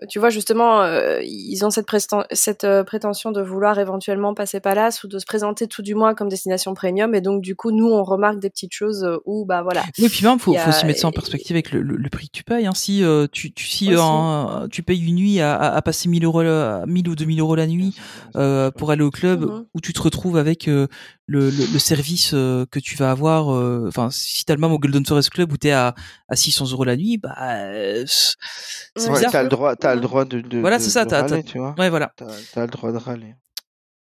tu 0.09 0.19
vois 0.19 0.31
justement 0.31 0.81
euh, 0.81 1.21
ils 1.23 1.63
ont 1.65 1.71
cette, 1.71 2.65
euh, 2.65 2.85
prétention 2.85 3.33
de 3.33 3.43
vouloir 3.43 3.79
éventuellement 3.79 4.33
passer 4.33 4.59
Palace 4.61 5.05
ou 5.05 5.09
de 5.09 5.19
se 5.19 5.27
présenter 5.27 5.67
tout 5.67 5.83
du 5.83 5.95
moins 5.95 6.15
comme 6.15 6.31
destination 6.31 6.73
premium 6.73 7.15
et 7.15 7.21
donc 7.21 7.43
du 7.43 7.55
coup 7.55 7.71
nous 7.71 7.87
on 7.91 8.03
remarque 8.03 8.39
des 8.41 8.49
petites 8.49 8.73
choses 8.73 9.05
euh, 9.05 9.19
où 9.27 9.45
bah 9.45 9.63
voilà 9.63 9.83
Oui, 9.99 10.09
puis 10.09 10.25
même, 10.25 10.39
faut, 10.39 10.55
faut 10.55 10.59
a- 10.59 10.69
aussi 10.71 10.87
mettre 10.87 11.01
ça 11.01 11.09
en 11.09 11.13
perspective 11.13 11.55
avec 11.55 11.71
le, 11.71 11.83
le- 11.83 11.97
le 11.97 12.09
prix 12.09 12.29
que 12.29 12.33
tu 12.33 12.45
payes. 12.45 12.67
Hein. 12.67 12.73
Si, 12.75 13.05
euh, 13.05 13.27
tu, 13.31 13.53
tu, 13.53 13.67
si 13.67 13.91
un- 13.95 14.69
tu 14.71 14.83
payes 14.83 15.07
une 15.07 15.17
nuit 15.17 15.41
à, 15.41 15.55
à, 15.55 15.75
à 15.77 15.83
passer 15.83 16.09
1000 16.09 16.25
euros, 16.25 16.43
la- 16.43 16.85
1000 16.87 17.09
ou 17.09 17.15
2000 17.15 17.41
euros 17.41 17.55
la 17.55 17.67
nuit 17.67 17.95
euh, 18.37 18.71
pour 18.71 18.91
aller 18.91 19.03
au 19.03 19.11
club, 19.11 19.43
Mhm. 19.43 19.67
où 19.75 19.81
tu 19.83 19.93
te 19.93 20.01
retrouves 20.01 20.37
avec 20.39 20.67
euh, 20.69 20.87
le, 21.27 21.51
le, 21.51 21.73
le 21.73 21.79
service 21.79 22.31
euh, 22.35 22.65
que 22.71 22.79
tu 22.79 22.97
vas 22.97 23.11
avoir. 23.11 23.53
euh, 23.55 23.85
Enfin, 23.89 24.09
si 24.11 24.45
t'as 24.45 24.55
le 24.55 24.61
même 24.61 24.73
au 24.73 24.79
Golden 24.79 25.05
Forest 25.05 25.31
Club 25.31 25.53
où 25.53 25.57
t'es 25.59 25.73
à, 25.73 25.95
à 26.29 26.37
600 26.37 26.71
euros 26.73 26.85
la 26.85 26.97
nuit, 26.97 27.19
bah 27.19 27.35
euh, 27.39 28.05
c'est 28.07 29.09
Ouais, 29.09 29.15
bizarre. 29.17 29.33
t'as 29.33 29.43
le 29.43 29.49
droit, 29.49 29.74
t'as 29.77 29.95
le 29.95 30.01
Mhm. 30.01 30.07
droit 30.07 30.25
de, 30.25 30.41
de, 30.41 30.59
Voilà, 30.61 30.79
c'est 30.79 30.91
ça, 30.91 31.05
t'as- 31.07 31.23
râler, 31.23 31.43
t'as- 31.43 31.51
tu 31.51 31.59
vois. 31.59 31.75
Ouais, 31.79 31.91
voilà. 31.91 32.13
T'as 32.17 32.27
t'as 32.53 32.63
le 32.63 32.69
droit 32.69 32.93
de 32.93 32.97
râler. 32.99 33.35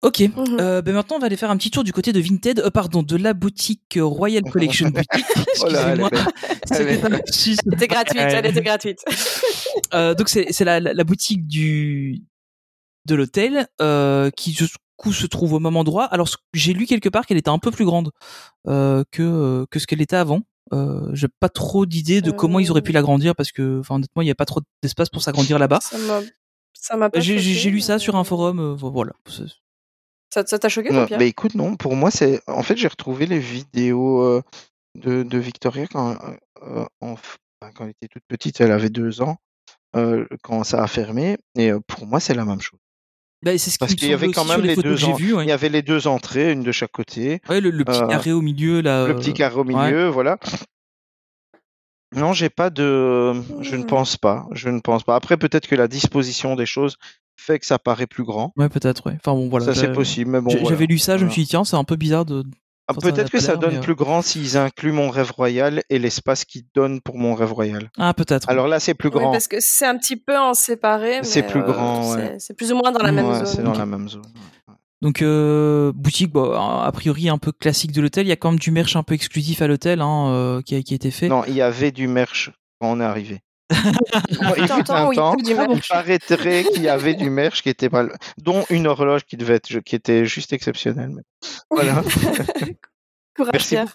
Ok. 0.03 0.21
Mhm. 0.21 0.35
Euh, 0.61 0.83
ben 0.83 0.93
maintenant, 0.95 1.17
on 1.17 1.19
va 1.19 1.27
aller 1.27 1.37
faire 1.37 1.51
un 1.51 1.57
petit 1.57 1.71
tour 1.71 1.83
du 1.83 1.93
côté 1.93 2.13
de 2.13 2.21
Vinted, 2.21 2.61
euh, 2.61 2.71
pardon, 2.71 3.03
de 3.03 3.17
la 3.17 3.33
boutique 3.33 3.97
euh, 3.97 4.05
Royal 4.05 4.43
Collection 4.43 4.89
Boutique. 4.91 5.25
Oh 5.63 5.67
Excusez-moi. 5.67 6.11
C'était 7.27 7.87
gratuite 7.89 8.21
elle 8.21 8.47
était 8.47 8.61
gratuite 8.63 8.99
Euh, 9.95 10.15
donc 10.15 10.29
c'est 10.29 10.53
c'est 10.53 10.65
la, 10.65 10.81
la, 10.81 10.93
la 10.95 11.05
boutique 11.05 11.47
du 11.47 12.23
de 13.07 13.15
l'hôtel 13.15 13.67
euh, 13.81 14.31
qui 14.31 14.53
du 14.53 14.67
coup 14.97 15.13
se 15.13 15.27
trouve 15.27 15.53
au 15.55 15.59
même 15.61 15.77
endroit. 15.77 16.05
Alors 16.05 16.29
j'ai 16.53 16.73
lu 16.73 16.87
quelque 16.87 17.09
part 17.09 17.27
qu'elle 17.27 17.37
était 17.39 17.51
un 17.51 17.59
peu 17.59 17.71
plus 17.71 17.85
grande 17.85 18.11
euh, 18.69 19.05
que 19.11 19.23
euh, 19.23 19.67
que 19.71 19.79
ce 19.79 19.87
qu'elle 19.87 20.01
était 20.03 20.17
avant. 20.17 20.43
Euh, 20.73 21.11
j'ai 21.13 21.29
pas 21.41 21.49
trop 21.51 21.85
d'idée 21.87 22.23
de 22.23 22.31
comment 22.31 22.59
ils 22.59 22.71
auraient 22.71 22.81
pu 22.83 22.91
Euh. 22.93 22.95
l'agrandir 22.95 23.35
parce 23.37 23.53
que 23.53 23.81
enfin 23.81 23.97
honnêtement 23.97 24.23
il 24.23 24.29
y 24.29 24.31
a 24.31 24.35
pas 24.35 24.47
trop 24.47 24.61
d'espace 24.83 25.11
pour 25.11 25.23
s'agrandir 25.23 25.59
là-bas. 25.59 25.81
ça 25.81 25.99
m'a 25.99 26.21
ça 26.73 26.97
m'a 26.97 27.11
pas 27.11 27.21
J'ai 27.21 27.39
j'ai- 27.39 27.51
choqué, 27.53 27.61
j'ai 27.61 27.71
lu 27.71 27.81
ça 27.81 27.99
sur 27.99 28.17
un 28.17 28.25
forum. 28.25 28.59
euh, 28.61 28.75
voilà. 28.75 29.13
C'est- 29.29 29.43
ça 30.33 30.45
ça 30.47 30.59
t'a 30.59 30.69
choqué 30.69 30.89
Non, 30.91 30.97
toi 31.01 31.07
Pierre? 31.07 31.19
bah 31.19 31.25
écoute, 31.27 31.55
non, 31.55 31.77
pour 31.77 31.95
moi, 31.97 32.11
c'est. 32.11 32.41
En 32.49 32.63
fait, 32.63 32.77
j'ai 32.77 32.89
retrouvé 32.89 33.27
les 33.27 33.39
vidéos 33.39 34.23
euh, 34.23 34.43
de, 34.99 35.23
de 35.23 35.39
Victoria 35.39 35.87
quand, 35.87 36.17
euh, 36.63 36.85
en 37.01 37.15
f- 37.15 37.37
enfin, 37.61 37.73
quand 37.75 37.85
elle 37.85 37.91
était 37.91 38.09
toute 38.09 38.25
petite, 38.29 38.61
elle 38.61 38.73
avait 38.73 38.91
deux 38.91 39.23
ans, 39.23 39.37
euh, 39.97 40.27
quand 40.43 40.65
ça 40.65 40.83
a 40.83 40.87
fermé. 40.89 41.37
Et 41.57 41.71
euh, 41.71 41.81
pour 41.87 42.07
moi, 42.07 42.21
c'est 42.21 42.35
la 42.35 42.45
même 42.45 42.61
chose. 42.61 42.81
Bah, 43.45 43.57
c'est 43.59 43.71
ce 43.71 43.75
qui 43.75 43.79
Parce 43.79 43.95
qu'il 43.95 44.09
y 44.09 44.13
avait 44.15 44.31
quand 44.33 44.45
même 44.47 44.63
les 44.63 44.75
deux 44.77 44.83
que 44.83 44.97
j'ai 44.97 45.07
en-. 45.13 45.17
Ouais. 45.17 45.45
Il 45.45 45.49
y 45.49 45.53
avait 45.53 45.69
les 45.69 45.83
deux 45.83 46.07
entrées, 46.07 46.53
une 46.53 46.63
de 46.63 46.73
chaque 46.73 46.93
côté, 46.93 47.41
Ouais, 47.49 47.61
le, 47.61 47.71
le 47.71 47.85
petit 47.85 48.01
Euh, 48.03 48.07
carré 48.09 48.33
au 48.33 48.41
milieu 48.41 48.81
là. 48.81 49.07
le 49.07 49.13
euh, 49.13 49.17
petit 49.17 49.35
carré 49.35 49.57
au 49.57 49.65
ouais. 49.65 49.75
milieu, 49.75 50.09
voilà. 50.09 50.39
Non, 52.17 52.33
j'ai 52.33 52.49
pas 52.49 52.71
de. 52.71 53.33
Je 53.61 53.77
ne 53.77 53.83
Hmm. 53.83 53.87
pense 53.87 54.17
pas. 54.17 54.47
Je 54.53 54.69
ne 54.69 54.81
pense 54.81 55.03
pas. 55.03 55.17
Après, 55.17 55.37
peut-être 55.37 55.67
que 55.67 55.75
la 55.75 55.89
disposition 55.89 56.55
des 56.55 56.67
choses 56.67 56.97
fait 57.37 57.59
que 57.59 57.67
ça 57.67 57.79
paraît 57.81 58.07
plus 58.07 58.23
grand. 58.23 58.53
Ouais, 58.57 58.69
peut-être. 58.69 59.07
Ouais. 59.07 59.17
Enfin 59.17 59.33
bon, 59.35 59.49
voilà. 59.49 59.67
ça, 59.67 59.75
c'est 59.75 59.93
possible. 59.93 60.31
Mais 60.31 60.41
bon, 60.41 60.51
voilà. 60.53 60.69
J'avais 60.69 60.87
lu 60.87 60.99
ça, 60.99 61.19
je 61.19 61.25
me 61.25 61.31
suis 61.31 61.43
dit 61.43 61.49
tiens, 61.49 61.65
c'est 61.65 61.77
un 61.77 61.83
peu 61.85 61.97
bizarre 61.97 62.25
de. 62.25 62.45
Ah, 62.87 62.93
peut-être 62.95 63.31
que 63.31 63.41
ça 63.41 63.57
donne 63.57 63.75
mais, 63.77 63.81
plus 63.81 63.95
grand 63.95 64.21
s'ils 64.21 64.59
incluent 64.59 64.93
mon 64.93 65.09
rêve 65.09 65.31
royal 65.33 65.83
et 65.89 65.99
l'espace 65.99 66.45
qu'ils 66.45 66.65
donnent 66.75 67.01
pour 67.01 67.17
mon 67.17 67.35
rêve 67.35 67.53
royal. 67.53 67.91
Ah 67.99 68.13
peut-être. 68.13 68.49
Alors 68.51 68.69
là, 68.69 68.79
c'est 68.81 68.93
plus 68.95 69.09
Oui, 69.09 69.15
grand. 69.21 69.33
parce 69.33 69.49
que 69.49 69.57
c'est 69.61 69.87
un 69.87 69.97
petit 69.97 70.17
peu 70.17 70.37
en 70.39 70.53
séparé 70.55 71.21
C'est 71.23 71.45
plus 71.45 71.61
euh, 71.61 71.65
grand, 71.65 72.03
c'est- 72.03 72.17
ouais. 72.19 72.37
c'est 72.39 72.55
plus 72.55 72.73
ou 72.73 72.77
moins 72.77 72.93
dans 72.93 73.03
la 73.03 73.13
même 73.13 73.27
Ouais, 73.27 73.37
zone 73.39 73.47
c'est 73.47 73.63
dans 73.63 73.73
la 73.73 73.87
même 73.87 74.09
zone. 74.09 74.23
ouais. 74.69 74.75
Donc 75.01 75.23
euh, 75.23 75.93
boutique, 75.95 76.33
bon, 76.33 76.53
a 76.53 76.91
priori 76.93 77.29
un 77.29 77.39
peu 77.39 77.53
classique 77.53 77.93
de 77.93 78.01
l'hôtel. 78.01 78.27
Il 78.27 78.29
y 78.29 78.33
a 78.33 78.37
quand 78.37 78.51
même 78.51 78.59
du 78.61 78.71
merch 78.71 78.97
un 78.97 79.03
peu 79.03 79.15
exclusif 79.15 79.61
à 79.63 79.67
l'hôtel 79.67 80.01
hein, 80.01 80.29
euh, 80.31 80.61
qui, 80.63 80.75
a, 80.77 80.83
qui 80.83 80.95
a 80.95 80.97
été 80.97 81.11
fait. 81.11 81.29
Non, 81.29 81.43
il 81.47 81.55
y 81.55 81.63
avait 81.63 81.91
du 81.91 82.07
merch 82.09 82.51
quand 82.81 82.91
on 82.93 83.01
est 83.01 83.05
arrivé. 83.05 83.41
Il 83.71 84.37
fut 84.37 84.73
un 84.73 84.83
temps 84.83 85.11
il 85.13 85.81
paraîtrait 85.89 86.65
qu'il 86.65 86.83
y 86.83 86.89
avait 86.89 87.15
du 87.15 87.31
merch 87.31 87.63
qui 87.63 87.69
était 87.71 87.89
pas, 87.89 88.07
dont 88.39 88.65
une 88.71 88.87
horloge 88.87 89.25
qui 89.25 89.37
devait 89.37 89.55
être, 89.55 89.81
qui 89.81 89.97
était 89.97 90.27
juste 90.27 90.53
exceptionnelle. 90.53 91.11
mais 91.11 91.23
Voilà. 91.71 92.03
Courage 93.37 93.53
Merci 93.53 93.75
Pierre. 93.77 93.95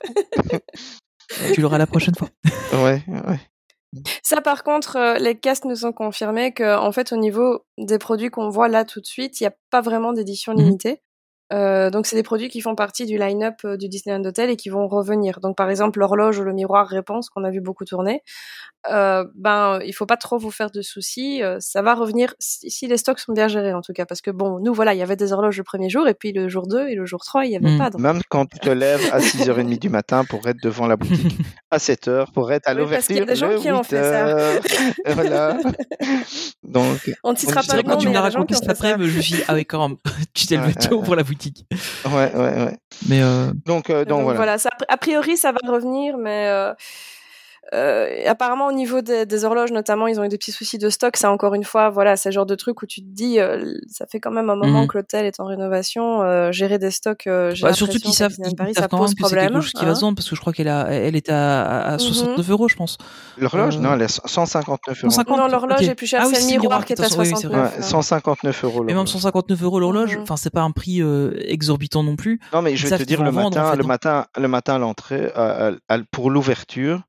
Tu 1.54 1.62
l'auras 1.62 1.78
la 1.78 1.88
prochaine 1.88 2.16
fois. 2.16 2.30
Ouais, 2.74 3.04
ouais. 3.08 3.40
Ça, 4.24 4.42
par 4.42 4.64
contre, 4.64 4.98
euh, 4.98 5.18
les 5.18 5.36
castes 5.40 5.66
nous 5.66 5.86
ont 5.86 5.94
confirmé 5.94 6.54
que, 6.54 6.78
en 6.78 6.92
fait, 6.92 7.12
au 7.12 7.18
niveau 7.18 7.64
des 7.78 7.98
produits 7.98 8.30
qu'on 8.30 8.50
voit 8.50 8.68
là 8.68 8.86
tout 8.86 9.00
de 9.00 9.06
suite, 9.06 9.40
il 9.40 9.44
n'y 9.44 9.48
a 9.48 9.54
pas 9.72 9.82
vraiment 9.82 10.14
d'édition 10.14 10.54
Mhm. 10.54 10.60
limitée. 10.60 11.02
Euh, 11.52 11.90
donc, 11.90 12.06
c'est 12.06 12.16
des 12.16 12.24
produits 12.24 12.50
qui 12.50 12.62
font 12.62 12.76
partie 12.76 13.06
du 13.06 13.18
line-up 13.18 13.56
euh, 13.66 13.76
du 13.78 13.90
Disneyland 13.90 14.24
Hotel 14.26 14.50
et 14.50 14.56
qui 14.56 14.70
vont 14.70 14.88
revenir. 14.88 15.40
Donc, 15.40 15.58
par 15.58 15.70
exemple, 15.70 16.00
l'horloge 16.00 16.38
ou 16.40 16.44
le 16.44 16.54
miroir 16.54 16.88
réponse 16.88 17.30
qu'on 17.30 17.44
a 17.44 17.50
vu 17.50 17.60
beaucoup 17.62 17.86
tourner. 17.86 18.22
Euh, 18.90 19.26
ben, 19.36 19.80
il 19.86 19.92
faut 19.94 20.06
pas 20.06 20.16
trop 20.16 20.38
vous 20.38 20.52
faire 20.52 20.72
de 20.72 20.82
soucis. 20.82 21.44
euh, 21.44 21.58
ça 21.60 21.82
va 21.82 21.96
revenir 21.96 22.34
si, 22.40 22.70
si 22.72 22.88
les 22.88 22.96
stocks 22.98 23.20
sont 23.20 23.34
bien 23.34 23.48
gérés, 23.48 23.74
en 23.74 23.82
tout 23.82 23.92
cas. 23.94 24.06
Parce 24.06 24.22
que 24.22 24.32
bon, 24.32 24.60
nous, 24.60 24.74
voilà, 24.74 24.94
il 24.94 24.98
y 24.98 25.02
avait 25.02 25.16
des 25.18 25.34
horloges 25.34 25.58
le 25.58 25.64
premier 25.64 25.90
jour 25.90 26.08
et 26.08 26.14
puis 26.14 26.32
le 26.32 26.48
jour 26.50 26.66
2 26.68 26.88
et 26.88 26.96
le 26.96 27.06
jour 27.06 27.20
3, 27.26 27.46
il 27.46 27.52
y 27.52 27.56
avait 27.56 27.70
Mhm. 27.72 27.78
pas. 27.78 27.90
Donc, 27.90 28.00
Même 28.02 28.22
quand 28.30 28.46
tu 28.46 28.60
te 28.60 28.70
lèves 28.70 29.10
à 29.12 29.20
6h30 29.20 29.80
du 29.80 29.90
matin 29.90 30.24
pour 30.24 30.48
être 30.48 30.62
devant 30.64 30.88
la 30.88 30.96
boutique, 30.96 31.10
à 31.72 31.78
7h 31.78 32.32
pour 32.32 32.52
être 32.54 32.68
à 32.70 32.74
Oui, 32.76 32.86
parce 32.90 33.08
qu'il 33.08 33.18
y 33.18 33.20
a 33.20 33.22
l'ouverture 33.26 33.50
des 33.50 33.56
gens 33.58 33.62
qui 33.62 33.72
ont 33.72 33.84
fait 33.84 34.02
ça. 34.04 34.60
8h. 34.60 34.96
voilà. 35.16 35.58
Donc, 36.64 37.12
on 37.24 37.32
ne 37.34 37.38
citera 37.38 37.62
pas 37.64 37.76
le 37.76 37.82
nom, 37.84 37.90
quand 37.90 37.98
tu 37.98 38.08
mais 38.08 38.12
me 38.20 38.54
ça. 38.54 38.72
après, 38.72 38.92
je 38.98 39.04
me 39.04 39.22
suis 39.22 39.36
dit 39.36 39.44
ah 39.48 39.54
ouais 39.56 39.66
quand 39.66 39.88
même, 39.90 39.98
tu 40.34 40.46
t'es 40.48 40.58
levé 40.58 40.74
tôt 40.76 41.02
pour 41.02 41.16
la 41.16 41.24
boutique. 41.24 41.39
Ouais, 42.06 42.32
ouais, 42.36 42.36
ouais. 42.36 42.78
Mais 43.08 43.22
euh, 43.22 43.52
Donc, 43.66 43.90
euh, 43.90 44.06
donc, 44.06 44.10
Donc, 44.10 44.24
voilà. 44.24 44.38
voilà, 44.38 44.58
ça, 44.58 44.70
a 44.88 44.98
priori 44.98 45.38
ça 45.38 45.52
va 45.52 45.60
revenir, 45.72 46.18
mais 46.18 46.50
euh, 47.74 48.08
apparemment 48.28 48.68
au 48.68 48.72
niveau 48.72 49.02
des, 49.02 49.26
des 49.26 49.46
horloges 49.46 49.72
notamment, 49.72 50.08
ils 50.08 50.20
ont 50.20 50.24
eu 50.24 50.30
des 50.30 50.38
petits 50.38 50.52
soucis 50.52 50.78
de 50.78 50.90
stock. 50.90 51.18
C'est 51.18 51.28
encore 51.28 51.54
une 51.54 51.64
fois, 51.64 51.90
voilà, 51.90 52.16
c'est 52.18 52.30
le 52.30 52.34
genre 52.34 52.46
de 52.46 52.56
truc 52.56 52.82
où 52.82 52.86
tu 52.86 53.02
te 53.02 53.08
dis, 53.08 53.40
euh, 53.40 53.74
ça 53.88 54.06
fait 54.08 54.20
quand 54.20 54.32
même 54.32 54.50
un 54.50 54.56
moment 54.56 54.82
Mhm. 54.82 54.88
que 54.88 54.98
l'hôtel 54.98 55.26
est 55.26 55.40
en 55.40 55.46
rénovation, 55.46 56.22
euh, 56.22 56.52
gérer 56.52 56.80
des 56.80 56.92
stocks. 56.92 57.28
Euh, 57.28 57.54
bah, 57.62 57.74
surtout 57.74 57.98
qu'ils 58.00 58.14
savent, 58.14 58.34
ils 58.46 58.56
Paris, 58.56 58.74
savent 58.74 58.84
ça 58.84 58.88
quand 58.88 58.98
pose 58.98 59.10
même 59.10 59.16
que 59.16 59.24
c'est 59.24 59.36
problème. 59.36 59.52
quelque 59.54 59.62
chose 59.62 59.74
qui 59.74 59.86
va 59.86 59.92
hein. 59.92 59.96
se 59.96 60.02
vendre 60.02 60.16
parce 60.16 60.30
que 60.30 60.36
je 60.36 60.42
crois 60.42 60.54
qu'elle 60.54 60.68
elle 60.68 61.16
était 61.16 61.32
à, 61.32 61.62
à, 61.62 61.80
à 61.90 61.94
Mhm. 61.94 62.00
69 62.00 62.50
euros, 62.50 62.68
je 62.68 62.76
pense. 62.76 62.98
L'horloge, 63.38 63.78
Euh, 63.78 63.80
non, 63.82 63.94
elle 63.94 64.02
est 64.04 64.08
159 64.28 65.04
euros. 65.04 65.12
150 65.12 65.38
Non, 65.38 65.48
l'horloge 65.48 65.82
est 65.88 65.96
plus 65.96 66.08
chère, 66.08 66.22
Ah 66.24 66.28
oui, 66.28 66.34
c'est 66.36 66.42
le 66.42 66.48
miroir 66.48 66.62
miroir 66.80 66.86
qui 66.86 66.94
est 66.94 67.00
à 67.00 67.04
est 67.04 67.14
à- 67.14 67.18
oui, 67.20 67.28
oui, 67.32 67.36
c'est 67.40 67.48
vrai. 67.48 67.58
69. 67.58 67.72
Ouais, 67.74 67.80
hein. 67.80 67.82
159 67.82 68.64
euros 68.64 68.80
Mais 68.80 68.86
même 68.88 68.96
l'horloge. 68.96 69.10
159 69.10 69.64
euros 69.64 69.80
l'horloge, 69.80 70.16
Mhm. 70.18 70.24
enfin 70.24 70.38
c'est 70.38 70.50
pas 70.50 70.62
un 70.62 70.72
prix 70.72 71.02
euh, 71.02 71.32
exorbitant 71.40 72.04
non 72.04 72.16
plus. 72.16 72.40
Non, 72.54 72.62
mais 72.62 72.76
je 72.76 72.88
vais 72.88 72.98
te 72.98 73.04
dire, 73.04 73.24
le 73.24 73.32
matin, 73.32 73.74
hein. 73.74 73.84
matin, 73.86 74.26
le 74.38 74.48
matin 74.48 74.76
à 74.76 74.78
l'entrée, 74.80 75.32
à- 75.36 75.68
à- 75.68 75.72
à- 75.90 75.98
pour 76.12 76.30
l'ouverture, 76.32 77.02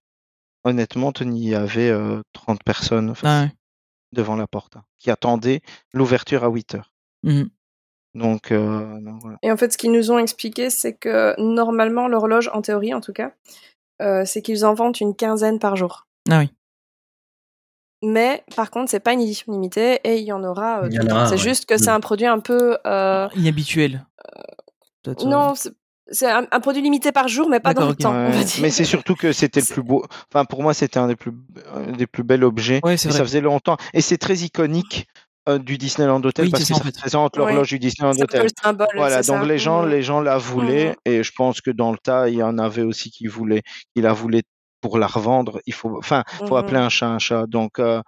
honnêtement, 0.65 1.13
Tony, 1.13 1.41
il 1.45 1.49
y 1.51 1.55
avait 1.55 1.91
euh, 1.91 2.23
30 2.33 2.63
personnes 2.65 3.15
Ah 3.23 3.43
ouais. 3.43 3.53
devant 4.13 4.37
la 4.37 4.47
porte 4.47 4.77
hein, 4.77 4.85
qui 4.99 5.11
attendaient 5.11 5.61
l'ouverture 5.93 6.45
à 6.45 6.49
8 6.49 6.75
heures. 6.77 6.93
Mhm. 7.23 7.49
Donc, 8.15 8.51
euh, 8.51 8.99
donc 9.01 9.21
voilà. 9.23 9.39
Et 9.43 9.53
en 9.53 9.57
fait, 9.57 9.73
ce 9.73 9.79
qu'ils 9.79 9.93
nous 9.93 10.11
ont 10.11 10.19
expliqué, 10.19 10.69
c'est 10.71 10.95
que 10.95 11.35
normalement, 11.41 12.09
l'horloge, 12.09 12.51
en 12.53 12.61
théorie 12.61 12.93
en 12.93 13.01
tout 13.01 13.13
cas, 13.13 13.33
euh, 14.03 14.25
c'est 14.25 14.43
qu'ils 14.43 14.65
en 14.67 14.75
vendent 14.75 14.99
une 15.01 15.15
quinzaine 15.15 15.59
par 15.61 15.77
jour. 15.77 16.07
Ah 16.29 16.41
oui. 16.41 16.51
Mais 18.03 18.43
par 18.57 18.71
contre, 18.71 18.91
c'est 18.91 19.01
pas 19.01 19.13
une 19.13 19.21
édition 19.21 19.53
limitée 19.53 20.01
et 20.05 20.17
il 20.19 20.25
y 20.25 20.33
en 20.33 20.43
aura. 20.43 20.83
euh, 20.85 20.91
aura, 21.11 21.27
C'est 21.27 21.33
ouais. 21.33 21.37
juste 21.39 21.67
que 21.67 21.77
c'est 21.77 21.91
un 21.91 22.01
produit 22.01 22.27
un 22.27 22.41
peu. 22.41 22.79
euh, 22.87 23.29
Inhabituel. 23.37 24.07
Euh, 25.07 25.15
Non, 25.25 25.53
c'est- 26.11 26.31
un, 26.31 26.47
un 26.51 26.61
produit 26.61 26.83
limité 26.83 27.13
par 27.13 27.29
jour, 27.29 27.49
mais 27.49 27.61
pas 27.61 27.75
dans 27.75 27.89
le 27.89 27.95
temps. 27.95 28.13
on 28.15 28.31
va 28.31 28.45
dire. 28.45 28.59
mais 28.63 28.71
c'est 28.71 28.85
surtout 28.85 29.15
que 29.15 29.33
c'était 29.33 29.61
le 29.61 29.67
plus 29.67 29.83
beau. 29.83 30.05
Enfin, 30.33 30.45
pour 30.45 30.63
moi, 30.63 30.75
c'était 30.75 30.99
un 30.99 31.09
des 31.09 31.17
plus, 31.17 31.33
un 31.75 31.93
des 31.93 32.07
plus 32.07 32.23
bels 32.23 32.45
objets. 32.45 32.81
Ouais, 32.85 32.95
Et 32.95 32.97
ça 32.97 33.11
faisait 33.11 33.41
longtemps. 33.41 33.77
Et 33.95 34.01
c'est 34.01 34.19
très 34.19 34.37
iconique 34.39 35.07
euh, 35.49 35.59
du 35.59 35.79
Disneyland 35.79 36.23
Hotel 36.23 36.45
Oui, 36.47 36.51
parce 36.51 36.65
que 36.65 36.69
ça, 36.69 36.75
ça 36.81 36.85
représente 36.85 37.37
l'horloge 37.39 37.69
du 37.69 37.79
Disneyland 37.79 38.13
C'est 38.13 38.23
un 38.23 38.27
peu 38.27 38.35
Hotel. 38.37 38.43
le 38.43 38.63
symbole. 38.63 38.89
Voilà, 38.95 39.17
donc 39.23 39.41
ça. 39.41 39.45
les 39.47 39.59
gens, 39.59 39.83
les 39.85 40.03
gens 40.03 40.21
la 40.21 40.37
voulaient 40.37 40.91
Mhm. 40.91 40.95
et 41.07 41.23
je 41.23 41.33
pense 41.35 41.61
que 41.63 41.71
dans 41.71 41.93
le 41.93 41.99
tas, 41.99 42.29
il 42.29 42.35
y 42.37 42.43
en 42.43 42.59
avait 42.59 42.83
aussi 42.83 43.11
qui 43.11 43.27
voulaient, 43.27 43.63
qui 43.97 44.03
la 44.03 44.13
voulaient 44.13 44.43
pour 44.83 44.99
la 44.99 45.07
revendre. 45.07 45.61
Il 45.67 45.73
faut, 45.75 45.97
enfin, 45.99 46.25
faut 46.39 46.45
Mhm. 46.57 46.57
appeler 46.57 46.77
un 46.79 46.89
chat 46.91 47.09
un 47.09 47.19
chat. 47.19 47.47
Donc, 47.47 47.79
euh, 47.79 48.03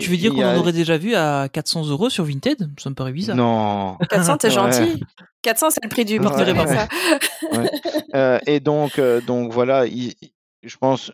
Tu 0.00 0.10
veux 0.10 0.16
dire 0.16 0.32
qu'on 0.34 0.42
a- 0.42 0.54
en 0.54 0.58
aurait 0.58 0.72
déjà 0.72 0.98
vu 0.98 1.14
à 1.14 1.48
400 1.52 1.86
euros 1.86 2.10
sur 2.10 2.24
Vinted? 2.24 2.68
Ça 2.78 2.90
me 2.90 2.94
paraît 2.94 3.12
bizarre. 3.12 3.36
Non. 3.36 3.96
400, 4.10 4.36
t'es 4.38 4.48
Ouais. 4.48 4.54
gentil. 4.54 5.02
400, 5.42 5.70
c'est 5.70 5.84
le 5.84 5.88
prix 5.88 6.04
du. 6.04 6.18
Ouais. 6.18 7.70
Euh, 8.14 8.38
et 8.46 8.60
donc, 8.60 8.98
euh, 8.98 9.20
donc 9.20 9.52
voilà, 9.52 9.86
il- 9.86 10.14
il- 10.20 10.32
je 10.62 10.76
pense. 10.76 11.12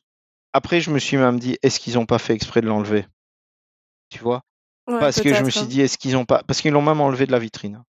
Après, 0.53 0.81
je 0.81 0.91
me 0.91 0.99
suis 0.99 1.17
même 1.17 1.39
dit, 1.39 1.57
est-ce 1.63 1.79
qu'ils 1.81 1.95
n'ont 1.95 2.07
pas 2.07 2.19
fait 2.19 2.33
exprès 2.35 2.61
de 2.61 2.67
l'enlever? 2.67 3.07
Tu 4.09 4.21
vois? 4.21 4.43
Ouais, 4.89 4.99
Parce 5.01 5.21
que 5.21 5.35
je 5.35 5.43
me 5.43 5.51
suis 5.51 5.67
dit, 5.67 5.81
est-ce 5.81 5.99
qu'ils 5.99 6.17
ont 6.17 6.25
pas. 6.25 6.43
Parce 6.47 6.61
qu'ils 6.61 6.73
l'ont 6.73 6.83
même 6.83 7.01
enlevé 7.01 7.27
de 7.27 7.33
la 7.33 7.39
vitrine. 7.39 7.83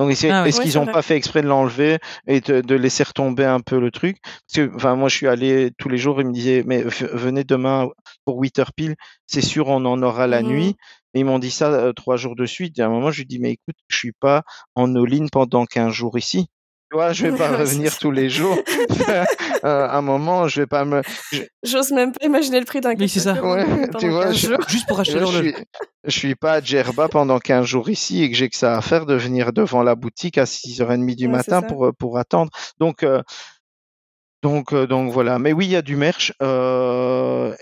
Donc, 0.00 0.10
est-ce 0.12 0.26
Ah 0.28 0.46
est-ce 0.46 0.58
Oui, 0.58 0.64
qu'ils 0.64 0.74
n'ont 0.80 0.86
pas 0.86 1.02
fait 1.02 1.16
exprès 1.16 1.42
de 1.42 1.46
l'enlever 1.46 1.98
et 2.26 2.40
de, 2.40 2.60
de 2.62 2.74
laisser 2.74 3.02
retomber 3.04 3.44
un 3.44 3.60
peu 3.60 3.78
le 3.78 3.90
truc? 3.90 4.16
Parce 4.22 4.66
que, 4.68 4.74
enfin, 4.74 4.96
moi, 4.96 5.08
je 5.10 5.16
suis 5.16 5.28
allé 5.28 5.72
tous 5.78 5.88
les 5.90 5.98
jours, 5.98 6.20
ils 6.20 6.26
me 6.26 6.32
disaient, 6.32 6.62
mais 6.66 6.82
venez 6.82 7.44
demain 7.44 7.88
pour 8.24 8.40
8 8.40 8.58
heures 8.58 8.72
pile, 8.72 8.96
c'est 9.26 9.42
sûr, 9.42 9.68
on 9.68 9.84
en 9.84 10.02
aura 10.02 10.26
la 10.26 10.42
Mhm. 10.42 10.48
nuit. 10.48 10.76
Et 11.14 11.20
ils 11.20 11.24
m'ont 11.24 11.38
dit 11.38 11.50
ça 11.50 11.70
euh, 11.72 11.92
trois 11.92 12.16
jours 12.16 12.34
de 12.36 12.46
suite. 12.46 12.78
Et 12.78 12.82
à 12.82 12.86
un 12.86 12.88
moment, 12.88 13.10
je 13.10 13.18
lui 13.18 13.26
dis, 13.26 13.38
mais 13.40 13.52
écoute, 13.52 13.76
je 13.88 13.96
suis 13.96 14.12
pas 14.12 14.42
en 14.74 14.94
all-in 14.96 15.26
pendant 15.30 15.66
15 15.66 15.92
jours 15.92 16.16
ici. 16.18 16.48
Tu 16.90 16.96
vois, 16.96 17.12
je 17.12 17.26
vais 17.26 17.36
pas 17.36 17.48
revenir 17.56 17.96
tous 17.98 18.10
les 18.10 18.28
jours. 18.28 18.58
Euh, 19.62 19.86
à 19.86 19.98
un 19.98 20.00
moment, 20.00 20.48
je 20.48 20.62
vais 20.62 20.66
pas 20.66 20.86
me. 20.86 21.02
je- 21.32 21.42
J'ose 21.62 21.90
même 21.92 22.12
pas 22.12 22.24
imaginer 22.24 22.60
le 22.60 22.64
prix 22.64 22.80
d'un 22.80 22.94
Oui, 22.94 23.10
c'est 23.10 23.20
ça. 23.20 23.34
Ouais, 23.44 23.66
tu 23.98 24.08
vois, 24.08 24.24
15 24.28 24.36
je-. 24.36 24.54
Juste 24.68 24.88
pour 24.88 24.98
acheter 24.98 25.16
Là, 25.18 25.26
je 25.26 25.32
l'horloge. 25.32 25.52
suis, 25.52 25.64
je 26.04 26.10
suis 26.18 26.34
pas 26.34 26.52
à 26.54 26.60
Djerba 26.62 27.08
pendant 27.10 27.38
15 27.38 27.66
jours 27.66 27.90
ici 27.90 28.22
et 28.22 28.30
que 28.30 28.36
j'ai 28.38 28.48
que 28.48 28.56
ça 28.56 28.78
à 28.78 28.80
faire 28.80 29.04
de 29.04 29.12
venir 29.14 29.52
devant 29.52 29.82
la 29.82 29.96
boutique 29.96 30.38
à 30.38 30.44
6h30 30.46 31.14
du 31.14 31.26
Ouais, 31.26 31.32
matin 31.32 31.60
pour, 31.60 31.84
euh, 31.88 31.92
pour 31.92 32.16
attendre. 32.16 32.50
Donc, 32.78 33.02
euh, 33.02 33.20
donc, 34.42 34.72
euh, 34.72 34.86
donc 34.86 35.12
voilà. 35.12 35.38
Mais 35.38 35.52
oui, 35.52 35.66
il 35.66 35.72
y 35.72 35.76
a 35.76 35.82
du 35.82 35.96
merch 35.96 36.32
euh, 36.42 37.54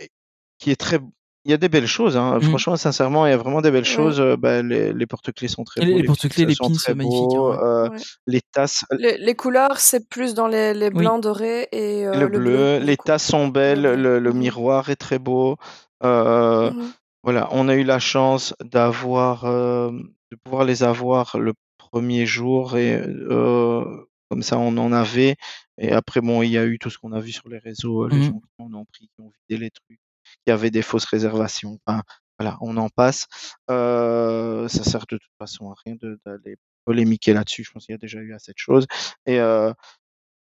qui 0.61 0.71
est 0.71 0.77
très. 0.77 1.01
Il 1.49 1.53
y 1.53 1.55
a 1.55 1.57
des 1.57 1.71
belles 1.71 1.87
choses. 1.87 2.15
Hein. 2.19 2.35
Mhm. 2.35 2.43
Franchement, 2.43 2.77
sincèrement, 2.77 3.27
il 3.27 3.31
y 3.31 3.33
a 3.33 3.39
vraiment 3.39 3.63
des 3.63 3.71
belles 3.71 3.81
Ouais. 3.81 3.89
choses. 3.89 4.21
Euh, 4.21 4.37
bah, 4.37 4.61
les, 4.63 4.93
les 4.93 5.07
porte-clés 5.07 5.49
sont 5.49 5.65
très 5.65 5.81
beaux. 5.81 5.87
les 5.87 6.03
les 6.03 6.05
porte-clés, 6.05 6.45
les 6.45 6.55
pins 6.55 6.69
sont 6.75 6.95
magnifiques, 6.95 7.29
beaux, 7.39 7.51
ouais. 7.53 7.59
euh, 7.59 7.89
Ouais. 7.89 7.97
les 8.27 8.41
tasses. 8.53 8.85
Les, 8.99 9.17
les 9.17 9.35
couleurs, 9.35 9.79
c'est 9.81 10.07
plus 10.11 10.35
dans 10.35 10.47
les, 10.47 10.75
les 10.75 10.89
Oui. 10.89 10.93
blancs 11.05 11.23
dorés 11.23 11.67
et 11.73 12.07
euh, 12.07 12.13
le, 12.13 12.29
le, 12.29 12.39
bleu, 12.39 12.79
du 12.81 12.85
les 12.85 12.97
tasses 12.99 13.25
sont 13.27 13.49
belles, 13.49 13.81
bleu. 13.81 13.97
le, 13.97 14.19
le 14.19 14.33
Mhm. 14.33 14.39
miroir 14.39 14.91
est 14.91 14.97
très 14.97 15.19
beau. 15.19 15.57
Euh, 16.05 16.71
Mhm. 16.71 16.93
Voilà, 17.25 17.49
on 17.51 17.67
a 17.69 17.75
eu 17.75 17.83
la 17.83 17.99
chance 17.99 18.55
d'avoir, 18.63 19.45
euh, 19.47 19.91
de 20.31 20.37
pouvoir 20.45 20.65
les 20.65 20.83
avoir 20.83 21.37
le 21.39 21.53
premier 21.79 22.27
jour 22.27 22.77
et 22.77 23.01
euh, 23.03 23.85
comme 24.31 24.43
ça 24.43 24.59
on 24.59 24.77
en 24.77 24.93
avait. 24.93 25.37
Et 25.79 25.93
après, 25.93 26.21
bon, 26.21 26.43
il 26.43 26.51
y 26.51 26.59
a 26.59 26.65
eu 26.67 26.79
tout 26.79 26.91
ce 26.91 26.99
qu'on 26.99 27.13
a 27.13 27.21
vu 27.21 27.33
sur 27.33 27.49
les 27.49 27.59
réseaux, 27.59 28.05
euh, 28.05 28.09
les 28.11 28.17
Mhm. 28.19 28.23
gens 28.25 28.41
qui 28.41 28.63
en 28.63 28.75
ont 28.75 28.85
pris, 28.85 29.09
qui 29.15 29.21
ont 29.23 29.31
vidé 29.49 29.65
les 29.65 29.71
trucs, 29.71 29.99
qui 30.47 30.53
avaient 30.53 30.71
des 30.71 30.83
fausses 30.83 31.05
réservations. 31.07 31.79
Enfin, 31.87 32.03
voilà, 32.39 32.57
on 32.61 32.77
en 32.77 32.89
passe. 32.89 33.27
Euh, 33.71 34.69
ça 34.69 34.85
sert 34.85 35.01
de 35.11 35.17
toute 35.17 35.33
façon 35.39 35.71
à 35.71 35.75
rien 35.85 35.97
d'aller 36.25 36.57
polémiquer 36.85 37.33
là-dessus. 37.35 37.65
Je 37.65 37.73
pense 37.73 37.87
qu'il 37.87 37.93
y 37.93 37.97
a 37.97 37.99
déjà 37.99 38.19
eu 38.21 38.33
assez 38.35 38.53
de 38.53 38.59
choses. 38.59 38.87
Et 39.27 39.41
euh, 39.41 39.73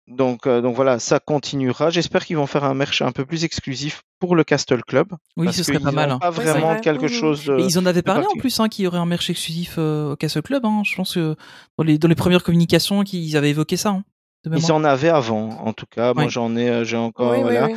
donc, 0.08 0.46
euh, 0.46 0.62
donc 0.62 0.76
voilà, 0.76 1.00
ça 1.00 1.20
continuera. 1.20 1.90
J'espère 1.90 2.26
qu'ils 2.26 2.38
vont 2.38 2.46
faire 2.46 2.64
un 2.64 2.76
merch 2.76 3.02
un 3.02 3.12
peu 3.12 3.26
plus 3.26 3.44
exclusif 3.44 4.02
pour 4.20 4.36
le 4.36 4.44
Castle 4.44 4.84
Club. 4.84 5.08
Oui, 5.36 5.46
parce 5.46 5.58
ce 5.58 5.64
serait 5.64 5.80
pas 5.80 5.92
mal. 5.92 6.12
hein. 6.12 6.20
pas 6.20 6.30
Ouais, 6.32 6.44
vraiment 6.44 6.74
vrai. 6.74 6.82
quelque 6.82 7.08
chose 7.08 7.46
de. 7.46 7.58
Ils 7.60 7.80
en 7.80 7.86
avaient 7.88 8.04
parlé 8.04 8.26
en 8.28 8.38
plus, 8.40 8.60
hein, 8.60 8.68
qu'il 8.70 8.86
y 8.86 8.88
aurait 8.88 9.00
un 9.00 9.06
merch 9.08 9.30
exclusif 9.32 9.76
euh, 9.78 10.12
au 10.12 10.16
Castle 10.16 10.44
Club. 10.44 10.64
Hein. 10.66 10.82
Je 10.86 10.96
pense 10.96 11.16
que 11.16 11.36
dans 11.78 11.84
les, 11.84 11.98
dans 11.98 12.08
les 12.08 12.16
premières 12.16 12.44
communications, 12.44 13.04
qu'ils 13.04 13.36
avaient 13.36 13.50
évoqué 13.50 13.78
ça. 13.78 13.90
Hein, 13.90 14.04
Ils 14.46 14.72
en 14.72 14.84
avaient 14.84 15.10
avant, 15.10 15.50
en 15.50 15.74
tout 15.74 15.88
cas. 15.90 16.14
Moi, 16.14 16.28
j'en 16.28 16.56
ai, 16.56 16.86
j'ai 16.86 16.98
encore, 16.98 17.32
Oui, 17.32 17.38
oui, 17.38 17.44
voilà. 17.44 17.66
oui. 17.68 17.76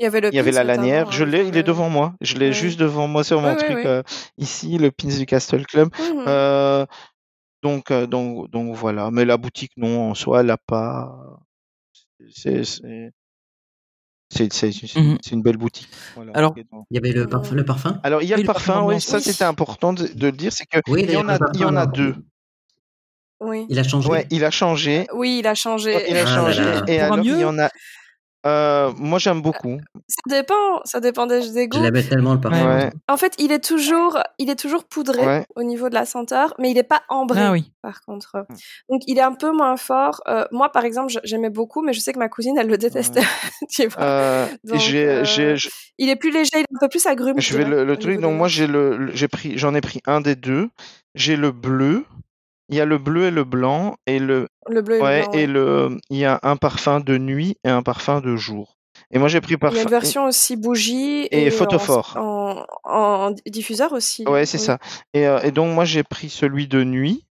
Il 0.00 0.04
y 0.04 0.06
avait 0.06 0.22
le 0.22 0.28
Il 0.32 0.34
y 0.34 0.38
avait 0.38 0.50
pins 0.50 0.56
la 0.56 0.64
lanière. 0.64 1.12
Je 1.12 1.24
l'ai, 1.24 1.46
il 1.46 1.58
est 1.58 1.62
devant 1.62 1.90
moi. 1.90 2.14
Je 2.22 2.38
l'ai 2.38 2.46
Ouais. 2.46 2.52
juste 2.54 2.80
devant 2.80 3.06
moi 3.06 3.22
sur 3.22 3.42
mon 3.42 3.48
Ouais, 3.50 3.56
truc 3.56 3.76
ouais. 3.76 3.86
euh, 3.86 4.02
ici, 4.38 4.78
le 4.78 4.90
pins 4.90 5.08
du 5.08 5.26
Castle 5.26 5.66
Club. 5.66 5.90
Mhm. 5.98 6.24
Euh, 6.26 6.86
donc, 7.62 7.90
euh, 7.90 8.06
donc, 8.06 8.50
donc 8.50 8.74
voilà. 8.74 9.10
Mais 9.10 9.26
la 9.26 9.36
boutique, 9.36 9.72
non, 9.76 10.10
en 10.10 10.14
soi, 10.14 10.40
elle 10.40 10.50
a 10.50 10.56
pas. 10.56 11.12
C'est, 12.30 12.64
c'est, 12.64 13.12
c'est, 14.30 14.50
c'est, 14.54 14.72
c'est- 14.72 14.96
Mhm. 14.98 15.18
c'est 15.20 15.32
une 15.32 15.42
belle 15.42 15.58
boutique. 15.58 15.88
Voilà. 16.14 16.32
Alors- 16.34 16.54
Il 16.56 16.64
y 16.92 16.96
avait 16.98 17.12
le 17.12 17.26
parfum. 17.26 17.54
Le 17.54 17.64
parfum? 17.66 18.00
Alors, 18.02 18.22
il 18.22 18.28
y 18.28 18.32
a 18.32 18.36
Oui, 18.36 18.42
le 18.42 18.46
parfum, 18.46 18.72
parfum 18.72 18.86
oui, 18.88 19.00
ça 19.02 19.18
oui. 19.18 19.22
c'était 19.22 19.44
important 19.44 19.92
de, 19.92 20.06
de 20.06 20.26
le 20.26 20.32
dire, 20.32 20.50
c'est 20.52 20.64
que 20.64 20.78
Oui, 20.88 21.04
il 21.06 21.10
y 21.12 21.16
en 21.18 21.28
a, 21.28 21.36
d'ailleurs, 21.38 21.40
le 21.52 21.56
il 21.58 21.60
y 21.60 21.64
en 21.66 21.76
a 21.76 21.86
parfum, 21.86 21.92
deux. 22.02 22.14
Oui. 23.40 23.66
Il 23.68 23.78
a 23.78 23.82
changé? 23.84 24.08
Ouais, 24.08 24.26
il 24.30 24.44
a 24.44 24.50
changé. 24.50 25.06
Oui, 25.14 25.38
il 25.40 25.46
a 25.46 25.54
changé. 25.54 26.10
Il 26.10 26.16
a 26.16 26.22
Ah 26.22 26.26
changé. 26.26 26.62
là 26.62 26.74
là. 26.74 26.84
Et 26.88 26.96
Pour 26.98 27.12
alors, 27.14 27.24
il 27.26 27.38
y 27.38 27.44
en 27.44 27.58
a. 27.58 27.68
Euh, 28.46 28.90
moi, 28.96 29.18
j'aime 29.18 29.42
beaucoup. 29.42 29.78
Ça 30.08 30.22
dépend, 30.28 30.80
ça 30.84 31.00
dépend 31.00 31.26
des, 31.26 31.40
des 31.52 31.64
Je 31.64 31.68
goûts. 31.68 31.82
l'aimais 31.82 32.02
tellement 32.02 32.32
le 32.34 32.40
parfum. 32.40 32.66
Ouais. 32.76 32.90
En 33.08 33.16
fait, 33.18 33.34
il 33.38 33.52
est 33.52 33.62
toujours, 33.62 34.18
il 34.38 34.48
est 34.48 34.56
toujours 34.58 34.84
poudré 34.84 35.26
Ouais. 35.26 35.44
au 35.56 35.62
niveau 35.62 35.88
de 35.90 35.94
la 35.94 36.06
senteur, 36.06 36.54
mais 36.58 36.70
il 36.70 36.74
n'est 36.74 36.82
pas 36.82 37.02
ambré. 37.10 37.40
Ah 37.42 37.52
oui. 37.52 37.70
Par 37.82 38.00
contre, 38.00 38.46
donc 38.88 39.02
il 39.06 39.18
est 39.18 39.22
un 39.22 39.34
peu 39.34 39.52
moins 39.52 39.76
fort. 39.76 40.22
Euh, 40.28 40.44
moi, 40.52 40.70
par 40.72 40.84
exemple, 40.84 41.12
j'aimais 41.24 41.50
beaucoup, 41.50 41.82
mais 41.82 41.92
je 41.92 42.00
sais 42.00 42.12
que 42.14 42.18
ma 42.18 42.28
cousine, 42.30 42.56
elle 42.58 42.68
le 42.68 42.78
détestait. 42.78 43.20
tu 43.70 43.86
vois. 43.88 44.02
Euh, 44.02 44.46
Donc, 44.64 44.80
euh, 44.92 45.56
Il 45.98 46.08
est 46.08 46.16
plus 46.16 46.30
léger, 46.30 46.50
il 46.54 46.60
est 46.60 46.74
un 46.74 46.78
peu 46.80 46.88
plus 46.88 47.04
agrume. 47.06 47.38
je 47.38 47.56
vais 47.56 47.64
le, 47.64 47.96
truc. 47.98 48.20
Donc 48.20 48.36
moi, 48.36 48.48
j'ai 48.48 48.66
le, 48.66 48.96
le- 48.96 49.14
j'ai 49.14 49.28
pris, 49.28 49.58
j'en 49.58 49.74
ai 49.74 49.80
pris 49.82 50.00
un 50.06 50.20
des 50.22 50.34
deux. 50.36 50.70
J'ai 51.14 51.36
le 51.36 51.50
bleu. 51.52 52.04
Il 52.70 52.76
y 52.76 52.80
a 52.80 52.84
le 52.86 52.98
bleu 52.98 53.26
et 53.26 53.30
le 53.30 53.44
blanc 53.44 53.96
et 54.06 54.18
le, 54.18 54.48
le 54.68 54.82
bleu 54.82 54.98
et 54.98 55.02
ouais, 55.02 55.20
le 55.22 55.26
blanc. 55.26 55.32
et 55.32 55.36
ouais. 55.38 55.46
le, 55.46 55.98
il 56.10 56.16
y 56.18 56.24
a 56.24 56.38
un 56.42 56.56
parfum 56.56 57.00
de 57.00 57.18
nuit 57.18 57.56
et 57.64 57.68
un 57.68 57.82
parfum 57.82 58.20
de 58.20 58.36
jour. 58.36 58.76
Et 59.12 59.18
moi, 59.18 59.28
j'ai 59.28 59.40
pris 59.40 59.52
Il 59.52 59.54
y 59.54 59.56
a 59.56 59.58
parfum. 59.58 59.82
une 59.82 59.88
version 59.88 60.24
aussi 60.26 60.56
bougie 60.56 61.22
et 61.32 61.46
et, 61.46 61.50
photophore. 61.50 62.14
En, 62.16 62.64
en, 62.84 63.30
en 63.30 63.34
diffuseur 63.46 63.92
aussi. 63.92 64.24
Ouais, 64.26 64.46
c'est 64.46 64.58
oui. 64.58 64.64
ça. 64.64 64.78
Et, 65.14 65.26
euh, 65.26 65.40
et 65.42 65.50
donc 65.50 65.74
moi 65.74 65.84
j'ai 65.84 66.02
pris 66.04 66.28
celui 66.30 66.68
de 66.68 66.84
nuit. 66.84 67.26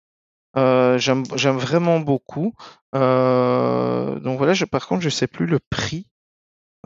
Euh, 0.57 0.99
j'aime 0.99 1.23
j'aime 1.37 1.57
vraiment 1.59 2.01
beaucoup. 2.01 2.53
Euh, 2.97 4.19
donc 4.21 4.39
voilà, 4.39 4.55
je, 4.55 4.65
par 4.65 4.87
contre 4.89 5.03
je 5.03 5.09
sais 5.09 5.27
plus 5.27 5.47
le 5.47 5.59
prix 5.71 6.07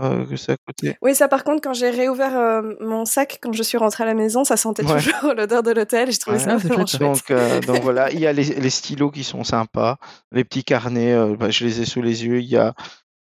euh, 0.01 0.24
que. 0.24 0.94
Oui, 1.02 1.14
ça 1.14 1.28
par 1.28 1.44
contre, 1.44 1.60
quand 1.62 1.74
j'ai 1.74 1.90
réouvert 1.90 2.36
euh, 2.36 2.62
mon 2.81 3.05
sac, 3.05 3.39
quand 3.43 3.52
je 3.52 3.62
suis 3.62 3.77
rentrée 3.78 4.05
à 4.05 4.06
la 4.06 4.14
maison, 4.14 4.44
ça 4.44 4.56
sentait 4.56 4.85
Ouais. 4.85 5.01
toujours 5.02 5.35
l'odeur 5.36 5.62
de 5.62 5.70
l'hôtel. 5.70 6.10
J'ai 6.10 6.19
trouvé 6.19 6.39
Ouais. 6.39 6.43
ça 6.44 6.52
Ah, 6.55 6.59
c'est 6.59 6.69
vraiment 6.69 6.86
chouette, 6.86 6.98
chouette. 6.98 7.01
Donc 7.02 7.31
euh, 7.31 7.60
donc 7.60 7.82
voilà, 7.82 8.10
il 8.12 8.19
y 8.20 8.27
a 8.27 8.32
les, 8.32 8.44
les 8.60 8.70
stylos 8.70 9.10
qui 9.10 9.24
sont 9.24 9.44
sympas, 9.44 9.98
les 10.32 10.44
petits 10.44 10.64
carnets, 10.64 11.12
euh, 11.12 11.36
bah, 11.36 11.51
je 11.51 11.64
les 11.64 11.81
ai 11.81 11.85
sous 11.85 12.02
les 12.02 12.24
yeux. 12.24 12.40
Il 12.40 12.47
y 12.48 12.56
a 12.56 12.74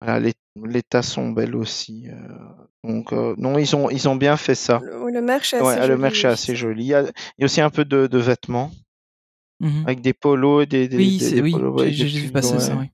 voilà, 0.01 0.21
les, 0.21 0.35
les 0.65 0.83
tasses 0.83 1.09
sont 1.13 1.31
belles 1.31 1.57
aussi. 1.57 2.09
euh, 2.09 2.15
donc 2.85 3.13
euh, 3.13 3.35
non, 3.39 3.59
ils 3.59 3.75
ont 3.75 3.89
ils 3.91 4.09
ont 4.09 4.17
bien 4.17 4.37
fait 4.37 4.55
ça. 4.55 4.81
Le, 4.83 5.03
oui, 5.03 5.13
le 5.13 5.23
merch 5.23 5.55
est 5.55 5.61
Ouais, 5.61 5.73
assez 5.73 5.81
le 5.81 5.87
joli, 5.95 6.01
merch 6.03 6.25
est 6.25 6.29
oui. 6.29 6.33
assez 6.35 6.57
joli. 6.57 6.85
Il 6.85 6.89
y 6.89 6.95
a, 6.95 7.03
il 7.03 7.07
y 7.39 7.43
a 7.43 7.45
aussi 7.47 7.61
un 7.61 7.71
peu 7.71 7.85
de, 7.85 8.07
de 8.07 8.19
vêtements 8.19 8.71
Mhm. 9.61 9.83
avec 9.87 10.01
des 10.03 10.13
polos, 10.13 10.69
des, 10.69 10.87
des, 10.87 10.97
Oui, 10.97 11.19
des- 11.19 11.25
c'est 11.25 11.35
des 11.35 11.43
oui. 11.43 11.51
polos, 11.51 11.75
ouais, 11.81 11.91
J'ai 11.91 12.05
des 12.05 12.09
j'ai 12.11 12.19
vu 12.21 12.25
pulls, 12.27 12.33
passer 12.35 12.61
ça. 12.61 12.77
oui. 12.77 12.87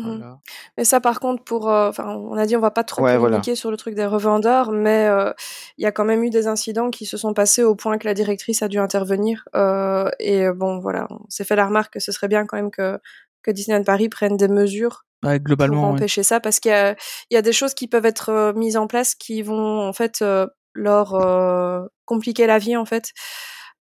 Voilà. 0.00 0.38
Mais 0.78 0.84
ça, 0.84 1.00
par 1.00 1.20
contre, 1.20 1.44
pour, 1.44 1.68
euh, 1.70 1.88
enfin, 1.88 2.14
on 2.16 2.36
a 2.36 2.46
dit 2.46 2.56
on 2.56 2.60
va 2.60 2.70
pas 2.70 2.84
trop 2.84 3.02
Ouais, 3.02 3.14
communiquer 3.16 3.40
voilà. 3.50 3.56
sur 3.56 3.70
le 3.70 3.76
truc 3.76 3.94
des 3.94 4.06
revendeurs, 4.06 4.72
mais 4.72 5.06
euh, 5.08 5.32
il 5.78 5.84
y 5.84 5.86
a 5.86 5.92
quand 5.92 6.04
même 6.04 6.22
eu 6.24 6.30
des 6.30 6.46
incidents 6.46 6.90
qui 6.90 7.04
se 7.06 7.16
sont 7.16 7.34
passés 7.34 7.62
au 7.62 7.74
point 7.74 7.98
que 7.98 8.06
la 8.06 8.14
directrice 8.14 8.62
a 8.62 8.68
dû 8.68 8.78
intervenir. 8.78 9.44
euh, 9.54 10.08
et 10.18 10.46
euh, 10.46 10.52
bon, 10.54 10.78
voilà, 10.78 11.06
on 11.10 11.18
s'est 11.28 11.44
fait 11.44 11.56
la 11.56 11.66
remarque 11.66 11.92
que 11.94 12.00
ce 12.00 12.12
serait 12.12 12.28
bien 12.28 12.46
quand 12.46 12.56
même 12.56 12.70
que 12.70 12.98
que 13.42 13.50
Disneyland 13.50 13.84
Paris 13.84 14.08
prenne 14.08 14.36
des 14.36 14.48
mesures 14.48 15.04
Ouais, 15.24 15.38
pour 15.38 15.44
globalement, 15.46 15.82
ouais. 15.88 15.96
empêcher 15.96 16.22
ça, 16.22 16.40
parce 16.40 16.58
qu'il 16.60 16.70
y 16.70 16.74
a, 16.74 16.96
il 17.30 17.34
y 17.34 17.36
a 17.36 17.42
des 17.42 17.52
choses 17.52 17.74
qui 17.74 17.86
peuvent 17.88 18.06
être 18.06 18.52
mises 18.56 18.76
en 18.76 18.86
place 18.86 19.14
qui 19.14 19.42
vont 19.42 19.80
en 19.86 19.92
fait 19.92 20.24
leur 20.74 21.88
compliquer 22.04 22.46
la 22.46 22.58
vie 22.58 22.76
en 22.76 22.84
fait. 22.84 23.10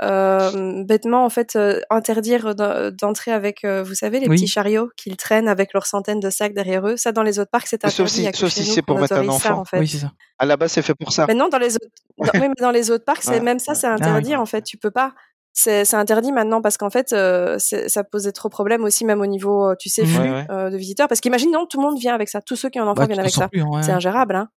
Euh, 0.04 0.84
bêtement 0.84 1.24
en 1.26 1.30
fait 1.30 1.56
euh, 1.56 1.80
interdire 1.90 2.56
d'en- 2.56 2.92
d'entrer 2.92 3.32
avec 3.32 3.64
euh, 3.64 3.84
vous 3.84 3.94
savez 3.96 4.20
les 4.20 4.28
Oui. 4.28 4.36
petits 4.36 4.48
chariots 4.48 4.90
qu'ils 4.98 5.18
traînent 5.18 5.48
avec 5.48 5.72
leurs 5.74 5.86
centaines 5.86 6.20
de 6.20 6.30
sacs 6.30 6.54
derrière 6.54 6.86
eux 6.88 6.98
ça 6.98 7.12
dans 7.12 7.24
les 7.24 7.40
autres 7.40 7.52
parcs 7.52 7.68
c'est 7.68 7.82
Sauf 7.84 7.92
interdit 8.08 8.10
si- 8.34 8.40
sauf 8.40 8.52
si 8.52 8.64
c'est 8.66 8.82
pour 8.82 9.00
mettre 9.00 9.14
un 9.14 9.24
ça 9.24 9.32
enfant. 9.32 9.60
en 9.62 9.66
fait 9.66 9.80
Oui, 9.80 9.88
c'est 9.88 10.00
ça. 10.00 10.12
À 10.40 10.46
la 10.46 10.58
base, 10.58 10.72
c'est 10.74 10.82
fait 10.82 10.96
pour 10.96 11.12
ça. 11.14 11.26
mais 11.28 11.34
non 11.34 11.48
dans 11.50 11.58
les 11.58 11.76
autres 11.76 11.88
dans- 12.18 12.40
oui 12.42 12.48
mais 12.50 12.54
dans 12.60 12.72
les 12.72 12.92
autres 12.92 13.06
parcs 13.06 13.24
c'est 13.24 13.32
Ouais, 13.32 13.40
même 13.40 13.60
ça 13.60 13.76
c'est 13.76 13.88
Ah 13.88 13.96
oui. 13.98 14.02
interdit 14.02 14.36
en 14.36 14.46
fait 14.46 14.62
tu 14.64 14.78
peux 14.78 14.92
pas 14.92 15.14
c'est 15.56 15.94
interdit 15.94 16.32
maintenant 16.32 16.64
parce 16.64 16.78
qu'en 16.78 16.90
fait, 16.90 17.14
euh, 17.14 17.60
ça 17.60 18.04
posait 18.04 18.32
trop 18.32 18.50
problème 18.50 18.84
aussi, 18.84 19.06
même 19.06 19.22
au 19.22 19.28
niveau, 19.28 19.76
tu 19.76 19.88
sais, 19.88 20.02
Mhm. 20.02 20.08
flux 20.08 20.20
Ouais, 20.24 20.32
ouais. 20.32 20.46
euh, 20.50 20.70
de 20.72 20.78
visiteurs. 20.78 21.08
Parce 21.08 21.22
qu'imagine, 21.22 21.52
non, 21.52 21.68
tout 21.68 21.80
le 21.80 21.84
monde 21.88 22.00
vient 22.00 22.16
avec 22.16 22.28
ça. 22.28 22.42
Tous 22.42 22.56
ceux 22.56 22.70
qui 22.72 22.80
ont 22.80 22.84
un 22.86 22.88
enfant 22.88 23.02
Bah, 23.02 23.06
viennent 23.06 23.20
avec 23.20 23.32
ça. 23.32 23.50
hein, 23.56 23.62
ouais. 23.68 23.84
C'est 23.84 23.92
ingérable, 23.92 24.36
hein. 24.36 24.50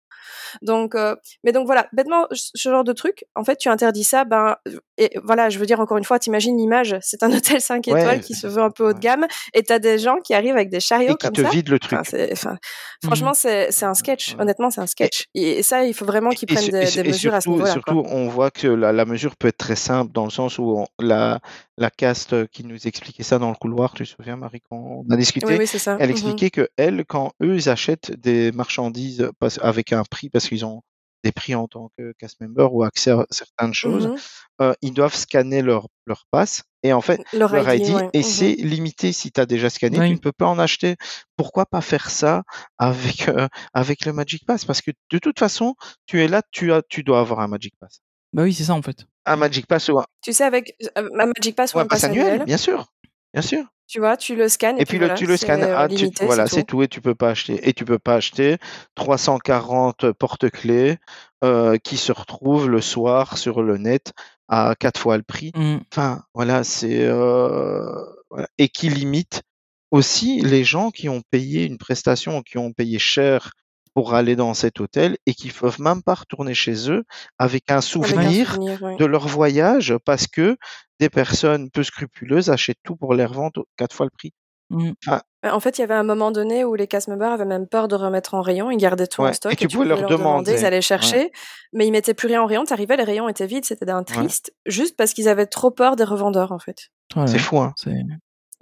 Donc, 0.63 0.95
euh, 0.95 1.17
mais 1.43 1.51
donc 1.51 1.67
voilà, 1.67 1.89
bêtement, 1.93 2.29
ce 2.31 2.51
ce 2.55 2.69
genre 2.69 2.85
de 2.85 2.93
truc, 2.93 3.25
en 3.35 3.43
fait, 3.43 3.57
tu 3.57 3.69
interdis 3.69 4.05
ça, 4.05 4.25
ben, 4.25 4.55
et 4.99 5.11
voilà, 5.25 5.51
je 5.51 5.59
veux 5.59 5.67
dire 5.67 5.81
encore 5.81 5.97
une 5.99 6.05
fois, 6.05 6.19
t'imagines 6.19 6.57
l'image, 6.57 6.97
c'est 7.03 7.23
un 7.23 7.31
hôtel 7.37 7.61
5 7.61 7.87
Ouais, 7.89 8.01
étoiles 8.01 8.21
qui 8.21 8.35
se 8.35 8.47
veut 8.47 8.63
un 8.63 8.71
peu 8.71 8.89
haut 8.89 8.93
de 8.93 8.99
gamme, 8.99 9.27
et 9.53 9.63
t'as 9.63 9.79
des 9.79 9.99
gens 9.99 10.17
qui 10.25 10.35
arrivent 10.35 10.55
avec 10.55 10.71
des 10.71 10.81
chariots 10.81 11.13
Et 11.13 11.17
qui 11.17 11.27
comme 11.27 11.33
te 11.35 11.43
ça. 11.43 11.51
vide 11.51 11.69
le 11.69 11.79
truc. 11.79 11.99
Enfin, 11.99 12.05
c'est- 12.11 12.33
enfin, 12.33 12.57
franchement, 13.05 13.35
c'est 13.35 13.71
c'est 13.73 13.87
un 13.87 13.95
sketch. 13.95 14.37
Honnêtement, 14.39 14.71
c'est 14.71 14.81
un 14.81 14.87
sketch. 14.87 15.27
Et, 15.35 15.63
ça, 15.63 15.85
il 15.85 15.95
faut 15.95 16.05
vraiment 16.05 16.31
qu'ils 16.31 16.47
prennent 16.49 16.69
des, 16.69 16.79
et 16.83 16.87
su- 16.87 17.03
des 17.03 17.09
et 17.09 17.13
mesures 17.13 17.35
à 17.35 17.41
ce 17.41 17.45
surtout, 17.45 17.53
niveau-là. 17.57 17.73
surtout, 17.73 18.03
quoi. 18.03 18.13
on 18.13 18.29
voit 18.29 18.51
que 18.51 18.67
la, 18.69 18.93
la 18.93 19.05
mesure 19.05 19.37
peut 19.37 19.49
être 19.49 19.59
très 19.59 19.77
simple 19.77 20.13
dans 20.13 20.25
le 20.25 20.31
sens 20.31 20.59
où 20.59 20.79
on- 20.79 20.87
la, 21.01 21.41
la 21.77 21.91
caste 21.91 22.47
qui 22.49 22.65
nous 22.65 22.87
expliquait 22.87 23.23
ça 23.23 23.39
dans 23.39 23.49
le 23.51 23.57
couloir, 23.57 23.95
tu 23.95 24.05
te 24.05 24.09
souviens, 24.09 24.37
Marie, 24.37 24.61
quand 24.71 24.77
on 24.77 25.13
a 25.13 25.17
discuté, 25.17 25.47
Oui, 25.47 25.57
oui, 25.59 25.67
c'est 25.67 25.79
ça. 25.79 25.97
elle 25.99 26.07
Mhm. 26.07 26.13
expliquait 26.13 26.51
que 26.51 26.69
elle, 26.77 27.05
quand 27.07 27.33
eux, 27.43 27.55
ils 27.57 27.69
achètent 27.69 28.13
des 28.13 28.53
marchandises 28.53 29.29
avec 29.61 29.93
un 29.93 30.03
prix, 30.05 30.31
parce 30.31 30.49
qu'ils 30.49 30.65
ont 30.65 30.83
des 31.25 31.33
prix 31.33 31.55
en 31.57 31.67
tant 31.67 31.91
que 31.99 32.13
cast 32.19 32.41
member 32.41 32.73
ou 32.73 32.85
accès 32.85 33.11
à 33.11 33.27
certaines 33.31 33.75
choses, 33.75 34.07
Mhm. 34.07 34.17
euh, 34.61 34.75
ils 34.83 34.93
doivent 34.93 35.15
scanner 35.17 35.63
leur, 35.63 35.89
leur 36.07 36.27
passe 36.31 36.63
et 36.85 36.93
en 36.93 37.01
fait, 37.01 37.21
Leur 37.33 37.51
leur 37.53 37.75
ID, 37.75 37.89
ID, 37.89 37.95
ouais. 37.97 38.11
et 38.13 38.19
Mhm. 38.19 38.23
c'est 38.25 38.53
limité 38.53 39.13
si 39.13 39.33
tu 39.33 39.41
as 39.41 39.47
déjà 39.47 39.71
scanné, 39.71 39.97
tu 40.07 40.13
ne 40.13 40.19
peux 40.19 40.33
pas 40.33 40.47
en 40.47 40.59
acheter. 40.59 40.97
Pourquoi 41.37 41.67
pas 41.67 41.81
faire 41.81 42.11
ça 42.11 42.43
avec, 42.79 43.27
euh, 43.29 43.49
avec 43.73 44.05
le 44.05 44.13
Magic 44.13 44.45
Pass? 44.47 44.65
Parce 44.65 44.83
que 44.83 44.93
de 45.11 45.19
toute 45.19 45.39
façon, 45.39 45.75
tu 46.07 46.23
es 46.23 46.29
là, 46.29 46.43
tu, 46.53 46.73
as, 46.73 46.83
tu 46.89 47.03
dois 47.03 47.21
avoir 47.21 47.41
un 47.41 47.49
Magic 47.49 47.73
Pass. 47.81 48.01
Bah 48.33 48.43
oui, 48.43 48.53
c'est 48.53 48.65
ça 48.65 48.75
en 48.75 48.83
fait. 48.83 49.07
Un 49.27 49.37
Magic 49.37 49.67
Pass 49.67 49.89
ou 49.89 49.99
un, 49.99 50.05
Tu 50.21 50.33
sais, 50.33 50.45
avec 50.45 50.77
euh, 50.99 51.09
un 51.19 51.27
Magic 51.27 51.57
Pass 51.57 51.73
ou 51.73 51.79
ou 51.79 51.81
un 51.81 51.85
un 51.85 51.87
pass 51.89 52.03
pass 52.03 52.11
annuel, 52.11 52.27
annuel, 52.27 52.45
bien 52.45 52.59
sûr. 52.59 52.87
Bien 53.35 53.43
sûr. 53.43 53.65
tu 53.89 53.99
vois, 53.99 54.17
tu 54.17 54.37
le 54.37 54.49
scannes 54.49 54.79
et, 54.79 54.83
Et 54.83 54.85
puis 54.87 54.99
le, 54.99 55.07
voilà, 55.07 55.19
tu 55.19 55.27
le 55.27 55.37
scannes, 55.37 55.63
ah, 55.63 55.89
voilà, 56.23 56.47
c'est 56.47 56.55
c'est 56.55 56.63
tout. 56.63 56.77
tout, 56.77 56.83
et 56.85 56.89
tu 56.89 57.01
peux 57.01 57.15
pas 57.15 57.31
acheter. 57.31 57.69
Et 57.69 57.73
tu 57.73 57.85
peux 57.85 57.99
pas 57.99 58.15
acheter 58.15 58.59
340 58.95 60.13
porte-clés 60.13 60.99
euh, 61.43 61.77
qui 61.77 61.97
se 61.97 62.13
retrouvent 62.13 62.71
le 62.71 62.81
soir 62.81 63.37
sur 63.37 63.63
le 63.63 63.77
net 63.77 64.13
à 64.49 64.75
quatre 64.79 65.01
fois 65.01 65.17
le 65.17 65.25
prix. 65.25 65.53
Mm. 65.57 65.79
Enfin, 65.93 66.23
voilà, 66.33 66.65
c'est 66.65 67.03
euh, 67.03 67.89
voilà. 68.31 68.47
et 68.57 68.69
qui 68.69 68.89
limite 68.89 69.43
aussi 69.91 70.41
les 70.41 70.65
gens 70.65 70.91
qui 70.91 71.09
ont 71.09 71.23
payé 71.31 71.65
une 71.65 71.79
prestation, 71.79 72.43
qui 72.43 72.57
ont 72.59 72.73
payé 72.73 72.99
cher 72.99 73.53
pour 73.95 74.15
aller 74.15 74.35
dans 74.37 74.55
cet 74.55 74.81
hôtel 74.81 75.17
et 75.27 75.35
qui 75.35 75.51
peuvent 75.51 75.81
même 75.81 76.03
pas 76.03 76.15
retourner 76.15 76.53
chez 76.55 76.91
eux 76.91 77.05
avec 77.39 77.71
un 77.71 77.75
Avec 77.75 77.79
un 77.79 77.81
souvenir 77.81 78.59
de 78.99 79.05
leur 79.05 79.27
voyage 79.29 79.95
parce 80.05 80.27
que 80.27 80.57
des 81.01 81.09
personnes 81.11 81.71
peu 81.71 81.83
scrupuleuses 81.83 82.51
achètent 82.51 82.83
tout 82.85 82.97
pour 82.97 83.15
les 83.15 83.25
revendre 83.25 83.61
au- 83.61 83.67
quatre 83.77 83.95
fois 83.95 84.07
le 84.07 84.11
prix. 84.17 84.33
Mm. 84.71 84.93
Enfin, 85.07 85.21
En 85.49 85.61
fait, 85.61 85.77
il 85.79 85.83
y 85.83 85.85
avait 85.85 85.95
un 85.95 86.03
moment 86.05 86.31
donné 86.31 86.65
où 86.65 86.75
les 86.75 86.87
cast 86.87 87.07
members 87.09 87.31
avaient 87.33 87.45
même 87.45 87.67
peur 87.69 87.87
de 87.87 87.95
remettre 87.95 88.33
en 88.35 88.41
rayon. 88.41 88.71
Ils 88.71 88.79
gardaient 88.79 89.07
tout 89.07 89.23
en 89.23 89.33
stock 89.33 89.53
Et 89.53 89.57
tu 89.57 89.69
pouvais 89.69 89.85
leur 89.85 90.07
demander. 90.09 90.53
Ils 90.53 90.65
allaient 90.65 90.77
Ouais. 90.77 90.81
chercher, 90.83 91.31
mais 91.75 91.87
ils 91.87 91.91
mettaient 91.93 92.15
plus 92.15 92.29
rien 92.29 92.43
en 92.43 92.47
rayon. 92.47 92.65
T'arrivais, 92.65 92.97
les 92.97 93.05
rayons 93.05 93.29
étaient 93.29 93.47
vides. 93.47 93.65
C'était 93.67 93.85
d'un 93.85 94.03
triste, 94.05 94.53
juste 94.67 94.97
parce 94.97 95.13
qu'ils 95.13 95.29
avaient 95.29 95.47
trop 95.47 95.71
peur 95.71 95.97
des 95.97 96.05
revendeurs, 96.05 96.51
en 96.51 96.59
fait. 96.59 96.89
C'est 97.27 97.39
fou, 97.39 97.59
hein. 97.61 97.75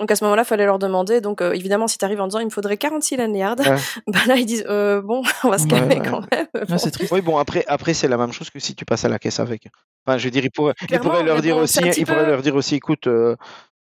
Donc 0.03 0.11
à 0.11 0.17
ce 0.17 0.25
moment-là, 0.25 0.43
il 0.43 0.47
fallait 0.47 0.67
leur 0.67 0.81
demander. 0.81 1.21
Donc 1.21 1.41
euh, 1.41 1.53
évidemment, 1.53 1.87
si 1.87 1.97
tu 1.97 2.05
arrives 2.05 2.21
en 2.21 2.27
disant 2.27 2.41
il 2.41 2.47
me 2.47 2.51
faudrait 2.51 2.77
46 2.77 3.17
lanyards, 3.19 3.57
Ouais. 3.61 3.77
bah 4.09 4.19
là 4.27 4.35
ils 4.35 4.45
disent 4.47 4.65
euh, 4.69 5.01
bon, 5.01 5.23
on 5.45 5.49
va 5.49 5.59
se 5.59 5.69
calmer 5.69 6.01
ouais. 6.01 6.03
quand 6.09 6.23
même. 6.33 6.47
Bon. 6.69 6.77
c'est 6.79 6.91
triste. 6.91 7.13
Oui, 7.13 7.21
bon, 7.21 7.39
après, 7.39 7.65
après 7.69 7.95
c'est 7.95 8.09
la 8.09 8.17
même 8.17 8.33
chose 8.33 8.51
que 8.51 8.59
si 8.59 8.75
tu 8.75 8.85
passes 8.85 9.05
à 9.05 9.09
la 9.09 9.21
caisse 9.21 9.39
avec. 9.39 9.69
Enfin, 10.05 10.19
je 10.19 10.25
veux 10.25 10.31
dire, 10.33 10.45
il 10.45 10.51
pourrait, 10.51 10.75
il 10.81 10.87
Clairement, 10.89 11.11
pourrait 11.11 11.23
leur 11.23 11.41
dire 11.41 11.55
bon, 11.55 11.63
aussi, 11.63 11.75
c'est 11.75 11.85
un 11.85 11.89
petit 11.91 12.01
il 12.01 12.07
pourrait 12.07 12.25
peu- 12.25 12.31
leur 12.33 12.43
dire 12.43 12.57
aussi, 12.57 12.75
écoute, 12.75 13.07
euh, 13.07 13.37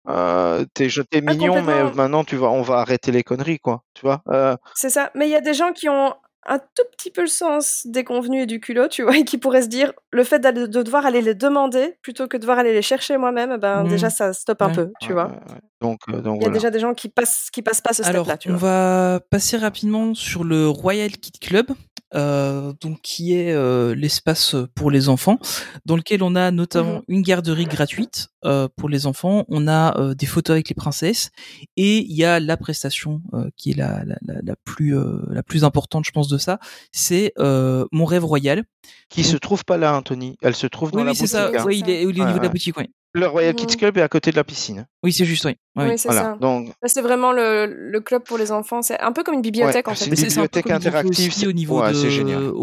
euh, 0.08 0.64
t'es, 0.74 0.88
je- 0.88 1.02
t'es 1.02 1.20
Ah, 1.26 1.32
mignon, 1.32 1.60
mais 1.62 1.82
maintenant 1.94 2.22
tu 2.22 2.36
vas, 2.36 2.48
on 2.50 2.62
va 2.62 2.76
arrêter 2.76 3.10
les 3.10 3.24
conneries, 3.24 3.58
quoi. 3.58 3.82
Tu 3.94 4.02
vois 4.02 4.22
euh, 4.30 4.56
C'est 4.74 4.90
ça. 4.90 5.10
Mais 5.16 5.26
il 5.26 5.32
y 5.32 5.36
a 5.36 5.40
des 5.40 5.54
gens 5.54 5.72
qui 5.72 5.88
ont 5.88 6.14
un 6.46 6.58
tout 6.58 6.82
petit 6.96 7.10
peu 7.10 7.20
le 7.22 7.26
sens 7.28 7.82
des 7.86 8.04
convenus 8.04 8.42
et 8.44 8.46
du 8.46 8.60
culot, 8.60 8.88
tu 8.88 9.02
vois, 9.02 9.16
et 9.18 9.24
qui 9.24 9.38
pourraient 9.38 9.62
se 9.62 9.68
dire 9.68 9.92
le 10.10 10.24
fait 10.24 10.38
de 10.40 10.66
devoir 10.66 11.06
aller 11.06 11.20
les 11.22 11.34
demander 11.34 11.96
plutôt 12.02 12.26
que 12.28 12.36
de 12.36 12.40
devoir 12.42 12.58
aller 12.58 12.72
les 12.72 12.82
chercher 12.82 13.16
moi-même, 13.16 13.56
ben 13.58 13.82
Mhm. 13.84 13.88
déjà 13.88 14.10
ça 14.10 14.32
stoppe 14.32 14.62
un 14.62 14.66
Ouais. 14.68 14.72
peu, 14.74 14.92
tu 15.00 15.08
ouais, 15.08 15.12
vois. 15.14 15.26
ouais. 15.28 15.60
Donc, 15.80 16.00
euh, 16.08 16.20
donc 16.20 16.36
Il 16.36 16.42
y 16.42 16.46
a 16.46 16.48
voilà. 16.48 16.52
déjà 16.54 16.70
des 16.70 16.78
gens 16.80 16.94
qui 16.94 17.08
passent 17.08 17.48
qui 17.52 17.62
passent 17.62 17.80
pas 17.80 17.92
ce 17.92 18.02
Alors, 18.04 18.24
step-là, 18.26 18.38
tu 18.38 18.50
on 18.50 18.56
vois. 18.56 18.68
va 18.68 19.20
passer 19.30 19.56
rapidement 19.56 20.14
sur 20.14 20.44
le 20.44 20.68
Royal 20.68 21.10
Kid 21.10 21.38
Club, 21.40 21.66
euh, 22.14 22.72
donc 22.80 23.00
qui 23.02 23.34
est 23.34 23.52
euh, 23.52 23.94
l'espace 23.94 24.54
pour 24.74 24.90
les 24.90 25.08
enfants, 25.08 25.38
dans 25.86 25.96
lequel 25.96 26.22
on 26.22 26.34
a 26.34 26.50
notamment 26.50 26.96
Mhm. 26.96 27.02
une 27.08 27.22
garderie 27.22 27.64
gratuite 27.66 28.28
euh, 28.44 28.68
pour 28.76 28.88
les 28.88 29.06
enfants. 29.06 29.44
On 29.48 29.68
a 29.68 29.98
euh, 29.98 30.14
des 30.14 30.26
photos 30.26 30.54
avec 30.54 30.68
les 30.68 30.74
princesses 30.74 31.30
et 31.76 31.98
il 31.98 32.12
y 32.16 32.24
a 32.24 32.40
la 32.40 32.56
prestation 32.56 33.22
euh, 33.34 33.48
qui 33.56 33.70
est 33.70 33.76
la, 33.76 34.04
la, 34.04 34.16
la, 34.22 34.34
la 34.42 34.54
plus 34.64 34.96
euh, 34.96 35.20
la 35.30 35.42
plus 35.42 35.64
importante, 35.64 36.04
je 36.04 36.10
pense, 36.10 36.28
de 36.28 36.38
ça. 36.38 36.58
C'est 36.92 37.32
euh, 37.38 37.84
mon 37.92 38.04
rêve 38.04 38.24
royal. 38.24 38.64
Qui 39.08 39.22
se 39.24 39.36
trouve 39.36 39.64
pas 39.64 39.76
là, 39.76 39.94
Anthony. 39.96 40.36
Elle 40.42 40.56
se 40.56 40.66
trouve 40.66 40.90
dans 40.90 40.98
Oui, 40.98 41.04
la 41.04 41.10
oui, 41.12 41.16
c'est 41.16 41.22
boutique. 41.24 41.36
ça. 41.36 41.50
Oui, 41.50 41.56
hein. 41.58 41.62
ça. 41.64 41.72
il 41.72 41.90
est, 41.90 42.02
il 42.02 42.02
est 42.02 42.06
au 42.06 42.12
niveau 42.12 42.24
Ouais, 42.24 42.32
de 42.32 42.36
la 42.38 42.42
ouais. 42.42 42.48
boutique. 42.48 42.76
Oui, 42.76 42.86
Le 43.14 43.26
Royal. 43.26 43.54
Kids 43.54 43.76
Club 43.76 43.98
est 43.98 44.02
à 44.02 44.08
côté 44.08 44.30
de 44.30 44.36
la 44.36 44.44
piscine. 44.44 44.86
oui, 45.02 45.12
c'est 45.12 45.24
juste. 45.26 45.44
Oui. 45.44 45.56
Oui, 45.76 45.84
Oui, 45.84 45.90
oui. 45.90 45.98
c'est 45.98 46.08
Voilà. 46.08 46.22
ça. 46.32 46.36
Donc, 46.40 46.68
Là, 46.68 46.88
c'est 46.88 47.02
vraiment 47.02 47.32
le, 47.32 47.66
le 47.66 48.00
club 48.00 48.22
pour 48.24 48.38
les 48.38 48.50
enfants. 48.52 48.80
C'est 48.82 48.98
un 49.00 49.12
peu 49.12 49.22
comme 49.22 49.34
une 49.34 49.42
bibliothèque 49.42 49.86
Ouais, 49.86 49.92
en 49.92 49.94
fait. 49.94 50.04
c'est 50.04 50.10
un 50.10 50.16
peu 50.16 50.22
bibliothèque 50.28 50.66
fait 50.66 50.72
interactive, 50.72 51.48
au 51.48 51.52
niveau 51.52 51.80
ouais, 51.82 51.90
de 51.92 51.94
c'est 51.94 52.10
génial. 52.10 52.42
au, 52.44 52.54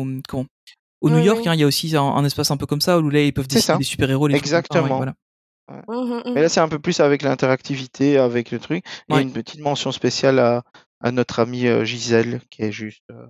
au 0.00 0.06
comment? 0.28 0.46
Au 1.02 1.10
New 1.10 1.16
Oui, 1.16 1.24
York 1.24 1.40
oui. 1.42 1.48
hein, 1.48 1.54
il 1.54 1.60
y 1.60 1.64
a 1.64 1.66
aussi 1.66 1.94
un, 1.94 2.02
un 2.02 2.24
espace 2.24 2.50
un 2.50 2.56
peu 2.56 2.64
comme 2.64 2.80
ça 2.80 2.98
où 2.98 3.10
là 3.10 3.20
ils 3.20 3.32
peuvent 3.34 3.46
dessiner 3.46 3.76
des 3.76 3.84
super 3.84 4.10
héros 4.10 4.26
les 4.26 4.34
trucs 4.38 4.44
ouais, 4.50 4.56
Exactement. 4.58 4.96
voilà. 4.96 5.14
Mhm, 5.88 6.22
mhm. 6.26 6.32
Mais 6.34 6.40
là, 6.42 6.48
c'est 6.48 6.60
un 6.60 6.68
peu 6.68 6.78
plus 6.78 7.00
avec 7.00 7.20
l'interactivité, 7.22 8.16
avec 8.18 8.50
le 8.50 8.58
truc. 8.58 8.84
Et 9.10 9.20
une 9.20 9.32
petite 9.32 9.60
mention 9.60 9.92
spéciale 9.92 10.38
à, 10.38 10.62
à 11.00 11.10
notre 11.12 11.40
amie 11.40 11.66
euh, 11.66 11.84
Gisèle, 11.84 12.40
qui 12.50 12.62
est 12.62 12.72
juste 12.72 13.02
euh, 13.10 13.26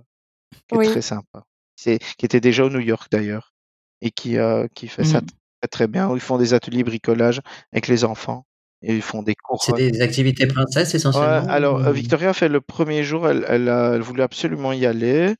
qui 0.69 0.75
est 0.75 0.77
Oui. 0.77 0.87
très 0.87 1.01
sympa. 1.01 1.43
C'est, 1.75 1.99
qui 2.17 2.25
était 2.25 2.39
déjà 2.41 2.63
au 2.65 2.69
New 2.69 2.79
York 2.79 3.07
d'ailleurs. 3.11 3.53
Et 4.01 4.11
qui, 4.11 4.37
euh, 4.37 4.67
qui 4.73 4.87
fait 4.87 5.03
ça. 5.05 5.21
Très, 5.67 5.85
très 5.85 5.87
bien. 5.87 6.09
Où 6.09 6.15
ils 6.15 6.21
font 6.21 6.37
des 6.37 6.53
ateliers 6.53 6.83
bricolage 6.83 7.41
avec 7.73 7.87
les 7.87 8.03
enfants. 8.03 8.45
Et 8.81 8.93
ils 8.95 9.01
font 9.01 9.23
des 9.23 9.35
cours. 9.35 9.63
C'est 9.63 9.73
euh, 9.73 9.91
des 9.91 10.01
activités 10.01 10.45
princesses 10.47 10.91
Ouais, 10.93 10.97
essentiellement 10.97 11.47
alors, 11.49 11.79
euh, 11.85 11.89
ou- 11.89 11.93
Victoria 11.93 12.29
a 12.29 12.33
fait 12.33 12.49
le 12.49 12.61
premier 12.61 13.03
jour, 13.03 13.27
elle, 13.27 13.45
elle, 13.47 13.67
a- 13.69 13.93
elle 13.95 14.01
voulait 14.01 14.23
absolument 14.23 14.73
y 14.73 14.85
aller. 14.85 15.33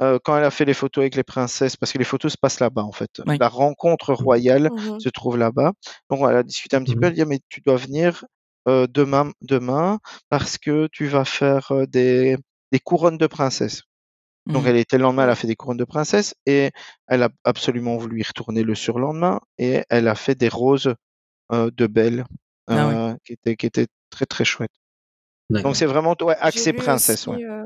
Euh, 0.00 0.18
quand 0.24 0.36
elle 0.36 0.44
a 0.44 0.50
fait 0.50 0.64
les 0.64 0.74
photos 0.74 1.02
avec 1.02 1.14
les 1.16 1.22
princesses, 1.22 1.76
parce 1.76 1.92
que 1.92 1.98
les 1.98 2.04
photos 2.04 2.32
se 2.32 2.38
passent 2.40 2.60
là-bas 2.60 2.82
en 2.82 2.92
fait. 2.92 3.10
Oui. 3.26 3.36
La 3.40 3.48
rencontre 3.48 4.12
royale 4.14 4.68
Mhm. 4.72 5.00
se 5.00 5.08
trouve 5.08 5.36
là-bas. 5.38 5.72
Donc 6.10 6.20
elle 6.28 6.36
a 6.36 6.42
discuté 6.42 6.76
un 6.76 6.82
petit 6.82 6.94
peu, 6.94 7.00
Mhm. 7.02 7.06
elle 7.08 7.14
dit 7.14 7.24
mais 7.26 7.40
tu 7.48 7.60
dois 7.60 7.76
venir 7.76 8.24
euh, 8.68 8.86
demain, 8.88 9.32
demain 9.40 9.98
parce 10.28 10.56
que 10.58 10.88
tu 10.92 11.06
vas 11.06 11.24
faire 11.24 11.72
des, 11.88 12.36
des 12.70 12.78
couronnes 12.78 13.18
de 13.18 13.26
princesse. 13.26 13.82
Donc 14.46 14.64
Mhm. 14.64 14.68
elle 14.70 14.76
était 14.76 14.96
le 14.98 15.02
lendemain, 15.04 15.24
elle 15.24 15.30
a 15.30 15.34
fait 15.36 15.46
des 15.46 15.54
couronnes 15.56 15.76
de 15.76 15.84
princesse 15.84 16.34
et 16.46 16.70
elle 17.06 17.22
a 17.22 17.30
absolument 17.44 17.96
voulu 17.96 18.20
y 18.20 18.22
retourner 18.24 18.62
le 18.64 18.74
surlendemain 18.74 19.40
et 19.58 19.84
elle 19.88 20.08
a 20.08 20.14
fait 20.16 20.34
des 20.34 20.48
roses 20.48 20.94
euh, 21.52 21.70
de 21.72 21.86
belle 21.86 22.24
Ah 22.66 22.88
ouais. 22.88 23.14
qui 23.24 23.34
étaient 23.34 23.56
qui 23.56 23.66
étaient 23.66 23.86
très 24.10 24.26
très 24.26 24.44
chouettes. 24.44 24.72
Donc 25.50 25.76
c'est 25.76 25.86
vraiment 25.86 26.16
ouais, 26.22 26.36
axé 26.40 26.72
princesse. 26.72 27.28
aussi, 27.28 27.44
Ouais. 27.44 27.48
euh. 27.48 27.64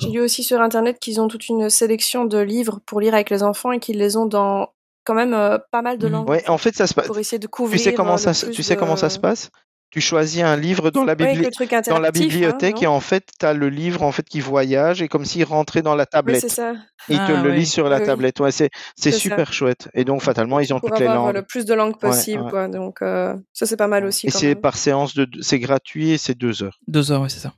J'ai 0.00 0.10
lu 0.10 0.20
aussi 0.20 0.44
sur 0.44 0.60
internet 0.60 1.00
qu'ils 1.00 1.20
ont 1.20 1.26
toute 1.26 1.48
une 1.48 1.68
sélection 1.68 2.24
de 2.26 2.38
livres 2.38 2.78
pour 2.86 3.00
lire 3.00 3.14
avec 3.14 3.28
les 3.30 3.42
enfants 3.42 3.72
et 3.72 3.80
qu'ils 3.80 3.98
les 3.98 4.16
ont 4.16 4.26
dans 4.26 4.72
quand 5.02 5.14
même 5.14 5.34
euh, 5.34 5.58
pas 5.72 5.82
mal 5.82 5.98
de 5.98 6.06
Mhm. 6.06 6.12
langues 6.12 6.28
Ouais, 6.28 6.48
en 6.48 6.58
fait 6.58 6.74
ça 6.76 6.86
se 6.86 6.94
passe. 6.94 7.06
pour 7.08 7.18
essayer 7.18 7.38
de 7.40 7.46
Tu 7.46 7.50
couvrir. 7.50 7.80
sais 7.80 7.92
comment 7.94 8.16
ça 8.16 8.30
le 8.30 8.34
se- 8.34 8.46
plus 8.46 8.54
tu 8.54 8.62
sais 8.62 8.76
comment 8.76 8.96
ça 8.96 9.10
se 9.10 9.18
passe? 9.18 9.50
Tu 9.94 10.00
choisis 10.00 10.42
un 10.42 10.56
livre 10.56 10.90
dans 10.90 11.04
la, 11.04 11.14
bibli- 11.14 11.88
dans 11.88 12.00
la 12.00 12.08
hein, 12.08 12.10
bibliothèque 12.10 12.82
et 12.82 12.88
en 12.88 12.98
fait 12.98 13.28
tu 13.38 13.46
as 13.46 13.52
le 13.54 13.68
livre 13.68 14.02
en 14.02 14.10
fait 14.10 14.24
qui 14.28 14.40
voyage 14.40 15.02
et 15.02 15.06
comme 15.06 15.24
s'il 15.24 15.44
rentrait 15.44 15.82
dans 15.82 15.94
la 15.94 16.02
Oui, 16.02 16.08
tablette. 16.10 16.40
c'est 16.40 16.48
ça. 16.48 16.72
Et 17.08 17.14
il 17.14 17.18
te 17.18 17.30
Ah 17.30 17.42
le 17.44 17.52
lit 17.52 17.64
sur 17.64 17.88
la 17.88 17.98
Oui, 17.98 18.02
oui. 18.02 18.06
tablette. 18.08 18.40
Ouais, 18.40 18.50
c'est 18.50 18.70
c'est 18.96 19.12
C'est 19.12 19.12
ça. 19.12 19.18
super 19.20 19.52
chouette. 19.52 19.88
Et 19.94 20.04
donc 20.04 20.20
fatalement 20.20 20.58
ils 20.58 20.74
ont 20.74 20.80
Pour 20.80 20.90
toutes 20.90 20.98
les 20.98 21.06
avoir 21.06 21.26
langues. 21.26 21.36
le 21.36 21.42
plus 21.44 21.64
de 21.64 21.74
langues 21.74 21.96
possible, 21.96 22.42
ouais. 22.42 22.50
quoi. 22.50 22.66
Donc 22.66 23.02
euh, 23.02 23.36
ça 23.52 23.66
c'est 23.66 23.76
pas 23.76 23.86
mal 23.86 24.04
aussi. 24.04 24.26
Et 24.26 24.30
quand 24.32 24.38
c'est 24.40 24.46
même. 24.48 24.60
par 24.60 24.76
séance 24.76 25.14
de 25.14 25.28
c'est 25.40 25.60
gratuit 25.60 26.10
et 26.10 26.18
c'est 26.18 26.34
deux 26.34 26.64
heures. 26.64 26.80
Deux 26.88 27.12
heures, 27.12 27.20
ouais, 27.22 27.28
c'est 27.28 27.38
ça. 27.38 27.54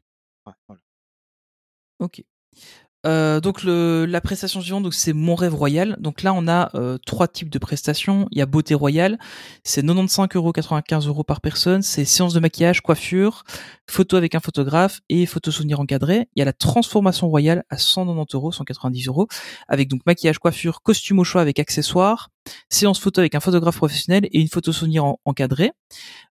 Ouais, 0.46 0.52
voilà. 0.68 0.82
Ok. 2.00 2.22
Euh, 3.06 3.40
donc 3.40 3.62
le, 3.62 4.04
la 4.06 4.20
prestation 4.20 4.60
suivante, 4.60 4.92
c'est 4.92 5.12
mon 5.12 5.34
rêve 5.34 5.54
royal. 5.54 5.96
Donc 6.00 6.22
là, 6.22 6.32
on 6.34 6.48
a 6.48 6.70
euh, 6.74 6.98
trois 7.06 7.28
types 7.28 7.50
de 7.50 7.58
prestations. 7.58 8.26
Il 8.32 8.38
y 8.38 8.42
a 8.42 8.46
beauté 8.46 8.74
royale, 8.74 9.18
c'est 9.64 9.82
95 9.82 10.28
euros, 10.34 10.52
95 10.52 11.06
euros 11.06 11.24
par 11.24 11.40
personne. 11.40 11.82
C'est 11.82 12.04
séance 12.04 12.34
de 12.34 12.40
maquillage, 12.40 12.80
coiffure, 12.80 13.44
photo 13.86 14.16
avec 14.16 14.34
un 14.34 14.40
photographe 14.40 15.00
et 15.08 15.26
photo 15.26 15.50
souvenir 15.50 15.80
encadré. 15.80 16.28
Il 16.34 16.40
y 16.40 16.42
a 16.42 16.44
la 16.44 16.52
transformation 16.52 17.28
royale 17.28 17.64
à 17.70 17.78
190 17.78 18.34
euros, 18.34 18.52
190 18.52 19.08
euros, 19.08 19.28
avec 19.68 19.88
donc 19.88 20.00
maquillage, 20.06 20.38
coiffure, 20.38 20.82
costume 20.82 21.20
au 21.20 21.24
choix 21.24 21.40
avec 21.40 21.58
accessoires. 21.58 22.30
Séance 22.68 22.98
photo 22.98 23.20
avec 23.20 23.34
un 23.34 23.40
photographe 23.40 23.76
professionnel 23.76 24.26
et 24.32 24.40
une 24.40 24.48
photo 24.48 24.72
souvenir 24.72 25.04
en- 25.04 25.20
encadrée. 25.24 25.72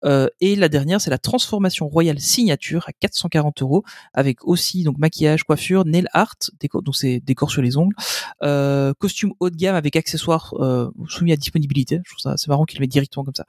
Euh, 0.05 0.29
et 0.41 0.57
la 0.57 0.69
dernière, 0.71 1.01
c'est 1.01 1.11
la 1.11 1.19
transformation 1.19 1.87
royale 1.89 2.19
signature 2.21 2.85
à 2.89 2.93
440 2.93 3.61
euros 3.63 3.85
avec 4.15 4.47
aussi 4.47 4.83
donc 4.83 4.97
maquillage, 4.99 5.45
coiffure, 5.45 5.85
nail 5.85 6.07
art, 6.15 6.37
décor, 6.59 6.83
donc 6.83 6.97
c'est 6.97 7.21
décor 7.21 7.51
sur 7.51 7.61
les 7.63 7.77
ongles, 7.77 7.95
euh, 8.43 8.95
costume 8.99 9.33
haut 9.41 9.51
de 9.51 9.57
gamme 9.57 9.75
avec 9.75 9.97
accessoires 9.97 10.55
euh, 10.61 10.91
soumis 11.09 11.33
à 11.33 11.37
disponibilité. 11.37 12.01
Je 12.05 12.11
trouve 12.13 12.21
ça 12.21 12.35
c'est 12.39 12.49
marrant 12.49 12.65
qu'il 12.65 12.79
le 12.79 12.85
mette 12.85 12.91
directement 12.91 13.25
comme 13.25 13.35
ça. 13.35 13.45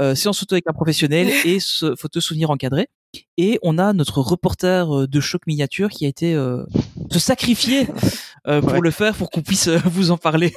Euh, 0.00 0.14
séance 0.16 0.40
photo 0.40 0.54
avec 0.56 0.64
un 0.68 0.72
professionnel 0.72 1.28
et 1.44 1.60
ce, 1.60 1.94
photo 1.94 2.20
souvenir 2.20 2.50
encadré. 2.50 2.88
Et 3.36 3.58
on 3.62 3.78
a 3.78 3.92
notre 3.92 4.20
reporter 4.22 4.90
euh, 5.02 5.06
de 5.06 5.20
choc 5.20 5.42
miniature 5.46 5.90
qui 5.90 6.06
a 6.06 6.08
été 6.08 6.34
euh, 6.34 6.64
se 7.10 7.18
sacrifier 7.18 7.86
euh, 8.48 8.60
pour 8.60 8.72
Ouais. 8.72 8.80
le 8.80 8.90
faire, 8.90 9.14
pour 9.14 9.30
qu'on 9.30 9.42
puisse 9.42 9.68
euh, 9.68 9.78
vous 9.84 10.10
en 10.10 10.16
parler. 10.16 10.52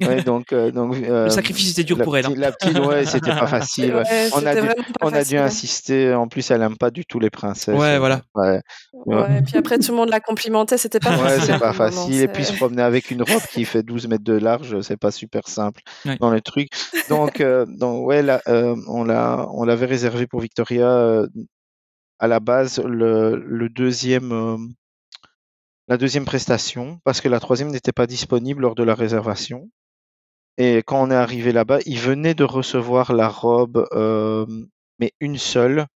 Ouais, 0.00 0.22
donc, 0.22 0.52
euh, 0.52 0.70
donc 0.70 0.94
euh, 1.02 1.24
Le 1.24 1.30
sacrifice 1.30 1.72
était 1.72 1.84
dur 1.84 1.96
la 1.98 2.04
pour 2.04 2.16
elle. 2.16 2.26
hein. 2.26 2.34
La 2.36 2.52
petite, 2.52 2.78
ouais, 2.78 3.04
c'était 3.06 3.30
pas 3.30 3.46
facile. 3.46 3.94
ouais. 3.94 4.28
On 4.34 4.44
a 4.46 4.54
dû, 4.54 4.68
on 5.02 5.12
a 5.12 5.24
dû 5.24 5.36
hein. 5.36 5.44
insister. 5.44 6.14
En 6.14 6.28
plus, 6.28 6.50
elle 6.50 6.62
aime 6.62 6.76
pas 6.76 6.90
du 6.90 7.04
tout 7.04 7.18
les 7.20 7.30
princesses. 7.30 7.74
Ouais, 7.78 7.98
voilà. 7.98 8.22
Ouais, 8.34 8.60
Ouais, 9.06 9.38
et 9.38 9.42
puis 9.42 9.56
après, 9.56 9.78
tout 9.78 9.90
le 9.92 9.96
monde 9.98 10.10
l'a 10.10 10.20
complimenté, 10.20 10.76
c'était 10.78 11.00
pas 11.00 11.10
Ouais, 11.10 11.16
facile. 11.28 11.42
c'est 11.44 11.58
pas 11.58 11.72
moment, 11.72 11.90
facile. 11.90 12.20
Et 12.20 12.28
puis 12.28 12.44
se 12.44 12.52
promener 12.54 12.82
avec 12.82 13.10
une 13.10 13.22
robe 13.22 13.42
qui 13.52 13.64
fait 13.64 13.82
12 13.82 14.08
mètres 14.08 14.24
de 14.24 14.34
large, 14.34 14.80
c'est 14.80 14.96
pas 14.98 15.10
super 15.10 15.46
simple 15.48 15.80
Ouais. 16.06 16.16
dans 16.20 16.30
le 16.30 16.40
truc. 16.40 16.68
Donc, 17.08 17.40
euh, 17.40 17.66
donc 17.66 18.06
ouais, 18.06 18.22
là, 18.22 18.40
euh, 18.48 18.76
on 18.88 19.04
l'a, 19.04 19.46
on 19.52 19.64
l'avait 19.64 19.86
réservé 19.86 20.26
pour 20.26 20.40
Victoria 20.40 20.86
euh, 20.88 21.26
à 22.18 22.26
la 22.28 22.40
base 22.40 22.78
le, 22.84 23.36
le 23.36 23.68
deuxième, 23.68 24.32
euh, 24.32 24.56
la 25.88 25.96
deuxième 25.96 26.24
prestation 26.24 27.00
parce 27.04 27.20
que 27.20 27.28
la 27.28 27.40
troisième 27.40 27.70
n'était 27.70 27.92
pas 27.92 28.06
disponible 28.06 28.62
lors 28.62 28.74
de 28.74 28.82
la 28.82 28.94
réservation. 28.94 29.70
Et 30.56 30.78
quand 30.78 31.02
on 31.02 31.10
est 31.10 31.16
arrivé 31.16 31.52
là-bas, 31.52 31.78
il 31.84 31.98
venait 31.98 32.34
de 32.34 32.44
recevoir 32.44 33.12
la 33.12 33.28
robe, 33.28 33.86
euh, 33.92 34.46
mais 34.98 35.12
une 35.20 35.36
seule, 35.36 35.86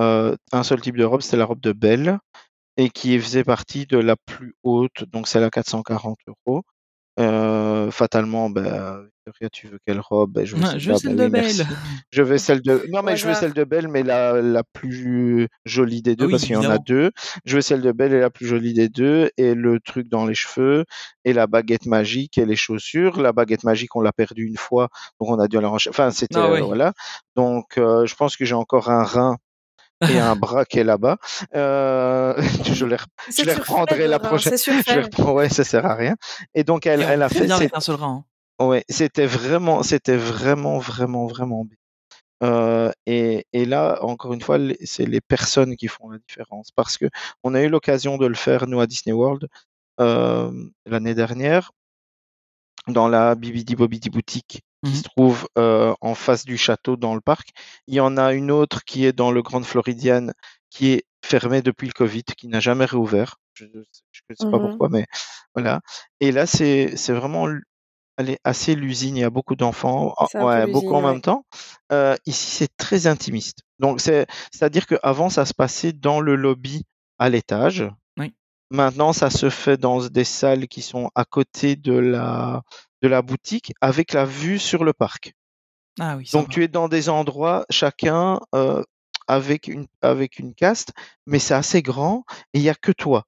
euh, 0.00 0.36
un 0.50 0.62
seul 0.64 0.80
type 0.80 0.96
de 0.96 1.04
robe, 1.04 1.20
c'était 1.20 1.36
la 1.36 1.44
robe 1.44 1.60
de 1.60 1.72
Belle 1.72 2.18
et 2.76 2.90
qui 2.90 3.18
faisait 3.18 3.44
partie 3.44 3.86
de 3.86 3.98
la 3.98 4.16
plus 4.16 4.54
haute, 4.62 5.04
donc 5.04 5.28
celle 5.28 5.44
à 5.44 5.50
440 5.50 6.18
euros. 6.26 6.62
Euh, 7.20 7.90
fatalement, 7.90 8.50
ben, 8.50 9.08
Victoria, 9.24 9.50
tu 9.50 9.68
veux 9.68 9.78
quelle 9.86 10.00
robe? 10.00 10.32
Ben, 10.32 10.44
Je 10.44 10.56
veux 10.56 10.78
je 10.78 10.92
celle 10.94 11.14
de 11.16 11.24
oui, 11.24 11.30
merci. 11.30 11.58
Belle. 11.58 11.66
Je 12.10 12.22
veux 12.22 12.38
celle 12.38 12.60
de. 12.60 12.84
Non, 12.92 13.02
mais 13.02 13.16
je 13.16 13.26
veux 13.28 13.34
celle 13.34 13.52
de 13.52 13.62
Belle, 13.64 13.86
mais 13.88 14.02
la, 14.02 14.42
la 14.42 14.62
plus 14.64 15.48
jolie 15.64 16.02
des 16.02 16.16
deux, 16.16 16.24
Ah 16.24 16.26
oui, 16.26 16.32
parce 16.32 16.42
qu'il 16.42 16.52
y 16.54 16.56
en 16.56 16.68
a 16.68 16.78
deux. 16.78 17.10
Je 17.44 17.54
veux 17.56 17.60
celle 17.62 17.82
de 17.82 17.92
Belle 17.92 18.12
et 18.14 18.20
la 18.20 18.30
plus 18.30 18.46
jolie 18.46 18.74
des 18.74 18.88
deux, 18.88 19.30
et 19.36 19.54
le 19.54 19.78
truc 19.80 20.08
dans 20.08 20.26
les 20.26 20.34
cheveux, 20.34 20.84
et 21.24 21.32
la 21.32 21.46
baguette 21.46 21.86
magique 21.86 22.36
et 22.36 22.44
les 22.46 22.56
chaussures. 22.56 23.20
La 23.20 23.32
baguette 23.32 23.62
magique, 23.64 23.94
on 23.94 24.00
l'a 24.00 24.12
perdue 24.12 24.44
une 24.44 24.56
fois, 24.56 24.88
donc 25.20 25.30
on 25.30 25.38
a 25.38 25.46
dû 25.46 25.60
la 25.60 25.68
racheter. 25.68 25.90
Enfin, 25.90 26.10
c'était. 26.10 26.36
Ah 26.38 26.50
euh, 26.50 26.60
voilà. 26.60 26.92
Donc, 27.36 27.78
euh, 27.78 28.04
je 28.06 28.14
pense 28.16 28.36
que 28.36 28.44
j'ai 28.44 28.54
encore 28.56 28.90
un 28.90 29.04
rein 29.04 29.36
et 30.10 30.18
un 30.18 30.34
bras 30.36 30.64
qui 30.64 30.80
est 30.80 30.84
là-bas. 30.84 31.16
Euh, 31.54 32.34
je 32.74 32.84
les, 32.86 32.96
je 33.38 33.44
les 33.44 33.54
reprendrai 33.54 34.08
la 34.08 34.18
prochaine. 34.18 34.58
Je 34.58 34.94
les 34.94 35.02
reprends, 35.02 35.32
ouais, 35.32 35.48
ça 35.48 35.62
sert 35.64 35.86
à 35.86 35.94
rien. 35.94 36.16
Et 36.54 36.64
donc, 36.64 36.86
elle, 36.86 37.00
Et 37.02 37.04
elle 37.04 37.22
a 37.22 37.28
fait. 37.28 37.44
bien 37.46 37.54
cette- 37.56 37.62
avec 37.72 37.76
un 37.76 37.80
seul 37.80 37.94
rein. 37.94 38.24
Ouais, 38.68 38.84
c'était 38.88 39.26
vraiment, 39.26 39.82
c'était 39.82 40.16
vraiment, 40.16 40.78
vraiment, 40.78 41.26
vraiment 41.26 41.64
bien. 41.64 41.76
Euh, 42.44 42.92
et, 43.06 43.46
et 43.52 43.66
là, 43.66 43.98
encore 44.04 44.34
une 44.34 44.42
fois, 44.42 44.58
c'est 44.84 45.06
les 45.06 45.20
personnes 45.22 45.76
qui 45.76 45.88
font 45.88 46.10
la 46.10 46.18
différence 46.18 46.70
parce 46.72 46.98
que 46.98 47.06
on 47.44 47.54
a 47.54 47.62
eu 47.62 47.68
l'occasion 47.68 48.18
de 48.18 48.26
le 48.26 48.34
faire 48.34 48.66
nous 48.68 48.80
à 48.80 48.86
Disney 48.88 49.14
World 49.14 49.48
euh, 50.00 50.52
l'année 50.86 51.14
dernière 51.14 51.72
dans 52.88 53.08
la 53.08 53.34
Bibidi 53.34 53.76
Bobidi 53.76 54.10
boutique 54.10 54.62
qui 54.84 54.90
Mhm. 54.90 54.96
se 54.96 55.02
trouve 55.04 55.48
euh, 55.58 55.94
en 56.00 56.14
face 56.14 56.44
du 56.44 56.56
château 56.58 56.96
dans 56.96 57.14
le 57.14 57.20
parc. 57.20 57.50
Il 57.86 57.94
y 57.94 58.00
en 58.00 58.16
a 58.16 58.32
une 58.32 58.50
autre 58.50 58.84
qui 58.84 59.04
est 59.06 59.12
dans 59.12 59.30
le 59.30 59.40
Grand 59.42 59.62
Floridian 59.62 60.28
qui 60.70 60.88
est 60.94 61.04
fermée 61.24 61.62
depuis 61.62 61.86
le 61.86 61.92
Covid, 61.92 62.24
qui 62.36 62.48
n'a 62.48 62.58
jamais 62.58 62.84
réouvert. 62.84 63.36
Je 63.54 63.66
ne 63.66 63.82
sais 64.34 64.46
pas 64.50 64.58
Mhm. 64.58 64.60
pourquoi, 64.60 64.88
mais 64.88 65.06
voilà. 65.54 65.80
Et 66.20 66.32
là, 66.32 66.46
c'est 66.46 66.94
vraiment 67.12 67.46
elle 68.16 68.30
est 68.30 68.40
assez 68.44 68.74
l'usine, 68.74 69.16
il 69.16 69.20
y 69.20 69.24
a 69.24 69.30
beaucoup 69.30 69.56
d'enfants, 69.56 70.14
C'est 70.30 70.38
un 70.38 70.40
peu 70.40 70.46
ouais, 70.46 70.66
beaucoup 70.66 70.94
en 70.94 71.04
ouais. 71.04 71.12
même 71.12 71.20
temps. 71.20 71.44
Euh, 71.92 72.16
ici, 72.26 72.50
c'est 72.50 72.76
très 72.76 73.06
intimiste. 73.06 73.60
Donc, 73.78 74.00
c'est, 74.00 74.26
c'est-à-dire 74.52 74.86
qu'avant, 74.86 75.30
ça 75.30 75.44
se 75.44 75.54
passait 75.54 75.92
dans 75.92 76.20
le 76.20 76.36
lobby 76.36 76.84
à 77.18 77.28
l'étage. 77.28 77.84
Oui. 78.18 78.34
Maintenant, 78.70 79.12
ça 79.12 79.30
se 79.30 79.50
fait 79.50 79.76
dans 79.76 80.06
des 80.06 80.24
salles 80.24 80.68
qui 80.68 80.82
sont 80.82 81.10
à 81.14 81.24
côté 81.24 81.76
de 81.76 81.94
la, 81.94 82.62
de 83.02 83.08
la 83.08 83.22
boutique 83.22 83.72
avec 83.80 84.12
la 84.12 84.24
vue 84.24 84.58
sur 84.58 84.84
le 84.84 84.92
parc. 84.92 85.34
Ah 86.00 86.16
oui. 86.16 86.28
Donc, 86.32 86.48
tu 86.48 86.62
es 86.62 86.68
dans 86.68 86.88
des 86.88 87.08
endroits, 87.08 87.66
chacun 87.70 88.40
euh, 88.54 88.82
avec, 89.28 89.68
une, 89.68 89.86
avec 90.00 90.38
une 90.38 90.54
caste, 90.54 90.92
mais 91.26 91.38
c'est 91.38 91.54
assez 91.54 91.82
grand 91.82 92.24
et 92.54 92.58
il 92.58 92.62
n'y 92.62 92.70
a 92.70 92.74
que 92.74 92.92
toi. 92.92 93.24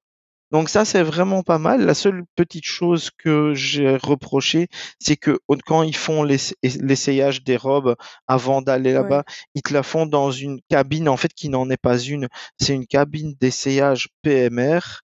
Donc 0.55 0.69
ça, 0.69 0.85
c'est 0.85 1.03
vraiment 1.03 1.43
pas 1.43 1.57
mal. 1.59 1.81
La 1.85 1.93
seule 1.93 2.23
petite 2.35 2.63
chose 2.65 3.09
que 3.17 3.53
j'ai 3.53 3.97
reproché, 3.97 4.67
c'est 4.99 5.17
que 5.17 5.37
quand 5.65 5.83
ils 5.83 5.95
font 5.95 6.23
l'ess- 6.23 6.55
l'essayage 6.63 7.43
des 7.43 7.57
robes 7.57 7.95
avant 8.27 8.61
d'aller 8.61 8.91
Ouais. 8.91 9.01
là-bas, 9.01 9.23
ils 9.53 9.61
te 9.61 9.73
la 9.73 9.83
font 9.83 10.05
dans 10.05 10.31
une 10.31 10.61
cabine, 10.69 11.09
en 11.09 11.17
fait, 11.17 11.33
qui 11.33 11.49
n'en 11.49 11.69
est 11.69 11.77
pas 11.77 11.97
une. 11.99 12.29
C'est 12.59 12.73
une 12.73 12.87
cabine 12.87 13.35
d'essayage 13.41 14.07
PMR, 14.21 15.01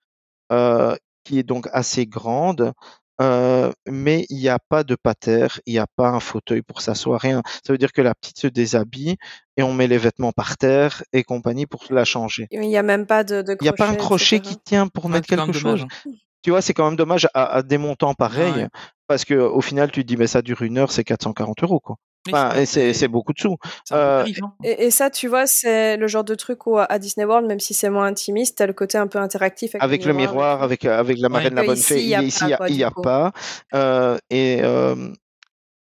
euh, 0.54 0.96
qui 1.26 1.40
est 1.40 1.44
donc 1.44 1.68
assez 1.74 2.06
grande. 2.08 2.72
Mais 3.20 4.26
il 4.30 4.38
n'y 4.38 4.50
a 4.50 4.58
pas 4.60 4.84
de 4.84 4.96
pater, 4.96 5.48
il 5.66 5.74
n'y 5.74 5.80
a 5.80 5.88
pas 5.96 6.10
un 6.10 6.20
fauteuil 6.20 6.62
pour 6.62 6.82
s'asseoir, 6.82 7.22
rien. 7.22 7.42
Ça 7.66 7.74
veut 7.74 7.78
dire 7.78 7.92
que 7.92 8.02
la 8.02 8.16
petite 8.16 8.40
se 8.40 8.48
déshabille 8.48 9.16
et 9.58 9.64
on 9.64 9.74
met 9.74 9.88
les 9.88 9.98
vêtements 9.98 10.32
par 10.32 10.58
terre 10.58 11.04
et 11.14 11.24
compagnie 11.24 11.66
pour 11.68 11.84
la 11.90 12.06
changer. 12.06 12.48
Il 12.52 12.62
n'y 12.62 12.78
a 12.78 12.84
même 12.84 13.06
pas 13.06 13.24
de, 13.24 13.42
de 13.42 13.56
Il 13.60 13.64
n'y 13.64 13.70
a 13.70 13.74
pas 13.74 13.88
un 13.90 13.96
crochet 13.96 14.38
etc. 14.38 14.42
qui 14.42 14.58
tient 14.64 14.88
pour 14.88 15.06
Ouais, 15.06 15.12
mettre 15.12 15.28
c'est 15.30 15.36
quand 15.36 15.46
quelque 15.46 15.56
même 15.58 15.64
dommage. 15.64 15.80
chose. 15.82 15.88
hein. 16.06 16.12
Tu 16.44 16.50
vois, 16.50 16.62
c'est 16.62 16.74
quand 16.74 16.86
même 16.86 16.96
dommage 16.96 17.28
à, 17.36 17.46
à 17.58 17.62
des 17.62 17.78
montants 17.78 18.16
pareils, 18.16 18.52
Ouais. 18.54 18.68
parce 19.08 19.26
que 19.26 19.36
au 19.36 19.62
final, 19.62 19.92
tu 19.92 20.02
te 20.02 20.08
dis, 20.08 20.18
mais 20.18 20.26
ça 20.26 20.42
dure 20.42 20.64
une 20.64 20.80
heure, 20.80 20.92
c'est 20.92 21.04
440 21.04 21.62
euros, 21.64 21.80
quoi. 21.80 21.98
Enfin, 22.30 22.66
c'est- 22.66 23.08
beaucoup 23.08 23.34
de 23.34 23.40
sous. 23.40 23.58
Euh, 23.92 24.26
hein. 24.42 24.54
Et, 24.64 24.86
et 24.86 24.92
ça, 24.92 25.10
tu 25.10 25.28
vois, 25.28 25.48
c'est 25.48 25.98
le 25.98 26.08
genre 26.08 26.24
de 26.24 26.36
truc 26.36 26.68
où 26.68 26.78
à 26.78 27.00
Disney 27.00 27.26
World, 27.26 27.48
même 27.48 27.60
si 27.60 27.74
c'est 27.74 27.90
moins 27.90 28.06
intimiste, 28.06 28.58
t'as 28.60 28.68
le 28.68 28.74
côté 28.74 28.98
un 28.98 29.08
peu 29.08 29.20
interactif 29.20 29.76
avec, 29.76 29.84
avec 29.84 30.06
le 30.06 30.14
miroir, 30.14 30.62
avec, 30.64 30.86
avec 30.86 31.18
la 31.20 31.30
marraine 31.30 31.50
de 31.52 31.56
la 31.56 31.64
bonne 31.64 31.76
fée, 31.78 32.02
ici, 32.28 32.44
il 32.70 32.76
n'y 32.78 32.84
a 32.84 32.92
pas. 32.92 33.32
Euh, 33.74 34.18
et 34.30 34.60
euh, 34.64 35.12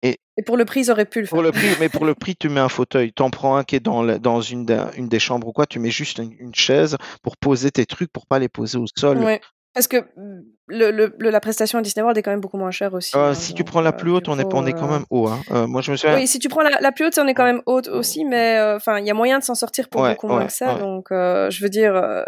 Et 0.02 0.44
pour 0.45 0.56
le 0.56 0.64
prix, 0.64 0.80
ils 0.82 0.91
auraient 0.91 1.06
pu 1.06 1.20
le 1.20 1.26
faire. 1.26 1.32
pour 1.36 1.44
le 1.44 1.52
prix, 1.52 1.68
mais 1.82 1.90
pour 1.90 2.06
le 2.06 2.16
prix, 2.16 2.36
tu 2.38 2.48
mets 2.48 2.61
un 2.61 2.70
fauteuil. 2.70 3.11
T'en 3.11 3.30
prends 3.30 3.57
un 3.57 3.66
qui 3.66 3.76
est 3.76 3.82
dans, 3.82 4.41
une, 4.41 4.66
des- 4.66 4.82
une 4.95 5.10
des 5.10 5.20
chambres 5.20 5.48
ou 5.49 5.52
quoi, 5.52 5.66
tu 5.66 5.80
mets 5.80 5.91
juste 5.91 6.20
une, 6.20 6.32
une 6.40 6.56
chaise 6.56 6.95
pour 7.22 7.36
poser 7.36 7.72
tes 7.72 7.86
trucs, 7.86 8.10
pour 8.14 8.26
pas 8.26 8.40
les 8.40 8.48
poser 8.48 8.78
au 8.78 8.86
sol. 8.98 9.18
Ouais. 9.18 9.41
Parce 9.76 9.88
que 9.88 9.98
mm, 9.98 10.41
le, 10.68 10.91
le, 10.91 11.14
le- 11.18 11.30
la 11.30 11.40
prestation 11.40 11.78
à 11.80 11.82
Disney 11.82 12.02
World 12.04 12.18
est 12.18 12.24
quand 12.24 12.32
même 12.32 12.41
beaucoup 12.41 12.58
moins 12.58 12.72
chère 12.72 12.94
aussi. 12.94 13.16
Euh, 13.16 13.30
hein, 13.32 13.34
si 13.36 13.54
tu 13.54 13.64
prends 13.64 13.82
la 13.82 13.91
plus 13.91 14.12
haute, 14.12 14.28
on 14.28 14.38
est, 14.40 14.44
coup, 14.44 14.50
on 14.56 14.66
est 14.66 14.74
quand 14.74 14.88
même 14.90 15.06
haut. 15.12 15.28
Hein. 15.28 15.40
Euh, 15.52 15.68
moi, 15.68 15.82
je 15.82 15.91
me 15.91 15.96
souviens. 15.96 16.16
Oui, 16.18 16.28
si 16.28 16.40
tu 16.40 16.50
prends 16.50 16.62
la, 16.64 16.80
la 16.82 16.91
plus 16.91 17.06
haute, 17.06 17.18
on 17.20 17.28
est 17.28 17.34
quand 17.36 17.44
même 17.46 17.62
haute 17.68 17.88
aussi, 17.88 18.26
mais 18.26 18.58
euh, 18.58 18.76
enfin, 18.78 19.00
il 19.00 19.06
y 19.06 19.12
a 19.12 19.14
moyen 19.14 19.38
de 19.40 19.44
s'en 19.44 19.56
sortir 19.56 19.88
pour 19.90 20.02
Ouais, 20.02 20.12
beaucoup 20.12 20.28
moins 20.28 20.46
que 20.48 20.52
ça. 20.52 20.74
ouais. 20.74 20.80
Donc, 20.80 21.12
euh, 21.12 21.50
je 21.52 21.62
veux 21.64 21.70
dire, 21.70 21.96
euh, 21.96 22.24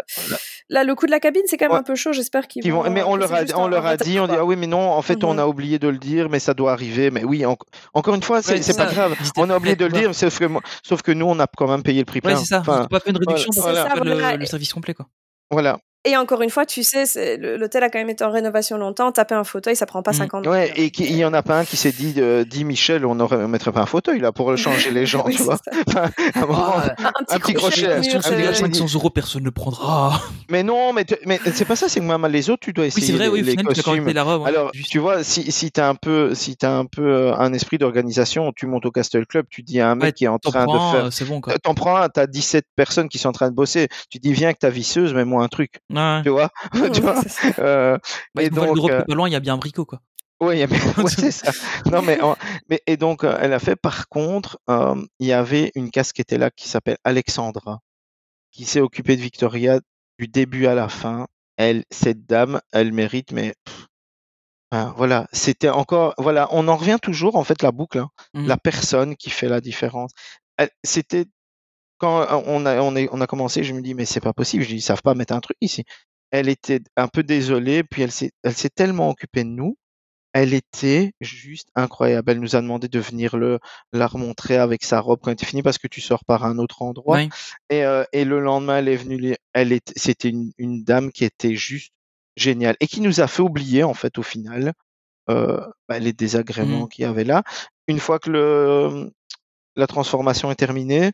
là, 0.68 0.84
le 0.84 0.94
coût 0.94 1.06
de 1.06 1.10
la 1.10 1.20
cabine, 1.20 1.42
c'est 1.46 1.56
quand 1.56 1.66
même 1.66 1.72
Ouais. 1.72 1.78
un 1.78 1.82
peu 1.82 1.94
chaud. 1.96 2.12
J'espère 2.12 2.46
qu'ils 2.46 2.62
Qui 2.62 2.70
vont, 2.70 2.82
vont. 2.82 2.90
mais 2.90 3.02
on 3.02 3.16
leur 3.16 3.32
a, 3.34 3.40
on 3.56 3.66
leur 3.68 3.86
a 3.86 3.96
dit, 3.96 4.18
on 4.20 4.26
dit, 4.28 4.34
ah 4.38 4.44
oui, 4.44 4.54
mais 4.56 4.66
non, 4.68 4.90
en 4.92 5.02
fait, 5.02 5.22
on 5.24 5.36
a 5.36 5.46
oublié 5.46 5.78
de 5.80 5.88
le 5.88 5.98
dire, 5.98 6.28
mais 6.30 6.38
ça 6.38 6.54
doit 6.54 6.72
arriver. 6.72 7.10
Mais 7.10 7.24
oui, 7.24 7.44
en- 7.44 7.56
encore 7.94 8.14
une 8.14 8.22
fois, 8.22 8.40
c'est 8.42 8.76
pas 8.76 8.86
grave. 8.86 9.14
On 9.36 9.50
a 9.50 9.56
oublié 9.56 9.74
de 9.76 9.84
le 9.86 9.92
dire, 9.92 10.14
sauf 10.14 10.38
que, 10.38 10.44
moi- 10.44 10.62
sauf 10.84 11.02
que 11.02 11.10
nous, 11.12 11.26
on 11.26 11.38
a 11.40 11.46
quand 11.56 11.68
même 11.68 11.82
payé 11.82 11.98
le 11.98 12.04
prix 12.06 12.20
plein. 12.20 12.36
c'est 12.36 12.46
ça. 12.46 12.60
Pas 12.62 13.00
fait 13.00 13.10
une 13.10 13.18
réduction 13.18 13.50
pour 13.52 13.68
le 13.68 14.46
service 14.46 14.72
complet, 14.72 14.94
quoi. 14.94 15.06
voilà. 15.50 15.78
Et 16.04 16.16
encore 16.16 16.42
une 16.42 16.50
fois, 16.50 16.66
tu 16.66 16.82
sais, 16.82 17.36
l'hôtel 17.38 17.84
a 17.84 17.88
quand 17.88 18.00
même 18.00 18.10
été 18.10 18.24
en 18.24 18.30
rénovation 18.32 18.76
longtemps. 18.76 19.12
Taper 19.12 19.36
un 19.36 19.44
fauteuil, 19.44 19.76
ça 19.76 19.86
prend 19.86 20.02
pas 20.02 20.10
Mhm. 20.10 20.16
50 20.18 20.46
Ouais, 20.48 20.72
minutes. 20.74 21.00
et 21.00 21.04
il 21.10 21.16
y 21.16 21.24
en 21.24 21.32
a 21.32 21.42
pas 21.42 21.60
un 21.60 21.64
qui 21.64 21.76
s'est 21.76 21.92
dit, 21.92 22.14
euh, 22.18 22.44
dit 22.44 22.64
Michel, 22.64 23.06
on 23.06 23.20
on 23.20 23.48
mettrait 23.48 23.70
pas 23.70 23.82
un 23.82 23.86
fauteuil 23.86 24.18
là 24.18 24.32
pour 24.32 24.56
changer 24.58 24.90
les 24.90 25.06
gens, 25.06 25.22
Oui, 25.24 25.36
tu 25.36 25.42
vois. 25.44 25.58
Enfin, 25.86 26.10
un 26.34 26.40
moment- 26.40 26.72
Ah, 26.74 26.94
Un, 26.98 27.36
un 27.36 27.38
petit 27.38 27.54
crochet, 27.54 27.82
mur, 28.00 28.20
crochet. 28.20 28.54
500 28.54 28.86
euros, 28.94 29.10
personne 29.10 29.42
ne 29.42 29.46
le 29.46 29.52
prendra. 29.52 30.20
mais 30.50 30.64
non, 30.64 30.92
mais, 30.92 31.06
mais 31.24 31.38
c'est 31.54 31.64
pas 31.64 31.76
ça, 31.76 31.88
c'est 31.88 32.00
que 32.00 32.04
même 32.04 32.26
les 32.26 32.50
autres, 32.50 32.62
tu 32.64 32.72
dois 32.72 32.82
Oui, 32.82 32.88
essayer 32.88 33.06
c'est 33.06 33.12
vrai, 33.12 33.28
oui, 33.28 33.38
les, 33.38 33.42
au 33.42 33.46
les 33.46 33.50
final, 33.58 33.72
tu 33.74 33.80
as 33.80 33.82
quand 33.84 33.92
même 33.92 34.00
costumes. 34.04 34.14
la 34.16 34.22
robe. 34.24 34.42
hein, 34.42 34.48
Alors, 34.48 34.70
juste. 34.74 34.90
tu 34.90 34.98
vois, 34.98 35.22
si, 35.22 35.52
si 35.52 35.70
tu 35.70 35.80
as 35.80 35.88
un 35.88 35.94
peu, 35.94 36.34
si 36.34 36.56
t'as 36.56 36.72
un 36.72 36.84
peu 36.86 37.02
euh, 37.06 37.34
un 37.36 37.52
esprit 37.52 37.78
d'organisation, 37.78 38.52
tu 38.56 38.66
montes 38.66 38.86
au 38.86 38.90
Castle 38.90 39.24
Club, 39.26 39.46
tu 39.50 39.62
dis 39.62 39.80
à 39.80 39.88
un 39.88 39.94
mec 39.94 40.02
Ouais, 40.02 40.12
qui 40.12 40.24
est 40.24 40.28
en 40.28 40.40
train 40.40 40.66
de 40.66 40.72
faire. 40.90 41.12
c'est 41.12 41.26
bon, 41.26 41.40
quoi. 41.40 41.56
T'en 41.60 41.74
prends 41.74 41.96
un, 41.96 42.08
t'as 42.08 42.26
17 42.26 42.64
personnes 42.74 43.08
qui 43.08 43.18
sont 43.18 43.28
en 43.28 43.32
train 43.32 43.50
de 43.50 43.54
bosser. 43.54 43.86
Tu 44.10 44.18
dis, 44.18 44.32
viens 44.32 44.48
avec 44.48 44.58
ta 44.58 44.68
visseuse, 44.70 45.14
mets-moi 45.14 45.44
un 45.44 45.48
truc. 45.48 45.74
Ouais. 45.92 46.22
Tu 46.22 46.30
vois, 46.30 46.50
tu 46.94 47.00
vois? 47.00 47.20
Euh, 47.58 47.98
Bah, 48.34 48.42
Et 48.42 48.50
donc, 48.50 48.76
le 48.76 48.94
euh, 48.94 49.04
loin, 49.14 49.28
il 49.28 49.32
y 49.32 49.36
a 49.36 49.40
bien 49.40 49.54
un 49.54 49.58
bricot, 49.58 49.84
quoi. 49.84 50.00
Oui, 50.40 50.64
ouais, 50.64 50.68
c'est 51.08 51.30
ça. 51.30 51.52
Non, 51.90 52.02
mais, 52.02 52.20
en- 52.20 52.36
mais 52.68 52.80
et 52.88 52.96
donc 52.96 53.22
euh, 53.22 53.36
elle 53.40 53.52
a 53.52 53.60
fait. 53.60 53.76
Par 53.76 54.08
contre, 54.08 54.58
euh, 54.68 54.96
il 55.20 55.28
y 55.28 55.32
avait 55.32 55.70
une 55.76 55.90
casse 55.90 56.12
qui 56.12 56.20
était 56.20 56.38
là 56.38 56.50
qui 56.50 56.68
s'appelle 56.68 56.96
Alexandra, 57.04 57.78
qui 58.50 58.64
s'est 58.64 58.80
occupée 58.80 59.16
de 59.16 59.22
Victoria 59.22 59.78
du 60.18 60.26
début 60.26 60.66
à 60.66 60.74
la 60.74 60.88
fin. 60.88 61.28
Elle, 61.56 61.84
cette 61.90 62.26
dame, 62.26 62.60
elle 62.72 62.92
mérite, 62.92 63.30
mais 63.30 63.54
pff, 63.64 63.86
voilà, 64.96 65.28
c'était 65.32 65.68
encore, 65.68 66.14
voilà, 66.18 66.48
on 66.50 66.66
en 66.66 66.76
revient 66.76 66.98
toujours 67.00 67.36
en 67.36 67.44
fait 67.44 67.62
la 67.62 67.70
boucle, 67.72 67.98
hein, 67.98 68.08
Mhm. 68.34 68.46
la 68.46 68.56
personne 68.56 69.16
qui 69.16 69.30
fait 69.30 69.48
la 69.48 69.60
différence. 69.60 70.10
C'était 70.82 71.26
quand 72.02 72.22
euh, 72.22 72.42
on 72.46 72.66
a 72.66 72.80
on, 72.82 72.96
est, 72.96 73.08
on 73.12 73.20
a 73.22 73.26
commencé, 73.28 73.64
je 73.64 73.72
me 73.74 73.80
dis 73.82 73.94
mais 73.94 74.04
c'est 74.06 74.20
pas 74.20 74.34
possible, 74.34 74.64
je 74.64 74.68
dis 74.70 74.76
ils 74.76 74.82
savent 74.82 75.02
pas 75.02 75.14
mettre 75.14 75.34
un 75.34 75.40
truc 75.40 75.56
ici. 75.62 75.84
Elle 76.32 76.48
était 76.50 76.80
un 76.96 77.08
peu 77.08 77.22
désolée, 77.22 77.84
puis 77.84 78.02
elle 78.02 78.12
s'est 78.12 78.32
elle 78.44 78.54
s'est 78.54 78.70
tellement 78.70 79.08
occupée 79.10 79.44
de 79.44 79.50
nous, 79.50 79.76
elle 80.34 80.54
était 80.54 81.12
juste 81.20 81.68
incroyable. 81.74 82.32
Elle 82.32 82.40
nous 82.40 82.56
a 82.56 82.62
demandé 82.62 82.88
de 82.88 82.98
venir 83.00 83.36
le 83.36 83.58
la 83.92 84.06
remontrer 84.06 84.56
avec 84.56 84.84
sa 84.84 85.00
robe 85.00 85.20
quand 85.22 85.30
elle 85.30 85.34
était 85.34 85.46
finie 85.46 85.62
parce 85.62 85.78
que 85.78 85.88
tu 85.88 86.00
sors 86.00 86.24
par 86.24 86.44
un 86.44 86.58
autre 86.58 86.82
endroit. 86.82 87.18
Et, 87.70 87.84
euh, 87.84 88.04
et 88.12 88.24
le 88.24 88.40
lendemain, 88.40 88.78
elle 88.78 88.88
est 88.88 88.96
venue, 88.96 89.36
elle 89.54 89.72
est, 89.72 89.92
c'était 89.96 90.30
une, 90.30 90.52
une 90.58 90.84
dame 90.84 91.12
qui 91.12 91.24
était 91.24 91.54
juste 91.56 91.92
géniale 92.36 92.76
et 92.80 92.86
qui 92.86 93.00
nous 93.02 93.20
a 93.20 93.26
fait 93.28 93.42
oublier 93.42 93.84
en 93.84 93.94
fait 93.94 94.18
au 94.18 94.22
final 94.22 94.72
euh, 95.30 95.60
bah, 95.88 95.98
les 95.98 96.12
désagréments 96.14 96.82
Mhm. 96.84 96.88
qu'il 96.88 97.02
y 97.04 97.06
avait 97.06 97.24
là. 97.24 97.42
Une 97.88 98.00
fois 98.00 98.18
que 98.18 98.30
le, 98.30 99.10
la 99.76 99.86
transformation 99.86 100.50
est 100.50 100.56
terminée, 100.56 101.12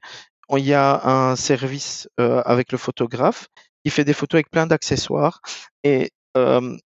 on- 0.49 0.57
il 0.57 0.66
y 0.66 0.75
a 0.75 1.05
un 1.07 1.37
service 1.37 2.09
euh, 2.20 2.43
avec 2.45 2.73
le 2.73 2.79
photographe 2.79 3.49
qui 3.85 3.91
fait 3.91 4.05
des 4.05 4.12
photos 4.15 4.39
avec 4.39 4.51
plein 4.51 4.66
d'accessoires 4.66 5.41
et 5.85 6.11
euh, 6.37 6.77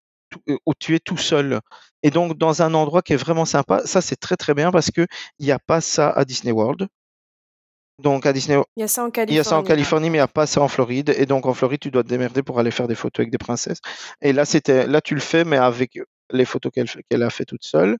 euh, 0.49 0.57
où 0.65 0.73
tu 0.77 0.95
es 0.95 0.99
tout 0.99 1.17
seul. 1.17 1.59
Et 2.03 2.09
donc 2.11 2.37
dans 2.37 2.61
un 2.61 2.73
endroit 2.73 3.01
qui 3.01 3.13
est 3.13 3.17
vraiment 3.17 3.45
sympa, 3.45 3.81
ça 3.85 4.01
c'est 4.01 4.15
très 4.15 4.35
très 4.37 4.53
bien 4.53 4.71
parce 4.71 4.91
que 4.91 5.05
il 5.39 5.45
n'y 5.45 5.51
a 5.51 5.59
pas 5.59 5.81
ça 5.81 6.09
à 6.09 6.25
Disney 6.25 6.51
World. 6.51 6.87
Donc 8.01 8.25
à 8.25 8.33
Disney, 8.33 8.57
Il 8.75 8.81
y 8.81 8.83
a 8.83 8.87
ça 8.87 9.03
en 9.03 9.07
il 9.07 9.11
Californie. 9.11 9.35
y 9.37 9.39
a 9.39 9.43
ça 9.43 9.57
en. 9.57 9.63
Californie, 9.63 10.09
mais 10.09 10.17
il 10.17 10.21
n'y 10.21 10.23
a 10.23 10.27
pas 10.27 10.47
ça 10.47 10.61
en 10.61 10.67
Floride. 10.67 11.13
Et 11.17 11.25
donc 11.27 11.45
en 11.45 11.53
Floride, 11.53 11.79
tu 11.79 11.91
dois 11.91 12.03
te 12.03 12.07
démerder 12.09 12.41
pour 12.41 12.59
aller 12.59 12.71
faire 12.71 12.87
des 12.87 12.95
photos 12.95 13.19
avec 13.23 13.31
des 13.31 13.37
princesses. 13.37 13.79
Et 14.21 14.33
là, 14.33 14.45
c'était, 14.45 14.87
là, 14.87 14.99
tu 14.99 15.13
le 15.13 15.21
fais, 15.21 15.45
mais 15.45 15.57
avec 15.57 15.99
les 16.31 16.45
photos 16.45 16.71
qu'elle 16.73 17.23
a 17.23 17.29
fait 17.29 17.45
toute 17.45 17.63
seule. 17.63 17.97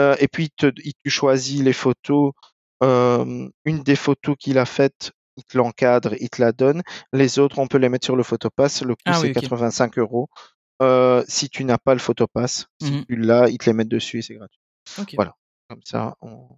Euh, 0.00 0.16
et 0.18 0.26
puis, 0.28 0.44
il 0.46 0.50
te, 0.50 0.72
il- 0.84 0.92
tu 1.04 1.10
choisis 1.10 1.62
les 1.62 1.72
photos. 1.72 2.32
Euh, 2.82 3.48
une 3.64 3.82
des 3.82 3.96
photos 3.96 4.36
qu'il 4.38 4.58
a 4.58 4.64
faites, 4.66 5.12
il 5.36 5.44
te 5.44 5.56
l'encadre, 5.56 6.14
il 6.20 6.28
te 6.30 6.40
la 6.42 6.52
donne. 6.52 6.82
Les 7.12 7.38
autres, 7.38 7.58
on 7.58 7.66
peut 7.68 7.78
les 7.78 7.88
mettre 7.88 8.04
sur 8.04 8.16
le 8.16 8.22
photopass. 8.22 8.82
Le 8.82 8.94
coût, 8.94 9.02
Ah 9.06 9.14
c'est 9.14 9.22
oui, 9.26 9.32
ok. 9.36 9.40
85 9.42 9.98
euros. 9.98 10.28
Euh, 10.82 11.24
si 11.28 11.48
tu 11.48 11.64
n'as 11.64 11.78
pas 11.78 11.92
le 11.94 12.00
photopass, 12.00 12.66
si 12.82 12.92
Mhm. 12.92 13.04
tu 13.06 13.16
l'as, 13.16 13.48
ils 13.48 13.58
te 13.58 13.66
les 13.66 13.72
mettent 13.72 13.88
dessus 13.88 14.18
et 14.18 14.22
c'est 14.22 14.34
gratuit. 14.34 14.60
Voilà. 15.16 15.34
Comme 15.68 15.80
ça, 15.84 16.14
on... 16.20 16.48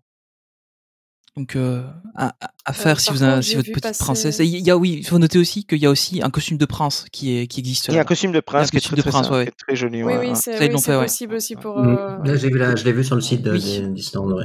Donc 1.36 1.54
euh, 1.54 1.84
à, 2.16 2.34
à- 2.40 2.50
à 2.64 2.72
faire 2.72 2.98
si 3.00 3.10
vous 3.10 3.22
avez 3.22 3.34
contre, 3.34 3.44
si 3.44 3.50
j'ai 3.52 3.56
votre 3.58 3.68
petite 3.68 3.82
passer- 3.84 4.04
princesse. 4.04 4.38
Il 4.40 4.46
y 4.46 4.70
a 4.70 4.76
oui, 4.76 4.96
il 4.98 5.06
faut 5.06 5.18
noter 5.18 5.38
aussi 5.38 5.64
qu'il 5.64 5.78
y 5.78 5.86
a 5.86 5.90
aussi 5.90 6.20
un 6.22 6.28
costume 6.30 6.58
de 6.58 6.66
prince 6.66 7.06
qui 7.12 7.36
est 7.38 7.46
qui 7.46 7.60
existe. 7.60 7.86
Il 7.88 7.94
y 7.94 7.98
a 7.98 8.00
un 8.00 8.04
costume 8.04 8.32
de 8.32 8.40
prince 8.40 8.70
qui 8.70 8.76
est 8.78 8.80
costume 8.80 8.98
très, 8.98 9.10
de 9.10 9.10
prince, 9.10 9.30
ouais, 9.30 9.44
qui 9.44 9.48
est 9.48 9.54
très 9.66 9.76
joli. 9.76 10.02
Oui, 10.02 10.12
ouais, 10.12 10.18
oui, 10.18 10.28
ouais. 10.30 10.34
c'est 10.34 10.58
oui, 10.58 10.70
possible 10.72 11.34
aussi 11.34 11.54
pour. 11.54 11.78
Mm. 11.78 11.96
euh, 11.96 12.24
Là, 12.24 12.36
j'ai 12.36 12.48
vu 12.50 12.58
je 12.76 12.84
l'ai 12.84 12.92
vu 12.92 13.04
sur 13.04 13.14
le 13.14 13.20
site 13.20 13.42
de, 13.42 13.56
Disneyland. 13.56 14.38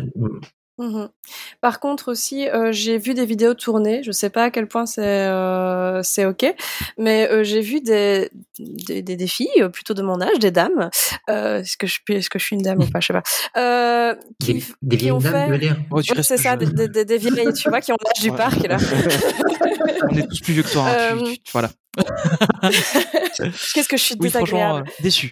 Mm. 0.78 0.86
Mhm. 0.86 1.10
Par 1.62 1.80
contre 1.80 2.12
aussi, 2.12 2.50
euh, 2.50 2.72
j'ai 2.74 2.98
vu 2.98 3.14
des 3.14 3.26
vidéos 3.26 3.54
tournées. 3.54 4.04
Je 4.04 4.12
sais 4.12 4.30
pas 4.30 4.44
à 4.44 4.52
quel 4.52 4.68
point 4.68 4.86
c'est 4.86 5.02
euh, 5.06 6.02
c'est 6.04 6.26
ok, 6.26 6.46
mais 6.98 7.30
euh, 7.32 7.44
j'ai 7.46 7.62
vu 7.62 7.80
des, 7.80 8.30
des 8.60 9.02
des 9.02 9.16
des 9.16 9.28
filles 9.28 9.70
plutôt 9.72 9.94
de 9.94 10.02
mon 10.02 10.20
âge, 10.22 10.38
des 10.40 10.52
dames. 10.52 10.90
Euh, 11.30 11.60
est-ce 11.62 11.78
que 11.78 11.88
je 11.88 11.94
suis- 11.94 12.04
est-ce 12.10 12.30
que 12.30 12.40
je 12.40 12.44
suis 12.46 12.56
une 12.58 12.62
dame 12.62 12.82
ou 12.82 12.88
pas 12.88 13.00
Je 13.00 13.08
sais 13.08 13.14
pas. 13.14 13.24
Euh, 13.58 14.16
qui 14.40 14.56
Des, 14.56 14.64
des 14.82 14.98
qui 14.98 15.04
vieilles 15.04 15.12
ont 15.14 15.20
dames, 15.20 15.52
fait. 15.54 15.60
dire 15.60 15.78
Ouais, 15.92 16.04
c'est 16.22 16.38
ça, 16.38 16.58
des, 16.58 16.66
des, 16.66 16.88
des- 16.90 17.06
des 17.06 17.18
vieilles, 17.18 17.54
tu 17.54 17.70
vois, 17.70 17.80
qui 17.82 17.94
ont 17.94 17.98
l'âge 18.06 18.22
du 18.22 18.30
Ouais. 18.32 18.38
parc 18.38 18.68
là. 18.68 18.78
On 20.12 20.18
est 20.18 20.28
tous 20.28 20.42
plus 20.42 20.54
vieux 20.54 20.64
que 20.64 20.72
toi. 20.72 20.88
hein, 20.90 20.96
tu- 21.18 21.24
Euh, 21.24 21.26
tu- 21.32 21.38
tu- 21.40 21.52
voilà. 21.54 21.70
Qu'est-ce 23.74 23.88
que 23.88 23.98
je 23.98 24.04
suis 24.04 24.16
Oui, 24.20 24.28
désagréable. 24.28 24.88
euh, 24.88 24.92
déçu. 25.02 25.30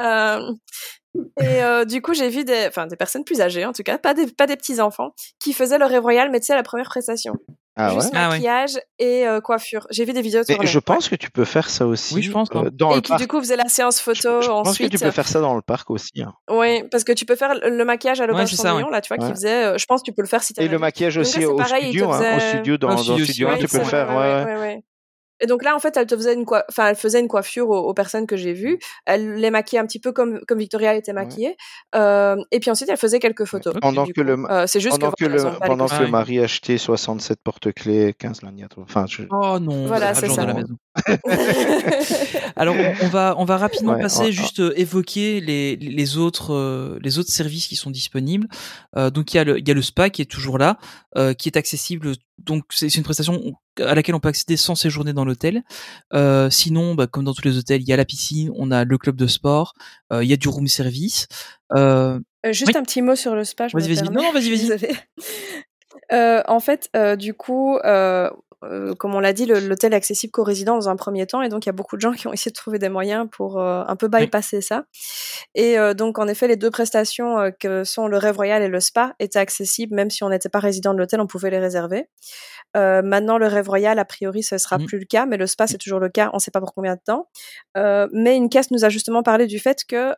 Et 1.39 1.61
euh, 1.63 1.85
du 1.85 2.01
coup, 2.01 2.13
j'ai 2.13 2.29
vu 2.29 2.43
des, 2.43 2.65
enfin, 2.67 2.87
des 2.87 2.95
personnes 2.95 3.23
plus 3.23 3.39
âgées, 3.41 3.65
en 3.65 3.73
tout 3.73 3.83
cas, 3.83 3.97
pas 3.97 4.13
des, 4.13 4.27
pas 4.27 4.47
des 4.47 4.55
petits 4.55 4.79
enfants, 4.81 5.13
qui 5.39 5.53
faisaient 5.53 5.77
le 5.77 5.85
rêve 5.85 6.01
royal, 6.01 6.29
mais 6.31 6.39
tu 6.39 6.47
sais, 6.47 6.53
à 6.53 6.55
la 6.55 6.63
première 6.63 6.87
prestation. 6.89 7.33
Ah 7.75 7.87
ouais? 7.89 8.01
Juste 8.01 8.11
Ah 8.13 8.25
ouais. 8.29 8.35
maquillage 8.35 8.79
et 8.99 9.27
euh, 9.27 9.41
coiffure. 9.41 9.87
J'ai 9.89 10.05
vu 10.05 10.13
des 10.13 10.21
vidéos 10.21 10.41
Mais 10.47 10.53
tournées. 10.55 10.69
je 10.69 10.77
pense 10.79 11.09
que 11.09 11.15
tu 11.15 11.31
peux 11.31 11.43
faire 11.45 11.71
ça 11.71 11.87
aussi 11.87 12.13
Oui, 12.13 12.21
je 12.21 12.31
pense, 12.31 12.49
hein. 12.53 12.65
euh, 12.65 12.69
dans 12.71 12.91
Et 12.91 12.95
le 12.95 13.01
qui 13.01 13.09
parc. 13.09 13.21
du 13.21 13.27
coup 13.27 13.39
faisait 13.39 13.55
la 13.55 13.67
séance 13.67 13.97
Je, 13.97 14.03
photo 14.03 14.41
je 14.41 14.47
pense 14.47 14.63
que 14.67 14.69
ensuite. 14.69 14.91
tu 14.91 14.99
peux 14.99 15.09
faire 15.09 15.27
ça 15.27 15.39
dans 15.41 15.55
le 15.55 15.63
parc 15.63 15.89
aussi. 15.89 16.21
hein. 16.21 16.33
Oui, 16.51 16.83
parce 16.91 17.03
que 17.03 17.11
tu 17.13 17.25
peux 17.25 17.35
faire 17.35 17.55
le 17.55 17.83
maquillage 17.83 18.21
à 18.21 18.27
l'auberge 18.27 18.53
Cendrillon, 18.53 18.87
ouais. 18.87 18.91
là, 18.93 19.01
tu 19.01 19.07
vois, 19.07 19.17
qui 19.17 19.23
Ouais. 19.25 19.31
faisait. 19.31 19.65
euh, 19.65 19.77
je 19.79 19.85
pense 19.87 20.01
que 20.01 20.05
tu 20.05 20.13
peux 20.13 20.21
le 20.21 20.27
faire 20.27 20.43
si 20.43 20.53
t'as 20.53 20.61
Et 20.63 20.67
le 20.67 20.77
maquillage 20.77 21.15
Donc 21.15 21.23
là, 21.23 21.29
aussi 21.29 21.45
au 21.45 21.55
pareil, 21.55 21.85
studio, 21.87 22.11
hein, 22.11 22.35
au 22.37 22.39
studio, 22.39 22.77
dans, 22.77 22.87
au 22.89 22.91
dans 22.91 22.97
studio 22.97 23.15
le 23.17 23.23
aussi, 23.23 23.31
studio, 23.31 23.47
ouais, 23.47 23.53
hein, 23.55 23.57
tu 23.59 23.67
peux 23.67 23.77
le 23.79 23.83
faire. 23.85 24.09
ouais, 24.09 24.55
ouais, 24.55 24.83
Et 25.39 25.45
donc 25.47 25.63
là, 25.63 25.75
en 25.75 25.79
fait, 25.79 25.97
elle 25.97 26.05
te 26.07 26.15
faisait 26.15 26.33
une 26.33 26.45
enfin, 26.69 26.87
elle 26.89 26.95
faisait 26.95 27.19
une 27.19 27.27
coiffure 27.27 27.69
aux, 27.69 27.79
aux 27.89 27.93
personnes 27.93 28.27
que 28.27 28.37
j'ai 28.37 28.53
vues. 28.53 28.79
Elle 29.05 29.35
les 29.35 29.51
maquillait 29.51 29.79
un 29.81 29.85
petit 29.85 29.99
peu 29.99 30.11
comme 30.11 30.39
comme 30.47 30.59
Victoria 30.59 30.95
était 30.95 31.13
maquillée. 31.13 31.57
Euh, 31.95 32.37
et 32.51 32.59
puis 32.59 32.69
ensuite, 32.71 32.89
elle 32.89 32.97
faisait 32.97 33.19
quelques 33.19 33.45
photos. 33.45 33.73
Pendant 33.81 34.05
du 34.05 34.13
que 34.13 34.21
coup. 34.21 34.27
le, 34.27 34.33
Euh, 34.49 34.67
c'est 34.67 34.79
juste 34.79 34.99
pendant 34.99 35.11
que, 35.11 35.25
que 35.25 35.29
le, 35.29 35.41
pendant 35.65 35.85
que 35.85 35.89
costumes. 35.89 36.05
le 36.05 36.11
mari 36.11 36.39
achetait 36.39 36.77
67 36.77 37.39
porte-clés, 37.43 38.13
15 38.17 38.41
lagnettes. 38.43 38.77
Enfin, 38.77 39.05
je... 39.09 39.23
Oh 39.31 39.59
non, 39.59 39.87
Voilà, 39.87 40.13
c'est 40.13 40.29
ça. 40.29 40.43
de 40.43 40.47
la 40.47 40.53
maison. 40.53 40.75
Alors 42.55 42.75
on, 42.75 43.05
on 43.05 43.09
va 43.09 43.35
on 43.37 43.45
va 43.45 43.57
rapidement 43.57 43.93
Ouais, 43.93 44.01
passer 44.01 44.31
juste 44.31 44.59
euh, 44.59 44.73
évoquer 44.77 45.41
les 45.41 45.75
les 45.75 46.17
autres 46.17 46.53
euh, 46.53 46.99
les 47.01 47.19
autres 47.19 47.31
services 47.31 47.67
qui 47.67 47.75
sont 47.75 47.89
disponibles. 47.91 48.47
Euh, 48.95 49.09
donc 49.09 49.33
il 49.33 49.37
y 49.37 49.39
a 49.39 49.43
le 49.43 49.59
il 49.59 49.67
y 49.67 49.71
a 49.71 49.73
le 49.73 49.81
spa 49.81 50.09
qui 50.09 50.21
est 50.21 50.29
toujours 50.29 50.57
là, 50.57 50.77
euh, 51.17 51.33
qui 51.33 51.49
est 51.49 51.57
accessible. 51.57 52.13
Donc 52.43 52.63
c'est 52.69 52.93
une 52.95 53.03
prestation 53.03 53.53
à 53.79 53.95
laquelle 53.95 54.15
on 54.15 54.19
peut 54.19 54.29
accéder 54.29 54.57
sans 54.57 54.75
séjourner 54.75 55.13
dans 55.13 55.25
l'hôtel. 55.25 55.63
Euh, 56.13 56.49
sinon, 56.49 56.95
bah, 56.95 57.07
comme 57.07 57.23
dans 57.23 57.33
tous 57.33 57.45
les 57.45 57.57
hôtels, 57.57 57.81
il 57.81 57.87
y 57.87 57.93
a 57.93 57.97
la 57.97 58.05
piscine, 58.05 58.51
on 58.55 58.71
a 58.71 58.83
le 58.83 58.97
club 58.97 59.15
de 59.15 59.27
sport, 59.27 59.73
euh, 60.11 60.23
il 60.23 60.29
y 60.29 60.33
a 60.33 60.37
du 60.37 60.47
room 60.49 60.67
service. 60.67 61.27
Euh, 61.75 62.19
juste 62.51 62.67
Oui. 62.67 62.77
un 62.77 62.83
petit 62.83 63.01
mot 63.01 63.15
sur 63.15 63.35
le 63.35 63.43
spa. 63.43 63.67
Vas-y, 63.67 63.93
vas-y. 63.93 64.09
Non, 64.09 64.31
vas-y, 64.31 64.67
vas-y. 64.67 64.89
En 66.47 66.59
fait, 66.59 66.89
du 67.17 67.33
coup, 67.33 67.79
euh, 68.63 68.93
comme 68.95 69.13
on 69.15 69.19
l'a 69.19 69.33
dit, 69.33 69.45
l'hôtel 69.45 69.93
est 69.93 69.95
accessible 69.95 70.31
qu'aux 70.31 70.43
résidents 70.43 70.75
dans 70.75 70.89
un 70.89 70.95
premier 70.95 71.25
temps, 71.27 71.41
et 71.41 71.49
donc 71.49 71.65
il 71.65 71.69
y 71.69 71.71
a 71.71 71.73
beaucoup 71.73 71.95
de 71.95 72.01
gens 72.01 72.13
qui 72.13 72.27
ont 72.27 72.33
essayé 72.33 72.51
de 72.51 72.55
trouver 72.55 72.79
des 72.79 72.89
moyens 72.89 73.27
pour 73.31 73.59
euh, 73.59 73.83
un 73.87 73.95
peu 73.95 74.07
bypasser 74.07 74.61
ça. 74.61 74.85
Et 75.55 75.77
euh, 75.77 75.93
donc, 75.93 76.19
en 76.19 76.27
effet, 76.27 76.47
les 76.47 76.55
deux 76.55 76.71
prestations 76.71 77.51
que 77.59 77.83
sont 77.83 78.07
le 78.07 78.17
rêve 78.17 78.35
royal 78.35 78.61
et 78.61 78.67
le 78.67 78.79
spa 78.79 79.13
étaient 79.19 79.39
accessibles, 79.39 79.95
même 79.95 80.09
si 80.09 80.23
on 80.23 80.29
n'était 80.29 80.49
pas 80.49 80.59
résident 80.59 80.93
de 80.93 80.99
l'hôtel, 80.99 81.19
on 81.21 81.27
pouvait 81.27 81.49
les 81.49 81.59
réserver. 81.59 82.07
Maintenant, 82.75 83.37
le 83.37 83.45
rêve 83.45 83.69
royal, 83.69 83.99
a 83.99 84.05
priori, 84.05 84.41
ce 84.41 84.57
sera 84.57 84.79
Mhm. 84.79 84.85
plus 84.87 84.97
le 84.99 85.05
cas, 85.05 85.27
mais 85.27 85.37
le 85.37 85.45
spa, 85.45 85.67
c'est 85.67 85.77
toujours 85.77 85.99
le 85.99 86.09
cas. 86.09 86.31
On 86.33 86.37
ne 86.37 86.41
sait 86.41 86.49
pas 86.49 86.59
pour 86.59 86.73
combien 86.73 86.95
de 86.95 87.01
temps. 87.05 87.27
Mais 87.75 88.35
une 88.35 88.49
caisse 88.49 88.71
nous 88.71 88.83
a 88.83 88.89
justement 88.89 89.21
parlé 89.21 89.45
du 89.45 89.59
fait 89.59 89.83
que, 89.87 90.13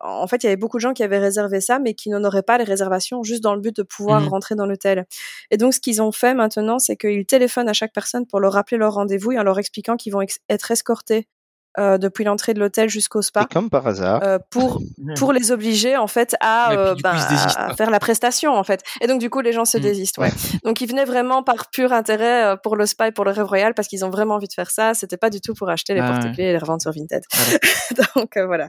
en 0.00 0.26
fait, 0.26 0.42
il 0.42 0.46
y 0.46 0.48
avait 0.48 0.56
beaucoup 0.56 0.76
de 0.76 0.82
gens 0.82 0.92
qui 0.92 1.02
avaient 1.02 1.18
réservé 1.18 1.60
ça, 1.62 1.78
mais 1.78 1.94
qui 1.94 2.10
n'en 2.10 2.22
auraient 2.24 2.42
pas 2.42 2.58
les 2.58 2.64
réservations 2.64 3.22
juste 3.22 3.42
dans 3.42 3.54
le 3.54 3.60
but 3.62 3.74
de 3.74 3.82
pouvoir 3.82 4.20
Mhm. 4.22 4.28
rentrer 4.28 4.54
dans 4.54 4.66
l'hôtel. 4.66 5.06
Et 5.50 5.56
donc, 5.56 5.72
ce 5.72 5.80
qu'ils 5.80 6.02
ont 6.02 6.12
fait 6.12 6.34
maintenant, 6.34 6.78
c'est 6.78 6.96
qu'ils 6.96 7.24
téléphonent 7.36 7.68
à 7.68 7.74
chaque 7.74 7.92
personne 7.92 8.26
pour 8.26 8.40
leur 8.40 8.54
rappeler 8.54 8.78
leur 8.78 8.94
rendez-vous 8.94 9.32
et 9.32 9.38
en 9.38 9.42
leur 9.42 9.58
expliquant 9.58 9.96
qu'ils 9.96 10.12
vont 10.12 10.22
être 10.48 10.70
escortés 10.70 11.28
euh, 11.78 11.98
depuis 11.98 12.24
l'entrée 12.24 12.54
de 12.54 12.60
l'hôtel 12.60 12.88
jusqu'au 12.88 13.20
Et 13.20 13.24
spa. 13.24 13.46
comme 13.52 13.70
par 13.70 13.86
hasard, 13.86 14.20
euh, 14.22 14.38
pour 14.50 14.80
pour 15.16 15.32
les 15.32 15.52
obliger 15.52 15.96
en 15.96 16.06
fait 16.06 16.34
à, 16.40 16.66
puis, 16.70 16.78
euh, 16.78 16.94
coup, 16.94 17.00
ben, 17.02 17.10
à 17.14 17.68
pas. 17.68 17.74
faire 17.76 17.90
la 17.90 17.98
prestation 18.00 18.52
en 18.54 18.64
fait 18.64 18.82
et 19.00 19.06
donc 19.06 19.20
du 19.20 19.30
coup 19.30 19.40
les 19.40 19.52
gens 19.52 19.64
se 19.64 19.76
Mm. 19.78 19.80
désistent 19.80 20.18
ouais 20.18 20.32
donc 20.64 20.80
ils 20.80 20.88
venaient 20.88 21.04
vraiment 21.04 21.42
par 21.42 21.70
pur 21.70 21.92
intérêt 21.92 22.56
pour 22.62 22.76
le 22.76 22.86
spa 22.86 23.08
et 23.08 23.12
pour 23.12 23.24
le 23.24 23.30
rêve 23.30 23.44
royal 23.46 23.74
parce 23.74 23.88
qu'ils 23.88 24.04
ont 24.04 24.10
vraiment 24.10 24.34
envie 24.36 24.48
de 24.48 24.52
faire 24.54 24.70
ça 24.70 24.94
c'était 24.94 25.16
pas 25.18 25.30
du 25.30 25.40
tout 25.40 25.54
pour 25.54 25.68
acheter 25.68 25.94
les 25.94 26.00
Ah 26.00 26.10
ouais. 26.12 26.20
porte-clés 26.20 26.44
et 26.44 26.52
les 26.52 26.58
revendre 26.58 26.80
sur 26.82 26.92
Vinted 26.92 27.22
Voilà. 27.34 27.58
donc 28.16 28.36
euh, 28.36 28.46
voilà 28.46 28.68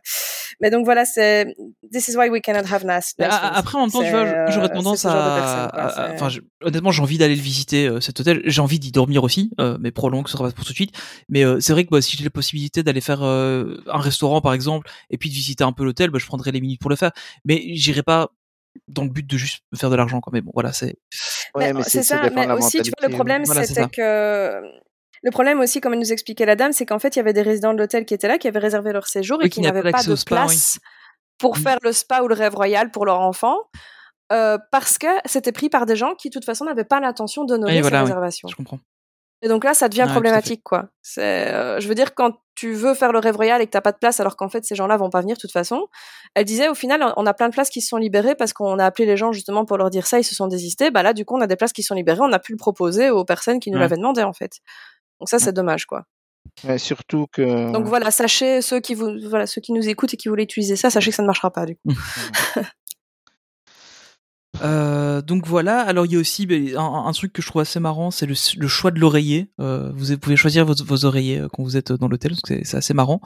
mais 0.61 0.69
donc 0.69 0.85
voilà 0.85 1.05
c'est 1.05 1.55
this 1.91 2.07
is 2.07 2.15
why 2.17 2.29
we 2.29 2.41
cannot 2.41 2.67
have 2.71 2.83
nice, 2.85 3.13
nice 3.19 3.27
après, 3.29 3.77
en 3.77 3.81
même 3.81 3.91
temps, 3.91 4.01
tu 4.03 4.09
vois, 4.09 4.25
C'est, 4.47 4.51
j'aurais 4.53 4.69
tendance 4.69 5.05
à, 5.05 5.11
à- 5.67 5.87
à- 6.09 6.13
enfin, 6.13 6.29
honnêtement, 6.61 6.91
j'ai 6.91 7.01
envie 7.01 7.17
d'aller 7.17 7.35
le 7.35 7.41
visiter 7.41 7.87
euh, 7.87 7.99
cet 7.99 8.19
hôtel. 8.19 8.41
J'ai 8.45 8.61
envie 8.61 8.79
d'y 8.79 8.91
dormir 8.91 9.23
aussi, 9.23 9.51
euh, 9.59 9.77
mais 9.79 9.91
ce 9.95 10.31
sera 10.31 10.43
pas 10.45 10.51
pour 10.51 10.65
tout 10.65 10.71
de 10.71 10.75
suite. 10.75 10.93
Mais 11.29 11.43
euh, 11.45 11.59
c'est 11.59 11.73
vrai 11.73 11.83
que 11.85 11.89
bah, 11.91 12.01
si 12.01 12.17
j'ai 12.17 12.23
la 12.23 12.29
possibilité 12.29 12.81
d'aller 12.83 12.96
faire 13.01 13.23
euh, 13.23 13.81
un 13.87 13.99
restaurant, 13.99 14.41
par 14.41 14.53
exemple, 14.53 14.89
et 15.09 15.17
puis 15.17 15.29
de 15.29 15.35
visiter 15.35 15.63
un 15.63 15.71
peu 15.71 15.83
l'hôtel, 15.83 16.09
bah, 16.09 16.19
je 16.19 16.25
prendrai 16.25 16.51
les 16.51 16.61
minutes 16.61 16.81
pour 16.81 16.89
le 16.89 16.95
faire. 16.95 17.11
Mais 17.45 17.61
j'irai 17.75 18.03
pas 18.03 18.29
dans 18.87 19.03
le 19.03 19.09
but 19.09 19.25
de 19.25 19.37
juste 19.37 19.63
me 19.71 19.77
faire 19.77 19.89
de 19.89 19.95
l'argent, 19.95 20.21
quoi. 20.21 20.31
Mais 20.33 20.41
bon, 20.41 20.51
voilà, 20.53 20.71
c'est. 20.73 20.95
ouais, 21.55 21.67
Mais 21.67 21.73
mais 21.73 21.83
c'est 21.83 22.03
ça 22.03 22.21
mais 22.29 22.51
aussi, 22.51 22.81
tu 22.81 22.91
vois, 22.91 23.07
le 23.07 23.07
mentalité, 23.07 23.13
problème, 23.15 23.43
Voilà, 23.45 23.63
c'est 23.63 23.73
c'était 23.73 23.89
que. 23.89 24.61
Le 25.23 25.31
problème 25.31 25.59
aussi, 25.61 25.81
comme 25.81 25.95
nous 25.95 26.11
expliquait 26.13 26.45
la 26.45 26.55
dame, 26.55 26.71
c'est 26.73 26.85
qu'en 26.85 26.99
fait, 26.99 27.15
il 27.15 27.19
y 27.19 27.21
avait 27.21 27.33
des 27.33 27.41
résidents 27.41 27.73
de 27.73 27.79
l'hôtel 27.79 28.05
qui 28.05 28.13
étaient 28.13 28.27
là, 28.27 28.37
qui 28.37 28.47
avaient 28.47 28.59
réservé 28.59 28.93
leur 28.93 29.07
séjour 29.07 29.39
Oui, 29.39 29.47
et 29.47 29.49
qui 29.49 29.61
qui 29.61 29.61
n'avaient 29.61 29.91
pas 29.91 30.03
de 30.03 30.11
au 30.11 30.15
spa, 30.15 30.35
oui. 30.35 30.45
place 30.45 30.79
pour 31.39 31.57
Mm. 31.57 31.61
faire 31.61 31.77
le 31.81 31.91
spa 31.91 32.21
ou 32.21 32.27
le 32.27 32.35
rêve 32.35 32.53
royal 32.53 32.91
pour 32.91 33.03
leur 33.05 33.19
enfant, 33.19 33.57
euh, 34.31 34.59
parce 34.71 34.97
que 34.99 35.07
c'était 35.25 35.51
pris 35.51 35.69
par 35.69 35.85
des 35.87 35.95
gens 35.95 36.13
qui, 36.13 36.29
de 36.29 36.33
toute 36.33 36.45
façon, 36.45 36.65
n'avaient 36.65 36.83
pas 36.83 36.99
l'intention 36.99 37.45
d'honorer 37.45 37.73
ces 37.75 37.81
voilà, 37.81 38.03
oui. 38.03 38.09
réservations. 38.09 38.47
Je 38.47 38.55
comprends. 38.55 38.79
Et 39.43 39.47
donc 39.49 39.63
là, 39.63 39.73
ça 39.75 39.87
devient 39.87 40.05
problématique, 40.11 40.61
quoi. 40.63 40.89
C'est, 41.03 41.53
euh, 41.53 41.79
je 41.79 41.87
veux 41.87 41.93
dire, 41.95 42.15
quand 42.15 42.33
tu 42.55 42.73
veux 42.73 42.95
faire 42.95 43.11
le 43.11 43.19
rêve 43.19 43.35
royal 43.35 43.61
et 43.61 43.65
que 43.67 43.71
t'as 43.71 43.81
pas 43.81 43.91
de 43.91 43.97
place, 43.99 44.19
alors 44.19 44.35
qu'en 44.35 44.49
fait 44.49 44.65
ces 44.65 44.73
gens-là 44.73 44.97
vont 44.97 45.11
pas 45.11 45.21
venir 45.21 45.35
de 45.35 45.39
toute 45.41 45.51
façon. 45.51 45.87
Elle 46.33 46.45
disait, 46.45 46.69
au 46.69 46.73
final, 46.73 47.13
on 47.17 47.25
a 47.27 47.33
plein 47.35 47.47
de 47.49 47.53
places 47.53 47.69
qui 47.69 47.81
se 47.81 47.89
sont 47.89 47.97
libérées 47.97 48.33
parce 48.33 48.51
qu'on 48.53 48.79
a 48.79 48.85
appelé 48.85 49.05
les 49.05 49.15
gens 49.15 49.31
justement 49.31 49.63
pour 49.63 49.77
leur 49.77 49.91
dire 49.91 50.07
ça, 50.07 50.17
ils 50.19 50.23
se 50.23 50.33
sont 50.33 50.47
désistés. 50.47 50.89
Bah 50.89 51.03
là, 51.03 51.13
du 51.13 51.23
coup, 51.23 51.37
on 51.37 51.41
a 51.41 51.45
des 51.47 51.55
places 51.55 51.71
qui 51.73 51.83
sont 51.83 51.93
libérées, 51.93 52.21
on 52.23 52.31
a 52.33 52.39
pu 52.39 52.51
le 52.53 52.57
proposer 52.57 53.11
aux 53.11 53.25
personnes 53.25 53.59
qui 53.59 53.69
nous 53.69 53.75
Ouais. 53.77 53.81
l'avaient 53.81 53.97
demandé, 53.97 54.23
en 54.23 54.33
fait. 54.33 54.53
Donc 55.19 55.29
ça, 55.29 55.37
c'est 55.37 55.53
dommage, 55.53 55.85
quoi. 55.85 56.05
Ouais, 56.63 56.79
surtout 56.79 57.27
que. 57.31 57.71
Donc 57.71 57.85
voilà, 57.85 58.09
sachez 58.09 58.61
ceux 58.63 58.79
qui 58.79 58.95
vous, 58.95 59.11
voilà, 59.29 59.45
ceux 59.45 59.61
qui 59.61 59.71
nous 59.73 59.87
écoutent 59.87 60.15
et 60.15 60.17
qui 60.17 60.29
voulaient 60.29 60.43
utiliser 60.43 60.75
ça, 60.75 60.89
sachez 60.89 61.11
que 61.11 61.15
ça 61.15 61.21
ne 61.21 61.27
marchera 61.27 61.51
pas 61.51 61.65
du 61.67 61.75
coup. 61.75 61.89
Euh, 64.63 65.21
donc 65.21 65.45
voilà. 65.47 65.81
Alors 65.81 66.05
il 66.05 66.13
y 66.13 66.15
a 66.15 66.19
aussi 66.19 66.45
ben, 66.45 66.75
un, 66.77 67.05
un 67.05 67.11
truc 67.11 67.33
que 67.33 67.41
je 67.41 67.47
trouve 67.47 67.61
assez 67.61 67.79
marrant, 67.79 68.11
c'est 68.11 68.25
le, 68.25 68.35
le 68.57 68.67
choix 68.67 68.91
de 68.91 68.99
l'oreiller. 68.99 69.49
Euh, 69.59 69.91
vous 69.95 70.17
pouvez 70.17 70.35
choisir 70.35 70.65
vos, 70.65 70.73
vos 70.85 71.05
oreillers 71.05 71.39
euh, 71.39 71.47
quand 71.51 71.63
vous 71.63 71.77
êtes 71.77 71.91
dans 71.91 72.07
l'hôtel, 72.07 72.31
parce 72.31 72.41
que 72.41 72.55
c'est- 72.55 72.63
c'est 72.63 72.77
assez 72.77 72.93
marrant. 72.93 73.21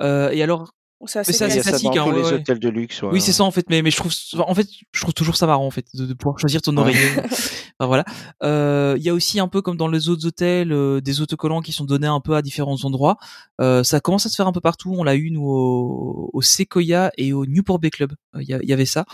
Euh, 0.00 0.30
et 0.30 0.42
alors, 0.42 0.72
C'est 1.06 1.20
assez 1.20 1.30
Mais 1.30 1.36
ça, 1.38 1.46
Il 1.46 1.50
y 1.50 1.52
c'est 1.52 1.58
a 1.60 1.62
ça 1.62 1.70
classique, 1.70 1.94
dans 1.94 2.06
hein, 2.08 2.10
ouais, 2.12 2.16
les 2.22 2.24
ouais. 2.26 2.32
hôtels 2.34 2.58
de 2.58 2.68
luxe. 2.68 3.02
ouais. 3.02 3.08
oui 3.12 3.20
c'est 3.20 3.32
ça 3.32 3.44
en 3.44 3.52
fait. 3.52 3.66
Mais 3.70 3.82
mais 3.82 3.90
je 3.92 3.96
trouve, 3.96 4.12
en 4.38 4.54
fait, 4.54 4.66
je 4.92 5.00
trouve 5.00 5.14
toujours 5.14 5.36
ça 5.36 5.46
marrant 5.46 5.64
en 5.66 5.70
fait 5.70 5.86
de, 5.94 6.06
de 6.06 6.12
pouvoir 6.14 6.38
choisir 6.40 6.60
ton 6.60 6.74
Ouais. 6.76 6.82
oreiller. 6.82 6.98
Enfin, 7.80 7.86
voilà. 7.86 8.04
Euh, 8.42 8.96
Il 8.98 9.04
y 9.04 9.08
a 9.08 9.14
aussi 9.14 9.38
un 9.38 9.46
peu 9.46 9.62
comme 9.62 9.76
dans 9.76 9.86
les 9.86 10.08
autres 10.08 10.26
hôtels 10.26 10.72
euh, 10.72 11.00
des 11.00 11.20
autocollants 11.20 11.60
qui 11.60 11.70
sont 11.70 11.84
donnés 11.84 12.08
un 12.08 12.18
peu 12.20 12.34
à 12.34 12.42
différents 12.42 12.82
endroits. 12.84 13.16
Euh, 13.60 13.84
ça 13.84 14.00
commence 14.00 14.26
à 14.26 14.28
se 14.30 14.34
faire 14.34 14.48
un 14.48 14.52
peu 14.52 14.60
partout. 14.60 14.92
On 14.98 15.04
l'a 15.04 15.14
eu 15.14 15.30
nous 15.30 15.44
au, 15.48 16.28
au 16.32 16.42
Sequoia 16.42 17.12
et 17.16 17.32
au 17.32 17.46
Newport 17.46 17.78
Bay 17.78 17.90
Club. 17.90 18.14
Euh, 18.34 18.42
Il 18.42 18.48
y, 18.48 18.66
y 18.66 18.72
avait 18.72 18.84
ça. 18.84 19.04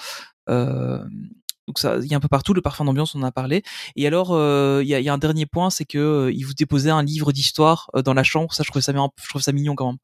Donc 1.66 1.78
ça, 1.78 1.96
il 2.02 2.06
y 2.06 2.14
a 2.14 2.16
un 2.16 2.20
peu 2.20 2.28
partout. 2.28 2.52
Le 2.54 2.60
parfum 2.60 2.84
d'ambiance, 2.84 3.14
on 3.14 3.20
en 3.20 3.26
a 3.26 3.32
parlé. 3.32 3.62
Et 3.96 4.06
alors, 4.06 4.32
euh, 4.32 4.80
il 4.82 4.88
y, 4.88 4.94
a, 4.94 5.00
il 5.00 5.04
y 5.04 5.08
a 5.08 5.12
un 5.14 5.18
dernier 5.18 5.46
point, 5.46 5.70
c'est 5.70 5.84
que 5.86 5.98
euh, 5.98 6.32
ils 6.32 6.42
vous 6.44 6.52
déposaient 6.54 6.90
un 6.90 7.02
livre 7.02 7.32
d'histoire 7.32 7.90
euh, 7.96 8.02
dans 8.02 8.14
la 8.14 8.22
chambre. 8.22 8.52
Ça, 8.52 8.62
je 8.64 8.70
trouve 8.70 8.82
ça, 8.82 8.92
je 8.92 9.28
trouve 9.28 9.42
ça 9.42 9.52
mignon 9.52 9.74
quand 9.74 9.86
même. 9.92 9.98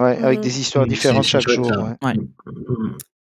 Ouais, 0.00 0.16
avec 0.22 0.38
Mhm. 0.38 0.42
des 0.44 0.60
histoires 0.60 0.84
Oui, 0.84 0.90
différentes 0.90 1.24
chaque 1.24 1.46
jour. 1.48 1.66
ouais. 1.70 1.96
Ouais. 2.02 2.14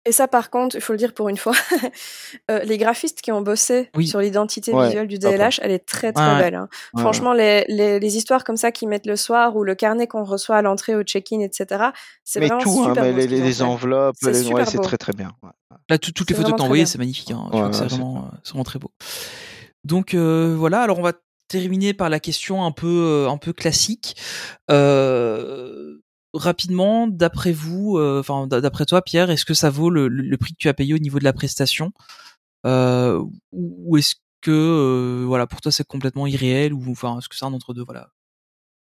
Et 0.06 0.11
ça, 0.11 0.28
par 0.28 0.49
contre, 0.49 0.76
il 0.76 0.82
faut 0.82 0.94
le 0.94 0.98
dire 0.98 1.14
pour 1.14 1.30
une 1.30 1.38
fois, 1.38 1.53
euh, 2.52 2.60
les 2.64 2.78
graphistes 2.80 3.22
qui 3.22 3.32
ont 3.32 3.41
bossé 3.41 3.90
Oui. 3.95 4.07
sur 4.07 4.19
l'identité 4.19 4.73
Ouais, 4.73 4.88
visuelle 4.88 5.07
du 5.07 5.19
DLH, 5.19 5.60
elle 5.61 5.69
est 5.72 5.86
très 5.86 6.11
très 6.11 6.34
Ouais, 6.34 6.40
belle. 6.40 6.56
hein. 6.56 6.69
Ouais, 6.95 7.02
Franchement, 7.02 7.34
les, 7.34 7.65
les, 7.68 7.99
les 7.99 8.18
histoires 8.18 8.44
comme 8.44 8.57
ça 8.57 8.72
qu'ils 8.72 8.88
mettent 8.88 9.06
le 9.06 9.15
soir 9.15 9.56
ou 9.56 9.64
le 9.64 9.76
carnet 9.76 10.07
qu'on 10.07 10.23
reçoit 10.23 10.56
à 10.57 10.61
l'entrée 10.64 10.95
au 10.95 11.03
check-in, 11.03 11.40
etc. 11.41 11.90
C'est 12.23 12.40
Mais 12.40 12.48
vraiment 12.48 12.61
tout, 12.64 12.82
hein, 12.84 12.88
super 12.90 13.03
mais 13.03 13.11
beau 13.11 13.18
les, 13.19 13.28
ce 13.28 13.34
les- 13.44 13.61
enveloppes, 13.61 14.15
C'est 14.19 14.82
très 14.82 14.98
très 14.98 15.14
bien. 15.14 15.32
ouais. 15.44 15.49
Là, 15.90 15.98
tout- 15.99 16.11
toutes 16.11 16.30
les 16.32 16.36
photos 16.36 16.56
t'envoyées, 16.56 16.86
c'est 16.88 16.98
magnifique. 16.98 17.30
Hein. 17.32 17.49
C'est 17.72 17.86
vraiment, 17.86 18.18
euh, 18.26 18.38
c'est 18.44 18.52
vraiment 18.52 18.64
très 18.64 18.80
beau. 18.80 18.91
Donc 19.84 20.14
euh, 20.14 20.56
voilà. 20.57 20.82
Alors 20.82 20.98
on 20.99 21.03
va 21.03 21.14
terminer 21.48 21.94
par 21.94 22.10
la 22.10 22.19
question 22.19 22.64
un 22.65 22.72
peu, 22.72 23.28
un 23.30 23.38
peu 23.38 23.52
classique. 23.53 24.15
Euh, 24.69 25.98
rapidement, 26.34 27.08
d'après 27.08 27.52
vous, 27.52 27.98
euh, 27.98 28.20
enfin 28.20 28.48
d'après 28.48 28.86
toi, 28.86 29.02
Pierre, 29.02 29.30
est-ce 29.30 29.45
que 29.45 29.53
ça 29.53 29.70
vaut 29.70 29.90
le, 29.90 30.08
le- 30.08 30.38
prix 30.38 30.53
que 30.53 30.58
tu 30.60 30.70
as 30.70 30.74
payé 30.74 30.94
au 30.94 30.98
niveau 30.99 31.20
de 31.20 31.24
la 31.24 31.34
prestation, 31.34 31.91
euh, 32.66 33.20
ou 33.52 33.76
ou 33.91 33.98
est-ce 33.98 34.16
que, 34.41 34.52
euh, 34.52 35.26
voilà, 35.28 35.45
pour 35.48 35.62
toi 35.62 35.72
c'est 35.72 35.86
complètement 35.88 36.28
irréel, 36.28 36.74
ou 36.74 36.84
enfin, 36.91 37.18
est-ce 37.20 37.30
que 37.30 37.36
c'est 37.36 37.45
un 37.45 37.53
entre 37.53 37.74
deux, 37.74 37.84
voilà? 37.84 38.10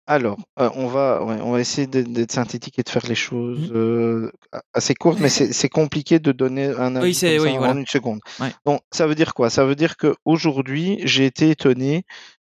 Alors, 0.06 0.38
euh, 0.58 0.68
on 0.74 0.88
va, 0.88 1.22
ouais, 1.24 1.40
on 1.42 1.52
va 1.52 1.60
essayer 1.60 1.86
d'être 1.86 2.32
synthétique 2.32 2.76
et 2.78 2.82
de 2.82 2.88
faire 2.88 3.06
les 3.06 3.14
choses 3.14 3.70
euh, 3.72 4.32
assez 4.74 4.94
courtes, 4.94 5.20
mais 5.20 5.28
c'est 5.28 5.68
compliqué 5.68 6.18
de 6.18 6.32
donner 6.32 6.66
un 6.66 6.96
avis 6.96 7.16
Oui, 7.22 7.38
oui, 7.38 7.56
voilà. 7.56 7.72
en 7.74 7.76
une 7.78 7.86
seconde. 7.86 8.18
Ouais. 8.40 8.52
Donc, 8.66 8.80
ça 8.90 9.06
veut 9.06 9.14
dire 9.14 9.32
quoi? 9.32 9.48
Ça 9.48 9.64
veut 9.64 9.76
dire 9.76 9.96
qu'aujourd'hui, 9.96 10.98
j'ai 11.04 11.24
été 11.24 11.50
étonné 11.50 12.04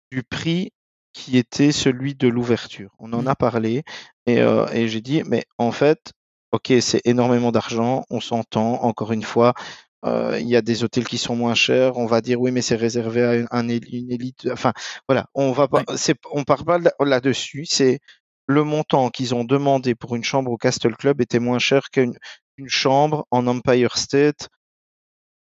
du 0.09 0.23
prix 0.23 0.71
qui 1.11 1.37
était 1.37 1.73
celui 1.73 2.15
de 2.15 2.27
l'ouverture. 2.29 2.91
On 2.97 3.11
en 3.11 3.21
Mhm. 3.23 3.27
a 3.27 3.35
parlé 3.35 3.83
et, 4.25 4.39
euh, 4.41 4.65
et 4.73 4.87
j'ai 4.87 5.01
dit, 5.01 5.23
mais 5.25 5.43
en 5.57 5.71
fait, 5.71 6.11
ok, 6.51 6.73
c'est 6.81 7.01
énormément 7.05 7.51
d'argent, 7.51 8.05
on 8.09 8.19
s'entend, 8.21 8.83
encore 8.83 9.11
une 9.11 9.23
fois. 9.23 9.53
euh, 10.05 10.37
Il 10.39 10.47
y 10.47 10.55
a 10.55 10.61
des 10.61 10.83
hôtels 10.83 11.07
qui 11.07 11.17
sont 11.17 11.35
moins 11.35 11.55
chers. 11.55 11.97
On 11.97 12.05
va 12.05 12.21
dire 12.21 12.39
oui, 12.41 12.51
mais 12.51 12.61
c'est 12.61 12.75
réservé 12.75 13.23
à 13.23 13.35
une, 13.35 13.47
un 13.51 13.67
éli- 13.67 13.99
une 14.03 14.11
élite. 14.11 14.47
Enfin, 14.51 14.73
voilà, 15.07 15.27
on 15.33 15.51
va 15.51 15.67
pas. 15.67 15.83
On 16.31 16.43
part 16.43 16.65
pas 16.65 16.77
là- 16.77 16.91
là-dessus. 16.99 17.65
C'est 17.65 17.99
le 18.47 18.63
montant 18.63 19.09
qu'ils 19.09 19.33
ont 19.35 19.45
demandé 19.45 19.95
pour 19.95 20.15
une 20.15 20.23
chambre 20.23 20.51
au 20.51 20.57
Castle 20.57 20.95
Club 20.97 21.21
était 21.21 21.39
moins 21.39 21.59
cher 21.59 21.89
qu'une 21.91 22.15
une 22.57 22.69
chambre 22.69 23.25
en 23.31 23.47
Empire 23.47 23.97
State 23.97 24.49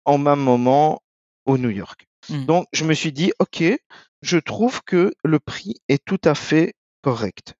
en 0.04 0.18
même 0.18 0.40
moment 0.40 1.00
au 1.46 1.58
New 1.58 1.70
York. 1.70 2.06
Mhm. 2.28 2.46
Donc, 2.46 2.66
je 2.72 2.84
me 2.84 2.94
suis 2.94 3.12
dit, 3.12 3.32
OK, 3.38 3.62
je 4.22 4.38
trouve 4.38 4.82
que 4.84 5.12
le 5.24 5.38
prix 5.38 5.76
est 5.88 6.04
tout 6.04 6.20
à 6.24 6.34
fait 6.34 6.74
correct 7.02 7.54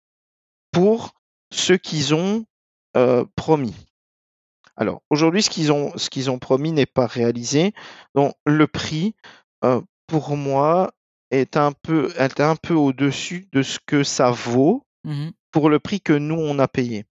pour 0.79 1.15
ce 1.53 1.73
qu'ils 1.73 2.15
ont 2.15 2.45
euh, 2.97 3.25
promis. 3.37 3.75
Alors, 4.77 5.03
aujourd'hui, 5.11 5.43
ce 5.43 5.51
qu'ils 5.51 5.73
ont, 5.73 5.93
ce 5.97 6.09
qu'ils 6.09 6.31
ont 6.31 6.39
promis 6.39 6.71
n'est 6.71 6.87
pas 6.87 7.07
réalisé. 7.07 7.73
Donc, 8.15 8.35
le 8.47 8.67
prix, 8.69 9.15
euh, 9.65 9.81
pour 10.07 10.37
moi, 10.37 10.93
est 11.33 11.57
un 11.57 11.73
peu, 11.73 12.13
est 12.17 12.41
un 12.41 12.55
peu 12.55 12.75
au-dessus 12.75 13.49
de 13.53 13.63
ce 13.63 13.79
que 13.85 14.05
ça 14.05 14.31
vaut 14.31 14.85
Mhm. 15.05 15.33
pour 15.53 15.69
le 15.71 15.79
prix 15.79 16.01
que 16.01 16.13
nous, 16.13 16.37
on 16.37 16.59
a 16.59 16.69
payé. 16.69 17.07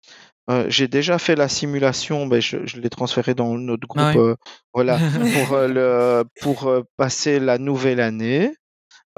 Euh, 0.51 0.67
j'ai 0.69 0.89
déjà 0.89 1.19
fait 1.19 1.37
la 1.37 1.49
simulation, 1.49 2.27
ben, 2.27 2.41
je, 2.41 2.67
je 2.67 2.81
l'ai 2.81 2.91
transféré 2.91 3.35
dans 3.35 3.57
notre 3.59 3.87
groupe, 3.87 4.03
Ah 4.03 4.13
ouais. 4.17 4.19
euh, 4.19 4.37
voilà, 4.75 4.99
pour, 4.99 5.53
euh, 5.53 5.69
le, 5.69 6.25
pour 6.41 6.73
passer 6.97 7.39
la 7.39 7.59
nouvelle 7.59 8.01
année 8.01 8.53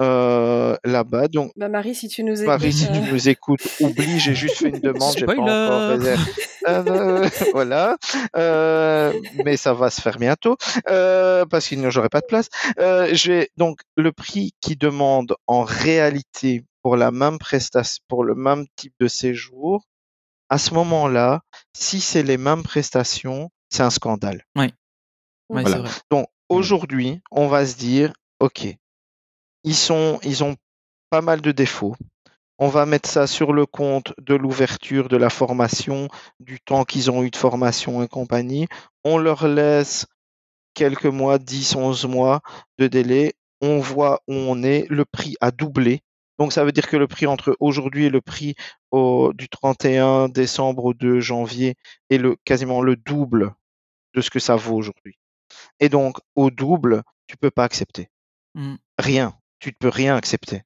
euh, 0.01 0.75
là-bas. 0.83 1.27
Donc, 1.27 1.51
Bah 1.55 1.69
Marie, 1.69 1.95
si 1.95 2.07
tu 2.07 2.23
nous 2.23 2.33
écoutes, 2.33 2.45
Paris, 2.45 2.73
si 2.73 2.85
euh, 2.85 2.93
tu 2.93 3.11
nous 3.11 3.29
écoutes, 3.29 3.67
oublie, 3.79 4.19
j'ai 4.19 4.35
juste 4.35 4.57
fait 4.57 4.69
une 4.69 4.79
demande, 4.81 5.15
j'ai 5.17 5.25
pas 5.25 5.33
encore 5.33 5.89
réservé. 5.89 6.31
Euh, 6.67 7.29
voilà, 7.53 7.97
Euh, 8.35 9.13
mais 9.43 9.55
ça 9.57 9.73
va 9.73 9.89
se 9.89 10.01
faire 10.01 10.17
bientôt 10.17 10.57
euh, 10.89 11.45
parce 11.45 11.65
que 11.65 11.69
sinon 11.75 11.89
j'aurai 11.91 12.09
pas 12.09 12.21
de 12.21 12.25
place. 12.25 12.49
Euh, 12.79 13.09
j'ai 13.13 13.49
donc 13.57 13.79
le 13.95 14.11
prix 14.11 14.53
qui 14.61 14.75
demande 14.75 15.35
en 15.47 15.63
réalité 15.63 16.63
pour 16.81 16.97
la 16.97 17.11
même 17.11 17.37
prestation, 17.39 18.03
pour 18.07 18.23
le 18.23 18.35
même 18.35 18.65
type 18.75 18.93
de 18.99 19.07
séjour. 19.07 19.85
À 20.49 20.57
ce 20.57 20.73
moment-là, 20.73 21.41
si 21.75 21.99
c'est 22.01 22.21
les 22.23 22.37
mêmes 22.37 22.63
prestations, 22.63 23.49
c'est 23.69 23.81
un 23.83 23.89
scandale. 23.89 24.43
Ouais, 24.55 24.71
Voilà. 25.49 25.79
vrai. 25.79 25.89
Donc 26.11 26.27
aujourd'hui, 26.49 27.21
on 27.31 27.47
va 27.47 27.65
se 27.65 27.75
dire, 27.75 28.13
ok, 28.39 28.67
ils 29.65 29.75
sont, 29.75 30.19
ils 30.23 30.43
ont 30.43 30.55
pas 31.09 31.21
mal 31.21 31.41
de 31.41 31.51
défauts. 31.51 31.95
On 32.57 32.69
va 32.69 32.85
mettre 32.85 33.09
ça 33.09 33.27
sur 33.27 33.51
le 33.51 33.65
compte 33.65 34.13
de 34.17 34.33
l'ouverture 34.33 35.09
de 35.09 35.17
la 35.17 35.29
formation, 35.29 36.07
du 36.39 36.61
temps 36.61 36.85
qu'ils 36.85 37.11
ont 37.11 37.23
eu 37.23 37.31
de 37.31 37.35
formation 37.35 38.01
et 38.01 38.07
compagnie. 38.07 38.67
On 39.03 39.17
leur 39.17 39.47
laisse 39.47 40.05
quelques 40.73 41.05
mois, 41.05 41.37
10, 41.37 41.75
11 41.75 42.05
mois 42.05 42.41
de 42.77 42.87
délai. 42.87 43.33
On 43.59 43.79
voit 43.79 44.21
où 44.27 44.33
on 44.33 44.63
est. 44.63 44.85
Le 44.89 45.03
prix 45.03 45.35
a 45.41 45.51
doublé. 45.51 46.01
Donc 46.37 46.53
ça 46.53 46.63
veut 46.63 46.71
dire 46.71 46.87
que 46.87 46.97
le 46.97 47.07
prix 47.07 47.27
entre 47.27 47.57
aujourd'hui 47.59 48.05
et 48.05 48.09
le 48.09 48.21
prix 48.21 48.55
au, 48.91 49.33
du 49.33 49.49
31 49.49 50.29
décembre 50.29 50.85
au 50.85 50.93
2 50.93 51.19
janvier 51.19 51.75
est 52.09 52.17
le, 52.17 52.37
quasiment 52.45 52.81
le 52.81 52.95
double 52.95 53.53
de 54.13 54.21
ce 54.21 54.29
que 54.29 54.39
ça 54.39 54.55
vaut 54.55 54.75
aujourd'hui. 54.75 55.17
Et 55.79 55.89
donc, 55.89 56.17
au 56.35 56.51
double, 56.51 57.03
tu 57.27 57.37
peux 57.37 57.51
pas 57.51 57.63
accepter. 57.63 58.09
Mhm. 58.53 58.77
Rien. 58.97 59.37
Tu 59.59 59.69
ne 59.69 59.75
peux 59.77 59.89
rien 59.89 60.15
accepter. 60.15 60.63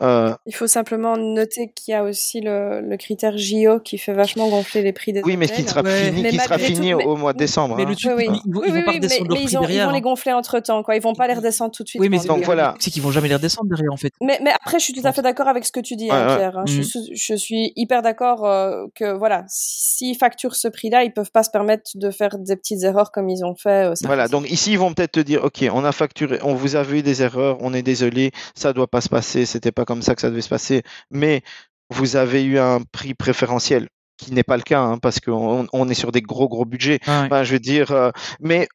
Euh, 0.00 0.32
il 0.46 0.54
faut 0.54 0.68
simplement 0.68 1.16
noter 1.16 1.72
qu'il 1.74 1.92
y 1.92 1.94
a 1.94 2.04
aussi 2.04 2.40
le, 2.40 2.80
le 2.80 2.96
critère 2.96 3.36
JO 3.36 3.80
qui 3.80 3.98
fait 3.98 4.12
vachement 4.12 4.48
gonfler 4.48 4.82
les 4.82 4.92
prix 4.92 5.12
des 5.12 5.20
oui, 5.24 5.36
mais 5.36 5.48
qui 5.48 5.62
sera 5.64 5.82
Ouais. 5.82 6.04
fini, 6.04 6.22
Mais 6.22 6.30
qui 6.30 6.38
sera 6.38 6.56
tout- 6.58 6.64
fini 6.64 6.94
mais- 6.94 7.04
au 7.04 7.16
mois 7.16 7.32
de 7.32 7.38
décembre. 7.38 7.74
Mais 7.76 7.82
hein. 7.82 7.88
le 7.88 7.96
truc, 7.96 8.12
Oui, 8.16 8.26
oui. 8.28 8.40
ils, 8.46 8.52
vont, 8.54 8.60
Oui, 8.60 8.66
ils 8.68 8.72
vont 8.72 8.78
oui, 8.78 8.84
pas 8.84 8.90
oui, 8.92 8.96
redescendre 8.98 9.26
mais, 9.30 9.34
prix 9.34 9.44
ils, 9.44 9.58
ont- 9.58 9.62
ils 9.62 9.66
derrière. 9.66 9.86
vont 9.86 9.92
les 9.92 9.98
hein. 9.98 10.00
gonfler 10.02 10.32
entre 10.32 10.60
temps, 10.60 10.82
quoi. 10.84 10.94
Ils 10.94 11.02
vont 11.02 11.14
pas 11.14 11.26
les 11.26 11.34
redescendre 11.34 11.72
tout 11.72 11.82
de 11.82 11.88
suite. 11.88 12.00
Oui, 12.00 12.08
mais 12.08 12.18
voilà. 12.44 12.74
C'est 12.78 12.90
qu'ils 12.92 13.02
vont 13.02 13.10
jamais 13.10 13.28
les 13.28 13.34
redescendre 13.34 13.68
derrière 13.68 13.92
en 13.92 13.96
fait. 13.96 14.12
Mais, 14.22 14.38
mais 14.44 14.50
après, 14.52 14.78
je 14.78 14.84
suis 14.84 14.92
tout 14.94 15.02
à 15.04 15.12
fait 15.12 15.22
d'accord 15.22 15.48
avec 15.48 15.64
ce 15.64 15.72
que 15.72 15.80
tu 15.80 15.96
dis, 15.96 16.08
hein, 16.10 16.24
Ouais, 16.24 16.30
ouais. 16.32 16.36
Pierre. 16.38 16.58
hein. 16.58 16.62
Mm. 16.64 16.68
Je, 16.68 16.82
suis- 16.82 17.16
je 17.16 17.34
suis 17.34 17.72
hyper 17.74 18.02
d'accord 18.02 18.46
euh, 18.46 18.86
que 18.94 19.12
voilà, 19.18 19.44
s'ils 19.48 20.16
facturent 20.16 20.54
ce 20.54 20.68
prix-là, 20.68 21.02
ils 21.02 21.12
peuvent 21.12 21.32
pas 21.32 21.42
se 21.42 21.50
permettre 21.50 21.90
de 21.96 22.10
faire 22.10 22.38
des 22.38 22.56
petites 22.56 22.84
erreurs 22.84 23.10
comme 23.10 23.28
ils 23.28 23.44
ont 23.44 23.56
fait. 23.56 23.90
euh, 23.90 23.94
Voilà, 24.04 24.28
donc 24.28 24.48
ici 24.50 24.72
ils 24.72 24.78
vont 24.78 24.94
peut-être 24.94 25.12
te 25.12 25.20
dire, 25.20 25.42
ok, 25.44 25.64
on 25.72 25.84
a 25.84 25.92
facturé, 25.92 26.38
on 26.42 26.54
vous 26.54 26.76
a 26.76 26.82
vu 26.84 27.02
des 27.02 27.22
erreurs, 27.22 27.56
on 27.60 27.74
est 27.74 27.82
désolé, 27.82 28.30
ça 28.54 28.72
doit 28.72 28.86
pas 28.86 29.00
se 29.00 29.08
passer, 29.08 29.46
c'était 29.46 29.72
pas 29.72 29.79
comme 29.84 30.02
ça 30.02 30.14
que 30.14 30.20
ça 30.20 30.30
devait 30.30 30.40
se 30.42 30.48
passer, 30.48 30.82
mais 31.10 31.42
vous 31.90 32.16
avez 32.16 32.44
eu 32.44 32.58
un 32.58 32.80
prix 32.92 33.14
préférentiel, 33.14 33.88
qui 34.16 34.32
n'est 34.32 34.42
pas 34.44 34.56
le 34.56 34.62
cas, 34.62 34.80
hein, 34.80 34.98
parce 34.98 35.18
qu'on 35.20 35.66
on 35.72 35.88
est 35.88 35.94
sur 35.94 36.12
des 36.12 36.22
gros 36.22 36.48
gros 36.48 36.64
budgets. 36.64 37.00
Ah. 37.06 37.22
Enfin, 37.26 37.42
je 37.42 37.52
veux 37.54 37.58
dire, 37.60 37.90
euh, 37.92 38.10
mais 38.40 38.68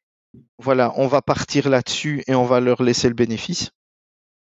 voilà, 0.58 0.92
on 0.96 1.06
va 1.06 1.22
partir 1.22 1.68
là-dessus 1.68 2.22
et 2.26 2.34
on 2.34 2.44
va 2.44 2.60
leur 2.60 2.82
laisser 2.82 3.08
le 3.08 3.14
bénéfice, 3.14 3.70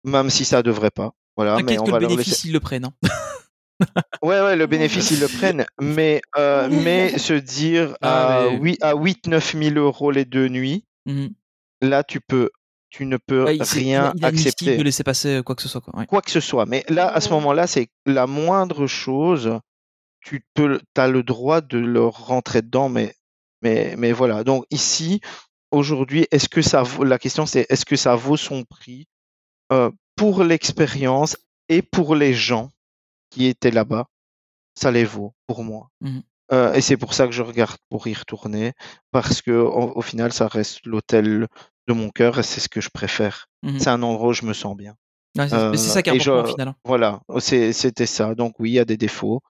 même 0.04 0.30
si 0.30 0.44
ça 0.46 0.64
devrait 0.64 0.92
pas. 0.92 1.12
Voilà, 1.38 1.58
mais 1.62 1.78
on 1.80 1.84
que 1.84 1.92
va 1.92 1.98
le 2.00 2.02
leur 2.08 2.10
laisser. 2.12 2.24
bénéfice, 2.24 2.44
ils 2.46 2.52
le 2.54 2.60
prennent. 2.60 2.86
hein? 2.86 2.94
Ouais, 4.24 4.42
ouais, 4.42 4.56
le 4.56 4.66
bénéfice, 4.66 5.12
ils 5.12 5.20
le 5.20 5.28
prennent, 5.28 5.66
mais, 5.80 6.20
euh, 6.36 6.68
mais 6.72 7.18
se 7.20 7.34
dire 7.34 7.96
Ah, 8.02 8.38
à 8.40 8.50
mais- 8.50 8.58
8, 8.58 8.84
à 8.84 8.96
8 8.96 9.28
9 9.28 9.56
000 9.56 9.76
euros 9.76 10.10
les 10.12 10.26
deux 10.26 10.48
nuits, 10.48 10.84
Mhm. 11.06 11.30
là, 11.84 12.04
tu 12.04 12.20
peux, 12.20 12.50
tu 12.90 13.06
ne 13.06 13.18
peux 13.18 13.44
Ouais, 13.44 13.58
rien 13.62 14.14
accepter, 14.22 14.78
de 14.78 14.84
laisser 14.84 15.04
passer 15.04 15.38
euh, 15.38 15.44
quoi 15.44 15.56
que 15.56 15.62
ce 15.62 15.68
soit. 15.68 15.82
Quoi. 15.82 15.98
Ouais. 15.98 16.06
quoi 16.06 16.22
que 16.22 16.32
ce 16.32 16.40
soit. 16.40 16.66
Mais 16.66 16.86
là, 16.90 17.08
à 17.10 17.22
ce 17.22 17.30
moment-là, 17.30 17.68
c'est 17.68 17.90
la 18.06 18.28
moindre 18.28 18.88
chose, 18.88 19.60
tu 20.22 20.46
peux, 20.54 20.80
as 20.96 21.08
le 21.08 21.24
droit 21.24 21.62
de 21.62 21.78
leur 21.78 22.28
rentrer 22.28 22.62
dedans, 22.62 22.90
mais, 22.90 23.16
mais, 23.62 23.96
mais 23.98 24.12
voilà. 24.12 24.44
Donc 24.44 24.66
ici, 24.72 25.22
aujourd'hui, 25.72 26.28
est-ce 26.32 26.50
que 26.50 26.62
ça 26.62 26.84
vaut, 26.84 27.04
la 27.04 27.20
question 27.20 27.46
c'est, 27.46 27.66
est-ce 27.70 27.86
que 27.86 27.96
ça 27.96 28.16
vaut 28.16 28.38
son 28.38 28.64
prix 28.64 29.08
euh, 29.72 29.92
pour 30.16 30.44
l'expérience 30.44 31.38
et 31.70 31.82
pour 31.82 32.16
les 32.16 32.34
gens 32.34 32.72
qui 33.30 33.46
étaient 33.46 33.72
là-bas, 33.72 34.08
ça 34.76 34.92
les 34.92 35.04
vaut 35.04 35.34
pour 35.48 35.64
moi. 35.64 35.90
Mhm. 36.02 36.24
Euh, 36.54 36.74
et 36.74 36.82
c'est 36.82 36.98
pour 36.98 37.14
ça 37.14 37.26
que 37.28 37.34
je 37.34 37.42
regarde 37.44 37.78
pour 37.90 38.08
y 38.08 38.14
retourner, 38.14 38.74
parce 39.12 39.42
que 39.42 39.52
au, 39.52 39.92
au 39.98 40.02
final, 40.02 40.32
ça 40.32 40.48
reste 40.48 40.86
l'hôtel 40.86 41.48
de 41.88 41.94
mon 41.94 42.10
cœur 42.10 42.40
et 42.40 42.44
c'est 42.44 42.60
ce 42.62 42.70
que 42.70 42.82
je 42.82 42.90
préfère. 42.90 43.48
Mhm. 43.64 43.80
C'est 43.80 43.90
un 43.90 44.02
endroit 44.04 44.30
où 44.30 44.34
je 44.34 44.46
me 44.46 44.54
sens 44.54 44.76
bien. 44.76 44.96
Ouais, 45.38 45.48
c'est 45.50 45.56
mais 45.56 45.62
Euh, 45.62 45.76
ça 45.78 46.02
qui 46.02 46.10
est 46.10 46.20
je- 46.20 46.32
important 46.32 46.48
au 46.48 46.52
final. 46.52 46.74
Voilà, 46.86 47.20
c'était 47.40 48.06
ça. 48.06 48.34
Donc 48.36 48.60
oui, 48.60 48.72
il 48.72 48.74
y 48.74 48.80
a 48.80 48.86
des 48.86 48.98
défauts. 48.98 49.42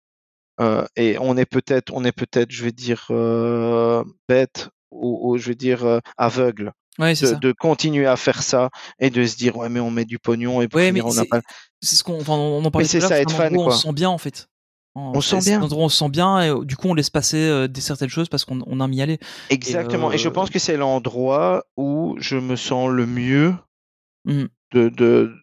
Euh, 0.60 0.86
et 0.97 1.18
on 1.20 1.36
est 1.36 1.44
peut-être, 1.44 1.92
on 1.94 2.02
est 2.05 2.12
peut-être, 2.12 2.50
je 2.50 2.65
vais 2.65 2.73
dire, 2.73 3.07
euh, 3.10 4.02
bête 4.28 4.70
ou, 4.91 5.31
ou 5.33 5.36
je 5.39 5.49
vais 5.49 5.55
dire 5.55 5.84
euh, 5.84 6.00
aveugle 6.16 6.73
Ouais, 6.99 7.10
de, 7.10 7.15
ça. 7.26 7.34
de 7.34 7.52
continuer 7.52 8.07
à 8.07 8.16
faire 8.16 8.42
ça 8.42 8.70
et 8.99 9.10
de 9.10 9.23
se 9.26 9.36
dire 9.36 9.55
ouais 9.58 9.68
mais 9.68 9.81
on 9.81 9.91
met 9.91 10.07
du 10.07 10.18
pognon 10.18 10.62
et 10.62 10.68
pour 10.68 10.78
Ouais, 10.78 10.92
mais 10.92 11.02
on 11.02 11.12
n'a 11.12 11.26
pas. 11.26 11.42
c'est 11.83 11.94
ce 11.94 12.02
qu'on, 12.02 12.18
enfin, 12.18 12.33
on 12.33 12.65
en 12.65 12.70
parlait 12.70 12.89
c'est 12.89 13.00
tout 13.00 13.05
à 13.05 13.08
ça, 13.10 13.20
être 13.20 13.33
fan, 13.33 13.55
on 13.55 13.70
se 13.70 13.83
sent 13.83 13.92
bien 13.92 14.08
en 14.08 14.16
fait. 14.16 14.49
On 14.99 15.20
se 15.20 15.31
sent 15.31 15.41
c'est 15.42 15.50
bien. 15.50 15.60
un 15.60 15.65
endroit 15.65 15.83
où 15.83 15.86
on 15.86 15.89
se 15.91 15.99
sent 15.99 16.08
bien 16.08 16.41
et 16.41 16.49
euh, 16.49 16.65
du 16.65 16.76
coup 16.76 16.89
on 16.89 16.94
laisse 16.94 17.10
passer 17.10 17.36
euh, 17.36 17.68
des 17.68 17.83
certaines 17.83 18.08
choses 18.08 18.28
parce 18.28 18.44
qu'on 18.44 18.62
on 18.66 18.81
aime 18.83 18.92
y 18.94 19.02
aller. 19.02 19.18
Exactement. 19.50 20.10
Et, 20.10 20.18
je 20.18 20.28
euh, 20.28 20.33
pense 20.33 20.49
que 20.49 20.58
c'est 20.58 20.76
l'endroit 20.76 21.65
où 21.76 22.16
je 22.18 22.36
me 22.36 22.57
sens 22.57 22.91
le 22.91 23.07
mieux 23.07 23.55
Mhm. 24.25 24.49
de, 24.73 24.89
de, 24.89 25.36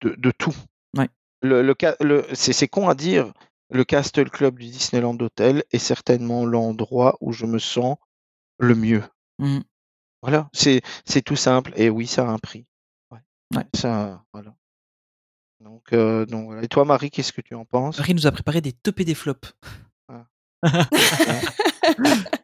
de, 0.00 0.14
de 0.16 0.30
tout. 0.30 0.54
Ouais. 0.96 1.08
Le, 1.42 1.62
le, 1.62 2.24
c'est, 2.32 2.52
c'est 2.54 2.68
con 2.68 2.88
à 2.88 2.94
dire, 2.94 3.32
le 3.70 3.84
Castle 3.84 4.30
Club 4.30 4.58
du 4.58 4.66
Disneyland 4.66 5.16
Hotel 5.20 5.64
est 5.72 5.78
certainement 5.78 6.46
l'endroit 6.46 7.16
où 7.20 7.32
je 7.32 7.44
me 7.46 7.58
sens 7.58 7.96
le 8.58 8.74
mieux. 8.74 9.02
Mhm. 9.38 9.62
Voilà, 10.22 10.48
c'est, 10.52 10.82
c'est 11.04 11.22
tout 11.22 11.36
simple. 11.36 11.72
Et 11.76 11.90
oui, 11.90 12.06
ça 12.06 12.22
a 12.22 12.30
un 12.30 12.38
prix. 12.38 12.66
Ouais. 13.10 13.20
Ouais. 13.56 13.64
Ça, 13.74 14.22
voilà. 14.32 14.54
Donc, 15.60 15.92
euh, 15.92 16.24
donc 16.26 16.46
voilà. 16.46 16.62
Et 16.62 16.68
toi, 16.68 16.84
Marie, 16.84 17.10
qu'est-ce 17.10 17.32
que 17.32 17.40
tu 17.40 17.54
en 17.54 17.64
penses? 17.64 17.98
Marie 17.98 18.14
nous 18.14 18.26
a 18.26 18.32
préparé 18.32 18.60
des 18.60 18.72
tops 18.72 19.00
et 19.00 19.04
des 19.04 19.14
flops. 19.14 19.52
Ah. 20.08 20.26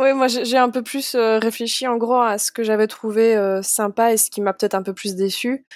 Oui, 0.00 0.14
moi 0.14 0.28
j'ai 0.28 0.46
j'ai 0.46 0.56
un 0.56 0.70
peu 0.70 0.82
plus 0.82 1.14
euh, 1.14 1.38
réfléchi 1.38 1.86
en 1.86 1.98
gros 1.98 2.20
à 2.20 2.38
ce 2.38 2.52
que 2.52 2.62
j'avais 2.62 2.86
trouvé 2.86 3.36
euh, 3.36 3.60
sympa 3.60 4.14
et 4.14 4.16
ce 4.16 4.30
qui 4.30 4.40
m'a 4.40 4.54
peut-être 4.54 4.74
un 4.74 4.82
peu 4.82 4.94
plus 4.94 5.14
déçu. 5.14 5.66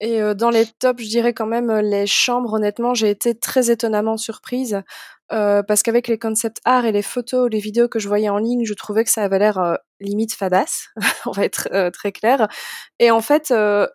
Et 0.00 0.20
euh, 0.20 0.34
dans 0.34 0.50
les 0.50 0.66
tops, 0.66 1.02
je 1.02 1.08
dirais 1.08 1.32
quand 1.32 1.46
même 1.46 1.70
euh, 1.70 1.80
les 1.80 2.06
chambres. 2.06 2.52
Honnêtement, 2.52 2.92
j'ai 2.94 3.08
été 3.08 3.34
très 3.34 3.70
étonnamment 3.70 4.18
surprise 4.18 4.82
euh, 5.32 5.62
parce 5.62 5.82
qu'avec 5.82 6.06
les 6.06 6.18
concepts 6.18 6.60
art 6.64 6.84
et 6.84 6.92
les 6.92 7.02
photos, 7.02 7.48
les 7.50 7.58
vidéos 7.60 7.88
que 7.88 7.98
je 7.98 8.06
voyais 8.06 8.28
en 8.28 8.36
ligne, 8.36 8.64
je 8.64 8.74
trouvais 8.74 9.04
que 9.04 9.10
ça 9.10 9.24
avait 9.24 9.38
l'air 9.38 9.58
euh, 9.58 9.74
limite 10.00 10.34
fadasse. 10.34 10.88
On 11.26 11.30
va 11.30 11.44
être 11.44 11.68
très 11.92 12.12
clair. 12.12 12.46
Et 12.98 13.10
en 13.10 13.22
fait, 13.22 13.52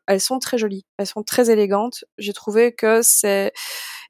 elles 0.07 0.21
sont 0.21 0.39
très 0.39 0.57
jolies, 0.57 0.85
elles 0.97 1.05
sont 1.07 1.23
très 1.23 1.51
élégantes. 1.51 2.03
J'ai 2.17 2.33
trouvé 2.33 2.73
que 2.73 3.01
c'est 3.03 3.53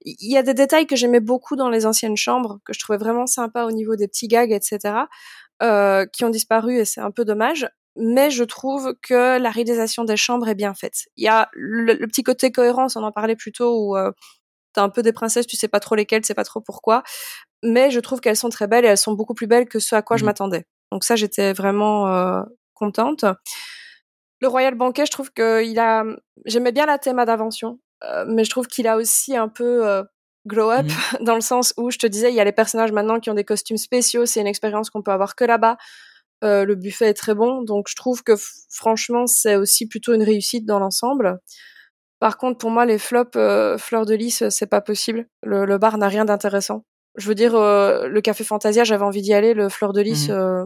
il 0.04 0.32
y 0.32 0.38
a 0.38 0.44
des 0.44 0.56
détails 0.56 0.88
que 0.88 0.96
j'aimais 0.96 1.20
beaucoup 1.20 1.56
dans 1.56 1.70
les 1.70 1.86
anciennes 1.86 2.18
chambres, 2.18 2.60
que 2.66 2.74
je 2.74 2.80
trouvais 2.80 2.98
vraiment 2.98 3.28
sympa 3.28 3.66
au 3.66 3.72
niveau 3.72 3.96
des 3.96 4.08
petits 4.08 4.28
gags, 4.28 4.52
etc., 4.52 4.96
qui 6.12 6.26
ont 6.26 6.30
disparu 6.30 6.80
et 6.80 6.86
c'est 6.86 7.02
un 7.02 7.12
peu 7.12 7.24
dommage. 7.24 7.68
Mais 7.98 8.30
je 8.32 8.44
trouve 8.44 8.96
que 9.02 9.38
la 9.38 9.50
réalisation 9.50 10.04
des 10.06 10.18
chambres 10.18 10.48
est 10.48 10.56
bien 10.56 10.74
faite. 10.74 11.08
Il 11.18 11.24
y 11.26 11.28
a 11.28 11.50
le, 11.54 11.94
le 11.94 12.08
petit 12.08 12.24
côté 12.24 12.52
cohérence, 12.52 12.96
on 12.96 13.04
en 13.04 13.12
parlait 13.12 13.36
plus 13.36 13.52
tôt, 13.52 13.88
où 13.88 13.98
euh, 13.98 14.12
t'as 14.74 14.84
un 14.84 14.90
peu 14.90 15.02
des 15.02 15.12
princesses, 15.14 15.48
tu 15.48 15.58
sais 15.58 15.68
pas 15.68 15.80
trop 15.82 15.96
lesquelles, 15.96 16.22
tu 16.22 16.28
sais 16.28 16.34
pas 16.34 16.46
trop 16.46 16.62
pourquoi. 16.62 17.04
Mais 17.64 17.92
je 17.92 18.00
trouve 18.00 18.22
qu'elles 18.22 18.38
sont 18.38 18.50
très 18.50 18.68
belles 18.68 18.86
et 18.86 18.88
elles 18.88 18.98
sont 18.98 19.14
beaucoup 19.14 19.34
plus 19.34 19.48
belles 19.48 19.68
que 19.68 19.80
ce 19.80 19.96
à 19.96 20.02
quoi 20.02 20.18
je 20.18 20.24
Mhm. 20.24 20.28
m'attendais. 20.28 20.66
Donc 20.92 21.04
ça, 21.04 21.16
j'étais 21.16 21.54
vraiment 21.54 22.08
euh, 22.08 22.42
contente. 22.74 23.26
Le 24.40 24.48
Royal 24.48 24.76
Banquet, 24.76 25.06
je 25.06 25.12
trouve 25.12 25.32
que 25.32 25.64
il 25.64 25.78
a, 25.80 26.04
j'aimais 26.46 26.72
bien 26.72 26.86
la 26.86 26.98
théma 26.98 27.26
d'invention, 27.26 27.80
euh, 28.04 28.26
mais 28.28 28.44
je 28.44 28.50
trouve 28.50 28.68
qu'il 28.68 28.88
a 28.88 28.98
aussi 28.98 29.36
un 29.38 29.48
peu 29.50 30.04
glow 30.48 30.72
up 30.72 30.88
dans 31.22 31.36
le 31.36 31.42
sens 31.42 31.74
où 31.78 31.92
je 31.92 31.98
te 32.00 32.08
disais, 32.08 32.32
il 32.32 32.36
y 32.36 32.40
a 32.40 32.44
les 32.44 32.52
personnages 32.52 32.92
maintenant 32.92 33.20
qui 33.20 33.30
ont 33.30 33.36
des 33.36 33.44
costumes 33.44 33.78
spéciaux, 33.78 34.26
c'est 34.26 34.42
une 34.42 34.48
expérience 34.48 34.90
qu'on 34.90 35.04
peut 35.04 35.12
avoir 35.12 35.36
que 35.36 35.44
là-bas. 35.44 35.78
Euh, 36.44 36.66
le 36.66 36.76
buffet 36.76 37.08
est 37.10 37.14
très 37.14 37.36
bon, 37.36 37.62
donc 37.62 37.88
je 37.88 37.96
trouve 37.96 38.24
que 38.24 38.34
franchement 38.70 39.28
c'est 39.28 39.56
aussi 39.56 39.88
plutôt 39.88 40.14
une 40.14 40.24
réussite 40.24 40.66
dans 40.66 40.80
l'ensemble. 40.80 41.40
Par 42.20 42.38
contre, 42.38 42.58
pour 42.60 42.70
moi, 42.72 42.86
les 42.86 42.98
flops 43.00 43.36
euh, 43.36 43.78
fleurs 43.78 44.06
de 44.06 44.14
lys, 44.16 44.48
c'est 44.50 44.68
pas 44.68 44.82
possible. 44.82 45.28
Le, 45.44 45.66
le 45.66 45.78
bar 45.78 45.98
n'a 45.98 46.08
rien 46.08 46.26
d'intéressant. 46.26 46.86
Je 47.16 47.28
veux 47.28 47.36
dire, 47.36 47.56
euh, 47.56 48.08
le 48.08 48.22
café 48.22 48.44
Fantasia, 48.44 48.84
j'avais 48.84 49.04
envie 49.04 49.22
d'y 49.24 49.34
aller. 49.34 49.54
Le 49.54 49.70
fleur 49.70 49.92
de 49.94 50.02
lys, 50.02 50.30
Mhm. 50.30 50.36
euh, 50.36 50.66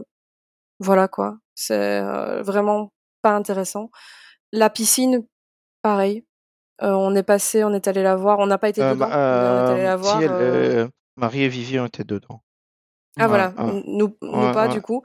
voilà 0.80 1.08
quoi. 1.08 1.38
C'est 1.54 2.00
vraiment 2.42 2.92
pas 3.22 3.30
intéressant. 3.34 3.90
La 4.52 4.68
piscine, 4.70 5.24
pareil. 5.82 6.24
On 6.80 7.14
est 7.16 7.22
passé, 7.22 7.64
on 7.64 7.72
est 7.72 7.88
allé 7.88 8.02
la 8.02 8.16
voir. 8.16 8.38
On 8.38 8.46
n'a 8.46 8.58
pas 8.58 8.68
été 8.68 8.82
dedans, 8.82 9.08
ma- 9.08 9.08
mais 9.08 9.14
on 9.14 9.66
est 9.66 9.72
allé 9.72 9.82
la 9.84 9.96
voir. 9.96 10.18
si, 10.18 10.24
elle, 10.24 10.90
Marie 11.16 11.42
et 11.44 11.48
Vivi 11.48 11.78
ont 11.80 11.86
été 11.86 12.04
dedans. 12.04 12.42
Ah 13.18 13.22
Ouais, 13.22 13.28
voilà, 13.28 13.54
ouais. 13.56 13.82
nous, 13.86 14.14
nous 14.20 14.38
Ouais, 14.46 14.52
pas 14.52 14.68
du 14.68 14.82
coup. 14.82 15.02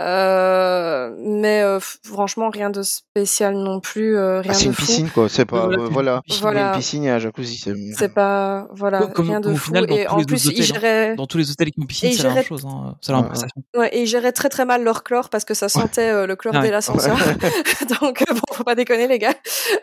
Euh, 0.00 1.14
mais 1.18 1.62
euh, 1.62 1.78
franchement, 2.04 2.50
rien 2.50 2.70
de 2.70 2.82
spécial 2.82 3.54
non 3.54 3.78
plus, 3.80 4.16
euh, 4.16 4.40
rien 4.40 4.50
Ah, 4.52 4.54
c'est 4.54 4.64
une 4.66 4.74
fou. 4.74 4.82
piscine, 4.82 5.10
quoi. 5.10 5.28
C'est 5.28 5.44
pas. 5.44 5.68
voilà, 5.68 5.82
euh, 5.84 5.88
voilà. 5.90 6.22
piscine. 6.24 6.46
Une 6.56 6.72
piscine 6.76 7.04
et 7.04 7.10
un 7.10 7.18
jacuzzi. 7.18 7.56
C'est... 7.58 7.74
C'est 7.96 8.08
pas, 8.12 8.66
voilà, 8.72 9.06
comme- 9.06 9.28
rien 9.28 9.40
de 9.40 9.54
fou. 9.54 9.66
final, 9.66 9.86
Et 9.92 10.06
en 10.08 10.16
plus, 10.16 10.24
autres 10.24 10.34
ils 10.34 10.48
hôtels, 10.48 10.62
hein. 10.62 10.80
géraient, 10.80 11.14
Dans 11.16 11.26
tous 11.26 11.38
les 11.38 11.50
hôtels 11.50 11.70
qui 11.70 11.80
ont 11.80 11.86
piscine, 11.86 12.12
c'est 12.12 12.22
la 12.24 12.34
même 12.34 12.44
chose. 12.44 12.64
Hein. 12.66 12.96
C'est 13.00 13.12
la 13.12 13.22
même 13.22 13.30
Ouais, 13.74 13.80
ouais. 13.80 13.96
et 13.96 14.02
ils 14.02 14.06
géraient 14.06 14.32
très 14.32 14.48
très 14.48 14.64
mal 14.64 14.82
leur 14.82 15.04
chlore 15.04 15.28
parce 15.30 15.44
que 15.44 15.54
ça 15.54 15.68
sentait 15.68 16.10
euh, 16.10 16.26
le 16.26 16.34
chlore 16.36 16.54
ouais. 16.54 16.62
dès 16.62 16.70
l'ascenseur. 16.70 17.16
Donc 18.00 18.24
bon, 18.28 18.40
faut 18.52 18.64
pas 18.64 18.74
déconner 18.74 19.06
les 19.06 19.18
gars. 19.18 19.34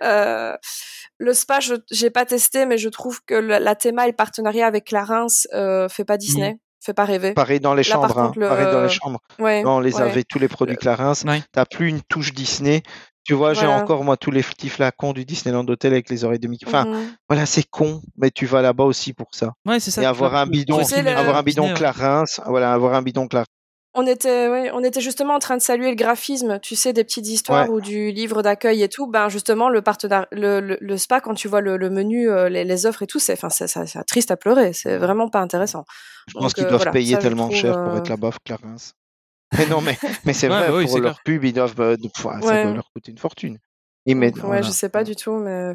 Euh, 0.04 0.56
le 1.20 1.34
spa, 1.34 1.60
je 1.60 1.76
j'ai 1.92 2.10
pas 2.10 2.26
testé, 2.26 2.66
mais 2.66 2.78
je 2.78 2.90
trouve 2.90 3.22
que 3.26 3.36
la, 3.36 3.60
la 3.60 3.76
théma 3.76 4.06
et 4.06 4.10
le 4.10 4.16
partenariat 4.16 4.66
avec 4.68 4.92
la 4.92 5.04
Reims 5.04 5.48
euh, 5.54 5.88
fait 5.88 6.04
pas 6.06 6.18
Disney, 6.18 6.58
fait 6.84 6.94
pas 6.94 7.06
rêver. 7.06 7.34
Pareil 7.34 7.60
dans 7.60 7.74
les 7.74 7.84
Là, 7.84 7.96
par 7.96 8.02
chambres. 8.10 8.20
hein. 8.20 8.28
contre, 8.28 8.40
le- 8.40 8.48
Pareil 8.50 8.66
dans 8.72 8.82
les 8.84 8.90
chambres. 8.90 9.20
Ouais. 9.40 9.64
On 9.66 9.80
les 9.80 9.96
ouais. 9.96 10.02
avait 10.02 10.24
tous 10.24 10.40
les 10.40 10.48
produits 10.48 10.76
Clarins. 10.78 11.14
Ouais. 11.26 11.42
T'as 11.52 11.66
plus 11.66 11.88
une 11.90 12.02
touche 12.02 12.34
Disney. 12.34 12.82
Tu 13.24 13.34
vois, 13.36 13.54
j'ai 13.54 13.68
Voilà. 13.68 13.84
encore 13.84 14.04
moi 14.04 14.18
tous 14.18 14.32
les 14.32 14.42
petits 14.42 14.68
flacons 14.70 15.14
du 15.14 15.26
Disneyland 15.26 15.68
Hotel 15.68 15.94
avec 15.94 16.10
les 16.10 16.24
oreilles 16.26 16.40
de 16.40 16.48
Mickey. 16.48 16.66
Enfin, 16.68 16.86
Mhm. 16.86 17.14
voilà, 17.30 17.46
c'est 17.46 17.64
con, 17.70 18.02
mais 18.18 18.32
tu 18.32 18.48
vas 18.48 18.64
là-bas 18.64 18.84
aussi 18.84 19.14
pour 19.14 19.28
ça. 19.32 19.52
Ouais, 19.68 19.80
c'est 19.80 19.92
ça. 19.92 20.02
Et 20.02 20.06
avoir 20.06 20.36
un 20.36 20.48
bidon, 20.48 20.80
avoir 20.80 21.38
un 21.38 21.44
bidon 21.44 21.62
Disney, 21.64 21.70
ouais. 21.74 21.78
Clarins, 21.78 22.24
voilà, 22.48 22.74
avoir 22.74 22.96
un 22.96 23.04
bidon 23.04 23.28
Clarins. 23.28 23.46
On 23.94 24.08
était, 24.08 24.48
ouais, 24.48 24.72
on 24.74 24.84
était 24.86 25.02
justement 25.02 25.34
en 25.36 25.40
train 25.40 25.58
de 25.58 25.62
saluer 25.62 25.90
le 25.90 25.96
graphisme, 25.96 26.60
tu 26.62 26.76
sais, 26.78 26.94
des 26.94 27.04
petites 27.04 27.28
histoires 27.28 27.68
Ouais. 27.68 27.76
ou 27.76 27.82
du 27.82 28.12
livre 28.12 28.42
d'accueil 28.42 28.84
et 28.84 28.88
tout. 28.90 29.06
Ben 29.06 29.28
justement, 29.28 29.68
le 29.70 29.82
partenariat, 29.82 30.28
le, 30.32 30.62
le, 30.62 30.78
le 30.80 30.98
spa, 30.98 31.20
quand 31.20 31.34
tu 31.34 31.50
vois 31.50 31.60
le, 31.60 31.76
le 31.76 31.90
menu, 31.90 32.30
euh, 32.30 32.48
les, 32.48 32.64
les 32.64 32.86
offres 32.86 33.04
et 33.04 33.08
tout, 33.08 33.20
c'est, 33.20 33.34
enfin, 33.34 33.50
c'est, 33.50 33.68
c'est, 33.68 33.86
c'est 33.88 34.02
triste 34.06 34.32
à 34.32 34.38
pleurer. 34.38 34.72
C'est 34.72 34.98
vraiment 34.98 35.28
pas 35.28 35.40
intéressant. 35.42 35.84
Je 36.28 36.34
pense 36.36 36.44
Donc, 36.44 36.54
qu'ils 36.54 36.64
euh, 36.64 36.68
doivent 36.70 36.80
voilà, 36.80 36.92
payer 36.92 37.16
ça, 37.16 37.22
tellement 37.22 37.48
trouve, 37.50 37.58
cher 37.58 37.84
pour 37.84 37.94
euh, 37.94 37.98
être 37.98 38.08
là-bas, 38.10 38.32
Clarins. 38.46 38.76
Mais 39.58 39.66
non, 39.66 39.82
mais, 39.82 39.98
mais 40.24 40.32
c'est 40.32 40.48
Ouais, 40.48 40.56
vrai, 40.56 40.70
bah 40.70 40.78
oui, 40.78 40.84
pour 40.86 40.94
c'est 40.94 41.00
leur 41.02 41.22
clair. 41.22 41.24
pub, 41.26 41.44
ils 41.44 41.52
doivent, 41.52 41.76
euh, 41.82 41.98
de- 41.98 42.10
ça 42.16 42.40
doit 42.40 42.74
leur 42.74 42.90
coûter 42.96 43.12
une 43.12 43.18
fortune. 43.18 43.58
Donc, 44.08 44.24
ouais, 44.24 44.32
voilà. 44.42 44.62
je 44.64 44.72
sais 44.72 44.90
pas 44.90 45.04
du 45.04 45.16
tout, 45.16 45.34
mais 45.34 45.72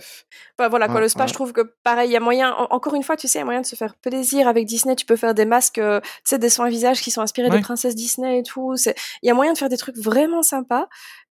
enfin, 0.58 0.68
voilà 0.68 0.86
quoi. 0.86 0.96
Ouais, 0.96 1.00
Le 1.02 1.08
spa, 1.08 1.22
ouais. 1.22 1.28
je 1.28 1.34
trouve 1.34 1.52
que 1.52 1.60
pareil, 1.84 2.08
il 2.10 2.12
y 2.12 2.16
a 2.16 2.20
moyen. 2.20 2.52
en- 2.52 2.66
Encore 2.74 2.94
une 2.94 3.04
fois, 3.04 3.16
tu 3.16 3.28
sais, 3.28 3.38
il 3.38 3.40
y 3.40 3.42
a 3.42 3.44
moyen 3.44 3.60
de 3.60 3.66
se 3.66 3.76
faire 3.76 3.94
plaisir 3.96 4.48
avec 4.48 4.66
Disney. 4.66 4.96
Tu 4.96 5.06
peux 5.06 5.14
faire 5.16 5.32
des 5.34 5.44
masques, 5.44 5.78
euh, 5.78 6.00
tu 6.00 6.08
sais, 6.24 6.38
des 6.38 6.48
soins 6.50 6.68
visage 6.68 7.00
qui 7.00 7.10
sont 7.12 7.20
inspirés 7.22 7.48
Ouais. 7.50 7.56
des 7.58 7.62
princesses 7.62 7.94
Disney 7.94 8.40
et 8.40 8.42
tout. 8.42 8.76
C'est, 8.76 8.96
il 9.22 9.28
y 9.28 9.30
a 9.30 9.34
moyen 9.34 9.52
de 9.52 9.58
faire 9.58 9.68
des 9.68 9.76
trucs 9.76 9.96
vraiment 9.96 10.42
sympas 10.42 10.88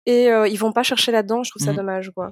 et 0.06 0.32
euh, 0.32 0.48
ils 0.48 0.58
vont 0.60 0.72
pas 0.72 0.84
chercher 0.84 1.12
là-dedans. 1.12 1.42
Je 1.44 1.50
trouve 1.50 1.64
ça 1.64 1.72
Mhm. 1.72 1.78
dommage, 1.78 2.12
quoi. 2.16 2.32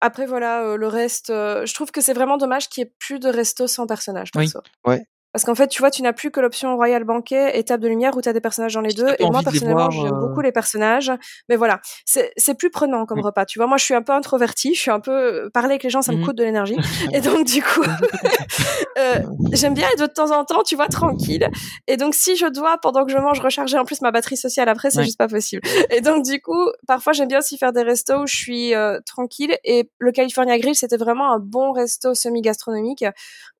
Après 0.00 0.26
voilà, 0.26 0.62
euh, 0.64 0.76
le 0.76 0.88
reste, 0.88 1.30
euh, 1.30 1.64
je 1.66 1.74
trouve 1.74 1.90
que 1.92 2.00
c'est 2.00 2.14
vraiment 2.14 2.38
dommage 2.38 2.68
qu'il 2.70 2.82
y 2.82 2.86
ait 2.86 2.92
plus 2.98 3.20
de 3.20 3.28
resto 3.28 3.66
sans 3.66 3.86
personnage. 3.86 4.30
Oui. 4.34 4.44
Perso. 4.46 4.60
Ouais. 4.86 5.04
Parce 5.32 5.44
qu'en 5.44 5.54
fait, 5.54 5.68
tu 5.68 5.80
vois, 5.80 5.90
tu 5.90 6.02
n'as 6.02 6.12
plus 6.12 6.30
que 6.30 6.40
l'option 6.40 6.74
Royal 6.76 7.04
Banquet 7.04 7.58
et 7.58 7.62
Table 7.64 7.82
de 7.84 7.88
Lumière 7.88 8.16
où 8.16 8.20
tu 8.20 8.28
as 8.28 8.32
des 8.32 8.40
personnages 8.40 8.74
dans 8.74 8.80
les 8.80 8.92
deux. 8.92 9.14
Et 9.18 9.24
moi, 9.30 9.40
personnellement, 9.44 9.90
j'aime 9.90 10.14
euh, 10.14 10.26
beaucoup 10.26 10.40
les 10.40 10.50
personnages. 10.52 11.12
Mais 11.48 11.56
voilà, 11.56 11.80
c'est 12.04 12.32
c'est 12.36 12.54
plus 12.54 12.70
prenant 12.70 13.06
comme 13.06 13.18
Mm. 13.20 13.26
repas. 13.26 13.44
Tu 13.46 13.58
vois, 13.58 13.66
moi, 13.68 13.76
je 13.76 13.84
suis 13.84 13.94
un 13.94 14.02
peu 14.02 14.12
introvertie. 14.12 14.74
Je 14.74 14.80
suis 14.80 14.90
un 14.90 14.98
peu. 15.00 15.48
Parler 15.54 15.70
avec 15.70 15.82
les 15.84 15.90
gens, 15.90 16.02
ça 16.02 16.10
me 16.12 16.18
Mhm. 16.18 16.24
coûte 16.24 16.36
de 16.36 16.42
l'énergie. 16.44 16.76
et 17.14 17.20
donc, 17.20 17.44
du 17.46 17.62
coup, 17.62 17.82
euh, 18.98 19.20
j'aime 19.52 19.74
bien 19.74 19.86
être 19.94 20.00
de 20.00 20.06
temps 20.12 20.30
en 20.36 20.44
temps, 20.44 20.62
tu 20.62 20.76
vois, 20.76 20.88
tranquille. 20.88 21.48
Et 21.86 21.96
donc, 21.96 22.14
si 22.14 22.36
je 22.36 22.46
dois, 22.46 22.78
pendant 22.82 23.04
que 23.04 23.12
je 23.12 23.18
mange, 23.18 23.40
recharger 23.40 23.78
en 23.78 23.84
plus 23.84 24.00
ma 24.02 24.10
batterie 24.10 24.36
sociale 24.36 24.68
après, 24.68 24.90
c'est 24.90 24.98
Ouais. 24.98 25.04
juste 25.04 25.18
pas 25.18 25.28
possible. 25.28 25.62
Et 25.90 26.00
donc, 26.00 26.24
du 26.24 26.40
coup, 26.40 26.68
parfois, 26.86 27.12
j'aime 27.12 27.28
bien 27.28 27.38
aussi 27.38 27.56
faire 27.58 27.72
des 27.72 27.82
restos 27.82 28.22
où 28.22 28.26
je 28.26 28.36
suis 28.36 28.74
euh, 28.74 28.98
tranquille. 29.06 29.56
Et 29.64 29.90
le 29.98 30.12
California 30.12 30.58
Grill, 30.58 30.74
c'était 30.74 30.96
vraiment 30.96 31.32
un 31.32 31.38
bon 31.38 31.72
resto 31.72 32.14
semi-gastronomique 32.14 33.04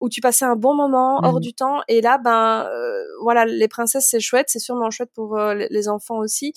où 0.01 0.09
tu 0.09 0.21
passais 0.21 0.45
un 0.45 0.57
bon 0.57 0.75
moment 0.75 1.21
hors 1.23 1.35
Mhm. 1.35 1.41
du 1.41 1.55
temps. 1.61 1.81
Et 1.89 2.01
là, 2.01 2.19
ben, 2.19 2.67
euh, 2.71 3.03
voilà, 3.23 3.45
les 3.45 3.69
princesses, 3.69 4.07
c'est 4.11 4.21
chouette. 4.21 4.47
C'est 4.49 4.59
sûrement 4.59 4.91
chouette 4.91 5.11
pour 5.15 5.39
euh, 5.39 5.55
les- 5.55 5.89
enfants 5.89 6.19
aussi. 6.19 6.53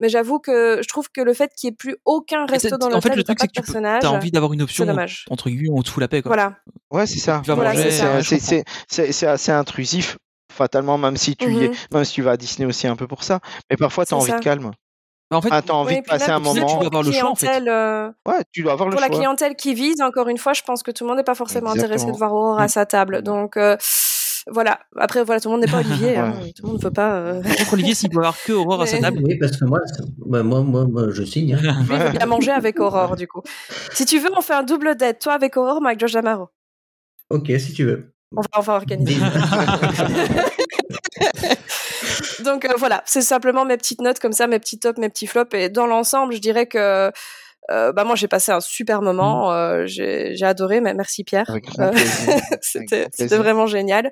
Mais 0.00 0.08
j'avoue 0.08 0.38
que 0.38 0.78
je 0.82 0.88
trouve 0.88 1.08
que 1.12 1.20
le 1.20 1.34
fait 1.34 1.50
qu'il 1.54 1.68
n'y 1.68 1.72
ait 1.72 1.76
plus 1.76 1.96
aucun 2.06 2.46
resto 2.46 2.76
dans 2.78 2.90
en 2.92 3.00
fait, 3.02 3.14
le 3.14 3.22
truc, 3.24 3.38
c'est 3.40 3.46
de 3.48 3.52
que 3.52 3.66
tu 3.66 3.72
peux- 3.72 3.82
t'as 3.82 4.08
envie 4.08 4.30
d'avoir 4.30 4.52
une 4.54 4.60
c'est 4.60 4.64
option, 4.64 4.86
dommage. 4.86 5.26
entre 5.30 5.50
guillemets, 5.50 5.68
on 5.72 5.82
te 5.82 5.90
fout 5.90 6.00
la 6.00 6.08
paix. 6.08 6.22
Quoi. 6.22 6.30
Voilà. 6.30 6.54
Ouais, 6.90 7.06
c'est 7.06 7.18
ça. 7.18 7.42
Voilà, 7.44 7.74
manger, 7.74 7.90
c'est 8.88 9.26
assez 9.26 9.52
intrusif, 9.52 10.16
fatalement, 10.52 10.96
même 10.98 11.16
si 11.18 11.36
tu 11.36 11.50
y 11.52 11.64
es, 11.64 11.68
Mhm. 11.68 11.74
même 11.92 12.04
si 12.04 12.12
tu 12.14 12.22
vas 12.22 12.32
à 12.32 12.36
Disney 12.38 12.66
aussi 12.66 12.86
un 12.86 12.96
peu 12.96 13.06
pour 13.06 13.24
ça. 13.24 13.40
Mais 13.70 13.76
parfois, 13.76 14.06
tu 14.06 14.14
as 14.14 14.16
envie 14.16 14.30
ça. 14.30 14.38
de 14.38 14.44
calme. 14.44 14.70
Bah, 15.30 15.36
en 15.36 15.42
fait, 15.42 15.48
Ah, 15.52 15.62
t'as 15.62 15.74
envie 15.74 15.94
Oui, 15.96 16.00
de 16.00 16.06
passer 16.06 16.24
un 16.30 16.38
sais, 16.38 16.42
tu 16.42 16.48
moment. 16.48 16.54
dois 16.54 16.64
pour 16.78 16.86
avoir 16.86 17.02
la 17.04 17.08
le 17.08 17.12
choix, 17.14 17.30
en 17.30 17.34
fait. 17.36 17.46
clientèle, 17.46 17.68
euh, 17.68 18.08
Ouais, 18.26 18.42
tu 18.52 18.62
dois 18.62 18.72
avoir 18.72 18.88
le 18.88 18.94
pour 18.94 19.00
la 19.00 19.06
choix. 19.06 19.16
clientèle 19.16 19.54
qui 19.54 19.74
vise, 19.74 20.00
encore 20.00 20.26
une 20.28 20.38
fois, 20.38 20.54
je 20.54 20.62
pense 20.62 20.82
que 20.82 20.90
tout 20.90 21.04
le 21.04 21.08
monde 21.08 21.18
n'est 21.18 21.22
pas 21.24 21.36
forcément 21.36 21.70
intéressé 21.70 22.06
de 22.06 22.16
voir 22.16 22.32
Aurore 22.34 22.58
à 22.58 22.64
Mm. 22.64 22.68
sa 22.68 22.84
table. 22.86 23.22
Donc 23.22 23.56
euh, 23.56 23.76
voilà. 24.48 24.80
Après, 24.96 25.22
voilà, 25.24 25.40
tout 25.40 25.48
le 25.48 25.52
monde 25.56 25.64
n'est 25.64 25.70
pas 25.70 25.78
Olivier. 25.80 26.16
hein. 26.18 26.32
Tout 26.56 26.62
le 26.62 26.68
monde 26.68 26.78
ne 26.78 26.84
veut 26.84 26.90
pas. 26.92 27.14
euh, 27.14 27.42
contre, 27.42 27.72
Olivier, 27.74 27.94
s'il 27.94 28.08
doit 28.10 28.22
avoir 28.22 28.36
que 28.42 28.52
Aurore 28.52 28.82
à 28.82 28.86
sa 28.86 28.96
Mais- 28.96 29.02
table. 29.02 29.20
Oui, 29.24 29.36
parce 29.38 29.56
que 29.56 29.64
moi, 29.64 29.78
c'est- 29.86 30.02
bah, 30.26 30.42
moi, 30.42 30.60
moi, 30.62 30.86
moi, 30.86 31.06
je 31.10 31.22
signe. 31.24 31.54
hein. 31.54 31.58
Lui, 31.88 31.94
il 31.94 31.96
veut 31.98 32.10
bien 32.10 32.26
manger 32.26 32.50
avec 32.52 32.78
Aurore, 32.80 33.16
du 33.16 33.26
coup. 33.28 33.42
Si 33.92 34.04
tu 34.06 34.18
veux, 34.18 34.30
on 34.36 34.40
fait 34.40 34.54
un 34.54 34.62
double 34.62 34.96
date. 34.96 35.18
Toi 35.20 35.32
avec 35.34 35.56
Aurore, 35.56 35.80
moi 35.80 35.90
avec 35.90 36.00
Josh 36.00 36.12
Damaro. 36.12 36.48
Ok, 37.30 37.50
si 37.58 37.72
tu 37.72 37.84
veux. 37.84 38.12
On 38.36 38.40
va, 38.42 38.46
on 38.58 38.60
va 38.60 38.74
organiser. 38.74 39.16
Donc 42.44 42.64
euh, 42.64 42.72
voilà, 42.78 43.02
c'est 43.06 43.22
simplement 43.22 43.64
mes 43.64 43.76
petites 43.76 44.00
notes 44.00 44.18
comme 44.18 44.32
ça, 44.32 44.46
mes 44.46 44.58
petits 44.58 44.78
tops, 44.78 44.98
mes 44.98 45.08
petits 45.08 45.26
flops. 45.26 45.54
Et 45.54 45.68
dans 45.68 45.86
l'ensemble, 45.86 46.34
je 46.34 46.38
dirais 46.40 46.66
que 46.66 47.10
euh, 47.70 47.92
bah 47.92 48.04
moi 48.04 48.16
j'ai 48.16 48.28
passé 48.28 48.52
un 48.52 48.60
super 48.60 49.02
moment. 49.02 49.52
euh, 49.52 49.84
j'ai 49.86 50.34
adoré, 50.44 50.80
mais 50.80 50.94
merci 50.94 51.24
Pierre. 51.24 51.46
Euh, 51.80 51.92
c'était 53.12 53.36
vraiment 53.38 53.66
génial. 53.66 54.10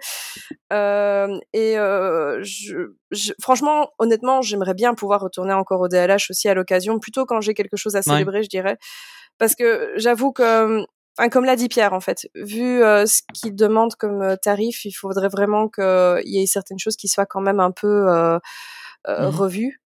Et 1.52 1.74
je, 1.74 2.92
je- 3.10 3.32
franchement, 3.40 3.90
honnêtement, 3.98 4.42
j'aimerais 4.42 4.74
bien 4.74 4.94
pouvoir 4.94 5.20
retourner 5.20 5.52
encore 5.52 5.80
au 5.80 5.88
DLH 5.88 6.30
aussi 6.30 6.48
à 6.48 6.54
l'occasion, 6.54 6.98
plutôt 6.98 7.26
quand 7.26 7.40
j'ai 7.40 7.54
quelque 7.54 7.76
chose 7.76 7.96
à 7.96 8.02
célébrer, 8.02 8.42
je 8.42 8.48
dirais, 8.48 8.76
parce 9.38 9.54
que 9.54 9.92
j'avoue 9.96 10.32
que 10.32 10.84
comme 11.32 11.44
l'a 11.44 11.56
dit 11.56 11.68
Pierre, 11.68 11.94
en 11.94 12.00
fait, 12.00 12.28
vu 12.36 12.80
euh, 12.82 13.04
ce 13.06 13.22
qu'il 13.34 13.56
demande 13.56 13.96
comme 13.96 14.36
tarif, 14.40 14.84
il 14.84 14.92
faudrait 14.92 15.28
vraiment 15.28 15.68
qu'il 15.68 16.22
y 16.26 16.40
ait 16.40 16.46
certaines 16.46 16.78
choses 16.78 16.96
qui 16.96 17.08
soient 17.08 17.26
quand 17.26 17.40
même 17.40 17.58
un 17.60 17.72
peu 17.72 18.08
euh, 18.08 18.38
euh, 19.08 19.22
Mhm. 19.28 19.34
revues 19.34 19.80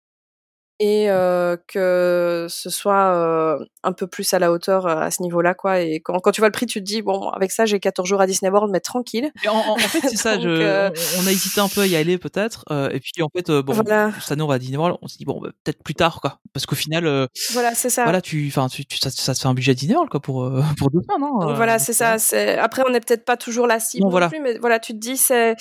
et 0.80 1.10
euh, 1.12 1.58
que 1.68 2.48
ce 2.50 2.70
soit 2.70 3.14
euh, 3.14 3.58
un 3.84 3.92
peu 3.94 4.08
plus 4.08 4.34
à 4.34 4.40
la 4.40 4.52
hauteur 4.52 4.86
euh, 4.88 4.96
à 4.98 5.12
ce 5.12 5.22
niveau-là, 5.22 5.54
quoi. 5.54 5.82
Et 5.82 6.00
quand, 6.00 6.20
quand 6.20 6.32
tu 6.32 6.42
vois 6.42 6.48
le 6.48 6.54
prix, 6.54 6.66
tu 6.66 6.80
te 6.80 6.86
dis 6.86 7.02
bon, 7.02 7.30
avec 7.30 7.52
ça, 7.52 7.66
j'ai 7.66 7.80
14 7.80 8.08
jours 8.08 8.22
à 8.22 8.28
Disney 8.28 8.50
World, 8.52 8.72
mais 8.72 8.80
tranquille. 8.80 9.32
Et 9.44 9.50
en, 9.50 9.56
en- 9.56 9.74
en 9.74 9.78
fait, 9.78 10.00
c'est 10.08 10.16
ça. 10.18 10.36
Donc, 10.36 10.44
je, 10.46 10.50
euh, 10.50 10.90
on, 11.18 11.24
on 11.24 11.28
a 11.28 11.32
hésité 11.32 11.60
un 11.62 11.68
peu 11.68 11.82
à 11.82 11.86
y 11.88 11.96
aller 11.96 12.18
peut-être, 12.18 12.64
euh, 12.72 12.90
et 12.92 13.00
puis 13.00 13.22
en 13.22 13.30
fait, 13.36 13.50
euh, 13.50 13.62
bon, 13.62 13.74
Voilà. 13.74 14.12
cette 14.22 14.32
année 14.32 14.42
on 14.42 14.48
va 14.48 14.56
à 14.56 14.60
Disney 14.60 14.78
World. 14.78 14.98
On 15.02 15.08
s'est 15.08 15.18
dit 15.18 15.26
bon, 15.26 15.40
bah, 15.42 15.50
peut-être 15.64 15.84
plus 15.84 15.96
tard, 15.96 16.20
quoi. 16.22 16.40
Parce 16.54 16.66
qu'au 16.66 16.76
final, 16.76 17.06
euh, 17.06 17.28
Voilà, 17.52 17.76
c'est 17.76 17.90
ça. 17.90 18.04
voilà, 18.04 18.22
tu, 18.22 18.46
enfin, 18.48 18.68
tu, 18.68 18.86
tu- 18.86 18.98
ça, 19.00 19.10
ça 19.10 19.34
te 19.34 19.40
fait 19.40 19.48
un 19.48 19.54
budget 19.54 19.76
Disney 19.76 19.96
World, 19.96 20.10
quoi, 20.10 20.20
pour 20.22 20.44
euh, 20.46 20.62
pour 20.80 20.90
deux 20.92 21.02
semaines, 21.02 21.20
non 21.22 21.40
Donc 21.40 21.50
Euh, 21.52 21.54
voilà, 21.56 21.78
c'est 21.80 21.94
ça. 21.94 22.18
C'est 22.18 22.58
après, 22.58 22.84
on 22.88 22.92
n'est 22.92 23.02
peut-être 23.02 23.26
pas 23.26 23.38
toujours 23.38 23.68
la 23.68 23.80
cible 23.80 24.04
Non, 24.04 24.08
non, 24.08 24.12
voilà. 24.12 24.30
plus, 24.30 24.40
mais 24.40 24.58
voilà, 24.60 24.80
tu 24.80 24.94
te 24.94 24.98
dis 24.98 25.18
c'est 25.18 25.56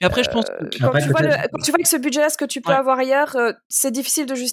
Mais 0.00 0.06
après, 0.06 0.22
je 0.22 0.30
pense 0.30 0.44
que 0.44 0.78
quand 0.78 0.86
Après, 0.88 1.02
tu 1.02 1.08
vois 1.10 1.22
le, 1.22 1.30
quand 1.30 1.62
tu 1.64 1.70
vois 1.72 1.78
que 1.82 1.88
ce 1.88 1.96
budget-là, 1.96 2.28
ce 2.30 2.36
que 2.36 2.44
tu 2.44 2.60
peux 2.60 2.70
Ouais. 2.70 2.78
avoir 2.78 2.98
ailleurs, 2.98 3.34
euh, 3.36 3.52
c'est 3.68 3.90
difficile 3.90 4.24
de 4.26 4.34
justifier. 4.34 4.51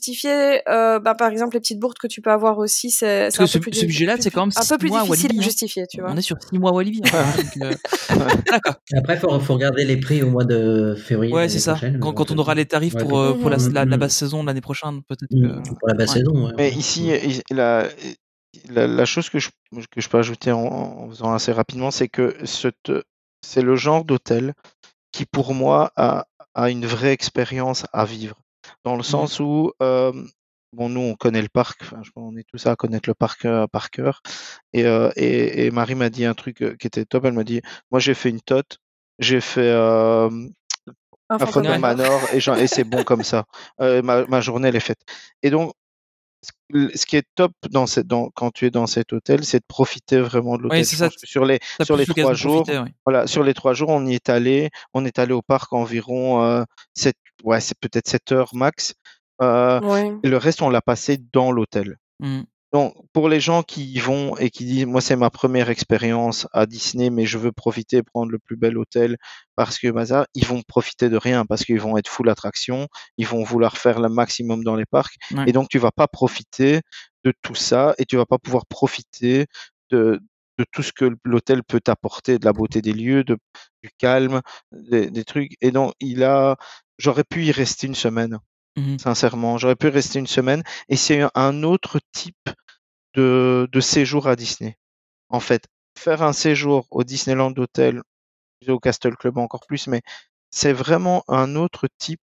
Euh, 0.70 1.00
bah, 1.00 1.16
par 1.16 1.30
exemple, 1.32 1.56
les 1.56 1.60
petites 1.60 1.80
bourdes 1.80 1.98
que 1.98 2.08
tu 2.08 2.22
peux 2.22 2.32
avoir 2.32 2.58
aussi, 2.58 2.90
c'est 2.92 3.24
Parce 3.26 3.36
c'est 3.36 3.42
un 3.42 3.46
que 3.46 3.52
ce, 3.52 3.58
peu 3.58 3.64
plus 3.72 3.80
ce 3.80 3.86
budget-là, 3.86 4.14
plus- 4.16 4.24
c'est 4.24 4.32
quand 4.32 4.46
même 4.46 4.52
un 4.56 4.66
peu 4.66 4.78
plus 4.78 4.90
difficile 4.90 5.32
à 5.36 5.40
hein. 5.40 5.44
justifier, 5.44 5.88
tu 5.88 6.02
vois. 6.02 6.12
On 6.12 6.18
est 6.18 6.22
sur 6.22 6.38
six 6.42 6.58
mois 6.60 6.72
Walibi. 6.74 7.02
hein. 7.14 7.26
Euh. 7.62 7.74
Après, 8.98 9.16
il 9.16 9.20
faut, 9.20 9.40
faut 9.40 9.54
regarder 9.54 9.86
les 9.86 9.98
prix 9.98 10.24
au 10.24 10.30
mois 10.30 10.46
de 10.46 10.96
février. 10.96 11.34
Ouais, 11.34 11.50
c'est 11.50 11.60
ça. 11.60 11.74
prochaine, 11.74 12.00
Quand, 12.00 12.32
on 12.32 12.38
aura 12.38 12.56
les 12.56 12.66
tarifs 12.66 12.94
ouais, 12.96 13.04
pour, 13.04 13.20
euh, 13.20 13.34
pour 13.34 13.50
la, 13.50 13.58
Mhm. 13.58 13.74
la, 13.74 13.86
la 13.86 13.96
Mhm. 13.96 14.00
basse 14.00 14.16
saison 14.16 14.44
l'année 14.44 14.62
prochaine, 14.62 15.02
peut-être. 15.08 15.32
Mm, 15.32 15.62
que- 15.64 15.70
Pour 15.80 15.88
la 15.88 15.94
basse 15.94 16.14
Ouais. 16.14 16.20
saison. 16.20 16.46
ouais. 16.48 16.54
Mais 16.58 16.72
ici, 16.72 17.12
la, 17.52 17.88
la, 18.70 18.88
la 18.88 19.06
chose 19.06 19.30
que 19.30 19.40
je, 19.40 19.50
que 19.92 20.02
je 20.02 20.10
peux 20.10 20.18
ajouter 20.18 20.52
en, 20.52 20.60
en 20.60 21.10
faisant 21.10 21.34
assez 21.34 21.52
rapidement, 21.52 21.92
c'est 21.92 22.08
que 22.08 22.36
cette- 22.46 22.92
c'est 23.46 23.62
le 23.62 23.76
genre 23.76 24.06
d'hôtel 24.06 24.54
qui, 25.12 25.26
pour 25.26 25.54
moi, 25.54 25.92
a, 25.96 26.26
a 26.56 26.70
une 26.70 26.86
vraie 26.86 27.14
expérience 27.14 27.86
à 27.94 28.06
vivre. 28.06 28.36
Dans 28.84 28.96
le 28.96 29.04
sens 29.04 29.40
où, 29.40 29.72
euh, 29.82 30.12
bon, 30.74 30.90
nous, 30.90 31.02
on 31.02 31.16
connaît 31.16 31.42
le 31.42 31.50
parc, 31.50 31.80
enfin, 31.84 32.02
je 32.04 32.12
pense 32.12 32.32
qu'on 32.32 32.38
est 32.38 32.46
tous 32.52 32.66
à 32.68 32.76
connaître 32.76 33.10
le 33.10 33.14
parc 33.16 33.46
euh, 33.46 33.68
par 33.68 33.90
cœur. 33.90 34.22
Et, 34.74 34.86
euh, 34.86 35.10
et, 35.16 35.66
et 35.66 35.72
Marie 35.72 35.96
m'a 35.96 36.10
dit 36.10 36.26
un 36.26 36.34
truc 36.34 36.58
qui 36.80 36.88
était 36.88 37.06
top. 37.06 37.26
Elle 37.26 37.34
m'a 37.34 37.44
dit 37.44 37.62
Moi, 37.92 38.00
j'ai 38.00 38.14
fait 38.14 38.30
une 38.30 38.42
tote, 38.42 38.78
j'ai 39.20 39.42
fait. 39.42 39.70
Un 39.72 41.38
Phantom 41.52 41.82
Manor. 41.82 42.22
Et, 42.34 42.68
c'est 42.68 42.84
bon 42.84 43.04
comme 43.04 43.24
ça. 43.24 43.46
Ma, 43.80 44.26
ma 44.26 44.42
journée 44.42 44.68
elle 44.70 44.76
est 44.76 44.80
faite. 44.80 45.00
Et 45.44 45.50
donc, 45.52 45.74
ce- 46.42 47.06
qui 47.06 47.18
est 47.18 47.28
top 47.36 47.52
dans 47.70 47.86
cette, 47.86 48.08
dans, 48.08 48.30
quand 48.30 48.52
tu 48.52 48.66
es 48.66 48.72
dans 48.72 48.88
cet 48.88 49.14
hôtel, 49.14 49.44
c'est 49.44 49.60
de 49.60 49.66
profiter 49.68 50.20
vraiment 50.20 50.58
de 50.58 50.64
l'hôtel. 50.64 50.80
Que 51.10 51.28
sur 51.28 51.46
les 51.46 51.60
sur 51.86 51.98
les 51.98 52.06
trois 52.24 52.34
jours, 52.34 52.64
profiter, 52.64 52.78
voilà, 53.06 53.28
sur 53.28 53.44
les 53.44 53.54
trois 53.54 53.74
jours, 53.74 53.90
on 53.90 54.06
y 54.06 54.16
est 54.16 54.30
allé. 54.30 54.70
On 54.94 55.06
est 55.06 55.20
allé 55.20 55.34
au 55.34 55.42
parc 55.42 55.74
environ 55.74 56.42
euh, 56.44 56.64
sept, 56.96 57.16
ouais, 57.44 57.62
c'est 57.62 57.78
peut-être 57.80 58.08
7 58.08 58.32
heures 58.32 58.56
max. 58.56 58.94
Euh, 59.42 59.80
Ouais. 59.82 60.12
et 60.24 60.28
le 60.30 60.38
reste, 60.38 60.62
on 60.62 60.70
l'a 60.70 60.82
passé 60.82 61.18
dans 61.34 61.52
l'hôtel. 61.52 61.98
Mm. 62.20 62.42
Donc, 62.72 62.94
pour 63.14 63.30
les 63.30 63.40
gens 63.40 63.64
qui 63.64 63.84
y 63.94 63.98
vont 64.00 64.38
et 64.38 64.52
qui 64.52 64.64
disent, 64.66 64.86
moi, 64.86 65.02
c'est 65.02 65.16
ma 65.16 65.32
première 65.32 65.70
expérience 65.72 66.46
à 66.54 66.68
Disney, 66.68 67.10
mais 67.10 67.26
je 67.26 67.40
veux 67.40 67.52
profiter, 67.52 68.04
prendre 68.04 68.32
le 68.32 68.38
plus 68.38 68.58
bel 68.58 68.78
hôtel 68.78 69.18
parce 69.56 69.80
que 69.80 69.88
bazar, 69.90 70.28
ils 70.36 70.46
vont 70.46 70.62
profiter 70.62 71.10
de 71.10 71.18
rien 71.18 71.46
parce 71.46 71.64
qu'ils 71.66 71.80
vont 71.82 71.98
être 71.98 72.08
full 72.10 72.30
attraction, 72.30 72.88
ils 73.18 73.26
vont 73.26 73.44
vouloir 73.44 73.78
faire 73.78 74.00
le 74.00 74.10
maximum 74.10 74.64
dans 74.64 74.76
les 74.76 74.86
parcs. 74.86 75.16
Ouais. 75.32 75.46
Et 75.48 75.52
donc, 75.52 75.68
tu 75.70 75.80
vas 75.80 75.92
pas 75.92 76.08
profiter 76.08 76.82
de 77.24 77.34
tout 77.42 77.56
ça 77.56 77.96
et 77.98 78.06
tu 78.06 78.18
vas 78.18 78.28
pas 78.28 78.38
pouvoir 78.38 78.68
profiter 78.68 79.48
de, 79.90 80.20
de 80.60 80.66
tout 80.72 80.84
ce 80.84 80.92
que 80.94 81.16
l'hôtel 81.24 81.64
peut 81.64 81.80
t'apporter, 81.80 82.38
de 82.38 82.46
la 82.46 82.54
beauté 82.54 82.84
des 82.84 82.94
lieux, 82.94 83.24
de, 83.24 83.38
du 83.82 83.90
calme, 83.98 84.42
des, 84.74 85.10
des 85.10 85.24
trucs. 85.24 85.54
Et 85.62 85.72
donc, 85.72 85.94
il 86.02 86.24
a, 86.24 86.56
j'aurais 87.00 87.24
pu 87.26 87.46
y 87.46 87.52
rester 87.52 87.88
une 87.88 87.96
semaine 87.96 88.40
Mhm. 88.78 89.00
sincèrement. 89.00 89.58
J'aurais 89.58 89.76
pu 89.76 89.88
rester 89.88 90.20
une 90.20 90.28
semaine 90.28 90.64
et 90.90 90.98
c'est 90.98 91.22
un- 91.36 91.64
autre 91.64 92.00
type 92.14 92.50
de, 93.16 93.68
de 93.72 93.80
séjour 93.82 94.28
à 94.28 94.36
Disney. 94.36 94.78
En 95.30 95.40
fait, 95.40 95.68
faire 95.98 96.22
un 96.24 96.34
séjour 96.34 96.88
au 96.92 97.04
Disneyland 97.04 97.54
Hotel, 97.58 98.02
au 98.68 98.80
Castle 98.80 99.16
Club 99.18 99.38
encore 99.40 99.66
plus, 99.68 99.88
mais 99.88 100.02
c'est 100.52 100.74
vraiment 100.74 101.24
un 101.28 101.56
autre 101.56 101.88
type 101.98 102.22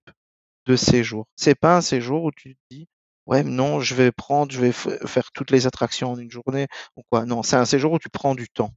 de 0.67 0.77
séjour. 0.77 1.27
C'est 1.37 1.55
pas 1.55 1.77
un 1.77 1.81
séjour 1.81 2.25
où 2.25 2.33
tu 2.33 2.55
te 2.57 2.61
dis, 2.71 2.89
ouais, 3.27 3.43
non, 3.45 3.81
je 3.81 3.95
vais 3.95 4.13
prendre, 4.13 4.53
je 4.53 4.61
vais 4.61 4.73
faire 4.73 5.33
toutes 5.33 5.51
les 5.51 5.67
attractions 5.67 6.13
en 6.13 6.19
une 6.19 6.31
journée 6.31 6.67
ou 6.97 7.03
quoi. 7.11 7.25
Non, 7.27 7.43
c'est 7.43 7.57
un 7.57 7.65
séjour 7.67 7.93
où 7.93 7.99
tu 7.99 8.09
prends 8.11 8.35
du 8.35 8.49
temps, 8.49 8.73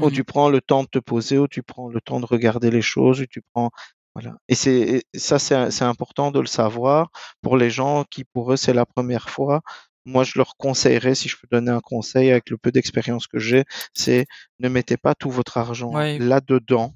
où 0.00 0.06
Mhm. 0.06 0.12
tu 0.12 0.24
prends 0.24 0.48
le 0.50 0.60
temps 0.60 0.82
de 0.84 0.88
te 0.88 0.98
poser, 0.98 1.38
où 1.38 1.48
tu 1.48 1.62
prends 1.62 1.88
le 1.88 2.00
temps 2.00 2.20
de 2.20 2.26
regarder 2.26 2.70
les 2.70 2.82
choses, 2.82 3.20
où 3.22 3.26
tu 3.26 3.42
prends 3.54 3.70
voilà. 4.16 4.36
Et 4.48 4.54
c'est 4.54 5.04
ça, 5.14 5.38
c'est 5.38 5.84
important 5.84 6.30
de 6.30 6.40
le 6.40 6.46
savoir 6.46 7.10
pour 7.42 7.56
les 7.58 7.68
gens 7.70 8.04
qui, 8.10 8.24
pour 8.24 8.50
eux, 8.52 8.56
c'est 8.56 8.72
la 8.72 8.86
première 8.86 9.28
fois. 9.28 9.60
Moi, 10.06 10.24
je 10.24 10.32
leur 10.36 10.56
conseillerais, 10.56 11.14
si 11.14 11.28
je 11.28 11.36
peux 11.36 11.48
donner 11.50 11.70
un 11.70 11.80
conseil 11.80 12.30
avec 12.30 12.48
le 12.48 12.56
peu 12.56 12.70
d'expérience 12.72 13.26
que 13.26 13.38
j'ai, 13.38 13.64
c'est 13.92 14.24
ne 14.60 14.68
mettez 14.68 14.96
pas 14.96 15.14
tout 15.14 15.30
votre 15.30 15.58
argent 15.58 15.92
Ouais. 15.92 16.18
là-dedans 16.18 16.94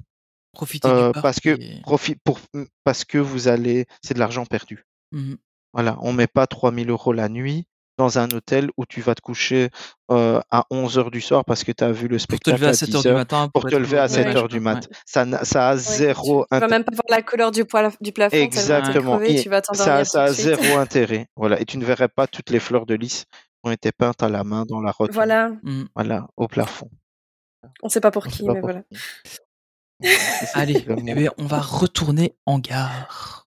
Profiter 0.53 0.89
euh, 0.89 1.09
du 1.09 1.13
parc. 1.13 1.23
parce 1.23 1.41
que 1.41 1.81
profit 1.83 2.17
pour 2.25 2.39
parce 2.85 3.05
que 3.05 3.19
vous 3.19 3.49
allez, 3.49 3.87
c'est 4.03 4.15
de 4.15 4.19
l'argent 4.19 4.47
perdu. 4.47 4.85
Mhm. 5.13 5.37
Voilà, 5.73 5.99
on 6.01 6.13
met 6.13 6.27
pas 6.27 6.47
3000 6.47 6.89
euros 6.91 7.13
la 7.13 7.29
nuit 7.29 7.67
dans 8.01 8.19
un 8.19 8.29
hôtel 8.31 8.71
où 8.79 8.87
tu 8.87 9.01
vas 9.03 9.15
te 9.15 9.21
coucher 9.21 9.69
euh, 10.11 10.41
à 10.51 10.65
11 10.71 10.99
heures 10.99 11.11
du 11.11 11.21
soir 11.21 11.45
parce 11.45 11.65
que 11.65 11.73
tu 11.73 11.85
as 11.85 11.93
vu 11.93 12.09
le 12.09 12.17
Pour 12.17 12.19
te 12.19 12.23
spectacle 12.23 12.57
lever 12.57 12.67
à 12.67 12.71
à 12.71 12.73
7 12.75 12.89
10 12.89 12.97
heures 12.97 13.03
du 13.03 13.09
heures 13.09 13.15
matin. 13.17 13.49
pour 13.53 13.65
te 13.65 13.75
lever 13.77 13.99
à 13.99 14.05
au- 14.07 14.09
7 14.09 14.27
Ouais. 14.27 14.37
heures 14.37 14.49
du 14.49 14.57
Ouais. 14.57 14.61
mat. 14.61 14.89
Ça, 15.05 15.27
ça 15.45 15.69
a 15.69 15.73
Ouais, 15.75 15.79
zéro 15.79 16.45
tu, 16.45 16.49
tu 16.49 16.51
vas 16.51 16.57
intérêt. 16.57 16.71
même 16.71 16.85
pas 16.85 16.93
voir 16.95 17.05
la 17.19 17.23
couleur 17.23 17.51
du, 17.51 17.65
poil- 17.65 17.93
du 18.01 18.13
plafond. 18.13 18.37
Exactement. 18.37 19.21
Et 19.21 19.43
tu 19.43 19.49
vas 19.51 19.61
ça, 19.73 20.05
ça 20.05 20.23
a 20.25 20.33
zéro 20.33 20.79
intérêt. 20.79 21.27
Voilà. 21.37 21.61
Et 21.61 21.65
tu 21.67 21.77
ne 21.79 21.85
verrais 21.85 22.09
pas 22.09 22.27
toutes 22.27 22.51
les 22.51 22.59
fleurs 22.61 22.87
de 22.87 22.95
lys 22.95 23.25
qui 23.25 23.69
ont 23.69 23.71
été 23.71 23.93
peintes 23.93 24.23
à 24.23 24.29
la 24.31 24.43
main 24.45 24.65
dans 24.67 24.81
la 24.81 24.91
rotule. 24.93 25.15
Voilà. 25.15 25.51
Mhm. 25.63 25.89
Voilà, 25.95 26.27
au 26.39 26.49
plafond. 26.49 26.89
On 27.83 27.91
sait 27.91 28.01
pas 28.01 28.11
pour 28.11 28.25
On 28.27 28.31
qui, 28.31 28.43
pas 28.47 28.55
mais 28.55 28.61
pour 28.61 28.71
voilà. 28.71 28.83
qui. 28.91 28.99
Allez, 30.55 30.87
eh 30.89 31.29
on 31.37 31.45
va 31.47 31.61
retourner 31.61 32.35
en 32.47 32.59
gare. 32.59 33.47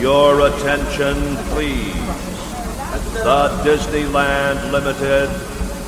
Your 0.00 0.42
attention, 0.46 1.14
please. 1.54 2.53
The 3.22 3.48
Disneyland 3.64 4.72
Limited 4.72 5.30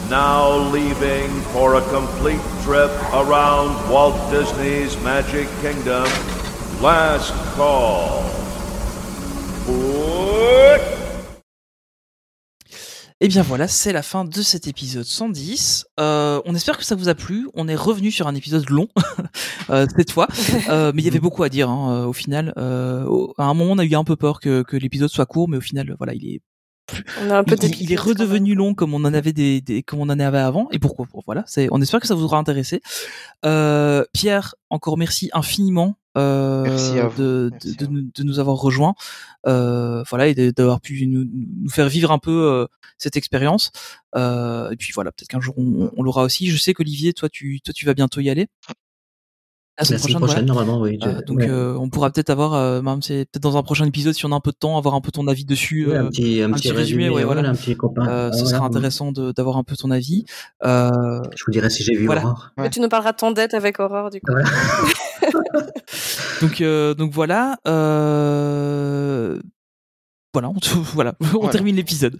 now 0.08 0.56
leaving 0.70 1.28
for 1.52 1.74
a 1.74 1.82
complete 1.90 2.40
trip 2.62 2.90
around 3.12 3.90
Walt 3.90 4.30
Disney's 4.30 4.96
Magic 5.02 5.48
Kingdom. 5.60 6.06
Last 6.80 7.34
call. 7.56 8.22
Et 13.20 13.28
bien 13.28 13.42
voilà, 13.42 13.66
c'est 13.66 13.92
la 13.92 14.02
fin 14.02 14.24
de 14.24 14.42
cet 14.42 14.68
épisode 14.68 15.04
110. 15.04 15.86
Euh, 15.98 16.40
on 16.44 16.54
espère 16.54 16.76
que 16.78 16.84
ça 16.84 16.94
vous 16.94 17.08
a 17.08 17.14
plu. 17.14 17.48
On 17.54 17.66
est 17.66 17.74
revenu 17.74 18.10
sur 18.10 18.28
un 18.28 18.34
épisode 18.34 18.68
long 18.70 18.88
euh, 19.70 19.86
cette 19.96 20.10
fois, 20.10 20.28
Euh, 20.68 20.92
mais 20.94 21.02
il 21.02 21.04
y 21.06 21.08
avait 21.08 21.18
beaucoup 21.18 21.42
à 21.42 21.48
dire 21.48 21.68
hein, 21.70 22.04
au 22.04 22.12
final. 22.12 22.52
À 22.56 22.62
un 23.44 23.54
moment, 23.54 23.72
on 23.72 23.78
a 23.78 23.84
eu 23.84 23.94
un 23.94 24.04
peu 24.04 24.16
peur 24.16 24.38
que, 24.38 24.62
que 24.62 24.76
l'épisode 24.76 25.08
soit 25.08 25.26
court, 25.26 25.48
mais 25.48 25.56
au 25.56 25.62
final, 25.62 25.94
voilà, 25.98 26.14
il 26.14 26.26
est 26.26 26.40
On 27.22 27.30
a 27.30 27.38
un 27.38 27.44
peu 27.44 27.56
il, 27.80 27.92
est 27.92 27.96
redevenu 27.96 28.54
long 28.54 28.74
comme 28.74 28.94
on 28.94 29.04
en 29.04 29.12
avait 29.12 29.32
des, 29.32 29.60
des 29.60 29.82
comme 29.82 30.00
on 30.00 30.04
en 30.04 30.18
avait 30.20 30.38
avant. 30.38 30.68
Et 30.70 30.78
pourquoi? 30.78 31.06
Voilà, 31.26 31.42
c'est. 31.46 31.68
On 31.72 31.80
espère 31.82 32.00
que 32.00 32.06
ça 32.06 32.14
vous 32.14 32.24
aura 32.24 32.38
intéressé. 32.38 32.80
Euh, 33.44 34.04
Pierre, 34.12 34.54
encore 34.70 34.96
merci 34.96 35.30
infiniment 35.32 35.98
euh, 36.16 36.62
Merci 36.62 36.98
à 36.98 37.08
vous. 37.08 37.20
de, 37.22 37.48
Merci 37.52 37.76
de, 37.76 37.84
à 37.84 37.86
de 37.86 37.92
nous- 37.92 38.10
de 38.14 38.22
nous 38.22 38.38
avoir 38.38 38.56
rejoints, 38.56 38.94
euh, 39.46 40.02
voilà, 40.08 40.28
et 40.28 40.34
d'avoir 40.52 40.80
pu 40.80 41.06
nous, 41.06 41.24
nous 41.30 41.68
faire 41.68 41.88
vivre 41.90 42.10
un 42.10 42.18
peu 42.18 42.30
euh, 42.50 42.66
cette 42.96 43.16
expérience. 43.16 43.70
Euh, 44.14 44.70
et 44.70 44.76
puis 44.76 44.92
voilà, 44.94 45.12
peut-être 45.12 45.28
qu'un 45.28 45.40
jour 45.40 45.54
on, 45.58 45.90
on 45.94 46.02
l'aura 46.02 46.22
aussi. 46.22 46.48
Je 46.48 46.56
sais 46.56 46.72
qu'Olivier, 46.72 47.12
toi, 47.12 47.28
tu, 47.28 47.60
toi, 47.60 47.74
tu 47.74 47.84
vas 47.84 47.92
bientôt 47.94 48.20
y 48.20 48.30
aller. 48.30 48.46
La 49.78 49.84
La 49.90 49.98
semaine 49.98 50.16
prochaine, 50.16 50.46
normalement, 50.46 50.80
oui. 50.80 50.98
je- 51.02 51.06
Euh, 51.08 51.20
donc 51.26 51.38
ouais. 51.40 51.50
euh, 51.50 51.76
on 51.78 51.90
pourra 51.90 52.10
peut-être 52.10 52.30
avoir, 52.30 52.54
euh, 52.54 52.80
même 52.80 53.02
c'est 53.02 53.26
peut-être 53.30 53.42
dans 53.42 53.58
un 53.58 53.62
prochain 53.62 53.84
épisode 53.84 54.14
si 54.14 54.24
on 54.24 54.32
a 54.32 54.34
un 54.34 54.40
peu 54.40 54.50
de 54.52 54.56
temps, 54.56 54.78
avoir 54.78 54.94
un 54.94 55.02
peu 55.02 55.10
ton 55.12 55.26
avis 55.28 55.44
dessus. 55.44 55.86
Ouais, 55.86 55.94
euh, 55.96 56.04
un 56.04 56.08
petit, 56.08 56.40
un 56.40 56.50
petit 56.50 56.70
résumé, 56.72 57.10
ouais, 57.10 57.24
voilà. 57.24 57.46
un 57.50 57.54
petit 57.54 57.76
copain. 57.76 58.06
Euh, 58.08 58.32
ce 58.32 58.46
sera 58.46 58.64
intéressant 58.64 59.12
d'avoir 59.12 59.58
un 59.58 59.64
peu 59.64 59.76
ton 59.76 59.90
avis. 59.90 60.24
Euh, 60.64 61.20
Je 61.36 61.44
vous 61.46 61.52
dirai 61.52 61.68
si 61.68 61.82
j'ai 61.84 61.94
vu 61.94 62.06
Voilà. 62.06 62.22
Aurore. 62.22 62.50
Mais 62.56 62.70
tu 62.70 62.80
nous 62.80 62.88
parleras 62.88 63.12
de 63.12 63.18
ton 63.18 63.32
dette 63.32 63.52
avec 63.52 63.78
Aurore, 63.78 64.08
du 64.08 64.20
coup. 64.20 64.32
Voilà. 64.32 64.48
donc, 66.40 66.60
euh, 66.62 66.94
donc 66.94 67.12
voilà. 67.12 67.58
Euh... 67.66 69.38
Voilà, 70.32 70.48
on, 70.50 70.54
voilà, 70.94 71.14
on 71.20 71.26
Voilà. 71.26 71.48
termine 71.50 71.76
l'épisode. 71.76 72.18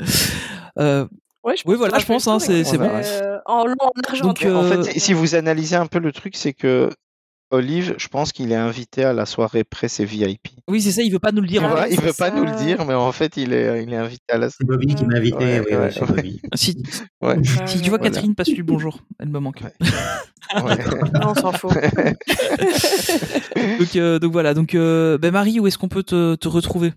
euh, 0.78 1.06
Ouais, 1.44 1.56
je 1.56 1.62
Oui, 1.66 1.76
voilà, 1.76 1.98
je 1.98 2.06
pense, 2.06 2.26
hein, 2.26 2.38
c'est- 2.38 2.76
bon. 2.76 2.90
Euh, 2.92 3.38
en 3.46 3.64
long, 3.64 3.74
en 3.80 3.90
en 3.90 4.22
Donc. 4.22 4.42
En 4.42 4.64
euh, 4.64 4.82
fait, 4.82 4.98
si 4.98 5.12
vous 5.12 5.34
analysez 5.34 5.76
un 5.76 5.86
peu 5.86 5.98
le 5.98 6.12
truc, 6.12 6.36
c'est 6.36 6.52
que 6.52 6.90
Olive, 7.50 7.94
je 7.96 8.08
pense 8.08 8.32
qu'il 8.32 8.52
est 8.52 8.56
invité 8.56 9.04
à 9.04 9.14
la 9.14 9.24
soirée 9.24 9.64
presse 9.64 10.00
et 10.00 10.04
VIP. 10.04 10.48
oui, 10.68 10.82
c'est 10.82 10.90
ça, 10.90 11.00
il 11.00 11.10
veut 11.10 11.18
pas 11.18 11.32
nous 11.32 11.40
le 11.40 11.46
dire. 11.48 11.64
En 11.64 11.68
Ah 11.70 11.84
oui, 11.88 11.94
il 11.94 12.00
veut 12.00 12.08
c'est 12.12 12.18
pas 12.18 12.30
nous 12.30 12.44
le 12.44 12.52
dire, 12.56 12.84
mais 12.84 12.92
en 12.92 13.10
fait, 13.12 13.38
il 13.38 13.54
est, 13.54 13.82
il 13.84 13.92
est 13.92 13.96
invité 13.96 14.24
à 14.30 14.36
la. 14.36 14.50
C'est 14.50 14.66
Bobby 14.66 14.94
qui 14.94 15.06
m'a 15.06 15.16
invité. 15.16 15.36
Ouais, 15.36 15.62
oui, 15.70 15.76
ouais. 15.76 15.90
Bobby. 16.06 16.42
Si, 16.54 16.82
Ouais. 17.22 17.36
si 17.66 17.80
tu 17.80 17.88
vois 17.88 17.98
Voilà. 17.98 18.12
Catherine, 18.12 18.34
passe-lui 18.34 18.62
bonjour. 18.62 18.98
Elle 19.18 19.28
me 19.30 19.38
manque. 19.38 19.62
Ouais. 19.62 20.62
Ouais. 20.62 20.76
Non, 21.14 21.30
on 21.30 21.34
s'en 21.34 21.52
fout. 21.52 21.72
donc, 23.78 23.96
euh, 23.96 24.18
donc 24.18 24.32
voilà. 24.32 24.54
Donc, 24.54 24.74
euh, 24.74 25.18
ben 25.18 25.32
Marie, 25.32 25.60
où 25.60 25.66
est-ce 25.66 25.78
qu'on 25.78 25.88
peut 25.88 26.02
te, 26.02 26.34
te 26.34 26.48
retrouver? 26.48 26.92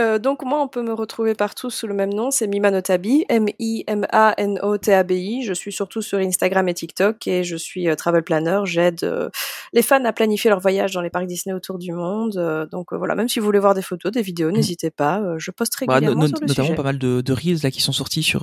Euh, 0.00 0.18
donc 0.18 0.42
moi, 0.42 0.62
on 0.62 0.68
peut 0.68 0.80
me 0.82 0.94
retrouver 0.94 1.34
partout 1.34 1.68
sous 1.68 1.86
le 1.86 1.92
même 1.92 2.14
nom, 2.14 2.30
c'est 2.30 2.46
Mimanotabi, 2.46 3.26
M-I-M-A-N-O-T-A-B-I. 3.28 5.42
Je 5.44 5.52
suis 5.52 5.72
surtout 5.72 6.02
sur 6.02 6.18
Instagram 6.18 6.68
et 6.68 6.74
TikTok 6.74 7.26
et 7.26 7.44
je 7.44 7.56
suis 7.56 7.88
euh, 7.88 7.94
travel 7.94 8.22
planner. 8.22 8.60
J'aide 8.64 9.04
euh, 9.04 9.28
les 9.72 9.82
fans 9.82 10.04
à 10.04 10.12
planifier 10.12 10.50
leur 10.50 10.60
voyage 10.60 10.92
dans 10.92 11.00
les 11.02 11.10
parcs 11.10 11.26
Disney 11.26 11.54
autour 11.54 11.78
du 11.78 11.92
monde. 11.92 12.68
Donc 12.70 12.92
voilà, 12.92 13.14
même 13.14 13.28
si 13.28 13.38
vous 13.38 13.46
voulez 13.46 13.58
voir 13.58 13.74
des 13.74 13.82
photos, 13.82 14.12
des 14.12 14.22
vidéos, 14.22 14.50
n'hésitez 14.50 14.90
pas. 14.90 15.20
je 15.38 15.50
poste 15.50 15.74
Bah, 15.86 16.00
no- 16.00 16.06
régulièrement 16.06 16.22
no- 16.22 16.28
sur 16.28 16.38
le 16.40 16.46
Notamment 16.46 16.66
sujet. 16.68 16.76
pas 16.76 16.82
mal 16.84 16.98
de, 16.98 17.20
de 17.20 17.32
reels 17.32 17.58
là 17.62 17.70
qui 17.70 17.80
sont 17.82 17.92
sortis 17.92 18.22
sur. 18.22 18.42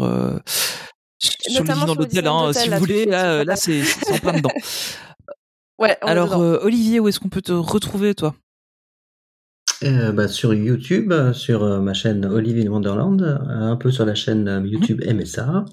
sur 1.19 1.63
le 1.63 1.67
Notamment 1.67 1.85
dans 1.85 1.95
l'hôtel, 1.95 2.27
hein, 2.27 2.53
si 2.53 2.69
vous 2.69 2.77
voulez, 2.77 3.05
là, 3.05 3.55
c'est 3.55 3.79
là 3.81 3.85
en 4.13 4.17
plein 4.19 4.33
dedans. 4.33 4.51
Ouais, 5.79 5.97
on 6.03 6.07
Alors, 6.07 6.41
euh, 6.41 6.59
Olivier, 6.63 6.99
où 6.99 7.07
est-ce 7.07 7.21
qu'on 7.21 7.29
peut 7.29 7.41
te 7.41 7.53
retrouver, 7.53 8.13
toi? 8.13 8.35
Euh, 9.83 10.11
bah, 10.11 10.27
sur 10.27 10.53
YouTube, 10.53 11.14
sur 11.33 11.64
euh, 11.64 11.80
ma 11.80 11.93
chaîne 11.93 12.25
Olivier 12.25 12.67
Wonderland, 12.67 13.22
euh, 13.22 13.38
un 13.48 13.77
peu 13.77 13.91
sur 13.91 14.06
la 14.06 14.14
chaîne 14.16 14.48
euh, 14.48 14.61
YouTube 14.66 15.01
MSA, 15.06 15.64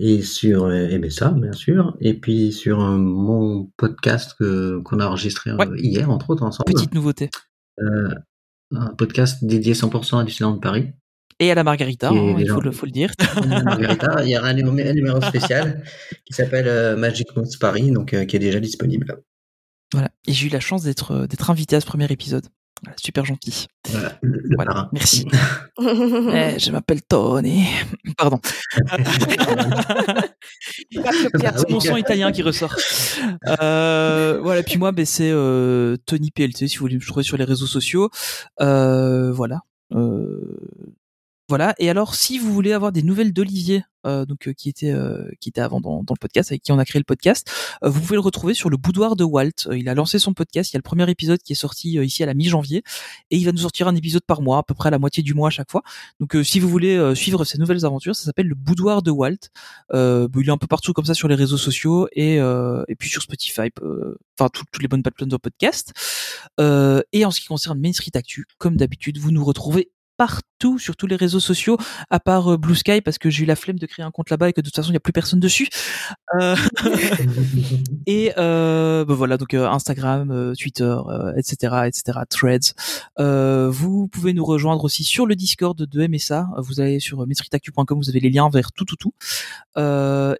et 0.00 0.22
sur 0.22 0.68
MSA, 0.68 1.30
bien 1.32 1.52
sûr, 1.52 1.96
et 2.00 2.14
puis 2.14 2.52
sur 2.52 2.78
mon 2.78 3.70
podcast 3.76 4.34
qu'on 4.38 5.00
a 5.00 5.06
enregistré 5.06 5.52
Ouais. 5.52 5.66
hier, 5.76 6.08
entre 6.08 6.30
autres, 6.30 6.44
ensemble. 6.44 6.72
Petite 6.72 6.94
nouveauté. 6.94 7.30
Un 7.78 8.94
podcast 8.96 9.44
dédié 9.44 9.74
100% 9.74 10.20
à 10.20 10.24
Disneyland 10.24 10.58
Paris. 10.58 10.92
Et 11.40 11.50
à 11.50 11.54
la 11.54 11.64
Margarita, 11.64 12.10
hein, 12.10 12.36
il 12.38 12.48
faut 12.48 12.60
le, 12.60 12.70
faut 12.70 12.86
le 12.86 12.92
dire. 12.92 13.10
Margarita, 13.46 14.24
il 14.24 14.30
y 14.30 14.38
aura 14.38 14.48
un 14.48 14.54
numéro, 14.54 14.76
un 14.88 14.92
numéro 14.92 15.20
spécial 15.20 15.82
qui 16.24 16.32
s'appelle 16.32 16.96
Magic 16.96 17.34
Moons 17.36 17.44
Paris, 17.60 17.90
donc 17.90 18.14
euh, 18.14 18.24
qui 18.24 18.36
est 18.36 18.40
déjà 18.40 18.60
disponible. 18.60 19.22
Voilà. 19.92 20.10
Et 20.26 20.32
j'ai 20.32 20.46
eu 20.46 20.50
la 20.50 20.60
chance 20.60 20.82
d'être 20.82 21.26
d'être 21.26 21.50
invité 21.50 21.76
à 21.76 21.80
ce 21.80 21.86
premier 21.86 22.10
épisode. 22.10 22.46
Voilà, 22.82 22.96
super 23.02 23.24
gentil. 23.24 23.66
Voilà, 23.90 24.18
le, 24.22 24.38
le 24.42 24.54
Voilà, 24.56 24.72
parrain. 24.72 24.88
merci. 24.92 25.26
Eh, 25.80 26.58
je 26.58 26.70
m'appelle 26.72 27.02
Tony. 27.02 27.66
Pardon. 28.16 28.40
Pierre, 30.90 31.58
C'est 31.58 31.70
mon 31.70 31.80
son 31.80 31.96
italien 31.96 32.32
qui 32.32 32.42
ressort. 32.42 32.76
Euh, 33.60 34.40
voilà, 34.42 34.62
puis 34.62 34.78
moi, 34.78 34.92
ben, 34.92 35.06
c'est 35.06 35.30
euh, 35.30 35.96
Tony 36.06 36.30
PLT, 36.30 36.68
si 36.68 36.76
vous 36.76 36.82
voulez 36.84 36.96
me 36.96 37.00
trouver 37.00 37.22
sur 37.22 37.36
les 37.36 37.44
réseaux 37.44 37.66
sociaux. 37.66 38.10
Euh, 38.60 39.32
voilà. 39.32 39.60
Voilà. 41.48 41.74
Et 41.78 41.88
alors, 41.88 42.14
si 42.14 42.38
vous 42.38 42.52
voulez 42.52 42.72
avoir 42.72 42.92
des 42.92 43.02
nouvelles 43.02 43.32
d'Olivier, 43.32 43.82
euh, 44.06 44.24
donc 44.26 44.46
euh, 44.46 44.52
qui 44.52 44.68
était 44.68 44.92
euh, 44.92 45.28
qui 45.40 45.48
était 45.48 45.60
avant 45.60 45.80
dans, 45.80 46.00
le 46.08 46.18
podcast, 46.20 46.52
avec 46.52 46.62
qui 46.62 46.72
on 46.72 46.78
a 46.78 46.84
créé 46.84 47.00
le 47.00 47.04
podcast, 47.04 47.50
vous 47.82 48.00
pouvez 48.00 48.16
le 48.16 48.20
retrouver 48.20 48.52
sur 48.52 48.68
le 48.68 48.76
boudoir 48.76 49.16
de 49.16 49.24
Walt. 49.24 49.66
Il 49.72 49.88
a 49.88 49.94
lancé 49.94 50.18
son 50.18 50.34
podcast. 50.34 50.70
Il 50.70 50.74
y 50.74 50.76
a 50.76 50.78
le 50.78 50.82
premier 50.82 51.10
épisode 51.10 51.40
qui 51.42 51.52
est 51.54 51.56
sorti 51.56 51.94
ici 51.94 52.22
à 52.22 52.26
la 52.26 52.34
mi-janvier, 52.34 52.82
et 53.30 53.36
il 53.38 53.44
va 53.46 53.52
nous 53.52 53.58
sortir 53.58 53.88
un 53.88 53.96
épisode 53.96 54.24
par 54.26 54.42
mois, 54.42 54.58
à 54.58 54.62
peu 54.62 54.74
près 54.74 54.88
à 54.88 54.90
la 54.90 54.98
moitié 54.98 55.22
du 55.22 55.32
mois 55.32 55.48
à 55.48 55.50
chaque 55.50 55.70
fois. 55.70 55.82
Donc, 56.20 56.36
si 56.44 56.60
vous 56.60 56.68
voulez 56.68 57.14
suivre 57.14 57.44
ces 57.44 57.56
nouvelles 57.56 57.86
aventures, 57.86 58.14
ça 58.14 58.24
s'appelle 58.24 58.46
le 58.46 58.54
boudoir 58.54 59.02
de 59.02 59.10
Walt. 59.10 59.48
Il 59.94 60.28
est 60.46 60.50
un 60.50 60.58
peu 60.58 60.66
partout 60.66 60.92
comme 60.92 61.06
ça 61.06 61.14
sur 61.14 61.28
les 61.28 61.34
réseaux 61.34 61.56
sociaux 61.56 62.08
et 62.12 62.34
et 62.36 62.94
puis 62.98 63.08
sur 63.08 63.22
Spotify, 63.22 63.70
enfin 64.38 64.50
tout- 64.52 64.64
toutes 64.70 64.82
les 64.82 64.88
bonnes 64.88 65.02
plateformes 65.02 65.30
de 65.30 65.36
podcast. 65.38 65.92
Et 66.58 67.24
en 67.24 67.30
ce 67.30 67.40
qui 67.40 67.46
concerne 67.46 67.80
Main 67.80 67.92
Street 67.94 68.10
Actu, 68.14 68.44
comme 68.58 68.76
d'habitude, 68.76 69.18
vous 69.18 69.30
nous 69.30 69.44
retrouvez 69.44 69.90
partout 70.18 70.78
sur 70.78 70.96
tous 70.96 71.06
les 71.06 71.16
réseaux 71.16 71.40
sociaux 71.40 71.78
à 72.10 72.18
part 72.18 72.52
euh, 72.52 72.56
Blue 72.58 72.74
Sky 72.74 73.00
parce 73.00 73.16
que 73.18 73.30
j'ai 73.30 73.44
eu 73.44 73.46
la 73.46 73.54
flemme 73.54 73.78
de 73.78 73.86
créer 73.86 74.04
un 74.04 74.10
compte 74.10 74.28
là-bas 74.28 74.48
et 74.48 74.52
que 74.52 74.60
de 74.60 74.66
toute 74.66 74.74
façon 74.74 74.88
il 74.88 74.92
n'y 74.92 74.96
a 74.96 75.00
plus 75.00 75.12
personne 75.12 75.38
dessus. 75.38 75.68
Euh, 76.34 76.56
et 78.06 78.32
euh, 78.36 79.04
ben 79.04 79.14
voilà 79.14 79.36
donc 79.36 79.54
Instagram, 79.54 80.52
Twitter, 80.58 80.96
etc., 81.36 81.82
etc., 81.86 82.18
Threads. 82.28 82.74
Euh, 83.20 83.70
vous 83.70 84.08
pouvez 84.08 84.32
nous 84.32 84.44
rejoindre 84.44 84.84
aussi 84.84 85.04
sur 85.04 85.26
le 85.26 85.36
Discord 85.36 85.80
de 85.80 86.06
MSA. 86.06 86.48
Vous 86.58 86.80
allez 86.80 86.98
sur 86.98 87.24
maîtritactu.com, 87.24 87.98
vous 87.98 88.08
avez 88.08 88.20
les 88.20 88.30
liens 88.30 88.50
vers 88.50 88.72
tout, 88.72 88.84
tout, 88.84 88.96
tout. 88.96 89.14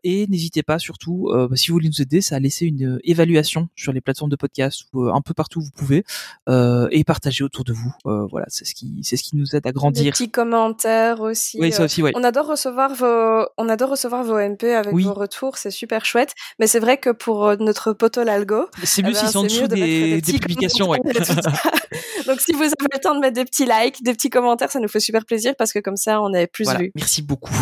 Et 0.02 0.26
n'hésitez 0.28 0.64
pas 0.64 0.80
surtout, 0.80 1.30
bah, 1.32 1.54
si 1.54 1.68
vous 1.68 1.74
voulez 1.74 1.88
nous 1.88 2.02
aider, 2.02 2.20
c'est 2.20 2.34
à 2.34 2.40
laisser 2.40 2.66
une 2.66 2.98
évaluation 3.04 3.68
sur 3.76 3.92
les 3.92 4.00
plateformes 4.00 4.30
de 4.30 4.36
podcast 4.36 4.86
ou 4.92 5.04
un 5.04 5.20
peu 5.20 5.34
partout 5.34 5.60
où 5.60 5.62
vous 5.62 5.70
pouvez 5.70 6.04
et 6.48 7.04
partager 7.04 7.44
autour 7.44 7.62
de 7.62 7.72
vous. 7.72 7.94
Voilà, 8.04 8.46
c'est 8.48 8.64
ce 8.64 8.74
qui, 8.74 9.00
c'est 9.04 9.16
ce 9.16 9.22
qui 9.22 9.36
nous 9.36 9.54
aide 9.54 9.67
à 9.68 9.90
Des 9.90 10.10
petits 10.10 10.30
commentaires 10.30 11.20
aussi. 11.20 11.58
Oui, 11.60 11.72
ça 11.72 11.82
euh, 11.82 11.84
aussi, 11.86 12.02
ouais. 12.02 12.12
On 12.14 12.24
adore 12.24 12.46
recevoir 12.46 12.94
vos, 12.94 13.46
on 13.56 13.68
adore 13.68 13.90
recevoir 13.90 14.22
vos 14.24 14.38
MP 14.38 14.64
avec 14.74 14.92
Oui. 14.94 15.04
vos 15.04 15.14
retours, 15.14 15.56
c'est 15.58 15.70
super 15.70 16.04
chouette. 16.04 16.32
Mais 16.58 16.66
c'est 16.66 16.80
vrai 16.80 16.96
que 16.98 17.10
pour 17.10 17.46
euh, 17.46 17.56
notre 17.58 17.92
poteau 17.92 18.24
l'algo, 18.24 18.66
C'est 18.84 19.00
eh 19.02 19.04
mieux 19.04 19.12
ben, 19.12 19.18
si 19.18 19.26
c'est 19.28 19.36
en 19.36 19.42
dessous 19.44 19.68
de 19.68 19.74
des, 19.74 20.14
des 20.14 20.20
petits 20.20 20.38
publications, 20.38 20.88
ouais. 20.90 20.98
Donc 22.26 22.40
si 22.40 22.52
vous 22.52 22.62
avez 22.62 22.72
le 22.92 22.98
temps 23.00 23.14
de 23.14 23.20
mettre 23.20 23.34
des 23.34 23.44
petits 23.44 23.64
likes, 23.64 24.02
des 24.02 24.12
petits 24.12 24.30
commentaires, 24.30 24.70
ça 24.70 24.80
nous 24.80 24.88
fait 24.88 25.00
super 25.00 25.24
plaisir 25.24 25.54
parce 25.56 25.72
que 25.72 25.78
comme 25.78 25.96
ça 25.96 26.20
on 26.20 26.32
est 26.34 26.46
plus 26.46 26.64
Voilà, 26.64 26.80
vus. 26.80 26.92
merci 26.94 27.22
beaucoup. 27.22 27.54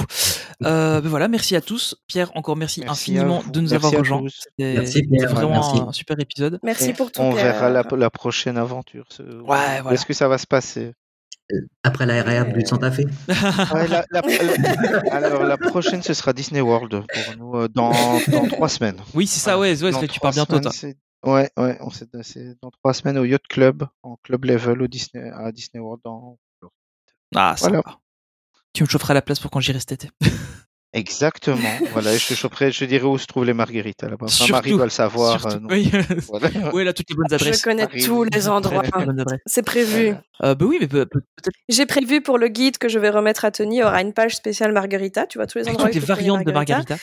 Euh, 0.65 1.01
ben 1.01 1.09
voilà, 1.09 1.29
merci 1.29 1.55
à 1.55 1.61
tous. 1.61 1.95
Pierre, 2.09 2.31
encore 2.35 2.57
merci, 2.57 2.83
infiniment 2.89 3.43
de 3.47 3.61
nous 3.61 3.71
Merci 3.71 3.75
avoir 3.87 3.93
rejoints. 4.01 4.23
Merci, 4.59 5.03
Pierre. 5.03 5.35
vraiment 5.35 5.51
Merci. 5.51 5.79
un 5.89 5.93
super 5.93 6.19
épisode. 6.19 6.59
Merci 6.63 6.93
pour 6.95 7.13
tout. 7.13 7.21
On 7.21 7.33
Pierre. 7.33 7.45
verra 7.53 7.71
la, 7.71 7.85
la 7.97 8.11
prochaine 8.11 8.57
aventure. 8.59 9.05
ce- 9.11 9.23
voilà. 9.45 9.83
est-ce 9.93 10.07
que 10.07 10.15
ça 10.15 10.29
va 10.29 10.39
se 10.39 10.47
passer? 10.47 10.93
Après 11.83 12.07
la 12.07 12.23
RAB 12.23 12.53
du 12.59 12.67
Santa 12.67 12.91
Fe. 12.91 13.01
Ouais, 13.75 13.87
la- 13.89 14.05
la- 14.11 14.21
la- 14.23 15.01
Alors, 15.13 15.45
la 15.45 15.57
prochaine, 15.57 16.03
ce 16.03 16.13
sera 16.15 16.33
Disney 16.33 16.61
World 16.61 17.05
pour 17.13 17.37
nous 17.39 17.57
euh, 17.61 17.69
dans, 17.69 17.93
dans 18.29 18.47
trois 18.49 18.69
semaines. 18.69 19.01
Oui, 19.15 19.27
c'est 19.27 19.41
ça, 19.41 19.59
ouais, 19.59 19.81
ouais, 19.83 19.93
que 19.93 20.07
tu 20.07 20.19
pars 20.21 20.33
bientôt, 20.33 20.59
toi. 20.61 20.73
semaines, 20.73 20.95
c'est- 20.95 21.31
Ouais, 21.31 21.51
ouais, 21.57 21.77
on 21.81 21.91
c'est 21.91 22.09
dans 22.63 22.71
trois 22.71 22.93
semaines 22.95 23.19
au 23.19 23.25
Yacht 23.25 23.47
Club, 23.49 23.85
en 24.03 24.17
club 24.23 24.45
level 24.45 24.83
au 24.83 24.87
Disney, 24.87 25.29
à 25.35 25.51
Disney 25.51 25.81
World. 25.81 26.01
Dans... 26.05 26.39
Ah, 27.35 27.55
Voilà. 27.59 27.77
sympa. 27.79 27.99
Tu 28.73 28.83
me 28.85 28.89
chaufferas 28.89 29.15
la 29.15 29.23
place 29.23 29.41
pour 29.41 29.51
quand 29.51 29.61
j'irai 29.61 29.81
cet 29.81 29.93
été. 29.93 30.11
Exactement. 30.93 31.59
voilà, 31.93 32.17
je 32.17 32.27
te 32.29 32.35
choperai, 32.35 32.73
je 32.73 32.79
te 32.81 32.85
dirai 32.87 33.05
où 33.05 33.19
se 33.19 33.27
trouvent 33.27 33.45
les 33.45 33.53
margaritas 33.53 34.09
là-bas. 34.09 34.27
Enfin, 34.29 34.47
Marie 34.51 34.71
doit 34.73 34.85
le 34.85 34.91
savoir. 34.91 35.41
Surtout. 35.41 35.57
euh, 35.57 35.61
non. 35.61 35.69
oui. 35.71 35.91
Voilà. 36.29 36.49
oui, 36.73 36.85
là, 36.85 36.93
toutes 36.93 37.11
les 37.11 37.17
bonnes 37.17 37.33
adresses. 37.33 37.59
Je 37.59 37.63
connais 37.63 37.83
Arrive. 37.83 38.05
tous 38.05 38.25
les 38.25 38.49
endroits. 38.49 38.83
C'est 39.47 39.63
prévu. 39.65 40.15
Euh, 40.43 40.55
bah 40.55 40.67
oui, 40.67 40.77
mais 40.81 40.87
peut- 40.87 41.07
peut- 41.07 41.21
peut-être 41.37 41.55
J'ai 41.69 41.87
prévu 41.87 42.21
pour 42.21 42.37
le 42.39 42.49
guide 42.49 42.77
que 42.79 42.89
je 42.89 42.99
vais 42.99 43.09
remettre 43.11 43.45
à 43.47 43.51
Tony, 43.51 43.77
il 43.77 43.79
y 43.81 43.83
aura 43.83 44.03
une 44.03 44.13
page 44.13 44.37
spéciale 44.37 44.73
Margarita, 44.73 45.27
tu 45.27 45.39
vois 45.39 45.47
tous 45.47 45.59
les 45.59 45.63
avec 45.69 45.75
endroits 45.75 45.89
toutes 45.91 45.97
où 45.97 45.99
les 45.99 46.05
il 46.05 46.07
peut 46.07 46.13
trouver 46.13 46.29
variantes 46.31 46.47
de 46.47 46.53
Margarita. 46.53 46.97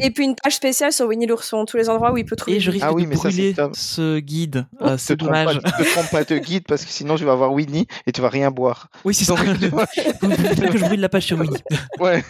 Et 0.00 0.10
puis 0.10 0.24
une 0.24 0.36
page 0.36 0.54
spéciale 0.54 0.92
sur 0.92 1.06
Winnie 1.06 1.26
l'ourson, 1.26 1.64
tous 1.64 1.76
les 1.76 1.88
endroits 1.88 2.12
où 2.12 2.18
il 2.18 2.24
peut 2.24 2.36
trouver. 2.36 2.56
Et 2.56 2.60
je 2.60 2.70
risque 2.70 2.84
Ah 2.86 2.92
oui, 2.92 3.02
de 3.04 3.08
mais 3.08 3.16
ça, 3.16 3.28
brûler 3.28 3.54
top. 3.54 3.72
ce 3.74 4.18
guide. 4.20 4.66
Ne 4.80 4.86
Euh, 4.86 4.96
te 4.96 5.00
c'est 5.00 5.16
trompe 5.16 5.30
pas, 5.32 5.44
dommage. 5.44 5.56
ne 5.64 5.84
te 5.84 5.90
trompe 5.90 6.10
pas 6.10 6.24
de 6.24 6.38
guide 6.38 6.64
parce 6.68 6.84
que 6.84 6.90
sinon 6.92 7.16
tu 7.16 7.24
vas 7.24 7.32
avoir 7.32 7.52
Winnie 7.52 7.86
et 8.06 8.12
tu 8.12 8.20
vas 8.20 8.28
rien 8.28 8.50
boire. 8.52 8.88
Oui, 9.04 9.12
c'est 9.14 9.24
ça. 9.24 9.34
Que 9.34 9.44
je 10.78 10.84
brûle 10.84 11.00
la 11.00 11.08
page 11.08 11.24
sur 11.26 11.38
Winnie. 11.40 11.58
ouais. 12.00 12.22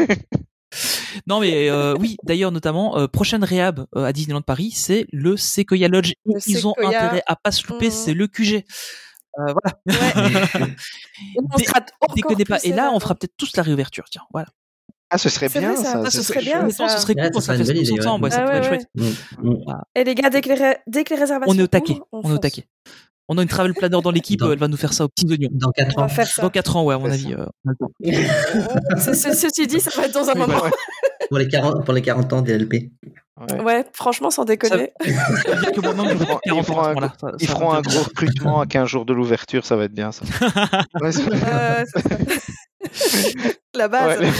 Non, 1.27 1.41
mais 1.41 1.69
euh, 1.71 1.95
oui, 1.99 2.17
d'ailleurs, 2.25 2.53
notamment, 2.53 2.97
euh, 2.99 3.07
prochaine 3.07 3.45
réhab 3.45 3.87
euh, 3.97 4.05
à 4.05 4.13
Disneyland 4.13 4.43
Paris, 4.43 4.73
c'est 4.75 5.07
le 5.13 5.37
Sequoia 5.37 5.89
Lodge. 5.89 6.13
Le 6.25 6.35
Ils 6.47 6.67
ont 6.67 6.75
Sequoia. 6.75 6.89
intérêt 6.89 7.23
à 7.27 7.37
pas 7.37 7.53
se 7.53 7.67
louper, 7.67 7.87
Mhm. 7.87 7.93
c'est 7.93 8.15
le 8.15 8.27
QG. 8.27 8.65
Euh, 9.39 9.53
voilà. 9.53 9.79
Ouais. 9.87 9.95
Et 11.37 11.39
on 11.55 11.59
sera 11.59 11.81
Déconnez 12.15 12.45
pas. 12.45 12.59
Et 12.65 12.73
là, 12.73 12.91
on 12.93 13.01
fera 13.01 13.15
peut-être 13.15 13.35
tous 13.37 13.57
la 13.57 13.63
réouverture. 13.63 14.05
Tiens, 14.11 14.23
voilà. 14.33 14.49
Ah, 15.11 15.19
ce 15.19 15.29
serait 15.29 15.49
bien 15.51 15.73
vrai, 15.75 15.77
ça. 15.77 15.93
ça. 15.93 16.03
Ah, 16.07 16.11
ce 16.11 16.23
serait 16.23 16.41
bien, 16.41 16.61
Honnêtement, 16.63 16.89
ce 16.89 16.95
ça. 16.95 17.01
serait 17.01 17.15
cool 17.15 17.23
ça 17.25 17.31
quand 17.31 17.41
ça 17.41 17.47
serait 17.55 17.57
fait 17.59 17.63
une 17.63 17.69
belle 17.69 17.77
idée, 17.87 17.87
60 18.03 18.07
ans, 18.07 18.17
ouais. 18.17 18.23
ouais, 18.25 18.31
ça 18.31 18.39
Ah 18.41 18.45
pourrait 18.45 18.57
être 18.59 18.69
chouette. 18.69 18.87
Mm, 18.95 19.49
mm. 19.51 19.83
Et 19.95 20.05
les 20.05 20.15
gars, 20.15 20.31
dès 20.31 20.41
que 20.41 20.49
les, 20.49 20.55
ré- 20.55 20.79
dès 20.87 21.05
que 21.05 21.13
les 21.15 21.21
réservations 21.21 21.55
On 21.55 21.59
est 21.59 21.63
au 21.63 21.67
taquet, 21.67 21.99
on 22.13 22.31
est 22.31 22.33
au 22.33 22.39
taquet. 22.39 22.65
On 23.29 23.39
a 23.39 23.43
une 23.43 23.49
travel 23.49 23.73
planner 23.73 24.01
dans 24.03 24.11
l'équipe, 24.11 24.43
elle 24.43 24.59
va 24.59 24.69
nous 24.69 24.77
faire 24.77 24.93
ça 24.93 25.05
aux 25.05 25.09
petits 25.09 25.27
oignons. 25.31 25.49
Dans 25.53 25.71
4 25.71 25.95
On 25.97 26.01
va 26.01 26.07
ans. 26.07 26.25
ça. 26.27 26.43
Dans 26.43 26.51
4 26.51 26.77
ans, 26.77 26.85
ouais, 26.85 26.95
à 26.95 26.99
mon 26.99 27.11
avis. 27.11 27.33
ça. 27.33 27.47
euh. 28.05 28.97
Ce- 28.99 29.15
ce- 29.15 29.33
Ceci 29.35 29.67
dit, 29.67 29.81
ça 29.81 29.91
va 29.97 30.07
être 30.07 30.13
dans 30.15 30.29
un 30.29 30.33
Oui, 30.35 30.41
moment. 30.41 30.63
Pour 31.29 31.39
les 31.39 31.49
40, 31.49 31.85
pour 31.85 31.95
les 31.95 32.03
40 32.03 32.33
ans 32.33 32.43
DLP. 32.43 32.91
ouais. 33.49 33.61
Ouais, 33.63 33.85
franchement, 33.93 34.31
sans 34.31 34.45
déconner. 34.45 34.93
Ça 35.05 35.07
Ils 35.07 35.15
feront, 35.15 35.95
faire 36.05 36.41
40 36.43 36.43
ils 36.45 36.65
feront 36.65 36.81
ans 36.81 36.83
à 36.83 36.95
ce 36.95 36.99
un. 36.99 37.13
Ça- 37.21 37.37
ils 37.41 37.47
ça 37.47 37.53
feront 37.55 37.81
gros 37.81 38.03
recrutement 38.03 38.61
à 38.61 38.67
15 38.67 38.89
jours 38.89 39.05
de 39.07 39.13
l'ouverture, 39.15 39.65
ça 39.65 39.77
va 39.77 39.85
être 39.85 39.95
bien 39.95 40.11
ça. 40.13 40.25
Ouais, 41.01 41.13
c'est- 41.13 41.23
Euh, 41.33 41.85
ça. 41.87 42.01
La 43.75 43.89
base. 43.89 44.19
ouais. 44.21 44.31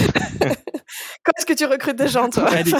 Quand 1.25 1.31
est-ce 1.37 1.45
que 1.45 1.53
tu 1.53 1.65
recrutes 1.65 1.95
des 1.97 2.07
gens, 2.09 2.29
toi? 2.29 2.47
Allez. 2.51 2.71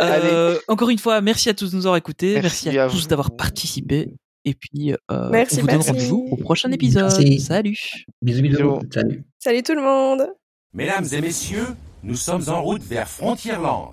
Euh, 0.00 0.58
encore 0.66 0.88
une 0.90 0.98
fois, 0.98 1.20
merci 1.20 1.48
à 1.50 1.54
tous 1.54 1.70
de 1.70 1.76
nous 1.76 1.86
avoir 1.86 1.96
écoutés. 1.96 2.32
Merci, 2.40 2.66
Merci 2.66 2.78
à, 2.78 2.84
à 2.86 2.88
tous 2.88 3.06
d'avoir 3.06 3.30
participé. 3.36 4.10
Et 4.46 4.54
puis, 4.54 4.94
euh, 5.10 5.28
Merci, 5.30 5.58
on 5.58 5.62
vous 5.62 5.66
donne 5.66 5.80
rendez-vous 5.80 6.28
au 6.30 6.36
prochain 6.36 6.70
épisode. 6.70 7.10
Merci. 7.10 7.40
Salut. 7.40 7.76
Bisous, 8.22 8.42
bisous. 8.42 8.56
Bisous. 8.56 8.80
Salut. 8.92 9.24
Salut 9.40 9.62
tout 9.64 9.74
le 9.74 9.82
monde. 9.82 10.28
Mesdames 10.72 11.04
et 11.12 11.20
messieurs, 11.20 11.66
nous 12.04 12.14
sommes 12.14 12.48
en 12.48 12.62
route 12.62 12.82
vers 12.82 13.08
Frontierland. 13.08 13.92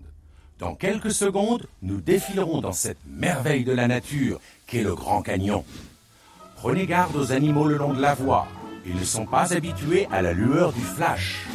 Dans 0.59 0.75
quelques 0.75 1.11
secondes, 1.11 1.65
nous 1.81 1.99
défilerons 1.99 2.61
dans 2.61 2.71
cette 2.71 2.99
merveille 3.07 3.63
de 3.63 3.71
la 3.71 3.87
nature 3.87 4.39
qu'est 4.67 4.83
le 4.83 4.93
Grand 4.93 5.23
Canyon. 5.23 5.63
Prenez 6.57 6.85
garde 6.85 7.15
aux 7.15 7.31
animaux 7.31 7.67
le 7.67 7.77
long 7.77 7.93
de 7.93 8.01
la 8.01 8.13
voie. 8.13 8.47
Ils 8.85 8.95
ne 8.95 9.03
sont 9.03 9.25
pas 9.25 9.53
habitués 9.55 10.07
à 10.11 10.21
la 10.21 10.33
lueur 10.33 10.71
du 10.71 10.81
flash. 10.81 11.47